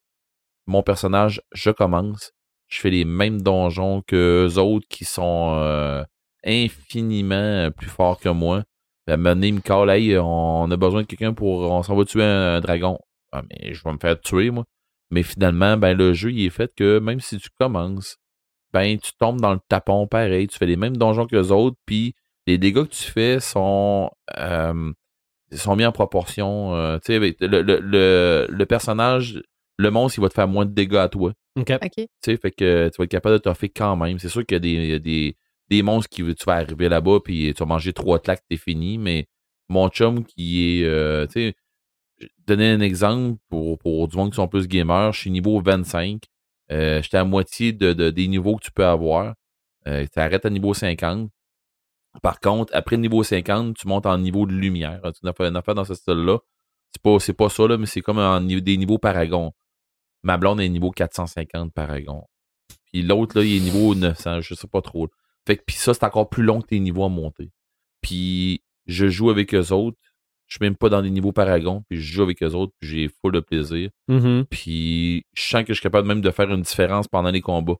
mon 0.67 0.83
personnage, 0.83 1.43
je 1.53 1.71
commence, 1.71 2.33
je 2.69 2.81
fais 2.81 2.91
les 2.91 3.05
mêmes 3.05 3.43
donjons 3.43 4.03
que 4.07 4.49
eux 4.49 4.59
autres 4.59 4.87
qui 4.89 5.05
sont 5.05 6.05
infiniment 6.45 7.71
plus 7.73 7.89
forts 7.89 8.21
que 8.21 8.29
moi. 8.29 8.65
À 9.09 9.15
un 9.15 9.43
il 9.43 9.55
me 9.55 9.61
call, 9.61 9.91
hey, 9.91 10.19
on 10.19 10.71
a 10.71 10.77
besoin 10.77 11.03
de 11.03 11.07
quelqu'un 11.07 11.33
pour. 11.33 11.61
On 11.71 11.83
s'en 11.83 11.95
va 11.97 12.05
tuer 12.05 12.25
un, 12.25 12.57
un 12.57 12.61
dragon. 12.61 12.99
Ah, 13.33 13.43
mais 13.51 13.75
je 13.75 13.83
vais 13.85 13.93
me 13.93 13.99
faire 13.99 14.21
tuer, 14.21 14.51
moi. 14.51 14.65
Mais 15.11 15.23
finalement, 15.23 15.77
ben, 15.77 15.97
le 15.97 16.13
jeu, 16.13 16.33
il 16.33 16.45
est 16.47 16.51
fait 16.51 16.73
que 16.75 16.99
même 16.99 17.21
si 17.21 17.39
tu 17.39 17.49
commences, 17.59 18.19
ben, 18.73 18.99
tu 18.99 19.13
tombes 19.19 19.41
dans 19.41 19.53
le 19.55 19.61
tapon 19.69 20.07
pareil. 20.07 20.49
Tu 20.49 20.59
fais 20.59 20.67
les 20.67 20.77
mêmes 20.77 20.97
donjons 20.97 21.27
que 21.27 21.37
les 21.37 21.53
autres, 21.53 21.77
puis 21.87 22.15
les 22.47 22.59
dégâts 22.59 22.85
que 22.85 22.95
tu 22.95 23.05
fais 23.05 23.41
sont, 23.41 24.11
euh, 24.39 24.93
sont 25.53 25.77
mis 25.77 25.85
en 25.87 25.93
proportion. 25.93 26.75
euh, 26.75 26.99
tu 26.99 27.13
sais, 27.19 27.37
le, 27.41 27.63
le, 27.63 27.81
le, 27.81 28.47
le 28.49 28.67
personnage, 28.67 29.43
le 29.79 29.91
monstre, 29.91 30.19
il 30.19 30.23
va 30.23 30.29
te 30.29 30.35
faire 30.35 30.49
moins 30.49 30.67
de 30.67 30.73
dégâts 30.73 30.97
à 30.97 31.09
toi. 31.09 31.33
OK. 31.59 31.91
Tu 31.97 32.07
sais, 32.25 32.37
fait 32.37 32.51
que 32.51 32.89
tu 32.93 32.97
vas 32.99 33.05
être 33.05 33.11
capable 33.11 33.35
de 33.35 33.39
t'offrir 33.39 33.71
quand 33.75 33.97
même. 33.97 34.19
C'est 34.19 34.29
sûr 34.29 34.45
qu'il 34.45 34.57
y 34.57 34.57
a 34.57 34.61
des, 34.61 35.01
des, 35.01 35.37
des 35.71 35.83
monstres 35.83 36.11
qui 36.11 36.23
tu 36.23 36.45
vas 36.47 36.55
arriver 36.55 36.89
là-bas 36.89 37.21
puis 37.25 37.53
tu 37.55 37.61
vas 37.61 37.67
manger 37.67 37.93
trois 37.93 38.19
claques, 38.19 38.43
t'es 38.49 38.57
fini. 38.57 38.99
Mais 38.99 39.27
mon 39.69 39.89
chum 39.89 40.25
qui 40.25 40.81
est, 40.81 40.85
euh, 40.85 41.27
tu 41.27 41.33
sais, 41.33 41.55
je 42.19 42.25
vais 42.27 42.31
te 42.31 42.45
donner 42.47 42.71
un 42.71 42.81
exemple 42.81 43.39
pour, 43.49 43.79
pour 43.79 44.09
du 44.09 44.17
monde 44.17 44.31
qui 44.31 44.37
sont 44.37 44.49
plus 44.49 44.69
gamers. 44.69 45.13
Je 45.13 45.21
suis 45.21 45.31
niveau 45.31 45.61
25. 45.61 46.23
Euh, 46.73 47.01
J'étais 47.03 47.19
à 47.19 47.25
moitié 47.25 47.73
de, 47.73 47.93
de- 47.93 48.11
des 48.11 48.27
niveaux 48.29 48.57
que 48.57 48.65
tu 48.65 48.73
peux 48.73 48.87
avoir. 48.87 49.35
Euh, 49.87 50.05
tu 50.13 50.19
arrêtes 50.19 50.45
à 50.47 50.51
niveau 50.51 50.75
50. 50.75 51.31
Par 52.23 52.41
contre, 52.41 52.75
après 52.75 52.97
le 52.97 53.03
niveau 53.03 53.23
50, 53.23 53.77
tu 53.77 53.87
montes 53.89 54.07
en 54.07 54.19
niveau 54.19 54.47
de 54.47 54.53
lumière. 54.53 55.01
Tu 55.21 55.29
as 55.29 55.33
fait 55.33 55.45
une 55.49 55.57
affaire 55.57 55.75
dans 55.75 55.85
ce 55.85 55.95
style-là. 55.95 56.39
C'est 56.93 57.03
pas, 57.03 57.19
pas 57.45 57.49
ça, 57.51 57.69
là, 57.69 57.77
mais 57.77 57.87
c'est 57.87 58.01
comme 58.01 58.49
des 58.49 58.77
niveaux 58.77 58.99
paragon. 58.99 59.53
Ma 60.23 60.39
blonde 60.39 60.61
est 60.61 60.69
niveau 60.69 60.91
450 60.91 61.73
paragon. 61.73 62.25
Puis 62.91 63.03
l'autre, 63.03 63.39
là, 63.39 63.45
il 63.45 63.57
est 63.59 63.61
niveau 63.61 63.95
900, 63.95 64.41
je 64.41 64.55
sais 64.55 64.67
pas 64.67 64.81
trop. 64.81 65.09
Fait 65.47 65.57
que 65.59 65.63
puis 65.65 65.77
ça, 65.77 65.93
c'est 65.95 66.05
encore 66.05 66.29
plus 66.31 66.43
long 66.43 66.61
que 66.63 66.69
tes 66.69 66.81
niveaux 66.81 67.05
à 67.05 67.09
monter. 67.09 67.51
Puis 68.01 68.63
je 68.87 69.09
joue 69.09 69.31
avec 69.31 69.55
eux 69.55 69.73
autres. 69.73 69.99
Je 70.47 70.55
suis 70.57 70.65
même 70.65 70.77
pas 70.77 70.89
dans 70.89 71.03
des 71.03 71.11
niveaux 71.11 71.33
paragon. 71.33 71.83
Puis 71.89 72.01
je 72.01 72.13
joue 72.15 72.23
avec 72.23 72.43
eux 72.43 72.53
autres. 72.55 72.73
Puis 72.81 72.89
j'ai 72.89 73.09
full 73.09 73.33
de 73.33 73.41
plaisir. 73.41 73.91
Mhm. 74.09 74.45
Puis 74.51 75.25
je 75.35 75.43
sens 75.43 75.63
que 75.63 75.69
je 75.69 75.75
suis 75.75 75.83
capable 75.83 76.07
même 76.09 76.21
de 76.21 76.31
faire 76.31 76.51
une 76.53 76.63
différence 76.63 77.09
pendant 77.09 77.31
les 77.31 77.41
combats. 77.41 77.77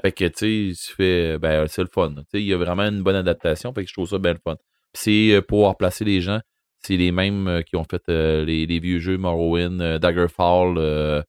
Fait 0.00 0.12
que, 0.12 0.26
tu 0.28 0.74
sais, 0.74 1.38
ben, 1.38 1.66
c'est 1.66 1.80
le 1.82 1.88
fun. 1.92 2.14
Il 2.34 2.40
y 2.42 2.52
a 2.52 2.58
vraiment 2.58 2.82
une 2.82 3.02
bonne 3.02 3.16
adaptation. 3.16 3.72
Fait 3.72 3.82
que 3.84 3.88
je 3.88 3.94
trouve 3.94 4.08
ça 4.08 4.18
bien 4.18 4.32
le 4.34 4.40
fun. 4.44 4.56
Puis 4.92 5.02
c'est 5.30 5.34
euh, 5.36 5.40
pour 5.40 5.66
replacer 5.66 6.04
les 6.04 6.20
gens. 6.20 6.40
C'est 6.84 6.96
les 6.98 7.12
mêmes 7.12 7.46
euh, 7.48 7.62
qui 7.62 7.76
ont 7.76 7.84
fait 7.84 8.02
euh, 8.10 8.44
les, 8.44 8.66
les 8.66 8.80
vieux 8.80 8.98
jeux 8.98 9.16
Morrowind, 9.16 9.80
euh, 9.80 9.98
Daggerfall. 9.98 10.74
euh, 10.76 11.22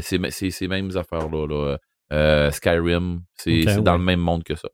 c'est 0.00 0.50
ces 0.50 0.68
mêmes 0.68 0.96
affaires-là. 0.96 1.46
Là. 2.10 2.50
Skyrim. 2.52 3.22
C'est 3.34 3.64
dans 3.82 3.98
le 3.98 4.02
même 4.04 4.20
monde 4.20 4.44
que 4.44 4.54
ça. 4.54 4.68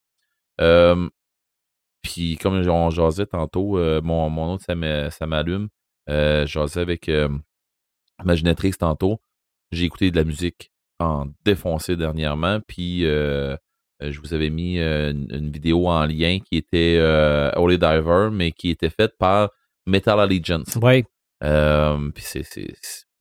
Puis 2.06 2.36
comme 2.36 2.54
on 2.68 2.90
jasait 2.90 3.26
tantôt, 3.26 3.78
euh, 3.78 4.00
mon, 4.02 4.30
mon 4.30 4.54
autre, 4.54 4.64
ça 4.64 4.74
m'a- 4.74 5.10
m'allume. 5.26 5.68
Euh, 6.08 6.46
jasais 6.46 6.80
avec 6.80 7.08
euh, 7.08 7.28
Imaginatrix 8.22 8.72
tantôt. 8.78 9.20
J'ai 9.72 9.84
écouté 9.84 10.10
de 10.10 10.16
la 10.16 10.24
musique 10.24 10.70
en 11.00 11.26
défoncé 11.44 11.96
dernièrement. 11.96 12.60
Puis 12.66 13.04
euh, 13.04 13.56
je 14.00 14.20
vous 14.20 14.32
avais 14.34 14.50
mis 14.50 14.78
une, 14.78 15.26
une 15.30 15.50
vidéo 15.50 15.88
en 15.88 16.06
lien 16.06 16.38
qui 16.38 16.56
était 16.56 16.98
Holy 17.56 17.78
Diver, 17.78 18.28
mais 18.32 18.52
qui 18.52 18.70
était 18.70 18.90
faite 18.90 19.14
par 19.18 19.50
Metal 19.86 20.20
Allegiance. 20.20 20.76
Euh, 21.42 22.10
puis 22.14 22.22
c'est, 22.24 22.44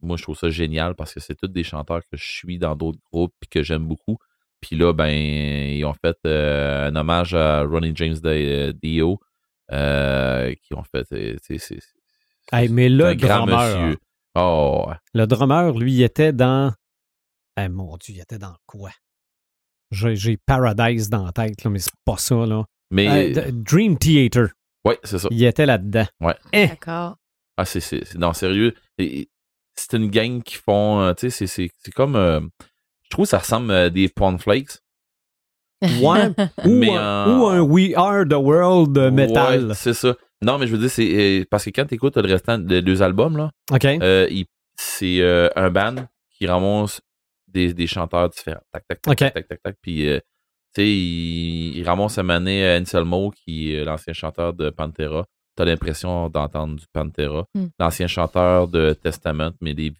moi, 0.02 0.16
je 0.18 0.24
trouve 0.24 0.38
ça 0.38 0.49
génial 0.49 0.95
parce 0.95 1.14
que 1.14 1.20
c'est 1.20 1.36
tous 1.36 1.48
des 1.48 1.64
chanteurs 1.64 2.02
que 2.02 2.18
je 2.18 2.24
suis 2.30 2.57
dans 2.60 2.76
d'autres 2.76 2.99
groupes 3.12 3.34
puis 3.40 3.49
que 3.49 3.64
j'aime 3.64 3.86
beaucoup. 3.86 4.18
Puis 4.68 4.76
là, 4.78 4.94
ben, 4.94 5.10
ils 5.12 5.86
ont 5.86 5.94
fait 5.94 6.18
euh, 6.26 6.88
un 6.90 6.96
hommage 6.96 7.36
à 7.36 7.62
Ronnie 7.62 7.92
James 7.94 8.16
Dio, 8.82 9.20
euh, 9.72 10.56
qui 10.64 10.74
ont 10.74 10.84
fait. 10.84 11.06
c'est, 11.44 11.80
Hey, 12.52 12.70
mais 12.70 12.90
le 12.90 13.14
grand 13.14 13.46
drummer, 13.46 13.80
monsieur. 13.80 13.98
Oh, 14.36 14.86
ouais. 14.88 14.96
le 15.14 15.28
drummer, 15.28 15.72
lui, 15.78 15.94
il 15.94 16.02
était 16.04 16.34
dans 16.34 16.74
Eh, 17.60 17.70
mon 17.70 17.96
Dieu, 17.98 18.16
il 18.16 18.22
était 18.22 18.40
dans 18.40 18.56
quoi? 18.66 18.90
J'ai 19.92 20.16
j'ai 20.16 20.38
Paradise 20.38 21.10
dans 21.12 21.26
la 21.26 21.32
tête, 21.32 21.64
là, 21.64 21.70
mais 21.70 21.80
c'est 21.80 21.94
pas 22.04 22.18
ça. 22.18 22.46
Là. 22.48 22.66
Mais, 22.90 23.38
Euh, 23.38 23.52
Dream 23.52 23.98
Theater, 24.00 24.48
ouais, 24.84 24.98
c'est 25.04 25.20
ça. 25.20 25.28
il 25.32 25.44
était 25.44 25.66
là-dedans. 25.68 26.08
Eh, 26.54 26.68
D'accord. 26.68 27.18
Ah, 27.58 27.66
c'est, 27.66 28.16
non, 28.16 28.34
sérieux. 28.34 28.74
C'est 28.98 29.94
une 29.94 30.10
gang 30.10 30.42
qui 30.42 30.56
font, 30.56 31.14
tu 31.16 31.30
sais, 31.30 31.30
c'est, 31.30 31.48
c'est, 31.48 31.70
c'est 31.84 31.92
comme, 31.94 32.16
euh, 32.16 32.42
je 33.06 33.10
trouve 33.10 33.26
que 33.26 33.30
ça 33.30 33.40
ressemble 33.40 33.72
à 33.72 33.90
des 33.90 34.10
cornflakes. 34.10 34.80
ouais. 35.82 36.30
ou, 36.65 36.69
Mais 36.69 36.95
un, 36.95 37.38
ou 37.38 37.45
un 37.45 37.61
We 37.61 37.94
Are 37.95 38.26
the 38.27 38.34
World 38.34 38.98
euh, 38.98 39.11
metal. 39.11 39.68
Ouais, 39.68 39.73
c'est 39.76 39.94
ça. 39.94 40.15
Non, 40.41 40.57
mais 40.57 40.68
je 40.68 40.72
veux 40.73 40.77
dire, 40.77 40.90
c'est, 40.90 41.41
euh, 41.41 41.45
parce 41.49 41.65
que 41.65 41.69
quand 41.69 41.86
t'écoutes 41.86 42.18
le 42.18 42.32
restant 42.32 42.57
des 42.57 42.82
deux 42.82 43.02
albums, 43.02 43.38
là, 43.38 43.52
euh, 44.02 44.27
c'est 44.76 45.22
euh, 45.22 45.49
un 45.56 45.69
band 45.69 45.95
qui 46.32 46.45
ramasse 46.48 47.02
des, 47.48 47.73
des 47.73 47.88
chanteurs 47.88 48.30
différents. 48.30 48.61
Tac, 48.72 48.86
tac, 48.88 49.02
tac, 49.02 49.11
OK. 49.11 49.18
tac, 49.18 49.34
tac, 49.34 49.48
tac, 49.48 49.64
tac. 49.64 49.76
Puis, 49.82 50.07
euh, 50.10 50.19
tu 50.73 50.82
sais, 50.82 50.88
il, 50.90 51.77
il 51.77 51.84
ramasse 51.84 52.18
à 52.18 52.23
Mané 52.23 52.77
Anselmo, 52.77 53.32
qui 53.32 53.73
est 53.73 53.86
l'ancien 53.86 54.14
chanteur 54.14 54.53
de 54.53 54.69
Pantera. 54.69 55.26
T'as 55.56 55.64
l'impression 55.64 56.30
d'entendre 56.30 56.76
du 56.76 56.86
Pantera. 56.91 57.45
Hmm. 57.56 57.68
L'ancien 57.80 58.07
chanteur 58.07 58.68
de 58.68 58.94
Testament, 58.94 59.52
mais 59.61 59.73
des, 59.73 59.94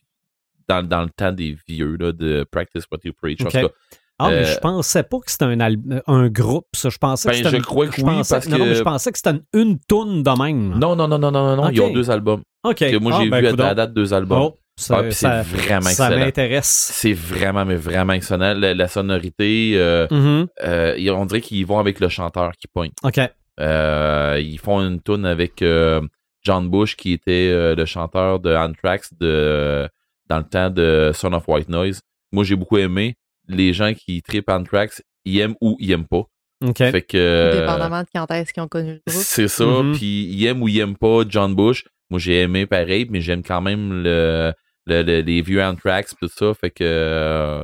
dans, 0.68 0.82
dans 0.88 1.02
le 1.04 1.10
temps 1.10 1.32
des 1.32 1.56
vieux, 1.68 1.96
là, 2.00 2.12
de 2.12 2.46
Practice 2.52 2.84
What 2.92 3.00
You 3.04 3.14
Preach. 3.20 3.42
En 3.42 3.46
OK. 3.46 3.52
tout 3.52 3.58
cas, 3.68 3.74
Ah, 4.18 4.30
mais 4.30 4.36
euh, 4.36 4.46
je 4.46 4.58
pensais 4.60 5.04
pas 5.04 5.18
que 5.20 5.30
c'était 5.32 5.46
un, 5.46 5.60
al- 5.60 6.02
un 6.08 6.30
groupe, 6.30 6.68
ça. 6.74 6.90
Je 6.90 6.98
pensais 6.98 7.28
que 7.30 7.34
Ben, 7.34 7.38
c'était 7.38 7.50
je 7.52 7.56
une- 7.58 7.62
crois 7.64 7.88
que 7.88 7.96
je 7.98 8.02
oui, 8.02 8.14
pensais- 8.16 8.36
parce 8.36 8.48
non, 8.48 8.58
non, 8.58 8.66
mais 8.66 8.72
que- 8.72 8.78
je 8.78 8.84
pensais 8.84 9.12
que 9.12 9.18
c'était 9.18 9.32
une, 9.32 9.44
une 9.54 9.80
toune 9.88 10.24
de 10.24 10.42
même. 10.44 10.80
non, 10.80 10.96
non, 10.96 11.08
non, 11.08 11.20
non, 11.20 11.32
non, 11.32 11.32
non, 11.32 11.56
non, 11.64 11.70
ils 11.70 11.82
ont 11.82 11.92
deux 11.92 12.10
albums. 12.10 12.42
OK. 12.64 12.78
Que 12.78 12.98
moi, 12.98 13.12
Ah, 13.16 13.24
j'ai 13.24 13.30
ben, 13.30 13.40
vu 13.42 13.48
à 13.48 13.52
la 13.56 13.74
date 13.76 13.94
deux 13.94 14.14
albums. 14.14 14.42
Oh, 14.42 14.58
ça, 14.78 15.02
Ah, 15.06 15.12
ça- 15.12 15.44
c'est 15.44 15.56
vraiment 15.58 15.82
ça 15.90 16.06
excellent. 16.08 16.26
m'intéresse. 16.26 16.92
C'est 16.94 17.14
vraiment, 17.14 17.66
mais 17.66 17.76
vraiment 17.76 18.14
excellent. 18.14 18.54
La, 18.54 18.74
la 18.74 18.88
sonorité, 18.88 19.74
euh, 19.76 20.08
Mhm. 20.10 20.48
euh, 20.64 20.96
ils- 20.98 21.12
on 21.12 21.26
dirait 21.26 21.42
qu'ils 21.42 21.66
vont 21.66 21.80
avec 21.80 22.00
le 22.00 22.08
chanteur 22.10 22.54
qui 22.54 22.68
pointe. 22.68 22.94
OK. 23.04 23.20
Euh, 23.60 24.40
ils 24.42 24.60
font 24.60 24.82
une 24.82 25.02
tune 25.02 25.26
avec 25.26 25.62
euh, 25.62 26.02
John 26.44 26.70
Bush, 26.70 26.96
qui 26.96 27.14
était 27.14 27.50
euh, 27.52 27.76
le 27.76 27.86
chanteur 27.86 28.40
de 28.40 28.54
Anthrax 28.56 29.14
de, 29.20 29.88
dans 30.28 30.38
le 30.40 30.44
temps 30.44 30.70
de 30.70 31.12
Son 31.14 31.34
of 31.34 31.48
White 31.48 31.70
Noise. 31.70 32.02
Moi, 32.32 32.44
j'ai 32.44 32.56
beaucoup 32.56 32.78
aimé. 32.78 33.16
Les 33.48 33.74
gens 33.74 33.94
qui 33.94 34.22
tripent 34.22 34.50
Anthrax, 34.50 35.02
ils 35.24 35.40
aiment 35.40 35.56
ou 35.62 35.78
ils 35.80 35.92
aiment 35.92 36.08
pas. 36.08 36.24
OK. 36.66 36.78
Fait 36.78 37.02
que. 37.02 37.18
euh, 37.18 37.60
Dépendamment 37.62 38.02
de 38.02 38.08
quand 38.14 38.30
est-ce 38.32 38.54
qu'ils 38.54 38.64
ont 38.64 38.68
connu 38.68 38.94
le 38.94 39.02
groupe. 39.08 39.24
c'est 39.24 39.48
ça. 39.48 39.66
Mhm. 39.66 39.96
Puis 39.96 40.24
ils 40.26 40.46
aiment 40.46 40.62
ou 40.64 40.68
ils 40.68 40.80
aiment 40.80 40.98
pas 40.98 41.24
John 41.28 41.54
Bush. 41.54 41.84
Moi, 42.10 42.20
j'ai 42.20 42.42
aimé 42.42 42.66
pareil, 42.66 43.08
mais 43.10 43.22
j'aime 43.22 43.44
quand 43.44 43.62
même 43.62 44.04
le, 44.04 44.54
le- 44.86 45.04
le- 45.04 45.22
les 45.22 45.42
vieux 45.42 45.62
Anthrax 45.64 46.16
tout 46.20 46.28
ça. 46.28 46.54
Fait 46.54 46.72
que. 46.72 46.84
euh, 46.84 47.64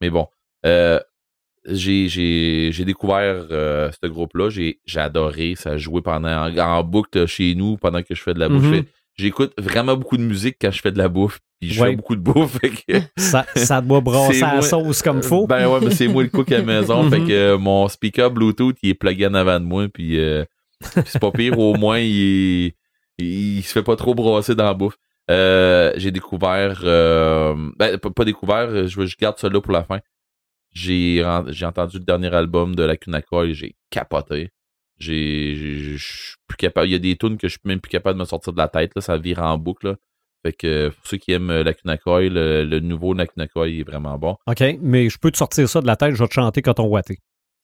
mais 0.00 0.08
bon. 0.10 0.26
Euh, 0.66 1.00
j'ai, 1.66 2.70
découvert 2.84 3.46
euh, 3.50 3.90
ce 4.02 4.08
groupe-là. 4.08 4.48
J'ai, 4.50 4.78
adoré. 4.96 5.54
Ça 5.56 5.76
jouait 5.76 6.02
pendant 6.02 6.48
en, 6.48 6.56
en 6.58 6.82
boucle 6.84 7.26
chez 7.26 7.54
nous 7.54 7.76
pendant 7.76 8.02
que 8.02 8.14
je 8.14 8.22
fais 8.22 8.34
de 8.34 8.40
la 8.40 8.48
bouffe. 8.48 8.62
Mhm. 8.64 8.74
Fais- 8.82 8.84
J'écoute 9.16 9.52
vraiment 9.58 9.96
beaucoup 9.96 10.16
de 10.16 10.22
musique 10.22 10.56
quand 10.60 10.70
je 10.70 10.80
fais 10.80 10.92
de 10.92 10.98
la 10.98 11.08
bouffe. 11.08 11.40
Puis 11.60 11.70
je 11.72 11.82
Ouais. 11.82 11.90
fais 11.90 11.96
beaucoup 11.96 12.14
de 12.16 12.20
bouffe. 12.20 12.58
Fait 12.60 12.70
que, 12.70 13.00
Ça, 13.16 13.44
ça 13.56 13.80
doit 13.80 14.00
brasser 14.00 14.40
la 14.40 14.52
moi- 14.54 14.62
sauce 14.62 15.02
comme 15.02 15.22
faut. 15.22 15.46
ben 15.46 15.68
ouais, 15.68 15.80
mais 15.82 15.90
c'est 15.90 16.06
moi 16.08 16.22
le 16.22 16.28
cook 16.28 16.50
à 16.52 16.58
la 16.58 16.64
maison. 16.64 17.02
Mhm. 17.04 17.10
Fait 17.10 17.20
que 17.20 17.32
euh, 17.32 17.58
mon 17.58 17.88
speaker 17.88 18.30
Bluetooth, 18.30 18.76
il 18.82 18.90
est 18.90 18.94
plugué 18.94 19.26
en 19.26 19.34
avant 19.34 19.58
de 19.58 19.64
moi. 19.64 19.88
Puis, 19.88 20.18
euh, 20.20 20.44
puis 20.80 21.02
c'est 21.06 21.18
pas 21.20 21.32
pire, 21.32 21.58
au 21.58 21.74
moins, 21.74 21.98
il, 21.98 22.72
il, 23.18 23.62
se 23.62 23.72
fait 23.72 23.82
pas 23.82 23.96
trop 23.96 24.14
brasser 24.14 24.54
dans 24.54 24.64
la 24.64 24.74
bouffe. 24.74 24.96
Euh, 25.30 25.92
j'ai 25.96 26.10
découvert. 26.12 26.80
euh, 26.84 27.54
ben, 27.76 27.98
pas, 27.98 28.24
découvert, 28.24 28.86
je, 28.86 29.04
je 29.06 29.16
garde 29.20 29.36
ça 29.38 29.48
là 29.48 29.60
pour 29.60 29.72
la 29.72 29.82
fin. 29.84 29.98
J'ai, 30.72 31.24
j'ai 31.48 31.66
entendu 31.66 31.98
le 31.98 32.04
dernier 32.04 32.32
album 32.32 32.74
de 32.76 32.82
la 32.84 32.96
Kunako 32.96 33.44
et 33.44 33.54
j'ai 33.54 33.74
capoté. 33.90 34.50
J'ai, 34.98 35.54
j'ai- 35.56 35.96
je 35.96 36.04
suis 36.04 36.34
plus 36.46 36.56
capable. 36.56 36.86
Il 36.88 36.92
y 36.92 36.94
a 36.94 36.98
des 36.98 37.16
tunes 37.16 37.36
que 37.36 37.48
je 37.48 37.52
suis 37.52 37.60
même 37.64 37.80
plus 37.80 37.90
capable 37.90 38.16
de 38.18 38.20
me 38.20 38.26
sortir 38.26 38.52
de 38.52 38.58
la 38.58 38.68
tête. 38.68 38.92
Là, 38.94 39.00
ça 39.00 39.16
vire 39.18 39.40
en 39.42 39.56
boucle. 39.58 39.88
Là. 39.88 39.96
Fait 40.44 40.52
que 40.52 40.88
pour 40.90 41.06
ceux 41.06 41.16
qui 41.16 41.32
aiment 41.32 41.50
euh, 41.50 41.62
la 41.64 41.74
Kunakoi, 41.74 42.28
le, 42.28 42.64
le 42.64 42.80
nouveau 42.80 43.14
Nakunakoi 43.14 43.68
est 43.68 43.82
vraiment 43.82 44.16
bon. 44.18 44.36
OK, 44.46 44.62
mais 44.80 45.08
je 45.10 45.18
peux 45.18 45.30
te 45.30 45.36
sortir 45.36 45.68
ça 45.68 45.80
de 45.80 45.86
la 45.86 45.96
tête, 45.96 46.14
je 46.14 46.22
vais 46.22 46.28
te 46.28 46.34
chanter 46.34 46.62
quand 46.62 46.78
on 46.80 46.86
watté. 46.86 47.18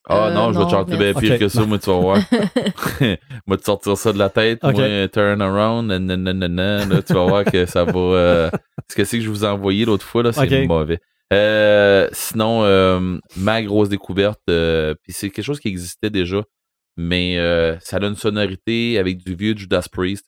Ah 0.07 0.27
Euh, 0.27 0.33
non, 0.33 0.53
je 0.53 0.59
vais 0.59 0.65
te 0.65 0.71
non, 0.71 0.77
chanter 0.79 0.97
bien 0.97 1.13
pire 1.13 1.33
Ok. 1.33 1.39
que 1.39 1.47
ça, 1.47 1.65
moi, 1.65 1.79
tu 1.79 1.89
vas 1.89 1.99
voir. 1.99 2.19
moi, 3.47 3.57
te 3.57 3.63
sortir 3.63 3.97
ça 3.97 4.13
de 4.13 4.17
la 4.19 4.29
tête, 4.29 4.59
Ok. 4.63 4.75
moi, 4.75 5.07
turn 5.07 5.41
around, 5.41 5.87
nanana, 5.91 6.85
là, 6.85 7.01
tu 7.01 7.13
vas 7.13 7.25
voir 7.25 7.43
que 7.45 7.65
ça 7.65 7.85
va. 7.85 7.91
euh, 7.99 8.49
ce 8.89 8.95
que 8.95 9.03
c'est 9.03 9.17
que 9.17 9.23
je 9.23 9.29
vous 9.29 9.43
ai 9.45 9.47
envoyé 9.47 9.85
l'autre 9.85 10.05
fois, 10.05 10.21
là, 10.23 10.31
c'est 10.33 10.67
mauvais. 10.67 10.99
Euh, 11.33 12.07
sinon, 12.11 12.63
euh, 12.65 13.17
ma 13.35 13.63
grosse 13.63 13.89
découverte, 13.89 14.41
euh, 14.49 14.93
puis 15.01 15.11
c'est 15.11 15.29
quelque 15.31 15.45
chose 15.45 15.59
qui 15.59 15.69
existait 15.69 16.11
déjà, 16.11 16.43
mais 16.97 17.37
euh, 17.39 17.75
ça 17.79 17.97
a 17.97 18.05
une 18.05 18.15
sonorité 18.15 18.99
avec 18.99 19.17
du 19.25 19.33
vieux 19.35 19.55
Judas 19.57 19.87
Priest 19.91 20.25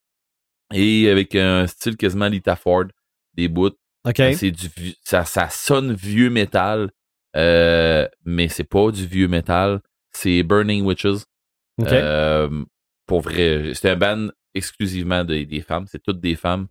et 0.74 1.10
avec 1.10 1.36
un 1.36 1.68
style 1.68 1.98
quasiment 1.98 2.28
Lita 2.28 2.56
Ford, 2.56 2.86
des 3.34 3.48
bouts. 3.48 3.72
OK. 4.06 4.22
C'est 4.36 4.52
du 4.52 4.68
vieux- 4.76 4.94
ça, 5.04 5.26
ça 5.26 5.50
sonne 5.50 5.94
vieux 5.94 6.30
métal, 6.30 6.92
euh, 7.36 8.08
mais 8.26 8.48
c'est 8.48 8.64
pas 8.64 8.92
du 8.92 9.06
vieux 9.06 9.28
métal. 9.28 9.82
C'est 10.12 10.44
Burning 10.44 10.84
Witches. 10.86 11.24
OK. 11.80 11.88
Euh, 11.92 12.64
pour 13.06 13.22
vrai, 13.22 13.72
c'est 13.74 13.90
un 13.92 13.96
band 13.96 14.28
exclusivement 14.54 15.24
de- 15.24 15.44
des 15.44 15.62
femmes. 15.62 15.86
C'est 15.88 16.02
toutes 16.02 16.20
des 16.20 16.36
femmes. 16.36 16.68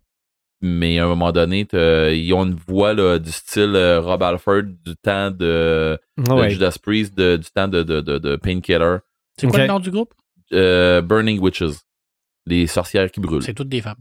Mais 0.59 0.97
à 0.97 1.05
un 1.05 1.07
moment 1.07 1.31
donné, 1.31 1.67
ils 1.71 2.33
ont 2.33 2.43
une 2.45 2.55
voix 2.67 2.93
là, 2.95 3.19
du 3.19 3.31
style 3.31 3.75
euh, 3.75 4.01
Rob 4.01 4.23
Alford 4.23 4.63
du 4.63 4.95
temps 4.95 5.29
de, 5.29 5.99
de 6.17 6.23
Ah 6.27 6.35
ouais. 6.35 6.49
Judas 6.49 6.75
Priest, 6.81 7.15
de- 7.15 7.37
du 7.37 7.47
temps 7.51 7.67
de, 7.67 7.83
de, 7.83 8.01
de, 8.01 8.17
de 8.17 8.35
Painkiller. 8.37 8.97
C'est 9.39 9.45
quoi 9.47 9.59
le 9.59 9.67
nom 9.67 9.79
du 9.79 9.91
groupe? 9.91 10.15
Euh, 10.53 11.01
Burning 11.01 11.39
Witches. 11.39 11.75
Les 12.47 12.65
sorcières 12.67 13.11
qui 13.11 13.19
brûlent. 13.19 13.43
C'est 13.43 13.53
toutes 13.53 13.69
des 13.69 13.81
femmes. 13.81 13.97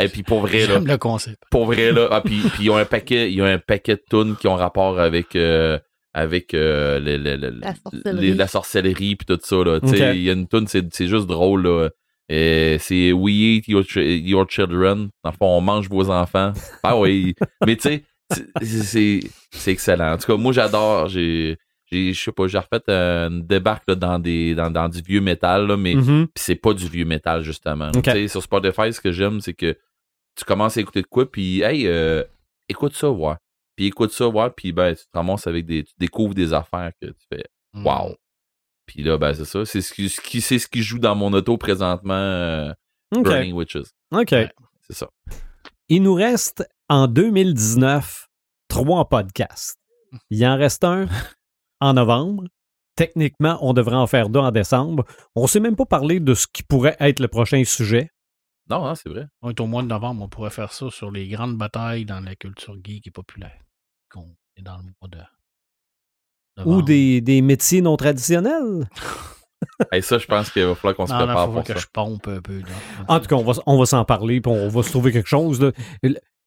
Et 0.00 0.08
puis 0.08 0.22
pour 0.22 0.40
vrai, 0.42 0.60
là, 0.60 0.74
J'aime 0.74 0.86
le 0.86 0.96
concept. 0.96 1.42
Pour 1.50 1.66
vrai, 1.66 1.90
là. 1.90 2.06
Ah, 2.12 2.20
puis, 2.24 2.38
puis 2.54 2.64
ils 2.64 2.70
ont 2.70 2.76
un 2.76 2.84
paquet, 2.84 3.32
ils 3.32 3.42
ont 3.42 3.46
un 3.46 3.58
paquet 3.58 3.96
de 3.96 4.02
tunes 4.08 4.36
qui 4.36 4.46
ont 4.46 4.54
rapport 4.54 5.00
avec, 5.00 5.34
euh, 5.34 5.76
avec 6.14 6.54
euh, 6.54 7.00
La 7.00 7.74
sorcellerie. 7.74 8.20
les- 8.28 8.34
la 8.34 8.46
sorcellerie 8.46 9.16
puis 9.16 9.26
tout 9.26 9.38
ça, 9.42 9.56
là. 9.64 9.80
Tu 9.80 9.88
sais, 9.88 10.08
Ok. 10.10 10.14
il 10.14 10.22
y 10.22 10.30
a 10.30 10.34
une 10.34 10.46
tune, 10.46 10.68
c'est, 10.68 10.86
c'est 10.94 11.08
juste 11.08 11.26
drôle, 11.26 11.64
là. 11.66 11.88
Et 12.28 12.76
c'est 12.78 13.10
We 13.10 13.34
Eat 13.34 13.68
Your, 13.68 13.82
Ch- 13.84 14.20
Your 14.22 14.46
Children. 14.48 15.08
Dans 15.24 15.30
le 15.30 15.36
fond, 15.36 15.46
on 15.56 15.60
mange 15.62 15.88
vos 15.88 16.08
enfants. 16.10 16.52
Ah 16.84 16.96
oui. 16.96 17.34
Mais 17.66 17.74
tu 17.74 17.88
sais, 17.88 18.04
c'est, 18.30 18.46
c'est, 18.84 19.20
c'est 19.50 19.72
excellent. 19.72 20.12
En 20.12 20.18
tout 20.18 20.26
cas, 20.30 20.36
moi, 20.36 20.52
j'adore. 20.52 21.08
J'ai, 21.08 21.56
je 21.90 22.12
sais 22.12 22.32
pas, 22.32 22.46
j'ai 22.46 22.58
refait 22.58 22.82
une 22.88 23.46
débarque 23.46 23.84
là, 23.88 23.94
dans, 23.94 24.18
des, 24.18 24.54
dans, 24.54 24.70
dans 24.70 24.88
du 24.88 25.00
vieux 25.00 25.20
métal, 25.20 25.66
là, 25.66 25.76
mais 25.76 25.94
puis 25.94 26.28
c'est 26.36 26.56
pas 26.56 26.74
du 26.74 26.88
vieux 26.88 27.04
métal, 27.04 27.42
justement. 27.42 27.90
Sur 28.28 28.42
Spotify, 28.42 28.92
ce 28.92 29.00
que 29.00 29.12
j'aime, 29.12 29.40
c'est 29.40 29.54
que 29.54 29.76
tu 30.36 30.44
commences 30.44 30.76
à 30.76 30.80
écouter 30.80 31.02
de 31.02 31.06
quoi, 31.06 31.30
puis 31.30 31.62
hey, 31.62 31.86
euh, 31.86 32.22
écoute 32.68 32.94
ça, 32.94 33.10
ouais. 33.10 33.34
Puis 33.76 33.86
écoute 33.86 34.12
ça, 34.12 34.28
ouais, 34.28 34.50
puis 34.50 34.72
ben, 34.72 34.94
tu 34.94 35.04
te 35.04 35.16
ramasses 35.16 35.46
avec 35.46 35.64
des. 35.64 35.84
Tu 35.84 35.92
découvres 35.98 36.34
des 36.34 36.52
affaires 36.52 36.90
que 37.00 37.06
tu 37.06 37.26
fais. 37.32 37.44
Mm. 37.74 37.86
Wow. 37.86 38.16
Puis 38.86 39.02
là, 39.02 39.18
ben, 39.18 39.34
c'est 39.34 39.44
ça. 39.44 39.64
C'est 39.64 39.80
ce 39.80 39.92
qui, 39.92 40.08
ce 40.08 40.20
qui, 40.20 40.40
c'est 40.40 40.58
ce 40.58 40.66
qui 40.66 40.82
joue 40.82 40.98
dans 40.98 41.14
mon 41.14 41.32
auto 41.32 41.56
présentement, 41.58 42.14
euh. 42.14 42.72
Burning 43.12 43.54
Witches. 43.54 43.92
OK. 44.10 44.32
Ouais. 44.32 44.50
C'est 44.82 44.96
ça. 44.96 45.08
Il 45.88 46.02
nous 46.02 46.14
reste 46.14 46.68
en 46.88 47.06
2019 47.06 48.28
trois 48.68 49.08
podcasts. 49.08 49.78
Il 50.30 50.44
en 50.46 50.56
reste 50.56 50.84
un 50.84 51.06
en 51.80 51.94
novembre. 51.94 52.44
Techniquement, 52.96 53.58
on 53.60 53.72
devrait 53.74 53.94
en 53.96 54.06
faire 54.06 54.28
deux 54.28 54.40
en 54.40 54.50
décembre. 54.50 55.04
On 55.36 55.42
ne 55.42 55.46
s'est 55.46 55.60
même 55.60 55.76
pas 55.76 55.86
parlé 55.86 56.18
de 56.20 56.34
ce 56.34 56.46
qui 56.52 56.62
pourrait 56.62 56.96
être 56.98 57.20
le 57.20 57.28
prochain 57.28 57.62
sujet. 57.64 58.10
Non, 58.68 58.84
non, 58.84 58.94
c'est 58.94 59.08
vrai. 59.08 59.26
On 59.40 59.50
est 59.50 59.60
au 59.60 59.66
mois 59.66 59.82
de 59.82 59.88
novembre, 59.88 60.22
on 60.24 60.28
pourrait 60.28 60.50
faire 60.50 60.72
ça 60.72 60.90
sur 60.90 61.10
les 61.10 61.28
grandes 61.28 61.56
batailles 61.56 62.04
dans 62.04 62.20
la 62.20 62.34
culture 62.34 62.76
geek 62.84 63.06
et 63.06 63.10
populaire. 63.10 63.58
Qu'on 64.10 64.34
est 64.56 64.62
dans 64.62 64.76
le 64.78 64.82
mois 65.00 65.08
de. 65.08 65.18
Ou 66.64 66.82
des, 66.82 67.20
des 67.20 67.40
métiers 67.40 67.82
non 67.82 67.96
traditionnels. 67.96 68.88
Et 69.92 70.02
ça, 70.02 70.18
je 70.18 70.26
pense 70.26 70.50
qu'il 70.50 70.64
va 70.64 70.74
falloir 70.74 70.96
qu'on 70.96 71.06
se 71.06 71.12
Non, 71.12 71.20
non, 71.20 71.26
prépare 71.26 71.46
faut 71.46 71.52
pour 71.52 71.62
que 71.64 71.74
ça. 71.74 71.78
je 71.80 71.86
pompe 71.92 72.28
un 72.28 72.40
peu. 72.40 72.60
là. 72.60 72.66
En 73.08 73.20
tout 73.20 73.26
cas, 73.26 73.36
on 73.36 73.44
va, 73.44 73.52
on 73.66 73.78
va 73.78 73.86
s'en 73.86 74.04
parler 74.04 74.40
puis 74.40 74.52
on 74.52 74.68
va 74.68 74.82
se 74.82 74.90
trouver 74.90 75.12
quelque 75.12 75.28
chose. 75.28 75.60
là. 75.60 75.70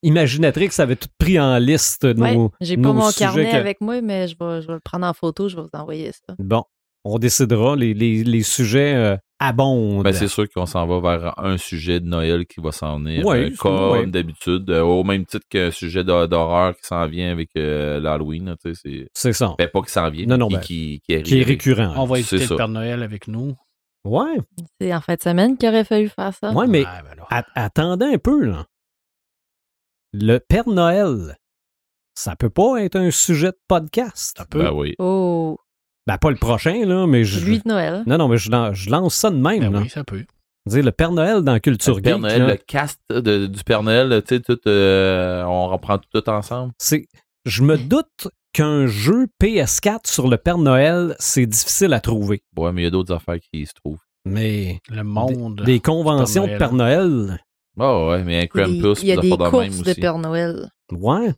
Imaginatrix 0.03 0.69
avait 0.79 0.95
tout 0.95 1.09
pris 1.19 1.39
en 1.39 1.57
liste 1.59 2.03
Ouais, 2.03 2.35
nos, 2.35 2.51
j'ai 2.59 2.77
pas 2.77 2.91
mon 2.93 3.11
carnet 3.11 3.51
que- 3.51 3.55
avec 3.55 3.81
moi, 3.81 4.01
mais 4.01 4.27
je 4.27 4.35
vais, 4.39 4.61
je 4.61 4.67
vais 4.67 4.73
le 4.73 4.79
prendre 4.79 5.05
en 5.05 5.13
photo, 5.13 5.47
je 5.47 5.55
vais 5.55 5.61
vous 5.61 5.69
envoyer 5.79 6.11
ça. 6.11 6.33
Bon, 6.39 6.63
on 7.03 7.19
décidera. 7.19 7.75
Les, 7.75 7.93
les- 7.93 8.23
les 8.23 8.41
sujets 8.43 8.95
euh, 8.95 9.15
abondent. 9.39 10.03
Ben, 10.03 10.13
c'est 10.13 10.27
sûr 10.27 10.47
qu'on 10.49 10.65
s'en 10.65 10.85
va 10.87 10.99
vers 11.17 11.39
un 11.39 11.57
sujet 11.57 11.99
de 11.99 12.05
Noël 12.07 12.45
qui 12.47 12.61
va 12.61 12.71
s'en 12.71 12.97
venir. 12.99 13.25
Ouais, 13.25 13.51
euh, 13.51 13.55
comme 13.59 13.91
ouais. 13.91 14.07
d'habitude. 14.07 14.69
euh, 14.71 14.81
au 14.81 15.03
même 15.03 15.25
titre 15.25 15.45
qu'un 15.49 15.69
sujet 15.71 16.03
d'hor- 16.03 16.27
d'horreur 16.27 16.75
qui 16.75 16.87
s'en 16.87 17.05
vient 17.07 17.31
avec 17.31 17.49
euh, 17.57 17.99
l'Halloween. 17.99 18.45
là, 18.47 18.55
tu 18.63 18.73
sais, 18.73 18.81
c'est. 18.83 19.07
c'est 19.13 19.33
ça. 19.33 19.53
Ben, 19.59 19.67
pas 19.67 19.81
qui 19.81 19.91
s'en 19.91 20.09
vient, 20.09 20.25
Non, 20.25 20.37
non, 20.37 20.47
qui, 20.47 20.53
ben, 20.55 20.61
qui, 20.61 21.01
qui 21.05 21.13
est 21.13 21.21
qui 21.23 21.33
est 21.33 21.35
arrivé. 21.37 21.51
récurrent. 21.53 21.93
On 21.95 22.05
va 22.05 22.17
éviter 22.19 22.37
le 22.39 22.55
Père 22.55 22.67
Noël 22.67 23.03
avec 23.03 23.27
nous. 23.27 23.53
Ouais, 24.03 24.37
C'est 24.79 24.91
en 24.95 24.99
fin 25.01 25.13
de 25.13 25.21
semaine 25.21 25.57
qu'il 25.57 25.69
aurait 25.69 25.83
fallu 25.83 26.09
faire 26.09 26.33
ça. 26.33 26.51
ouais, 26.51 26.65
mais 26.65 26.79
Ouais, 26.79 26.85
ben 27.29 27.43
attendez 27.53 28.05
un 28.05 28.17
peu. 28.17 28.45
Là. 28.45 28.65
Le 30.13 30.39
Père 30.39 30.67
Noël, 30.67 31.37
ça 32.15 32.35
peut 32.35 32.49
pas 32.49 32.83
être 32.83 32.97
un 32.97 33.11
sujet 33.11 33.51
de 33.51 33.59
podcast. 33.67 34.35
Ça 34.37 34.45
peut. 34.45 34.63
Ben 34.63 34.71
oui. 34.73 34.95
Oh, 34.99 35.57
Ben, 36.07 36.17
pas 36.17 36.29
le 36.29 36.35
prochain, 36.35 36.85
là, 36.85 37.07
mais 37.07 37.23
je. 37.23 37.43
lui 37.45 37.59
de 37.59 37.67
Noël. 37.67 38.03
Non, 38.05 38.17
non, 38.17 38.27
mais 38.27 38.37
je, 38.37 38.51
lan- 38.51 38.73
je 38.73 38.89
lance 38.89 39.15
ça 39.15 39.29
de 39.29 39.37
même. 39.37 39.59
Ben 39.61 39.71
là. 39.71 39.79
oui, 39.79 39.89
ça 39.89 40.03
peut. 40.03 40.25
Dire 40.67 40.83
le 40.83 40.91
Père 40.91 41.11
Noël 41.11 41.41
dans 41.41 41.57
Culture 41.59 41.95
Le 41.95 42.01
Père 42.01 42.15
Geek, 42.15 42.21
Noël, 42.23 42.41
là, 42.41 42.47
le 42.49 42.57
cast 42.57 42.99
de- 43.09 43.47
du 43.47 43.63
Père 43.63 43.81
Noël, 43.83 44.21
tu 44.27 44.35
sais, 44.35 44.41
tout, 44.41 44.59
euh, 44.67 45.43
on 45.45 45.67
reprend 45.69 45.97
tout 45.97 46.29
ensemble. 46.29 46.73
c'est. 46.77 47.07
Je 47.45 47.63
me 47.63 47.75
doute 47.77 48.27
qu'un 48.53 48.85
jeu 48.85 49.25
PS4 49.41 50.05
sur 50.05 50.27
le 50.27 50.37
Père 50.37 50.59
Noël, 50.59 51.15
c'est 51.17 51.47
difficile 51.47 51.93
à 51.93 51.99
trouver. 51.99 52.43
Ouais, 52.55 52.71
mais 52.71 52.81
il 52.81 52.83
y 52.83 52.87
a 52.87 52.91
d'autres 52.91 53.15
affaires 53.15 53.39
qui 53.39 53.65
se 53.65 53.73
trouvent. 53.73 53.97
Mais 54.25 54.79
Le 54.89 55.03
monde. 55.03 55.63
des 55.65 55.79
conventions 55.79 56.45
de 56.45 56.55
Père 56.57 56.73
Noël, 56.73 57.39
Oh 57.79 58.09
ouais, 58.11 58.23
mais 58.23 58.35
un 58.35 58.39
Il 58.39 58.41
y 58.41 58.43
a 58.43 58.47
Krampus, 58.47 58.99
des- 58.99 59.01
il 59.01 59.07
y 59.07 59.11
a 59.11 59.15
des 59.17 59.21
des 59.21 59.33
affaires 59.33 59.37
de 59.37 59.43
même 59.57 59.69
courses 59.71 59.83
de 59.83 59.91
aussi. 59.91 60.01
Père 60.01 60.17
Noël. 60.17 60.69
ouais. 60.91 61.31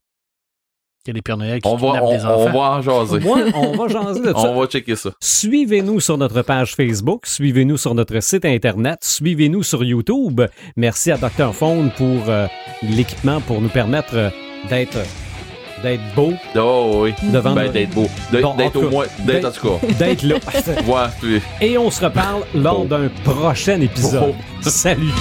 Il 1.05 1.10
y 1.10 1.11
a 1.11 1.14
des 1.15 1.22
Pères 1.22 1.35
Noël 1.38 1.60
qui 1.61 1.68
On 1.68 1.76
va, 1.76 2.01
on, 2.01 2.11
des 2.18 2.23
on 2.23 2.30
enfants. 2.30 2.51
va 2.57 2.60
en 2.77 2.81
jaser. 2.81 3.18
Ouais, 3.27 3.43
on 3.55 3.76
va 3.76 3.88
jaser 3.89 4.22
de 4.22 4.26
ça. 4.34 4.38
On 4.38 4.57
va 4.57 4.68
checker 4.68 4.95
ça. 4.95 5.10
Suivez-nous 5.22 5.99
sur 5.99 6.18
notre 6.18 6.41
page 6.43 6.76
Facebook, 6.76 7.26
suivez-nous 7.26 7.76
sur 7.77 7.93
notre 7.93 8.22
site 8.22 8.45
Internet, 8.45 8.99
suivez-nous 9.03 9.64
sur 9.64 9.84
YouTube. 9.84 10.41
Merci 10.77 11.11
à 11.11 11.18
Dr. 11.18 11.53
Phone 11.53 11.91
pour 11.97 12.30
euh, 12.30 12.47
l'équipement 12.84 13.41
pour 13.41 13.60
nous 13.60 13.68
permettre 13.68 14.15
euh, 14.15 14.30
d'être 14.69 14.97
d'être 15.81 16.01
beau 16.15 16.31
Oh 16.55 17.01
oui. 17.03 17.14
devant 17.34 17.53
Ben, 17.53 17.69
d'être 17.69 17.89
beau. 17.93 18.07
D'être 18.31 18.41
Bon, 18.73 18.85
au 18.88 18.89
moins. 18.89 19.05
D'être 19.26 19.45
en 19.45 19.51
tout 19.51 19.77
cas. 19.80 19.88
d'être 19.99 20.23
là. 20.23 20.35
Ouais, 20.88 21.10
puis- 21.19 21.41
Et 21.60 21.77
on 21.77 21.91
se 21.91 22.05
reparle 22.05 22.43
lors 22.55 22.85
d'un 22.85 23.10
prochain 23.26 23.81
épisode. 23.81 24.34
Salut. 24.61 25.11